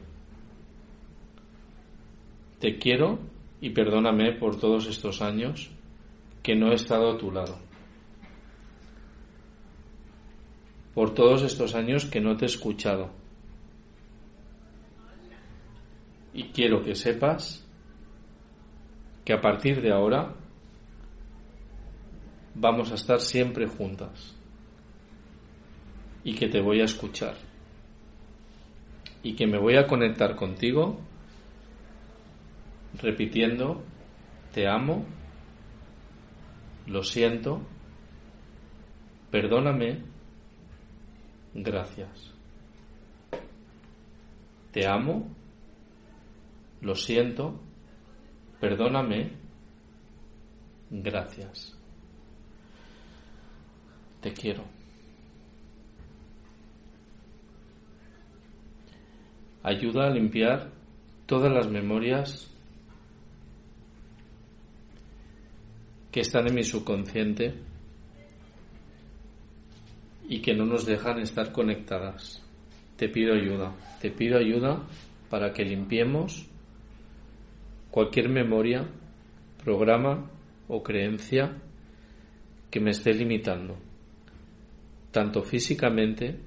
Te 2.59 2.77
quiero 2.77 3.19
y 3.61 3.69
perdóname 3.69 4.33
por 4.33 4.59
todos 4.59 4.87
estos 4.87 5.21
años 5.21 5.69
que 6.43 6.55
no 6.55 6.71
he 6.71 6.75
estado 6.75 7.11
a 7.11 7.17
tu 7.17 7.31
lado. 7.31 7.68
Por 10.99 11.13
todos 11.13 11.43
estos 11.43 11.75
años 11.75 12.03
que 12.03 12.19
no 12.19 12.35
te 12.35 12.43
he 12.43 12.47
escuchado. 12.49 13.09
Y 16.33 16.49
quiero 16.49 16.83
que 16.83 16.93
sepas 16.93 17.65
que 19.23 19.31
a 19.31 19.39
partir 19.39 19.81
de 19.81 19.93
ahora 19.93 20.35
vamos 22.53 22.91
a 22.91 22.95
estar 22.95 23.21
siempre 23.21 23.65
juntas 23.65 24.35
y 26.25 26.35
que 26.35 26.49
te 26.49 26.59
voy 26.59 26.81
a 26.81 26.83
escuchar 26.83 27.35
y 29.23 29.37
que 29.37 29.47
me 29.47 29.57
voy 29.57 29.77
a 29.77 29.87
conectar 29.87 30.35
contigo 30.35 30.99
repitiendo, 33.01 33.81
te 34.53 34.67
amo, 34.67 35.05
lo 36.87 37.03
siento, 37.03 37.61
perdóname, 39.31 40.08
gracias. 41.53 42.33
Te 44.71 44.87
amo, 44.87 45.27
lo 46.81 46.95
siento, 46.95 47.59
perdóname, 48.59 49.31
gracias. 50.89 51.75
Te 54.21 54.33
quiero. 54.33 54.63
Ayuda 59.63 60.07
a 60.07 60.09
limpiar 60.09 60.71
todas 61.25 61.51
las 61.51 61.69
memorias 61.69 62.49
que 66.11 66.21
están 66.21 66.47
en 66.47 66.55
mi 66.55 66.63
subconsciente 66.63 67.68
y 70.29 70.41
que 70.41 70.53
no 70.53 70.63
nos 70.63 70.85
dejan 70.85 71.19
estar 71.19 71.51
conectadas. 71.51 72.41
Te 72.95 73.09
pido 73.09 73.33
ayuda, 73.33 73.73
te 73.99 74.11
pido 74.11 74.37
ayuda 74.37 74.83
para 75.27 75.51
que 75.51 75.65
limpiemos 75.65 76.45
cualquier 77.89 78.29
memoria, 78.29 78.87
programa 79.63 80.29
o 80.67 80.83
creencia 80.83 81.57
que 82.69 82.79
me 82.79 82.91
esté 82.91 83.11
limitando, 83.11 83.75
tanto 85.09 85.41
físicamente, 85.41 86.37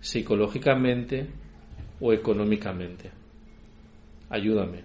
psicológicamente 0.00 1.28
o 2.00 2.12
económicamente. 2.12 3.12
Ayúdame. 4.28 4.82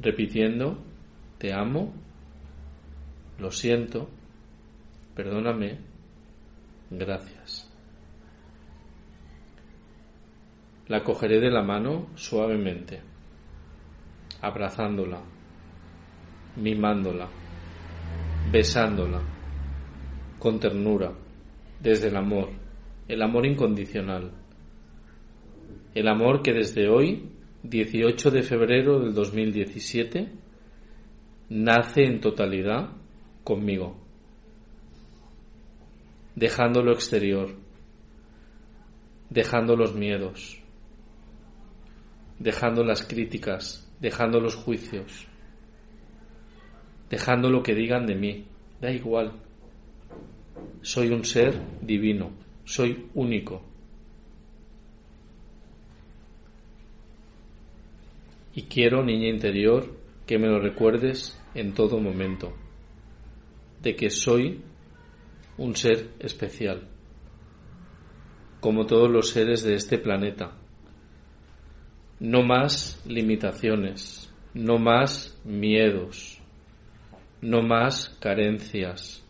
Repitiendo, 0.00 0.82
te 1.38 1.52
amo, 1.52 1.94
lo 3.38 3.52
siento, 3.52 4.08
perdóname, 5.14 5.78
gracias. 6.90 7.70
La 10.88 11.02
cogeré 11.02 11.40
de 11.40 11.50
la 11.50 11.62
mano 11.62 12.08
suavemente, 12.14 13.00
abrazándola, 14.42 15.20
mimándola, 16.56 17.28
besándola, 18.52 19.22
con 20.38 20.60
ternura, 20.60 21.12
desde 21.80 22.08
el 22.08 22.16
amor, 22.16 22.50
el 23.08 23.22
amor 23.22 23.46
incondicional, 23.46 24.30
el 25.94 26.08
amor 26.08 26.42
que 26.42 26.52
desde 26.52 26.88
hoy, 26.88 27.30
18 27.62 28.30
de 28.30 28.42
febrero 28.42 29.00
del 29.00 29.14
2017, 29.14 30.28
nace 31.48 32.04
en 32.04 32.20
totalidad 32.20 32.90
conmigo, 33.42 34.03
dejando 36.34 36.82
lo 36.82 36.92
exterior, 36.92 37.54
dejando 39.30 39.76
los 39.76 39.94
miedos, 39.94 40.60
dejando 42.38 42.84
las 42.84 43.02
críticas, 43.02 43.90
dejando 44.00 44.40
los 44.40 44.54
juicios, 44.54 45.26
dejando 47.10 47.50
lo 47.50 47.62
que 47.62 47.74
digan 47.74 48.06
de 48.06 48.14
mí. 48.14 48.46
Da 48.80 48.90
igual. 48.90 49.32
Soy 50.82 51.08
un 51.08 51.24
ser 51.24 51.58
divino, 51.80 52.32
soy 52.64 53.08
único. 53.14 53.62
Y 58.54 58.62
quiero, 58.62 59.02
niña 59.02 59.28
interior, 59.28 59.96
que 60.26 60.38
me 60.38 60.48
lo 60.48 60.60
recuerdes 60.60 61.40
en 61.54 61.72
todo 61.74 61.98
momento, 61.98 62.52
de 63.82 63.96
que 63.96 64.10
soy 64.10 64.62
un 65.58 65.76
ser 65.76 66.10
especial, 66.18 66.88
como 68.60 68.86
todos 68.86 69.10
los 69.10 69.30
seres 69.30 69.62
de 69.62 69.74
este 69.74 69.98
planeta 69.98 70.58
no 72.20 72.42
más 72.42 73.02
limitaciones, 73.06 74.32
no 74.54 74.78
más 74.78 75.38
miedos, 75.44 76.40
no 77.42 77.62
más 77.62 78.16
carencias, 78.20 79.22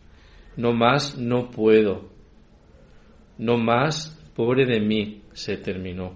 no 0.55 0.73
más 0.73 1.17
no 1.17 1.49
puedo, 1.49 2.09
no 3.37 3.57
más 3.57 4.17
pobre 4.35 4.65
de 4.65 4.79
mí 4.79 5.23
se 5.33 5.57
terminó. 5.57 6.15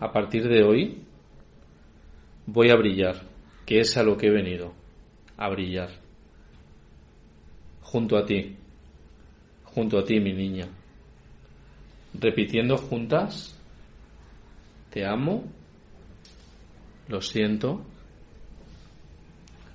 A 0.00 0.12
partir 0.12 0.48
de 0.48 0.62
hoy 0.62 1.02
voy 2.46 2.70
a 2.70 2.76
brillar, 2.76 3.22
que 3.64 3.80
es 3.80 3.96
a 3.96 4.02
lo 4.02 4.16
que 4.16 4.26
he 4.26 4.30
venido, 4.30 4.74
a 5.36 5.48
brillar, 5.48 5.90
junto 7.94 8.16
a 8.16 8.26
ti, 8.26 8.56
junto 9.62 9.98
a 9.98 10.04
ti 10.04 10.18
mi 10.18 10.32
niña, 10.32 10.66
repitiendo 12.12 12.76
juntas 12.76 13.54
te 14.90 15.06
amo, 15.06 15.44
lo 17.06 17.20
siento, 17.20 17.84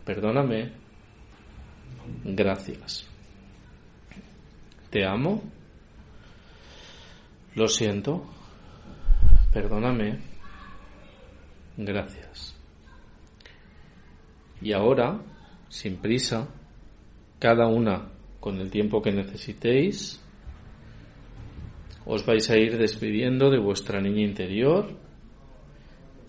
perdóname, 0.04 0.74
gracias. 2.26 3.08
Te 4.90 5.06
amo, 5.06 5.42
lo 7.56 7.70
siento, 7.70 8.26
perdóname, 9.54 10.20
gracias. 11.78 12.54
Y 14.62 14.74
ahora, 14.74 15.22
sin 15.70 15.96
prisa, 15.96 16.50
cada 17.40 17.68
una 17.68 18.10
con 18.40 18.60
el 18.60 18.70
tiempo 18.70 19.02
que 19.02 19.12
necesitéis, 19.12 20.22
os 22.06 22.26
vais 22.26 22.50
a 22.50 22.58
ir 22.58 22.78
despidiendo 22.78 23.50
de 23.50 23.60
vuestra 23.60 24.02
niña 24.02 24.22
interior 24.22 25.10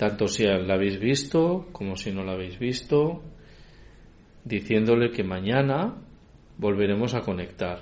tanto 0.01 0.29
si 0.29 0.45
la 0.45 0.73
habéis 0.73 0.99
visto 0.99 1.67
como 1.73 1.95
si 1.95 2.11
no 2.11 2.25
la 2.25 2.33
habéis 2.33 2.59
visto, 2.59 3.21
diciéndole 4.43 5.11
que 5.11 5.23
mañana 5.23 5.95
volveremos 6.57 7.13
a 7.13 7.21
conectar, 7.21 7.81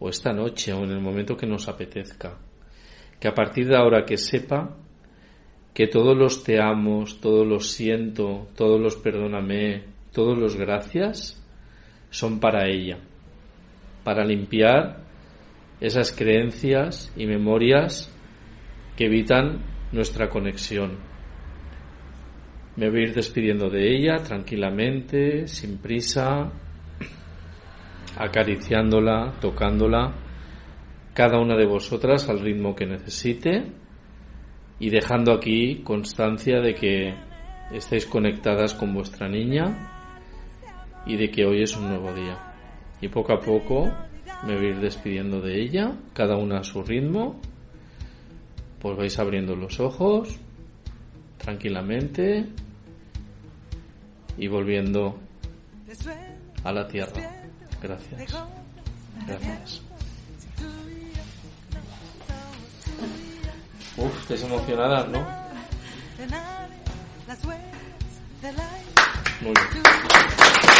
o 0.00 0.08
esta 0.08 0.32
noche, 0.32 0.72
o 0.72 0.82
en 0.82 0.90
el 0.90 1.00
momento 1.00 1.36
que 1.36 1.46
nos 1.46 1.68
apetezca, 1.68 2.36
que 3.20 3.28
a 3.28 3.32
partir 3.32 3.68
de 3.68 3.76
ahora 3.76 4.04
que 4.04 4.16
sepa 4.16 4.76
que 5.72 5.86
todos 5.86 6.16
los 6.16 6.42
te 6.42 6.60
amos, 6.60 7.20
todos 7.20 7.46
los 7.46 7.70
siento, 7.70 8.48
todos 8.56 8.80
los 8.80 8.96
perdóname, 8.96 9.84
todos 10.12 10.36
los 10.36 10.56
gracias, 10.56 11.40
son 12.14 12.38
para 12.38 12.68
ella, 12.68 12.98
para 14.04 14.24
limpiar 14.24 14.98
esas 15.80 16.12
creencias 16.12 17.12
y 17.16 17.26
memorias 17.26 18.08
que 18.96 19.06
evitan 19.06 19.64
nuestra 19.90 20.28
conexión. 20.28 20.92
Me 22.76 22.88
voy 22.88 23.00
a 23.00 23.02
ir 23.08 23.14
despidiendo 23.14 23.68
de 23.68 23.96
ella 23.96 24.22
tranquilamente, 24.22 25.48
sin 25.48 25.78
prisa, 25.78 26.52
acariciándola, 28.16 29.34
tocándola, 29.40 30.14
cada 31.14 31.40
una 31.40 31.56
de 31.56 31.66
vosotras 31.66 32.28
al 32.28 32.38
ritmo 32.38 32.76
que 32.76 32.86
necesite 32.86 33.72
y 34.78 34.88
dejando 34.88 35.32
aquí 35.32 35.82
constancia 35.82 36.60
de 36.60 36.74
que 36.74 37.14
estéis 37.72 38.06
conectadas 38.06 38.72
con 38.74 38.94
vuestra 38.94 39.28
niña 39.28 39.93
y 41.06 41.16
de 41.16 41.30
que 41.30 41.44
hoy 41.44 41.62
es 41.62 41.76
un 41.76 41.88
nuevo 41.88 42.12
día. 42.12 42.38
Y 43.00 43.08
poco 43.08 43.32
a 43.32 43.40
poco 43.40 43.92
me 44.44 44.56
voy 44.56 44.72
despidiendo 44.74 45.40
de 45.40 45.60
ella, 45.60 45.92
cada 46.12 46.36
una 46.36 46.58
a 46.58 46.64
su 46.64 46.82
ritmo. 46.82 47.40
Pues 48.80 48.96
vais 48.96 49.18
abriendo 49.18 49.56
los 49.56 49.80
ojos 49.80 50.38
tranquilamente 51.38 52.46
y 54.36 54.48
volviendo 54.48 55.18
a 56.62 56.72
la 56.72 56.86
tierra. 56.88 57.12
Gracias. 57.82 58.20
Gracias. 59.26 59.82
Uf, 63.96 64.20
estáis 64.22 64.42
emocionadas, 64.42 65.08
¿no? 65.08 65.24
Muy 69.40 69.52
bien. 69.52 70.73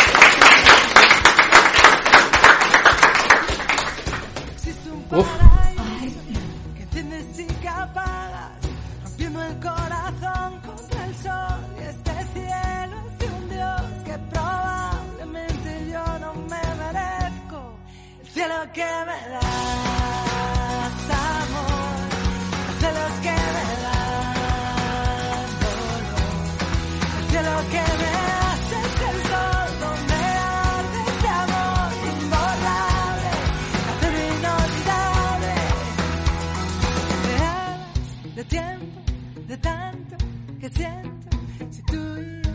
Probablemente 14.31 15.91
yo 15.93 16.05
no 16.19 16.35
me 16.35 16.63
merezco. 16.81 17.79
Si 40.75 41.83
tú 41.83 41.95
y 42.19 42.43
yo 42.43 42.51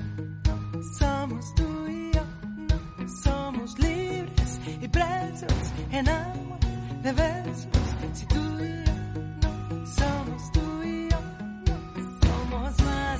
no 0.46 0.84
somos 1.00 1.56
tú 1.56 1.88
y 1.88 2.12
yo, 2.12 2.24
no 2.68 3.08
somos 3.24 3.80
libres 3.80 4.60
y 4.82 4.88
presos 4.90 5.54
en 5.92 6.10
amor 6.10 6.60
de 7.02 7.14
besos. 7.14 7.68
Si 8.14 8.26
tú 8.26 8.42
y 8.60 8.84
yo 8.86 8.94
no 9.42 9.86
somos 9.86 10.52
tú 10.52 10.84
y 10.84 11.08
yo, 11.10 11.20
no 11.68 12.06
somos 12.28 12.84
más 12.84 13.20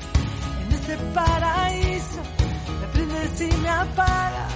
en 0.62 0.74
este 0.74 0.98
paraíso. 1.14 2.22
Me 2.82 2.88
prendes 2.88 3.42
y 3.42 3.58
me 3.62 3.70
apagas, 3.70 4.54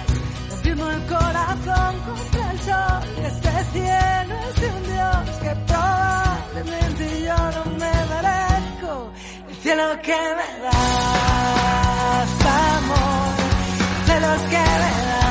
rompiendo 0.50 0.90
el 0.90 1.02
corazón 1.06 1.94
contra 2.06 2.50
el 2.50 2.60
sol. 2.60 3.02
Este 3.24 3.64
cielo 3.72 4.34
es 4.48 4.60
de 4.60 4.68
un 4.68 4.82
Dios 4.92 5.38
que 5.42 5.52
probablemente 5.66 7.22
yo 7.22 7.36
no 7.36 7.64
me 7.80 7.92
merezco. 8.12 9.12
El 9.64 9.70
cielo 9.70 9.98
que 10.02 10.12
me 10.12 10.60
das, 10.62 10.72
amor, 12.44 13.34
el 13.98 14.04
cielo 14.04 14.32
que 14.50 14.58
me 14.58 15.23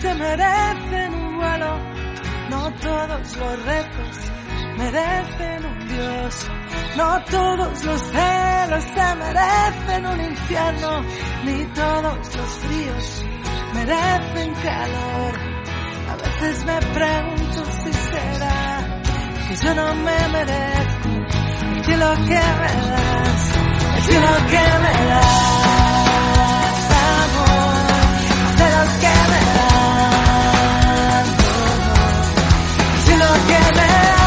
se 0.00 0.14
merecen 0.14 1.14
un 1.14 1.36
vuelo, 1.38 1.78
no 2.50 2.72
todos 2.74 3.36
los 3.36 3.64
retos 3.64 4.16
merecen 4.76 5.66
un 5.66 5.88
Dios, 5.88 6.46
no 6.96 7.24
todos 7.24 7.84
los 7.84 8.00
celos 8.02 8.84
se 8.84 9.14
merecen 9.16 10.06
un 10.06 10.20
infierno, 10.20 11.02
ni 11.44 11.64
todos 11.74 12.36
los 12.36 12.50
fríos 12.62 13.24
merecen 13.74 14.54
calor. 14.54 15.34
A 16.10 16.16
veces 16.16 16.64
me 16.64 16.78
pregunto 16.78 17.64
si 17.82 17.92
será 17.92 19.02
que 19.48 19.56
yo 19.56 19.74
no 19.74 19.94
me 19.96 20.28
merezco. 20.28 21.08
El 21.76 21.84
cielo 21.84 22.14
que 22.14 22.40
me 22.60 22.72
das, 22.90 23.52
el 23.96 24.02
cielo 24.02 24.28
que 24.50 24.64
me 24.84 25.06
das, 25.08 26.90
amor, 27.08 27.88
el 28.46 28.56
cielo 28.56 28.82
que 29.00 29.08
me 29.30 29.40
das, 29.54 29.67
cielo 33.18 33.34
que 33.48 34.17